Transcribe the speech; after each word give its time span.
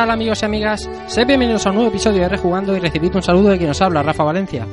Tal 0.00 0.10
amigos 0.12 0.40
y 0.40 0.44
amigas? 0.46 0.88
Sed 1.08 1.26
bienvenidos 1.26 1.66
a 1.66 1.68
un 1.68 1.74
nuevo 1.74 1.90
episodio 1.90 2.22
de 2.22 2.28
Rejugando 2.30 2.74
y 2.74 2.80
recibid 2.80 3.14
un 3.16 3.22
saludo 3.22 3.50
de 3.50 3.58
quien 3.58 3.68
nos 3.68 3.82
habla, 3.82 4.02
Rafa 4.02 4.24
Valencia. 4.24 4.66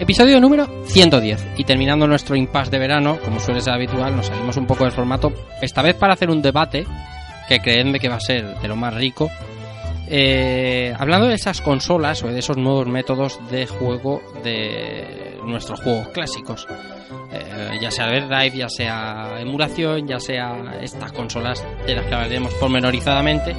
Episodio 0.00 0.40
número 0.40 0.66
110. 0.86 1.50
Y 1.58 1.62
terminando 1.62 2.08
nuestro 2.08 2.34
impasse 2.34 2.72
de 2.72 2.80
verano, 2.80 3.18
como 3.24 3.38
suele 3.38 3.60
ser 3.60 3.74
habitual, 3.74 4.16
nos 4.16 4.26
salimos 4.26 4.56
un 4.56 4.66
poco 4.66 4.82
del 4.82 4.92
formato, 4.92 5.32
esta 5.60 5.80
vez 5.80 5.94
para 5.94 6.14
hacer 6.14 6.28
un 6.28 6.42
debate, 6.42 6.84
que 7.48 7.60
creedme 7.60 8.00
que 8.00 8.08
va 8.08 8.16
a 8.16 8.20
ser 8.20 8.58
de 8.58 8.66
lo 8.66 8.74
más 8.74 8.92
rico, 8.94 9.30
eh, 10.08 10.92
hablando 10.98 11.28
de 11.28 11.34
esas 11.34 11.60
consolas 11.60 12.24
o 12.24 12.26
de 12.26 12.40
esos 12.40 12.56
nuevos 12.56 12.88
métodos 12.88 13.38
de 13.48 13.68
juego 13.68 14.22
de 14.42 15.38
nuestros 15.44 15.80
juegos 15.82 16.08
clásicos. 16.08 16.66
Eh, 17.32 17.78
ya 17.80 17.92
sea 17.92 18.08
Drive, 18.08 18.56
ya 18.56 18.68
sea 18.68 19.36
emulación, 19.38 20.08
ya 20.08 20.18
sea 20.18 20.80
estas 20.82 21.12
consolas 21.12 21.64
de 21.86 21.94
las 21.94 22.06
que 22.06 22.14
hablaremos 22.14 22.52
pormenorizadamente 22.54 23.54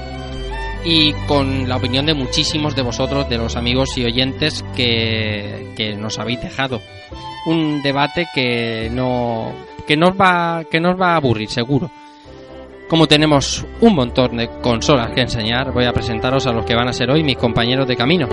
y 0.86 1.14
con 1.28 1.68
la 1.68 1.78
opinión 1.78 2.06
de 2.06 2.14
muchísimos 2.14 2.76
de 2.76 2.82
vosotros, 2.82 3.30
de 3.30 3.38
los 3.38 3.56
amigos 3.56 3.98
y 3.98 4.06
oyentes 4.06 4.64
que, 4.76 5.74
que 5.76 5.96
nos 5.96 6.20
habéis 6.20 6.42
dejado. 6.42 6.82
Un 7.46 7.82
debate 7.82 8.28
que 8.34 8.90
no 8.92 9.52
que 9.86 9.98
nos 9.98 10.12
va 10.12 10.64
que 10.70 10.80
nos 10.80 11.00
va 11.00 11.14
a 11.14 11.16
aburrir 11.18 11.50
seguro. 11.50 11.90
Como 12.90 13.08
tenemos 13.08 13.66
un 13.82 13.96
montón 13.96 14.38
de 14.38 14.50
consolas 14.62 15.12
que 15.12 15.22
enseñar, 15.22 15.72
voy 15.72 15.86
a 15.86 15.94
presentaros 15.94 16.46
a 16.48 16.52
los 16.52 16.66
que 16.66 16.76
van 16.76 16.88
a 16.88 16.94
ser 16.94 17.10
hoy 17.10 17.24
mis 17.24 17.38
compañeros 17.38 17.88
de 17.88 17.96
camino. 17.96 18.28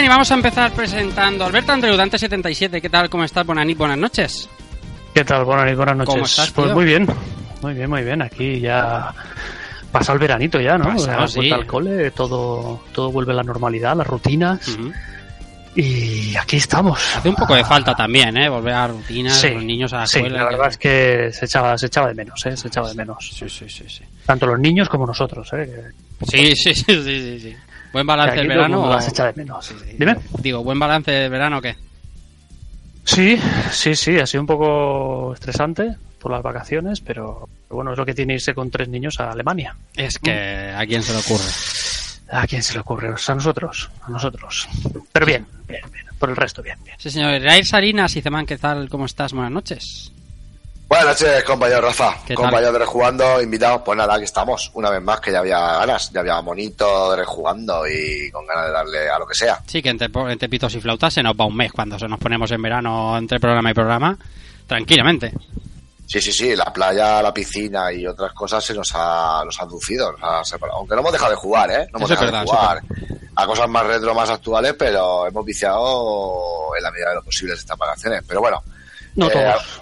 Bien, 0.00 0.06
y 0.06 0.14
vamos 0.14 0.30
a 0.30 0.34
empezar 0.34 0.72
presentando 0.72 1.44
a 1.44 1.48
Alberto 1.48 1.72
Andreu, 1.72 1.94
Dante77. 1.94 2.80
¿Qué 2.80 2.88
tal? 2.88 3.10
¿Cómo 3.10 3.22
estás? 3.22 3.44
Buenas, 3.44 3.66
buenas 3.76 3.98
noches. 3.98 4.48
¿Qué 5.12 5.22
tal? 5.26 5.44
Buenas, 5.44 5.76
buenas 5.76 5.94
noches. 5.94 6.14
¿Cómo 6.14 6.24
estás, 6.24 6.50
pues 6.52 6.72
muy 6.72 6.86
bien, 6.86 7.06
muy 7.60 7.74
bien, 7.74 7.90
muy 7.90 8.02
bien. 8.02 8.22
Aquí 8.22 8.60
ya 8.60 9.12
pasa 9.92 10.14
el 10.14 10.18
veranito 10.18 10.58
ya, 10.58 10.78
¿no? 10.78 10.86
Pasado, 10.86 11.28
sí. 11.28 11.36
vuelta 11.40 11.56
al 11.56 11.66
cole, 11.66 12.10
todo, 12.12 12.82
todo 12.94 13.12
vuelve 13.12 13.32
a 13.32 13.34
la 13.34 13.42
normalidad, 13.42 13.94
las 13.94 14.06
rutinas. 14.06 14.68
Ujú. 14.68 14.90
Y 15.76 16.34
aquí 16.34 16.56
estamos. 16.56 16.98
Hace 17.16 17.28
un 17.28 17.34
poco 17.34 17.54
de 17.54 17.62
falta 17.62 17.94
también, 17.94 18.34
¿eh? 18.38 18.48
Volver 18.48 18.72
a 18.72 18.86
rutinas, 18.88 19.38
Sí, 19.38 19.50
los 19.50 19.62
niños 19.64 19.92
a 19.92 19.98
la 19.98 20.06
sí, 20.06 20.16
escuela. 20.16 20.38
la 20.38 20.44
verdad 20.46 20.68
es 20.68 20.78
que 20.78 21.30
se 21.30 21.44
echaba, 21.44 21.76
se 21.76 21.88
echaba 21.88 22.08
de 22.08 22.14
menos, 22.14 22.46
¿eh? 22.46 22.56
Se 22.56 22.68
echaba 22.68 22.88
de 22.88 22.94
menos. 22.94 23.32
Sí, 23.38 23.46
sí, 23.50 23.68
sí, 23.68 23.84
sí. 23.86 24.02
Tanto 24.24 24.46
los 24.46 24.58
niños 24.58 24.88
como 24.88 25.06
nosotros, 25.06 25.46
¿eh? 25.52 25.92
Que- 26.20 26.26
Sí, 26.26 26.56
sí, 26.56 26.74
sí, 26.74 26.84
sí, 26.86 27.02
sí, 27.04 27.40
sí. 27.40 27.56
¿Buen 27.92 28.06
balance 28.06 28.40
el 28.40 28.48
verano? 28.48 28.82
o- 28.84 28.90
las 28.90 29.08
echa 29.08 29.26
de 29.26 29.32
menos. 29.34 29.66
Sí, 29.66 29.74
sí. 29.84 29.96
Dime. 29.98 30.16
Digo, 30.40 30.62
¿buen 30.62 30.78
balance 30.78 31.10
del 31.10 31.30
verano 31.30 31.58
o 31.58 31.60
qué? 31.62 31.76
Sí, 33.04 33.38
sí, 33.72 33.96
sí, 33.96 34.18
ha 34.18 34.26
sido 34.26 34.42
un 34.42 34.46
poco 34.46 35.32
estresante 35.34 35.96
por 36.20 36.30
las 36.30 36.42
vacaciones, 36.42 37.00
pero 37.00 37.48
bueno, 37.68 37.92
es 37.92 37.98
lo 37.98 38.04
que 38.06 38.14
tiene 38.14 38.34
irse 38.34 38.54
con 38.54 38.70
tres 38.70 38.88
niños 38.88 39.18
a 39.20 39.30
Alemania. 39.32 39.74
Es 39.96 40.18
que 40.18 40.72
a 40.76 40.86
quién 40.86 41.02
se 41.02 41.12
le 41.12 41.18
ocurre. 41.18 41.44
¿A 42.32 42.46
quién 42.46 42.62
se 42.62 42.74
le 42.74 42.80
ocurre? 42.80 43.08
A 43.08 43.34
nosotros, 43.34 43.90
a 44.02 44.10
nosotros. 44.10 44.68
Pero 45.12 45.26
bien, 45.26 45.46
bien, 45.66 45.82
bien. 45.92 46.04
Por 46.18 46.30
el 46.30 46.36
resto, 46.36 46.62
bien, 46.62 46.78
bien. 46.84 46.94
Sí, 46.98 47.10
señor. 47.10 47.40
Rair 47.42 47.64
Sarinas 47.66 48.14
y 48.14 48.20
Zeman, 48.22 48.46
¿qué 48.46 48.58
tal? 48.58 48.88
¿Cómo 48.88 49.06
estás? 49.06 49.32
Buenas 49.32 49.50
noches. 49.50 50.12
Buenas 50.90 51.06
noches, 51.06 51.44
compañero 51.44 51.82
Rafa. 51.82 52.16
Compañero 52.34 52.72
de 52.72 52.80
Rejugando, 52.80 53.40
invitados. 53.40 53.82
Pues 53.84 53.96
nada, 53.96 54.16
aquí 54.16 54.24
estamos. 54.24 54.72
Una 54.74 54.90
vez 54.90 55.00
más, 55.00 55.20
que 55.20 55.30
ya 55.30 55.38
había 55.38 55.60
ganas. 55.60 56.10
Ya 56.10 56.18
había 56.18 56.42
monito 56.42 57.12
de 57.12 57.18
Rejugando 57.18 57.86
y 57.86 58.28
con 58.32 58.44
ganas 58.44 58.66
de 58.66 58.72
darle 58.72 59.08
a 59.08 59.16
lo 59.20 59.24
que 59.24 59.36
sea. 59.36 59.60
Sí, 59.68 59.80
que 59.80 59.90
entre, 59.90 60.08
entre 60.32 60.48
pitos 60.48 60.74
y 60.74 60.80
flautas 60.80 61.14
se 61.14 61.22
nos 61.22 61.34
va 61.34 61.44
un 61.46 61.54
mes 61.56 61.70
cuando 61.70 61.96
se 61.96 62.08
nos 62.08 62.18
ponemos 62.18 62.50
en 62.50 62.60
verano 62.60 63.16
entre 63.16 63.38
programa 63.38 63.70
y 63.70 63.74
programa. 63.74 64.18
Tranquilamente. 64.66 65.32
Sí, 66.08 66.20
sí, 66.20 66.32
sí. 66.32 66.56
La 66.56 66.72
playa, 66.72 67.22
la 67.22 67.32
piscina 67.32 67.92
y 67.92 68.04
otras 68.04 68.32
cosas 68.32 68.64
se 68.64 68.74
nos 68.74 68.90
ha, 68.96 69.44
nos 69.44 69.60
ha 69.60 69.62
aducido. 69.62 70.10
nos 70.10 70.20
ha 70.24 70.44
separado. 70.44 70.80
Aunque 70.80 70.96
no 70.96 71.02
hemos 71.02 71.12
dejado 71.12 71.30
de 71.30 71.36
jugar, 71.36 71.70
¿eh? 71.70 71.88
No 71.92 71.98
hemos 71.98 72.10
Eso 72.10 72.20
dejado 72.20 72.32
verdad, 72.32 72.40
de 72.40 72.50
jugar 72.50 72.82
a 73.36 73.46
cosas 73.46 73.68
más 73.68 73.86
retro, 73.86 74.12
más 74.12 74.28
actuales, 74.28 74.74
pero 74.76 75.28
hemos 75.28 75.44
viciado 75.44 76.72
en 76.76 76.82
la 76.82 76.90
medida 76.90 77.10
de 77.10 77.14
lo 77.14 77.22
posible 77.22 77.54
estas 77.54 77.78
vacaciones. 77.78 78.24
Pero 78.26 78.40
bueno. 78.40 78.60
No 79.16 79.26
eh, 79.28 79.30
todos. 79.32 79.80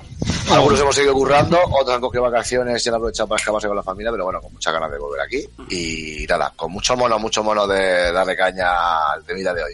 Algunos 0.50 0.80
hemos 0.80 0.94
seguido 0.94 1.12
currando, 1.14 1.58
otros 1.70 1.94
han 1.94 2.00
cogido 2.00 2.24
vacaciones 2.24 2.84
y 2.84 2.88
han 2.88 2.96
aprovechado 2.96 3.28
para 3.28 3.38
escaparse 3.38 3.68
con 3.68 3.76
la 3.76 3.82
familia, 3.82 4.10
pero 4.10 4.24
bueno, 4.24 4.40
con 4.40 4.52
muchas 4.52 4.72
ganas 4.72 4.90
de 4.90 4.98
volver 4.98 5.20
aquí. 5.20 5.44
Y 5.70 6.26
nada, 6.26 6.52
con 6.56 6.72
mucho 6.72 6.96
mono, 6.96 7.18
mucho 7.18 7.44
mono 7.44 7.66
de 7.66 8.10
darle 8.12 8.36
caña 8.36 9.12
al 9.12 9.22
temida 9.24 9.54
de 9.54 9.62
hoy. 9.62 9.72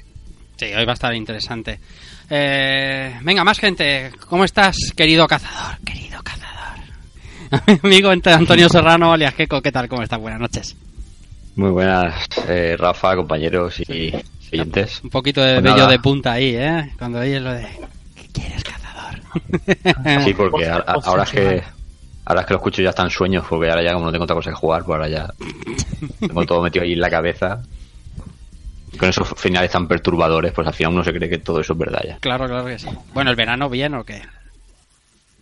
Sí, 0.56 0.66
hoy 0.66 0.84
va 0.84 0.92
a 0.92 0.94
estar 0.94 1.14
interesante. 1.14 1.80
Eh, 2.28 3.18
venga, 3.22 3.42
más 3.42 3.58
gente. 3.58 4.12
¿Cómo 4.28 4.44
estás, 4.44 4.76
querido 4.94 5.26
cazador? 5.26 5.78
Querido 5.84 6.20
cazador. 6.22 7.78
Amigo 7.84 8.12
entre 8.12 8.32
Antonio 8.34 8.68
Serrano, 8.68 9.12
alias 9.12 9.34
Keco, 9.34 9.62
¿qué 9.62 9.72
tal? 9.72 9.88
¿Cómo 9.88 10.02
estás? 10.02 10.20
Buenas 10.20 10.40
noches. 10.40 10.76
Muy 11.56 11.70
buenas, 11.70 12.26
eh, 12.48 12.76
Rafa, 12.78 13.14
compañeros 13.16 13.80
y 13.80 14.12
oyentes. 14.52 15.00
Un 15.04 15.10
poquito 15.10 15.40
de 15.40 15.54
Pues 15.54 15.62
bello 15.62 15.76
nada. 15.76 15.90
de 15.90 15.98
punta 16.00 16.32
ahí, 16.32 16.54
¿eh? 16.56 16.92
Cuando 16.98 17.20
oyes 17.20 17.40
lo 17.40 17.52
de... 17.52 17.66
¿Qué 18.16 18.28
quieres, 18.32 18.62
cazador? 18.64 18.83
Sí, 20.24 20.34
porque 20.34 20.66
a- 20.66 20.76
a- 20.76 20.98
ahora 21.04 21.22
es 21.24 21.30
que 21.30 21.62
ahora 22.26 22.40
es 22.40 22.46
que 22.46 22.54
lo 22.54 22.58
escucho 22.58 22.82
ya 22.82 22.90
están 22.90 23.10
sueños, 23.10 23.44
porque 23.48 23.68
ahora 23.70 23.82
ya 23.82 23.92
como 23.92 24.06
no 24.06 24.12
tengo 24.12 24.24
otra 24.24 24.36
cosa 24.36 24.50
que 24.50 24.56
jugar, 24.56 24.84
pues 24.84 24.94
ahora 24.96 25.08
ya 25.08 25.34
tengo 26.26 26.44
todo 26.46 26.62
metido 26.62 26.84
ahí 26.84 26.92
en 26.94 27.00
la 27.00 27.10
cabeza. 27.10 27.62
Con 28.98 29.08
esos 29.08 29.28
finales 29.36 29.70
tan 29.72 29.88
perturbadores, 29.88 30.52
pues 30.52 30.68
al 30.68 30.74
final 30.74 30.92
uno 30.94 31.04
se 31.04 31.12
cree 31.12 31.28
que 31.28 31.38
todo 31.38 31.60
eso 31.60 31.72
es 31.72 31.78
verdad 31.78 32.00
ya. 32.06 32.18
Claro, 32.18 32.46
claro 32.46 32.64
que 32.66 32.78
sí. 32.78 32.88
Bueno, 33.12 33.30
¿el 33.30 33.36
verano 33.36 33.68
bien 33.68 33.94
o 33.94 34.04
qué? 34.04 34.22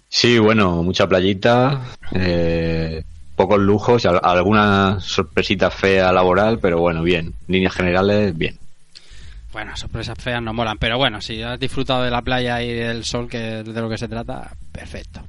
Sí, 0.09 0.39
bueno, 0.39 0.83
mucha 0.83 1.07
playita, 1.07 1.83
eh, 2.15 3.03
pocos 3.35 3.59
lujos, 3.59 4.05
al- 4.07 4.21
alguna 4.23 4.99
sorpresita 5.01 5.71
fea 5.71 6.13
laboral, 6.13 6.59
pero 6.61 6.81
bueno, 6.81 7.03
bien. 7.03 7.35
Líneas 7.47 7.75
generales, 7.75 8.37
bien. 8.37 8.59
Bueno, 9.53 9.77
sorpresas 9.77 10.19
feas 10.19 10.43
no 10.43 10.55
molan, 10.55 10.79
pero 10.79 10.97
bueno, 10.97 11.21
si 11.21 11.43
has 11.43 11.61
disfrutado 11.61 12.03
de 12.03 12.11
la 12.11 12.23
playa 12.23 12.63
y 12.63 12.73
del 12.73 13.05
sol, 13.05 13.29
que 13.29 13.61
es 13.61 13.65
de 13.67 13.81
lo 13.81 13.89
que 13.89 13.99
se 13.99 14.09
trata, 14.09 14.51
perfecto. 14.73 15.23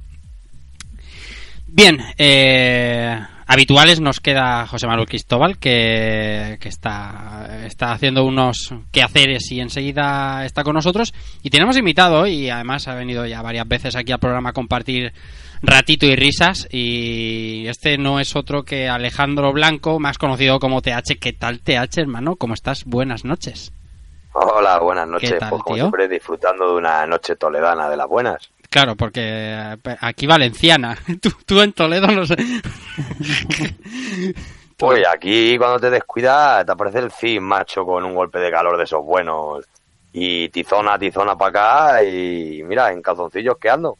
Bien, 1.66 1.98
eh, 2.16 3.20
habituales 3.46 4.00
nos 4.00 4.20
queda 4.20 4.66
José 4.66 4.86
Manuel 4.86 5.08
Cristóbal, 5.08 5.58
que, 5.58 6.56
que 6.60 6.68
está, 6.68 7.64
está 7.66 7.92
haciendo 7.92 8.24
unos 8.24 8.72
quehaceres 8.92 9.50
y 9.50 9.60
enseguida 9.60 10.46
está 10.46 10.64
con 10.64 10.74
nosotros. 10.74 11.12
Y 11.42 11.50
tenemos 11.50 11.76
invitado 11.76 12.26
y 12.26 12.48
además 12.48 12.88
ha 12.88 12.94
venido 12.94 13.26
ya 13.26 13.42
varias 13.42 13.68
veces 13.68 13.96
aquí 13.96 14.12
al 14.12 14.20
programa 14.20 14.50
a 14.50 14.54
compartir 14.54 15.12
ratito 15.62 16.06
y 16.06 16.16
risas. 16.16 16.66
Y 16.70 17.66
este 17.66 17.98
no 17.98 18.20
es 18.20 18.36
otro 18.36 18.62
que 18.62 18.88
Alejandro 18.88 19.52
Blanco, 19.52 19.98
más 19.98 20.16
conocido 20.16 20.60
como 20.60 20.80
TH. 20.80 21.18
¿Qué 21.20 21.32
tal 21.32 21.60
TH, 21.60 21.98
hermano? 21.98 22.36
¿Cómo 22.36 22.54
estás? 22.54 22.84
Buenas 22.84 23.24
noches. 23.24 23.72
Hola, 24.34 24.78
buenas 24.80 25.06
noches. 25.08 25.32
¿Qué 25.32 25.38
tal, 25.38 25.50
pues 25.50 25.62
como 25.62 25.74
tío? 25.76 25.84
siempre 25.84 26.08
disfrutando 26.08 26.68
de 26.70 26.74
una 26.76 27.06
noche 27.06 27.36
toledana 27.36 27.88
de 27.88 27.96
las 27.96 28.08
buenas. 28.08 28.50
Claro, 28.68 28.96
porque 28.96 29.20
eh, 29.22 29.76
aquí 30.00 30.26
valenciana. 30.26 30.98
Tú, 31.22 31.30
tú 31.46 31.60
en 31.60 31.72
Toledo 31.72 32.08
no 32.08 32.26
sé. 32.26 32.36
Pues 34.76 35.04
aquí 35.06 35.56
cuando 35.56 35.78
te 35.78 35.88
descuidas 35.88 36.66
te 36.66 36.72
aparece 36.72 36.98
el 36.98 37.10
fin, 37.12 37.40
macho, 37.44 37.84
con 37.84 38.04
un 38.04 38.12
golpe 38.14 38.40
de 38.40 38.50
calor 38.50 38.76
de 38.76 38.82
esos 38.84 39.04
buenos. 39.04 39.64
Y 40.12 40.48
tizona, 40.48 40.98
tizona 40.98 41.36
para 41.36 41.92
acá 41.92 42.02
y 42.04 42.60
mira, 42.64 42.90
en 42.92 43.00
calzoncillos 43.00 43.56
que 43.60 43.70
ando. 43.70 43.96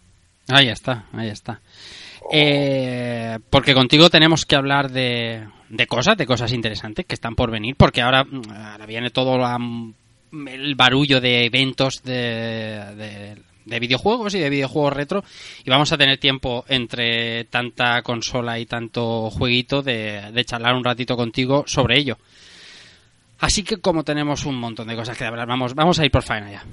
Ahí 0.49 0.69
está, 0.69 1.05
ahí 1.13 1.29
está. 1.29 1.61
Eh, 2.33 3.39
porque 3.51 3.73
contigo 3.73 4.11
tenemos 4.11 4.45
que 4.45 4.57
hablar 4.57 4.91
de, 4.91 5.47
de 5.69 5.87
cosas, 5.87 6.17
de 6.17 6.27
cosas 6.27 6.53
interesantes 6.53 7.07
que 7.07 7.15
están 7.15 7.37
por 7.37 7.51
venir, 7.53 7.77
porque 7.79 8.03
ahora, 8.03 8.25
mm, 8.25 8.43
ahora 8.73 8.87
viene 8.87 9.11
todo 9.11 9.39
la- 9.39 9.59
el 10.49 10.75
barullo 10.75 11.21
de 11.21 11.45
eventos 11.47 12.03
de, 12.03 12.13
de- 12.97 13.37
de 13.65 13.81
videojuegos 13.81 14.35
y 14.35 14.41
de 14.41 14.51
videojuegos 14.51 14.93
retro 14.93 15.25
y 15.65 15.71
vamos 15.71 15.91
a 15.91 15.97
tener 15.97 16.19
tiempo 16.19 16.67
entre 16.69 17.45
tanta 17.45 18.03
consola 18.03 18.59
y 18.59 18.67
tanto 18.67 19.31
jueguito 19.31 19.81
de, 19.83 20.21
de 20.33 20.45
charlar 20.45 20.75
un 20.75 20.85
ratito 20.85 21.17
contigo 21.17 21.65
sobre 21.67 21.99
ello. 21.99 22.19
Así 23.41 23.63
que 23.63 23.79
como 23.79 24.05
tenemos 24.05 24.45
un 24.45 24.57
montón 24.57 24.89
de 24.89 24.97
cosas 24.97 25.17
que 25.17 25.25
hablar, 25.25 25.49
vamos, 25.49 25.75
vamos 25.75 25.99
a 25.99 26.05
ir 26.05 26.11
por 26.11 26.23
faena 26.23 26.51
ya. 26.53 26.65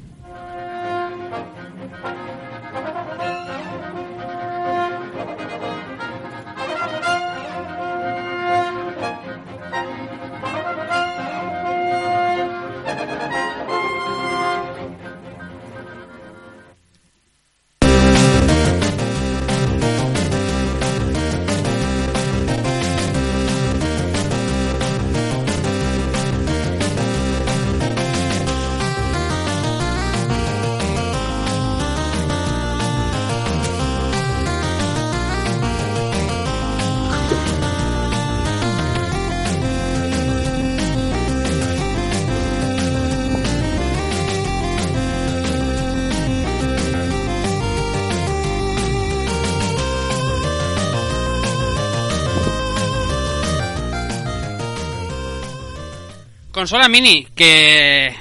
Consola 56.61 56.87
mini, 56.89 57.25
que 57.35 58.13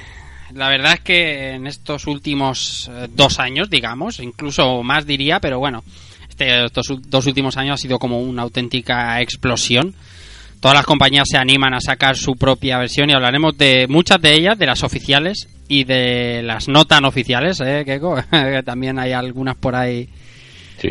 la 0.55 0.67
verdad 0.67 0.93
es 0.93 1.01
que 1.01 1.51
en 1.51 1.67
estos 1.67 2.07
últimos 2.07 2.89
eh, 2.91 3.07
dos 3.13 3.37
años, 3.37 3.69
digamos, 3.69 4.19
incluso 4.19 4.81
más 4.81 5.05
diría, 5.05 5.39
pero 5.39 5.59
bueno, 5.59 5.83
este- 6.27 6.65
estos 6.65 6.87
dos 7.07 7.27
últimos 7.27 7.55
años 7.57 7.75
ha 7.75 7.77
sido 7.77 7.99
como 7.99 8.19
una 8.19 8.41
auténtica 8.41 9.21
explosión. 9.21 9.93
Todas 10.59 10.75
las 10.75 10.87
compañías 10.87 11.27
se 11.29 11.37
animan 11.37 11.75
a 11.75 11.81
sacar 11.81 12.17
su 12.17 12.35
propia 12.35 12.79
versión 12.79 13.11
y 13.11 13.13
hablaremos 13.13 13.55
de 13.59 13.85
muchas 13.87 14.19
de 14.19 14.33
ellas, 14.33 14.57
de 14.57 14.65
las 14.65 14.81
oficiales 14.81 15.47
y 15.67 15.83
de 15.83 16.41
las 16.41 16.67
no 16.67 16.85
tan 16.85 17.05
oficiales, 17.05 17.59
¿eh, 17.63 17.83
Keiko? 17.85 18.23
también 18.65 18.97
hay 18.97 19.11
algunas 19.11 19.55
por 19.55 19.75
ahí 19.75 20.09
sí. 20.81 20.89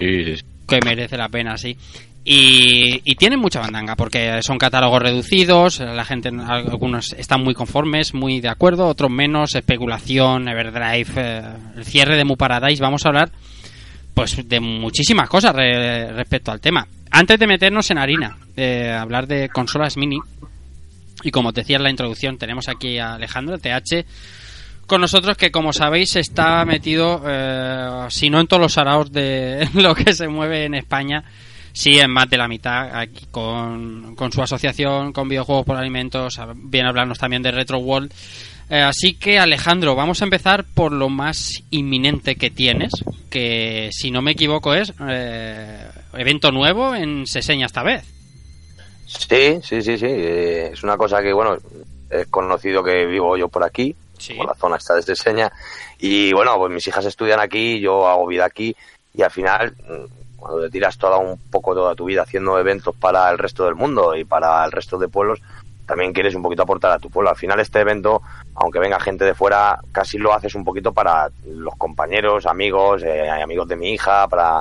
que 0.68 0.78
merece 0.84 1.16
la 1.16 1.28
pena, 1.28 1.58
sí. 1.58 1.76
Y, 2.22 3.14
tienen 3.16 3.40
mucha 3.40 3.60
bandanga 3.60 3.96
porque 3.96 4.40
son 4.42 4.58
catálogos 4.58 5.02
reducidos, 5.02 5.80
la 5.80 6.04
gente, 6.04 6.30
algunos 6.46 7.12
están 7.14 7.42
muy 7.42 7.54
conformes, 7.54 8.14
muy 8.14 8.40
de 8.40 8.48
acuerdo, 8.48 8.86
otros 8.86 9.10
menos, 9.10 9.54
especulación, 9.54 10.48
Everdrive, 10.48 11.06
eh, 11.16 11.42
el 11.76 11.84
cierre 11.84 12.16
de 12.16 12.24
Mu 12.24 12.36
Paradise, 12.36 12.82
vamos 12.82 13.04
a 13.04 13.08
hablar 13.08 13.30
pues 14.14 14.46
de 14.48 14.60
muchísimas 14.60 15.28
cosas 15.28 15.54
re- 15.54 16.12
respecto 16.12 16.50
al 16.52 16.60
tema. 16.60 16.86
Antes 17.10 17.38
de 17.38 17.46
meternos 17.46 17.90
en 17.90 17.98
harina, 17.98 18.36
eh, 18.56 18.90
hablar 18.92 19.26
de 19.26 19.48
consolas 19.48 19.96
mini, 19.96 20.18
y 21.22 21.30
como 21.30 21.52
te 21.52 21.62
decía 21.62 21.76
en 21.78 21.82
la 21.84 21.90
introducción, 21.90 22.36
tenemos 22.38 22.68
aquí 22.68 22.98
a 22.98 23.14
Alejandro, 23.14 23.58
TH, 23.58 24.04
con 24.86 25.00
nosotros 25.00 25.36
que 25.36 25.50
como 25.50 25.72
sabéis 25.72 26.16
está 26.16 26.64
metido, 26.64 27.22
eh, 27.26 28.06
si 28.10 28.28
no 28.30 28.40
en 28.40 28.46
todos 28.46 28.60
los 28.62 28.78
araos 28.78 29.10
de 29.12 29.68
lo 29.74 29.94
que 29.94 30.12
se 30.12 30.28
mueve 30.28 30.64
en 30.64 30.74
España, 30.74 31.24
sí 31.72 31.98
en 31.98 32.10
más 32.10 32.28
de 32.30 32.36
la 32.38 32.48
mitad, 32.48 32.94
aquí 32.94 33.26
con, 33.30 34.14
con 34.16 34.32
su 34.32 34.42
asociación, 34.42 35.12
con 35.12 35.28
videojuegos 35.28 35.64
por 35.66 35.76
alimentos, 35.76 36.40
viene 36.54 36.86
a 36.86 36.90
hablarnos 36.90 37.18
también 37.18 37.42
de 37.42 37.50
Retro 37.50 37.78
World. 37.78 38.12
Eh, 38.68 38.80
así 38.82 39.14
que 39.14 39.38
Alejandro, 39.38 39.96
vamos 39.96 40.20
a 40.22 40.24
empezar 40.24 40.64
por 40.64 40.92
lo 40.92 41.08
más 41.08 41.62
inminente 41.70 42.36
que 42.36 42.50
tienes, 42.50 42.92
que 43.28 43.88
si 43.92 44.10
no 44.12 44.22
me 44.22 44.30
equivoco 44.32 44.74
es 44.74 44.92
eh, 45.08 45.88
evento 46.14 46.52
nuevo 46.52 46.94
en 46.94 47.26
Seseña 47.26 47.66
esta 47.66 47.82
vez. 47.82 48.04
Sí, 49.06 49.58
sí, 49.62 49.82
sí, 49.82 49.98
sí. 49.98 50.06
eh, 50.06 50.70
es 50.72 50.82
una 50.84 50.96
cosa 50.96 51.20
que, 51.20 51.32
bueno, 51.32 51.56
es 52.10 52.26
conocido 52.28 52.82
que 52.84 53.06
vivo 53.06 53.36
yo 53.36 53.48
por 53.48 53.64
aquí, 53.64 53.94
Sí. 54.18 54.34
por 54.34 54.46
la 54.46 54.54
zona 54.54 54.76
esta 54.76 54.94
de 54.94 55.02
Seseña. 55.02 55.50
Y 55.98 56.32
bueno, 56.32 56.54
pues 56.58 56.70
mis 56.72 56.86
hijas 56.86 57.06
estudian 57.06 57.40
aquí, 57.40 57.80
yo 57.80 58.06
hago 58.06 58.26
vida 58.26 58.44
aquí. 58.44 58.76
Y 59.14 59.22
al 59.22 59.30
final, 59.30 59.74
cuando 60.40 60.62
te 60.62 60.70
tiras 60.70 60.98
toda 60.98 61.18
un 61.18 61.38
poco 61.38 61.74
toda 61.74 61.94
tu 61.94 62.06
vida 62.06 62.22
haciendo 62.22 62.58
eventos 62.58 62.96
para 62.96 63.30
el 63.30 63.38
resto 63.38 63.66
del 63.66 63.74
mundo 63.74 64.16
y 64.16 64.24
para 64.24 64.64
el 64.64 64.72
resto 64.72 64.98
de 64.98 65.08
pueblos, 65.08 65.40
también 65.86 66.12
quieres 66.12 66.34
un 66.34 66.42
poquito 66.42 66.62
aportar 66.62 66.92
a 66.92 66.98
tu 66.98 67.10
pueblo. 67.10 67.30
Al 67.30 67.36
final 67.36 67.58
este 67.60 67.80
evento, 67.80 68.22
aunque 68.54 68.78
venga 68.78 69.00
gente 69.00 69.24
de 69.24 69.34
fuera, 69.34 69.80
casi 69.92 70.18
lo 70.18 70.32
haces 70.32 70.54
un 70.54 70.64
poquito 70.64 70.92
para 70.92 71.28
los 71.46 71.74
compañeros, 71.76 72.46
amigos, 72.46 73.02
eh, 73.02 73.28
amigos 73.28 73.68
de 73.68 73.76
mi 73.76 73.92
hija, 73.92 74.26
para... 74.28 74.60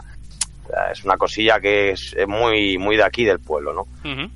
Es 0.91 1.03
una 1.03 1.17
cosilla 1.17 1.59
que 1.59 1.91
es, 1.91 2.15
muy, 2.27 2.77
muy 2.77 2.95
de 2.95 3.03
aquí, 3.03 3.25
del 3.25 3.39
pueblo, 3.39 3.73
¿no? 3.73 3.87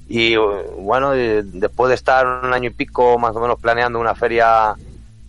Y 0.07 0.33
eh, 0.33 0.39
bueno, 0.79 1.13
eh, 1.13 1.43
después 1.43 1.89
de 1.89 1.95
estar 1.95 2.25
un 2.25 2.51
año 2.51 2.71
y 2.71 2.73
pico 2.73 3.19
más 3.19 3.35
o 3.35 3.39
menos 3.39 3.59
planeando 3.59 3.99
una 3.99 4.15
feria, 4.15 4.73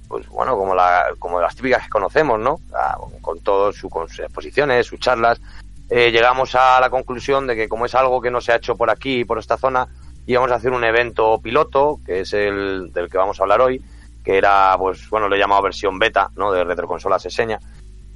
pues 0.08 0.26
bueno, 0.28 0.56
como, 0.56 0.74
la, 0.74 1.08
como 1.18 1.42
las 1.42 1.54
típicas 1.56 1.84
que 1.84 1.90
conocemos, 1.90 2.40
¿no? 2.40 2.58
Ah, 2.74 2.96
Con 3.20 3.40
todas 3.40 3.76
sus 3.76 3.90
con 3.90 4.08
sus 4.08 4.20
exposiciones, 4.20 4.86
sus 4.86 4.98
charlas, 4.98 5.42
eh, 5.90 6.10
llegamos 6.10 6.54
a 6.54 6.80
la 6.80 6.90
conclusión 6.90 7.46
de 7.46 7.54
que 7.56 7.68
como 7.68 7.86
es 7.86 7.94
algo 7.94 8.20
que 8.20 8.30
no 8.30 8.40
se 8.40 8.52
ha 8.52 8.56
hecho 8.56 8.76
por 8.76 8.90
aquí, 8.90 9.24
por 9.24 9.38
esta 9.38 9.56
zona, 9.56 9.86
íbamos 10.26 10.50
a 10.50 10.54
hacer 10.56 10.72
un 10.72 10.84
evento 10.84 11.38
piloto, 11.42 12.00
que 12.04 12.20
es 12.20 12.32
el 12.32 12.92
del 12.92 13.08
que 13.10 13.18
vamos 13.18 13.38
a 13.38 13.42
hablar 13.44 13.60
hoy, 13.60 13.82
que 14.24 14.38
era, 14.38 14.74
pues 14.78 15.08
bueno, 15.10 15.28
lo 15.28 15.36
he 15.36 15.38
llamado 15.38 15.62
versión 15.62 15.98
beta, 15.98 16.30
¿no? 16.36 16.50
De 16.52 16.64
Retroconsola 16.64 17.18
Seseña. 17.18 17.58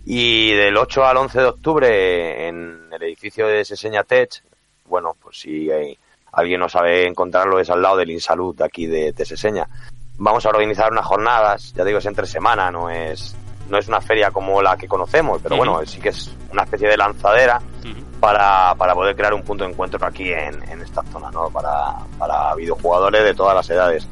Y 0.07 0.53
del 0.55 0.77
8 0.77 1.05
al 1.05 1.19
11 1.19 1.39
de 1.41 1.45
octubre 1.47 2.49
en 2.49 2.89
el 2.91 3.03
edificio 3.03 3.47
de 3.47 3.63
Seseña 3.65 4.05
Tech, 4.05 4.43
bueno, 4.87 5.15
pues 5.23 5.41
si 5.41 5.71
hay- 5.71 5.99
alguien 6.33 6.61
no 6.61 6.69
sabe 6.69 7.07
encontrarlo, 7.07 7.59
es 7.61 7.69
al 7.69 7.83
lado 7.83 7.99
del 7.99 8.11
Insalud 8.11 8.57
de 8.57 8.65
aquí 8.65 8.87
de, 8.87 9.13
de 9.13 9.25
Seseña. 9.27 9.69
Vamos 10.17 10.47
a 10.47 10.49
organizar 10.49 10.91
unas 10.91 11.05
jornadas, 11.05 11.75
ya 11.75 11.85
digo, 11.85 11.99
es 11.99 12.07
entre 12.07 12.27
semana, 12.27 12.71
no 12.71 12.89
es, 12.91 13.37
no 13.69 13.79
es 13.79 13.89
una 13.89 14.01
feria 14.01 14.31
como 14.31 14.63
la 14.63 14.77
que 14.77 14.89
conocemos, 14.89 15.41
pero 15.43 15.57
bueno, 15.57 15.85
sí 15.87 16.01
que 16.01 16.11
es 16.11 16.35
una 16.53 16.63
especie 16.63 16.89
de 16.89 16.97
lanzadera 16.97 17.61
para, 18.21 18.75
para 18.75 18.95
poder 18.95 19.15
crear 19.15 19.35
un 19.35 19.43
punto 19.43 19.65
de 19.65 19.71
encuentro 19.71 20.05
aquí 20.05 20.33
en, 20.33 20.63
en 20.69 20.81
esta 20.81 21.03
zona, 21.13 21.31
¿no? 21.31 21.51
Para, 21.51 21.95
para 22.19 22.55
videojugadores 22.55 23.25
de 23.25 23.35
todas 23.35 23.55
las 23.55 23.69
edades. 23.71 24.09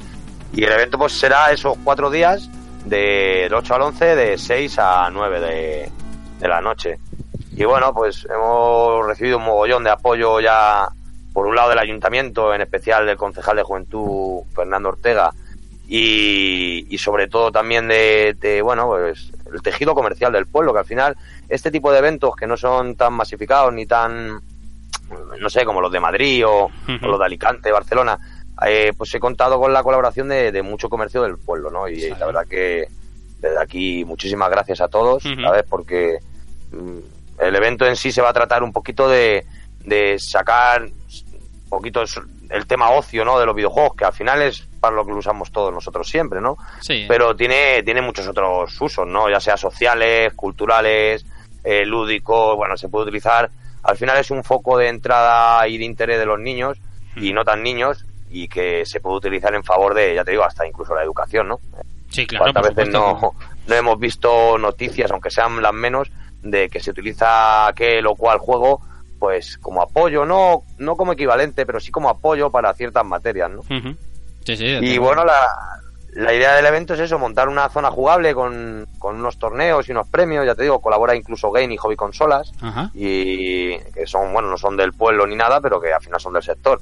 Y 0.53 0.65
el 0.65 0.73
evento 0.73 0.99
pues 0.99 1.13
será 1.13 1.51
esos 1.51 1.77
cuatro 1.83 2.11
días, 2.11 2.49
del 2.87 3.53
8 3.53 3.75
al 3.75 3.83
11, 3.83 4.17
de 4.17 4.39
6 4.39 4.79
a 4.79 5.11
9 5.11 5.41
de, 5.41 5.91
de 6.39 6.49
la 6.49 6.61
noche. 6.61 6.99
Y 7.53 7.65
bueno, 7.65 7.93
pues 7.93 8.27
hemos 8.31 9.07
recibido 9.07 9.39
un 9.39 9.45
mogollón 9.45 9.85
de 9.85 9.91
apoyo 9.91 10.41
ya, 10.41 10.89
por 11.33 11.47
un 11.47 11.57
lado 11.57 11.71
del 11.71 11.79
ayuntamiento, 11.79 12.55
en 12.55 12.61
especial 12.61 13.07
del 13.07 13.17
concejal 13.17 13.57
de 13.57 13.63
juventud 13.63 14.43
Fernando 14.55 14.91
Ortega, 14.91 15.33
y, 15.89 16.87
y 16.89 16.99
sobre 16.99 17.29
todo 17.29 17.51
también 17.51 17.89
de, 17.89 18.37
de, 18.39 18.63
bueno, 18.63 18.87
pues 18.89 19.33
el 19.53 19.63
tejido 19.63 19.95
comercial 19.95 20.33
del 20.33 20.47
pueblo, 20.47 20.73
que 20.73 20.81
al 20.81 20.85
final 20.85 21.17
este 21.49 21.71
tipo 21.71 21.93
de 21.93 21.99
eventos 21.99 22.35
que 22.37 22.47
no 22.47 22.57
son 22.57 22.97
tan 22.97 23.13
masificados 23.13 23.73
ni 23.73 23.87
tan, 23.87 24.41
no 25.41 25.51
sé, 25.51 25.65
como 25.65 25.81
los 25.81 25.93
de 25.93 26.01
Madrid 26.01 26.47
o, 26.47 26.65
o 26.65 27.07
los 27.07 27.19
de 27.19 27.25
Alicante, 27.25 27.73
Barcelona, 27.73 28.19
eh, 28.67 28.93
pues 28.97 29.15
he 29.15 29.21
contado 29.21 29.61
con 29.61 29.73
la 29.73 29.83
colaboración 29.83 30.29
de, 30.29 30.51
de 30.51 30.63
mucho 30.63 30.89
comercio 30.89 31.23
del 31.23 31.39
pueblo, 31.39 31.71
¿no? 31.71 31.89
Y, 31.89 32.09
la 32.11 32.27
verdad 32.27 32.47
que 32.49 32.87
desde 33.39 33.61
aquí 33.61 34.05
muchísimas 34.05 34.51
gracias 34.51 34.81
a 34.81 34.89
todos. 34.89 35.23
¿sabes? 35.23 35.65
Porque 35.69 36.19
mm, 36.73 36.99
el 37.41 37.57
evento 37.57 37.87
en 37.87 37.97
sí 37.97 38.11
se 38.13 38.23
va 38.23 38.31
a 38.31 38.33
tratar 38.33 38.63
un 38.63 38.73
poquito 38.73 39.09
de, 39.09 39.45
de 39.85 40.17
sacar 40.19 40.83
un 40.83 41.69
poquito 41.69 42.03
el 42.51 42.67
tema 42.67 42.91
ocio, 42.91 43.25
¿no? 43.25 43.39
De 43.39 43.47
los 43.47 43.55
videojuegos, 43.55 43.95
que 43.95 44.05
al 44.05 44.13
final 44.13 44.41
es 44.43 44.67
para 44.87 44.97
lo 44.97 45.05
que 45.05 45.13
lo 45.13 45.19
usamos 45.19 45.51
todos 45.51 45.73
nosotros 45.73 46.09
siempre, 46.09 46.41
¿no? 46.41 46.57
Sí. 46.81 47.07
Pero 47.09 47.35
tiene, 47.35 47.83
tiene 47.83 48.01
muchos 48.03 48.27
otros 48.29 48.81
usos, 48.81 49.07
¿no? 49.07 49.29
Ya 49.29 49.41
sea 49.41 49.57
sociales, 49.57 50.33
culturales, 50.35 51.27
eh, 51.65 51.85
lúdicos, 51.85 52.57
bueno, 52.57 52.77
se 52.77 52.89
puede 52.89 53.05
utilizar. 53.05 53.51
Al 53.83 53.97
final 53.97 54.19
es 54.19 54.31
un 54.31 54.45
foco 54.45 54.79
de 54.79 54.89
entrada 54.89 55.67
y 55.69 55.79
de 55.79 55.85
interés 55.85 56.19
de 56.19 56.27
los 56.27 56.39
niños 56.39 56.79
y 57.17 57.33
no 57.33 57.45
tan 57.45 57.63
niños 57.63 58.05
y 58.31 58.49
que 58.49 58.85
se 58.85 59.01
puede 59.01 59.17
utilizar 59.17 59.55
en 59.55 59.65
favor 59.65 59.95
de, 59.95 60.15
ya 60.15 60.25
te 60.25 60.33
digo, 60.33 60.45
hasta 60.45 60.67
incluso 60.67 60.95
la 60.95 61.03
educación, 61.03 61.49
¿no? 61.49 61.59
sí, 62.11 62.27
claro, 62.27 62.45
¿Cuántas 62.45 62.75
veces 62.75 62.93
no, 62.93 63.33
no 63.67 63.75
hemos 63.75 63.99
visto 63.99 64.59
noticias, 64.59 65.11
aunque 65.11 65.31
sean 65.31 65.63
las 65.63 65.73
menos, 65.73 66.11
de 66.43 66.69
que 66.69 66.81
se 66.81 66.91
utiliza 66.91 67.67
aquel 67.67 68.07
o 68.07 68.15
cual 68.15 68.39
juego 68.39 68.81
pues 69.19 69.59
como 69.59 69.83
apoyo, 69.83 70.25
no, 70.25 70.63
no 70.79 70.97
como 70.97 71.13
equivalente, 71.13 71.65
pero 71.67 71.81
sí 71.81 71.91
como 71.91 72.09
apoyo 72.09 72.51
para 72.51 72.73
ciertas 72.75 73.05
materias, 73.05 73.51
¿no? 73.51 73.61
Ujú. 73.61 73.97
Sí, 74.47 74.57
sí. 74.57 74.65
Y 74.81 74.99
bueno, 74.99 75.25
la, 75.25 75.49
la 76.13 76.33
idea 76.33 76.55
del 76.55 76.65
evento 76.65 76.95
es 76.95 77.01
eso, 77.01 77.19
montar 77.19 77.49
una 77.49 77.69
zona 77.69 77.91
jugable 77.91 78.35
con, 78.35 78.87
con 78.99 79.17
unos 79.17 79.39
torneos 79.39 79.87
y 79.89 79.93
unos 79.93 80.09
premios, 80.09 80.47
ya 80.47 80.55
te 80.55 80.63
digo, 80.63 80.81
colabora 80.81 81.15
incluso 81.15 81.51
Game 81.51 81.75
y 81.75 81.77
Hobby 81.77 81.97
Consolas, 81.97 82.53
Ajá. 82.63 82.91
y 82.95 83.77
que 83.79 84.07
son, 84.07 84.33
bueno, 84.33 84.49
no 84.49 84.57
son 84.57 84.77
del 84.77 84.93
pueblo 84.95 85.27
ni 85.27 85.37
nada, 85.37 85.61
pero 85.61 85.79
que 85.81 85.93
al 85.93 86.01
final 86.01 86.21
son 86.21 86.33
del 86.33 86.43
sector. 86.43 86.81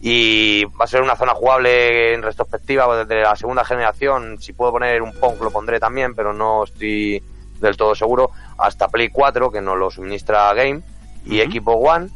Y 0.00 0.64
va 0.64 0.84
a 0.84 0.86
ser 0.86 1.02
una 1.02 1.14
zona 1.14 1.34
jugable 1.34 2.14
en 2.14 2.22
retrospectiva 2.22 3.04
desde 3.04 3.20
la 3.20 3.36
segunda 3.36 3.66
generación. 3.66 4.40
Si 4.40 4.54
puedo 4.54 4.72
poner 4.72 5.02
un 5.02 5.12
Pong, 5.12 5.34
lo 5.42 5.50
pondré 5.50 5.78
también, 5.78 6.14
pero 6.14 6.32
no 6.32 6.64
estoy 6.64 7.22
del 7.60 7.76
todo 7.76 7.94
seguro. 7.94 8.30
Hasta 8.56 8.88
Play 8.88 9.10
4, 9.10 9.50
que 9.50 9.60
nos 9.60 9.76
lo 9.76 9.90
suministra 9.90 10.54
Game, 10.54 10.80
y. 11.26 11.40
Equipo 11.40 11.72
One, 11.72 12.08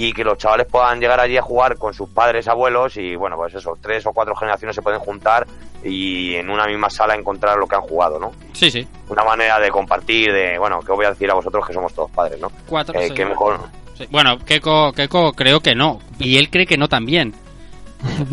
y 0.00 0.12
que 0.12 0.22
los 0.22 0.38
chavales 0.38 0.68
puedan 0.70 1.00
llegar 1.00 1.18
allí 1.18 1.36
a 1.36 1.42
jugar 1.42 1.76
con 1.76 1.92
sus 1.92 2.08
padres, 2.10 2.46
abuelos, 2.46 2.96
y 2.98 3.16
bueno, 3.16 3.34
pues 3.34 3.52
eso, 3.56 3.76
tres 3.82 4.06
o 4.06 4.12
cuatro 4.12 4.32
generaciones 4.36 4.76
se 4.76 4.80
pueden 4.80 5.00
juntar 5.00 5.44
y 5.82 6.36
en 6.36 6.48
una 6.48 6.66
misma 6.66 6.88
sala 6.88 7.16
encontrar 7.16 7.58
lo 7.58 7.66
que 7.66 7.74
han 7.74 7.82
jugado, 7.82 8.20
¿no? 8.20 8.30
Sí, 8.52 8.70
sí. 8.70 8.86
Una 9.08 9.24
manera 9.24 9.58
de 9.58 9.70
compartir, 9.70 10.32
de, 10.32 10.56
bueno, 10.56 10.78
que 10.82 10.92
os 10.92 10.96
voy 10.96 11.06
a 11.06 11.10
decir 11.10 11.28
a 11.28 11.34
vosotros 11.34 11.66
que 11.66 11.72
somos 11.72 11.92
todos 11.92 12.12
padres, 12.12 12.40
¿no? 12.40 12.52
Cuatro. 12.68 12.96
Eh, 12.96 13.08
sí. 13.08 13.14
que 13.14 13.24
mejor, 13.24 13.58
Sí. 13.96 14.06
Bueno, 14.08 14.38
Keiko, 14.38 14.92
Keiko 14.92 15.32
creo 15.32 15.58
que 15.58 15.74
no. 15.74 15.98
Y 16.20 16.36
él 16.36 16.48
cree 16.48 16.66
que 16.66 16.78
no 16.78 16.86
también. 16.86 17.34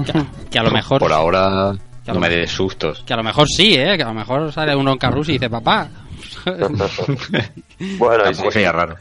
Que, 0.06 0.14
que 0.52 0.60
a 0.60 0.64
lo 0.64 0.70
mejor. 0.70 1.00
Por 1.00 1.12
ahora 1.12 1.74
Que 2.06 2.12
no 2.12 2.20
me 2.20 2.30
des 2.30 2.52
sustos. 2.52 3.02
Que 3.04 3.14
a 3.14 3.18
lo 3.18 3.24
mejor 3.24 3.48
sí, 3.48 3.74
¿eh? 3.74 3.98
Que 3.98 4.04
a 4.04 4.10
lo 4.10 4.14
mejor 4.14 4.52
sale 4.54 4.76
uno 4.76 4.92
en 4.92 5.00
Carrus 5.00 5.30
y 5.30 5.32
dice, 5.34 5.50
papá. 5.50 5.90
Bueno, 7.98 8.24
y 8.24 8.26
Tampoco 8.26 8.52
si, 8.52 8.54
sería 8.54 8.72
raro. 8.72 8.96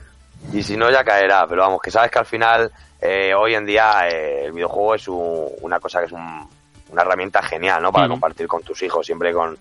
Y 0.53 0.63
si 0.63 0.77
no 0.77 0.91
ya 0.91 1.03
caerá, 1.05 1.47
pero 1.49 1.63
vamos, 1.63 1.81
que 1.83 1.91
sabes 1.91 2.11
que 2.11 2.19
al 2.19 2.27
final 2.27 2.71
eh, 3.01 3.35
hoy 3.35 3.55
en 3.55 3.67
día 3.67 4.09
eh, 4.09 4.47
el 4.47 4.53
videojuego 4.53 4.95
es 4.95 5.09
un- 5.09 5.49
una 5.61 5.79
cosa 5.81 6.01
que 6.01 6.07
es 6.07 6.13
un- 6.13 6.49
una 6.91 7.03
herramienta 7.03 7.43
genial, 7.43 7.83
¿no? 7.83 7.93
Para 7.93 8.05
compartir 8.13 8.47
con 8.47 8.63
tus 8.63 8.83
hijos, 8.83 9.05
siempre 9.05 9.33
con 9.33 9.57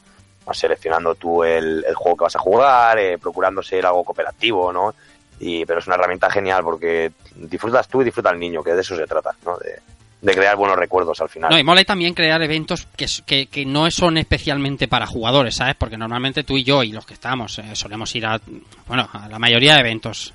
seleccionando 0.51 1.15
tú 1.15 1.43
el, 1.43 1.85
el 1.87 1.95
juego 1.95 2.17
que 2.17 2.23
vas 2.25 2.35
a 2.35 2.39
jugar, 2.39 2.99
eh, 2.99 3.17
procurando 3.17 3.63
ser 3.63 3.85
algo 3.85 4.03
cooperativo, 4.03 4.71
¿no? 4.73 4.93
Y, 5.39 5.65
pero 5.65 5.79
es 5.79 5.87
una 5.87 5.95
herramienta 5.95 6.29
genial 6.29 6.63
porque 6.63 7.11
disfrutas 7.35 7.87
tú 7.87 8.01
y 8.01 8.05
disfruta 8.05 8.29
el 8.29 8.39
niño, 8.39 8.61
que 8.63 8.73
de 8.73 8.81
eso 8.81 8.95
se 8.95 9.05
trata, 9.07 9.31
¿no? 9.45 9.57
De, 9.57 9.79
de 10.21 10.33
crear 10.35 10.55
buenos 10.55 10.77
recuerdos 10.77 11.19
al 11.21 11.27
final. 11.29 11.49
No, 11.49 11.57
y 11.57 11.63
mola 11.63 11.83
también 11.83 12.13
crear 12.13 12.41
eventos 12.41 12.87
que, 12.95 13.07
que, 13.25 13.47
que 13.47 13.65
no 13.65 13.89
son 13.91 14.17
especialmente 14.17 14.87
para 14.87 15.05
jugadores, 15.07 15.55
¿sabes? 15.55 15.75
Porque 15.75 15.97
normalmente 15.97 16.43
tú 16.43 16.55
y 16.57 16.63
yo 16.63 16.83
y 16.83 16.91
los 16.91 17.05
que 17.05 17.13
estamos 17.13 17.59
eh, 17.59 17.75
solemos 17.75 18.13
ir 18.15 18.25
a, 18.25 18.39
bueno, 18.87 19.09
a 19.11 19.27
la 19.27 19.39
mayoría 19.39 19.73
de 19.75 19.79
eventos. 19.81 20.33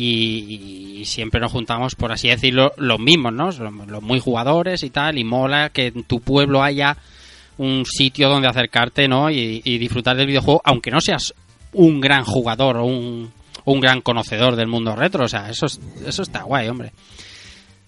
Y, 0.00 1.04
siempre 1.04 1.40
nos 1.40 1.52
juntamos, 1.52 1.94
por 1.94 2.12
así 2.12 2.28
decirlo, 2.28 2.72
los 2.76 2.98
mismos, 2.98 3.32
¿no? 3.32 3.50
Los 3.86 4.02
muy 4.02 4.20
jugadores 4.20 4.82
y 4.82 4.90
tal. 4.90 5.18
Y 5.18 5.24
mola 5.24 5.70
que 5.70 5.86
en 5.88 6.04
tu 6.04 6.20
pueblo 6.20 6.62
haya 6.62 6.96
un 7.58 7.84
sitio 7.84 8.28
donde 8.28 8.48
acercarte, 8.48 9.08
¿no? 9.08 9.30
Y, 9.30 9.60
disfrutar 9.78 10.16
del 10.16 10.26
videojuego, 10.26 10.60
aunque 10.64 10.90
no 10.90 11.00
seas 11.00 11.34
un 11.72 12.00
gran 12.00 12.24
jugador 12.24 12.76
o 12.78 12.84
un, 12.84 13.32
un 13.64 13.80
gran 13.80 14.00
conocedor 14.00 14.56
del 14.56 14.68
mundo 14.68 14.94
retro. 14.96 15.24
O 15.24 15.28
sea, 15.28 15.48
eso, 15.50 15.66
es- 15.66 15.80
eso 16.06 16.22
está 16.22 16.42
guay, 16.42 16.68
hombre. 16.68 16.92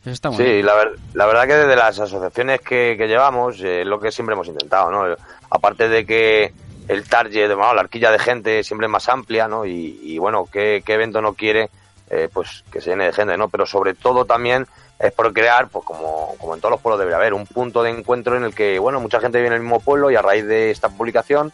Eso 0.03 0.11
está 0.11 0.31
muy 0.31 0.39
Sí, 0.45 0.63
la 0.63 1.27
verdad 1.27 1.47
que 1.47 1.55
desde 1.55 1.77
las 1.77 1.99
asociaciones 2.01 2.61
que, 2.63 2.97
que 2.97 3.07
llevamos 3.07 3.61
eh, 3.61 3.83
es 3.83 3.87
lo 3.87 4.01
que 4.01 4.11
siempre 4.11 4.35
hemos 4.35 4.49
intentado, 4.49 4.91
¿no? 4.91 5.15
Aparte 5.51 5.89
de 5.89 6.07
que 6.07 6.53
el 6.89 7.05
target, 7.07 7.49
bueno, 7.55 7.75
la 7.75 7.83
arquilla 7.83 8.11
de 8.11 8.19
gente 8.19 8.63
siempre 8.65 8.87
es 8.87 8.91
más 8.91 9.09
amplia, 9.09 9.47
¿no? 9.47 9.67
Y, 9.67 10.01
y, 10.03 10.19
bueno, 10.19 10.47
¿qué, 10.51 10.83
qué 10.85 10.95
evento 10.95 11.21
no 11.21 11.35
quiere? 11.35 11.69
Eh, 12.13 12.29
pues 12.33 12.65
que 12.73 12.81
se 12.81 12.91
llene 12.91 13.05
de 13.05 13.13
gente, 13.13 13.37
¿no? 13.37 13.49
Pero 13.49 13.65
sobre 13.67 13.95
todo 13.95 14.25
también 14.25 14.67
es 14.99 15.13
por 15.13 15.33
crear, 15.33 15.69
pues 15.69 15.85
como, 15.85 16.35
como 16.39 16.55
en 16.57 16.61
todos 16.61 16.73
los 16.73 16.81
pueblos 16.81 16.99
debería 16.99 17.19
haber, 17.19 17.35
un 17.35 17.47
punto 17.47 17.85
de 17.85 17.91
encuentro 17.91 18.37
en 18.37 18.43
el 18.43 18.53
que, 18.53 18.81
bueno, 18.81 18.99
mucha 18.99 19.21
gente 19.21 19.41
viene 19.41 19.55
al 19.55 19.63
mismo 19.63 19.79
pueblo 19.79 20.11
y 20.11 20.17
a 20.17 20.23
raíz 20.23 20.45
de 20.45 20.73
esta 20.73 20.89
publicación, 20.89 21.53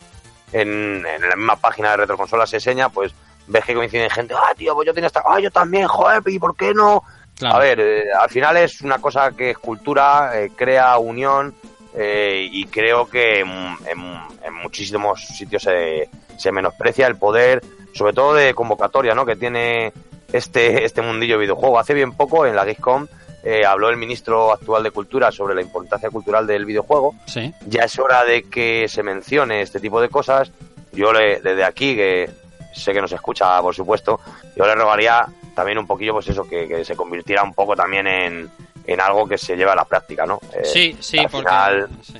en, 0.52 1.04
en 1.06 1.28
la 1.28 1.36
misma 1.36 1.56
página 1.56 1.90
de 1.90 1.98
Retroconsola 1.98 2.46
se 2.46 2.56
enseña, 2.56 2.88
pues 2.88 3.12
ves 3.48 3.64
que 3.66 3.75
coinciden 3.75 4.08
gente, 4.08 4.32
ah, 4.34 4.54
tío, 4.56 4.75
pues 4.75 4.86
yo 4.86 4.94
tenía 4.94 5.08
esta, 5.08 5.22
ah, 5.26 5.38
yo 5.40 5.50
también, 5.50 5.86
joder, 5.86 6.22
¿y 6.26 6.38
por 6.38 6.56
qué 6.56 6.72
no? 6.72 7.02
Claro. 7.38 7.56
A 7.56 7.58
ver, 7.58 7.78
eh, 7.80 8.04
al 8.18 8.30
final 8.30 8.56
es 8.56 8.80
una 8.80 8.98
cosa 8.98 9.32
que 9.32 9.50
es 9.50 9.58
cultura, 9.58 10.30
eh, 10.40 10.52
crea 10.56 10.96
unión 10.96 11.54
eh, 11.94 12.48
y 12.50 12.64
creo 12.66 13.06
que 13.08 13.40
en, 13.40 13.48
en- 13.86 14.22
en 14.42 14.54
muchísimos 14.54 15.22
sitios 15.26 15.62
se, 15.64 16.08
se 16.38 16.50
menosprecia 16.50 17.06
el 17.06 17.16
poder, 17.16 17.62
sobre 17.92 18.14
todo 18.14 18.32
de 18.32 18.54
convocatoria, 18.54 19.14
¿no? 19.14 19.26
Que 19.26 19.36
tiene 19.36 19.92
este 20.33 20.85
este 20.85 21.02
mundillo 21.02 21.35
de 21.35 21.42
videojuego. 21.42 21.78
Hace 21.78 21.95
bien 21.95 22.12
poco 22.12 22.47
en 22.47 22.56
la 22.56 22.64
Gamescom 22.64 23.06
eh, 23.45 23.64
habló 23.64 23.88
el 23.88 23.97
ministro 23.97 24.52
actual 24.52 24.83
de 24.83 24.90
Cultura 24.90 25.30
sobre 25.30 25.54
la 25.54 25.62
importancia 25.62 26.11
cultural 26.11 26.47
del 26.47 26.64
videojuego. 26.64 27.14
Sí. 27.26 27.52
Ya 27.66 27.85
es 27.85 27.99
hora 27.99 28.25
de 28.25 28.42
que 28.45 28.88
se 28.88 29.02
mencione 29.04 29.62
este 29.62 29.78
tipo 29.80 30.00
de 30.00 30.09
cosas. 30.09 30.50
Yo 30.92 31.12
le, 31.12 31.40
desde 31.40 31.62
aquí, 31.64 31.95
que 31.95 32.28
sé 32.75 32.92
que 32.92 33.00
nos 33.00 33.12
escucha, 33.12 33.61
por 33.62 33.75
supuesto, 33.75 34.18
yo 34.56 34.66
le 34.66 34.75
rogaría 34.75 35.26
también 35.54 35.78
un 35.78 35.87
poquillo, 35.87 36.12
pues 36.14 36.28
eso, 36.28 36.45
que, 36.49 36.66
que 36.66 36.85
se 36.85 36.97
convirtiera 36.97 37.42
un 37.42 37.54
poco 37.54 37.76
también 37.76 38.06
en, 38.06 38.50
en 38.87 39.00
algo 39.00 39.26
que 39.28 39.38
se 39.38 39.56
lleve 39.56 39.71
a 39.71 39.75
la 39.76 39.85
práctica, 39.85 40.26
¿no? 40.26 40.40
Eh, 40.52 40.64
Sí, 40.64 40.97
sí, 41.00 41.18
al 41.18 41.28
porque. 41.30 41.38
final- 41.49 41.88
Sí. 42.02 42.18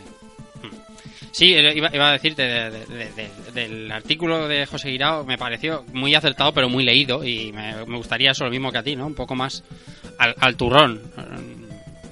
Sí, 1.37 1.49
iba, 1.55 1.91
iba 1.95 2.09
a 2.09 2.13
decirte 2.13 2.43
de- 2.43 2.71
de- 2.71 2.87
de- 2.87 3.11
de- 3.13 3.69
del 3.69 3.93
artículo 3.93 4.49
de 4.49 4.65
José 4.65 4.89
Guirao, 4.89 5.25
me 5.25 5.37
pareció 5.37 5.85
muy 5.93 6.15
acertado, 6.15 6.53
pero 6.53 6.71
muy 6.71 6.83
leído. 6.83 7.23
Y 7.25 7.53
me, 7.53 7.85
me 7.85 7.97
gustaría 7.99 8.31
eso 8.31 8.45
lo 8.45 8.51
mismo 8.51 8.73
que 8.73 8.79
a 8.79 8.83
ti, 8.83 8.97
¿no? 8.97 9.07
Un 9.07 9.15
poco 9.15 9.35
más 9.35 9.63
al, 10.19 10.35
al 10.41 10.57
turrón. 10.57 11.03
eh, 11.19 11.63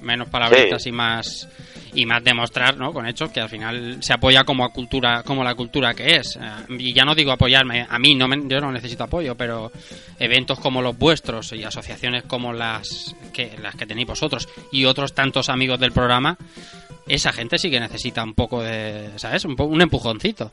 Menos 0.03 0.29
palabritas 0.29 0.83
Sí. 0.83 0.89
y 0.89 0.91
más. 0.91 1.49
Y 1.95 2.05
más 2.05 2.23
demostrar, 2.23 2.77
¿no? 2.77 2.91
Con 2.93 3.07
hechos 3.07 3.31
que 3.31 3.39
al 3.39 3.49
final 3.49 3.97
se 4.03 4.13
apoya 4.13 4.43
como 4.43 4.63
a 4.65 4.69
cultura, 4.71 5.23
como 5.23 5.43
la 5.43 5.55
cultura 5.55 5.93
que 5.95 6.17
es. 6.17 6.35
Eh, 6.35 6.75
Y 6.77 6.93
ya 6.93 7.03
no 7.05 7.15
digo 7.15 7.31
apoyarme, 7.31 7.87
a 7.89 7.97
mí 7.97 8.13
no 8.13 8.27
me- 8.27 8.47
yo 8.47 8.59
no 8.59 8.71
necesito 8.71 9.05
apoyo, 9.05 9.33
pero 9.35 9.71
eventos 10.19 10.59
como 10.59 10.81
los 10.83 10.95
vuestros 10.95 11.51
y 11.53 11.63
asociaciones 11.63 12.23
como 12.23 12.53
las 12.53 13.15
que, 13.33 13.53
las 13.63 13.75
que 13.75 13.87
tenéis 13.87 14.07
vosotros 14.07 14.47
y 14.71 14.85
otros 14.85 15.15
tantos 15.15 15.49
amigos 15.49 15.79
del 15.79 15.93
programa, 15.93 16.37
esa 17.07 17.31
gente 17.31 17.57
sí 17.57 17.69
que 17.69 17.79
necesita 17.79 18.23
un 18.23 18.33
poco 18.33 18.61
de, 18.61 19.09
¿sabes? 19.17 19.45
Un, 19.45 19.55
po- 19.55 19.65
un 19.65 19.81
empujoncito. 19.81 20.51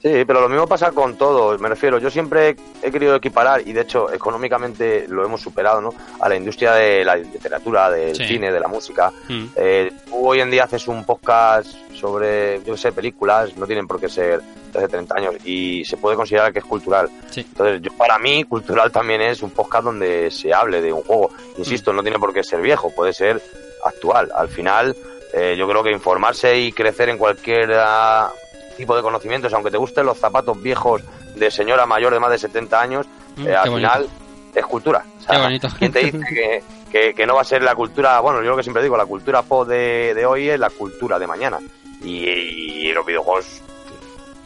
Sí, 0.00 0.24
pero 0.26 0.40
lo 0.40 0.48
mismo 0.48 0.66
pasa 0.66 0.90
con 0.90 1.16
todo. 1.16 1.56
Me 1.60 1.68
refiero, 1.68 1.98
yo 2.00 2.10
siempre 2.10 2.56
he 2.82 2.90
querido 2.90 3.14
equiparar, 3.14 3.62
y 3.66 3.72
de 3.72 3.82
hecho 3.82 4.12
económicamente 4.12 5.06
lo 5.08 5.24
hemos 5.24 5.40
superado, 5.40 5.80
¿no? 5.80 5.94
A 6.20 6.28
la 6.28 6.34
industria 6.34 6.72
de 6.72 7.04
la 7.04 7.14
literatura, 7.14 7.88
del 7.88 8.16
Sí. 8.16 8.24
cine, 8.26 8.50
de 8.50 8.58
la 8.58 8.66
música. 8.66 9.12
Mm. 9.28 9.44
Eh, 9.54 9.92
tú 10.08 10.26
hoy 10.28 10.40
en 10.40 10.50
día 10.50 10.64
haces 10.64 10.88
un 10.88 11.04
podcast 11.04 11.68
sobre, 11.94 12.60
yo 12.64 12.76
sé, 12.76 12.90
películas, 12.90 13.56
no 13.56 13.64
tienen 13.64 13.86
por 13.86 14.00
qué 14.00 14.08
ser 14.08 14.40
de 14.72 14.78
hace 14.78 14.88
30 14.88 15.14
años, 15.16 15.34
y 15.44 15.84
se 15.84 15.96
puede 15.96 16.16
considerar 16.16 16.52
que 16.52 16.58
es 16.58 16.64
cultural. 16.64 17.08
Sí. 17.30 17.42
Entonces, 17.42 17.80
yo 17.82 17.92
para 17.96 18.18
mí, 18.18 18.42
cultural 18.42 18.90
también 18.90 19.20
es 19.20 19.40
un 19.40 19.50
podcast 19.50 19.84
donde 19.84 20.32
se 20.32 20.52
hable 20.52 20.82
de 20.82 20.92
un 20.92 21.02
juego. 21.04 21.30
Insisto, 21.58 21.92
no 21.92 22.02
tiene 22.02 22.18
por 22.18 22.32
qué 22.34 22.42
ser 22.42 22.60
viejo, 22.60 22.90
puede 22.92 23.12
ser 23.12 23.40
actual. 23.84 24.32
Al 24.34 24.48
final, 24.48 24.96
eh, 25.32 25.54
yo 25.56 25.68
creo 25.68 25.82
que 25.82 25.90
informarse 25.90 26.58
y 26.58 26.72
crecer 26.72 27.08
en 27.08 27.18
cualquier 27.18 27.72
ah, 27.76 28.30
tipo 28.76 28.94
de 28.96 29.02
conocimientos, 29.02 29.52
aunque 29.52 29.70
te 29.70 29.76
gusten 29.78 30.06
los 30.06 30.18
zapatos 30.18 30.60
viejos 30.62 31.02
de 31.36 31.50
señora 31.50 31.86
mayor 31.86 32.12
de 32.12 32.20
más 32.20 32.30
de 32.30 32.38
70 32.38 32.80
años, 32.80 33.06
Mm, 33.36 33.46
eh, 33.48 33.54
al 33.56 33.70
bonito. 33.70 33.88
final 33.92 34.08
es 34.54 34.66
cultura. 34.66 35.04
O 35.18 35.22
sea, 35.22 35.36
Qué 35.36 35.42
bonito. 35.42 35.68
¿Quién 35.78 35.90
te 35.92 35.98
dice 36.00 36.18
que, 36.28 36.62
que- 36.90 37.14
que 37.14 37.26
no 37.26 37.34
va 37.34 37.40
a 37.40 37.44
ser 37.44 37.62
la 37.62 37.74
cultura? 37.74 38.20
Bueno, 38.20 38.42
yo 38.42 38.50
lo 38.50 38.56
que 38.58 38.62
siempre 38.62 38.82
digo, 38.82 38.94
la 38.96 39.06
cultura 39.06 39.40
pop 39.42 39.66
de, 39.66 40.12
de 40.14 40.26
hoy 40.26 40.50
es 40.50 40.60
la 40.60 40.68
cultura 40.68 41.18
de 41.18 41.26
mañana. 41.26 41.58
Y, 42.04 42.26
y 42.28 42.92
los 42.92 43.06
videojuegos 43.06 43.46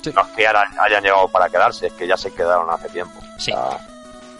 Sí. 0.02 0.12
no 0.14 0.20
es 0.20 0.28
que 0.36 0.46
ahora 0.46 0.70
hayan 0.78 1.02
llegado 1.02 1.26
para 1.26 1.48
quedarse, 1.48 1.88
es 1.88 1.92
que 1.94 2.06
ya 2.06 2.16
se 2.16 2.32
quedaron 2.32 2.70
hace 2.70 2.88
tiempo. 2.90 3.18
Sí. 3.38 3.50
O 3.50 3.56
sea, 3.70 3.78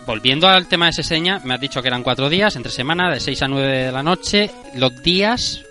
Volviendo 0.07 0.47
al 0.47 0.69
tema 0.69 0.87
de 0.87 0.93
Seseña, 0.93 1.41
me 1.43 1.55
has 1.55 1.61
dicho 1.61 1.83
que 1.83 1.89
eran 1.89 2.05
cuatro 2.05 2.29
días, 2.29 2.55
entre 2.55 2.71
semana, 2.71 3.11
de 3.13 3.19
6 3.19 3.43
a 3.43 3.49
9 3.49 3.67
de 3.87 3.91
la 3.91 4.05
noche. 4.05 4.53
Los 4.75 5.03
días 5.03 5.65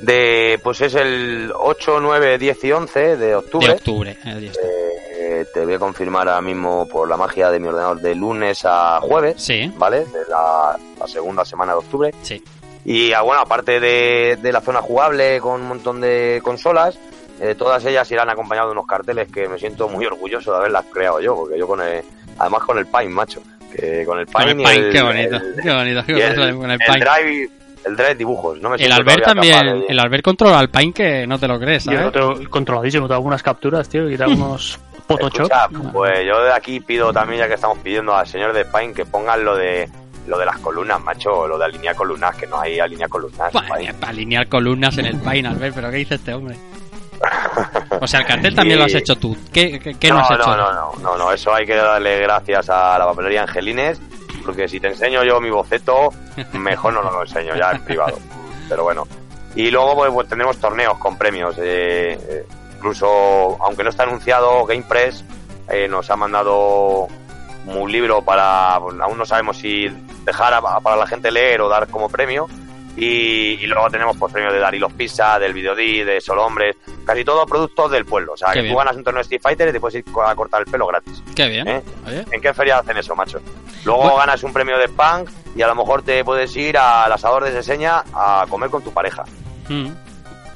de, 0.00 0.58
pues 0.62 0.80
es 0.80 0.94
el 0.94 1.52
8, 1.54 1.98
9, 2.00 2.38
10 2.38 2.64
y 2.64 2.72
11 2.72 3.16
de 3.16 3.34
octubre. 3.36 3.66
de 3.68 3.72
octubre. 3.74 4.18
el 4.24 4.40
día 4.40 4.50
este. 4.50 4.90
Eh, 5.22 5.46
te 5.52 5.64
voy 5.64 5.74
a 5.74 5.78
confirmar 5.78 6.28
ahora 6.28 6.40
mismo 6.40 6.88
por 6.88 7.08
la 7.08 7.16
magia 7.16 7.50
de 7.50 7.60
mi 7.60 7.68
ordenador 7.68 8.00
de 8.00 8.14
lunes 8.14 8.62
a 8.64 8.98
jueves, 9.00 9.34
Sí, 9.42 9.70
¿vale? 9.76 10.00
De 10.00 10.20
la, 10.28 10.76
la 10.98 11.06
segunda 11.06 11.44
semana 11.44 11.72
de 11.72 11.78
octubre. 11.78 12.14
sí. 12.22 12.42
Y 12.82 13.12
ah, 13.12 13.20
bueno, 13.20 13.42
aparte 13.42 13.78
de, 13.78 14.38
de 14.40 14.52
la 14.52 14.62
zona 14.62 14.80
jugable 14.80 15.38
con 15.38 15.60
un 15.60 15.68
montón 15.68 16.00
de 16.00 16.40
consolas, 16.42 16.98
eh, 17.38 17.54
todas 17.54 17.84
ellas 17.84 18.10
irán 18.10 18.30
acompañadas 18.30 18.68
de 18.68 18.72
unos 18.72 18.86
carteles 18.86 19.30
que 19.30 19.46
me 19.50 19.58
siento 19.58 19.86
muy 19.86 20.06
orgulloso 20.06 20.50
de 20.52 20.56
haberlas 20.56 20.86
creado 20.90 21.20
yo, 21.20 21.36
porque 21.36 21.58
yo 21.58 21.66
con 21.68 21.82
el, 21.82 22.02
además 22.38 22.62
con 22.62 22.78
el 22.78 22.86
Pine, 22.86 23.10
macho, 23.10 23.42
que 23.76 24.04
con 24.06 24.18
el 24.18 24.26
Pine, 24.26 24.38
Con 24.38 24.48
el 24.48 24.60
y 24.60 24.64
Pine, 24.64 24.90
qué 24.92 25.02
bonito. 25.02 25.36
el- 25.36 25.56
qué 25.62 25.70
bonito, 25.74 26.02
qué 26.06 26.12
y 26.12 26.20
el, 26.22 26.36
bonito 26.38 26.58
con 26.58 26.70
el 26.70 26.78
el. 26.80 27.00
Drive, 27.00 27.50
el 27.84 27.96
Drive 27.96 28.14
dibujos, 28.16 28.60
no 28.60 28.68
me 28.70 28.76
El 28.76 28.80
siento 28.82 28.96
Albert 28.96 29.24
también, 29.24 29.80
de- 29.80 29.86
el 29.88 29.98
Albert 30.00 30.24
controla 30.24 30.58
al 30.58 30.68
Pine 30.70 30.92
que 30.92 31.26
no 31.26 31.38
te 31.38 31.48
lo 31.48 31.58
crees, 31.58 31.84
Yo 31.84 31.92
¿sabes? 31.92 32.06
lo 32.06 32.12
tengo 32.34 32.50
controladísimo, 32.50 33.06
tengo 33.06 33.16
algunas 33.16 33.42
capturas, 33.42 33.88
tío, 33.88 34.08
y 34.10 34.16
tengo 34.16 34.32
unos 34.44 34.78
Photoshop. 35.08 35.50
Escucha, 35.50 35.68
pues 35.92 36.26
yo 36.26 36.42
de 36.42 36.52
aquí 36.52 36.80
pido 36.80 37.12
también, 37.12 37.40
ya 37.40 37.48
que 37.48 37.54
estamos 37.54 37.78
pidiendo 37.78 38.14
al 38.14 38.26
señor 38.26 38.52
de 38.52 38.64
Pine 38.64 38.92
que 38.94 39.04
pongan 39.06 39.44
lo 39.44 39.56
de 39.56 39.88
lo 40.28 40.38
de 40.38 40.44
las 40.46 40.58
columnas, 40.58 41.00
macho, 41.02 41.48
lo 41.48 41.58
de 41.58 41.64
alinear 41.64 41.96
columnas, 41.96 42.36
que 42.36 42.46
no 42.46 42.60
hay 42.60 42.78
alinear 42.78 43.08
columnas. 43.08 43.50
Para 43.52 43.74
alinear 44.02 44.46
columnas 44.48 44.96
en 44.98 45.06
el 45.06 45.16
Pine, 45.18 45.48
Albert, 45.48 45.74
pero 45.74 45.90
¿qué 45.90 45.96
dice 45.96 46.14
este 46.16 46.34
hombre? 46.34 46.56
O 48.00 48.06
sea, 48.06 48.20
el 48.20 48.26
cartel 48.26 48.54
también 48.54 48.78
lo 48.78 48.84
has 48.84 48.94
hecho 48.94 49.14
tú. 49.16 49.36
¿Qué, 49.52 49.78
qué, 49.78 49.94
qué 49.98 50.08
no, 50.08 50.16
no, 50.16 50.20
has 50.20 50.30
hecho? 50.30 50.46
no, 50.46 50.56
no, 50.56 50.72
no, 50.72 50.92
no, 51.02 51.16
no, 51.18 51.32
eso 51.32 51.52
hay 51.54 51.66
que 51.66 51.74
darle 51.74 52.18
gracias 52.20 52.68
a 52.70 52.98
la 52.98 53.06
papelería 53.06 53.42
Angelines, 53.42 54.00
porque 54.44 54.68
si 54.68 54.80
te 54.80 54.88
enseño 54.88 55.22
yo 55.24 55.40
mi 55.40 55.50
boceto, 55.50 56.10
mejor 56.52 56.92
no 56.94 57.02
lo 57.02 57.22
enseño 57.22 57.56
ya 57.56 57.70
en 57.72 57.82
privado. 57.82 58.18
Pero 58.68 58.82
bueno. 58.84 59.06
Y 59.54 59.70
luego 59.70 59.94
pues, 59.96 60.12
pues, 60.12 60.28
tendremos 60.28 60.58
torneos 60.58 60.96
con 60.98 61.16
premios. 61.18 61.56
eh, 61.58 62.18
eh, 62.20 62.46
incluso, 62.76 63.56
aunque 63.60 63.82
no 63.84 63.90
está 63.90 64.04
anunciado, 64.04 64.64
GamePress 64.64 65.24
eh, 65.68 65.86
nos 65.88 66.08
ha 66.10 66.16
mandado 66.16 67.08
un 67.66 67.92
libro 67.92 68.22
para, 68.22 68.78
pues, 68.80 68.98
aún 69.00 69.18
no 69.18 69.26
sabemos 69.26 69.58
si 69.58 69.88
dejar 70.24 70.54
a- 70.54 70.80
para 70.80 70.96
la 70.96 71.06
gente 71.06 71.30
leer 71.30 71.60
o 71.60 71.68
dar 71.68 71.88
como 71.88 72.08
premio. 72.08 72.46
Y, 72.96 73.52
y 73.62 73.66
luego 73.66 73.88
tenemos 73.88 74.16
pues 74.18 74.32
premios 74.32 74.52
de 74.52 74.58
Darilos 74.58 74.92
Pizza, 74.92 75.38
del 75.38 75.52
Videodí, 75.54 76.02
de 76.02 76.20
Solo 76.20 76.44
Hombres, 76.44 76.76
casi 77.06 77.24
todos 77.24 77.48
productos 77.48 77.90
del 77.90 78.04
pueblo. 78.04 78.32
O 78.32 78.36
sea, 78.36 78.48
Qué 78.48 78.54
que 78.54 78.60
bien. 78.62 78.74
tú 78.74 78.78
ganas 78.78 78.96
un 78.96 79.04
torneo 79.04 79.18
de 79.18 79.22
Street 79.22 79.40
Fighter 79.42 79.68
y 79.68 79.72
te 79.72 79.80
puedes 79.80 79.94
ir 79.96 80.04
a 80.26 80.34
cortar 80.34 80.62
el 80.62 80.70
pelo 80.70 80.86
gratis. 80.88 81.22
Qué 81.34 81.48
bien. 81.48 81.66
¿Eh? 81.68 81.82
Oye, 82.06 82.24
¿En 82.32 82.40
qué 82.40 82.52
feria 82.52 82.78
hacen 82.78 82.96
eso, 82.96 83.14
macho? 83.14 83.40
Luego 83.84 84.02
Bueno. 84.02 84.16
ganas 84.16 84.42
un 84.42 84.52
premio 84.52 84.76
de 84.76 84.88
punk 84.88 85.30
y 85.54 85.62
a 85.62 85.68
lo 85.68 85.74
mejor 85.76 86.02
te 86.02 86.24
puedes 86.24 86.54
ir 86.56 86.76
al 86.76 87.12
asador 87.12 87.44
de 87.44 87.52
Seseña 87.52 88.02
a 88.12 88.44
comer 88.50 88.68
con 88.70 88.82
tu 88.82 88.92
pareja. 88.92 89.24
mm, 89.68 89.88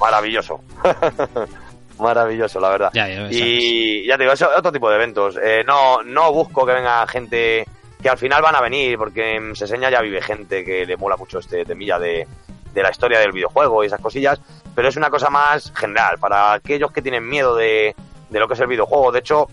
Maravilloso. 0.00 0.60
Maravilloso, 1.98 2.58
la 2.58 2.70
verdad. 2.70 2.90
ya, 2.92 3.08
ya. 3.08 3.28
Y 3.30 4.04
ya 4.06 4.16
te 4.16 4.24
digo, 4.24 4.32
eso 4.34 4.50
es 4.52 4.58
otro 4.58 4.72
tipo 4.72 4.90
de 4.90 4.96
eventos. 4.96 5.38
Eh, 5.42 5.62
no, 5.64 6.02
no 6.02 6.32
busco 6.32 6.66
que 6.66 6.72
venga 6.72 7.06
gente 7.06 7.64
que 8.04 8.10
al 8.10 8.18
final 8.18 8.42
van 8.42 8.54
a 8.54 8.60
venir, 8.60 8.98
porque 8.98 9.36
en 9.36 9.56
Seseña 9.56 9.88
ya 9.88 10.02
vive 10.02 10.20
gente 10.20 10.62
que 10.62 10.84
le 10.84 10.98
mola 10.98 11.16
mucho 11.16 11.38
este 11.38 11.64
temilla 11.64 11.98
de, 11.98 12.28
de 12.74 12.82
la 12.82 12.90
historia 12.90 13.18
del 13.18 13.32
videojuego 13.32 13.82
y 13.82 13.86
esas 13.86 14.02
cosillas, 14.02 14.38
pero 14.74 14.88
es 14.88 14.96
una 14.98 15.08
cosa 15.08 15.30
más 15.30 15.72
general, 15.74 16.18
para 16.18 16.52
aquellos 16.52 16.92
que 16.92 17.00
tienen 17.00 17.26
miedo 17.26 17.56
de, 17.56 17.96
de 18.28 18.38
lo 18.38 18.46
que 18.46 18.52
es 18.52 18.60
el 18.60 18.66
videojuego. 18.66 19.10
De 19.10 19.20
hecho, 19.20 19.48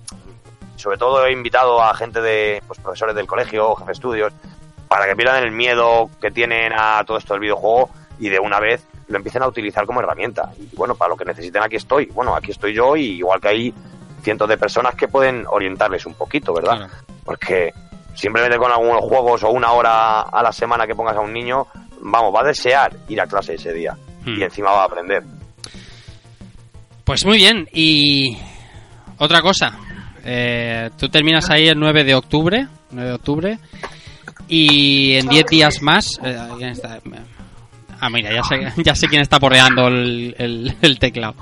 sobre 0.76 0.98
todo 0.98 1.26
he 1.26 1.32
invitado 1.32 1.82
a 1.82 1.96
gente 1.96 2.22
de 2.22 2.62
pues, 2.68 2.78
profesores 2.82 3.16
del 3.16 3.26
colegio, 3.26 3.74
jefe 3.76 3.88
de 3.88 3.94
estudios, 3.94 4.34
para 4.90 5.08
que 5.08 5.16
pierdan 5.16 5.46
el 5.46 5.52
miedo 5.52 6.10
que 6.20 6.30
tienen 6.30 6.74
a 6.76 7.06
todo 7.06 7.20
esto 7.20 7.34
del 7.36 7.40
videojuego 7.40 7.90
y 8.20 8.28
de 8.28 8.40
una 8.40 8.60
vez 8.60 8.86
lo 9.08 9.16
empiecen 9.16 9.44
a 9.44 9.48
utilizar 9.48 9.86
como 9.86 10.02
herramienta. 10.02 10.52
Y 10.60 10.76
bueno, 10.76 10.96
para 10.96 11.08
lo 11.08 11.16
que 11.16 11.24
necesiten 11.24 11.64
aquí 11.64 11.78
estoy. 11.78 12.08
Bueno, 12.08 12.36
aquí 12.36 12.52
estoy 12.52 12.74
yo 12.74 12.98
y 12.98 13.12
igual 13.12 13.40
que 13.40 13.48
hay 13.48 13.74
cientos 14.22 14.50
de 14.50 14.58
personas 14.58 14.94
que 14.96 15.08
pueden 15.08 15.46
orientarles 15.48 16.06
un 16.06 16.16
poquito, 16.16 16.54
¿verdad? 16.54 16.76
Claro. 16.76 16.94
Porque 17.24 17.74
simplemente 18.16 18.58
con 18.58 18.72
algunos 18.72 19.02
juegos 19.02 19.44
o 19.44 19.50
una 19.52 19.72
hora 19.72 20.22
a 20.22 20.44
la 20.44 20.52
semana 20.52 20.86
que 20.88 20.96
pongas 20.96 21.16
a 21.16 21.22
un 21.22 21.34
niño, 21.34 21.68
vamos, 22.02 22.34
va 22.36 22.42
a 22.42 22.46
desear 22.48 22.92
ir 23.10 23.20
a 23.22 23.28
clase 23.28 23.56
ese 23.56 23.74
día 23.74 23.96
Hmm. 24.24 24.40
y 24.40 24.44
encima 24.44 24.72
va 24.72 24.84
a 24.84 24.86
aprender. 24.86 25.24
Pues 27.04 27.26
muy 27.26 27.38
bien, 27.38 27.68
y 27.74 28.38
otra 29.18 29.42
cosa. 29.42 29.74
Eh, 30.24 30.90
tú 30.98 31.10
terminas 31.10 31.50
ahí 31.50 31.68
el 31.68 31.80
9 31.80 32.04
de 32.04 32.14
octubre, 32.16 32.68
9 32.92 33.10
de 33.10 33.16
octubre, 33.16 33.60
y 34.48 35.14
en 35.16 35.28
10 35.28 35.46
días 35.48 35.82
más... 35.82 36.20
eh. 36.24 36.38
Ah, 38.04 38.10
mira, 38.10 38.32
ya 38.34 38.44
sé, 38.44 38.60
ya 38.84 38.96
sé 38.96 39.08
quién 39.08 39.22
está 39.22 39.40
porreando 39.40 39.88
el, 39.88 40.36
el- 40.38 40.76
el 40.82 41.00
teclado. 41.00 41.36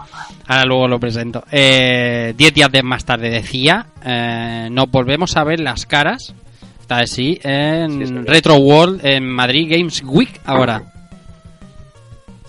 Ahora 0.47 0.65
luego 0.65 0.88
lo 0.88 0.99
presento. 0.99 1.43
Eh, 1.51 2.34
10 2.38 2.53
días 2.53 2.71
de 2.71 2.84
más 2.84 3.05
tarde 3.05 3.29
decía, 3.29 3.86
eh, 4.03 4.67
nos 4.71 4.89
volvemos 4.89 5.36
a 5.38 5.43
ver 5.43 5.60
las 5.60 5.86
caras, 5.86 6.34
está 6.89 7.04
así, 7.04 7.39
en 7.43 8.08
Sí. 8.08 8.13
Retro 8.25 8.56
World, 8.56 9.06
en 9.06 9.30
Madrid 9.30 9.67
Games 9.69 10.02
Week 10.04 10.41
ahora. 10.43 10.82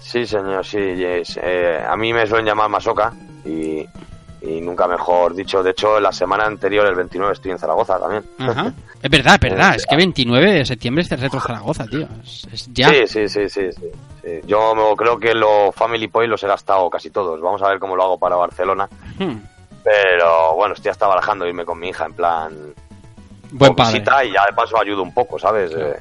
Sí, 0.00 0.24
señor, 0.26 0.64
sí. 0.64 0.78
yes. 0.96 1.38
Eh, 1.42 1.78
a 1.86 1.94
mí 1.96 2.12
me 2.14 2.26
suelen 2.26 2.46
llamar 2.46 2.70
Masoca 2.70 3.12
y, 3.44 3.84
y 4.40 4.60
nunca 4.62 4.88
mejor 4.88 5.34
dicho. 5.34 5.62
De 5.62 5.72
hecho, 5.72 6.00
la 6.00 6.10
semana 6.10 6.46
anterior, 6.46 6.86
el 6.86 6.94
29, 6.94 7.34
estoy 7.34 7.50
en 7.52 7.58
Zaragoza 7.58 7.98
también. 7.98 8.24
Ajá. 8.38 8.72
Es 9.02 9.10
verdad, 9.10 9.34
es 9.34 9.40
verdad. 9.40 9.74
Es 9.76 9.86
que 9.86 9.96
29 9.96 10.52
de 10.52 10.64
septiembre 10.64 11.02
es 11.02 11.12
el 11.12 11.20
Retro 11.20 11.40
Zaragoza, 11.40 11.86
tío. 11.86 12.08
Es, 12.24 12.48
es 12.50 12.72
ya. 12.72 12.88
Sí, 12.88 13.06
sí, 13.06 13.28
sí, 13.28 13.48
sí. 13.48 13.70
Yo 14.46 14.94
creo 14.96 15.18
que 15.18 15.34
los 15.34 15.74
Family 15.74 16.08
Point 16.08 16.30
los 16.30 16.42
he 16.42 16.46
gastado 16.46 16.88
casi 16.88 17.10
todos. 17.10 17.40
Vamos 17.42 17.62
a 17.62 17.68
ver 17.68 17.78
cómo 17.78 17.94
lo 17.94 18.04
hago 18.04 18.18
para 18.18 18.36
Barcelona. 18.36 18.88
Hmm. 19.18 19.36
Pero 19.84 20.54
bueno, 20.56 20.74
estoy 20.74 20.90
hasta 20.90 21.06
barajando 21.06 21.46
irme 21.46 21.64
con 21.66 21.78
mi 21.78 21.88
hija 21.90 22.06
en 22.06 22.12
plan 22.14 22.52
Buen 23.52 23.74
padre. 23.74 23.98
y 24.26 24.32
ya 24.32 24.46
de 24.46 24.52
paso 24.54 24.78
ayudo 24.80 25.02
un 25.02 25.12
poco, 25.12 25.38
¿sabes? 25.38 25.72
Eh, 25.74 25.96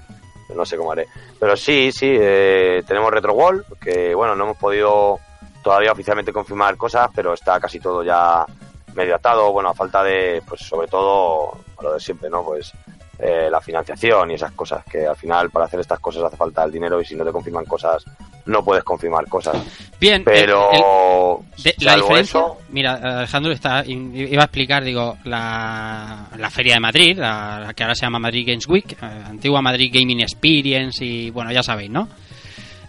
no 0.56 0.66
sé 0.66 0.78
cómo 0.78 0.92
haré. 0.92 1.08
Pero 1.40 1.56
sí, 1.56 1.92
sí, 1.92 2.08
eh, 2.10 2.84
tenemos 2.88 3.12
Retro 3.12 3.34
Wall, 3.34 3.66
que 3.80 4.14
bueno, 4.16 4.36
no 4.36 4.46
hemos 4.46 4.58
podido 4.58 5.20
todavía 5.64 5.92
oficialmente 5.92 6.34
confirmar 6.34 6.78
cosas, 6.78 7.10
pero 7.14 7.34
está 7.34 7.60
casi 7.60 7.80
todo 7.80 8.04
ya 8.04 8.46
medio 8.94 9.16
atado, 9.16 9.52
bueno, 9.52 9.70
a 9.70 9.74
falta 9.74 10.04
de, 10.04 10.42
pues 10.48 10.62
sobre 10.62 10.88
todo, 10.88 11.58
lo 11.82 11.94
de 11.94 12.00
siempre, 12.00 12.30
¿no? 12.30 12.44
Pues 12.44 12.74
eh, 13.20 13.50
la 13.52 13.60
financiación 13.60 14.32
y 14.32 14.36
esas 14.36 14.52
cosas, 14.54 14.84
que 14.86 15.06
al 15.06 15.16
final 15.16 15.50
para 15.50 15.66
hacer 15.66 15.80
estas 15.82 16.00
cosas 16.00 16.24
hace 16.24 16.38
falta 16.38 16.64
el 16.64 16.72
dinero 16.72 17.02
y 17.02 17.06
si 17.06 17.16
no 17.16 17.26
te 17.26 17.32
confirman 17.32 17.66
cosas, 17.66 18.04
no 18.46 18.64
puedes 18.64 18.84
confirmar 18.84 19.28
cosas. 19.28 19.58
Bien, 20.00 20.24
Pero 20.24 20.72
el- 20.72 21.64
de- 21.64 21.76
la 21.80 21.96
diferencia. 21.98 22.40
eso, 22.40 22.58
Mira, 22.70 22.94
Alejandro 22.94 23.52
está, 23.52 23.84
iba 23.86 24.42
a 24.42 24.46
explicar, 24.46 24.84
digo, 24.84 25.18
la, 25.26 26.28
la 26.38 26.50
Feria 26.50 26.76
de 26.76 26.80
Madrid, 26.80 27.18
la, 27.18 27.60
la 27.60 27.74
que 27.74 27.84
ahora 27.84 27.96
se 27.96 28.06
llama 28.06 28.20
Madrid 28.20 28.46
Games 28.48 28.68
Week, 28.68 28.94
eh, 28.94 28.96
antigua 29.28 29.62
Madrid 29.62 29.92
Gaming 29.94 30.22
Experience 30.22 31.04
y 31.04 31.30
bueno, 31.32 31.52
ya 31.52 31.62
sabéis, 31.64 31.90
¿no? 31.90 32.08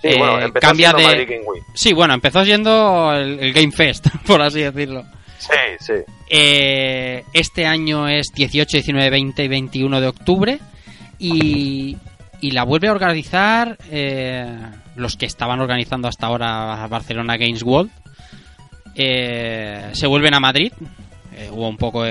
sí, 0.01 0.09
eh, 0.09 0.15
bueno, 0.19 0.41
empezó 0.41 0.67
cambia 0.69 0.91
siendo 0.91 1.09
de- 1.09 1.15
Madrid 1.17 1.29
Game 1.37 1.47
Week. 1.49 1.65
Sí, 1.75 1.93
bueno, 1.93 2.15
empezó 2.15 2.45
siendo 2.45 3.13
el, 3.15 3.41
el 3.41 3.53
Game 3.53 3.73
Fest, 3.73 4.07
por 4.27 4.41
así 4.41 4.61
decirlo. 4.63 5.05
Sí, 5.39 5.57
sí. 5.81 5.95
Eh, 6.33 7.25
este 7.33 7.67
año 7.67 8.07
es 8.09 8.29
18, 8.35 8.77
19, 8.79 9.11
20 9.11 9.45
y 9.45 9.49
21 9.49 10.01
de 10.01 10.07
octubre 10.07 10.59
y, 11.19 11.97
y 12.41 12.51
la 12.53 12.63
vuelve 12.63 12.87
a 12.89 12.93
organizar 12.93 13.77
eh, 13.91 14.47
los 14.95 15.17
que 15.17 15.27
estaban 15.27 15.59
organizando 15.61 16.07
hasta 16.07 16.29
ahora 16.29 16.87
Barcelona 16.89 17.37
Games 17.37 17.65
World. 17.65 17.91
Eh, 18.95 19.91
se 19.93 20.07
vuelven 20.07 20.35
a 20.35 20.41
Madrid. 20.41 20.73
Eh, 21.37 21.49
hubo 21.51 21.69
un 21.69 21.77
poco 21.77 22.05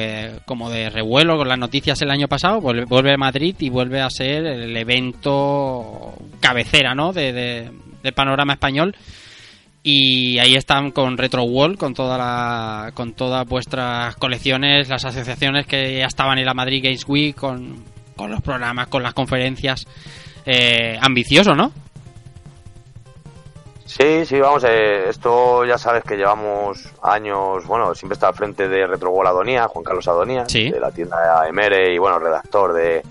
como 0.45 0.69
de 0.69 0.89
revuelo 0.89 1.38
con 1.38 1.47
las 1.47 1.58
noticias 1.60 2.01
el 2.01 2.12
año 2.12 2.27
pasado. 2.27 2.60
Vuelve, 2.62 2.86
vuelve 2.86 3.13
a 3.13 3.17
Madrid 3.17 3.55
y 3.60 3.69
vuelve 3.69 4.01
a 4.01 4.10
ser 4.10 4.45
el 4.45 4.75
evento 4.75 6.13
cabecera 6.41 6.93
¿no? 6.93 7.13
de, 7.13 7.32
de- 7.34 7.71
del 8.03 8.13
panorama 8.13 8.53
español 8.53 8.95
y 9.84 10.38
ahí 10.39 10.56
están 10.56 10.92
con 10.92 11.18
Retro 11.18 11.44
Wall, 11.44 11.78
con 11.78 11.94
toda 11.94 12.18
la, 12.18 12.92
con 12.94 13.13
todas 13.13 13.48
vuestras 13.48 14.15
colecciones, 14.18 14.89
las 14.89 15.06
asociaciones 15.06 15.65
que 15.68 15.98
ya 16.00 16.06
estaban 16.06 16.38
en 16.38 16.46
la 16.46 16.54
Madrid 16.54 16.84
Games 16.84 17.06
Week, 17.08 17.36
con, 17.36 17.84
con 18.15 18.30
los 18.32 18.42
programas, 18.42 18.88
con 18.88 19.04
las 19.04 19.13
conferencias. 19.13 19.88
Eh, 20.46 20.98
ambicioso, 21.02 21.56
¿no? 21.56 21.72
Sí, 23.86 24.24
sí, 24.26 24.39
vamos, 24.39 24.63
eh, 24.65 25.10
esto 25.10 25.65
ya 25.65 25.78
sabes 25.78 26.04
que 26.04 26.15
llevamos 26.15 26.94
años, 27.02 27.65
bueno, 27.65 27.96
siempre 27.96 28.13
está 28.13 28.28
al 28.28 28.36
frente 28.36 28.68
de 28.68 28.86
Retrogol 28.86 29.26
Adonía, 29.26 29.68
Juan 29.68 29.84
Carlos 29.84 30.08
Adonía, 30.08 30.44
Sí. 30.48 30.70
de 30.70 30.80
la 30.80 30.92
tienda 30.92 31.48
Emere 31.48 31.94
y 31.94 31.98
bueno, 31.98 32.20
redactor 32.20 32.74
de, 32.74 33.02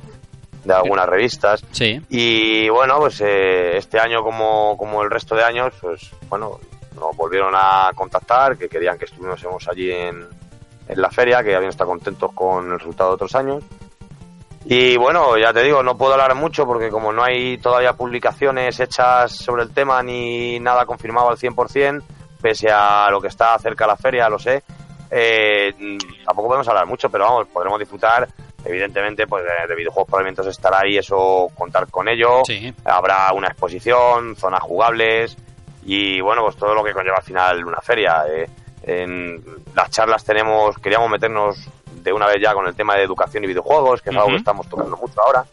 de 0.69 0.75
algunas 0.75 1.09
revistas. 1.09 1.65
Sí. 1.73 2.01
Y 2.11 2.69
bueno, 2.69 2.99
pues 2.99 3.21
eh, 3.23 3.77
este 3.79 3.99
año 3.99 4.23
como, 4.23 4.77
como 4.77 5.03
el 5.03 5.11
resto 5.11 5.35
de 5.35 5.43
años, 5.43 5.73
pues 5.81 6.11
bueno, 6.29 6.61
nos 6.95 7.17
volvieron 7.17 7.55
a 7.57 7.91
contactar, 7.95 8.57
que 8.59 8.69
querían 8.69 8.99
que 8.99 9.07
estuviésemos 9.07 9.67
allí 9.69 9.91
en, 9.91 10.27
en 10.87 11.01
la 11.01 11.11
feria, 11.11 11.43
que 11.43 11.55
habían 11.55 11.71
estado 11.71 11.91
contentos 11.91 12.31
con 12.35 12.71
el 12.71 12.79
resultado 12.79 13.11
de 13.11 13.15
otros 13.15 13.35
años. 13.35 13.65
Y 14.65 14.97
bueno, 14.99 15.39
ya 15.39 15.53
te 15.53 15.63
digo, 15.63 15.83
no 15.83 15.97
puedo 15.97 16.13
hablar 16.13 16.35
mucho 16.35 16.67
porque 16.67 16.91
como 16.91 17.13
no 17.13 17.25
hay 17.25 17.57
todavía 17.59 17.95
publicaciones 17.95 18.79
hechas 18.79 19.35
sobre 19.35 19.63
el 19.63 19.73
tema 19.73 20.03
ni 20.03 20.61
nada 20.61 20.85
confirmado 20.85 21.31
al 21.31 21.39
100%, 21.39 22.03
pese 22.43 22.69
a 22.71 23.09
lo 23.11 23.21
que 23.21 23.29
está 23.29 23.59
cerca 23.59 23.85
de 23.85 23.89
la 23.89 23.97
feria, 23.97 24.29
lo 24.29 24.39
sé, 24.39 24.63
eh, 25.11 25.73
tampoco 26.27 26.49
podemos 26.49 26.69
hablar 26.69 26.87
mucho, 26.87 27.09
pero 27.09 27.25
vamos, 27.25 27.47
podremos 27.49 27.79
disfrutar, 27.79 28.29
evidentemente, 28.65 29.27
pues 29.27 29.45
de, 29.45 29.67
de 29.69 29.75
videojuegos 29.75 30.09
probablemente 30.09 30.49
estará 30.49 30.81
ahí, 30.81 30.99
eso 30.99 31.49
contar 31.55 31.89
con 31.91 32.09
ello. 32.09 32.43
Sí. 32.45 32.73
Habrá 32.85 33.33
una 33.33 33.49
exposición, 33.49 34.37
zonas 34.37 34.61
jugables 34.63 35.37
y 35.85 36.21
bueno, 36.21 36.43
pues 36.43 36.57
todo 36.57 36.75
lo 36.75 36.85
que 36.85 36.93
conlleva 36.93 37.17
al 37.19 37.23
final 37.23 37.65
una 37.65 37.81
feria. 37.81 38.25
eh. 38.29 38.49
En 38.83 39.43
las 39.75 39.91
charlas 39.91 40.25
tenemos, 40.25 40.79
queríamos 40.79 41.11
meternos 41.11 41.69
de 41.93 42.13
una 42.13 42.27
vez 42.27 42.37
ya 42.41 42.55
con 42.55 42.67
el 42.67 42.75
tema 42.75 42.95
de 42.95 43.03
educación 43.03 43.45
y 43.45 43.49
videojuegos, 43.49 44.01
que 44.01 44.11
es 44.11 44.17
algo 44.17 44.29
que 44.29 44.37
estamos 44.37 44.67
tocando 44.69 44.97
mucho 44.97 45.21
ahora, 45.21 45.45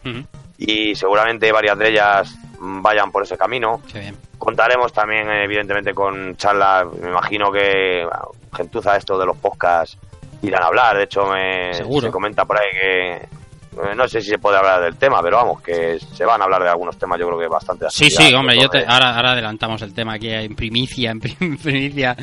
y 0.56 0.94
seguramente 0.94 1.52
varias 1.52 1.76
de 1.76 1.88
ellas 1.90 2.34
vayan 2.58 3.10
por 3.12 3.24
ese 3.24 3.36
camino. 3.36 3.82
Qué 3.92 3.98
bien. 3.98 4.16
Contaremos 4.38 4.92
también, 4.92 5.28
eh, 5.28 5.44
evidentemente, 5.44 5.92
con 5.92 6.36
charlas. 6.36 6.86
Me 7.02 7.08
imagino 7.10 7.50
que 7.52 8.04
bueno, 8.04 8.30
gentuza 8.54 8.96
esto 8.96 9.18
de 9.18 9.26
los 9.26 9.36
podcasts 9.36 9.98
irán 10.42 10.62
a 10.62 10.66
hablar. 10.66 10.96
De 10.96 11.04
hecho, 11.04 11.26
me, 11.26 11.72
Seguro. 11.74 12.06
se 12.06 12.12
comenta 12.12 12.44
por 12.44 12.58
ahí 12.58 12.68
que. 12.72 13.12
eh, 13.16 13.94
No 13.96 14.08
sé 14.08 14.20
si 14.20 14.30
se 14.30 14.38
puede 14.38 14.56
hablar 14.58 14.82
del 14.82 14.96
tema, 14.96 15.20
pero 15.22 15.36
vamos, 15.36 15.60
que 15.62 15.98
se 15.98 16.24
van 16.24 16.40
a 16.40 16.44
hablar 16.44 16.62
de 16.62 16.68
algunos 16.70 16.98
temas, 16.98 17.18
yo 17.20 17.26
creo 17.26 17.38
que 17.38 17.46
bastante. 17.48 17.84
de 17.86 17.90
Sí, 17.90 18.08
sí, 18.10 18.32
hombre, 18.34 18.56
yo 18.60 18.68
te, 18.68 18.84
ahora, 18.86 19.14
ahora 19.16 19.32
adelantamos 19.32 19.82
el 19.82 19.92
tema 19.94 20.14
aquí 20.14 20.30
en 20.30 20.54
primicia, 20.56 21.10
en 21.10 21.20
prim- 21.20 21.58
primicia. 21.62 22.16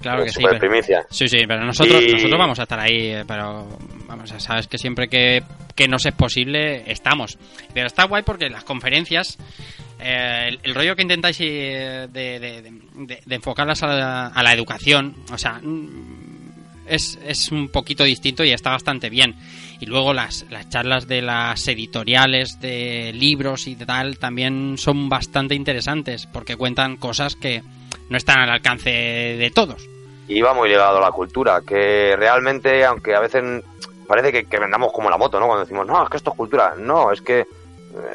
Claro 0.00 0.24
que 0.24 0.30
sí. 0.30 0.40
pero- 0.44 0.58
primicia. 0.58 1.04
Sí, 1.10 1.28
sí, 1.28 1.38
pero 1.48 1.64
nosotros, 1.64 2.02
Y- 2.02 2.12
nosotros 2.12 2.38
vamos 2.38 2.58
a 2.58 2.62
estar 2.62 2.78
ahí, 2.80 3.08
eh, 3.12 3.24
pero 3.26 3.66
vamos, 4.06 4.30
sabes 4.38 4.68
que 4.68 4.78
siempre 4.78 5.08
que, 5.08 5.42
que 5.74 5.88
nos 5.88 6.06
es 6.06 6.14
posible, 6.14 6.90
estamos. 6.90 7.38
Pero 7.74 7.86
está 7.86 8.04
guay 8.04 8.22
porque 8.22 8.48
las 8.48 8.62
conferencias, 8.64 9.36
eh, 9.98 10.44
el, 10.48 10.60
el 10.62 10.74
rollo 10.74 10.94
que 10.94 11.02
intentáis 11.02 11.38
eh, 11.40 12.06
de, 12.10 12.38
de- 12.38 12.62
de- 12.62 13.20
de 13.24 13.34
enfocarlas 13.34 13.82
a 13.82 13.86
la, 13.88 14.26
a 14.28 14.42
la 14.42 14.52
educación, 14.52 15.14
o 15.32 15.38
sea, 15.38 15.60
es, 16.88 17.18
es 17.24 17.52
un 17.52 17.68
poquito 17.68 18.04
distinto 18.04 18.44
y 18.44 18.52
está 18.52 18.70
bastante 18.70 19.10
bien. 19.10 19.36
Y 19.80 19.86
luego 19.86 20.12
las, 20.12 20.46
las 20.50 20.68
charlas 20.68 21.06
de 21.06 21.22
las 21.22 21.66
editoriales 21.68 22.60
de 22.60 23.12
libros 23.14 23.66
y 23.66 23.76
tal 23.76 24.18
también 24.18 24.76
son 24.78 25.08
bastante 25.08 25.54
interesantes 25.54 26.26
porque 26.26 26.56
cuentan 26.56 26.96
cosas 26.96 27.36
que 27.36 27.62
no 28.08 28.16
están 28.16 28.38
al 28.38 28.50
alcance 28.50 28.90
de 28.90 29.50
todos. 29.54 29.88
y 30.28 30.40
va 30.40 30.54
muy 30.54 30.68
ligado 30.68 30.98
a 30.98 31.00
la 31.00 31.12
cultura, 31.12 31.60
que 31.66 32.14
realmente, 32.16 32.84
aunque 32.84 33.14
a 33.14 33.20
veces 33.20 33.62
parece 34.06 34.32
que, 34.44 34.58
vendamos 34.58 34.92
como 34.92 35.10
la 35.10 35.18
moto, 35.18 35.38
¿no? 35.38 35.46
Cuando 35.46 35.64
decimos, 35.64 35.86
no, 35.86 36.02
es 36.02 36.08
que 36.08 36.16
esto 36.16 36.30
es 36.30 36.36
cultura. 36.36 36.74
No, 36.78 37.12
es 37.12 37.20
que 37.20 37.46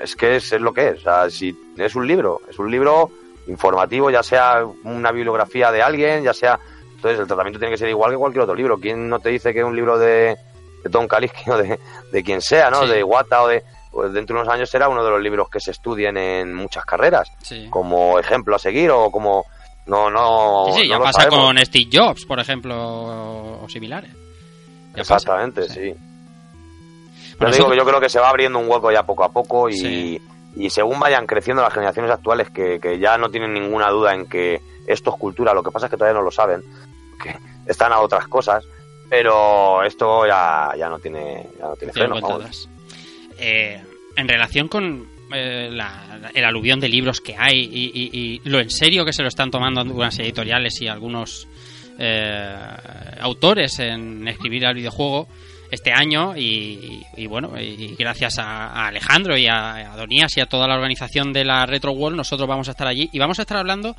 es 0.04 0.16
que 0.16 0.36
es, 0.36 0.52
lo 0.54 0.74
que 0.74 0.90
es. 0.90 1.04
Si 1.34 1.56
es 1.78 1.96
un 1.96 2.08
libro, 2.08 2.42
es 2.50 2.60
un 2.60 2.72
libro 2.72 3.10
informativo, 3.48 4.10
ya 4.10 4.24
sea 4.24 4.64
una 4.84 5.12
bibliografía 5.12 5.72
de 5.72 5.82
alguien, 5.82 6.24
ya 6.24 6.34
sea... 6.34 6.60
Entonces 7.02 7.20
el 7.20 7.26
tratamiento 7.26 7.58
tiene 7.58 7.74
que 7.74 7.80
ser 7.80 7.90
igual 7.90 8.12
que 8.12 8.18
cualquier 8.18 8.44
otro 8.44 8.54
libro. 8.54 8.78
¿Quién 8.78 9.10
no 9.10 9.20
te 9.20 9.30
dice 9.30 9.54
que 9.54 9.60
es 9.62 9.66
un 9.66 9.76
libro 9.76 9.98
de, 9.98 10.38
de 10.84 10.90
Tom 10.92 11.08
Kalinske 11.08 11.50
o 11.52 11.58
de, 11.58 11.80
de 12.12 12.24
quien 12.24 12.42
sea, 12.42 12.70
¿no? 12.70 12.84
Sí. 12.84 12.90
De 12.90 13.00
Iwata 13.00 13.42
o 13.42 13.48
de... 13.48 13.64
Pues 13.92 14.14
dentro 14.14 14.36
de 14.36 14.44
unos 14.44 14.54
años 14.54 14.70
será 14.70 14.88
uno 14.88 15.04
de 15.04 15.10
los 15.10 15.20
libros 15.20 15.50
que 15.50 15.60
se 15.60 15.72
estudien 15.72 16.16
en 16.16 16.54
muchas 16.54 16.86
carreras, 16.86 17.30
Sí. 17.42 17.68
como 17.72 18.20
ejemplo 18.20 18.56
a 18.56 18.60
seguir 18.60 18.92
o 18.92 19.10
como... 19.10 19.46
No, 19.88 20.12
no... 20.12 20.66
Sí, 20.68 20.84
sí, 20.84 20.88
no 20.90 20.98
ya 20.98 21.00
pasa 21.00 21.24
sabemos. 21.24 21.40
con 21.46 21.58
Steve 21.66 21.90
Jobs, 21.92 22.26
por 22.26 22.40
ejemplo, 22.40 23.64
o 23.64 23.68
similares. 23.68 24.12
Ya 24.96 24.98
pasa. 25.00 25.16
Exactamente, 25.16 25.68
Sí. 25.70 25.94
Yo 27.40 27.48
digo 27.50 27.70
que 27.72 27.78
yo 27.78 27.86
creo 27.86 28.00
que 28.00 28.10
se 28.10 28.20
va 28.20 28.30
abriendo 28.30 28.60
un 28.60 28.70
hueco 28.70 28.92
ya 28.92 29.02
poco 29.04 29.24
a 29.24 29.30
poco 29.30 29.68
y, 29.68 29.74
Sí. 29.74 30.22
y 30.56 30.70
según 30.70 31.00
vayan 31.00 31.26
creciendo 31.26 31.64
las 31.64 31.74
generaciones 31.74 32.12
actuales 32.12 32.50
que, 32.52 32.80
que 32.80 33.00
ya 33.00 33.18
no 33.18 33.30
tienen 33.30 33.54
ninguna 33.54 33.90
duda 33.90 34.14
en 34.14 34.28
que 34.28 34.62
esto 34.88 35.10
es 35.12 35.16
cultura, 35.18 35.54
lo 35.54 35.64
que 35.64 35.72
pasa 35.72 35.88
es 35.88 35.90
que 35.90 35.98
todavía 35.98 36.20
no 36.20 36.24
lo 36.26 36.32
saben, 36.32 36.62
que 37.22 37.36
están 37.66 37.92
a 37.94 38.00
otras 38.00 38.28
cosas, 38.28 38.64
pero 39.10 39.84
esto 39.84 40.26
ya, 40.26 40.72
ya 40.78 40.90
no 40.90 41.00
tiene, 41.00 41.46
ya 41.60 41.66
no 41.68 41.76
tiene 41.76 41.94
freno. 41.94 42.16
vamos. 42.22 42.70
Eh, 43.38 43.82
en 44.16 44.28
relación 44.28 44.68
con 44.68 45.08
eh, 45.34 45.70
la- 45.72 46.30
el 46.34 46.44
aluvión 46.44 46.80
de 46.82 46.90
libros 46.90 47.22
que 47.22 47.36
hay 47.38 47.60
y, 47.62 47.92
y- 47.94 48.10
y 48.44 48.50
lo 48.50 48.60
en 48.60 48.70
serio 48.70 49.06
que 49.06 49.14
se 49.14 49.22
lo 49.22 49.30
están 49.30 49.50
tomando 49.50 49.80
algunas 49.82 50.20
editoriales 50.20 50.82
y 50.82 50.88
algunos 50.90 51.48
eh, 51.98 52.56
autores 53.22 53.80
en 53.80 54.28
escribir 54.28 54.66
al 54.66 54.76
videojuego 54.76 55.28
este 55.72 55.94
año 55.94 56.36
y, 56.36 57.02
y 57.16 57.28
bueno 57.28 57.54
y 57.60 57.96
gracias 57.98 58.40
a, 58.40 58.68
a 58.68 58.88
Alejandro 58.88 59.38
y 59.38 59.48
a, 59.48 59.94
a 59.94 59.96
Donías 59.96 60.36
y 60.36 60.42
a 60.42 60.46
toda 60.48 60.68
la 60.68 60.76
organización 60.76 61.32
de 61.32 61.46
la 61.46 61.66
Retro 61.66 61.92
World 61.94 62.18
nosotros 62.18 62.48
vamos 62.50 62.68
a 62.68 62.72
estar 62.72 62.88
allí 62.88 63.10
y 63.14 63.20
vamos 63.20 63.40
a 63.40 63.44
estar 63.44 63.56
hablando 63.58 63.96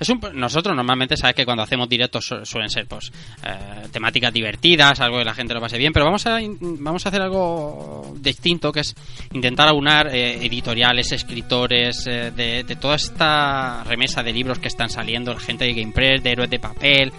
es 0.00 0.08
un, 0.08 0.20
nosotros 0.34 0.74
normalmente 0.74 1.16
sabes 1.16 1.36
que 1.36 1.44
cuando 1.44 1.62
hacemos 1.62 1.88
directos 1.88 2.24
su- 2.26 2.44
suelen 2.44 2.70
ser 2.70 2.86
pues 2.86 3.12
eh, 3.44 3.86
temáticas 3.92 4.32
divertidas, 4.32 4.98
algo 5.00 5.18
que 5.18 5.24
la 5.24 5.34
gente 5.34 5.54
lo 5.54 5.60
pase 5.60 5.78
bien, 5.78 5.92
pero 5.92 6.06
vamos 6.06 6.26
a 6.26 6.38
vamos 6.60 7.04
a 7.04 7.08
hacer 7.10 7.22
algo 7.22 8.14
distinto 8.18 8.72
que 8.72 8.80
es 8.80 8.94
intentar 9.32 9.68
aunar 9.68 10.08
eh, 10.08 10.44
editoriales, 10.44 11.12
escritores 11.12 12.06
eh, 12.06 12.32
de, 12.34 12.64
toda 12.76 12.96
esta 12.96 13.84
remesa 13.84 14.22
de 14.22 14.32
libros 14.32 14.58
que 14.58 14.68
están 14.68 14.88
saliendo, 14.90 15.36
gente 15.36 15.66
de 15.66 15.74
Gamepress, 15.74 16.22
de 16.22 16.30
héroes 16.32 16.50
de 16.50 16.58
papel, 16.58 17.12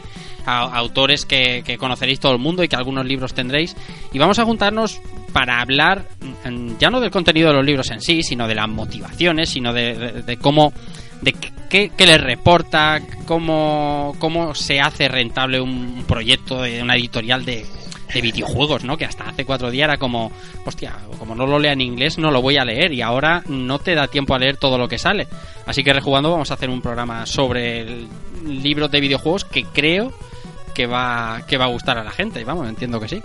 autores 0.45 1.25
que, 1.25 1.61
que 1.63 1.77
conoceréis 1.77 2.19
todo 2.19 2.31
el 2.33 2.39
mundo 2.39 2.63
y 2.63 2.67
que 2.67 2.75
algunos 2.75 3.05
libros 3.05 3.33
tendréis. 3.33 3.75
Y 4.11 4.17
vamos 4.17 4.39
a 4.39 4.43
juntarnos 4.45 4.99
para 5.33 5.61
hablar 5.61 6.07
mm, 6.49 6.77
ya 6.79 6.89
no 6.89 6.99
del 6.99 7.11
contenido 7.11 7.49
de 7.49 7.55
los 7.57 7.65
libros 7.65 7.91
en 7.91 8.01
sí, 8.01 8.23
sino 8.23 8.47
de 8.47 8.55
las 8.55 8.67
motivaciones, 8.67 9.49
sino 9.49 9.71
de, 9.71 9.93
de- 9.93 10.21
de 10.23 10.37
cómo 10.37 10.73
de 11.21 11.33
qué, 11.71 11.89
qué 11.95 12.05
les 12.05 12.21
reporta, 12.21 13.01
cómo, 13.25 14.13
cómo 14.19 14.53
se 14.53 14.81
hace 14.81 15.07
rentable 15.07 15.61
un 15.61 16.03
proyecto 16.05 16.61
de 16.61 16.83
una 16.83 16.95
editorial 16.95 17.45
de, 17.45 17.65
de 18.13 18.21
videojuegos, 18.21 18.83
¿no? 18.83 18.97
Que 18.97 19.05
hasta 19.05 19.29
hace 19.29 19.45
cuatro 19.45 19.71
días 19.71 19.85
era 19.85 19.97
como, 19.97 20.31
hostia, 20.65 20.97
como 21.17 21.33
no 21.33 21.47
lo 21.47 21.57
lea 21.57 21.71
en 21.71 21.81
inglés, 21.81 22.17
no 22.17 22.29
lo 22.29 22.41
voy 22.41 22.57
a 22.57 22.65
leer 22.65 22.91
y 22.91 23.01
ahora 23.01 23.41
no 23.47 23.79
te 23.79 23.95
da 23.95 24.07
tiempo 24.07 24.35
a 24.35 24.39
leer 24.39 24.57
todo 24.57 24.77
lo 24.77 24.89
que 24.89 24.99
sale. 24.99 25.27
Así 25.65 25.81
que 25.83 25.93
rejugando 25.93 26.29
vamos 26.29 26.51
a 26.51 26.55
hacer 26.55 26.69
un 26.69 26.81
programa 26.81 27.25
sobre 27.25 28.05
libros 28.45 28.91
de 28.91 28.99
videojuegos 28.99 29.45
que 29.45 29.63
creo 29.63 30.11
que 30.75 30.87
va 30.87 31.41
que 31.47 31.57
va 31.57 31.65
a 31.65 31.69
gustar 31.69 31.97
a 31.97 32.03
la 32.03 32.11
gente. 32.11 32.43
Vamos, 32.43 32.67
entiendo 32.67 32.99
que 32.99 33.07
sí. 33.07 33.21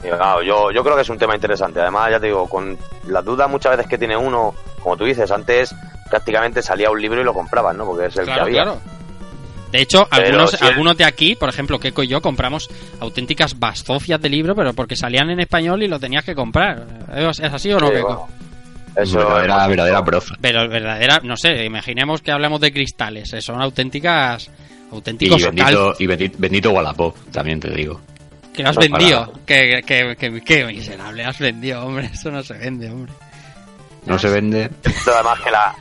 Y, 0.00 0.08
claro, 0.08 0.42
yo, 0.42 0.70
yo 0.70 0.82
creo 0.84 0.94
que 0.96 1.02
es 1.02 1.08
un 1.08 1.18
tema 1.18 1.34
interesante. 1.34 1.80
Además, 1.80 2.10
ya 2.10 2.20
te 2.20 2.26
digo, 2.26 2.48
con 2.48 2.76
las 3.08 3.24
dudas 3.24 3.50
muchas 3.50 3.76
veces 3.76 3.88
que 3.90 3.98
tiene 3.98 4.16
uno, 4.16 4.54
como 4.80 4.96
tú 4.96 5.04
dices, 5.04 5.30
antes 5.30 5.74
prácticamente 6.08 6.62
salía 6.62 6.90
un 6.90 7.00
libro 7.02 7.20
y 7.20 7.24
lo 7.24 7.34
compraban, 7.34 7.76
¿no? 7.76 7.84
Porque 7.84 8.06
es 8.06 8.16
el 8.16 8.24
claro, 8.24 8.44
que 8.44 8.50
había. 8.50 8.62
claro. 8.62 8.80
De 9.72 9.82
hecho, 9.82 10.06
Pero 10.10 10.24
algunos, 10.24 10.50
si 10.52 10.64
algunos 10.64 10.96
de 10.96 11.04
aquí, 11.04 11.34
por 11.34 11.48
ejemplo, 11.50 11.78
Keiko 11.78 12.02
y 12.02 12.08
yo, 12.08 12.22
compramos 12.22 12.70
auténticas 13.00 13.58
bastofias 13.58 14.18
de 14.22 14.30
libro, 14.30 14.54
pero 14.54 14.72
porque 14.72 14.96
salían 14.96 15.28
en 15.28 15.40
español 15.40 15.82
y 15.82 15.88
lo 15.88 16.00
tenías 16.00 16.24
que 16.24 16.34
comprar. 16.34 16.86
¿Es 17.14 17.40
así 17.40 17.70
o 17.72 17.78
no, 17.78 17.88
Sí, 17.88 17.92
Keiko? 17.94 18.06
bueno, 18.08 18.28
eso 18.96 19.18
verdadera, 19.18 19.54
hemos- 19.56 19.68
verdadera 19.68 20.04
profa. 20.04 20.34
Pero 20.40 20.68
verdadera, 20.70 21.20
no 21.22 21.36
sé, 21.36 21.64
imaginemos 21.66 22.22
que 22.22 22.32
hablamos 22.32 22.60
de 22.62 22.72
cristales, 22.72 23.30
eh, 23.34 23.42
son 23.42 23.60
auténticas, 23.60 24.48
Y 24.90 24.94
auténticos 24.94 25.42
bendito, 25.42 25.94
y 25.98 26.06
bendito, 26.06 26.36
bendito 26.38 26.70
Wallapop, 26.70 27.14
también 27.30 27.60
te 27.60 27.68
digo. 27.70 28.00
Que 28.62 28.68
has 28.68 28.76
vendido. 28.76 29.32
Que, 29.46 29.82
que, 29.84 30.16
que, 30.16 30.40
que 30.42 30.64
miserable, 30.66 31.24
has 31.24 31.38
vendido, 31.38 31.84
hombre, 31.84 32.10
eso 32.12 32.30
no 32.30 32.42
se 32.42 32.54
vende, 32.54 32.90
hombre. 32.90 33.12
No 34.06 34.18
se 34.18 34.28
vende. 34.28 34.70
Además 35.12 35.40
que 35.40 35.50
la 35.50 35.74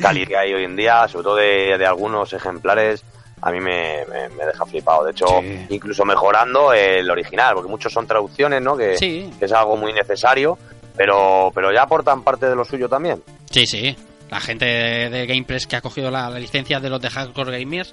calidad 0.00 0.26
que 0.28 0.36
hay 0.36 0.52
hoy 0.54 0.64
en 0.64 0.76
día, 0.76 1.06
sobre 1.08 1.24
todo 1.24 1.36
de, 1.36 1.78
de 1.78 1.86
algunos 1.86 2.32
ejemplares, 2.32 3.04
a 3.42 3.50
mí 3.50 3.60
me, 3.60 4.04
me- 4.10 4.28
me 4.30 4.46
deja 4.46 4.64
flipado. 4.66 5.04
De 5.04 5.12
hecho, 5.12 5.26
Sí. 5.40 5.66
incluso 5.70 6.04
mejorando 6.04 6.72
el 6.72 7.08
original, 7.10 7.54
porque 7.54 7.70
muchos 7.70 7.92
son 7.92 8.06
traducciones, 8.06 8.62
¿no? 8.62 8.76
Que, 8.76 8.96
Sí. 8.96 9.30
que 9.38 9.44
es 9.44 9.52
algo 9.52 9.76
muy 9.76 9.92
necesario, 9.92 10.58
pero, 10.96 11.50
pero 11.54 11.72
ya 11.72 11.82
aportan 11.82 12.22
parte 12.22 12.46
de 12.48 12.56
lo 12.56 12.64
suyo 12.64 12.88
también. 12.88 13.22
Sí, 13.50 13.66
sí. 13.66 13.94
La 14.30 14.40
gente 14.40 14.64
de, 14.64 15.10
de 15.10 15.26
GamePress 15.26 15.66
que 15.66 15.76
ha 15.76 15.80
cogido 15.80 16.10
la, 16.10 16.30
la 16.30 16.38
licencia 16.40 16.80
de 16.80 16.88
los 16.90 17.00
de 17.00 17.10
Hardcore 17.10 17.58
Gamers, 17.58 17.92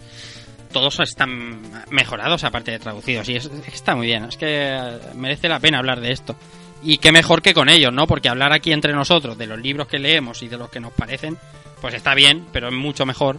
todos 0.72 1.00
están 1.02 1.62
mejorados 1.90 2.44
aparte 2.44 2.72
de 2.72 2.80
traducidos. 2.80 3.28
Y 3.30 3.36
es- 3.36 3.50
está 3.68 3.96
muy 3.96 4.08
bien. 4.08 4.26
Es 4.26 4.38
que 4.38 5.00
merece 5.16 5.48
la 5.50 5.60
pena 5.60 5.78
hablar 5.80 6.02
de 6.02 6.12
esto. 6.12 6.36
Y 6.84 6.98
qué 6.98 7.12
mejor 7.12 7.42
que 7.42 7.54
con 7.54 7.70
ellos, 7.70 7.94
¿no? 7.94 8.08
Porque 8.08 8.30
hablar 8.30 8.54
aquí 8.54 8.72
entre 8.74 8.94
nosotros 8.94 9.38
de 9.38 9.46
los 9.48 9.60
libros 9.60 9.88
que 9.88 10.00
leemos 10.00 10.42
y 10.42 10.48
de 10.48 10.58
los 10.58 10.70
que 10.70 10.80
nos 10.80 10.92
parecen, 10.94 11.38
pues 11.80 11.94
está 11.94 12.16
bien, 12.16 12.48
pero 12.52 12.70
es 12.70 12.74
mucho 12.74 13.06
mejor 13.06 13.38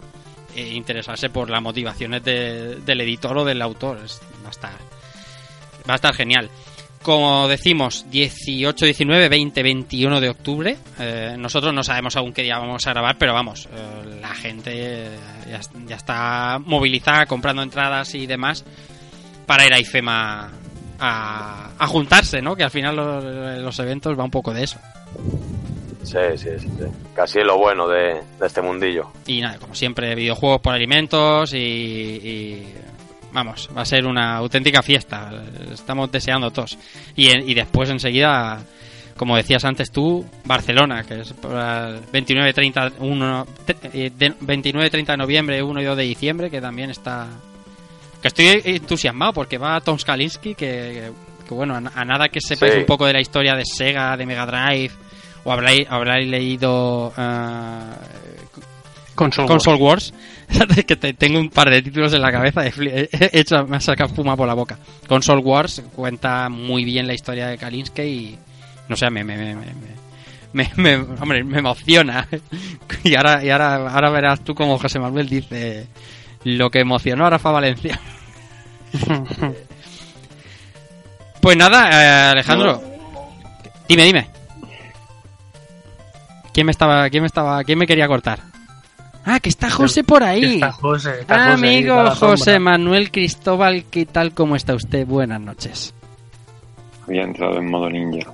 eh, 0.55 0.67
interesarse 0.69 1.29
por 1.29 1.49
las 1.49 1.61
motivaciones 1.61 2.23
de- 2.23 2.75
del 2.75 3.01
editor 3.01 3.37
o 3.39 3.43
del 3.45 3.61
autor. 3.61 3.99
Es- 4.05 4.21
va 4.43 4.47
a 4.47 4.51
estar, 4.51 4.71
va 5.89 5.93
a 5.93 5.95
estar 5.95 6.13
genial. 6.13 6.49
Como 7.03 7.47
decimos, 7.47 8.05
18, 8.09 8.85
19, 8.85 9.29
20, 9.29 9.63
21 9.63 10.21
de 10.21 10.29
octubre. 10.29 10.77
Eh, 10.99 11.35
nosotros 11.37 11.73
no 11.73 11.83
sabemos 11.83 12.15
aún 12.15 12.33
qué 12.33 12.41
día 12.41 12.57
vamos 12.57 12.87
a 12.87 12.91
grabar, 12.91 13.17
pero 13.19 13.33
vamos, 13.33 13.67
eh, 13.71 14.19
la 14.21 14.33
gente 14.33 15.09
ya, 15.49 15.59
ya 15.85 15.95
está 15.95 16.59
movilizada, 16.59 17.25
comprando 17.25 17.61
entradas 17.61 18.15
y 18.15 18.25
demás 18.25 18.65
para 19.45 19.65
ir 19.65 19.73
a 19.73 19.79
IFEMA 19.79 20.51
a, 20.99 21.69
a 21.77 21.87
juntarse, 21.87 22.41
¿no? 22.41 22.55
Que 22.55 22.63
al 22.63 22.71
final 22.71 22.95
los, 22.95 23.23
los 23.61 23.79
eventos 23.79 24.17
va 24.17 24.23
un 24.23 24.31
poco 24.31 24.53
de 24.53 24.63
eso. 24.63 24.79
Sí, 26.03 26.17
sí, 26.35 26.49
sí. 26.59 26.67
sí. 26.67 26.85
Casi 27.13 27.39
es 27.39 27.45
lo 27.45 27.57
bueno 27.57 27.87
de, 27.87 28.21
de 28.39 28.47
este 28.47 28.61
mundillo. 28.61 29.11
Y 29.25 29.41
nada, 29.41 29.57
como 29.57 29.75
siempre, 29.75 30.15
videojuegos 30.15 30.61
por 30.61 30.73
alimentos 30.73 31.53
y, 31.53 31.57
y, 31.57 32.73
vamos, 33.33 33.69
va 33.75 33.81
a 33.81 33.85
ser 33.85 34.05
una 34.05 34.35
auténtica 34.37 34.81
fiesta. 34.81 35.31
Estamos 35.71 36.11
deseando 36.11 36.51
todos. 36.51 36.77
Y, 37.15 37.29
y 37.29 37.53
después 37.53 37.89
enseguida, 37.89 38.61
como 39.17 39.35
decías 39.35 39.65
antes 39.65 39.91
tú, 39.91 40.25
Barcelona, 40.45 41.03
que 41.03 41.21
es 41.21 41.33
para 41.33 41.89
el 41.89 41.99
29, 42.11 42.53
30, 42.53 42.91
1, 42.99 43.47
eh, 43.93 44.11
de- 44.17 44.33
29, 44.39 44.89
30 44.89 45.13
de 45.13 45.17
noviembre, 45.17 45.61
1 45.63 45.81
y 45.81 45.83
2 45.85 45.97
de 45.97 46.03
diciembre, 46.03 46.49
que 46.49 46.61
también 46.61 46.89
está... 46.89 47.27
Que 48.21 48.29
estoy 48.29 48.61
entusiasmado 48.63 49.33
porque 49.33 49.57
va 49.57 49.81
Tom 49.81 49.97
Skalinski, 49.99 50.55
que, 50.55 51.11
que, 51.45 51.53
bueno, 51.53 51.75
a, 51.75 51.77
a 51.99 52.05
nada 52.05 52.29
que 52.29 52.39
sepáis 52.39 52.73
Sí. 52.73 52.79
un 52.79 52.85
poco 52.85 53.05
de 53.05 53.11
la 53.13 53.19
historia 53.19 53.53
de 53.55 53.63
Sega, 53.65 54.15
de 54.15 54.25
Mega 54.25 54.45
Drive, 54.45 54.93
o 55.43 55.51
habréis, 55.51 55.85
habréis 55.89 56.29
leído 56.29 57.11
eh, 57.17 57.91
Console, 59.15 59.47
Console 59.47 59.77
Wars, 59.77 60.13
que 60.87 60.95
te- 60.95 61.13
tengo 61.13 61.39
un 61.39 61.49
par 61.49 61.69
de 61.69 61.81
títulos 61.81 62.13
en 62.13 62.21
la 62.21 62.31
cabeza, 62.31 62.65
he, 62.65 63.09
hecho, 63.31 63.65
me 63.67 63.77
ha 63.77 63.79
sacado 63.79 64.13
fuma 64.13 64.35
por 64.35 64.47
la 64.47 64.53
boca. 64.55 64.77
Console 65.07 65.41
Wars 65.41 65.83
cuenta 65.95 66.49
muy 66.49 66.83
bien 66.83 67.05
la 67.07 67.13
historia 67.13 67.47
de 67.47 67.57
Kalinske 67.57 68.07
y, 68.07 68.37
no 68.89 68.95
sé, 68.95 69.09
me, 69.09 69.23
me, 69.23 69.37
me, 69.37 69.55
me, 69.55 69.65
me- 70.53 70.71
me- 70.75 70.95
hombre, 71.21 71.43
me 71.43 71.59
emociona. 71.59 72.27
Y 73.03 73.15
ahora, 73.15 73.43
y 73.43 73.49
ahora, 73.49 73.75
ahora 73.89 74.09
verás 74.11 74.43
tú 74.45 74.55
como 74.55 74.77
José 74.79 74.97
Manuel 74.97 75.27
dice 75.27 75.87
lo 76.45 76.69
que 76.71 76.79
emocionó 76.79 77.25
a 77.25 77.29
Rafa 77.31 77.51
Valencia. 77.51 77.99
Pues 81.41 81.57
nada, 81.57 81.89
eh, 81.91 82.31
Alejandro, 82.31 82.81
dime, 83.89 84.03
dime. 84.05 84.29
¿Quién 86.53 86.65
me 86.67 86.71
estaba, 86.71 87.09
quién 87.09 87.23
me 87.23 87.27
estaba, 87.27 87.63
quién 87.65 87.77
me 87.77 87.85
quería 87.87 88.07
cortar? 88.07 88.39
Ah, 89.25 89.39
que 89.39 89.49
está 89.49 89.69
José 89.69 90.03
por 90.03 90.23
ahí. 90.23 90.55
Está 90.55 90.71
José, 90.73 91.21
está 91.21 91.35
José 91.35 91.65
ahí, 91.65 91.77
Amigo. 91.77 92.11
José 92.15 92.59
Manuel 92.59 93.09
Cristóbal, 93.11 93.85
¿qué 93.89 94.05
tal? 94.05 94.33
¿Cómo 94.33 94.55
está 94.55 94.75
usted? 94.75 95.05
Buenas 95.07 95.39
noches. 95.39 95.93
Había 97.07 97.23
entrado 97.23 97.57
en 97.57 97.69
modo 97.69 97.89
ninja. 97.89 98.31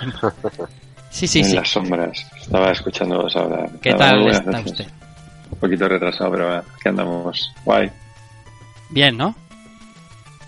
Sí, 1.10 1.26
sí, 1.26 1.38
en 1.40 1.44
sí. 1.46 1.56
las 1.56 1.70
sombras. 1.70 2.26
Estaba 2.38 2.70
escuchándolos 2.70 3.34
hablar. 3.34 3.70
¿Qué 3.80 3.92
Nada, 3.92 4.10
tal 4.10 4.20
buenas 4.20 4.38
está 4.40 4.50
noches. 4.52 4.72
usted? 4.72 4.86
Un 5.50 5.58
poquito 5.58 5.88
retrasado, 5.88 6.30
pero 6.32 6.54
aquí 6.58 6.66
andamos. 6.88 7.50
Guay. 7.64 7.90
Bien, 8.90 9.16
¿no? 9.16 9.34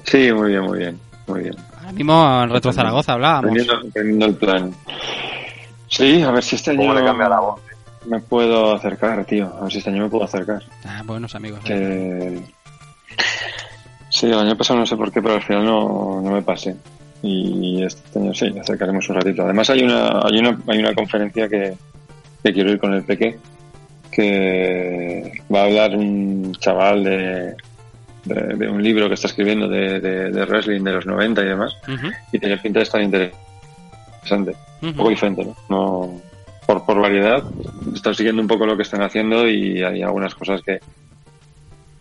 Sí, 0.04 0.30
muy 0.32 0.50
bien, 0.50 0.62
muy 0.62 0.78
bien. 0.78 1.00
Muy 1.26 1.40
bien. 1.40 1.56
Ahora 1.78 1.92
mismo 1.92 2.42
en 2.44 2.50
Retro 2.50 2.72
Zaragoza 2.74 3.14
hablábamos. 3.14 3.52
Aprendiendo 3.88 4.26
el 4.26 4.34
plan. 4.34 4.74
Sí, 5.88 6.22
a 6.22 6.30
ver 6.30 6.44
si 6.44 6.56
este 6.56 6.72
año 6.72 6.80
¿Cómo 6.80 6.94
le 6.94 7.04
cambia 7.06 7.28
la 7.30 7.40
voz? 7.40 7.60
Me 8.06 8.20
puedo 8.20 8.74
acercar, 8.74 9.24
tío. 9.24 9.52
A 9.58 9.62
ver 9.62 9.72
si 9.72 9.78
este 9.78 9.90
año 9.90 10.04
me 10.04 10.08
puedo 10.08 10.24
acercar. 10.24 10.62
Ah, 10.84 11.02
buenos 11.04 11.34
amigos. 11.34 11.60
Que... 11.64 12.40
Sí, 14.08 14.26
el 14.26 14.38
año 14.38 14.56
pasado 14.56 14.80
no 14.80 14.86
sé 14.86 14.96
por 14.96 15.12
qué, 15.12 15.22
pero 15.22 15.34
al 15.34 15.42
final 15.42 15.64
no, 15.64 16.20
no 16.22 16.30
me 16.30 16.42
pasé. 16.42 16.76
Y 17.22 17.82
este 17.82 18.18
año 18.18 18.34
sí, 18.34 18.52
acercaremos 18.58 19.08
un 19.08 19.16
ratito. 19.16 19.42
Además 19.44 19.70
hay 19.70 19.82
una, 19.82 20.20
hay 20.22 20.38
una, 20.38 20.58
hay 20.66 20.78
una 20.78 20.94
conferencia 20.94 21.48
que, 21.48 21.74
que 22.42 22.52
quiero 22.52 22.72
ir 22.72 22.78
con 22.78 22.94
el 22.94 23.04
Peque, 23.04 23.38
que 24.10 25.32
va 25.54 25.60
a 25.60 25.64
hablar 25.64 25.96
un 25.96 26.54
chaval 26.58 27.04
de, 27.04 27.54
de, 28.24 28.56
de 28.56 28.68
un 28.68 28.82
libro 28.82 29.08
que 29.08 29.14
está 29.14 29.28
escribiendo 29.28 29.68
de, 29.68 30.00
de, 30.00 30.44
wrestling 30.44 30.82
de 30.82 30.92
los 30.92 31.06
90 31.06 31.42
y 31.42 31.46
demás, 31.46 31.76
y 32.32 32.38
tiene 32.38 32.58
pinta 32.58 32.80
de 32.80 32.84
estar 32.84 33.02
interesante. 33.02 34.56
Un 34.82 34.94
poco 34.94 35.10
diferente, 35.10 35.44
¿no? 35.44 35.56
no 35.68 36.29
por, 36.70 36.84
por 36.84 37.00
variedad, 37.00 37.42
están 37.92 38.14
siguiendo 38.14 38.40
un 38.40 38.46
poco 38.46 38.64
lo 38.64 38.76
que 38.76 38.82
están 38.82 39.02
haciendo 39.02 39.48
y 39.48 39.82
hay 39.82 40.02
algunas 40.02 40.36
cosas 40.36 40.62
que, 40.62 40.78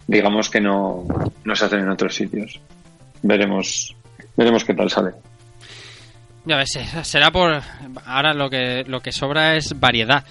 digamos 0.06 0.48
que 0.48 0.62
no, 0.62 1.08
no 1.44 1.56
se 1.56 1.66
hacen 1.66 1.80
en 1.80 1.90
otros 1.90 2.14
sitios. 2.14 2.60
Veremos, 3.24 3.96
veremos 4.38 4.64
qué 4.64 4.76
tal 4.76 4.90
sale. 4.92 5.12
Ya 6.46 6.56
ves, 6.58 6.76
eh, 6.76 7.04
será 7.04 7.32
por... 7.32 7.62
Ahora 8.06 8.36
lo 8.36 8.48
que, 8.48 8.84
lo 8.88 9.02
que 9.02 9.12
sobra 9.12 9.56
es 9.56 9.80
variedad. 9.80 10.24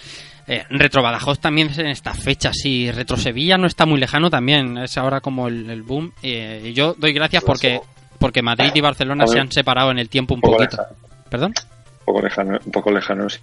Eh, 0.46 0.64
Retro 0.70 1.02
Badajoz 1.02 1.40
también 1.40 1.70
es 1.70 1.78
en 1.78 1.88
esta 1.88 2.14
fecha, 2.14 2.52
sí. 2.52 2.92
Retro 2.92 3.16
Sevilla 3.16 3.58
no 3.58 3.66
está 3.66 3.86
muy 3.86 3.98
lejano 3.98 4.30
también, 4.30 4.78
es 4.78 4.96
ahora 4.98 5.20
como 5.20 5.48
el, 5.48 5.68
el 5.68 5.82
boom. 5.82 6.12
Eh, 6.22 6.62
y 6.66 6.72
yo 6.74 6.94
doy 6.96 7.12
gracias 7.12 7.42
porque, 7.42 7.80
porque 8.20 8.40
Madrid 8.40 8.70
y 8.72 8.80
Barcelona 8.80 9.26
se 9.26 9.40
han 9.40 9.50
separado 9.50 9.90
en 9.90 9.98
el 9.98 10.08
tiempo 10.08 10.34
un 10.34 10.40
poquito. 10.40 10.78
¿Perdón? 11.28 11.54
un 12.00 12.14
poco 12.14 12.22
lejano, 12.22 12.58
un 12.64 12.72
poco 12.72 12.90
lejano, 12.90 13.28
sí. 13.28 13.40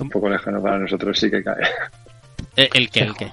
Un 0.00 0.08
poco 0.10 0.28
lejano 0.28 0.60
para 0.62 0.78
nosotros 0.78 1.18
sí 1.18 1.30
que 1.30 1.42
cae. 1.42 1.62
Eh, 2.56 2.68
¿El 2.74 2.90
qué? 2.90 3.00
¿El 3.00 3.14
qué? 3.14 3.30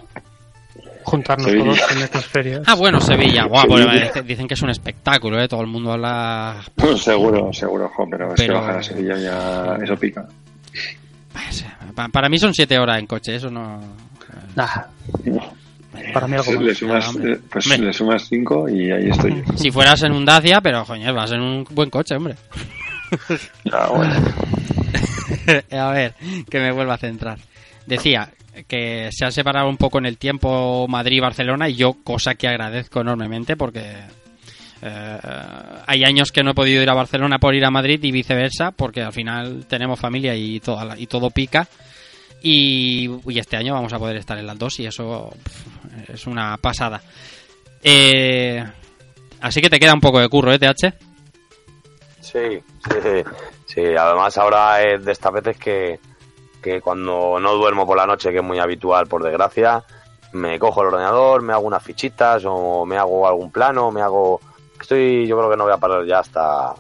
Juntarnos 1.04 1.48
Sevilla. 1.48 1.66
todos 1.66 1.92
en 1.92 2.02
estas 2.04 2.26
ferias. 2.26 2.62
Ah, 2.66 2.76
bueno, 2.76 3.00
Sevilla. 3.02 3.44
Guau, 3.46 3.68
pues, 3.68 3.84
Sevilla. 3.86 4.22
dicen 4.24 4.48
que 4.48 4.54
es 4.54 4.62
un 4.62 4.70
espectáculo, 4.70 5.40
¿eh? 5.42 5.48
Todo 5.48 5.62
el 5.62 5.68
mundo 5.68 5.92
habla... 5.92 6.62
Pues 6.76 7.02
seguro, 7.04 7.52
seguro, 7.52 7.90
jo, 7.90 8.08
pero, 8.10 8.30
es 8.30 8.36
que 8.40 8.48
Pero- 8.48 8.60
bajar 8.62 8.78
a 8.78 8.84
Sevilla 8.84 9.18
ya 9.18 9.78
eso 9.84 9.98
pica. 9.98 10.26
Pues, 11.34 11.66
pa- 11.96 12.08
Para 12.10 12.30
mí 12.30 12.40
son 12.40 12.54
siete 12.54 12.80
horas 12.80 13.00
en 13.00 13.08
coche, 13.08 13.36
eso 13.36 13.50
no... 13.50 13.80
Nah, 14.56 14.68
para 16.14 16.28
mí 16.28 16.36
algo 16.36 16.52
más. 16.54 16.62
Le 16.62 16.76
sumas, 16.76 17.08
Ah, 17.08 17.20
eh, 17.24 17.40
pues 17.52 17.66
Hombre. 17.68 17.88
le 17.88 17.94
sumas 17.94 18.24
cinco 18.28 18.68
y 18.70 18.92
ahí 18.92 19.10
estoy. 19.10 19.44
Si 19.56 19.72
fueras 19.72 20.02
en 20.04 20.12
un 20.14 20.26
Dacia, 20.26 20.60
pero 20.62 20.86
coño, 20.86 21.14
vas 21.14 21.32
en 21.32 21.42
un 21.42 21.66
buen 21.72 21.90
coche, 21.90 22.16
hombre. 22.16 22.36
Ah, 23.72 23.90
bueno. 23.94 24.14
a 25.72 25.92
ver, 25.92 26.16
que 26.50 26.60
me 26.60 26.72
vuelva 26.72 26.96
a 26.96 26.98
centrar. 26.98 27.40
Decía 27.86 28.32
que 28.68 29.10
se 29.12 29.26
han 29.26 29.32
separado 29.32 29.68
un 29.68 29.78
poco 29.78 29.98
en 29.98 30.06
el 30.06 30.18
tiempo 30.18 30.86
Madrid 30.88 31.22
y 31.68 31.74
yo, 31.74 31.98
cosa 32.04 32.36
que 32.36 32.48
agradezco 32.48 33.02
enormemente 33.02 33.58
porque 33.58 33.96
eh, 34.82 35.18
hay 35.88 36.04
años 36.04 36.32
que 36.32 36.44
no 36.44 36.52
he 36.52 36.56
podido 36.56 36.84
ir 36.84 36.90
a 36.90 36.94
Barcelona 36.94 37.40
por 37.40 37.56
ir 37.56 37.66
a 37.66 37.72
Madrid 37.72 38.04
y 38.04 38.12
viceversa 38.12 38.72
porque 38.72 39.02
al 39.02 39.14
final 39.14 39.66
tenemos 39.66 40.00
familia 40.00 40.36
y, 40.36 40.60
toda 40.60 40.98
y 40.98 41.08
todo 41.08 41.30
pica. 41.30 41.68
Y, 42.42 43.10
este 43.40 43.56
año 43.56 43.74
vamos 43.74 43.94
a 43.94 44.00
poder 44.00 44.18
estar 44.18 44.38
en 44.38 44.46
las 44.46 44.60
dos 44.60 44.80
y 44.80 44.86
eso 44.86 45.34
es 46.08 46.28
una 46.28 46.58
pasada. 46.58 47.02
Eh, 47.82 48.64
así 49.40 49.62
que 49.62 49.70
te 49.70 49.80
queda 49.80 49.94
un 49.94 50.02
poco 50.02 50.20
de 50.20 50.30
curro, 50.30 50.54
¿eh, 50.54 50.60
TH? 50.60 50.94
Sí, 52.24 52.40
sí, 52.40 52.96
sí. 53.04 53.32
Además 53.76 54.38
ahora 54.38 54.82
es 54.82 55.04
de 55.04 55.12
estas 55.12 55.34
veces 55.34 55.58
que, 55.58 56.00
que 56.62 56.82
cuando 56.82 57.40
no 57.40 57.54
duermo 57.54 57.86
por 57.86 57.98
la 57.98 58.06
noche, 58.06 58.32
que 58.32 58.38
es 58.38 58.44
muy 58.44 58.60
habitual 58.60 59.08
por 59.08 59.24
desgracia, 59.24 59.84
me 60.34 60.60
cojo 60.60 60.82
el 60.82 60.88
ordenador, 60.88 61.42
me 61.42 61.54
hago 61.54 61.68
unas 61.68 61.84
fichitas 61.84 62.44
o 62.46 62.86
me 62.86 62.98
hago 62.98 63.28
algún 63.28 63.52
plano, 63.52 63.92
me 63.92 64.02
hago... 64.02 64.40
Estoy, 64.80 65.26
yo 65.26 65.38
creo 65.38 65.50
que 65.50 65.58
no 65.58 65.64
voy 65.64 65.74
a 65.74 65.78
parar 65.78 66.06
ya 66.06 66.20
hasta 66.20 66.74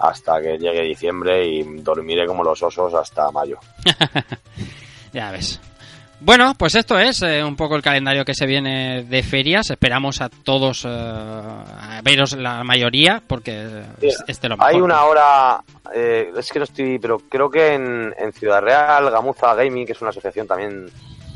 hasta 0.00 0.40
que 0.40 0.56
llegue 0.56 0.82
diciembre 0.82 1.46
y 1.46 1.62
dormiré 1.82 2.26
como 2.26 2.42
los 2.42 2.62
osos 2.62 2.94
hasta 2.94 3.30
mayo. 3.30 3.58
Ya 5.12 5.32
ves. 5.32 5.60
Bueno, 6.20 6.52
pues 6.56 6.74
esto 6.74 6.98
es 6.98 7.22
eh, 7.22 7.42
un 7.42 7.56
poco 7.56 7.76
el 7.76 7.82
calendario 7.82 8.24
que 8.24 8.34
se 8.34 8.46
viene 8.46 9.04
de 9.04 9.22
ferias. 9.22 9.70
Esperamos 9.70 10.20
a 10.20 10.28
todos 10.28 10.84
eh, 10.84 10.88
a 10.88 12.00
veros 12.04 12.32
la 12.34 12.62
mayoría, 12.62 13.22
porque 13.26 13.84
es, 14.02 14.22
es 14.26 14.40
de 14.40 14.48
lo 14.50 14.56
mejor. 14.58 14.70
Hay 14.70 14.80
una 14.80 15.04
hora, 15.04 15.62
eh, 15.94 16.30
es 16.36 16.52
que 16.52 16.58
no 16.58 16.64
estoy, 16.64 16.98
pero 16.98 17.20
creo 17.20 17.50
que 17.50 17.74
en, 17.74 18.14
en 18.18 18.32
Ciudad 18.32 18.60
Real, 18.60 19.10
Gamuza 19.10 19.54
Gaming, 19.54 19.86
que 19.86 19.92
es 19.92 20.00
una 20.02 20.10
asociación 20.10 20.46
también 20.46 20.90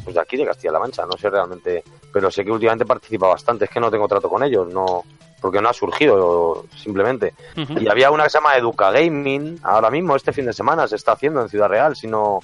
pues 0.04 0.14
de 0.14 0.20
aquí 0.20 0.36
de 0.36 0.44
Castilla-La 0.44 0.78
Mancha, 0.78 1.06
no 1.06 1.16
sé 1.16 1.30
realmente, 1.30 1.82
pero 2.12 2.30
sé 2.30 2.44
que 2.44 2.50
últimamente 2.50 2.84
participa 2.84 3.26
bastante, 3.26 3.64
es 3.64 3.70
que 3.70 3.80
no 3.80 3.90
tengo 3.90 4.06
trato 4.06 4.28
con 4.28 4.42
ellos, 4.42 4.68
no 4.68 5.02
porque 5.40 5.60
no 5.60 5.68
ha 5.68 5.74
surgido 5.74 6.64
simplemente. 6.74 7.34
Y 7.54 7.86
había 7.88 8.10
una 8.10 8.24
que 8.24 8.30
se 8.30 8.38
llama 8.38 8.56
Educa 8.56 8.90
Gaming, 8.90 9.60
ahora 9.62 9.90
mismo, 9.90 10.16
este 10.16 10.32
fin 10.32 10.46
de 10.46 10.54
semana, 10.54 10.88
se 10.88 10.96
está 10.96 11.12
haciendo 11.12 11.42
en 11.42 11.50
Ciudad 11.50 11.68
Real, 11.68 11.94
si 11.94 12.06
no, 12.06 12.40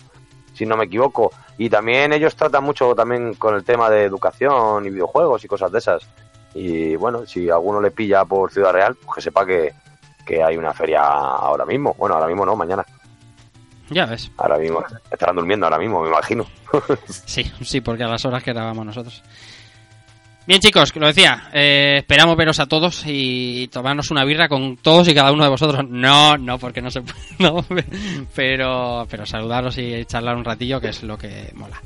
si 0.60 0.66
no 0.66 0.76
me 0.76 0.84
equivoco. 0.84 1.32
Y 1.56 1.70
también 1.70 2.12
ellos 2.12 2.36
tratan 2.36 2.62
mucho 2.62 2.94
también 2.94 3.32
con 3.32 3.54
el 3.54 3.64
tema 3.64 3.88
de 3.88 4.04
educación 4.04 4.84
y 4.84 4.90
videojuegos 4.90 5.42
y 5.42 5.48
cosas 5.48 5.72
de 5.72 5.78
esas. 5.78 6.06
Y 6.52 6.96
bueno, 6.96 7.24
si 7.24 7.48
alguno 7.48 7.80
le 7.80 7.90
pilla 7.90 8.26
por 8.26 8.52
Ciudad 8.52 8.70
Real, 8.70 8.94
pues 8.94 9.14
que 9.14 9.20
sepa 9.22 9.46
que, 9.46 9.72
que 10.26 10.42
hay 10.42 10.58
una 10.58 10.74
feria 10.74 11.00
ahora 11.00 11.64
mismo. 11.64 11.94
Bueno, 11.96 12.16
ahora 12.16 12.26
mismo 12.26 12.44
no, 12.44 12.56
mañana. 12.56 12.84
Ya 13.88 14.04
ves. 14.04 14.30
Ahora 14.36 14.58
mismo. 14.58 14.84
Estarán 15.10 15.36
durmiendo 15.36 15.64
ahora 15.64 15.78
mismo, 15.78 16.02
me 16.02 16.10
imagino. 16.10 16.44
Sí, 17.08 17.50
sí, 17.62 17.80
porque 17.80 18.04
a 18.04 18.08
las 18.08 18.24
horas 18.26 18.42
que 18.42 18.52
grabamos 18.52 18.84
nosotros. 18.84 19.22
Bien, 20.50 20.60
chicos, 20.60 20.92
lo 20.96 21.06
decía, 21.06 21.48
eh, 21.52 21.98
esperamos 21.98 22.36
veros 22.36 22.58
a 22.58 22.66
todos 22.66 23.04
y 23.06 23.68
tomarnos 23.68 24.10
una 24.10 24.24
birra 24.24 24.48
con 24.48 24.76
todos 24.78 25.06
y 25.06 25.14
cada 25.14 25.30
uno 25.30 25.44
de 25.44 25.50
vosotros. 25.50 25.88
No, 25.88 26.36
no, 26.36 26.58
porque 26.58 26.82
no 26.82 26.90
se 26.90 27.02
puede, 27.02 27.84
pero, 28.34 29.06
pero 29.08 29.24
saludaros 29.26 29.78
y 29.78 30.04
charlar 30.06 30.36
un 30.36 30.44
ratillo, 30.44 30.80
que 30.80 30.88
es 30.88 31.04
lo 31.04 31.16
que 31.16 31.52
mola. 31.54 31.80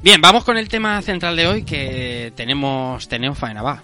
Bien, 0.00 0.22
vamos 0.22 0.42
con 0.42 0.56
el 0.56 0.70
tema 0.70 1.02
central 1.02 1.36
de 1.36 1.48
hoy, 1.48 1.62
que 1.62 2.32
tenemos, 2.34 3.06
tenemos 3.06 3.36
faena, 3.36 3.60
va. 3.60 3.82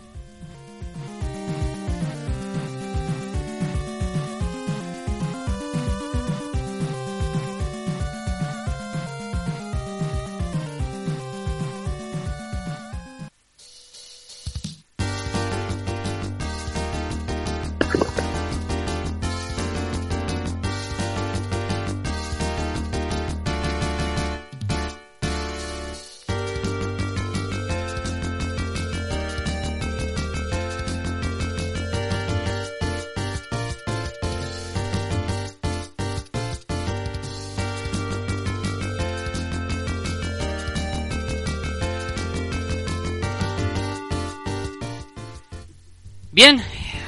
Bien, 46.36 46.60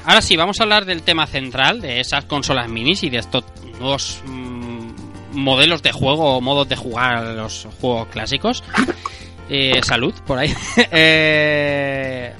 ahora 0.07 0.23
sí, 0.23 0.37
vamos 0.39 0.59
a 0.59 0.63
hablar 0.63 0.87
del 0.87 1.03
tema 1.03 1.27
central, 1.27 1.83
de 1.83 2.01
esas 2.01 2.25
consolas 2.25 2.67
minis 2.71 3.03
y 3.03 3.11
de 3.11 3.19
estos 3.19 3.45
nuevos 3.79 4.23
mm, 4.25 4.89
modelos 5.33 5.83
de 5.83 5.93
juego 5.93 6.39
o 6.39 6.41
modos 6.41 6.67
de 6.67 6.77
jugar 6.77 7.17
a 7.17 7.33
los 7.35 7.69
juegos 7.81 8.09
clásicos. 8.09 8.65
Eh, 9.51 9.81
salud, 9.83 10.13
por 10.27 10.39
ahí. 10.39 10.55
Eh, 10.93 12.35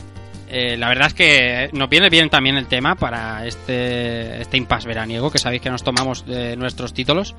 eh, 0.51 0.77
la 0.77 0.89
verdad 0.89 1.07
es 1.07 1.15
que 1.15 1.71
nos 1.73 1.89
viene 1.89 2.11
bien 2.11 2.29
también 2.29 2.59
el 2.59 2.67
tema 2.67 2.97
para 2.97 3.47
este, 3.47 4.43
este 4.43 4.59
impasse 4.59 4.87
veraniego, 4.89 5.31
que 5.31 5.39
sabéis 5.39 5.63
que 5.63 5.71
nos 5.71 5.83
tomamos 5.83 6.27
de 6.27 6.55
nuestros 6.57 6.93
títulos. 6.93 7.35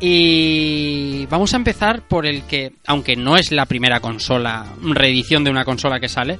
Y 0.00 1.26
vamos 1.26 1.54
a 1.54 1.56
empezar 1.56 2.02
por 2.02 2.26
el 2.26 2.42
que, 2.42 2.72
aunque 2.86 3.16
no 3.16 3.36
es 3.36 3.52
la 3.52 3.66
primera 3.66 4.00
consola, 4.00 4.66
reedición 4.82 5.44
de 5.44 5.50
una 5.50 5.64
consola 5.64 6.00
que 6.00 6.08
sale, 6.08 6.38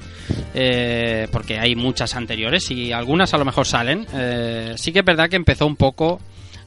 eh, 0.55 1.29
porque 1.31 1.59
hay 1.59 1.75
muchas 1.77 2.15
anteriores 2.17 2.71
y 2.71 2.93
algunas 2.93 3.33
a 3.33 3.39
lo 3.39 3.45
mejor 3.45 3.67
salen, 3.67 4.07
eh, 4.13 4.75
sí 4.77 4.93
que 4.93 4.99
es 5.01 5.05
verdad 5.05 5.31
que 5.31 5.37
empezó 5.37 5.67
un 5.67 5.77
poco 5.77 6.21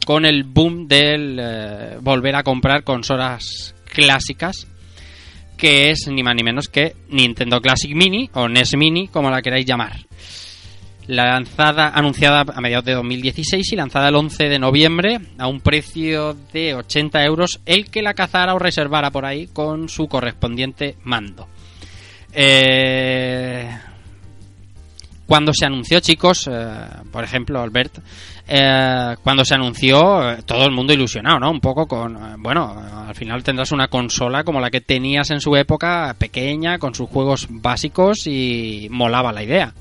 con 0.06 0.26
el 0.26 0.44
boom 0.44 0.88
del 0.88 1.38
eh, 1.40 1.98
volver 2.02 2.36
a 2.36 2.44
comprar 2.44 2.84
consolas 2.84 3.76
clásicas, 3.94 4.68
que 5.58 5.92
es 5.92 6.08
ni 6.08 6.24
más 6.24 6.36
ni 6.36 6.44
menos 6.44 6.68
que 6.70 6.96
Nintendo 7.10 7.60
Classic 7.62 7.94
Mini 7.94 8.30
o 8.34 8.48
NES 8.48 8.78
Mini, 8.78 9.08
como 9.10 9.30
la 9.30 9.42
queráis 9.42 9.66
llamar 9.66 10.08
lanzada, 11.08 11.90
anunciada 11.90 12.42
a 12.42 12.62
mediados 12.62 12.86
de 12.86 12.94
2016 12.94 13.72
y 13.72 13.76
lanzada 13.76 14.10
el 14.10 14.16
11 14.16 14.50
de 14.50 14.60
noviembre 14.60 15.20
a 15.38 15.48
un 15.48 15.62
precio 15.62 16.36
de 16.54 16.76
80 16.76 17.24
euros, 17.24 17.62
el 17.66 17.90
que 17.90 18.02
la 18.02 18.14
cazara 18.14 18.54
o 18.54 18.60
reservara 18.60 19.12
por 19.12 19.26
ahí 19.26 19.48
con 19.48 19.90
su 19.90 20.08
correspondiente 20.08 20.96
mando. 21.04 21.48
Eh, 22.34 23.70
cuando 25.28 25.54
se 25.54 25.66
anunció, 25.66 26.00
chicos, 26.00 26.48
eh, 26.50 26.70
por 27.12 27.24
ejemplo, 27.24 27.62
Albert, 27.62 28.00
eh, 28.48 29.16
cuando 29.22 29.44
se 29.44 29.56
anunció, 29.56 30.32
eh, 30.32 30.38
todo 30.46 30.66
el 30.66 30.72
mundo 30.72 30.94
ilusionado, 30.94 31.38
¿no? 31.38 31.52
Un 31.52 31.60
poco 31.60 31.86
con, 31.86 32.42
bueno, 32.42 32.82
al 33.08 33.14
final 33.14 33.44
tendrás 33.44 33.74
una 33.74 33.90
consola 33.90 34.46
como 34.46 34.62
la 34.62 34.72
que 34.72 34.80
tenías 34.80 35.30
en 35.32 35.42
su 35.42 35.58
época, 35.58 36.16
pequeña, 36.18 36.80
con 36.80 36.96
sus 36.96 37.10
juegos 37.10 37.48
básicos 37.50 38.26
y 38.26 38.88
molaba 38.90 39.34
la 39.34 39.44
idea. 39.44 39.74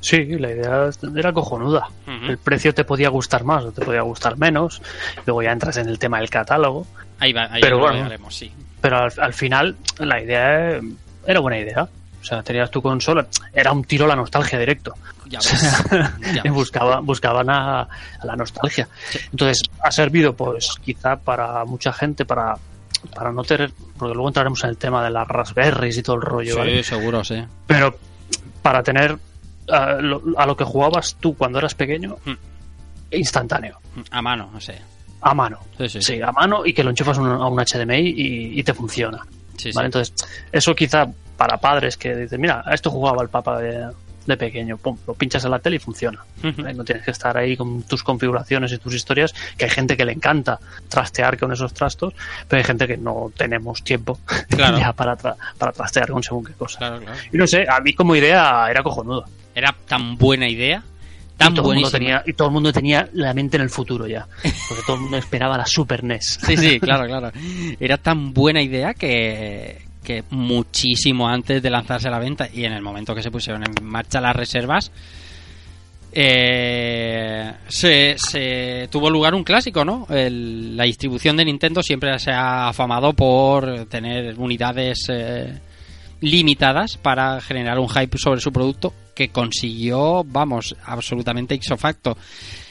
Sí, 0.00 0.24
la 0.38 0.50
idea 0.50 0.90
era 1.16 1.32
cojonuda. 1.32 1.88
El 2.06 2.38
precio 2.38 2.72
te 2.74 2.84
podía 2.84 3.08
gustar 3.08 3.44
más 3.44 3.64
o 3.64 3.72
te 3.72 3.84
podía 3.84 4.02
gustar 4.02 4.36
menos. 4.38 4.80
Luego 5.26 5.42
ya 5.42 5.52
entras 5.52 5.76
en 5.78 5.88
el 5.88 5.98
tema 5.98 6.18
del 6.20 6.30
catálogo. 6.30 6.86
Ahí 7.18 7.32
va, 7.32 7.48
ahí 7.50 7.60
Pero 7.60 7.76
lo 7.76 7.82
bueno. 7.82 7.96
llegaremos, 7.96 8.34
sí. 8.34 8.52
Pero 8.80 8.98
al, 8.98 9.12
al 9.18 9.32
final 9.34 9.76
la 9.98 10.22
idea 10.22 10.70
eh, 10.76 10.80
era 11.26 11.40
buena 11.40 11.58
idea. 11.58 11.82
O 12.20 12.24
sea, 12.24 12.42
tenías 12.42 12.70
tu 12.70 12.82
consola. 12.82 13.26
Era 13.52 13.72
un 13.72 13.82
tiro 13.84 14.04
a 14.04 14.08
la 14.08 14.16
nostalgia 14.16 14.58
directo. 14.58 14.94
Ya 15.26 15.38
ves, 15.38 15.84
ya 16.34 16.40
Y 16.40 16.40
ves. 16.42 16.52
buscaba, 16.52 17.00
buscaban 17.00 17.48
a, 17.48 17.80
a 17.82 17.88
la 18.24 18.36
nostalgia. 18.36 18.88
Entonces, 19.32 19.62
ha 19.82 19.90
servido, 19.90 20.34
pues, 20.34 20.74
quizá 20.84 21.16
para 21.16 21.64
mucha 21.64 21.92
gente, 21.94 22.24
para, 22.26 22.56
para 23.14 23.32
no 23.32 23.42
tener. 23.42 23.70
Porque 23.98 24.12
luego 24.14 24.28
entraremos 24.28 24.62
en 24.64 24.70
el 24.70 24.76
tema 24.76 25.02
de 25.02 25.10
las 25.10 25.26
Raspberries 25.28 25.96
y 25.96 26.02
todo 26.02 26.16
el 26.16 26.22
rollo, 26.22 26.58
¿vale? 26.58 26.82
Sí, 26.82 26.90
seguro, 26.90 27.24
sí. 27.24 27.42
Pero 27.66 27.96
para 28.60 28.82
tener 28.82 29.16
a 29.72 29.94
lo, 30.00 30.22
a 30.36 30.46
lo 30.46 30.56
que 30.56 30.64
jugabas 30.64 31.16
tú 31.20 31.34
cuando 31.36 31.58
eras 31.58 31.74
pequeño, 31.74 32.16
Mm. 32.24 32.32
instantáneo, 33.12 33.78
A 34.10 34.22
mano, 34.22 34.50
no 34.52 34.60
sé. 34.60 34.80
a 35.20 35.34
mano. 35.34 35.58
Sí, 35.78 35.88
sí. 35.88 36.02
Sí, 36.02 36.22
a 36.22 36.32
mano 36.32 36.64
y 36.64 36.72
que 36.72 36.84
lo 36.84 36.90
enchufas 36.90 37.18
a 37.18 37.20
un 37.22 37.58
HDMI 37.60 37.98
y, 38.08 38.58
y 38.60 38.62
te 38.62 38.72
funciona. 38.74 39.18
Sí, 39.56 39.70
sí. 39.70 39.72
¿vale? 39.74 39.86
Entonces, 39.86 40.14
eso 40.52 40.74
quizá 40.74 41.06
para 41.36 41.58
padres 41.58 41.96
que 41.96 42.14
dicen, 42.14 42.40
mira, 42.40 42.64
esto 42.72 42.90
jugaba 42.90 43.22
el 43.22 43.28
papá 43.28 43.58
de, 43.60 43.88
de 44.26 44.36
pequeño, 44.36 44.76
pum, 44.78 44.96
lo 45.06 45.14
pinchas 45.14 45.44
en 45.44 45.50
la 45.50 45.58
tele 45.58 45.76
y 45.76 45.78
funciona. 45.78 46.24
No 46.42 46.84
tienes 46.84 47.04
que 47.04 47.10
estar 47.10 47.36
ahí 47.36 47.56
con 47.56 47.82
tus 47.82 48.02
configuraciones 48.02 48.72
y 48.72 48.78
tus 48.78 48.94
historias, 48.94 49.34
que 49.58 49.64
hay 49.64 49.70
gente 49.70 49.96
que 49.96 50.04
le 50.04 50.12
encanta 50.12 50.58
trastear 50.88 51.38
con 51.38 51.52
esos 51.52 51.74
trastos, 51.74 52.14
pero 52.48 52.58
hay 52.58 52.64
gente 52.64 52.86
que 52.86 52.96
no 52.96 53.30
tenemos 53.36 53.82
tiempo 53.82 54.18
Claro. 54.48 54.78
ya 54.78 54.92
para, 54.92 55.16
tra- 55.18 55.36
para 55.58 55.72
trastear 55.72 56.10
con 56.10 56.22
según 56.22 56.44
qué 56.44 56.52
cosa. 56.52 56.78
Claro, 56.78 57.00
claro. 57.00 57.18
Y 57.32 57.36
no 57.36 57.46
sé, 57.46 57.66
a 57.68 57.80
mí 57.80 57.92
como 57.94 58.14
idea 58.16 58.70
era 58.70 58.82
cojonudo. 58.82 59.24
Era 59.54 59.74
tan 59.86 60.16
buena 60.16 60.48
idea, 60.48 60.82
tan 61.36 61.52
y 61.52 61.56
todo, 61.56 61.72
el 61.72 61.76
mundo 61.76 61.90
tenía, 61.90 62.22
y 62.26 62.32
todo 62.34 62.48
el 62.48 62.52
mundo 62.54 62.72
tenía 62.72 63.08
la 63.14 63.34
mente 63.34 63.56
en 63.56 63.62
el 63.62 63.70
futuro 63.70 64.06
ya. 64.06 64.26
Porque 64.68 64.82
todo 64.86 64.96
el 64.96 65.02
mundo 65.02 65.16
esperaba 65.16 65.56
la 65.58 65.66
Super 65.66 66.04
NES. 66.04 66.38
Sí, 66.46 66.56
sí, 66.56 66.80
claro, 66.80 67.06
claro. 67.06 67.32
Era 67.80 67.96
tan 67.98 68.32
buena 68.32 68.62
idea 68.62 68.94
que, 68.94 69.82
que 70.04 70.24
muchísimo 70.30 71.28
antes 71.28 71.62
de 71.62 71.70
lanzarse 71.70 72.08
a 72.08 72.10
la 72.10 72.18
venta 72.18 72.48
y 72.52 72.64
en 72.64 72.72
el 72.72 72.82
momento 72.82 73.14
que 73.14 73.22
se 73.22 73.30
pusieron 73.30 73.62
en 73.64 73.84
marcha 73.84 74.20
las 74.20 74.36
reservas, 74.36 74.90
eh, 76.12 77.52
se, 77.68 78.16
se 78.18 78.88
tuvo 78.90 79.08
lugar 79.10 79.34
un 79.34 79.44
clásico, 79.44 79.84
¿no? 79.84 80.06
El- 80.10 80.76
la 80.76 80.84
distribución 80.84 81.36
de 81.36 81.44
Nintendo 81.44 81.82
siempre 81.82 82.18
se 82.18 82.32
ha 82.32 82.68
afamado 82.68 83.12
por 83.12 83.86
tener 83.86 84.34
unidades 84.38 85.06
eh, 85.08 85.58
limitadas 86.20 86.96
para 86.96 87.40
generar 87.40 87.78
un 87.78 87.88
hype 87.88 88.18
sobre 88.18 88.40
su 88.40 88.52
producto 88.52 88.92
que 89.20 89.28
consiguió, 89.28 90.24
vamos, 90.24 90.74
absolutamente 90.86 91.54
ipso 91.54 91.76
facto. 91.76 92.16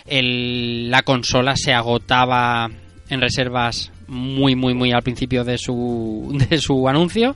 El- 0.07 0.89
la 0.89 1.03
consola 1.03 1.55
se 1.55 1.73
agotaba 1.73 2.67
en 3.07 3.21
reservas 3.21 3.91
muy, 4.07 4.55
muy, 4.55 4.73
muy 4.73 4.91
al 4.91 5.03
principio 5.03 5.43
de 5.43 5.59
su, 5.59 6.35
de 6.49 6.57
su 6.57 6.89
anuncio. 6.89 7.35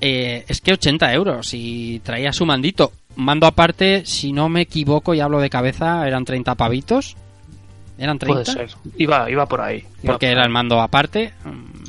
Eh, 0.00 0.42
es 0.48 0.62
que 0.62 0.72
80 0.72 1.12
euros 1.12 1.50
y 1.52 2.00
traía 2.00 2.32
su 2.32 2.46
mandito. 2.46 2.92
Mando 3.16 3.46
aparte, 3.46 4.06
si 4.06 4.32
no 4.32 4.48
me 4.48 4.62
equivoco 4.62 5.12
y 5.12 5.20
hablo 5.20 5.38
de 5.40 5.50
cabeza, 5.50 6.06
eran 6.08 6.24
30 6.24 6.54
pavitos. 6.54 7.16
¿Eran 7.98 8.18
30? 8.18 8.52
Puede 8.54 8.68
ser. 8.68 8.78
Iba, 8.96 9.30
iba 9.30 9.46
por 9.46 9.60
ahí. 9.60 9.80
Iba 10.02 10.14
Porque 10.14 10.26
por 10.26 10.32
era 10.32 10.40
ahí. 10.40 10.46
el 10.46 10.52
mando 10.52 10.80
aparte. 10.80 11.34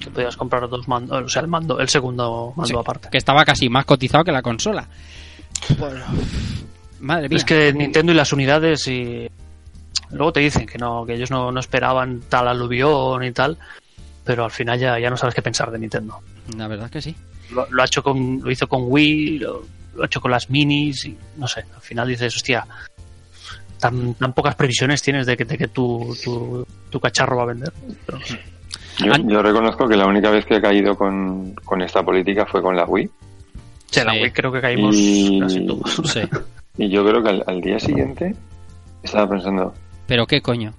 Que 0.04 0.12
podías 0.12 0.36
comprar 0.36 0.68
dos 0.70 0.86
mandos, 0.88 1.24
o 1.24 1.30
sea, 1.30 1.42
el 1.42 1.48
mando, 1.48 1.80
el 1.80 1.88
segundo 1.90 2.52
mando 2.58 2.68
sí, 2.68 2.76
aparte. 2.78 3.08
Que 3.10 3.18
estaba 3.18 3.44
casi 3.46 3.70
más 3.70 3.86
cotizado 3.86 4.24
que 4.26 4.32
la 4.34 4.42
consola. 4.44 4.88
Madre 7.00 7.30
mía. 7.30 7.38
Es 7.38 7.46
que 7.46 7.74
Nintendo 7.74 8.12
y 8.12 8.16
las 8.16 8.34
unidades 8.34 8.88
y 8.88 9.30
luego 10.12 10.32
te 10.34 10.40
dicen 10.40 10.66
que 10.66 10.78
no, 10.78 11.06
que 11.06 11.14
ellos 11.14 11.32
no, 11.32 11.52
no 11.52 11.60
esperaban 11.60 12.22
tal 12.30 12.48
aluvión 12.48 13.24
y 13.24 13.32
tal, 13.32 13.58
pero 14.24 14.46
al 14.46 14.52
final 14.52 14.80
ya, 14.80 14.98
ya 15.00 15.10
no 15.10 15.18
sabes 15.18 15.36
qué 15.36 15.42
pensar 15.42 15.72
de 15.72 15.80
Nintendo. 15.80 16.20
La 16.58 16.68
verdad 16.68 16.90
que 16.90 17.02
sí. 17.02 17.16
Lo, 17.52 17.68
lo 17.70 17.82
ha 17.82 17.86
hecho 17.86 18.02
con, 18.02 18.42
lo 18.42 18.52
hizo 18.52 18.68
con 18.68 18.84
Wii, 18.86 19.40
lo, 19.40 19.64
lo 19.96 20.04
ha 20.04 20.06
hecho 20.06 20.22
con 20.22 20.32
las 20.32 20.50
minis, 20.50 21.06
y 21.06 21.18
no 21.38 21.48
sé, 21.48 21.64
al 21.74 21.82
final 21.82 22.08
dices, 22.08 22.36
hostia, 22.36 22.66
tan, 23.80 24.14
tan 24.16 24.34
pocas 24.34 24.56
previsiones 24.56 25.02
tienes 25.02 25.26
de 25.26 25.38
que, 25.38 25.46
de 25.46 25.58
que 25.58 25.68
tu, 25.68 26.16
tu, 26.24 26.66
tu 26.90 27.00
cacharro 27.00 27.38
va 27.38 27.44
a 27.44 27.48
vender. 27.48 27.72
Pero 28.06 28.20
yo 29.28 29.42
reconozco 29.42 29.88
que 29.88 29.96
la 29.96 30.08
única 30.08 30.30
vez 30.30 30.46
que 30.46 30.56
he 30.56 30.62
caído 30.62 30.96
con, 30.96 31.54
con 31.66 31.82
esta 31.82 32.02
política 32.04 32.46
fue 32.46 32.62
con 32.62 32.76
la 32.76 32.86
Wii. 32.86 33.10
Sí, 34.02 34.06
la 34.06 34.14
Sí. 34.14 34.22
Wii 34.22 34.32
creo 34.32 34.52
que 34.52 34.62
caímos 34.62 34.96
Y- 34.98 35.40
casi 35.40 35.66
todos. 35.66 36.02
Sí. 36.14 36.22
Y 36.78 36.90
yo 36.90 37.06
creo 37.06 37.24
que 37.24 37.30
al, 37.30 37.44
al 37.48 37.62
día 37.62 37.80
siguiente 37.80 38.36
estaba 39.04 39.30
pensando, 39.30 39.74
Pero 40.08 40.26
qué 40.28 40.42
coño. 40.42 40.74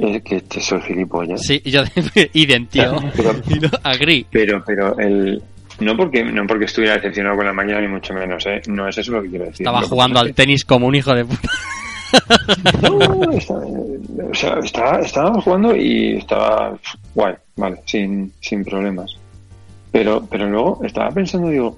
eh, 0.00 0.20
que 0.22 0.36
este 0.36 0.60
soy 0.60 0.80
gilipollas. 0.82 1.40
Sí, 1.42 1.60
yo 1.64 1.82
identio. 2.34 2.96
Pero, 3.16 3.70
Agri. 3.82 4.26
pero, 4.30 4.62
pero 4.64 4.98
el, 4.98 5.42
no 5.80 5.96
porque 5.96 6.22
no 6.24 6.46
porque 6.46 6.64
estuviera 6.66 6.94
decepcionado 6.96 7.36
con 7.36 7.46
la 7.46 7.52
máquina 7.52 7.80
ni 7.80 7.88
mucho 7.88 8.12
menos, 8.14 8.44
¿eh? 8.46 8.60
No 8.68 8.88
es 8.88 8.96
eso 8.98 9.12
lo 9.12 9.22
que 9.22 9.30
quiero 9.30 9.44
decir. 9.46 9.62
Estaba 9.66 9.80
Lo 9.82 9.88
jugando 9.88 10.20
al 10.20 10.28
es 10.28 10.34
tenis 10.34 10.64
como 10.64 10.86
un 10.86 10.94
hijo 10.94 11.14
de 11.14 11.24
puta. 11.24 11.48
No, 12.82 13.30
estaba, 13.32 13.60
o 13.66 14.34
sea, 14.34 14.58
estaba, 14.58 14.98
estaba 15.00 15.40
jugando 15.42 15.76
y 15.76 16.16
estaba 16.16 16.78
guay, 17.14 17.34
vale, 17.56 17.76
sin, 17.86 18.32
sin 18.40 18.64
problemas. 18.64 19.16
Pero, 19.92 20.24
pero 20.30 20.48
luego 20.48 20.80
estaba 20.84 21.10
pensando, 21.10 21.48
digo, 21.50 21.76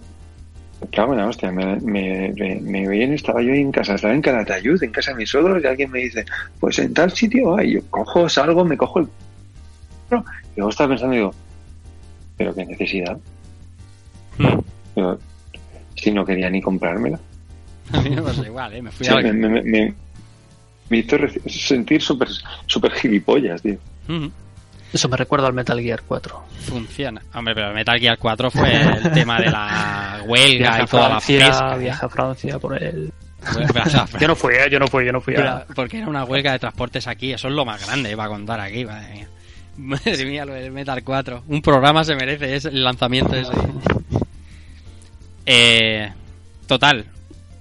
claro, 0.90 1.08
bueno, 1.08 1.28
hostia, 1.28 1.50
me, 1.50 1.76
me, 1.80 2.32
me, 2.36 2.54
me 2.60 2.88
viene, 2.88 3.14
estaba 3.14 3.42
yo 3.42 3.52
en 3.52 3.72
casa, 3.72 3.94
estaba 3.94 4.14
en 4.14 4.22
Calatayud, 4.22 4.82
en 4.82 4.90
casa 4.90 5.12
de 5.12 5.18
mis 5.18 5.30
suegros, 5.30 5.62
y 5.62 5.66
alguien 5.66 5.90
me 5.90 6.00
dice, 6.00 6.24
pues 6.60 6.78
en 6.78 6.94
tal 6.94 7.10
sitio, 7.12 7.56
ay, 7.56 7.72
yo 7.74 7.80
cojo, 7.90 8.28
salgo, 8.28 8.64
me 8.64 8.76
cojo 8.76 9.00
el... 9.00 9.08
Y 10.10 10.56
luego 10.56 10.70
estaba 10.70 10.90
pensando, 10.90 11.14
digo, 11.14 11.34
pero 12.36 12.54
qué 12.54 12.64
necesidad. 12.64 13.18
Hmm. 14.38 15.14
Si 15.96 16.12
no 16.12 16.24
quería 16.24 16.48
ni 16.48 16.62
comprármela. 16.62 17.18
A 17.92 18.00
mí 18.00 18.10
me 18.10 18.22
pasa 18.22 18.46
igual, 18.46 18.74
¿eh? 18.74 18.82
Me 18.82 18.90
fui 18.90 19.06
Sí, 19.06 19.12
a... 19.12 19.20
me, 19.32 19.62
me, 20.90 20.96
hizo 20.98 21.16
sentir 21.46 22.00
súper 22.00 22.28
super 22.66 22.92
gilipollas, 22.92 23.62
tío. 23.62 23.78
Ujú. 24.08 24.30
Eso 24.92 25.08
me 25.08 25.16
recuerda 25.16 25.46
al 25.46 25.52
Metal 25.52 25.78
Gear 25.80 26.02
4. 26.06 26.44
Funciona. 26.62 27.20
Hombre, 27.34 27.54
pero 27.54 27.72
Metal 27.74 27.98
Gear 27.98 28.18
4 28.18 28.50
fue 28.50 28.74
el 28.82 29.12
tema 29.14 29.38
de 29.40 29.50
la 29.50 30.22
huelga 30.26 30.78
y 30.78 30.82
a 30.82 30.86
toda 30.86 31.02
la 31.08 31.20
Francia, 31.20 31.46
pesca. 31.48 31.76
viaje 31.76 32.06
a 32.06 32.08
Francia 32.08 32.58
por 32.58 32.82
el... 32.82 33.12
Sea, 33.88 34.06
Yo 34.20 34.28
no 34.28 34.34
fui, 34.34 34.54
¿eh? 34.54 34.68
yo 34.70 34.78
no 34.80 34.86
fui, 34.88 35.04
yo 35.06 35.12
no 35.12 35.20
fui. 35.20 35.34
Pero- 35.34 35.48
a- 35.50 35.64
porque 35.74 35.98
era 35.98 36.08
una 36.08 36.24
huelga 36.24 36.52
de 36.52 36.58
transportes 36.58 37.06
aquí, 37.06 37.32
eso 37.32 37.48
es 37.48 37.54
lo 37.54 37.64
más 37.64 37.84
grande 37.86 38.16
para 38.16 38.28
contar 38.30 38.60
aquí, 38.60 38.84
madre 38.84 39.12
mía. 39.14 39.28
Madre 39.78 40.24
mía, 40.24 40.44
lo 40.44 40.54
del 40.54 40.72
Metal 40.72 41.00
4. 41.04 41.44
Un 41.46 41.62
programa 41.62 42.02
se 42.02 42.16
merece 42.16 42.56
ese, 42.56 42.68
el 42.68 42.82
lanzamiento 42.82 43.36
ese. 43.36 43.52
Eh, 45.46 46.12
total, 46.66 47.06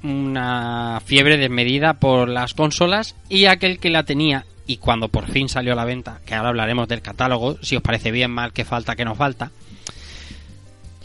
una 0.04 1.00
fiebre 1.06 1.38
desmedida 1.38 1.94
por 1.94 2.28
las 2.28 2.54
consolas 2.54 3.16
y 3.30 3.46
aquel 3.46 3.80
que 3.80 3.90
la 3.90 4.04
tenía 4.04 4.46
y 4.68 4.78
cuando 4.78 5.07
por 5.07 5.26
fin 5.28 5.47
salió 5.49 5.74
a 5.74 5.76
la 5.76 5.86
venta, 5.86 6.20
que 6.26 6.36
ahora 6.36 6.49
hablaremos 6.49 6.88
del 6.88 7.01
catálogo, 7.01 7.57
si 7.61 7.76
os 7.78 7.82
parece 7.82 8.11
bien, 8.11 8.30
mal, 8.32 8.51
qué 8.53 8.65
falta, 8.65 8.95
qué 8.95 9.05
no 9.05 9.15
falta. 9.15 9.49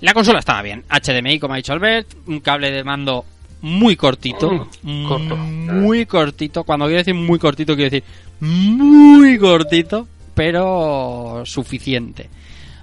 La 0.00 0.14
consola 0.14 0.40
estaba 0.40 0.62
bien, 0.62 0.84
HDMI 0.90 1.38
como 1.38 1.54
ha 1.54 1.58
dicho 1.58 1.72
Albert, 1.72 2.08
un 2.26 2.40
cable 2.40 2.70
de 2.72 2.82
mando 2.82 3.24
muy 3.60 3.94
cortito, 3.94 4.68
corto. 5.06 5.36
muy 5.36 6.06
cortito, 6.06 6.64
cuando 6.64 6.86
quiero 6.86 6.98
decir 6.98 7.14
muy 7.14 7.38
cortito 7.38 7.76
quiero 7.76 7.90
decir 7.90 8.04
muy 8.40 9.38
cortito, 9.38 10.08
pero 10.34 11.42
suficiente 11.44 12.28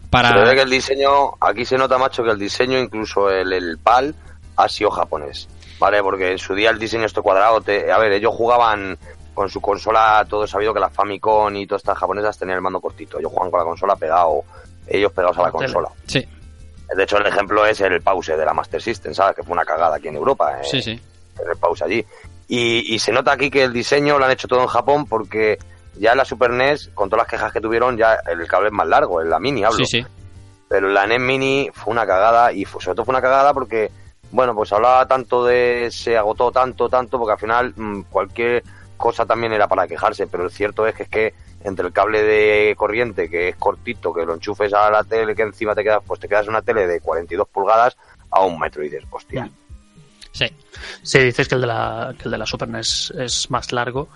para 0.09 0.29
Se 0.29 0.35
ve 0.45 0.55
que 0.55 0.61
el 0.61 0.69
diseño, 0.69 1.31
aquí 1.41 1.65
se 1.65 1.77
nota, 1.77 1.97
macho, 1.97 2.23
que 2.23 2.31
el 2.31 2.39
diseño, 2.39 2.79
incluso 2.79 3.29
el, 3.29 3.51
el 3.53 3.77
PAL, 3.77 4.15
ha 4.55 4.67
sido 4.69 4.89
japonés. 4.89 5.47
¿Vale? 5.79 6.01
Porque 6.01 6.31
en 6.31 6.39
su 6.39 6.55
día 6.55 6.71
el 6.71 6.79
diseño 6.79 7.05
este 7.05 7.21
cuadrado, 7.21 7.61
te- 7.61 7.91
a 7.91 7.97
ver, 7.99 8.11
ellos 8.13 8.33
jugaban 8.33 8.97
con 9.39 9.49
su 9.49 9.61
consola, 9.61 10.25
todo 10.29 10.45
sabido 10.45 10.73
que 10.73 10.81
las 10.81 10.91
Famicom 10.93 11.55
y 11.55 11.65
todas 11.65 11.79
estas 11.81 11.97
japonesas 11.97 12.37
tenían 12.37 12.57
el 12.57 12.61
mando 12.61 12.81
cortito. 12.81 13.19
Ellos 13.19 13.31
jugaban 13.31 13.49
con 13.51 13.59
la 13.61 13.65
consola 13.65 13.95
pegado, 13.95 14.43
ellos 14.85 15.13
pegados 15.13 15.37
a 15.37 15.43
la 15.43 15.51
consola. 15.51 15.87
Sí, 16.07 16.27
De 16.95 17.03
hecho, 17.03 17.17
el 17.17 17.25
ejemplo 17.25 17.65
es 17.65 17.79
el 17.79 18.01
pause 18.01 18.35
de 18.37 18.43
la 18.45 18.53
Master 18.53 18.81
System, 18.81 19.13
¿sabes? 19.13 19.35
Que 19.37 19.43
fue 19.43 19.53
una 19.53 19.63
cagada 19.63 19.95
aquí 19.95 20.09
en 20.09 20.15
Europa. 20.17 20.59
eh, 20.59 20.63
sí, 20.69 20.81
sí. 20.81 20.91
el 21.49 21.57
pause 21.57 21.83
allí. 21.83 22.05
Y, 22.49 22.93
y 22.93 22.99
se 22.99 23.11
nota 23.13 23.31
aquí 23.31 23.49
que 23.49 23.63
el 23.63 23.71
diseño 23.71 24.19
lo 24.19 24.25
han 24.25 24.31
hecho 24.31 24.47
todo 24.49 24.59
en 24.61 24.67
Japón 24.67 25.05
porque 25.05 25.57
ya 25.97 26.11
en 26.11 26.17
la 26.17 26.25
Super 26.25 26.49
NES, 26.51 26.89
con 26.93 27.09
todas 27.09 27.23
las 27.23 27.31
quejas 27.31 27.53
que 27.53 27.61
tuvieron, 27.61 27.95
ya 27.95 28.15
el 28.29 28.45
cable 28.47 28.67
es 28.67 28.73
más 28.73 28.87
largo, 28.87 29.21
en 29.21 29.29
la 29.29 29.39
Mini 29.39 29.63
hablo. 29.63 29.77
Sí, 29.77 29.85
sí. 29.85 30.05
Pero 30.67 30.87
en 30.89 30.93
la 30.95 31.07
NES 31.07 31.19
Mini 31.21 31.69
fue 31.73 31.91
una 31.93 32.05
cagada 32.05 32.51
y 32.51 32.65
fue- 32.65 32.81
sobre 32.81 32.95
todo 32.95 33.05
fue 33.05 33.13
una 33.13 33.21
cagada 33.21 33.53
porque, 33.53 33.89
bueno, 34.31 34.53
pues 34.53 34.71
hablaba 34.73 35.07
tanto 35.07 35.45
de 35.45 35.89
se 35.91 36.17
agotó 36.17 36.51
tanto, 36.51 36.89
tanto, 36.89 37.17
porque 37.17 37.31
al 37.33 37.39
final 37.39 37.73
mm, 37.75 38.01
cualquier 38.09 38.63
cosa 38.99 39.25
también 39.25 39.53
era 39.53 39.67
para 39.67 39.87
quejarse, 39.87 40.27
pero 40.27 40.43
el 40.43 40.51
cierto 40.51 40.85
es 40.85 40.93
que 40.93 41.03
es 41.03 41.09
que 41.09 41.33
entre 41.63 41.87
el 41.87 41.93
cable 41.93 42.21
de 42.21 42.75
corriente, 42.77 43.29
que 43.29 43.49
es 43.49 43.55
cortito, 43.55 44.13
que 44.13 44.25
lo 44.25 44.35
enchufes 44.35 44.73
a 44.73 44.91
la 44.91 45.03
tele, 45.03 45.33
que 45.33 45.41
encima 45.41 45.73
te 45.73 45.83
quedas, 45.83 46.03
pues 46.05 46.19
te 46.19 46.27
quedas 46.27 46.47
una 46.47 46.61
tele 46.61 46.85
de 46.85 46.99
42 46.99 47.47
pulgadas 47.47 47.97
a 48.29 48.43
un 48.43 48.59
metro 48.59 48.83
y 48.83 48.89
dices, 48.89 49.05
hostia. 49.09 49.49
Sí. 50.31 50.45
Sí, 51.01 51.19
dices 51.19 51.47
que 51.47 51.55
el 51.55 51.61
de 51.61 51.67
la, 51.67 52.13
que 52.17 52.25
el 52.25 52.31
de 52.31 52.37
la 52.37 52.45
Super 52.45 52.67
NES 52.67 53.13
es 53.17 53.49
más 53.49 53.71
largo. 53.71 54.09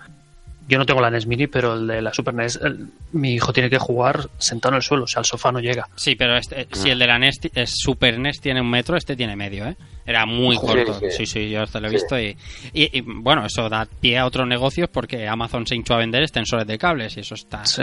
Yo 0.66 0.78
no 0.78 0.86
tengo 0.86 1.00
la 1.02 1.10
NES 1.10 1.26
Mini, 1.26 1.46
pero 1.46 1.74
el 1.74 1.86
de 1.86 2.00
la 2.00 2.14
Super 2.14 2.32
NES, 2.32 2.58
el- 2.62 2.88
mi 3.12 3.34
hijo 3.34 3.52
tiene 3.52 3.68
que 3.68 3.78
jugar 3.78 4.28
sentado 4.38 4.72
en 4.72 4.76
el 4.76 4.82
suelo, 4.82 5.04
o 5.04 5.06
sea, 5.06 5.20
al 5.20 5.26
sofá 5.26 5.52
no 5.52 5.60
llega. 5.60 5.86
Sí, 5.94 6.14
pero 6.14 6.36
este, 6.38 6.66
si 6.72 6.88
el 6.90 6.98
de 6.98 7.06
la 7.06 7.18
NES, 7.18 7.40
ti- 7.40 7.50
es 7.54 7.70
Super 7.76 8.18
NES 8.18 8.40
tiene 8.40 8.60
un 8.62 8.70
metro, 8.70 8.96
este 8.96 9.14
tiene 9.14 9.36
medio, 9.36 9.66
¿eh? 9.66 9.76
Era 10.06 10.24
muy 10.26 10.56
corto. 10.56 10.94
Sí, 11.00 11.06
sí. 11.10 11.26
sí, 11.26 11.50
yo 11.50 11.66
te 11.66 11.80
lo 11.80 11.86
he 11.88 11.90
Sí. 11.90 11.96
visto 11.96 12.18
y, 12.18 12.36
y, 12.72 12.98
y, 12.98 13.00
bueno, 13.02 13.44
eso 13.44 13.68
da 13.68 13.86
pie 14.00 14.18
a 14.18 14.26
otros 14.26 14.46
negocios 14.48 14.88
porque 14.90 15.28
Amazon 15.28 15.66
se 15.66 15.74
hinchó 15.74 15.94
a 15.94 15.98
vender 15.98 16.22
extensores 16.22 16.66
de 16.66 16.78
cables 16.78 17.16
y 17.16 17.20
eso 17.20 17.34
está 17.34 17.64
Sí, 17.66 17.82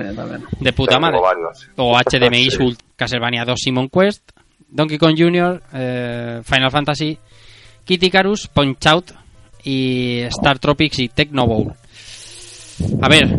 de 0.59 0.73
puta 0.73 0.99
madre. 0.99 1.19
O 1.77 1.95
HDMI 1.99 2.49
Castlevania 2.95 3.45
2 3.45 3.59
Simon 3.59 3.89
Quest, 3.89 4.31
Donkey 4.69 4.97
Kong 4.97 5.15
Jr., 5.17 5.61
eh, 5.73 6.41
Final 6.43 6.71
Fantasy, 6.71 7.17
Kitty 7.85 8.07
Icarus, 8.07 8.47
Punch 8.47 8.85
Out 8.87 9.11
y 9.63 10.19
Star 10.21 10.57
Tropics 10.59 10.99
y 10.99 11.09
Techno 11.09 11.45
Bowl. 11.45 11.73
A 13.01 13.09
ver, 13.09 13.29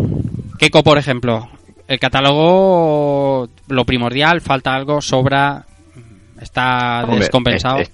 Keiko, 0.58 0.82
por 0.82 0.98
ejemplo. 0.98 1.48
El 1.88 1.98
catálogo, 1.98 3.48
lo 3.68 3.84
primordial, 3.84 4.40
falta 4.40 4.74
algo, 4.74 5.00
sobra, 5.00 5.64
está 6.40 7.02
Hombre, 7.04 7.20
descompensado. 7.20 7.78
es- 7.78 7.90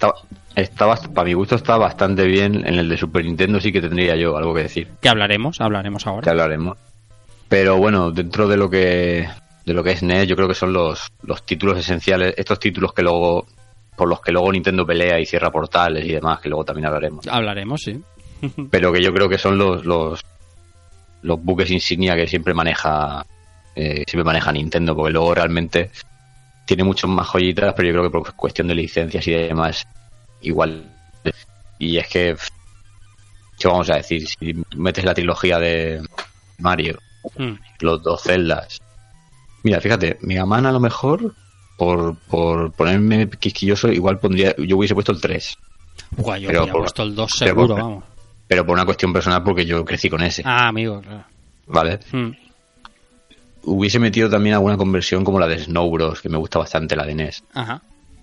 Está, 0.57 0.93
para 1.15 1.25
mi 1.25 1.35
gusto 1.35 1.55
está 1.55 1.77
bastante 1.77 2.27
bien. 2.27 2.67
En 2.67 2.75
el 2.81 2.89
de 2.89 2.97
Super 2.97 3.25
Nintendo 3.25 3.61
sí 3.61 3.71
que 3.71 3.81
tendría 3.81 4.17
yo 4.17 4.37
algo 4.37 4.53
que 4.55 4.63
decir. 4.63 4.89
Que 5.01 5.09
hablaremos, 5.09 5.61
hablaremos 5.61 6.03
Que 6.03 6.11
ahora. 6.11 6.31
hablaremos. 6.33 6.77
Pero 7.49 7.77
bueno, 7.77 8.11
dentro 8.11 8.49
de 8.49 8.57
lo 8.57 8.69
que 8.69 9.29
de 9.65 9.73
lo 9.75 9.85
que 9.85 9.93
es 9.93 10.03
NES, 10.03 10.27
yo 10.27 10.35
creo 10.35 10.49
que 10.49 10.55
son 10.55 10.73
los, 10.73 11.13
los 11.23 11.45
títulos 11.47 11.79
esenciales, 11.79 12.35
estos 12.37 12.59
títulos 12.59 12.93
que 12.93 13.03
luego 13.03 13.47
por 13.95 14.09
los 14.09 14.21
que 14.21 14.33
luego 14.33 14.51
Nintendo 14.51 14.85
pelea 14.85 15.21
y 15.21 15.27
cierra 15.27 15.51
portales 15.53 16.05
y 16.05 16.13
demás, 16.13 16.41
que 16.41 16.49
luego 16.49 16.65
también 16.65 16.87
hablaremos. 16.87 17.25
Hablaremos, 17.29 17.81
sí. 17.83 18.01
Pero 18.71 18.93
que 18.93 19.01
yo 19.03 19.13
creo 19.15 19.29
que 19.29 19.39
son 19.39 19.57
los 19.59 19.85
los, 19.85 20.25
los 21.23 21.43
buques 21.43 21.71
insignia 21.71 22.15
que 22.17 22.27
siempre 22.29 22.55
maneja 22.55 23.25
eh, 23.75 24.05
siempre 24.07 24.25
maneja 24.25 24.51
Nintendo, 24.53 24.95
porque 24.97 25.13
luego 25.13 25.35
realmente 25.35 25.91
tiene 26.67 26.85
muchos 26.85 27.09
más 27.09 27.27
joyitas, 27.29 27.73
pero 27.75 27.89
yo 27.89 27.95
creo 27.95 28.05
que 28.05 28.11
por 28.11 28.35
cuestión 28.35 28.67
de 28.69 28.75
licencias 28.75 29.27
y 29.27 29.33
demás, 29.33 29.87
igual. 30.41 30.91
Y 31.79 31.97
es 31.97 32.09
que, 32.09 32.37
¿qué 33.59 33.69
vamos 33.69 33.89
a 33.91 33.97
decir? 33.97 34.27
Si 34.27 34.55
metes 34.77 35.05
la 35.05 35.15
trilogía 35.15 35.59
de 35.59 36.03
Mario, 36.59 36.99
Mm. 37.37 37.53
los 37.81 38.03
dos 38.03 38.23
celdas. 38.23 38.81
Mira, 39.63 39.81
fíjate, 39.81 40.19
Mega 40.23 40.47
Man 40.47 40.67
a 40.67 40.73
lo 40.73 40.81
mejor, 40.81 41.35
por, 41.77 42.17
por 42.17 42.73
ponerme 42.73 43.29
quisquilloso, 43.29 43.89
igual 43.93 44.19
pondría, 44.19 44.55
yo 44.57 44.77
hubiese 44.77 44.95
puesto 44.95 45.13
el 45.13 45.21
3. 45.21 45.57
Buah, 46.17 46.39
yo 46.39 46.49
Pero 46.49 46.67
por- 46.69 46.81
puesto 46.83 47.03
el 47.03 47.15
2 47.15 47.31
pero 47.39 47.49
seguro, 47.51 47.75
por- 47.75 47.83
vamos. 47.83 48.05
Pero 48.49 48.65
por 48.67 48.75
una 48.75 48.85
cuestión 48.87 49.13
personal, 49.13 49.43
porque 49.45 49.65
yo 49.67 49.85
crecí 49.85 50.09
con 50.11 50.23
ese, 50.23 50.43
Ah, 50.45 50.69
amigo, 50.69 51.01
claro. 51.03 51.25
¿vale? 51.67 52.01
Mm. 52.13 52.31
Hubiese 53.65 53.99
metido 53.99 54.31
también 54.31 54.55
alguna 54.55 54.77
conversión 54.77 55.25
como 55.25 55.39
la 55.39 55.47
de 55.47 55.59
Snow 55.59 55.91
Bros, 55.91 56.23
que 56.23 56.29
me 56.29 56.39
gusta 56.39 56.59
bastante 56.59 56.97
la 56.97 57.05
de 57.05 57.15
NES. 57.15 57.45
Ajá. 57.53 57.83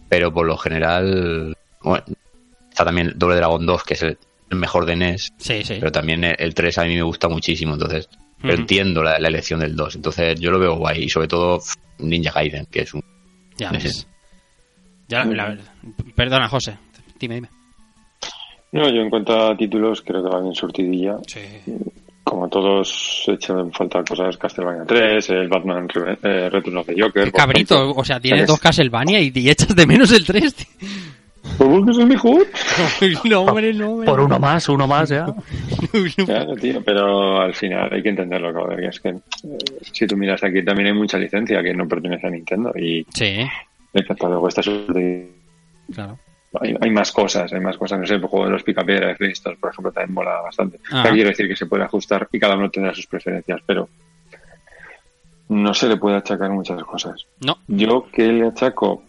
Pero 0.09 0.33
por 0.33 0.47
lo 0.47 0.57
general, 0.57 1.55
bueno, 1.81 2.03
está 2.69 2.85
también 2.85 3.13
Doble 3.15 3.35
Dragon 3.35 3.63
2, 3.65 3.83
que 3.83 3.93
es 3.93 4.03
el, 4.03 4.17
mejor 4.49 4.85
de 4.85 4.95
NES, 4.95 5.33
Sí, 5.37 5.63
sí. 5.63 5.75
pero 5.79 5.91
también 5.91 6.23
el, 6.23 6.35
el 6.39 6.53
3 6.53 6.77
a 6.79 6.83
mí 6.85 6.95
me 6.95 7.01
gusta 7.03 7.27
muchísimo, 7.27 7.73
entonces 7.73 8.07
yo 8.41 8.49
Ujú. 8.49 8.61
entiendo 8.61 9.03
la, 9.03 9.19
la 9.19 9.27
elección 9.27 9.59
del 9.59 9.75
2. 9.75 9.95
Entonces 9.97 10.39
yo 10.39 10.49
lo 10.51 10.57
veo 10.59 10.75
guay, 10.77 11.03
y 11.03 11.09
sobre 11.09 11.27
todo 11.27 11.61
Ninja 11.99 12.31
Gaiden, 12.31 12.65
que 12.67 12.81
es 12.81 12.93
un... 12.93 13.03
Ya 13.57 13.69
ves. 13.71 13.83
sí. 13.99 14.05
Ya, 15.07 15.23
la- 15.25 15.49
la- 15.49 15.57
perdona, 16.15 16.47
José. 16.47 16.77
Dime, 17.19 17.35
dime. 17.35 17.49
No, 18.75 18.89
yo 18.89 19.01
en 19.01 19.09
cuanto 19.09 19.33
a 19.33 19.55
títulos 19.57 20.01
creo 20.01 20.23
que 20.23 20.29
va 20.29 20.41
bien 20.41 20.53
surtidilla. 20.55 21.17
Sí. 21.27 21.39
Como 22.23 22.49
todos 22.49 23.23
he 23.27 23.33
hecho 23.33 23.59
en 23.59 23.71
falta 23.71 24.03
cosas 24.03 24.35
Castlevania 24.37 24.83
3, 24.85 25.29
el 25.29 25.47
Batman 25.47 25.87
Re- 25.87 26.17
eh, 26.23 26.49
Return 26.49 26.77
of 26.77 26.87
the 26.87 26.93
Joker. 26.99 27.25
Qué 27.25 27.31
por 27.31 27.39
cabrito, 27.39 27.75
ejemplo. 27.75 28.01
o 28.01 28.03
sea, 28.03 28.19
tienes 28.19 28.41
Es- 28.41 28.47
dos 28.47 28.59
Castlevania 28.59 29.19
y, 29.21 29.31
y 29.33 29.49
echas 29.49 29.75
de 29.75 29.85
menos 29.85 30.11
el 30.11 30.25
3. 30.25 30.53
tío. 30.55 30.65
Pues 31.57 31.69
porque 31.69 31.91
es 31.91 31.97
el 31.99 32.07
mejor. 32.07 32.47
no, 33.29 33.41
hombre, 33.43 33.71
no, 33.73 33.91
hombre. 33.91 34.05
Por 34.07 34.19
uno 34.19 34.39
más, 34.39 34.67
uno 34.67 34.87
más 34.87 35.09
ya. 35.09 35.27
Claro, 36.25 36.55
tío, 36.55 36.83
pero 36.83 37.39
al 37.39 37.53
final 37.53 37.89
hay 37.93 38.01
que 38.01 38.09
entenderlo, 38.09 38.67
que 38.75 38.87
es 38.87 38.99
que 38.99 39.09
eh, 39.09 39.19
si 39.93 40.05
tú 40.07 40.17
miras 40.17 40.43
aquí 40.43 40.63
también 40.65 40.87
hay 40.87 40.93
mucha 40.93 41.17
licencia 41.17 41.61
que 41.63 41.73
no 41.73 41.87
pertenece 41.87 42.27
a 42.27 42.31
Nintendo 42.31 42.71
y 42.75 43.05
Sí, 43.13 43.37
el 43.93 44.05
catálogo 44.07 44.47
está 44.49 44.61
súper... 44.63 45.27
claro. 45.93 46.17
Hay, 46.61 46.75
hay 46.79 46.91
más 46.91 47.11
cosas, 47.11 47.51
hay 47.51 47.59
más 47.59 47.77
cosas, 47.77 47.99
no 47.99 48.05
sé, 48.05 48.15
el 48.15 48.21
juego 48.21 48.45
de 48.45 48.51
los 48.51 48.63
picapiedra 48.63 49.07
de 49.07 49.15
Flintstones, 49.15 49.59
por 49.59 49.71
ejemplo, 49.71 49.91
también 49.91 50.13
mola 50.13 50.41
bastante. 50.41 50.79
O 50.91 51.01
sea, 51.01 51.11
quiero 51.11 51.29
decir 51.29 51.47
que 51.47 51.55
se 51.55 51.65
puede 51.65 51.83
ajustar 51.83 52.27
y 52.31 52.39
cada 52.39 52.55
uno 52.55 52.69
tendrá 52.69 52.93
sus 52.93 53.07
preferencias, 53.07 53.61
pero 53.65 53.89
no 55.49 55.73
se 55.73 55.87
le 55.87 55.97
puede 55.97 56.17
achacar 56.17 56.49
muchas 56.51 56.83
cosas. 56.83 57.25
No. 57.45 57.57
Yo 57.67 58.07
que 58.11 58.27
le 58.27 58.47
achaco 58.47 59.03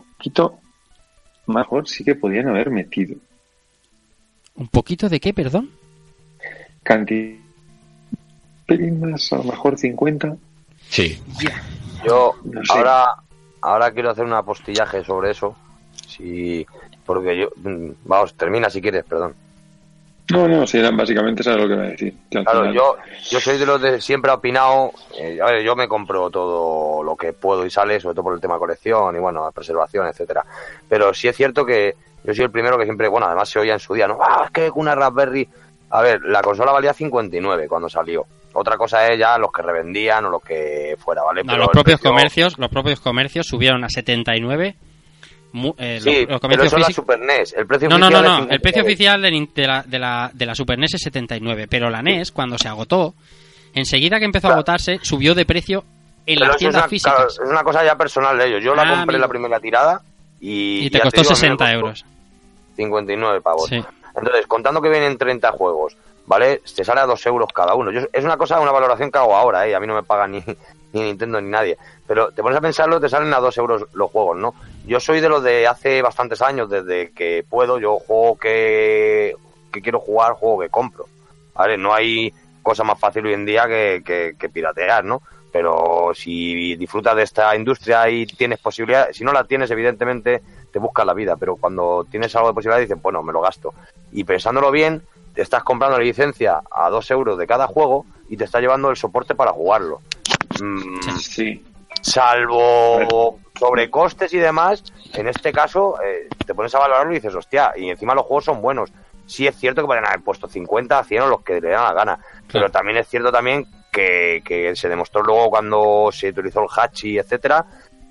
poquito 0.00 0.58
mejor 1.46 1.88
sí 1.88 2.04
que 2.04 2.14
podían 2.14 2.48
haber 2.48 2.70
metido. 2.70 3.16
¿Un 4.54 4.68
poquito 4.68 5.08
de 5.08 5.20
qué, 5.20 5.32
perdón? 5.32 5.70
Cantidad. 6.82 7.38
más, 9.00 9.32
a 9.32 9.36
lo 9.36 9.44
mejor 9.44 9.78
50. 9.78 10.36
Sí. 10.88 11.20
Yo 12.06 12.34
No 12.44 12.64
sé. 12.64 12.72
ahora, 12.72 13.06
ahora 13.60 13.90
quiero 13.92 14.10
hacer 14.10 14.24
un 14.24 14.32
apostillaje 14.32 15.04
sobre 15.04 15.30
eso. 15.30 15.56
Si, 16.06 16.66
porque 17.04 17.36
yo, 17.38 17.48
mm, 17.56 17.90
vamos, 18.04 18.34
termina 18.34 18.70
si 18.70 18.80
quieres, 18.80 19.04
perdón. 19.04 19.34
No, 20.28 20.48
no, 20.48 20.66
sí, 20.66 20.78
era- 20.78 20.90
básicamente 20.90 21.42
eso 21.42 21.52
es 21.52 21.56
lo 21.56 21.68
que 21.68 21.74
iba 21.74 21.82
a 21.84 21.86
decir. 21.88 22.14
Claro, 22.30 22.50
final- 22.62 22.74
yo, 22.74 22.96
yo 23.30 23.40
soy 23.40 23.58
de 23.58 23.66
los 23.66 23.80
de 23.80 24.00
siempre 24.00 24.30
he 24.30 24.34
opinado. 24.34 24.90
eh, 25.20 25.38
a 25.40 25.46
ver, 25.52 25.62
yo 25.62 25.76
me 25.76 25.86
compro 25.86 26.30
todo 26.30 27.02
lo 27.04 27.14
que 27.16 27.32
puedo 27.32 27.64
y 27.64 27.70
sale, 27.70 28.00
sobre 28.00 28.14
todo 28.14 28.24
por 28.24 28.34
el 28.34 28.40
tema 28.40 28.58
colección 28.58 29.14
y 29.14 29.18
bueno, 29.20 29.48
preservación, 29.54 30.06
etcétera. 30.08 30.44
Pero 30.88 31.14
sí 31.14 31.28
es 31.28 31.36
cierto 31.36 31.64
que 31.64 31.94
yo 32.24 32.34
soy 32.34 32.44
el 32.44 32.50
primero 32.50 32.76
que 32.76 32.84
siempre, 32.84 33.06
bueno, 33.06 33.26
además 33.26 33.48
se 33.48 33.60
oía 33.60 33.74
en 33.74 33.78
su 33.80 33.94
día, 33.94 34.08
¿no? 34.08 34.18
Ah, 34.20 34.42
es 34.46 34.50
que 34.50 34.70
una 34.74 34.94
Raspberry. 34.96 35.48
A 35.90 36.02
ver, 36.02 36.20
la 36.24 36.42
consola 36.42 36.72
valía 36.72 36.92
59 36.92 37.68
cuando 37.68 37.88
salió. 37.88 38.24
Otra 38.54 38.76
cosa 38.76 39.06
es 39.06 39.16
ya 39.20 39.38
los 39.38 39.52
que 39.52 39.62
revendían 39.62 40.24
o 40.24 40.30
los 40.30 40.42
que 40.42 40.96
fuera, 40.98 41.22
¿vale? 41.22 41.42
No, 41.44 41.52
Pero 41.52 41.58
los 41.58 41.68
propios 41.68 42.00
precio- 42.00 42.10
comercios, 42.10 42.58
los 42.58 42.68
propios 42.70 42.98
comercios 43.00 43.46
subieron 43.46 43.84
a 43.84 43.88
79. 43.90 44.74
Mu- 45.52 45.74
eh, 45.78 45.98
Sí, 46.02 46.26
los 46.28 46.40
pero 46.40 46.62
eso 46.64 46.76
es 46.76 46.82
la 46.88 46.94
Super 46.94 47.18
NES. 47.20 47.54
El 47.56 47.66
precio 47.66 47.88
No, 47.88 47.98
no, 47.98 48.10
no, 48.10 48.22
no. 48.22 48.38
El 48.50 48.60
precio 48.60 48.82
59. 48.82 48.86
oficial 48.86 49.22
de, 49.22 49.66
la, 49.66 49.82
de, 49.82 49.98
la, 49.98 50.30
de 50.32 50.46
la 50.46 50.54
Super 50.54 50.78
NES 50.78 50.94
es 50.94 51.02
79, 51.02 51.66
pero 51.68 51.88
la 51.90 52.02
NES, 52.02 52.32
cuando 52.32 52.58
se 52.58 52.68
agotó, 52.68 53.14
enseguida 53.74 54.18
que 54.18 54.24
empezó 54.24 54.48
a 54.48 54.52
agotarse, 54.52 54.98
subió 55.02 55.34
de 55.34 55.44
precio 55.46 55.84
en 56.26 56.38
Pero 56.38 56.48
las 56.48 56.56
tiendas 56.56 56.82
una, 56.82 56.88
físicas. 56.88 57.14
claro, 57.14 57.30
es 57.30 57.50
una 57.50 57.62
cosa 57.62 57.84
ya 57.84 57.96
personal 57.96 58.36
de 58.38 58.46
ellos. 58.48 58.62
Yo 58.64 58.74
la 58.74 58.82
Ah, 58.82 58.96
compré 58.98 59.16
en 59.16 59.20
la 59.20 59.26
amigo. 59.26 59.28
primera 59.30 59.60
tirada 59.60 60.00
y. 60.40 60.86
y 60.86 60.90
te 60.90 61.00
costó 61.00 61.20
digo, 61.22 61.30
me 61.30 61.36
60 61.36 61.64
costó 61.64 61.74
euros. 61.74 62.04
59 62.76 63.40
pavos. 63.40 63.68
Sí. 63.68 63.82
Entonces, 64.16 64.46
contando 64.46 64.80
que 64.80 64.88
vienen 64.88 65.18
30 65.18 65.52
juegos, 65.52 65.96
¿vale? 66.26 66.62
Te 66.74 66.84
sale 66.84 67.00
a 67.00 67.06
2 67.06 67.26
euros 67.26 67.48
cada 67.54 67.74
uno. 67.74 67.90
Yo, 67.92 68.00
es 68.12 68.24
una 68.24 68.36
cosa, 68.36 68.60
una 68.60 68.72
valoración 68.72 69.10
que 69.10 69.18
hago 69.18 69.36
ahora, 69.36 69.66
¿eh? 69.66 69.74
A 69.74 69.80
mí 69.80 69.86
no 69.86 69.94
me 69.94 70.02
paga 70.02 70.26
ni, 70.26 70.42
ni 70.92 71.02
Nintendo 71.02 71.40
ni 71.40 71.50
nadie. 71.50 71.76
Pero 72.06 72.30
te 72.32 72.42
pones 72.42 72.58
a 72.58 72.60
pensarlo, 72.60 73.00
te 73.00 73.08
salen 73.08 73.32
a 73.34 73.38
2 73.40 73.56
euros 73.58 73.84
los 73.92 74.10
juegos, 74.10 74.36
¿no? 74.38 74.54
Yo 74.86 75.00
soy 75.00 75.20
de 75.20 75.28
los 75.28 75.42
de 75.42 75.66
hace 75.66 76.00
bastantes 76.00 76.40
años, 76.42 76.70
desde 76.70 77.10
que 77.12 77.44
puedo, 77.48 77.78
yo 77.78 77.98
juego 77.98 78.38
que, 78.38 79.34
que 79.72 79.82
quiero 79.82 79.98
jugar, 80.00 80.34
juego 80.34 80.60
que 80.60 80.68
compro. 80.68 81.06
No 81.78 81.92
hay 81.92 82.32
cosa 82.62 82.84
más 82.84 82.98
fácil 82.98 83.26
hoy 83.26 83.32
en 83.34 83.44
día 83.46 83.66
que, 83.66 84.02
que, 84.04 84.34
que 84.38 84.48
piratear, 84.48 85.04
¿no? 85.04 85.22
Pero 85.52 86.12
si 86.14 86.76
disfrutas 86.76 87.16
de 87.16 87.22
esta 87.22 87.56
industria 87.56 88.08
y 88.10 88.26
tienes 88.26 88.58
posibilidad, 88.60 89.08
si 89.12 89.24
no 89.24 89.32
la 89.32 89.44
tienes, 89.44 89.70
evidentemente 89.70 90.42
te 90.70 90.78
buscas 90.78 91.06
la 91.06 91.14
vida, 91.14 91.36
pero 91.36 91.56
cuando 91.56 92.06
tienes 92.10 92.34
algo 92.36 92.48
de 92.48 92.54
posibilidad 92.54 92.80
dices, 92.80 93.00
bueno, 93.00 93.22
me 93.22 93.32
lo 93.32 93.40
gasto. 93.40 93.72
Y 94.12 94.24
pensándolo 94.24 94.70
bien, 94.70 95.02
te 95.34 95.42
estás 95.42 95.62
comprando 95.62 95.98
la 95.98 96.04
licencia 96.04 96.60
a 96.70 96.90
dos 96.90 97.10
euros 97.10 97.38
de 97.38 97.46
cada 97.46 97.66
juego 97.66 98.04
y 98.28 98.36
te 98.36 98.44
está 98.44 98.60
llevando 98.60 98.90
el 98.90 98.96
soporte 98.96 99.34
para 99.34 99.52
jugarlo. 99.52 100.00
Mm, 100.60 101.18
Sí, 101.18 101.64
salvo 102.00 103.40
sobrecostes 103.58 104.32
y 104.34 104.38
demás, 104.38 104.84
en 105.14 105.28
este 105.28 105.52
caso 105.52 105.96
eh, 106.02 106.28
te 106.44 106.54
pones 106.54 106.74
a 106.74 106.78
valorarlo 106.78 107.12
y 107.12 107.16
dices, 107.16 107.34
hostia, 107.34 107.72
y 107.76 107.88
encima 107.88 108.14
los 108.14 108.24
juegos 108.24 108.44
son 108.44 108.60
buenos. 108.60 108.92
Sí 109.26 109.46
es 109.46 109.56
cierto 109.56 109.82
que 109.82 109.86
podrían 109.86 110.06
haber 110.06 110.22
puesto 110.22 110.46
50, 110.46 111.02
100 111.02 111.22
o 111.22 111.26
los 111.26 111.42
que 111.42 111.60
le 111.60 111.70
dan 111.70 111.84
la 111.84 111.92
gana, 111.92 112.18
pero 112.52 112.70
también 112.70 112.98
es 112.98 113.08
cierto 113.08 113.32
también 113.32 113.66
que, 113.92 114.42
que 114.44 114.76
se 114.76 114.88
demostró 114.88 115.22
luego 115.22 115.50
cuando 115.50 116.10
se 116.12 116.28
utilizó 116.28 116.60
el 116.62 116.68
Hachi, 116.70 117.18
etcétera, 117.18 117.64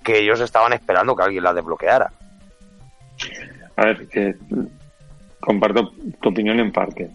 que 0.03 0.19
ellos 0.19 0.41
estaban 0.41 0.73
esperando 0.73 1.15
que 1.15 1.23
alguien 1.23 1.43
la 1.43 1.53
desbloqueara. 1.53 2.11
a 3.77 3.85
ver, 3.85 4.07
que 4.09 4.35
comparto 5.39 5.93
tu 6.21 6.29
opinión 6.29 6.59
en 6.59 6.71
parte, 6.71 7.09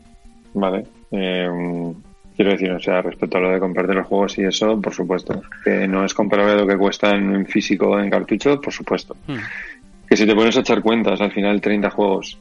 ¿vale? 0.55 0.87
Eh, 1.11 1.49
quiero 2.41 2.53
decir, 2.53 2.73
o 2.73 2.81
sea, 2.81 3.03
respecto 3.03 3.37
a 3.37 3.41
lo 3.43 3.51
de 3.51 3.61
comprarte 3.61 3.93
los 3.93 4.07
juegos 4.07 4.39
y 4.39 4.45
eso, 4.45 4.81
por 4.81 4.95
supuesto. 4.95 5.43
Que 5.63 5.87
no 5.87 6.07
es 6.07 6.15
comparable 6.15 6.57
lo 6.57 6.67
que 6.67 6.79
cuestan 6.79 7.35
en 7.35 7.45
físico 7.45 7.91
o 7.91 8.01
en 8.01 8.09
cartucho, 8.09 8.59
por 8.59 8.73
supuesto. 8.73 9.15
Hmm. 9.27 9.37
Que 10.09 10.17
si 10.17 10.27
te 10.27 10.35
pones 10.35 10.57
a 10.57 10.61
echar 10.61 10.81
cuentas, 10.81 11.21
al 11.21 11.33
final 11.33 11.61
30 11.61 11.91
juegos 11.91 12.39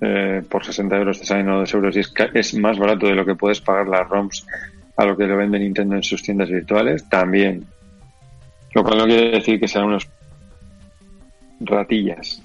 eh, 0.00 0.42
por 0.48 0.64
60 0.64 0.96
euros 0.96 1.20
te 1.20 1.26
salen 1.26 1.50
a 1.50 1.56
2 1.56 1.74
euros 1.74 1.96
y 1.96 2.00
es, 2.00 2.14
es 2.32 2.54
más 2.54 2.78
barato 2.78 3.08
de 3.08 3.14
lo 3.14 3.26
que 3.26 3.34
puedes 3.34 3.60
pagar 3.60 3.88
las 3.88 4.08
ROMs 4.08 4.46
a 4.96 5.04
lo 5.04 5.14
que 5.14 5.26
lo 5.26 5.36
vende 5.36 5.58
Nintendo 5.58 5.96
en 5.96 6.02
sus 6.02 6.22
tiendas 6.22 6.48
virtuales, 6.48 7.06
también. 7.10 7.66
Lo 8.74 8.82
cual 8.82 8.98
no 8.98 9.04
quiere 9.04 9.32
decir 9.32 9.60
que 9.60 9.68
sean 9.68 9.84
unos 9.84 10.08
ratillas 11.60 12.42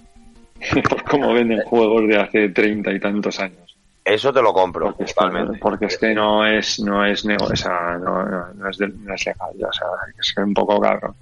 por 0.89 1.03
cómo 1.05 1.31
venden 1.33 1.61
juegos 1.61 2.05
de 2.09 2.17
hace 2.17 2.49
treinta 2.49 2.91
y 2.91 2.99
tantos 2.99 3.39
años. 3.39 3.64
Eso 4.05 4.31
te 4.31 4.39
lo 4.41 4.53
compro, 4.53 4.85
Porque 4.85 5.03
es, 5.05 5.09
que, 5.09 5.15
totalmente. 5.15 5.57
porque 5.59 5.85
es 5.87 5.97
que 5.97 6.13
no 6.13 6.45
es 6.45 6.79
no 6.79 7.03
es 7.03 7.25
nego- 7.25 7.47
o 7.51 7.55
sea, 7.55 7.97
no, 7.99 8.23
no, 8.23 8.53
no 8.53 8.69
es, 8.69 8.77
de- 8.77 8.87
no 8.89 9.13
es 9.15 9.25
legal, 9.25 9.49
o 9.67 9.73
sea, 9.73 9.87
es 10.19 10.31
que 10.33 10.41
un 10.43 10.53
poco 10.53 10.79
cabrón 10.79 11.15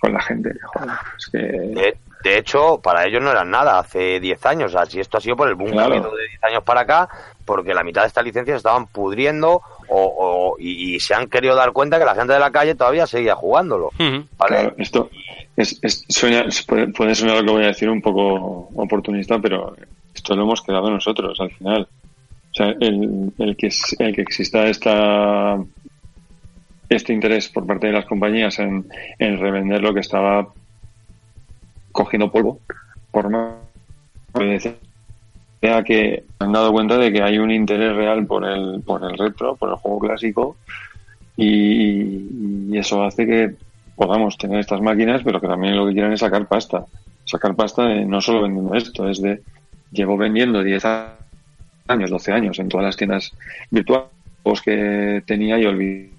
con 0.00 0.12
la 0.12 0.22
gente. 0.22 0.54
joder, 0.72 0.90
es 1.18 1.26
que 1.26 1.38
De, 1.38 1.96
de 2.22 2.38
hecho, 2.38 2.78
para 2.80 3.04
ellos 3.06 3.20
no 3.20 3.32
eran 3.32 3.50
nada 3.50 3.80
hace 3.80 4.20
10 4.20 4.44
años. 4.46 4.72
O 4.72 4.76
sea, 4.78 4.86
si 4.86 5.00
esto 5.00 5.18
ha 5.18 5.20
sido 5.20 5.34
por 5.36 5.48
el 5.48 5.56
boom 5.56 5.72
que 5.72 5.78
ha 5.80 5.86
Claro. 5.86 5.94
habido 5.94 6.14
de 6.16 6.28
10 6.28 6.44
años 6.44 6.62
para 6.62 6.82
acá, 6.82 7.08
porque 7.44 7.74
la 7.74 7.82
mitad 7.82 8.02
de 8.02 8.06
estas 8.08 8.24
licencias 8.24 8.58
estaban 8.58 8.86
pudriendo 8.86 9.60
o, 9.88 10.14
o- 10.52 10.56
y, 10.60 10.94
y 10.94 11.00
se 11.00 11.14
han 11.14 11.26
querido 11.28 11.56
dar 11.56 11.72
cuenta 11.72 11.98
que 11.98 12.04
la 12.04 12.14
gente 12.14 12.32
de 12.34 12.38
la 12.38 12.52
calle 12.52 12.76
todavía 12.76 13.06
seguía 13.08 13.34
jugándolo. 13.34 13.90
Claro, 14.38 14.74
esto 14.78 15.10
es, 15.56 15.76
es- 15.82 16.04
suena- 16.08 16.44
puede, 16.68 16.88
puede 16.92 17.14
sonar 17.16 17.38
lo 17.38 17.44
que 17.44 17.50
voy 17.50 17.64
a 17.64 17.68
decir 17.68 17.88
un 17.90 18.00
poco 18.02 18.68
oportunista, 18.76 19.38
pero 19.40 19.74
esto 20.14 20.36
lo 20.36 20.42
hemos 20.42 20.62
creado 20.62 20.88
nosotros 20.90 21.38
al 21.40 21.50
final. 21.50 21.88
Sea, 22.58 22.74
el, 22.80 23.32
el 23.38 23.56
que, 23.56 23.70
el 24.00 24.14
que 24.16 24.20
exista 24.20 24.66
esta, 24.66 25.62
este 26.88 27.12
interés 27.12 27.48
por 27.50 27.64
parte 27.64 27.86
de 27.86 27.92
las 27.92 28.04
compañías 28.04 28.58
en, 28.58 28.84
en 29.20 29.38
revender 29.38 29.80
lo 29.80 29.94
que 29.94 30.00
estaba 30.00 30.48
cogiendo 31.92 32.32
polvo, 32.32 32.58
por 33.12 33.30
más 33.30 33.52
que 35.84 36.24
han 36.40 36.52
dado 36.52 36.72
cuenta 36.72 36.98
de 36.98 37.12
que 37.12 37.22
hay 37.22 37.38
un 37.38 37.52
interés 37.52 37.94
real 37.94 38.26
por 38.26 38.44
el, 38.44 38.82
por 38.82 39.04
el 39.04 39.16
retro, 39.16 39.54
por 39.54 39.68
el 39.68 39.76
juego 39.76 40.00
clásico, 40.00 40.56
y, 41.36 42.72
y 42.72 42.76
eso 42.76 43.04
hace 43.04 43.24
que 43.24 43.54
podamos 43.94 44.36
tener 44.36 44.58
estas 44.58 44.80
máquinas, 44.80 45.22
pero 45.22 45.40
que 45.40 45.46
también 45.46 45.76
lo 45.76 45.86
que 45.86 45.92
quieren 45.92 46.12
es 46.12 46.20
sacar 46.20 46.48
pasta. 46.48 46.86
Sacar 47.24 47.54
pasta 47.54 47.84
de 47.84 48.04
no 48.04 48.20
solo 48.20 48.42
vendiendo 48.42 48.74
esto, 48.74 49.08
es 49.08 49.22
de 49.22 49.42
llevo 49.92 50.16
vendiendo 50.16 50.64
10 50.64 50.84
años, 50.84 51.18
12 51.96 52.32
años 52.32 52.58
en 52.58 52.68
todas 52.68 52.84
las 52.86 52.96
tiendas 52.96 53.32
virtuales 53.70 54.08
que 54.64 55.22
tenía 55.26 55.58
y 55.58 55.66
olvidé 55.66 56.10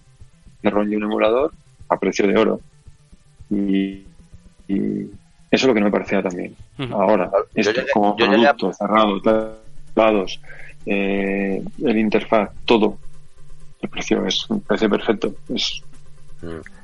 y 0.61 0.67
un 0.95 1.03
emulador 1.03 1.51
a 1.87 1.97
precio 1.97 2.27
de 2.27 2.37
oro. 2.37 2.59
Y, 3.49 4.03
y 4.67 5.01
eso 5.51 5.65
es 5.65 5.65
lo 5.65 5.73
que 5.73 5.79
no 5.79 5.85
me 5.87 5.91
parecía 5.91 6.21
también. 6.21 6.55
Ahora, 6.91 7.31
Yo 7.31 7.61
esto 7.61 7.71
llegué- 7.73 7.91
como 7.93 8.09
a- 8.09 8.15
producto 8.53 8.73
cerrado, 8.73 9.21
teclados, 9.87 10.39
eh, 10.85 11.63
el 11.83 11.97
interfaz, 11.97 12.49
todo. 12.65 12.97
El 13.81 13.89
precio 13.89 14.25
es 14.25 14.49
un 14.49 14.61
precio 14.61 14.89
perfecto. 14.89 15.33
Es, 15.53 15.81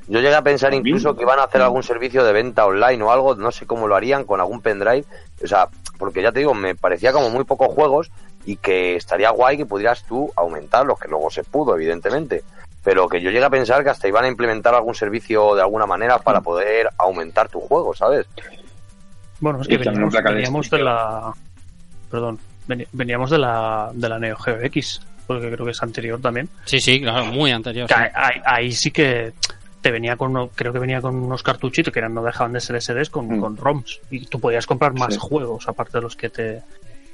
Yo 0.07 0.19
llegué 0.19 0.35
a 0.35 0.41
pensar 0.41 0.73
incluso 0.73 1.15
que 1.15 1.23
iban 1.23 1.39
a 1.39 1.43
hacer 1.43 1.61
algún 1.61 1.83
servicio 1.83 2.23
de 2.23 2.31
venta 2.33 2.65
online 2.65 3.03
o 3.03 3.11
algo, 3.11 3.35
no 3.35 3.51
sé 3.51 3.65
cómo 3.65 3.87
lo 3.87 3.95
harían 3.95 4.23
con 4.23 4.39
algún 4.39 4.61
pendrive. 4.61 5.03
O 5.43 5.47
sea, 5.47 5.67
porque 5.97 6.21
ya 6.21 6.31
te 6.31 6.39
digo, 6.39 6.53
me 6.53 6.75
parecía 6.75 7.11
como 7.13 7.29
muy 7.29 7.43
pocos 7.43 7.67
juegos 7.73 8.09
y 8.45 8.57
que 8.57 8.95
estaría 8.95 9.29
guay 9.31 9.57
que 9.57 9.65
pudieras 9.65 10.03
tú 10.03 10.31
aumentarlos, 10.35 10.99
que 10.99 11.07
luego 11.07 11.29
se 11.29 11.43
pudo, 11.43 11.75
evidentemente. 11.75 12.43
Pero 12.83 13.09
que 13.09 13.19
yo 13.19 13.31
llegué 13.31 13.43
a 13.43 13.49
pensar 13.49 13.83
que 13.83 13.89
hasta 13.89 14.07
iban 14.07 14.25
a 14.25 14.27
implementar 14.27 14.75
algún 14.75 14.93
servicio 14.93 15.55
de 15.55 15.61
alguna 15.61 15.87
manera 15.87 16.19
para 16.19 16.41
poder 16.41 16.89
aumentar 16.97 17.49
tu 17.49 17.59
juego, 17.59 17.95
¿sabes? 17.95 18.27
Bueno, 19.39 19.61
es 19.61 19.67
que 19.67 19.77
veníamos, 19.77 20.13
veníamos 20.13 20.69
de 20.69 20.79
la. 20.79 21.33
Perdón. 22.11 22.39
Veníamos 22.93 23.29
de 23.29 23.37
la, 23.37 23.91
de 23.93 24.09
la 24.09 24.17
Neo 24.19 24.35
Geo 24.37 24.59
X, 24.61 25.01
porque 25.27 25.51
creo 25.51 25.65
que 25.65 25.71
es 25.71 25.83
anterior 25.83 26.19
también. 26.19 26.49
Sí, 26.65 26.79
sí, 26.79 26.99
claro, 27.01 27.25
muy 27.25 27.51
anterior. 27.51 27.87
Que 27.87 27.93
sí. 27.93 27.99
ahí, 28.01 28.09
ahí- 28.15 28.41
ahí 28.45 28.71
sí 28.71 28.89
que 28.91 29.33
te 29.81 29.91
venía 29.91 30.15
con 30.17 30.31
uno, 30.31 30.49
creo 30.55 30.73
que 30.73 30.79
venía 30.79 30.99
con 30.99 31.15
unos 31.15 31.43
cartuchitos 31.43 31.93
que 31.93 31.99
eran, 31.99 32.13
no 32.15 32.23
dejaban 32.23 32.53
de 32.53 32.59
ser 32.61 32.75
SDs 32.81 33.11
con, 33.11 33.27
Mm. 33.27 33.39
con 33.39 33.57
ROMs 33.57 33.99
y 34.09 34.25
tú 34.25 34.39
podías 34.39 34.65
comprar 34.65 34.93
más 34.93 35.13
Sí. 35.13 35.19
juegos 35.21 35.67
aparte 35.67 35.97
de 35.99 36.01
los 36.01 36.15
que 36.15 36.29
te 36.29 36.63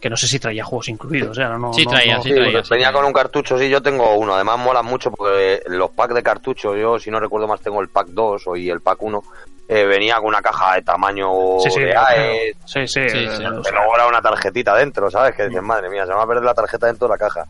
que 0.02 0.10
no 0.10 0.18
sé 0.18 0.28
si 0.28 0.40
traía 0.40 0.64
juegos 0.66 0.90
incluidos, 0.90 1.30
o 1.30 1.34
sea, 1.36 1.50
no, 1.50 1.72
Sí, 1.74 1.86
no- 1.86 1.92
traía, 1.92 2.18
no- 2.18 2.24
sí, 2.24 2.34
traía. 2.34 2.52
pues 2.54 2.70
venía 2.70 2.92
con 2.92 3.06
un 3.06 3.14
cartucho, 3.14 3.58
sí, 3.58 3.70
yo 3.70 3.82
tengo 3.82 4.16
uno. 4.16 4.34
Además 4.34 4.58
mola 4.58 4.82
mucho 4.82 5.12
porque 5.12 5.62
los 5.68 5.92
packs 5.92 6.16
de 6.16 6.24
cartucho, 6.24 6.76
yo 6.76 6.98
si 7.00 7.12
no 7.12 7.20
recuerdo 7.20 7.48
más 7.48 7.62
tengo 7.62 7.80
el 7.82 7.90
pack 7.90 8.08
2 8.08 8.48
o 8.48 8.56
y 8.56 8.70
el 8.72 8.82
pack 8.82 9.02
1, 9.04 9.24
eh, 9.70 9.86
venía 9.86 10.16
con 10.16 10.26
una 10.26 10.42
caja 10.42 10.74
de 10.76 10.82
tamaño 10.82 11.30
Sí, 11.64 11.70
sí, 11.70 11.80
de 11.82 11.92
claro. 11.92 12.08
AE, 12.08 12.56
sí, 12.66 12.88
sí, 12.88 13.10
Sí, 13.10 13.18
eh, 13.20 13.30
sí. 13.38 13.44
pero 13.64 14.08
una 14.10 14.22
tarjetita 14.22 14.76
dentro, 14.76 15.10
¿sabes? 15.12 15.36
Que 15.36 15.48
dices, 15.48 15.62
madre 15.62 15.88
mía, 15.90 16.04
se 16.06 16.10
me 16.10 16.16
va 16.16 16.24
a 16.24 16.28
perder 16.28 16.44
la 16.44 16.54
tarjeta 16.56 16.88
dentro 16.88 17.08
de 17.08 17.14
la 17.14 17.18
caja. 17.20 17.46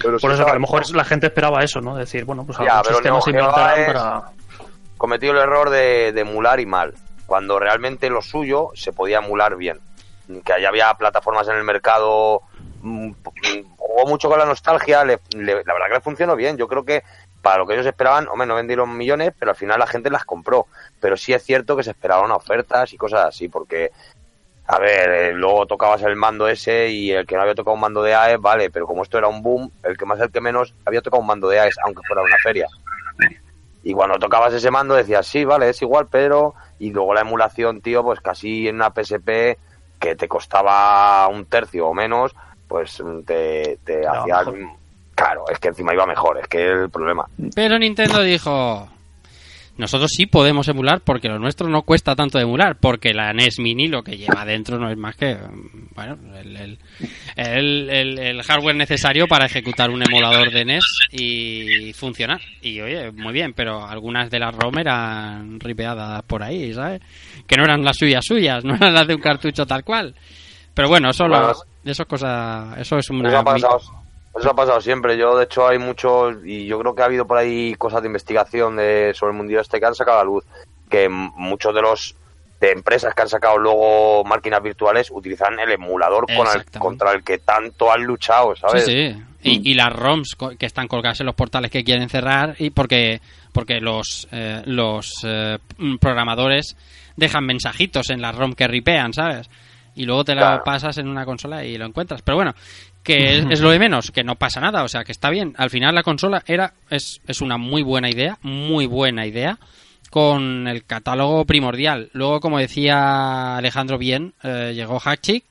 Pero 0.00 0.18
por 0.18 0.30
eso 0.30 0.44
que 0.44 0.50
a 0.50 0.54
lo 0.54 0.60
mejor 0.60 0.88
la 0.94 1.04
gente 1.04 1.26
esperaba 1.26 1.64
eso, 1.64 1.80
¿no? 1.80 1.96
Decir, 1.96 2.24
bueno, 2.24 2.44
pues 2.44 2.58
Ya, 2.58 2.64
algún 2.78 2.82
pero 2.82 2.94
sistema 2.96 3.14
Neo 3.16 3.22
se 3.22 3.30
Geo 3.32 3.40
inventarán 3.40 3.80
es- 3.80 3.86
para... 3.86 4.22
cometió 4.96 5.30
el 5.32 5.38
error 5.38 5.70
de, 5.70 6.12
de 6.12 6.20
emular 6.20 6.60
y 6.60 6.66
mal, 6.66 6.94
cuando 7.26 7.58
realmente 7.58 8.08
lo 8.10 8.22
suyo 8.22 8.68
se 8.74 8.92
podía 8.92 9.18
emular 9.18 9.56
bien. 9.56 9.80
Que 10.44 10.60
ya 10.62 10.68
había 10.68 10.92
plataformas 10.94 11.48
en 11.48 11.56
el 11.56 11.64
mercado, 11.64 12.42
mm, 12.82 13.12
jugó 13.76 14.06
mucho 14.06 14.28
con 14.28 14.38
la 14.38 14.44
nostalgia, 14.44 15.04
le- 15.04 15.20
la 15.34 15.54
verdad 15.54 15.86
que 15.88 15.94
le 15.94 16.00
funcionó 16.00 16.36
bien. 16.36 16.56
Yo 16.56 16.68
creo 16.68 16.84
que 16.84 17.02
para 17.42 17.58
lo 17.58 17.66
que 17.66 17.74
ellos 17.74 17.86
esperaban, 17.86 18.28
hombre, 18.28 18.46
no 18.46 18.54
vendieron 18.56 18.96
millones, 18.96 19.32
pero 19.38 19.52
al 19.52 19.56
final 19.56 19.78
la 19.78 19.86
gente 19.86 20.10
las 20.10 20.24
compró. 20.24 20.66
Pero 21.00 21.16
sí 21.16 21.32
es 21.32 21.42
cierto 21.42 21.76
que 21.76 21.82
se 21.82 21.90
esperaban 21.92 22.30
ofertas 22.30 22.92
y 22.92 22.96
cosas 22.96 23.24
así, 23.26 23.48
porque, 23.48 23.90
a 24.66 24.78
ver, 24.78 25.08
eh, 25.10 25.32
luego 25.32 25.64
tocabas 25.66 26.02
el 26.02 26.16
mando 26.16 26.46
ese 26.48 26.88
y 26.88 27.10
el 27.12 27.26
que 27.26 27.36
no 27.36 27.42
había 27.42 27.54
tocado 27.54 27.74
un 27.74 27.80
mando 27.80 28.02
de 28.02 28.14
AES, 28.14 28.40
vale, 28.40 28.70
pero 28.70 28.86
como 28.86 29.02
esto 29.02 29.16
era 29.18 29.28
un 29.28 29.42
boom, 29.42 29.70
el 29.82 29.96
que 29.96 30.04
más, 30.04 30.20
el 30.20 30.30
que 30.30 30.40
menos, 30.40 30.74
había 30.84 31.00
tocado 31.00 31.20
un 31.20 31.26
mando 31.26 31.48
de 31.48 31.60
AES, 31.60 31.76
aunque 31.84 32.02
fuera 32.06 32.22
una 32.22 32.36
feria. 32.42 32.66
Y 33.82 33.94
cuando 33.94 34.18
tocabas 34.18 34.52
ese 34.52 34.70
mando 34.70 34.94
decías, 34.94 35.26
sí, 35.26 35.44
vale, 35.44 35.70
es 35.70 35.80
igual, 35.80 36.08
pero... 36.10 36.54
Y 36.80 36.90
luego 36.92 37.14
la 37.14 37.22
emulación, 37.22 37.80
tío, 37.80 38.02
pues 38.04 38.20
casi 38.20 38.68
en 38.68 38.76
una 38.76 38.90
PSP 38.92 39.58
que 39.98 40.16
te 40.16 40.28
costaba 40.28 41.26
un 41.28 41.46
tercio 41.46 41.88
o 41.88 41.94
menos, 41.94 42.34
pues 42.66 43.02
te, 43.26 43.78
te 43.84 44.06
hacía... 44.06 44.38
mejor. 44.38 44.78
Claro, 45.14 45.44
es 45.50 45.58
que 45.58 45.68
encima 45.68 45.92
iba 45.92 46.06
mejor, 46.06 46.38
es 46.38 46.46
que 46.46 46.64
el 46.64 46.90
problema. 46.90 47.28
Pero 47.56 47.76
Nintendo 47.76 48.22
dijo, 48.22 48.88
nosotros 49.78 50.10
sí 50.14 50.26
podemos 50.26 50.68
emular 50.68 51.00
porque 51.00 51.28
lo 51.28 51.38
nuestro 51.38 51.68
no 51.68 51.82
cuesta 51.82 52.14
tanto 52.14 52.36
de 52.38 52.44
emular, 52.44 52.76
porque 52.78 53.14
la 53.14 53.32
NES 53.32 53.58
Mini 53.60 53.88
lo 53.88 54.02
que 54.02 54.18
lleva 54.18 54.44
dentro 54.44 54.78
no 54.78 54.90
es 54.90 54.96
más 54.98 55.16
que, 55.16 55.36
bueno, 55.94 56.18
el, 56.36 56.56
el, 56.56 56.78
el- 57.36 57.90
el- 57.90 58.18
el 58.18 58.42
hardware 58.42 58.76
necesario 58.76 59.26
para 59.26 59.46
ejecutar 59.46 59.90
un 59.90 60.02
emulador 60.02 60.50
de 60.50 60.64
NES 60.64 60.84
y 61.12 61.92
funcionar. 61.94 62.40
Y 62.60 62.80
oye, 62.80 63.10
muy 63.12 63.32
bien, 63.32 63.52
pero 63.54 63.86
algunas 63.86 64.30
de 64.30 64.38
las 64.38 64.54
ROM 64.54 64.78
eran 64.78 65.58
ripeadas 65.60 66.22
por 66.24 66.42
ahí, 66.42 66.74
¿sabes? 66.74 67.00
Que 67.46 67.56
no 67.56 67.64
eran 67.64 67.84
las 67.84 67.96
suyas 67.96 68.24
suyas, 68.24 68.64
no 68.66 68.74
eran 68.74 68.92
las 68.94 69.06
de 69.06 69.14
un 69.14 69.20
cartucho 69.20 69.64
tal 69.66 69.84
cual. 69.84 70.14
Pero 70.74 70.88
bueno, 70.88 71.10
eso, 71.10 71.26
lo- 71.26 71.36
eso 71.84 72.02
es 72.02 72.08
cosa, 72.08 72.74
eso 72.78 72.98
es 72.98 73.08
una... 73.10 73.30
eso 74.38 74.50
ha 74.50 74.54
pasado 74.54 74.80
siempre. 74.80 75.16
Yo, 75.16 75.36
de 75.36 75.44
hecho, 75.44 75.66
hay 75.66 75.78
muchos, 75.78 76.36
y 76.44 76.66
yo 76.66 76.78
creo 76.78 76.94
que 76.94 77.02
ha 77.02 77.06
habido 77.06 77.26
por 77.26 77.38
ahí 77.38 77.74
cosas 77.74 78.02
de 78.02 78.08
investigación 78.08 78.76
de, 78.76 79.12
sobre 79.14 79.32
el 79.32 79.36
mundillo 79.38 79.60
este 79.60 79.78
que 79.80 79.86
han 79.86 79.94
sacado 79.94 80.18
a 80.18 80.24
la 80.24 80.30
luz, 80.30 80.44
que 80.90 81.08
muchos 81.08 81.74
de 81.74 81.82
los 81.82 82.14
de 82.60 82.72
empresas 82.72 83.14
que 83.14 83.22
han 83.22 83.28
sacado 83.28 83.56
luego 83.56 84.24
máquinas 84.24 84.60
virtuales 84.60 85.10
utilizan 85.12 85.58
el 85.60 85.70
emulador 85.70 86.26
con 86.26 86.46
el, 86.52 86.64
contra 86.80 87.12
el 87.12 87.22
que 87.22 87.38
tanto 87.38 87.92
han 87.92 88.02
luchado, 88.02 88.56
¿sabes? 88.56 88.84
Sí, 88.84 89.12
sí. 89.12 89.22
Y, 89.40 89.70
y 89.70 89.74
las 89.74 89.92
ROMs 89.92 90.36
que 90.58 90.66
están 90.66 90.88
colgadas 90.88 91.20
en 91.20 91.26
los 91.26 91.36
portales 91.36 91.70
que 91.70 91.84
quieren 91.84 92.08
cerrar 92.08 92.56
y 92.58 92.70
porque 92.70 93.20
porque 93.52 93.78
los 93.80 94.26
eh, 94.32 94.62
los 94.64 95.12
eh, 95.24 95.58
mm, 95.76 95.98
programadores 95.98 96.76
dejan 97.14 97.46
mensajitos 97.46 98.10
en 98.10 98.20
la 98.20 98.32
ROM 98.32 98.54
que 98.54 98.66
ripean, 98.66 99.12
¿sabes? 99.12 99.48
Y 99.94 100.04
luego 100.04 100.24
te 100.24 100.34
la 100.34 100.40
Claro. 100.42 100.64
pasas 100.64 100.98
en 100.98 101.06
una 101.08 101.24
consola 101.24 101.64
y 101.64 101.76
lo 101.78 101.86
encuentras. 101.86 102.22
Pero 102.22 102.36
bueno, 102.36 102.54
que 103.08 103.38
es, 103.38 103.46
es 103.50 103.60
lo 103.60 103.70
de 103.70 103.78
menos, 103.78 104.10
que 104.10 104.22
no 104.22 104.36
pasa 104.36 104.60
nada, 104.60 104.84
o 104.84 104.88
sea, 104.88 105.02
que 105.02 105.12
está 105.12 105.30
bien. 105.30 105.54
Al 105.56 105.70
final 105.70 105.94
la 105.94 106.02
consola 106.02 106.42
era 106.46 106.74
es, 106.90 107.22
es 107.26 107.40
una 107.40 107.56
muy 107.56 107.82
buena 107.82 108.10
idea, 108.10 108.38
muy 108.42 108.84
buena 108.84 109.26
idea 109.26 109.58
con 110.10 110.68
el 110.68 110.84
catálogo 110.84 111.46
primordial. 111.46 112.10
Luego, 112.12 112.40
como 112.40 112.58
decía 112.58 113.56
Alejandro 113.56 113.96
bien, 113.96 114.34
eh, 114.42 114.72
llegó 114.74 115.00
Hatchik 115.00 115.44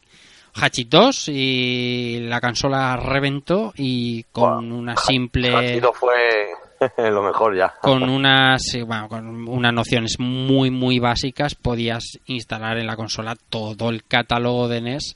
Hatchit 0.53 0.89
2 0.89 1.29
y 1.29 2.19
la 2.21 2.39
consola 2.41 2.95
reventó 2.95 3.73
y 3.75 4.23
con 4.31 4.71
una 4.71 4.95
simple 4.95 5.81
fue 5.93 6.49
lo 7.11 7.23
mejor 7.23 7.55
ya. 7.55 7.73
con 7.81 8.03
unas 8.09 8.61
bueno, 8.85 9.07
con 9.07 9.47
unas 9.47 9.73
nociones 9.73 10.15
muy 10.19 10.71
muy 10.71 10.99
básicas 10.99 11.55
podías 11.55 12.19
instalar 12.25 12.77
en 12.77 12.87
la 12.87 12.95
consola 12.95 13.35
todo 13.49 13.89
el 13.89 14.03
catálogo 14.03 14.67
de 14.67 14.81
NES 14.81 15.15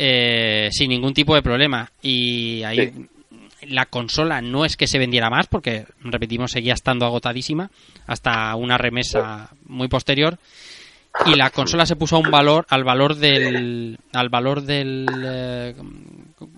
eh, 0.00 0.68
sin 0.70 0.90
ningún 0.90 1.12
tipo 1.12 1.34
de 1.34 1.42
problema. 1.42 1.90
Y 2.00 2.62
ahí 2.62 2.92
la 3.62 3.86
consola 3.86 4.40
no 4.40 4.64
es 4.64 4.76
que 4.76 4.86
se 4.86 4.98
vendiera 4.98 5.28
más 5.28 5.48
porque 5.48 5.86
repetimos 6.00 6.52
seguía 6.52 6.74
estando 6.74 7.04
agotadísima 7.04 7.70
hasta 8.06 8.54
una 8.54 8.78
remesa 8.78 9.50
muy 9.66 9.88
posterior. 9.88 10.38
Y 11.26 11.34
la 11.34 11.50
consola 11.50 11.84
se 11.84 11.96
puso 11.96 12.14
a 12.14 12.20
un 12.20 12.30
valor 12.30 12.64
al 12.68 12.84
valor 12.84 13.16
del 13.16 13.98
al 14.12 14.28
valor 14.28 14.62
del 14.62 15.06
eh, 15.24 15.74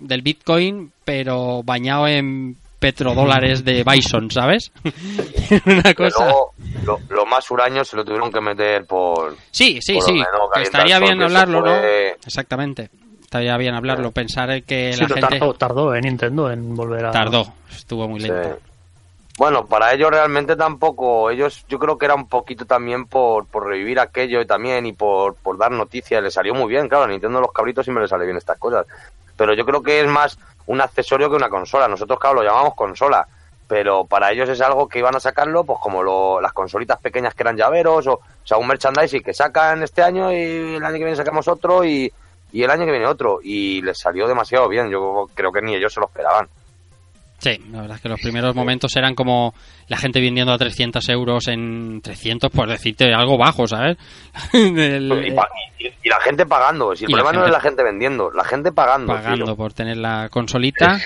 del 0.00 0.20
Bitcoin 0.20 0.92
pero 1.02 1.62
bañado 1.62 2.06
en 2.08 2.56
petrodólares 2.78 3.64
de 3.64 3.84
Bison 3.84 4.30
sabes 4.30 4.70
una 5.64 5.94
cosa. 5.94 6.26
luego, 6.26 6.52
lo, 6.84 6.98
lo 7.08 7.24
más 7.24 7.50
huraño 7.50 7.84
se 7.84 7.96
lo 7.96 8.04
tuvieron 8.04 8.30
que 8.30 8.40
meter 8.40 8.84
por... 8.84 9.36
sí 9.50 9.78
sí 9.80 9.94
por 9.94 10.02
sí 10.02 10.22
estaría 10.62 10.98
bien 10.98 11.22
hablarlo 11.22 11.62
no 11.62 11.74
exactamente 11.74 12.90
estaría 13.30 13.56
bien 13.58 13.74
hablarlo 13.76 14.10
pensar 14.10 14.64
que 14.64 14.92
Sí, 14.92 15.00
la 15.02 15.06
gente 15.06 15.20
tardó, 15.38 15.54
tardó 15.54 15.94
en 15.94 16.00
Nintendo 16.00 16.50
en 16.50 16.74
volver 16.74 17.06
a... 17.06 17.12
tardó 17.12 17.44
estuvo 17.70 18.08
muy 18.08 18.18
Sí. 18.18 18.26
lento 18.28 18.58
Bueno, 19.38 19.66
para 19.66 19.92
ellos 19.94 20.10
realmente 20.10 20.56
tampoco, 20.56 21.30
ellos 21.30 21.64
yo 21.68 21.78
creo 21.78 21.96
que 21.96 22.06
era 22.06 22.16
un 22.16 22.26
poquito 22.26 22.64
también 22.66 23.06
por, 23.06 23.46
por 23.46 23.68
revivir 23.68 24.00
aquello 24.00 24.40
y 24.40 24.46
también 24.48 24.84
y 24.84 24.94
por, 24.94 25.36
por 25.36 25.56
dar 25.56 25.70
noticias, 25.70 26.20
le 26.20 26.30
salió 26.32 26.54
muy 26.54 26.68
bien, 26.68 26.88
claro, 26.88 27.04
a 27.04 27.06
Nintendo 27.06 27.40
los 27.40 27.52
cabritos 27.52 27.84
siempre 27.86 28.02
le 28.02 28.08
sale 28.08 28.24
bien 28.24 28.36
estas 28.36 28.58
cosas, 28.58 28.84
pero 29.36 29.54
yo 29.54 29.64
creo 29.64 29.80
que 29.80 30.00
es 30.00 30.08
más 30.08 30.36
un 30.66 30.80
accesorio 30.80 31.30
que 31.30 31.36
una 31.36 31.48
consola, 31.48 31.86
nosotros 31.86 32.18
claro 32.18 32.42
lo 32.42 32.42
llamamos 32.42 32.74
consola, 32.74 33.28
pero 33.68 34.04
para 34.06 34.32
ellos 34.32 34.48
es 34.48 34.60
algo 34.60 34.88
que 34.88 34.98
iban 34.98 35.14
a 35.14 35.20
sacarlo 35.20 35.62
pues 35.62 35.78
como 35.80 36.02
lo- 36.02 36.40
las 36.40 36.52
consolitas 36.52 36.98
pequeñas 36.98 37.32
que 37.34 37.44
eran 37.44 37.56
llaveros 37.56 38.08
o, 38.08 38.14
o 38.14 38.20
sea, 38.42 38.56
un 38.58 38.66
merchandising 38.66 39.22
que 39.22 39.32
sacan 39.34 39.84
este 39.84 40.02
año 40.02 40.32
y 40.32 40.74
el 40.74 40.84
año 40.84 40.94
que 40.94 41.04
viene 41.04 41.14
sacamos 41.16 41.46
otro 41.46 41.84
y, 41.84 42.12
y 42.52 42.62
el 42.62 42.70
año 42.70 42.84
que 42.84 42.92
viene 42.92 43.06
otro 43.06 43.38
y 43.42 43.80
les 43.82 43.98
salió 43.98 44.26
demasiado 44.28 44.68
bien, 44.68 44.90
yo 44.90 45.26
creo 45.34 45.52
que 45.52 45.62
ni 45.62 45.74
ellos 45.74 45.92
se 45.92 46.00
lo 46.00 46.06
esperaban. 46.06 46.48
Sí, 47.38 47.58
la 47.72 47.80
verdad 47.80 47.96
es 47.96 48.02
que 48.02 48.08
los 48.10 48.20
primeros 48.20 48.54
momentos 48.54 48.94
eran 48.96 49.14
como 49.14 49.54
la 49.88 49.96
gente 49.96 50.20
vendiendo 50.20 50.52
a 50.52 50.58
300 50.58 51.08
euros 51.08 51.48
en 51.48 52.02
300, 52.02 52.50
por 52.50 52.68
decirte 52.68 53.14
algo 53.14 53.38
bajo, 53.38 53.66
¿sabes? 53.66 53.96
El- 54.52 55.24
Y, 55.26 55.30
pa- 55.32 55.48
y- 55.78 55.86
y 56.02 56.08
la 56.10 56.20
gente 56.20 56.44
pagando. 56.44 56.94
Si 56.94 57.06
el 57.06 57.10
problema 57.10 57.32
no 57.32 57.46
es 57.46 57.50
la 57.52 57.60
gente 57.60 57.82
vendiendo, 57.82 58.30
la 58.30 58.44
gente 58.44 58.72
pagando. 58.72 59.14
pagando 59.14 59.44
tío. 59.46 59.56
por 59.56 59.72
tener 59.72 59.96
la 59.96 60.28
consolita. 60.30 60.98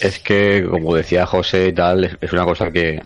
Es 0.00 0.18
que, 0.18 0.66
como 0.68 0.96
decía 0.96 1.24
José 1.26 1.68
y 1.68 1.72
tal, 1.72 2.02
es, 2.04 2.16
es 2.20 2.32
una 2.32 2.44
cosa 2.44 2.72
que, 2.72 3.00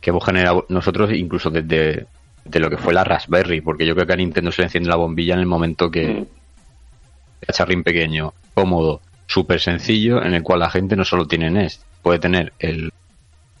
que 0.00 0.10
hemos 0.10 0.24
generado 0.24 0.66
nosotros 0.68 1.10
incluso 1.12 1.50
desde 1.50 2.06
de 2.44 2.60
lo 2.60 2.70
que 2.70 2.76
fue 2.76 2.94
la 2.94 3.02
Raspberry, 3.02 3.60
porque 3.60 3.84
yo 3.84 3.94
creo 3.96 4.06
que 4.06 4.12
a 4.12 4.16
Nintendo 4.16 4.52
se 4.52 4.62
le 4.62 4.66
enciende 4.66 4.88
la 4.88 4.94
bombilla 4.94 5.34
en 5.34 5.40
el 5.40 5.46
momento 5.46 5.90
que 5.90 6.06
Mm. 6.06 6.26
Cacharrín 7.40 7.82
pequeño, 7.82 8.32
cómodo, 8.54 9.00
súper 9.26 9.60
sencillo, 9.60 10.22
en 10.22 10.34
el 10.34 10.42
cual 10.42 10.60
la 10.60 10.70
gente 10.70 10.96
no 10.96 11.04
solo 11.04 11.26
tiene 11.26 11.50
NES, 11.50 11.84
puede 12.02 12.18
tener 12.18 12.52
el, 12.58 12.92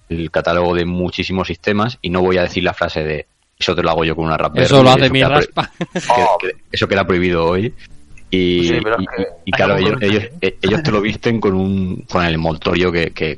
el 0.08 0.30
catálogo 0.30 0.74
de 0.74 0.84
muchísimos 0.84 1.48
sistemas 1.48 1.98
y 2.02 2.10
no 2.10 2.22
voy 2.22 2.38
a 2.38 2.42
decir 2.42 2.62
la 2.64 2.74
frase 2.74 3.02
de 3.04 3.26
eso 3.58 3.74
te 3.74 3.82
lo 3.82 3.90
hago 3.90 4.04
yo 4.04 4.14
con 4.14 4.26
una 4.26 4.36
Raspberry. 4.36 4.66
Eso 4.66 4.82
lo 4.82 4.90
hace 4.90 5.08
mi 5.10 5.22
raspa. 5.24 5.70
Que- 5.92 6.00
que- 6.48 6.56
eso 6.70 6.86
queda 6.86 7.06
prohibido 7.06 7.46
hoy. 7.46 7.74
Y, 8.30 8.68
Sí, 8.68 8.78
pero 8.82 8.96
y- 9.00 9.04
es 9.04 9.08
que- 9.16 9.26
y 9.46 9.50
claro, 9.52 9.76
ellos, 9.78 10.02
ellos, 10.02 10.24
eh, 10.42 10.58
ellos 10.60 10.82
te 10.82 10.90
lo 10.90 11.00
visten 11.00 11.40
con 11.40 11.54
un 11.54 12.04
con 12.10 12.24
el 12.24 12.34
envoltorio 12.34 12.92
que, 12.92 13.12
que 13.12 13.36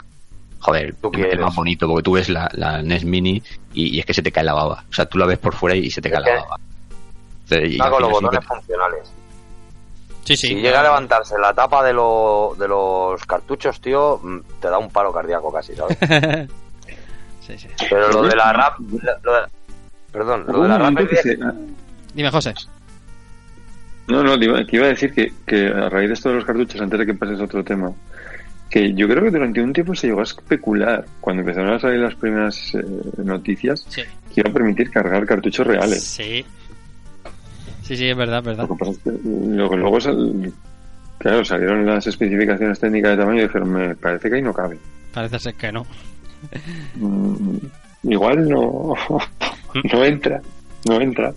joder, 0.59 0.95
Tú 1.01 1.13
es 1.15 1.39
más 1.39 1.55
bonito, 1.55 1.87
porque 1.87 2.03
tú 2.03 2.13
ves 2.13 2.29
la, 2.29 2.49
la 2.53 2.83
NES 2.83 3.05
Mini 3.05 3.41
y, 3.75 3.95
y 3.97 4.01
es 4.01 4.07
que 4.07 4.13
se 4.15 4.23
te 4.23 4.33
cae 4.33 4.43
la 4.45 4.55
baba. 4.55 4.85
O 4.91 4.93
sea, 4.93 5.07
tú 5.07 5.19
la 5.19 5.27
ves 5.27 5.39
por 5.39 5.55
fuera 5.55 5.77
y 5.77 5.89
se 5.91 6.01
te 6.03 6.11
cae 6.11 6.21
la 6.21 6.35
baba. 6.43 6.57
Entonces, 7.45 7.73
y 7.75 7.79
con 7.79 8.03
los 8.03 8.11
botones 8.11 8.45
funcionales. 8.45 9.13
Sí, 10.29 10.37
sí. 10.37 10.47
si 10.49 10.55
llega 10.57 10.81
a 10.81 10.83
levantarse 10.85 11.35
la 11.39 11.53
tapa 11.55 11.83
de, 11.85 11.93
lo- 11.93 12.55
de 12.59 12.69
los 12.69 13.25
cartuchos, 13.25 13.81
tío, 13.81 14.19
mm, 14.23 14.39
te 14.61 14.69
da 14.69 14.79
un 14.79 14.91
paro 14.91 15.13
cardíaco 15.13 15.53
casi, 15.53 15.75
¿sabes? 15.75 15.97
sí, 17.47 17.59
sí. 17.59 17.69
Pero 17.89 18.09
lo 18.13 18.23
de 18.23 18.37
la 18.37 18.53
rap. 18.53 18.79
lo 19.23 19.33
de- 19.33 19.49
perdón, 20.13 20.45
lo 20.49 20.63
de 20.63 20.69
la 20.69 20.93
se- 21.23 21.39
Dime, 22.15 22.31
José. 22.31 22.55
No, 24.09 24.23
no, 24.23 24.39
te 24.39 24.47
iba, 24.47 24.65
que 24.65 24.77
iba 24.77 24.87
a 24.87 24.91
decir 24.91 25.13
que, 25.13 25.33
que 25.47 25.67
a 25.69 25.89
raíz 25.91 26.09
de 26.09 26.15
esto 26.15 26.31
de 26.31 26.37
los 26.37 26.45
cartuchos, 26.45 26.81
antes 26.81 26.99
de 26.99 27.07
que 27.07 27.15
pases 27.15 27.41
a 27.41 27.45
otro 27.45 27.63
tema, 27.63 27.93
que 28.71 28.95
yo 28.95 29.07
creo 29.07 29.23
que 29.23 29.31
durante 29.31 29.61
un 29.63 29.73
tiempo 29.73 29.95
se 29.95 30.07
llegó 30.07 30.21
a 30.21 30.25
especular, 30.25 31.05
cuando 31.21 31.41
empezaron 31.43 31.75
a 31.75 31.79
salir 31.79 32.01
las 32.01 32.15
primeras 32.15 32.75
eh, 32.75 32.83
noticias, 33.19 33.85
Sí. 33.89 34.03
que 34.35 34.41
iba 34.41 34.51
a 34.51 34.53
permitir 34.53 34.91
cargar 34.91 35.27
cartuchos 35.27 35.67
reales. 35.67 36.03
Sí. 36.05 36.45
Sí, 37.89 37.97
sí, 37.97 38.09
es 38.09 38.17
verdad, 38.17 38.39
es 38.41 38.45
verdad. 38.45 38.69
Lo 38.69 38.75
que 38.77 38.79
pasa 38.79 38.91
es 38.93 38.99
que 38.99 39.11
luego, 39.25 39.77
luego 39.77 40.01
sal- 40.01 40.53
claro, 41.19 41.45
salieron 41.45 41.87
las 41.87 42.07
especificaciones 42.07 42.79
técnicas 42.79 43.13
de 43.13 43.17
tamaño 43.17 43.41
y 43.41 43.47
dijeron, 43.47 43.73
me 43.73 43.95
parece 43.97 44.29
que 44.29 44.37
ahí 44.37 44.43
no 44.43 44.53
cabe. 44.53 44.79
Parece 45.15 45.39
ser 45.39 45.55
que 45.55 45.73
no. 45.73 45.87
Mm, 46.97 47.57
igual 48.05 48.49
no, 48.49 48.95
no 49.93 50.05
entra, 50.05 50.41
no 50.87 51.01
entra. 51.01 51.33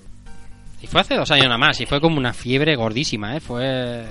Y 0.81 0.87
fue 0.87 1.01
hace 1.01 1.15
dos 1.15 1.31
años 1.31 1.45
nada 1.45 1.57
más, 1.57 1.79
y 1.79 1.85
fue 1.85 2.01
como 2.01 2.17
una 2.17 2.33
fiebre 2.33 2.75
gordísima, 2.75 3.35
¿eh? 3.37 3.39
Fue... 3.39 4.03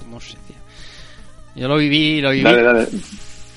¿Cómo 0.00 0.20
se 0.20 0.36
decía? 0.38 0.56
Yo 1.56 1.68
lo 1.68 1.76
viví, 1.76 2.20
lo 2.20 2.30
viví 2.30 2.44
Dale, 2.44 2.62
dale. 2.62 2.88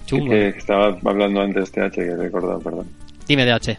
chungo. 0.05 0.31
Que, 0.31 0.51
que 0.53 0.57
estaba 0.59 0.97
hablando 1.05 1.41
antes 1.41 1.71
TH, 1.71 1.91
que 1.91 2.01
he 2.01 2.15
recordado, 2.17 2.59
perdón. 2.59 2.87
Dime, 3.27 3.45
DH. 3.45 3.77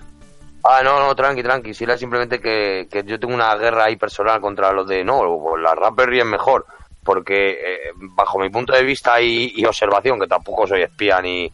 Ah, 0.64 0.82
no, 0.82 0.98
no, 0.98 1.14
tranqui, 1.14 1.42
tranqui. 1.42 1.72
Si 1.72 1.84
era 1.84 1.96
simplemente 1.96 2.40
que, 2.40 2.88
que 2.90 3.02
yo 3.04 3.18
tengo 3.18 3.34
una 3.34 3.54
guerra 3.56 3.84
ahí 3.84 3.96
personal 3.96 4.40
contra 4.40 4.72
los 4.72 4.86
de 4.86 5.04
no, 5.04 5.20
pues 5.42 5.62
la 5.62 5.74
Raspberry 5.74 6.20
es 6.20 6.26
mejor. 6.26 6.66
Porque 7.04 7.50
eh, 7.52 7.78
bajo 7.96 8.38
mi 8.38 8.50
punto 8.50 8.72
de 8.72 8.82
vista 8.82 9.20
y, 9.20 9.52
y 9.56 9.64
observación, 9.64 10.18
que 10.20 10.26
tampoco 10.26 10.66
soy 10.66 10.82
espía 10.82 11.20
ni. 11.22 11.50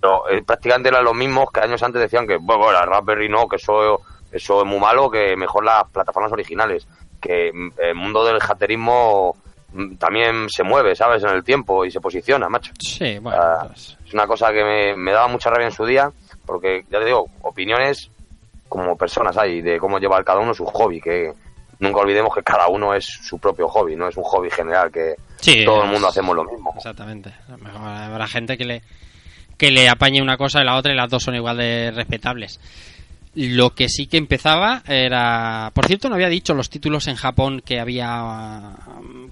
pero, 0.00 0.28
eh, 0.28 0.42
prácticamente 0.44 0.88
eran 0.88 1.04
los 1.04 1.14
mismos 1.14 1.50
que 1.52 1.60
años 1.60 1.82
antes 1.82 2.00
decían 2.00 2.26
que, 2.26 2.36
bueno, 2.38 2.72
la 2.72 2.84
Raspberry 2.86 3.28
no, 3.28 3.46
que 3.46 3.56
eso, 3.56 4.00
eso 4.32 4.60
es 4.62 4.66
muy 4.66 4.80
malo, 4.80 5.10
que 5.10 5.36
mejor 5.36 5.64
las 5.64 5.84
plataformas 5.90 6.32
originales. 6.32 6.88
Que 7.20 7.52
mm, 7.52 7.68
el 7.78 7.94
mundo 7.94 8.24
del 8.24 8.40
hackerismo 8.40 9.36
mm, 9.72 9.94
también 9.96 10.48
se 10.48 10.64
mueve, 10.64 10.96
¿sabes? 10.96 11.22
En 11.22 11.30
el 11.30 11.44
tiempo 11.44 11.84
y 11.84 11.90
se 11.92 12.00
posiciona, 12.00 12.48
macho. 12.48 12.72
Sí, 12.80 13.18
bueno, 13.20 13.38
Ah, 13.40 13.64
pues, 13.68 13.96
Es 14.04 14.12
una 14.14 14.26
cosa 14.26 14.50
que 14.50 14.64
me, 14.64 14.96
me 14.96 15.12
daba 15.12 15.28
mucha 15.28 15.50
rabia 15.50 15.66
en 15.66 15.72
su 15.72 15.84
día, 15.84 16.10
porque 16.44 16.84
ya 16.90 16.98
te 16.98 17.04
digo, 17.04 17.26
opiniones 17.42 18.10
como 18.68 18.96
personas 18.96 19.36
hay 19.36 19.62
de 19.62 19.78
cómo 19.78 19.98
llevar 19.98 20.24
cada 20.24 20.40
uno 20.40 20.54
su 20.54 20.64
hobby, 20.64 21.00
que 21.00 21.32
nunca 21.78 22.00
olvidemos 22.00 22.34
que 22.34 22.42
cada 22.42 22.68
uno 22.68 22.94
es 22.94 23.04
su 23.04 23.38
propio 23.38 23.68
hobby, 23.68 23.96
no 23.96 24.08
es 24.08 24.16
un 24.16 24.24
hobby 24.24 24.50
general, 24.50 24.90
que 24.90 25.14
sí, 25.36 25.64
todo 25.64 25.84
el 25.84 25.90
mundo 25.90 26.08
hacemos 26.08 26.34
lo 26.34 26.44
mismo. 26.44 26.72
Exactamente. 26.76 27.32
Habrá 27.74 28.26
gente 28.26 28.56
que 28.56 28.64
le, 28.64 28.82
que 29.56 29.70
le 29.70 29.88
apañe 29.88 30.22
una 30.22 30.36
cosa 30.36 30.60
y 30.60 30.64
la 30.64 30.76
otra 30.76 30.92
y 30.92 30.96
las 30.96 31.10
dos 31.10 31.22
son 31.22 31.34
igual 31.34 31.58
de 31.58 31.90
respetables. 31.90 32.60
Lo 33.34 33.74
que 33.74 33.90
sí 33.90 34.06
que 34.06 34.16
empezaba 34.16 34.82
era... 34.86 35.70
Por 35.74 35.86
cierto, 35.86 36.08
no 36.08 36.14
había 36.14 36.30
dicho 36.30 36.54
los 36.54 36.70
títulos 36.70 37.06
en 37.06 37.16
Japón 37.16 37.60
que 37.62 37.78
había 37.78 38.74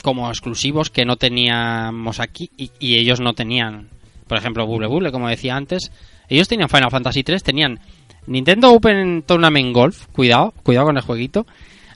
como 0.03 0.29
exclusivos 0.29 0.91
que 0.91 1.07
no 1.07 1.17
teníamos 1.17 2.21
aquí 2.21 2.51
y, 2.59 2.71
y 2.79 2.99
ellos 2.99 3.21
no 3.21 3.33
tenían. 3.33 3.89
Por 4.29 4.37
ejemplo, 4.37 4.67
Bubble 4.67 4.89
Bubble, 4.89 5.11
como 5.11 5.29
decía 5.29 5.57
antes. 5.57 5.91
Ellos 6.29 6.49
tenían 6.49 6.69
Final 6.69 6.91
Fantasy 6.91 7.23
3, 7.23 7.43
tenían 7.43 7.81
Nintendo 8.27 8.73
Open 8.73 9.23
Tournament 9.23 9.75
Golf, 9.75 10.07
cuidado, 10.13 10.53
cuidado 10.63 10.87
con 10.87 10.97
el 10.97 11.03
jueguito. 11.03 11.47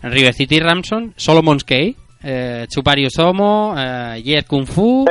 River 0.02 0.34
City 0.34 0.60
Ramson, 0.60 1.14
Solomon's 1.16 1.64
Key, 1.64 1.96
eh, 2.22 2.66
Chupario 2.68 3.08
Somo, 3.10 3.74
eh, 3.76 4.22
Jet 4.24 4.46
Kung 4.46 4.66
Fu 4.66 5.04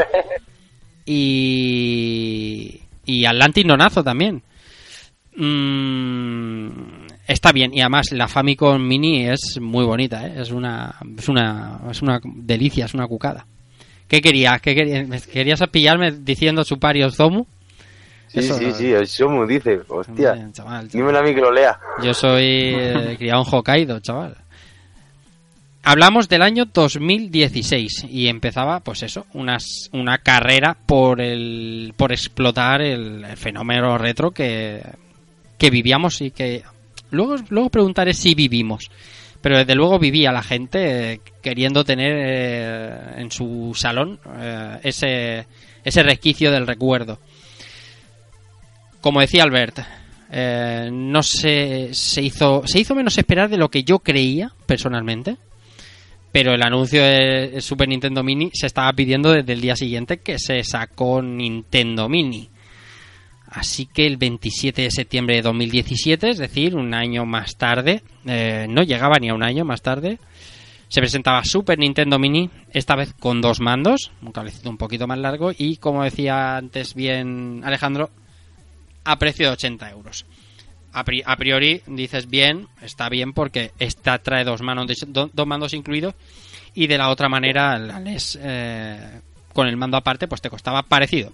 y, 1.05 2.80
y 3.05 3.26
Atlantis 3.26 3.65
Nonazo 3.65 4.03
también. 4.03 4.41
Mm, 5.36 7.05
está 7.28 7.51
bien 7.51 7.72
y 7.74 7.82
además 7.82 8.11
la 8.11 8.28
Famicom 8.28 8.82
Mini 8.82 9.28
es 9.28 9.59
muy 9.61 9.86
bonita, 9.86 10.26
¿eh? 10.26 10.34
es 10.38 10.49
una 10.49 10.95
es 11.15 11.30
una 11.30 11.80
es 11.91 12.01
una 12.01 12.20
delicia, 12.24 12.86
es 12.86 12.93
una 12.93 13.07
cucada. 13.07 13.45
¿Qué 14.07 14.22
querías? 14.22 14.61
¿Qué 14.61 14.74
querías? 14.74 15.28
¿Querías 15.28 15.61
pillarme 15.70 16.11
diciendo 16.11 16.63
Chupario 16.63 17.11
Somo? 17.11 17.45
Sí, 18.28 18.39
Eso- 18.39 18.57
sí, 18.57 18.71
sí, 18.73 18.91
el 18.91 19.05
Shomu 19.07 19.45
dice, 19.45 19.80
hostia, 19.88 20.34
Hombre, 20.34 20.51
chaval, 20.51 20.89
chaval. 20.89 21.15
a 21.15 21.21
mí 21.23 21.34
que 21.34 21.41
lo 21.41 21.51
lea. 21.51 21.80
Yo 22.03 22.13
soy 22.13 22.43
eh, 22.45 23.15
criado 23.17 23.41
en 23.43 23.53
Hokkaido, 23.53 23.99
chaval. 23.99 24.36
Hablamos 25.84 26.28
del 26.28 26.41
año 26.41 26.65
2016 26.65 28.07
y 28.09 28.28
empezaba, 28.28 28.82
pues 28.82 29.03
eso, 29.03 29.25
unas, 29.34 29.89
una 29.93 30.17
carrera 30.17 30.75
por 30.86 31.21
el, 31.21 31.93
por 31.95 32.11
explotar 32.11 32.82
el, 32.82 33.23
el 33.23 33.38
fenómeno 33.38 33.97
retro 33.97 34.32
que, 34.32 34.82
que 35.57 35.69
vivíamos 35.69 36.19
y 36.21 36.32
que 36.32 36.63
luego, 37.11 37.38
luego 37.49 37.69
preguntaré 37.69 38.13
si 38.13 38.36
vivimos. 38.36 38.91
Pero 39.39 39.59
desde 39.59 39.75
luego 39.75 39.97
vivía 39.97 40.34
la 40.34 40.43
gente 40.43 41.13
eh, 41.13 41.21
queriendo 41.41 41.86
tener 41.86 42.11
eh, 42.17 42.99
en 43.21 43.32
su 43.32 43.71
salón 43.73 44.19
eh, 44.39 44.80
ese, 44.84 45.45
ese 45.86 46.03
resquicio 46.03 46.51
del 46.51 46.67
recuerdo. 46.67 47.19
Como 49.07 49.21
decía 49.21 49.43
Albert, 49.43 49.79
eh, 50.29 50.89
no 50.91 51.23
se, 51.23 51.93
se 51.93 52.21
hizo 52.21 52.63
se 52.67 52.81
hizo 52.81 52.93
menos 52.93 53.17
esperar 53.17 53.49
de 53.49 53.55
lo 53.55 53.71
que 53.71 53.85
yo 53.85 53.99
creía 53.99 54.51
personalmente 54.65 55.37
pero 56.29 56.53
el 56.53 56.61
anuncio 56.61 57.01
de 57.01 57.61
Super 57.61 57.87
Nintendo 57.87 58.21
Mini 58.21 58.51
se 58.53 58.67
estaba 58.67 58.91
pidiendo 58.91 59.31
desde 59.31 59.53
el 59.53 59.61
día 59.61 59.77
siguiente 59.77 60.17
que 60.17 60.37
se 60.37 60.61
sacó 60.65 61.21
Nintendo 61.21 62.09
Mini. 62.09 62.49
Así 63.47 63.85
que 63.85 64.05
el 64.05 64.17
27 64.17 64.81
de 64.81 64.91
septiembre 64.91 65.35
de 65.35 65.43
2017 65.43 66.31
es 66.31 66.37
decir 66.37 66.75
un 66.75 66.93
año 66.93 67.25
más 67.25 67.55
tarde 67.55 68.03
eh, 68.25 68.67
no 68.69 68.83
llegaba 68.83 69.19
ni 69.21 69.29
a 69.29 69.35
un 69.35 69.43
año 69.43 69.63
más 69.63 69.81
tarde 69.81 70.19
se 70.89 70.99
presentaba 70.99 71.45
Super 71.45 71.79
Nintendo 71.79 72.19
Mini, 72.19 72.49
esta 72.71 72.97
vez 72.97 73.13
con 73.13 73.39
dos 73.39 73.61
mandos, 73.61 74.11
un 74.21 74.33
cablecito 74.33 74.69
un 74.69 74.77
poquito 74.77 75.07
más 75.07 75.17
largo 75.17 75.51
y 75.57 75.77
como 75.77 76.03
decía 76.03 76.57
antes 76.57 76.93
bien 76.93 77.61
Alejandro, 77.63 78.09
a 79.11 79.17
precio 79.19 79.47
de 79.47 79.53
80 79.53 79.89
euros. 79.91 80.25
A, 80.93 81.03
pri- 81.03 81.23
a 81.25 81.35
priori 81.35 81.81
dices 81.85 82.27
bien, 82.27 82.67
está 82.81 83.09
bien 83.09 83.33
porque 83.33 83.71
esta 83.79 84.17
trae 84.19 84.43
dos, 84.43 84.61
manos, 84.61 84.87
de- 84.87 84.95
do- 85.07 85.29
dos 85.33 85.47
mandos 85.47 85.73
incluidos 85.73 86.15
y 86.73 86.87
de 86.87 86.97
la 86.97 87.09
otra 87.09 87.29
manera 87.29 87.77
la 87.77 87.99
NES 87.99 88.39
eh, 88.41 89.21
con 89.53 89.67
el 89.67 89.77
mando 89.77 89.97
aparte 89.97 90.27
pues 90.27 90.41
te 90.41 90.49
costaba 90.49 90.83
parecido. 90.83 91.31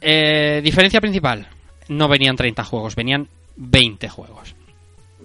Eh, 0.00 0.60
diferencia 0.64 1.00
principal, 1.00 1.46
no 1.88 2.08
venían 2.08 2.36
30 2.36 2.64
juegos, 2.64 2.94
venían 2.94 3.28
20 3.56 4.08
juegos. 4.08 4.54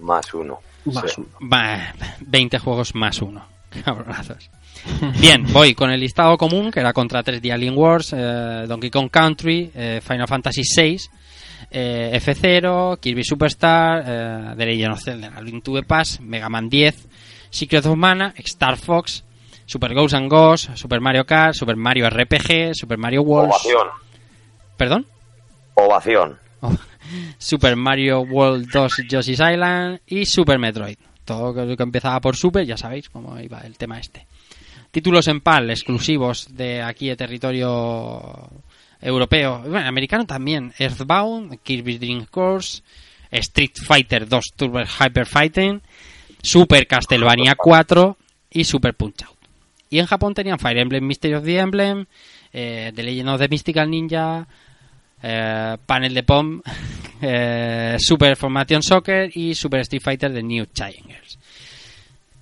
Más 0.00 0.32
uno. 0.34 0.58
Más 0.84 1.12
Sí. 1.12 1.22
uno. 1.40 1.48
Va, 1.50 1.94
20 2.20 2.58
juegos 2.58 2.94
más 2.94 3.20
uno. 3.22 3.46
Cabronazos. 3.84 4.50
Bien, 5.20 5.44
voy 5.52 5.74
con 5.74 5.90
el 5.90 6.00
listado 6.00 6.36
común, 6.36 6.70
que 6.70 6.80
era 6.80 6.92
contra 6.92 7.24
3D 7.24 7.52
Alien 7.52 7.76
Wars, 7.76 8.12
eh, 8.12 8.64
Donkey 8.66 8.90
Kong 8.90 9.10
Country, 9.10 9.70
eh, 9.74 10.00
Final 10.02 10.28
Fantasy 10.28 10.62
VI, 10.62 10.98
eh, 11.70 12.20
F0, 12.22 12.98
Kirby 13.00 13.24
Superstar, 13.24 14.04
eh, 14.06 14.54
The 14.56 14.66
Legend 14.66 14.92
of 14.92 15.02
Zelda, 15.02 15.32
A 15.36 15.40
Link 15.42 15.64
to 15.64 15.74
the 15.74 15.82
Past, 15.82 16.20
Mega 16.20 16.48
Man 16.48 16.68
10, 16.68 16.94
Secret 17.50 17.86
of 17.86 17.96
Mana, 17.96 18.34
Star 18.38 18.76
Fox, 18.76 19.24
Super 19.66 19.94
Ghosts 19.94 20.14
and 20.14 20.30
Ghosts, 20.30 20.78
Super 20.78 21.00
Mario 21.00 21.24
Kart, 21.24 21.54
Super 21.54 21.76
Mario 21.76 22.08
RPG, 22.08 22.74
Super 22.74 22.98
Mario 22.98 23.22
World... 23.22 23.50
Ovación. 23.50 23.88
¿Perdón? 24.76 25.06
Ovación. 25.74 26.38
Super 27.38 27.76
Mario 27.76 28.20
World 28.20 28.68
2 28.72 29.02
Yoshi's 29.08 29.40
Island 29.40 30.00
y 30.06 30.26
Super 30.26 30.58
Metroid. 30.58 30.98
Todo 31.24 31.64
lo 31.64 31.76
que 31.76 31.82
empezaba 31.82 32.20
por 32.20 32.36
Super, 32.36 32.64
ya 32.64 32.76
sabéis 32.76 33.08
cómo 33.10 33.38
iba 33.40 33.60
el 33.60 33.76
tema 33.76 33.98
este. 33.98 34.26
Títulos 34.96 35.28
en 35.28 35.42
PAL 35.42 35.68
exclusivos 35.68 36.56
de 36.56 36.80
aquí 36.80 37.08
de 37.08 37.16
territorio 37.16 38.48
europeo, 38.98 39.58
bueno, 39.68 39.86
americano 39.86 40.24
también. 40.24 40.72
Earthbound, 40.78 41.58
Kirby's 41.62 42.00
Dream 42.00 42.24
Course, 42.24 42.82
Street 43.30 43.72
Fighter 43.74 44.26
2 44.26 44.44
Turbo 44.56 44.80
Hyper 44.80 45.26
Fighting, 45.26 45.82
Super 46.40 46.86
Castlevania 46.86 47.56
4 47.58 48.16
y 48.52 48.64
Super 48.64 48.94
Punch 48.94 49.24
Out. 49.24 49.36
Y 49.90 49.98
en 49.98 50.06
Japón 50.06 50.32
tenían 50.32 50.58
Fire 50.58 50.78
Emblem 50.78 51.06
Mystery 51.06 51.34
of 51.34 51.44
the 51.44 51.58
Emblem, 51.58 52.06
eh, 52.54 52.90
The 52.94 53.02
Legend 53.02 53.28
of 53.28 53.38
the 53.38 53.48
Mystical 53.48 53.90
Ninja, 53.90 54.48
eh, 55.22 55.76
Panel 55.84 56.14
de 56.14 56.22
POM, 56.22 56.62
eh, 57.20 57.96
Super 57.98 58.34
Formation 58.34 58.82
Soccer 58.82 59.30
y 59.34 59.54
Super 59.54 59.80
Street 59.80 60.02
Fighter 60.02 60.32
de 60.32 60.42
New 60.42 60.64
Challengers. 60.72 61.38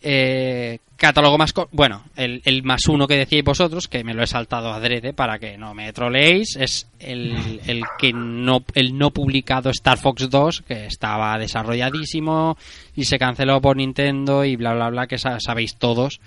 Eh, 0.07 0.81
catálogo 0.97 1.39
más... 1.39 1.55
Bueno, 1.73 2.05
el, 2.15 2.43
el 2.45 2.63
más 2.63 2.87
uno 2.89 3.07
que 3.09 3.17
decíais 3.17 3.43
vosotros, 3.43 3.89
que 3.89 4.05
me 4.05 4.13
lo 4.13 4.23
he 4.23 4.27
saltado 4.27 4.71
adrede 4.73 5.15
para 5.15 5.39
que 5.39 5.57
no 5.57 5.73
me 5.73 5.91
troleéis, 5.95 6.57
es 6.57 6.87
el, 7.01 7.61
el 7.67 7.83
que 7.99 8.13
no, 8.13 8.63
el 8.75 8.97
no 8.99 9.11
publicado 9.11 9.71
Star 9.71 9.97
Fox 9.99 10.29
2, 10.29 10.63
que 10.69 10.87
estaba 10.87 11.39
desarrolladísimo 11.39 12.59
y 12.95 13.05
se 13.05 13.19
canceló 13.19 13.61
por 13.63 13.77
Nintendo 13.79 14.45
y 14.45 14.57
bla 14.57 14.75
bla 14.75 14.91
bla, 14.91 15.07
que 15.07 15.17
sa- 15.19 15.41
sabéis 15.41 15.77
todos. 15.77 16.21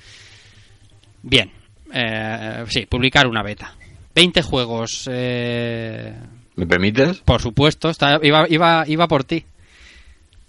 Bien, 1.22 1.52
eh, 1.94 2.64
sí, 2.70 2.86
publicar 2.88 3.28
una 3.28 3.44
beta. 3.44 3.76
20 4.16 4.42
juegos, 4.42 5.08
eh, 5.12 6.14
¿Me 6.56 6.66
permites? 6.66 7.20
por 7.20 7.42
supuesto, 7.42 7.90
está, 7.90 8.20
iba, 8.24 8.48
iba, 8.50 8.84
iba 8.88 9.08
por 9.08 9.24
ti. 9.24 9.46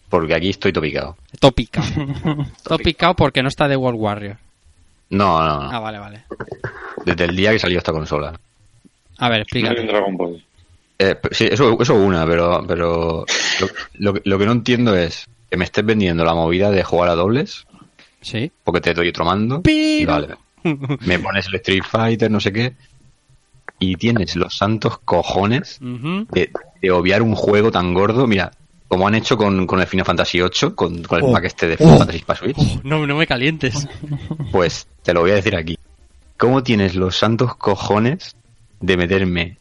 Porque 0.09 0.35
aquí 0.35 0.51
estoy 0.51 0.73
topicado. 0.73 1.17
Topicao. 1.41 1.85
Topicao 2.63 3.15
porque 3.15 3.43
no 3.43 3.49
está 3.49 3.69
de 3.69 3.77
World 3.77 4.01
Warrior. 4.01 4.37
No, 5.11 5.39
no, 5.45 5.63
no. 5.65 5.71
Ah, 5.71 5.79
vale, 5.81 5.99
vale. 5.99 6.23
Desde 7.05 7.25
el 7.25 7.37
día 7.37 7.53
que 7.53 7.59
salió 7.59 7.79
esta 7.79 7.93
consola. 7.93 8.39
A 9.19 9.29
ver, 9.29 9.41
explícame. 9.43 9.83
Dragon 9.85 10.17
Ball. 10.17 10.45
Eh, 10.99 11.15
p- 11.15 11.29
sí, 11.35 11.49
eso, 11.51 11.81
eso 11.81 11.95
una, 11.95 12.27
pero, 12.27 12.65
pero 12.67 13.25
lo, 13.61 13.69
lo 13.95 14.15
que- 14.15 14.23
lo 14.25 14.39
que 14.39 14.47
no 14.47 14.53
entiendo 14.53 14.97
es 14.97 15.27
que 15.51 15.57
me 15.57 15.65
estés 15.65 15.85
vendiendo 15.85 16.25
la 16.25 16.35
movida 16.35 16.71
de 16.71 16.83
jugar 16.85 17.09
a 17.11 17.15
dobles, 17.15 17.67
Sí. 18.21 18.51
porque 18.65 18.81
te 18.81 18.95
doy 18.95 19.09
otro 19.09 19.25
mando, 19.25 19.63
y 19.65 20.05
vale, 20.05 20.35
me 20.65 21.19
pones 21.21 21.47
el 21.47 21.55
Street 21.55 21.85
Fighter, 21.89 22.31
no 22.31 22.41
sé 22.41 22.53
qué, 22.53 22.75
y 23.79 23.95
tienes 23.97 24.35
los 24.37 24.57
santos 24.57 24.99
cojones 24.99 25.79
de, 25.81 26.51
de 26.83 26.91
obviar 26.91 27.23
un 27.23 27.35
juego 27.37 27.71
tan 27.71 27.95
gordo, 27.95 28.27
mira, 28.27 28.51
como 28.89 29.07
han 29.07 29.15
hecho 29.15 29.37
con, 29.37 29.67
con 29.67 29.81
el 29.81 29.87
Final 29.87 30.07
Fantasy 30.07 30.39
VIII, 30.41 30.73
con, 30.75 31.03
con 31.05 31.19
el 31.19 31.25
Oh. 31.25 31.33
pack 31.33 31.45
este 31.45 31.69
de 31.69 31.77
Final 31.77 31.99
Fantasy 31.99 32.19
para 32.21 32.39
Switch, 32.39 32.57
Oh, 32.59 32.81
no, 32.85 33.07
no 33.07 33.17
me 33.17 33.27
calientes. 33.27 33.87
pues 34.53 34.87
te 35.03 35.13
lo 35.15 35.21
voy 35.21 35.31
a 35.33 35.35
decir 35.35 35.55
aquí. 35.57 35.79
¿Cómo 36.37 36.63
tienes 36.63 36.95
los 36.95 37.17
santos 37.17 37.55
cojones 37.57 38.35
de 38.81 38.97
meterme 38.97 39.59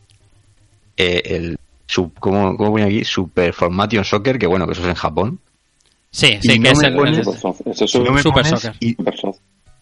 eh, 0.95 1.21
el 1.25 1.57
su, 1.87 2.11
¿cómo, 2.13 2.55
¿cómo 2.57 2.71
pone 2.71 2.83
aquí? 2.85 3.03
Super 3.05 3.53
Formation 3.53 4.03
Soccer, 4.03 4.37
que 4.37 4.47
bueno, 4.47 4.65
que 4.65 4.73
eso 4.73 4.81
es 4.81 4.87
en 4.89 4.93
Japón. 4.95 5.39
Sí, 6.11 6.37
Y 6.41 6.47
sí, 6.51 6.59
no 6.59 6.63
que 6.65 6.71
es 6.71 6.77
me 6.79 6.87
el, 6.87 6.95
pones- 6.95 7.17
el- 7.19 7.23
Supersoft. 7.25 7.61
Eso 7.67 7.85
es 7.85 7.95
No 7.95 8.11
me 8.11 8.21
Super 8.21 8.43
pones 8.43 8.59
Soccer. 8.61 8.75
y-. 8.79 8.97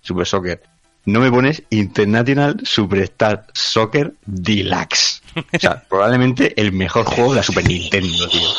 Super 0.01 0.25
Soccer. 0.27 0.63
No 1.05 1.19
me 1.19 1.31
pones 1.31 1.61
International 1.69 2.59
Superstar 2.63 3.45
Soccer 3.53 4.13
Deluxe. 4.25 5.21
O 5.53 5.59
sea, 5.59 5.83
probablemente 5.89 6.59
el 6.59 6.71
mejor 6.71 7.05
juego 7.05 7.31
de 7.31 7.37
la 7.37 7.43
Super 7.43 7.67
Nintendo, 7.67 8.27
tío. 8.29 8.49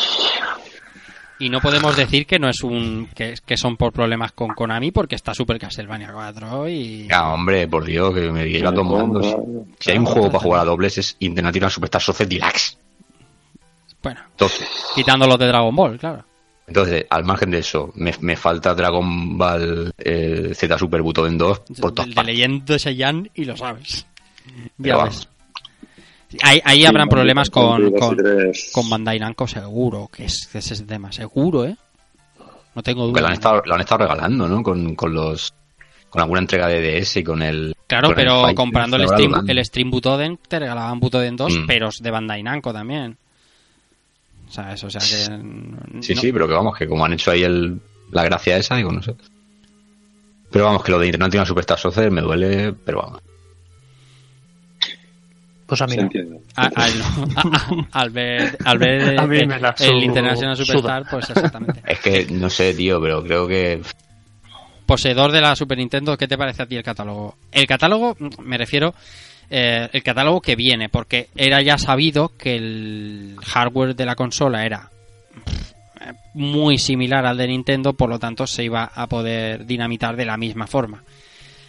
Y 1.39 1.51
no 1.51 1.61
podemos 1.61 1.95
decir 1.97 2.27
que 2.27 2.39
no 2.39 2.49
es 2.49 2.63
un 2.63 3.09
que, 3.15 3.35
que 3.45 3.57
son 3.59 3.77
por 3.77 3.93
problemas 3.93 4.33
con 4.33 4.49
Konami 4.55 4.91
porque 4.91 5.17
está 5.17 5.35
Super 5.35 5.59
Castlevania 5.59 6.11
4 6.13 6.69
y 6.69 7.07
Ya, 7.09 7.29
hombre, 7.33 7.69
por 7.69 7.85
Dios, 7.85 8.15
que 8.15 8.31
me 8.33 8.45
digáis 8.45 8.75
dos 8.75 8.87
mandos. 8.87 9.37
Si 9.79 9.91
hay 9.91 9.99
un 9.99 10.07
juego 10.07 10.29
para 10.29 10.43
jugar 10.43 10.61
a 10.63 10.65
dobles 10.65 10.97
es 10.99 11.17
International 11.21 11.71
Superstar 11.71 12.01
Soccer 12.01 12.27
Deluxe. 12.27 12.79
bueno, 14.03 14.21
Entonces, 14.31 14.67
quitando 14.95 15.27
los 15.27 15.39
de 15.39 15.47
Dragon 15.47 15.77
Ball, 15.77 15.99
claro. 15.99 16.25
entonces 16.67 17.05
al 17.11 17.25
margen 17.25 17.51
de 17.51 17.59
eso, 17.59 17.93
me, 17.97 18.15
me 18.21 18.37
falta 18.37 18.75
Dragon 18.75 19.37
Ball 19.37 19.93
eh, 19.99 20.53
Z 20.55 20.79
Super 20.79 21.03
Butoden 21.03 21.37
2 21.37 21.63
por 21.81 21.93
todas 21.93 22.09
de, 22.09 22.15
de 22.15 22.25
leyendo 22.25 22.79
Saiyan 22.79 23.29
y 23.35 23.45
lo 23.45 23.57
sabes. 23.59 24.07
Ya 24.47 24.95
Pero 24.95 25.05
ves. 25.05 25.29
Ahí, 26.43 26.61
ahí 26.65 26.85
habrán 26.85 27.09
problemas 27.09 27.51
con, 27.51 27.93
con, 27.93 28.91
Bandai 28.91 29.19
Namco 29.19 29.47
seguro, 29.47 30.09
que 30.13 30.25
es, 30.25 30.49
que 30.51 30.59
es 30.59 30.71
ese 30.73 30.85
tema, 30.85 31.13
seguro, 31.13 31.65
¿eh? 31.65 31.77
No 32.75 32.83
tengo 32.83 33.07
lo 33.07 33.13
duda. 33.13 33.27
han 33.29 33.33
estado, 33.33 33.63
lo 33.65 33.75
han 33.75 33.81
estado 33.81 34.03
regalando, 34.05 34.49
¿no? 34.49 34.63
Con, 34.63 34.95
con 34.95 35.15
los 35.15 35.55
con 36.11 36.21
alguna 36.23 36.41
entrega 36.41 36.67
de 36.69 37.01
DS 37.01 37.17
y 37.19 37.25
con 37.25 37.43
el 37.43 37.75
Claro, 37.87 38.09
con 38.09 38.19
el 38.19 38.25
pero 38.25 38.41
Fighter, 38.41 38.55
comprando 38.57 38.97
el 38.97 39.09
Stream, 39.09 39.49
el 39.49 39.65
Stream 39.65 39.91
Butoden, 39.91 40.39
te 40.49 40.59
regalaban 40.59 40.99
Butoden 41.01 41.37
2, 41.37 41.59
Mm. 41.61 41.67
pero 41.67 41.89
de 42.01 42.11
Bandai 42.11 42.43
Namco 42.43 42.73
también. 42.73 43.17
O 44.49 44.51
sea, 44.53 44.73
eso, 44.73 44.87
o 44.87 44.91
sea 44.91 45.01
que... 45.01 46.03
Sí, 46.03 46.15
no- 46.15 46.21
sí, 46.21 46.33
pero 46.33 46.47
que 46.47 46.55
vamos, 46.55 46.77
que 46.77 46.87
como 46.87 47.05
han 47.05 47.13
hecho 47.13 47.31
ahí 47.31 47.43
el, 47.43 47.81
la 48.13 48.25
gracia 48.25 48.57
esa, 48.57 48.77
digo, 48.77 48.93
no 48.93 49.03
sé. 49.03 49.15
Pero 50.51 50.65
vamos, 50.67 50.85
que 50.85 50.93
lo 50.93 50.99
de 50.99 51.07
International 51.07 51.47
Superstar 51.47 51.79
Soccer 51.79 52.11
me 52.11 52.21
duele, 52.21 52.73
pero 52.73 52.99
vamos. 53.03 53.21
Pues 55.67 55.83
a 55.83 55.87
mí 55.87 55.93
Se 55.93 55.97
no. 55.97 56.03
entiende. 56.05 56.39
a- 56.55 56.67
al, 56.67 56.93
a- 57.03 57.89
a- 57.93 58.01
al 58.01 58.11
ver, 58.11 58.57
al 58.65 58.79
ver 58.79 59.19
A 59.19 59.27
mí 59.27 59.39
el, 59.39 59.47
me 59.49 59.59
la 59.61 59.75
el. 59.81 60.03
International 60.05 60.57
Superstar, 60.57 61.05
pues 61.11 61.29
exactamente. 61.31 61.83
Es 61.87 61.99
que 62.01 62.27
no 62.31 62.49
sé, 62.49 62.73
tío, 62.75 63.01
pero 63.01 63.23
creo 63.23 63.47
que 63.49 63.81
Poseedor 64.87 65.33
de 65.33 65.41
la 65.41 65.57
Super 65.57 65.79
Nintendo, 65.79 66.17
¿qué 66.17 66.29
te 66.29 66.39
parece 66.39 66.63
a 66.63 66.67
ti 66.67 66.77
el 66.77 66.85
catálogo? 66.85 67.37
El 67.51 67.67
catálogo, 67.67 68.17
me 68.45 68.57
refiero, 68.57 68.95
eh, 69.51 69.89
el 69.93 70.03
catálogo 70.05 70.41
que 70.41 70.55
viene, 70.55 70.89
porque 70.89 71.29
era 71.35 71.61
ya 71.63 71.77
sabido 71.79 72.29
que 72.39 72.55
el 72.55 73.37
hardware 73.45 73.97
de 73.97 74.07
la 74.07 74.15
consola 74.15 74.65
era 74.65 74.89
eh, 76.01 76.13
muy 76.35 76.79
similar 76.79 77.27
al 77.27 77.37
de 77.37 77.49
Nintendo, 77.49 77.95
por 77.95 78.09
lo 78.09 78.21
tanto 78.21 78.47
se 78.47 78.63
iba 78.63 78.85
a 78.95 79.09
poder 79.09 79.67
dinamitar 79.67 80.15
de 80.15 80.25
la 80.27 80.37
misma 80.37 80.69
forma. 80.69 81.03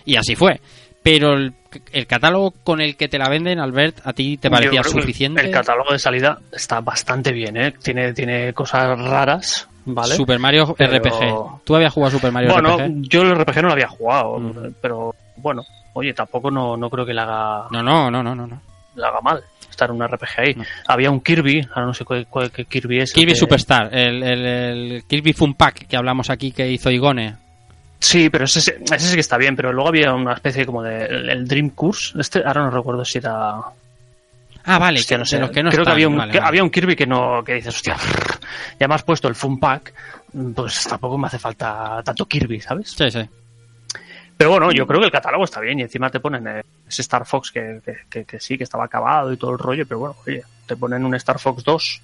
Y 0.06 0.16
así 0.16 0.36
fue. 0.36 0.62
Pero 1.10 1.34
el, 1.36 1.54
el 1.94 2.06
catálogo 2.08 2.52
con 2.64 2.82
el 2.82 2.98
que 2.98 3.08
te 3.08 3.18
la 3.18 3.30
venden, 3.30 3.60
Albert, 3.60 4.00
¿a 4.06 4.12
ti 4.14 4.36
te 4.38 4.50
parecía 4.50 4.84
suficiente? 4.84 5.42
El 5.42 5.52
catálogo 5.52 5.92
de 5.94 6.00
salida 6.00 6.40
está 6.52 6.82
bastante 6.82 7.32
bien, 7.32 7.56
¿eh? 7.56 7.74
Tiene, 7.82 8.14
tiene 8.14 8.52
cosas 8.54 9.00
raras, 9.00 9.70
¿vale? 9.86 10.16
Super 10.16 10.38
Mario 10.40 10.76
Pero- 10.78 10.98
RPG. 10.98 11.64
¿Tú 11.64 11.76
habías 11.76 11.94
jugado 11.94 12.12
Super 12.12 12.32
Mario 12.32 12.52
bueno, 12.52 12.78
RPG? 12.78 13.02
yo 13.10 13.22
el 13.22 13.36
RPG 13.36 13.56
no 13.62 13.68
lo 13.68 13.74
había 13.74 13.88
jugado, 13.88 14.38
Mm. 14.40 14.74
pero 14.82 15.16
bueno, 15.38 15.64
oye, 15.94 16.14
tampoco 16.14 16.52
no, 16.52 16.76
no 16.76 16.90
creo 16.90 17.06
que 17.06 17.14
le 17.14 17.22
haga, 17.22 17.68
No, 17.72 17.82
no, 17.82 18.12
no, 18.12 18.22
no, 18.22 18.36
no. 18.36 18.46
no. 18.48 18.62
le 18.96 19.06
haga 19.06 19.22
mal 19.22 19.42
estar 19.70 19.90
en 19.90 19.96
un 19.96 20.04
RPG 20.08 20.40
ahí. 20.40 20.54
No. 20.56 20.64
Había 20.88 21.10
un 21.12 21.22
Kirby, 21.22 21.62
ahora 21.70 21.86
no 21.86 21.94
sé 21.94 22.04
cuál, 22.04 22.28
cuál- 22.28 22.52
qué 22.52 22.66
Kirby 22.66 23.00
es. 23.00 23.12
el 23.12 23.16
Kirby 23.16 23.32
que- 23.34 23.38
Superstar, 23.40 23.94
el, 23.96 24.24
el, 24.24 24.46
el 24.46 25.04
Kirby 25.08 25.32
Fun 25.34 25.54
Pack 25.54 25.88
que 25.88 25.96
hablamos 25.96 26.30
aquí 26.32 26.52
que 26.52 26.70
hizo 26.70 26.90
Igone. 26.92 27.36
Sí, 28.00 28.30
pero 28.30 28.46
ese, 28.46 28.60
ese 28.60 29.00
sí 29.00 29.14
que 29.16 29.20
está 29.22 29.38
bien, 29.38 29.56
pero 29.56 29.74
luego 29.74 29.90
había 29.90 30.14
una 30.14 30.34
especie 30.34 30.66
como 30.66 30.84
de 30.84 31.06
el, 31.06 31.30
el 31.30 31.48
Dream 31.48 31.72
Course. 31.72 32.20
Este, 32.20 32.44
ahora 32.46 32.64
no 32.66 32.70
recuerdo 32.72 33.04
si 33.04 33.18
era. 33.18 33.56
Ah, 34.70 34.78
vale, 34.80 35.00
Hostia, 35.00 35.16
que, 35.16 35.20
no 35.20 35.26
sé. 35.26 35.40
los 35.40 35.50
que 35.52 35.64
no 35.64 35.72
Creo 35.72 35.86
que 35.86 35.92
había 35.92 36.08
un, 36.08 36.18
vale, 36.18 36.32
que 36.32 36.38
vale. 36.40 36.48
había 36.50 36.64
un 36.64 36.70
Kirby 36.70 36.96
que 36.96 37.08
no 37.08 37.42
que 37.44 37.54
dices, 37.56 37.74
hostia, 37.76 37.96
ya 38.80 38.88
me 38.88 38.96
has 38.96 39.04
puesto 39.04 39.28
el 39.30 39.36
Fun 39.36 39.60
Pack, 39.60 39.94
pues 40.56 40.84
tampoco 40.88 41.18
me 41.18 41.28
hace 41.28 41.40
falta 41.40 42.02
tanto 42.04 42.26
Kirby, 42.26 42.60
¿sabes? 42.60 42.92
Sí, 42.92 43.10
sí. 43.10 43.22
Pero 44.36 44.52
bueno, 44.52 44.72
yo 44.72 44.86
creo 44.86 45.00
que 45.00 45.06
el 45.08 45.12
catálogo 45.12 45.46
está 45.46 45.60
bien 45.62 45.80
y 45.80 45.84
encima 45.84 46.10
te 46.12 46.20
ponen 46.20 46.46
eh, 46.48 46.64
ese 46.88 47.02
Star 47.02 47.26
Fox 47.26 47.50
que, 47.52 47.80
que, 47.84 47.96
que- 48.10 48.26
que 48.26 48.40
sí, 48.40 48.58
que 48.58 48.66
estaba 48.66 48.86
acabado 48.86 49.32
y 49.34 49.38
todo 49.38 49.52
el 49.52 49.58
rollo, 49.58 49.86
pero 49.88 50.00
bueno, 50.00 50.16
oye, 50.28 50.44
te 50.68 50.76
ponen 50.76 51.04
un 51.06 51.16
Star 51.16 51.40
Fox 51.40 51.64
2 51.64 52.02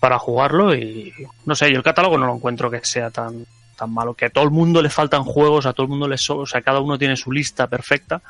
para 0.00 0.18
jugarlo 0.18 0.74
y 0.74 1.12
no 1.46 1.54
sé, 1.54 1.70
yo 1.70 1.76
el 1.76 1.84
catálogo 1.84 2.18
no 2.18 2.26
lo 2.26 2.34
encuentro 2.34 2.68
que 2.70 2.80
sea 2.84 3.10
tan 3.10 3.46
tan 3.82 3.92
malo, 3.92 4.14
que 4.14 4.26
a 4.26 4.30
todo 4.30 4.44
el 4.44 4.50
mundo 4.50 4.80
le 4.82 4.88
faltan 4.90 5.24
juegos, 5.24 5.66
a 5.66 5.72
todo 5.72 5.84
el 5.84 5.90
mundo 5.90 6.06
le 6.08 6.16
so- 6.18 6.38
o 6.38 6.46
sea, 6.46 6.60
cada 6.62 6.80
uno 6.80 6.96
tiene 6.98 7.16
su 7.16 7.30
lista 7.32 7.66
perfecta, 7.66 8.20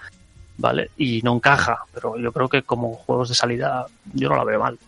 ¿vale? 0.58 0.90
Y 0.96 1.20
no 1.22 1.34
encaja, 1.34 1.78
pero 1.94 2.18
yo 2.18 2.32
creo 2.32 2.48
que 2.48 2.62
como 2.62 2.92
juegos 2.94 3.28
de 3.28 3.34
salida 3.34 3.86
yo 4.14 4.28
no 4.28 4.36
la 4.36 4.44
veo 4.44 4.60
mal. 4.60 4.78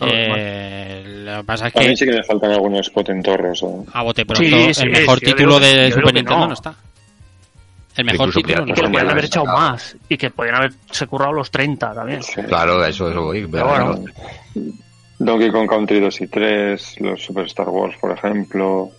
No 0.00 0.06
la 0.06 0.12
veo 0.12 0.28
mal. 0.28 0.38
Eh, 0.40 1.04
lo 1.24 1.36
que 1.38 1.44
pasa 1.44 1.68
es 1.68 1.76
A 1.76 1.80
mí 1.80 1.86
que 1.86 1.96
sí 1.96 2.04
que 2.04 2.12
me 2.12 2.22
faltan 2.24 2.50
algunos 2.52 2.88
potentorros. 2.90 3.62
¿eh? 3.62 3.66
a 3.92 4.02
bote 4.02 4.24
pronto 4.26 4.42
Sí, 4.44 4.74
sí, 4.74 4.82
el 4.84 4.90
mejor 4.90 5.18
sí, 5.18 5.24
título 5.26 5.58
que- 5.58 5.66
de 5.66 5.90
Super 5.90 6.04
que 6.06 6.12
Nintendo 6.12 6.40
no. 6.40 6.46
no. 6.48 6.52
está. 6.54 6.74
El 7.96 8.04
mejor 8.04 8.28
Incluso 8.28 8.46
título 8.46 8.62
Y 8.68 8.72
que 8.74 8.82
le 8.82 8.88
podían 8.90 9.10
haber 9.10 9.24
echado 9.24 9.46
más 9.46 9.96
y 10.08 10.16
que 10.16 10.30
podían 10.30 10.54
haberse 10.54 11.06
currado 11.08 11.32
los 11.32 11.50
30 11.50 11.92
también. 11.94 12.22
Sí. 12.22 12.40
Claro, 12.42 12.84
eso, 12.84 13.10
eso 13.10 13.22
voy. 13.22 13.44
Pero 13.50 13.66
bueno, 13.66 14.04
Donkey 15.18 15.50
Kong 15.50 15.68
Country 15.68 15.98
2 15.98 16.20
y 16.20 16.26
3, 16.28 17.00
los 17.00 17.20
Super 17.24 17.46
Star 17.46 17.68
Wars, 17.68 17.96
por 18.00 18.12
ejemplo. 18.12 18.90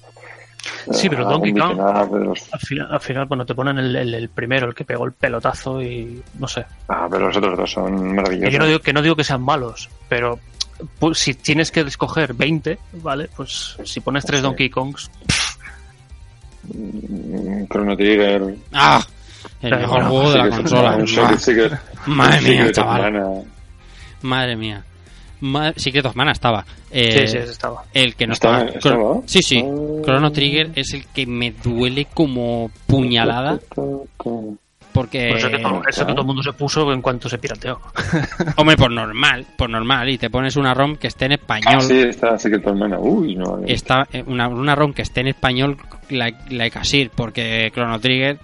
Sí, 0.91 1.09
pero 1.09 1.23
Eh, 1.23 1.25
Donkey 1.31 1.53
Kong- 1.53 1.79
Al 1.79 2.59
final, 2.59 2.87
al 2.91 2.99
final 2.99 3.25
bueno, 3.25 3.45
te 3.45 3.53
ponen 3.55 3.77
el, 3.77 3.95
el- 3.95 4.13
el 4.13 4.29
primero, 4.29 4.67
el 4.67 4.75
que 4.75 4.85
pegó 4.85 5.05
el 5.05 5.13
pelotazo 5.13 5.81
y 5.81 6.21
no 6.39 6.47
sé. 6.47 6.65
Ah, 6.87 7.07
pero 7.09 7.27
los 7.27 7.37
otros 7.37 7.57
dos 7.57 7.71
son 7.71 8.15
maravillosos. 8.15 8.53
yo 8.53 8.59
no 8.59 8.65
digo 8.65 8.79
que, 8.79 8.93
no 8.93 9.01
digo 9.01 9.15
que 9.15 9.23
sean 9.23 9.41
malos, 9.41 9.89
pero 10.07 10.39
pues, 10.99 11.17
si 11.19 11.33
tienes 11.33 11.71
que 11.71 11.81
escoger 11.81 12.33
20, 12.33 12.79
¿vale? 12.93 13.29
Pues 13.35 13.77
si 13.83 13.99
pones 13.99 14.25
tres 14.25 14.39
Sí. 14.39 14.43
Donkey 14.43 14.69
Kongs, 14.69 15.09
Mm, 16.71 17.65
Chrono 17.71 17.95
Trigger. 17.95 18.55
Ah, 18.73 19.01
el 19.61 19.69
Pero 19.69 19.77
mejor 19.79 19.95
bueno, 20.03 20.09
juego 20.09 20.31
de 20.31 20.37
la 20.37 20.49
consola. 20.49 20.97
Madre 22.05 22.41
mía, 22.41 22.71
chaval. 22.71 23.43
Madre 24.21 24.55
mía. 24.55 24.83
Ma- 25.41 25.73
Secret 25.75 26.05
of 26.05 26.15
Mana 26.15 26.31
estaba. 26.31 26.65
Eh, 26.91 27.11
sí, 27.11 27.27
sí, 27.27 27.37
ese 27.37 27.51
estaba. 27.51 27.83
El 27.93 28.15
que 28.15 28.27
no 28.27 28.33
¿Estaba- 28.33 28.63
estaba. 28.63 28.77
estaba? 28.77 28.95
Chron- 28.95 29.23
Sí, 29.25 29.41
sí. 29.41 29.63
Ah. 29.65 30.01
Chrono 30.03 30.31
Trigger 30.31 30.71
es 30.75 30.93
el 30.93 31.05
que 31.07 31.25
me 31.25 31.51
duele 31.51 32.07
como 32.13 32.69
puñalada 32.87 33.59
porque 34.91 35.29
Por 35.29 35.37
eso 35.37 35.51
que, 35.51 35.59
todo, 35.59 35.81
eso 35.87 36.05
que 36.05 36.11
todo 36.13 36.21
el 36.21 36.27
mundo 36.27 36.41
se 36.41 36.51
puso 36.53 36.91
en 36.91 37.01
cuanto 37.01 37.29
se 37.29 37.37
pirateó. 37.37 37.79
hombre 38.57 38.75
por 38.75 38.91
normal, 38.91 39.45
por 39.55 39.69
normal 39.69 40.09
y 40.09 40.17
te 40.17 40.31
pones 40.31 40.55
una 40.55 40.73
ROM 40.73 40.95
que 40.95 41.07
esté 41.07 41.25
en 41.25 41.33
español. 41.33 41.75
Ah, 41.77 41.81
sí, 41.81 41.99
está 41.99 42.37
Secret 42.39 42.65
of 42.65 42.75
Mana. 42.75 42.97
Uy, 42.99 43.35
no. 43.35 43.59
Está 43.67 44.07
eh, 44.11 44.23
una, 44.25 44.47
una 44.47 44.73
ROM 44.75 44.91
que 44.93 45.03
esté 45.03 45.21
en 45.21 45.27
español 45.27 45.77
la, 46.09 46.31
la 46.49 46.63
hay 46.63 46.71
que 46.71 46.79
asir, 46.79 47.11
porque 47.15 47.71
Chrono 47.73 47.99
Trigger 47.99 48.39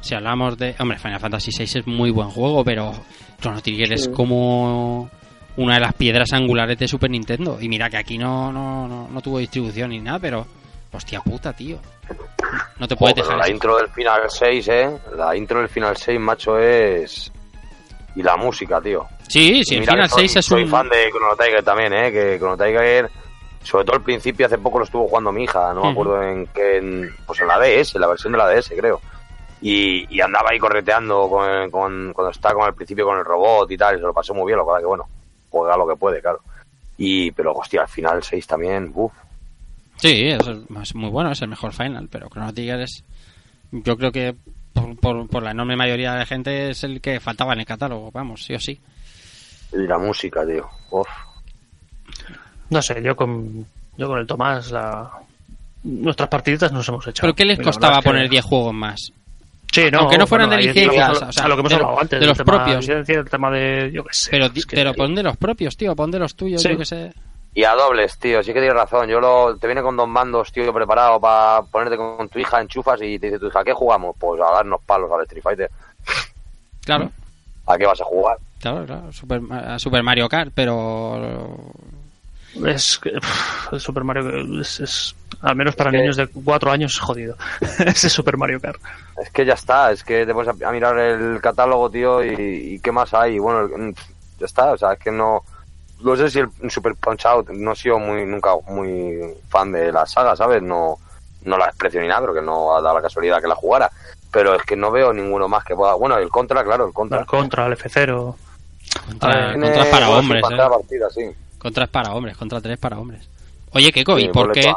si 0.00 0.14
hablamos 0.14 0.56
de, 0.56 0.74
hombre, 0.78 0.98
Final 0.98 1.20
Fantasy 1.20 1.50
VI 1.56 1.64
es 1.80 1.86
muy 1.86 2.10
buen 2.10 2.30
juego, 2.30 2.64
pero 2.64 2.92
Chrono 3.38 3.60
Trigger 3.60 3.92
es 3.92 4.08
como 4.08 5.10
una 5.56 5.74
de 5.74 5.80
las 5.80 5.94
piedras 5.94 6.32
angulares 6.32 6.78
de 6.78 6.88
Super 6.88 7.10
Nintendo. 7.10 7.58
Y 7.60 7.68
mira 7.68 7.88
que 7.90 7.96
aquí 7.98 8.18
no, 8.18 8.52
no, 8.52 8.86
no, 8.88 9.08
no 9.08 9.20
tuvo 9.20 9.38
distribución 9.38 9.90
ni 9.90 10.00
nada, 10.00 10.18
pero 10.18 10.46
hostia 10.92 11.20
puta, 11.20 11.52
tío. 11.52 11.78
No 12.78 12.88
te 12.88 12.96
puedes 12.96 13.14
Joder, 13.14 13.24
dejar 13.24 13.38
la 13.38 13.44
eso. 13.44 13.52
intro 13.52 13.76
del 13.76 13.88
final 13.88 14.22
6, 14.28 14.68
¿eh? 14.68 14.90
La 15.16 15.36
intro 15.36 15.60
del 15.60 15.68
final 15.68 15.96
6, 15.96 16.18
macho, 16.20 16.58
es... 16.58 17.30
Y 18.16 18.22
la 18.24 18.36
música, 18.36 18.80
tío. 18.80 19.06
Sí, 19.28 19.62
sí, 19.62 19.76
el 19.76 19.84
Final 19.86 20.08
soy, 20.08 20.22
6 20.28 20.36
es 20.36 20.44
soy 20.46 20.62
un... 20.64 20.68
fan 20.68 20.88
de 20.88 21.10
Chrono 21.10 21.36
Tiger 21.36 21.62
también, 21.62 21.92
¿eh? 21.92 22.10
Que 22.10 22.38
Chrono 22.38 22.56
Tiger, 22.56 23.08
sobre 23.62 23.84
todo 23.84 23.96
al 23.96 24.02
principio, 24.02 24.46
hace 24.46 24.58
poco 24.58 24.78
lo 24.80 24.84
estuvo 24.84 25.06
jugando 25.06 25.30
mi 25.30 25.44
hija, 25.44 25.72
no 25.72 25.82
me 25.84 25.90
acuerdo 25.92 26.20
en 26.22 26.46
qué... 26.48 26.78
en- 26.78 27.14
pues 27.24 27.40
en 27.40 27.46
la 27.46 27.58
DS, 27.60 27.94
en 27.94 28.00
la 28.00 28.08
versión 28.08 28.32
de 28.32 28.38
la 28.38 28.48
DS, 28.48 28.72
creo. 28.76 29.00
Y, 29.62 30.12
y 30.12 30.20
andaba 30.20 30.48
ahí 30.50 30.58
correteando 30.58 31.28
con, 31.28 31.70
con- 31.70 32.12
cuando 32.12 32.30
está 32.32 32.52
con 32.52 32.66
el 32.66 32.74
principio 32.74 33.04
con 33.04 33.18
el 33.18 33.24
robot 33.24 33.70
y 33.70 33.76
tal, 33.76 33.94
y 33.94 33.98
se 33.98 34.04
lo 34.06 34.12
pasó 34.12 34.34
muy 34.34 34.46
bien, 34.46 34.58
lo 34.58 34.66
pasa 34.66 34.80
que, 34.80 34.86
bueno, 34.86 35.04
juega 35.50 35.76
lo 35.76 35.86
que 35.88 35.96
puede, 35.96 36.20
claro. 36.20 36.40
Y, 36.98 37.30
pero, 37.32 37.52
hostia, 37.54 37.82
al 37.82 37.88
final 37.88 38.22
6 38.22 38.46
también, 38.46 38.90
uff. 38.94 39.12
Sí, 39.96 40.28
es, 40.28 40.40
es 40.82 40.94
muy 40.94 41.10
bueno, 41.10 41.30
es 41.32 41.42
el 41.42 41.48
mejor 41.48 41.72
Final, 41.72 42.08
pero 42.10 42.28
Chrono 42.30 42.52
Trigger 42.54 42.80
es... 42.80 43.04
Yo 43.70 43.96
creo 43.96 44.10
que 44.10 44.34
por, 44.72 44.96
por, 44.98 45.28
por 45.28 45.42
la 45.42 45.50
enorme 45.50 45.76
mayoría 45.76 46.14
de 46.14 46.24
gente 46.26 46.70
es 46.70 46.84
el 46.84 47.00
que 47.00 47.20
faltaba 47.20 47.52
en 47.52 47.60
el 47.60 47.66
catálogo, 47.66 48.10
vamos, 48.10 48.44
sí 48.44 48.54
o 48.54 48.60
sí. 48.60 48.80
Y 49.72 49.86
la 49.86 49.98
música, 49.98 50.44
tío. 50.46 50.68
Uf. 50.90 51.06
No 52.70 52.80
sé, 52.82 53.02
yo 53.02 53.14
con, 53.16 53.66
yo 53.96 54.08
con 54.08 54.18
el 54.18 54.26
Tomás, 54.26 54.70
la... 54.70 55.10
nuestras 55.84 56.28
partiditas 56.28 56.72
nos 56.72 56.88
hemos 56.88 57.06
echado. 57.06 57.26
¿Pero 57.28 57.34
qué 57.36 57.44
les 57.44 57.58
costaba 57.60 57.96
verdad 57.96 57.98
es 57.98 58.04
que- 58.04 58.10
poner 58.10 58.30
10 58.30 58.44
juegos 58.44 58.74
más? 58.74 59.12
Sí, 59.72 59.88
no, 59.92 60.00
Aunque 60.00 60.18
no 60.18 60.26
fueran 60.26 60.48
bueno, 60.48 60.62
de 60.62 60.68
licencias, 60.68 61.22
a, 61.22 61.28
o 61.28 61.32
sea, 61.32 61.44
a 61.44 61.48
lo 61.48 61.54
que 61.54 61.60
hemos 61.60 61.70
de- 61.70 61.76
hablado 61.76 62.00
antes. 62.00 62.20
de 62.20 62.26
los 62.26 62.38
tema 62.38 62.44
propios. 62.56 62.78
licencia, 62.88 63.18
el 63.20 63.30
tema 63.30 63.50
de, 63.50 63.90
yo 63.92 64.02
qué 64.04 64.12
sé. 64.14 64.30
Pero, 64.32 64.46
es 64.46 64.54
di- 64.54 64.62
que- 64.62 64.76
pero 64.76 64.94
pon 64.94 65.14
de 65.14 65.22
los 65.22 65.36
propios, 65.36 65.76
tío, 65.76 65.94
pon 65.94 66.10
de 66.10 66.18
los 66.18 66.34
tuyos, 66.34 66.60
Sí. 66.62 66.70
yo 66.70 66.78
que 66.78 66.84
sé. 66.84 67.12
Y 67.54 67.64
a 67.64 67.74
dobles, 67.74 68.18
tío, 68.18 68.42
sí 68.42 68.52
que 68.52 68.60
tienes 68.60 68.74
razón. 68.74 69.08
Yo 69.08 69.20
lo, 69.20 69.56
te 69.56 69.66
viene 69.66 69.82
con 69.82 69.96
dos 69.96 70.08
mandos, 70.08 70.52
tío, 70.52 70.72
preparado 70.72 71.20
para 71.20 71.62
ponerte 71.62 71.96
con 71.96 72.28
tu 72.28 72.38
hija, 72.38 72.60
enchufas 72.60 73.00
y 73.02 73.18
te 73.18 73.26
dice 73.26 73.38
tu 73.38 73.46
hija, 73.48 73.60
¿a 73.60 73.64
qué 73.64 73.72
jugamos? 73.72 74.14
Pues 74.18 74.40
a 74.40 74.52
darnos 74.52 74.80
palos 74.84 75.10
al 75.12 75.22
Street 75.22 75.42
Fighter. 75.42 75.70
Claro, 76.84 77.10
¿A 77.66 77.76
qué 77.78 77.86
vas 77.86 78.00
a 78.00 78.04
jugar? 78.04 78.36
claro, 78.60 78.84
claro. 78.86 79.12
Super, 79.12 79.40
a 79.52 79.78
Super 79.78 80.02
Mario 80.02 80.28
Kart, 80.28 80.52
pero. 80.54 81.56
Es 82.64 82.98
que 82.98 83.10
pff, 83.12 83.72
el 83.72 83.80
Super 83.80 84.02
Mario 84.04 84.60
es, 84.60 84.80
es- 84.80 85.14
al 85.42 85.56
menos 85.56 85.74
para 85.76 85.90
Es 85.90 85.94
que- 85.94 86.00
niños 86.00 86.16
de 86.16 86.26
cuatro 86.28 86.70
años, 86.70 86.98
jodido. 86.98 87.36
Ese 87.86 88.10
Super 88.10 88.36
Mario 88.36 88.60
Kart. 88.60 88.80
Es 89.22 89.30
que 89.30 89.44
ya 89.46 89.54
está, 89.54 89.92
es 89.92 90.02
que 90.04 90.26
te 90.26 90.34
pones 90.34 90.48
a, 90.62 90.68
a 90.68 90.72
mirar 90.72 90.98
el 90.98 91.40
catálogo, 91.40 91.90
tío, 91.90 92.24
y, 92.24 92.74
y 92.74 92.80
qué 92.80 92.90
más 92.92 93.14
hay. 93.14 93.38
Bueno, 93.38 93.68
mm, 93.68 93.92
ya 94.38 94.46
está, 94.46 94.72
o 94.72 94.76
sea, 94.78 94.92
es 94.94 94.98
que 94.98 95.10
no. 95.10 95.42
No 96.02 96.16
sé 96.16 96.30
si 96.30 96.38
el 96.38 96.48
Super 96.70 96.94
Punch 96.94 97.26
Out, 97.26 97.50
no 97.50 97.72
he 97.72 97.76
sido 97.76 97.98
muy, 97.98 98.24
nunca 98.24 98.50
muy 98.68 99.20
fan 99.50 99.70
de 99.70 99.92
la 99.92 100.06
saga, 100.06 100.34
¿sabes? 100.34 100.62
No, 100.62 100.96
no 101.44 101.58
la 101.58 101.66
desprecio 101.66 102.00
ni 102.00 102.08
nada, 102.08 102.22
pero 102.22 102.34
que 102.34 102.40
no 102.42 102.74
ha 102.74 102.80
dado 102.80 102.96
la 102.96 103.02
casualidad 103.02 103.40
que 103.40 103.48
la 103.48 103.54
jugara. 103.54 103.90
Pero 104.32 104.54
es 104.54 104.62
que 104.62 104.76
no 104.76 104.90
veo 104.90 105.12
ninguno 105.12 105.46
más 105.48 105.62
que 105.64 105.74
pueda. 105.74 105.94
Bueno, 105.94 106.16
el 106.16 106.28
Contra, 106.30 106.64
claro, 106.64 106.86
el 106.86 106.92
Contra. 106.94 107.20
El 107.20 107.26
Contra, 107.26 107.66
el 107.66 107.76
F0. 107.76 108.34
Contra, 109.06 109.52
contra 109.52 109.90
para 109.90 110.10
hombres, 110.10 110.42
¿eh? 110.50 110.56
partida, 110.56 111.10
sí. 111.10 111.30
Contra 111.60 111.84
es 111.84 111.90
para 111.90 112.12
hombres, 112.14 112.36
contra 112.36 112.60
3 112.60 112.76
para 112.78 112.98
hombres. 112.98 113.28
Oye, 113.72 113.92
Keiko, 113.92 114.16
Sí, 114.18 114.24
¿y 114.24 114.28
por 114.28 114.48
ponle 114.48 114.60
qué, 114.62 114.72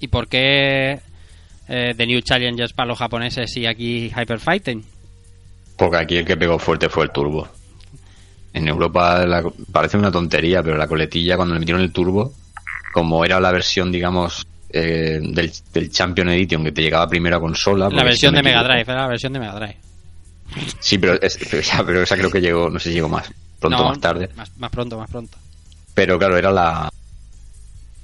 ¿y 0.00 0.08
por 0.08 0.28
qué 0.28 1.00
eh, 1.68 1.94
The 1.96 2.06
New 2.06 2.20
Challengers 2.22 2.72
para 2.72 2.86
los 2.86 2.98
japoneses 2.98 3.54
y 3.58 3.66
aquí 3.66 4.06
Hyper 4.16 4.38
Fighting? 4.40 4.84
Porque 5.76 5.96
aquí 5.98 6.16
el 6.16 6.24
que 6.24 6.36
pegó 6.36 6.58
fuerte 6.58 6.88
fue 6.88 7.04
el 7.04 7.10
turbo. 7.10 7.46
En 8.54 8.66
Europa 8.68 9.26
la- 9.26 9.44
parece 9.70 9.96
una 9.98 10.10
tontería, 10.10 10.62
pero 10.62 10.76
la 10.78 10.86
coletilla 10.88 11.36
cuando 11.36 11.54
le 11.54 11.60
metieron 11.60 11.82
el 11.82 11.92
turbo, 11.92 12.32
como 12.92 13.24
era 13.24 13.38
la 13.40 13.52
versión, 13.52 13.92
digamos, 13.92 14.46
eh, 14.70 15.18
del, 15.22 15.52
del 15.72 15.90
Champion 15.90 16.28
Edition 16.30 16.64
que 16.64 16.72
te 16.72 16.82
llegaba 16.82 17.06
primero 17.08 17.36
a 17.36 17.40
consola. 17.40 17.88
La 17.90 18.04
versión 18.04 18.30
si 18.32 18.36
de 18.36 18.42
Mega 18.42 18.62
Drive, 18.62 18.82
era 18.82 19.02
la 19.02 19.08
versión 19.08 19.32
de 19.32 19.40
Mega 19.40 19.54
Drive. 19.54 19.76
Sí, 20.80 20.98
pero, 20.98 21.20
es- 21.20 21.38
pero 21.86 22.02
esa 22.02 22.16
creo 22.16 22.30
que 22.30 22.40
llegó, 22.40 22.70
no 22.70 22.78
sé 22.78 22.88
si 22.90 22.94
llegó 22.94 23.08
más 23.08 23.30
pronto 23.60 23.78
No, 23.82 23.88
más 23.90 24.00
tarde. 24.00 24.30
Más, 24.36 24.56
más 24.56 24.70
pronto, 24.70 24.96
más 24.98 25.10
pronto. 25.10 25.36
Pero 25.98 26.16
claro, 26.16 26.36
era 26.38 26.52
la 26.52 26.88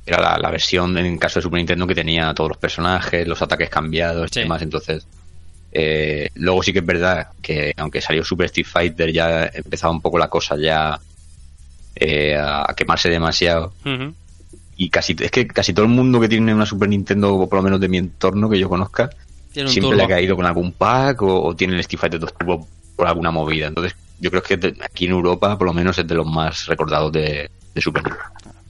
era 0.05 0.20
la, 0.20 0.36
la 0.38 0.51
versión 0.51 0.99
en 0.99 1.16
caso 1.16 1.38
de 1.38 1.42
Super 1.45 1.59
Nintendo 1.59 1.86
que 1.86 1.95
tenía 1.95 2.34
todos 2.34 2.49
los 2.51 2.59
personajes, 2.59 3.26
los 3.28 3.40
ataques 3.40 3.70
cambiados 3.70 4.30
Sí. 4.32 4.40
y 4.40 4.42
demás. 4.42 4.62
Entonces, 4.62 5.07
eh, 5.72 6.28
luego 6.34 6.61
sí 6.62 6.72
que 6.72 6.80
es 6.80 6.84
verdad 6.86 7.28
que 7.40 7.72
aunque 7.76 8.01
salió 8.01 8.24
Super 8.24 8.47
Street 8.47 8.66
Fighter 8.66 9.12
ya 9.12 9.47
empezaba 9.55 9.92
un 9.92 10.01
poco 10.01 10.18
la 10.18 10.28
cosa 10.28 10.57
ya 10.57 10.99
eh, 11.95 12.36
a 12.36 12.74
quemarse 12.76 13.09
demasiado. 13.09 13.72
Y 14.76 14.90
casi 14.90 15.14
es 15.20 15.30
que 15.30 15.47
casi 15.47 15.72
todo 15.72 15.84
el 15.86 15.92
mundo 15.92 16.18
que 16.20 16.28
tiene 16.28 16.53
una 16.53 16.66
Super 16.66 16.88
Nintendo, 16.88 17.32
o 17.36 17.49
por 17.49 17.59
lo 17.59 17.62
menos 17.62 17.78
de 17.80 17.88
mi 17.88 17.99
entorno 17.99 18.51
que 18.51 18.59
yo 18.59 18.68
conozca, 18.68 19.09
siempre 19.53 19.80
turbo. 19.82 19.95
le 19.95 20.03
ha 20.03 20.09
caído 20.09 20.34
con 20.34 20.45
algún 20.47 20.72
pack 20.72 21.22
o, 21.22 21.45
o 21.45 21.55
tiene 21.55 21.74
el 21.74 21.80
Street 21.80 22.01
Fighter 22.01 22.18
2 22.18 22.34
Turbo 22.38 22.66
por 22.97 23.07
alguna 23.07 23.30
movida. 23.30 23.68
Entonces, 23.68 23.95
yo 24.18 24.30
creo 24.32 24.42
que 24.42 24.74
aquí 24.82 25.05
en 25.07 25.12
Europa, 25.12 25.57
por 25.57 25.68
lo 25.68 25.72
menos, 25.72 25.97
es 25.97 26.07
de 26.09 26.14
los 26.16 26.26
más 26.26 26.66
recordados 26.66 27.12
de, 27.12 27.49
de 27.75 27.81
Super 27.81 28.05
Nintendo. 28.05 28.64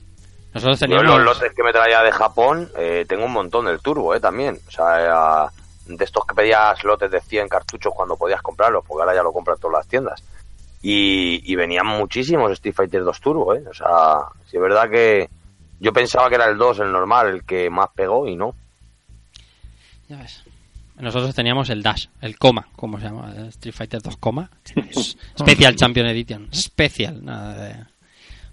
Nosotros 0.53 0.79
Yo 0.79 0.87
teníamos... 0.87 1.17
los 1.17 1.25
lotes 1.25 1.53
que 1.53 1.63
me 1.63 1.73
traía 1.73 2.01
de 2.01 2.11
Japón, 2.11 2.69
eh, 2.77 3.05
tengo 3.07 3.25
un 3.25 3.33
montón 3.33 3.65
del 3.65 3.81
turbo, 3.81 4.15
eh, 4.15 4.21
también. 4.21 4.57
O 4.67 4.71
sea, 4.71 5.47
eh, 5.47 5.93
de 5.93 6.03
estos 6.03 6.25
que 6.25 6.33
pedías 6.33 6.81
lotes 6.83 7.11
de 7.11 7.19
100 7.19 7.49
cartuchos 7.49 7.93
cuando 7.93 8.15
podías 8.15 8.41
comprarlos, 8.41 8.83
porque 8.87 9.03
ahora 9.03 9.15
ya 9.15 9.21
lo 9.21 9.33
compran 9.33 9.59
todas 9.59 9.79
las 9.79 9.87
tiendas. 9.87 10.23
Y, 10.81 11.41
y 11.51 11.55
venían 11.55 11.85
muchísimos 11.85 12.51
Street 12.53 12.73
Fighter 12.73 13.03
2 13.03 13.19
Turbo, 13.19 13.53
eh. 13.53 13.63
O 13.69 13.73
sea, 13.73 14.17
si 14.49 14.55
es 14.55 14.61
verdad 14.61 14.89
que 14.89 15.29
yo 15.79 15.91
pensaba 15.91 16.29
que 16.29 16.35
era 16.35 16.45
el 16.45 16.57
2, 16.57 16.79
el 16.79 16.91
normal, 16.91 17.27
el 17.27 17.43
que 17.43 17.69
más 17.69 17.89
pegó 17.93 18.25
y 18.25 18.37
no. 18.37 18.55
Ya 20.07 20.17
ves. 20.17 20.43
Nosotros 20.97 21.35
teníamos 21.35 21.69
el 21.69 21.83
Dash, 21.83 22.07
el 22.21 22.37
Coma, 22.37 22.69
como 22.77 22.97
se 22.97 23.07
llama, 23.07 23.33
Street 23.49 23.75
Fighter 23.75 24.01
2 24.01 24.15
Coma. 24.17 24.49
Special 25.37 25.75
Champion 25.75 26.07
Edition. 26.07 26.47
Special, 26.53 27.25
nada 27.25 27.53
de 27.55 27.94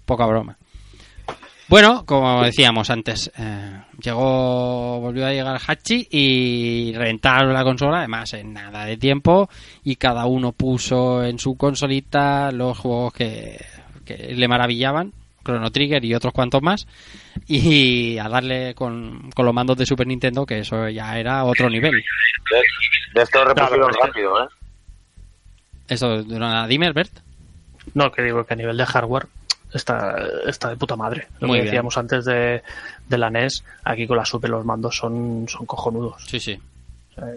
poca 0.05 0.25
broma. 0.25 0.57
Bueno, 1.69 2.05
como 2.05 2.43
decíamos 2.43 2.89
antes, 2.89 3.31
eh, 3.37 3.81
llegó, 3.99 4.99
volvió 4.99 5.25
a 5.25 5.31
llegar 5.31 5.59
Hachi 5.65 6.07
y 6.11 6.93
reventaron 6.93 7.53
la 7.53 7.63
consola, 7.63 7.99
además 7.99 8.33
en 8.33 8.53
nada 8.53 8.85
de 8.85 8.97
tiempo, 8.97 9.49
y 9.83 9.95
cada 9.95 10.25
uno 10.25 10.51
puso 10.51 11.23
en 11.23 11.39
su 11.39 11.55
consolita 11.55 12.51
los 12.51 12.77
juegos 12.77 13.13
que, 13.13 13.65
que 14.05 14.35
le 14.35 14.47
maravillaban, 14.47 15.13
Chrono 15.43 15.71
Trigger 15.71 16.03
y 16.03 16.13
otros 16.13 16.33
cuantos 16.33 16.61
más, 16.61 16.85
y 17.47 18.17
a 18.17 18.27
darle 18.27 18.75
con, 18.75 19.31
con 19.31 19.45
los 19.45 19.55
mandos 19.55 19.77
de 19.77 19.85
Super 19.85 20.05
Nintendo, 20.05 20.45
que 20.45 20.59
eso 20.59 20.87
ya 20.89 21.17
era 21.17 21.43
otro 21.45 21.69
nivel. 21.69 21.93
De, 23.15 23.21
estos 23.21 23.45
repusieron 23.45 23.89
rápido, 23.99 24.43
eh. 24.43 24.47
Eso, 25.87 26.23
de 26.23 26.35
una 26.35 26.67
Dimmer, 26.67 26.93
Bert. 26.93 27.19
No, 27.93 28.11
que 28.11 28.21
digo 28.21 28.45
que 28.45 28.53
a 28.53 28.57
nivel 28.57 28.77
de 28.77 28.85
hardware 28.85 29.27
está, 29.73 30.15
está 30.47 30.69
de 30.69 30.77
puta 30.77 30.95
madre. 30.95 31.27
Lo 31.39 31.47
Muy 31.47 31.57
que 31.57 31.61
bien. 31.63 31.71
decíamos 31.71 31.97
antes 31.97 32.25
de, 32.25 32.61
de 33.07 33.17
la 33.17 33.29
NES, 33.29 33.63
aquí 33.83 34.05
con 34.07 34.17
la 34.17 34.25
Super 34.25 34.49
los 34.49 34.65
mandos 34.65 34.95
son, 34.97 35.45
son 35.47 35.65
cojonudos. 35.65 36.23
Sí, 36.27 36.39
sí. 36.39 36.59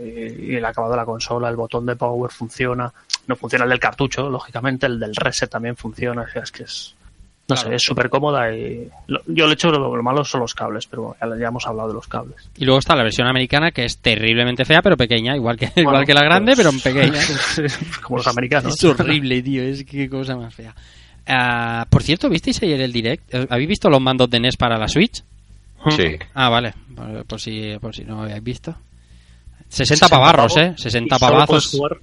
Y, 0.03 0.53
y 0.53 0.55
el 0.57 0.65
acabado 0.65 0.93
de 0.95 0.97
la 0.99 1.05
consola, 1.05 1.49
el 1.51 1.57
botón 1.57 1.85
de 1.87 1.97
power 1.97 2.31
funciona. 2.31 2.93
No 3.27 3.37
funciona 3.37 3.65
el 3.65 3.71
del 3.71 3.79
cartucho, 3.81 4.31
lógicamente, 4.31 4.87
el 4.87 4.99
del 4.99 5.15
reset 5.15 5.51
también 5.51 5.77
funciona. 5.77 6.23
O 6.23 6.29
sea, 6.29 6.43
es 6.43 6.51
que 6.53 6.63
es. 6.63 6.95
No 7.49 7.55
Claro. 7.55 7.69
sé, 7.71 7.75
es 7.77 7.83
súper 7.83 8.09
cómoda 8.11 8.53
y. 8.53 8.89
lo- 9.07 9.21
yo 9.27 9.47
le 9.47 9.53
echo 9.53 9.71
lo, 9.71 9.95
lo 9.95 10.03
malo 10.03 10.25
son 10.25 10.41
los 10.41 10.53
cables, 10.55 10.87
pero 10.89 11.15
bueno, 11.21 11.37
ya, 11.39 11.47
hemos 11.49 11.65
hablado 11.67 11.89
de 11.89 11.95
los 11.95 12.09
cables. 12.09 12.49
Y 12.57 12.65
luego 12.65 12.81
está 12.81 12.97
la 12.97 13.05
versión 13.05 13.29
americana, 13.29 13.71
que 13.71 13.85
es 13.85 13.99
terriblemente 13.99 14.65
fea, 14.65 14.83
pero 14.83 14.97
pequeña, 14.97 15.37
igual 15.37 15.57
que, 15.57 15.71
igual 15.81 16.05
que 16.05 16.13
la 16.15 16.25
grande, 16.25 16.55
pero 16.57 16.71
pues- 16.71 16.83
pequeña. 16.83 17.21
Como 18.03 18.17
los 18.17 18.27
americanos. 18.27 18.75
Es 18.75 18.83
horrible, 18.85 19.43
tío, 19.43 19.63
es 19.63 19.85
que 19.85 20.09
cosa 20.11 20.35
más 20.37 20.53
fea. 20.55 20.75
Ah, 21.27 21.87
por 21.91 22.03
cierto, 22.03 22.29
¿visteis 22.29 22.63
ayer 22.63 22.81
el 22.81 22.93
direct? 22.93 23.35
Eh, 23.35 23.47
¿Habéis 23.51 23.69
visto 23.69 23.91
los 23.91 24.01
mandos 24.01 24.31
de 24.31 24.41
NES 24.41 24.57
para 24.57 24.79
la 24.79 24.89
Switch? 24.89 25.23
Sí. 25.91 26.17
Ah, 26.35 26.49
vale, 26.49 26.75
por, 26.95 27.25
por 27.27 27.41
si, 27.41 27.77
por 27.81 27.95
si 27.95 28.05
no 28.05 28.23
habéis 28.23 28.43
visto. 28.43 28.75
60 29.69 30.07
60 30.07 30.09
pavarros, 30.09 30.55
pavos, 30.55 30.69
¿eh? 30.71 30.75
60 30.77 31.17
y 31.17 31.19
solo 31.19 31.31
puedes 31.31 31.47
pavazos. 31.47 31.71
jugar- 31.71 31.99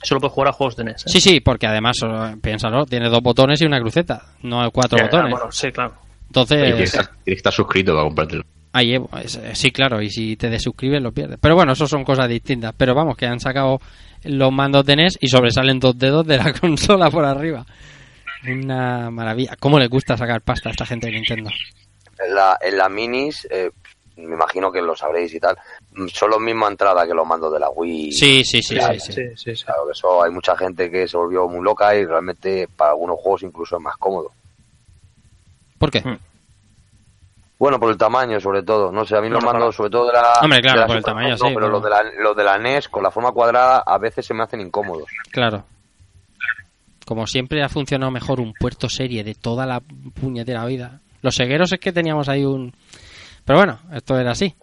Solo 0.00 0.20
puedes 0.20 0.32
jugar 0.34 0.48
a 0.48 0.52
juegos 0.52 0.76
de 0.76 0.84
NES. 0.84 1.06
¿eh? 1.06 1.08
Sí, 1.08 1.20
sí, 1.20 1.40
porque 1.40 1.66
además, 1.66 1.98
piénsalo, 2.40 2.86
tiene 2.86 3.08
dos 3.08 3.20
botones 3.20 3.60
y 3.60 3.64
una 3.66 3.80
cruceta, 3.80 4.22
no 4.42 4.62
hay 4.62 4.70
cuatro 4.72 4.96
Ya, 4.98 5.04
botones. 5.06 5.30
bueno, 5.32 5.50
sí, 5.50 5.70
claro. 5.72 5.94
Pero 6.32 6.46
tienes, 6.46 6.64
que 6.64 6.68
Entonces, 6.70 6.94
estar, 6.94 7.06
tienes 7.06 7.24
que 7.24 7.32
estar 7.32 7.52
suscrito 7.52 7.92
para 7.92 8.04
comprártelo. 8.04 8.44
ahí, 8.72 8.94
eh, 8.94 9.00
es- 9.24 9.36
eh, 9.36 9.54
sí, 9.54 9.72
claro, 9.72 10.00
y 10.00 10.10
si 10.10 10.36
te 10.36 10.50
desuscribes 10.50 11.02
lo 11.02 11.10
pierdes. 11.10 11.38
Pero 11.40 11.56
bueno, 11.56 11.72
eso 11.72 11.88
son 11.88 12.04
cosas 12.04 12.28
distintas. 12.28 12.74
Pero 12.76 12.94
vamos, 12.94 13.16
que 13.16 13.26
han 13.26 13.40
sacado 13.40 13.80
los 14.24 14.52
mandos 14.52 14.84
de 14.84 14.94
NES 14.96 15.18
y 15.20 15.26
sobresalen 15.28 15.80
dos 15.80 15.98
dedos 15.98 16.24
de 16.26 16.36
la 16.36 16.52
consola 16.60 17.10
por 17.10 17.24
arriba. 17.24 17.66
Una 18.46 19.10
maravilla. 19.10 19.56
¿Cómo 19.58 19.78
le 19.78 19.88
gusta 19.88 20.16
sacar 20.16 20.40
pasta 20.42 20.68
a 20.68 20.72
esta 20.72 20.86
gente 20.86 21.06
de 21.06 21.14
Nintendo? 21.14 21.50
En 22.18 22.34
la, 22.34 22.58
en 22.60 22.76
la 22.76 22.88
minis, 22.88 23.46
eh, 23.50 23.70
me 24.16 24.34
imagino 24.34 24.70
que 24.72 24.80
lo 24.82 24.94
sabréis 24.96 25.32
y 25.34 25.40
tal, 25.40 25.56
son 26.12 26.30
la 26.30 26.38
misma 26.38 26.68
entrada 26.68 27.06
que 27.06 27.14
los 27.14 27.26
mandos 27.26 27.52
de 27.52 27.60
la 27.60 27.70
Wii. 27.70 28.12
Sí, 28.12 28.44
sí, 28.44 28.62
sí, 28.62 28.74
Claro, 28.74 28.94
sí, 28.94 29.00
sí. 29.00 29.12
Sí, 29.12 29.22
sí, 29.36 29.56
sí. 29.56 29.64
Claro 29.64 29.86
que 29.86 29.92
eso 29.92 30.22
hay 30.22 30.30
mucha 30.30 30.56
gente 30.56 30.90
que 30.90 31.06
se 31.06 31.16
volvió 31.16 31.48
muy 31.48 31.62
loca 31.62 31.94
y 31.94 32.04
realmente 32.04 32.68
para 32.76 32.90
algunos 32.92 33.18
juegos 33.20 33.42
incluso 33.42 33.76
es 33.76 33.82
más 33.82 33.96
cómodo. 33.96 34.32
¿Por 35.78 35.90
qué? 35.90 36.00
Hmm. 36.00 36.18
Bueno, 37.58 37.80
por 37.80 37.90
el 37.90 37.96
tamaño 37.98 38.38
sobre 38.40 38.62
todo, 38.62 38.92
no 38.92 39.04
sé, 39.04 39.16
a 39.16 39.20
mí 39.20 39.28
los 39.28 39.42
mandos 39.44 39.74
sobre 39.74 39.90
todo 39.90 40.06
de 40.06 40.12
la... 40.12 40.32
Hombre, 40.42 40.60
claro, 40.60 40.74
de 40.76 40.80
la 40.82 40.86
por 40.86 40.96
el 40.96 41.04
tamaño, 41.04 41.28
no, 41.30 41.36
sí, 41.36 41.44
pero 41.46 41.54
pero- 41.56 41.68
los 41.68 41.82
de, 41.82 41.90
la, 41.90 42.02
los 42.22 42.36
de 42.36 42.44
la 42.44 42.58
NES 42.58 42.88
con 42.88 43.02
la 43.02 43.10
forma 43.10 43.32
cuadrada 43.32 43.82
a 43.84 43.98
veces 43.98 44.24
se 44.26 44.32
me 44.34 44.44
hacen 44.44 44.60
incómodos. 44.60 45.08
Claro. 45.32 45.64
Como 47.08 47.26
siempre 47.26 47.62
ha 47.62 47.70
funcionado 47.70 48.12
mejor 48.12 48.38
un 48.38 48.52
puerto 48.52 48.90
serie 48.90 49.24
de 49.24 49.34
toda 49.34 49.64
la 49.64 49.80
puñetera 49.80 50.66
vida. 50.66 51.00
Los 51.22 51.36
cegueros 51.36 51.72
es 51.72 51.80
que 51.80 51.90
teníamos 51.90 52.28
ahí 52.28 52.44
un... 52.44 52.74
Pero 53.46 53.60
bueno, 53.60 53.78
esto 53.94 54.18
era 54.18 54.32
así. 54.32 54.54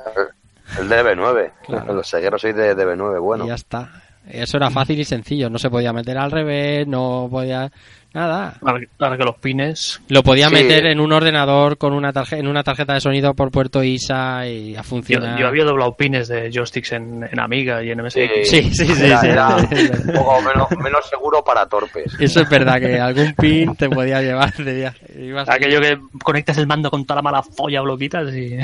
El 0.80 0.88
DB9, 0.88 1.52
Claro. 1.66 1.93
los 1.96 2.08
segueros 2.08 2.39
soy 2.39 2.54
de 2.54 2.78
DB9, 2.78 3.20
bueno. 3.20 3.46
Y 3.46 3.48
ya 3.48 3.56
está. 3.56 4.04
Eso 4.30 4.57
era 4.57 4.69
fácil 4.69 4.99
y 4.99 5.05
sencillo. 5.05 5.49
No 5.49 5.57
se 5.59 5.69
podía 5.69 5.93
meter 5.93 6.17
al 6.17 6.32
revés, 6.32 6.88
no 6.88 7.28
podía... 7.30 7.71
Nada. 8.13 8.57
Ahora, 8.61 9.17
que- 9.17 9.23
los 9.26 9.36
pines. 9.39 9.99
Lo 10.07 10.23
podía 10.23 10.47
Sí. 10.47 10.53
meter 10.53 10.86
en 10.86 11.01
un 11.01 11.11
ordenador 11.11 11.78
con 11.78 11.91
una 11.91 12.13
tarjeta, 12.13 12.39
en 12.39 12.47
una 12.47 12.63
tarjeta 12.63 12.93
de 12.93 13.01
sonido 13.01 13.34
por 13.34 13.51
puerto 13.51 13.84
ISA 13.84 14.47
y 14.47 14.73
a 14.73 14.78
Yo, 14.78 14.84
funcionar. 14.84 15.38
yo 15.38 15.45
había 15.45 15.65
doblado 15.65 15.97
pines 15.97 16.30
de 16.30 16.49
joysticks 16.49 16.93
en, 16.93 17.28
en 17.30 17.39
Amiga 17.41 17.84
y 17.84 17.91
en 17.91 18.01
MSX. 18.01 18.19
Sí, 18.49 18.73
sí, 18.73 18.86
sí, 18.88 19.03
Era, 19.05 19.19
sí. 19.19 19.28
era 19.28 19.47
un 19.57 20.13
poco 20.13 20.41
menos, 20.43 20.67
menos 20.82 21.09
seguro 21.09 21.43
para 21.43 21.65
torpes. 21.67 22.15
Eso 22.17 22.39
es 22.39 22.49
verdad, 22.49 22.80
que 22.80 22.97
algún 23.01 23.34
pin 23.34 23.76
te 23.76 23.89
podía 23.89 24.21
llevar 24.21 24.53
de 24.55 24.73
viaje. 24.76 25.07
Ibas- 25.19 25.49
Aquello 25.49 25.82
que 25.82 25.99
conectas 26.23 26.57
el 26.57 26.67
mando 26.67 26.89
con 26.89 27.03
toda 27.05 27.17
la 27.17 27.21
mala 27.21 27.43
folla 27.43 27.82
o 27.82 27.86
lo 27.86 27.97
quitas 27.97 28.34
y. 28.34 28.57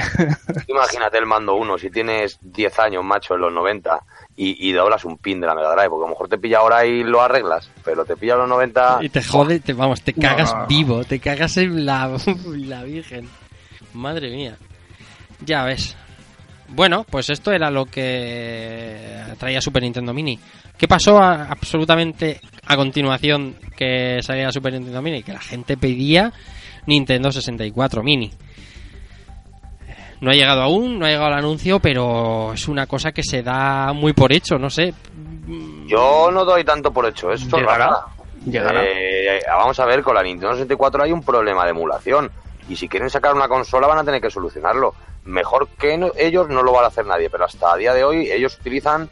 Imagínate 0.70 1.18
el 1.18 1.26
mando 1.26 1.56
1, 1.56 1.78
si 1.78 1.90
tienes 1.90 2.40
10 2.42 2.80
años, 2.80 3.04
macho, 3.04 3.36
en 3.36 3.42
los 3.42 3.52
90 3.52 4.00
y, 4.44 4.70
y 4.70 4.72
doblas 4.72 5.06
un 5.06 5.18
pin 5.18 5.40
de 5.42 5.48
la 5.48 5.54
Mega 5.56 5.72
Drive, 5.74 5.90
porque 5.90 6.04
a 6.06 6.08
lo 6.08 6.14
mejor 6.14 6.28
te 6.30 6.38
pilla 6.38 6.60
ahora 6.60 6.86
y 6.86 7.04
lo 7.04 7.22
arreglas, 7.22 7.70
pero 7.84 8.06
te 8.06 8.16
pilla 8.18 8.34
en 8.34 8.40
los 8.40 8.50
90 8.50 9.00
Y 9.02 9.10
te 9.10 9.24
jode, 9.24 9.60
te, 9.60 9.74
vamos, 9.74 10.02
te 10.02 10.14
cagas 10.14 10.54
No. 10.56 10.68
vivo, 10.68 11.04
te 11.04 11.20
cagas 11.20 11.58
en 11.58 11.86
la, 11.86 12.18
la 12.46 12.84
virgen. 12.84 13.30
Madre 13.94 14.30
mía. 14.36 14.56
Ya 15.46 15.64
ves. 15.66 15.96
Bueno, 16.70 17.06
pues 17.10 17.30
esto 17.30 17.52
era 17.52 17.70
lo 17.70 17.86
que 17.86 19.18
traía 19.38 19.60
Super 19.62 19.84
Nintendo 19.84 20.14
Mini. 20.14 20.40
¿Qué 20.78 20.88
pasó 20.88 21.18
a- 21.20 21.46
absolutamente 21.50 22.40
a 22.66 22.76
continuación 22.76 23.56
que 23.76 24.20
salía 24.22 24.52
Super 24.52 24.74
Nintendo 24.74 25.02
Mini? 25.02 25.22
Que 25.24 25.34
la 25.34 25.42
gente 25.42 25.76
pedía 25.78 26.32
Nintendo 26.88 27.32
64 27.32 28.02
Mini. 28.04 28.32
No 30.22 30.32
ha 30.32 30.34
llegado 30.34 30.62
aún, 30.62 30.98
no 31.00 31.06
ha 31.06 31.10
llegado 31.10 31.28
el 31.30 31.34
anuncio, 31.40 31.80
pero 31.80 32.54
es 32.54 32.68
una 32.68 32.86
cosa 32.88 33.12
que 33.12 33.24
se 33.24 33.42
da 33.44 33.92
muy 33.94 34.14
por 34.14 34.32
hecho, 34.32 34.58
no 34.58 34.70
sé. 34.70 34.94
Yo 35.88 36.30
no 36.32 36.46
doy 36.46 36.64
tanto 36.64 36.92
por 36.92 37.06
hecho. 37.08 37.32
Esto 37.32 37.58
es 37.58 37.64
Llegará. 38.46 38.84
Eh, 38.86 39.42
vamos 39.48 39.80
a 39.80 39.86
ver, 39.86 40.02
con 40.02 40.16
la 40.16 40.24
Nintendo 40.24 40.54
64 40.54 41.04
hay 41.04 41.12
un 41.12 41.24
problema 41.24 41.64
de 41.66 41.72
emulación. 41.72 42.32
Y 42.70 42.76
si 42.76 42.88
quieren 42.88 43.10
sacar 43.10 43.34
una 43.36 43.48
consola 43.48 43.88
van 43.88 43.98
a 44.00 44.04
tener 44.04 44.22
que 44.22 44.30
solucionarlo. 44.32 44.94
Mejor 45.26 45.68
que 45.78 45.98
no- 45.98 46.12
ellos 46.18 46.48
no 46.50 46.64
lo 46.64 46.72
va 46.74 46.84
a 46.84 46.88
hacer 46.88 47.06
nadie, 47.06 47.30
pero 47.30 47.46
hasta 47.46 47.74
a 47.74 47.78
día 47.78 47.94
de 47.94 48.04
hoy 48.04 48.32
ellos 48.32 48.58
utilizan 48.60 49.10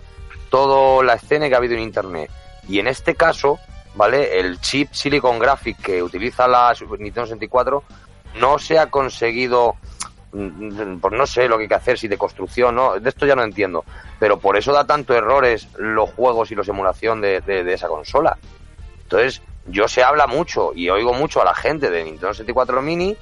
toda 0.50 1.04
la 1.04 1.14
escena 1.16 1.48
que 1.50 1.56
ha 1.56 1.58
habido 1.58 1.76
en 1.76 1.82
Internet. 1.82 2.32
Y 2.68 2.80
en 2.80 2.88
este 2.88 3.16
caso, 3.16 3.60
¿vale? 3.96 4.40
El 4.40 4.60
chip 4.62 4.90
Silicon 4.94 5.38
Graphic 5.40 5.78
que 5.82 6.02
utiliza 6.02 6.48
la 6.48 6.74
Nintendo 6.98 7.26
64 7.26 7.84
no 8.40 8.58
se 8.60 8.80
ha 8.80 8.88
conseguido, 8.88 9.76
pues 10.32 11.14
no 11.14 11.26
sé 11.26 11.48
lo 11.48 11.58
que 11.58 11.64
hay 11.64 11.70
que 11.70 11.76
hacer, 11.76 11.98
si 11.98 12.08
de 12.08 12.18
construcción, 12.18 12.76
¿no? 12.76 13.00
De 13.00 13.10
esto 13.10 13.26
ya 13.26 13.36
no 13.36 13.44
entiendo. 13.44 13.84
Pero 14.20 14.40
por 14.40 14.58
eso 14.58 14.72
da 14.72 14.86
tanto 14.86 15.14
errores 15.14 15.68
los 15.78 16.10
juegos 16.12 16.52
y 16.52 16.56
los 16.56 16.68
emulación 16.68 17.22
de 17.22 17.74
esa 17.74 17.88
consola. 17.88 18.38
Entonces, 19.04 19.42
yo 19.66 19.88
se 19.88 20.04
habla 20.04 20.28
mucho 20.28 20.72
y 20.76 20.90
oigo 20.90 21.14
mucho 21.14 21.42
a 21.42 21.46
la 21.46 21.56
gente 21.56 21.90
de 21.90 22.04
Nintendo 22.04 22.34
64 22.34 22.82
Mini 22.82 23.16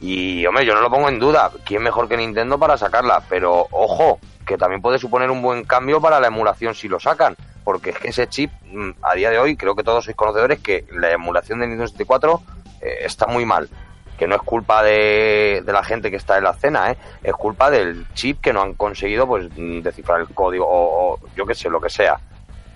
y, 0.00 0.44
hombre, 0.46 0.66
yo 0.66 0.74
no 0.74 0.80
lo 0.80 0.90
pongo 0.90 1.08
en 1.08 1.18
duda. 1.18 1.50
¿Quién 1.64 1.82
mejor 1.82 2.08
que 2.08 2.16
Nintendo 2.16 2.58
para 2.58 2.76
sacarla? 2.76 3.22
Pero, 3.28 3.66
ojo, 3.70 4.18
que 4.46 4.58
también 4.58 4.82
puede 4.82 4.98
suponer 4.98 5.30
un 5.30 5.42
buen 5.42 5.64
cambio 5.64 6.00
para 6.00 6.20
la 6.20 6.26
emulación 6.26 6.74
si 6.74 6.88
lo 6.88 7.00
sacan. 7.00 7.36
Porque 7.64 7.90
es 7.90 7.98
que 7.98 8.08
ese 8.08 8.28
chip, 8.28 8.50
mm, 8.70 8.90
a 9.02 9.14
día 9.14 9.30
de 9.30 9.38
hoy, 9.38 9.56
creo 9.56 9.74
que 9.74 9.82
todos 9.82 10.04
sois 10.04 10.16
conocedores 10.16 10.60
que 10.60 10.84
la 10.92 11.10
emulación 11.10 11.60
de 11.60 11.66
Nintendo 11.66 11.88
64 11.88 12.42
eh, 12.82 12.98
está 13.02 13.26
muy 13.26 13.46
mal. 13.46 13.68
Que 14.16 14.26
no 14.26 14.36
es 14.36 14.42
culpa 14.42 14.82
de, 14.82 15.62
de 15.64 15.72
la 15.72 15.84
gente 15.84 16.10
que 16.10 16.16
está 16.16 16.38
en 16.38 16.44
la 16.44 16.50
escena, 16.50 16.90
¿eh? 16.90 16.96
es 17.22 17.34
culpa 17.34 17.70
del 17.70 18.06
chip 18.14 18.40
que 18.40 18.52
no 18.52 18.62
han 18.62 18.74
conseguido 18.74 19.26
pues 19.26 19.48
descifrar 19.54 20.20
el 20.20 20.28
código 20.28 20.66
o, 20.66 21.14
o 21.14 21.18
yo 21.36 21.44
qué 21.44 21.54
sé, 21.54 21.68
lo 21.68 21.80
que 21.80 21.90
sea. 21.90 22.18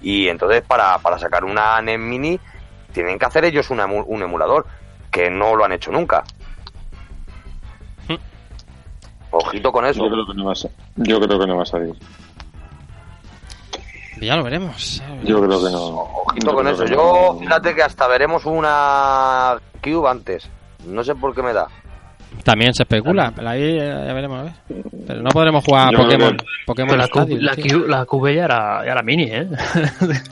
Y 0.03 0.29
entonces 0.29 0.63
para, 0.63 0.99
para 0.99 1.19
sacar 1.19 1.45
una 1.45 1.81
NES 1.81 1.99
Mini 1.99 2.41
tienen 2.93 3.19
que 3.19 3.25
hacer 3.25 3.45
ellos 3.45 3.71
una 3.71 3.87
un 3.87 4.23
emulador, 4.23 4.67
que 5.11 5.31
no 5.31 5.57
lo 5.57 5.65
han 5.65 5.73
hecho 5.73 5.91
nunca. 5.91 6.25
Ojito 9.31 9.71
con 9.71 9.87
eso. 9.87 10.05
Yo 10.05 10.11
creo 10.11 10.27
que 10.27 10.35
no 10.35 10.47
va 10.47 10.53
a, 10.53 10.57
yo 10.97 11.21
creo 11.21 11.39
que 11.39 11.47
no 11.47 11.57
va 11.57 11.63
a 11.63 11.67
salir. 11.67 11.95
Ya 14.21 14.37
lo 14.37 14.45
veremos. 14.45 14.99
ya 14.99 15.09
lo 15.09 15.23
Yo 15.23 15.41
creo 15.47 15.65
que 15.65 15.71
no. 15.71 15.87
Ojito 16.27 16.47
yo 16.51 16.55
con 16.55 16.69
eso. 16.69 16.85
que 16.85 16.91
Yo, 16.91 17.33
no. 17.35 17.39
fíjate 17.39 17.75
que 17.75 17.83
hasta 17.83 18.07
veremos 18.09 18.45
una 18.45 19.57
Cube 19.83 20.09
antes. 20.09 20.51
No 20.87 21.03
sé 21.05 21.15
por 21.15 21.35
qué 21.35 21.43
me 21.43 21.53
da. 21.53 21.67
También 22.45 22.73
se 22.75 22.85
especula, 22.85 23.33
pero 23.35 23.49
ahí 23.49 23.79
eh, 23.79 24.05
ya 24.07 24.13
veremos 24.15 24.39
a 24.39 24.43
ver. 24.45 24.53
Pero 25.07 25.21
no 25.23 25.31
podremos 25.31 25.65
jugar 25.65 25.89
a 25.95 25.99
Pokémon, 26.67 26.99
la, 26.99 27.05
Stadium, 27.05 27.39
Q, 27.41 27.45
la, 27.45 27.55
tío. 27.57 27.81
Q- 27.83 27.87
la 27.89 28.05
QV 28.07 28.35
ya 28.35 28.45
era, 28.45 28.85
ya 28.85 28.93
era 28.93 29.03
mini, 29.03 29.25
¿eh? 29.25 29.49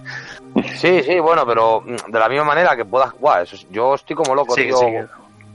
Sí, 0.77 1.03
sí, 1.03 1.19
bueno, 1.21 1.47
pero 1.47 1.83
mm, 1.83 2.11
de 2.11 2.19
la 2.19 2.29
misma 2.29 2.45
manera 2.45 2.75
que 2.77 2.85
puedas 2.85 3.11
jugar. 3.11 3.43
Eso 3.43 3.55
es- 3.57 3.69
yo 3.71 3.95
estoy 3.95 4.17
como 4.17 4.35
loco, 4.35 4.55
Sí, 4.55 4.65
tío, 4.65 4.77
sí. 4.79 4.87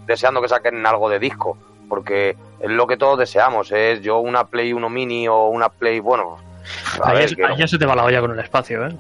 deseando 0.06 0.42
que 0.42 0.48
saquen 0.48 0.86
algo 0.86 1.10
de 1.10 1.20
disco. 1.20 1.58
Porque 1.90 2.36
es 2.60 2.70
lo 2.70 2.88
que 2.88 2.98
todos 2.98 3.20
deseamos. 3.20 3.72
Es 3.72 4.02
yo 4.02 4.20
una 4.20 4.46
Play 4.46 4.72
1 4.74 4.90
Mini 4.90 5.28
o 5.28 5.48
una 5.48 5.70
Play, 5.70 6.00
bueno. 6.00 6.38
A 7.02 7.10
Ahí, 7.10 7.16
ver, 7.18 7.26
es- 7.26 7.38
ahí 7.40 7.58
ya 7.58 7.68
se 7.68 7.78
te 7.78 7.86
va 7.86 7.96
la 7.96 8.04
olla 8.06 8.22
con 8.22 8.32
el 8.32 8.40
espacio, 8.40 8.86
¿eh? 8.88 8.96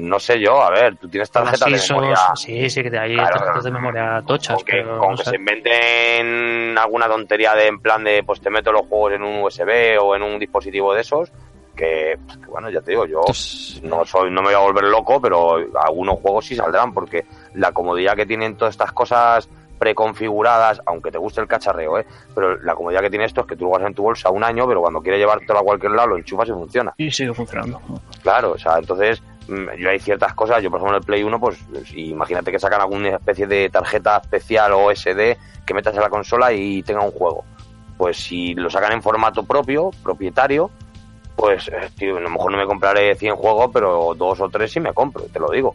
No 0.00 0.18
sé 0.18 0.40
yo, 0.40 0.62
a 0.62 0.70
ver, 0.70 0.96
tú 0.96 1.08
tienes 1.08 1.30
tarjetas 1.30 1.70
Las 1.70 1.88
de 1.88 1.94
memoria. 1.94 2.16
sí, 2.36 2.70
sí 2.70 2.82
que 2.82 2.90
te 2.90 2.98
hay 2.98 3.14
Claro, 3.14 3.38
tarjetas 3.38 3.64
de 3.64 3.70
memoria 3.70 4.22
tochas, 4.26 4.56
Con 4.56 4.64
que, 4.64 4.72
pero 4.72 4.98
con 4.98 5.10
no 5.12 5.16
que 5.16 5.24
se 5.24 5.36
inventen 5.36 6.78
alguna 6.78 7.06
tontería 7.08 7.54
de 7.54 7.66
en 7.66 7.80
plan 7.80 8.04
de 8.04 8.22
pues 8.24 8.40
te 8.40 8.50
meto 8.50 8.72
los 8.72 8.86
juegos 8.86 9.12
en 9.12 9.22
un 9.22 9.42
USB 9.42 9.98
o 10.00 10.14
en 10.16 10.22
un 10.22 10.38
dispositivo 10.38 10.94
de 10.94 11.00
esos 11.02 11.30
que, 11.76 12.18
pues, 12.26 12.38
que, 12.38 12.46
bueno 12.46 12.70
ya 12.70 12.80
te 12.80 12.90
digo 12.92 13.06
yo 13.06 13.20
Entonces, 13.20 13.80
no 13.82 14.04
soy 14.04 14.30
no 14.30 14.40
me 14.42 14.48
voy 14.48 14.54
a 14.56 14.58
volver 14.58 14.84
loco 14.84 15.20
pero 15.20 15.56
algunos 15.84 16.18
juegos 16.20 16.46
sí 16.46 16.56
saldrán 16.56 16.92
porque 16.92 17.24
la 17.54 17.72
comodidad 17.72 18.14
que 18.16 18.26
tienen 18.26 18.56
todas 18.56 18.74
estas 18.74 18.92
cosas 18.92 19.48
preconfiguradas 19.78 20.80
aunque 20.86 21.10
te 21.12 21.18
guste 21.18 21.40
el 21.40 21.46
cacharreo 21.46 21.98
¿eh? 21.98 22.06
pero 22.34 22.56
la 22.62 22.74
comodidad 22.74 23.00
que 23.00 23.10
tiene 23.10 23.26
esto 23.26 23.42
es 23.42 23.46
que 23.46 23.54
tú 23.56 23.64
lo 23.66 23.70
vas 23.70 23.82
en 23.84 23.94
tu 23.94 24.02
bolsa 24.02 24.28
un 24.30 24.42
año 24.42 24.66
pero 24.66 24.80
cuando 24.80 25.00
quieres 25.00 25.20
llevártelo 25.20 25.60
a 25.60 25.62
cualquier 25.62 25.92
lado 25.92 26.08
lo 26.08 26.16
enchufas 26.18 26.48
y 26.48 26.52
funciona 26.52 26.92
Y 26.96 27.10
sigue 27.12 27.32
funcionando. 27.32 27.80
Claro, 28.22 28.52
o 28.52 28.58
sea, 28.58 28.78
entonces 28.78 29.22
yo 29.48 29.90
hay 29.90 29.98
ciertas 29.98 30.34
cosas, 30.34 30.62
yo 30.62 30.70
por 30.70 30.78
ejemplo 30.78 30.96
en 30.96 31.02
el 31.02 31.06
Play 31.06 31.22
1, 31.22 31.40
pues 31.40 31.58
imagínate 31.94 32.52
que 32.52 32.58
sacan 32.58 32.80
alguna 32.80 33.16
especie 33.16 33.46
de 33.46 33.70
tarjeta 33.70 34.18
especial 34.18 34.72
o 34.72 34.94
SD 34.94 35.38
que 35.64 35.74
metas 35.74 35.94
en 35.94 36.02
la 36.02 36.10
consola 36.10 36.52
y 36.52 36.82
tenga 36.82 37.02
un 37.02 37.10
juego. 37.10 37.44
Pues 37.96 38.16
si 38.18 38.54
lo 38.54 38.70
sacan 38.70 38.92
en 38.92 39.02
formato 39.02 39.42
propio, 39.44 39.90
propietario, 40.02 40.70
pues 41.36 41.68
eh, 41.68 41.90
tío, 41.96 42.16
a 42.16 42.20
lo 42.20 42.30
mejor 42.30 42.52
no 42.52 42.58
me 42.58 42.66
compraré 42.66 43.14
100 43.14 43.36
juegos, 43.36 43.70
pero 43.72 44.14
dos 44.14 44.40
o 44.40 44.48
tres 44.48 44.72
sí 44.72 44.80
me 44.80 44.92
compro, 44.92 45.24
te 45.24 45.38
lo 45.38 45.50
digo. 45.50 45.74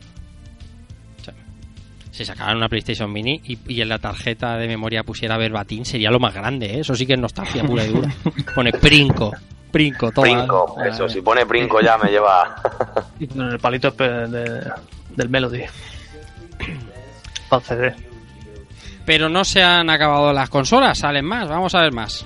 Si 2.14 2.24
sacaran 2.26 2.58
una 2.58 2.70
PlayStation 2.70 3.12
Mini 3.12 3.42
y, 3.44 3.58
y 3.68 3.82
en 3.82 3.90
la 3.90 3.98
tarjeta 3.98 4.56
de 4.58 4.68
memoria 4.68 5.04
pusiera 5.04 5.36
verbatim, 5.36 5.84
sería 5.84 6.12
lo 6.12 6.20
más 6.20 6.34
grande, 6.34 6.68
¿eh? 6.76 6.80
Eso 6.82 6.94
sí 6.96 7.06
que 7.08 7.14
es 7.14 7.20
nostalgia 7.20 7.64
pura 7.64 7.84
y 7.84 7.88
dura. 7.90 8.10
Pone 8.56 8.72
Princo, 8.72 9.32
Princo, 9.72 10.12
toma. 10.12 10.28
Brinco, 10.28 10.76
Ah, 10.78 10.88
eso, 10.90 11.10
si 11.10 11.22
pone 11.22 11.44
brinco 11.46 11.82
ya 11.82 11.98
me 11.98 12.12
lleva... 12.12 12.56
Y 13.20 13.26
con 13.28 13.50
el 13.52 13.58
palito 13.60 13.90
de- 13.90 14.28
de- 14.28 14.72
del 15.16 15.30
Melody. 15.30 15.64
Para 17.50 17.62
CD. 17.64 17.96
Pero 19.06 19.28
no 19.30 19.44
se 19.44 19.62
han 19.64 19.90
acabado 19.90 20.32
las 20.32 20.50
consolas, 20.50 21.00
salen 21.00 21.26
más, 21.26 21.50
vamos 21.50 21.74
a 21.76 21.82
ver 21.82 21.92
más. 21.92 22.24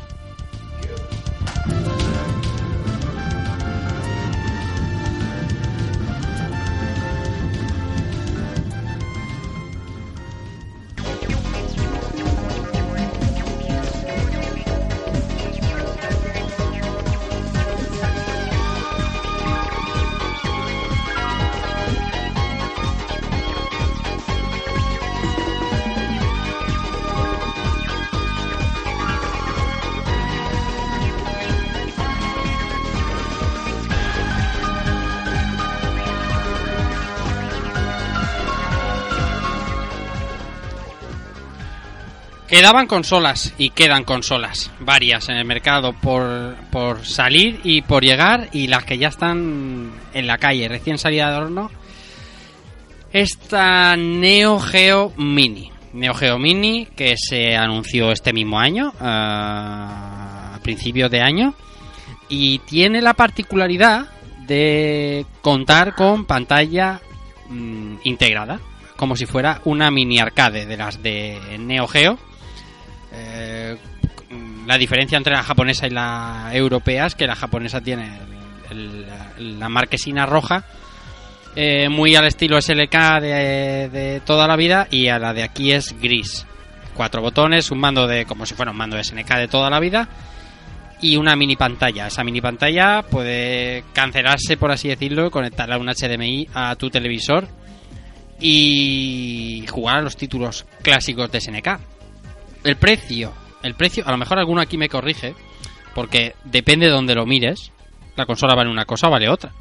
Quedaban 42.57 42.87
consolas 42.87 43.53
y 43.59 43.69
quedan 43.69 44.03
consolas, 44.03 44.71
varias 44.79 45.29
en 45.29 45.37
el 45.37 45.45
mercado 45.45 45.93
por, 45.93 46.55
por 46.71 47.05
salir 47.05 47.59
y 47.63 47.83
por 47.83 48.03
llegar 48.03 48.49
y 48.51 48.65
las 48.65 48.83
que 48.83 48.97
ya 48.97 49.09
están 49.09 49.91
en 50.11 50.25
la 50.25 50.39
calle, 50.39 50.67
recién 50.67 50.97
salida 50.97 51.29
de 51.29 51.37
horno. 51.37 51.69
Esta 53.13 53.95
Neo 53.95 54.59
Geo 54.59 55.13
Mini, 55.17 55.71
Neo 55.93 56.15
Geo 56.15 56.39
Mini 56.39 56.87
que 56.95 57.13
se 57.15 57.55
anunció 57.55 58.11
este 58.11 58.33
mismo 58.33 58.59
año, 58.59 58.91
ah, 58.99 60.55
a 60.55 60.59
principios 60.63 61.11
de 61.11 61.21
año, 61.21 61.53
y 62.27 62.57
tiene 62.57 63.03
la 63.03 63.13
particularidad 63.13 64.07
de 64.47 65.27
contar 65.43 65.93
con 65.93 66.25
pantalla 66.25 67.01
mm, 67.49 67.97
integrada, 68.05 68.59
como 68.95 69.15
si 69.15 69.27
fuera 69.27 69.61
una 69.65 69.91
mini 69.91 70.17
arcade 70.17 70.65
de 70.65 70.77
las 70.77 71.03
de 71.03 71.37
Neo 71.59 71.87
Geo. 71.87 72.17
Eh, 73.17 73.77
la 74.65 74.77
diferencia 74.77 75.17
entre 75.17 75.33
la 75.33 75.43
japonesa 75.43 75.87
y 75.87 75.91
la 75.91 76.49
europea 76.51 77.07
es 77.07 77.15
que 77.15 77.25
la 77.25 77.35
japonesa 77.35 77.81
tiene 77.81 78.19
la 79.39 79.69
marquesina 79.69 80.25
roja 80.25 80.65
eh, 81.55 81.89
muy 81.89 82.15
al 82.15 82.25
estilo 82.25 82.61
SLK 82.61 83.19
de, 83.19 83.89
de 83.91 84.21
toda 84.23 84.47
la 84.47 84.55
vida 84.55 84.87
y 84.91 85.07
a 85.07 85.17
la 85.17 85.33
de 85.33 85.41
aquí 85.41 85.71
es 85.71 85.99
gris. 85.99 86.45
Cuatro 86.93 87.21
botones, 87.21 87.71
un 87.71 87.79
mando 87.79 88.05
de 88.05 88.25
como 88.25 88.45
si 88.45 88.53
fuera 88.53 88.71
un 88.71 88.77
mando 88.77 88.95
de 88.95 89.03
SNK 89.03 89.35
de 89.37 89.47
toda 89.47 89.69
la 89.69 89.79
vida 89.79 90.07
y 91.01 91.17
una 91.17 91.35
mini 91.35 91.55
pantalla. 91.55 92.07
Esa 92.07 92.23
mini 92.23 92.41
pantalla 92.41 93.01
puede 93.01 93.83
cancelarse, 93.93 94.57
por 94.57 94.71
así 94.71 94.87
decirlo, 94.87 95.31
conectarla 95.31 95.75
a 95.75 95.79
un 95.79 95.87
HDMI 95.87 96.47
a 96.53 96.75
tu 96.75 96.91
televisor 96.91 97.47
y 98.39 99.65
jugar 99.67 99.97
a 99.97 100.01
los 100.01 100.15
títulos 100.15 100.65
clásicos 100.83 101.31
de 101.31 101.41
SNK. 101.41 101.79
El 102.67 102.75
precio 102.75 103.33
el 103.63 103.75
precio, 103.75 104.03
a 104.07 104.11
lo 104.11 104.17
mejor 104.17 104.39
alguno 104.39 104.61
aquí 104.61 104.77
me 104.77 104.89
corrige, 104.89 105.35
porque 105.93 106.35
depende 106.43 106.87
de 106.87 106.91
donde 106.91 107.15
lo 107.15 107.25
mires, 107.25 107.71
la 108.15 108.25
consola 108.25 108.55
vale 108.55 108.69
una 108.69 108.85
cosa 108.85 109.09
vale 109.09 109.29
otra. 109.29 109.51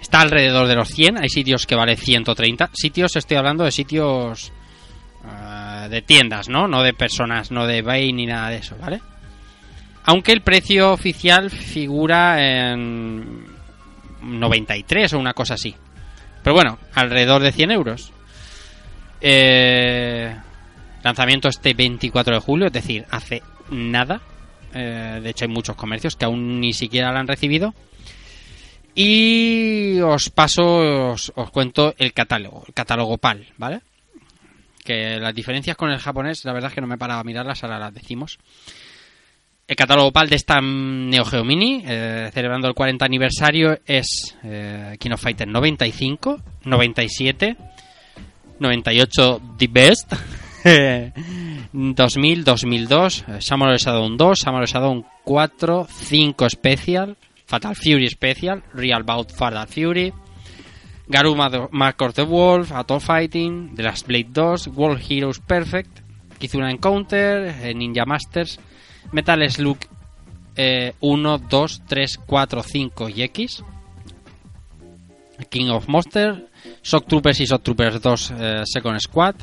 Está 0.00 0.20
alrededor 0.20 0.66
de 0.68 0.74
los 0.74 0.88
100, 0.88 1.18
hay 1.18 1.28
sitios 1.28 1.66
que 1.66 1.74
vale 1.74 1.96
130. 1.96 2.70
Sitios, 2.74 3.16
estoy 3.16 3.36
hablando 3.38 3.64
de 3.64 3.72
sitios 3.72 4.52
eh, 5.24 5.88
de 5.88 6.02
tiendas, 6.02 6.48
¿no? 6.48 6.68
No 6.68 6.82
de 6.82 6.92
personas, 6.92 7.50
no 7.50 7.66
de 7.66 7.78
eBay 7.78 8.12
ni 8.12 8.26
nada 8.26 8.50
de 8.50 8.56
eso, 8.56 8.76
¿vale? 8.78 9.00
Aunque 10.04 10.32
el 10.32 10.42
precio 10.42 10.92
oficial 10.92 11.50
figura 11.50 12.72
en 12.72 13.46
93 14.20 15.14
o 15.14 15.18
una 15.18 15.32
cosa 15.32 15.54
así. 15.54 15.74
Pero 16.42 16.54
bueno, 16.54 16.78
alrededor 16.94 17.42
de 17.42 17.52
100 17.52 17.70
euros. 17.70 18.12
Eh, 19.22 20.36
lanzamiento 21.04 21.48
este 21.48 21.74
24 21.74 22.34
de 22.34 22.40
julio, 22.40 22.66
es 22.66 22.72
decir, 22.72 23.04
hace 23.10 23.42
nada. 23.70 24.20
Eh, 24.72 25.20
de 25.22 25.30
hecho, 25.30 25.44
hay 25.44 25.50
muchos 25.50 25.76
comercios 25.76 26.16
que 26.16 26.24
aún 26.24 26.60
ni 26.60 26.72
siquiera 26.72 27.12
la 27.12 27.20
han 27.20 27.28
recibido. 27.28 27.74
Y 28.94 30.00
os 30.00 30.30
paso, 30.30 31.12
os, 31.12 31.32
cuento 31.52 31.94
el 31.98 32.12
catálogo, 32.12 32.64
el 32.66 32.74
catálogo 32.74 33.18
PAL, 33.18 33.46
¿vale? 33.58 33.80
Que 34.84 35.18
las 35.18 35.34
diferencias 35.34 35.76
con 35.76 35.90
el 35.90 35.98
japonés, 35.98 36.44
la 36.44 36.52
verdad 36.52 36.70
es 36.70 36.74
que 36.74 36.80
no 36.80 36.86
me 36.86 36.98
paraba 36.98 37.20
a 37.20 37.24
mirarlas, 37.24 37.62
ahora 37.62 37.78
las 37.78 37.92
decimos. 37.92 38.38
El 39.66 39.76
catálogo 39.76 40.12
PAL 40.12 40.28
de 40.28 40.36
esta 40.36 40.60
Neo 40.60 41.24
Geo 41.24 41.44
Mini, 41.44 41.82
eh, 41.86 42.30
celebrando 42.32 42.68
el 42.68 42.74
40 42.74 43.04
aniversario, 43.04 43.78
es 43.86 44.36
eh, 44.44 44.96
King 45.00 45.12
of 45.12 45.22
Fighters 45.22 45.50
95, 45.50 46.40
97, 46.64 47.56
98 48.60 49.40
The 49.58 49.68
Best, 49.68 50.12
2000, 50.64 52.44
2002, 52.44 53.24
eh, 53.28 53.40
Samurai 53.40 53.76
Shodown 53.76 54.16
2, 54.16 54.34
Samurai 54.34 54.66
Shodown 54.66 55.04
4, 55.24 55.86
5 55.86 56.48
Special, 56.48 57.16
Fatal 57.44 57.74
Fury 57.74 58.08
Special, 58.08 58.62
Real 58.72 59.02
Bout 59.04 59.30
Fatal 59.30 59.66
Fury, 59.66 60.12
Garuma 61.06 61.68
Mark 61.70 62.00
of 62.00 62.14
the 62.14 62.22
Wolf, 62.22 62.72
Atoll 62.72 63.00
Fighting, 63.00 63.74
The 63.74 63.82
Last 63.82 64.06
Blade 64.06 64.32
2, 64.32 64.70
World 64.74 65.00
Heroes 65.00 65.40
Perfect, 65.40 66.00
Kizuna 66.38 66.70
Encounter, 66.70 67.54
eh, 67.62 67.74
Ninja 67.74 68.06
Masters, 68.06 68.58
Metal 69.12 69.50
Slug 69.50 69.78
eh, 70.56 70.94
1, 70.98 71.48
2, 71.50 71.68
3, 71.86 72.06
4, 72.26 72.62
5 72.62 72.92
y 73.10 73.22
X, 73.22 73.62
King 75.50 75.68
of 75.68 75.88
Monster, 75.88 76.48
Shock 76.80 77.06
Troopers 77.06 77.40
y 77.40 77.46
Shock 77.46 77.62
Troopers 77.62 78.00
2 78.00 78.14
eh, 78.38 78.62
Second 78.64 78.98
Squad, 78.98 79.36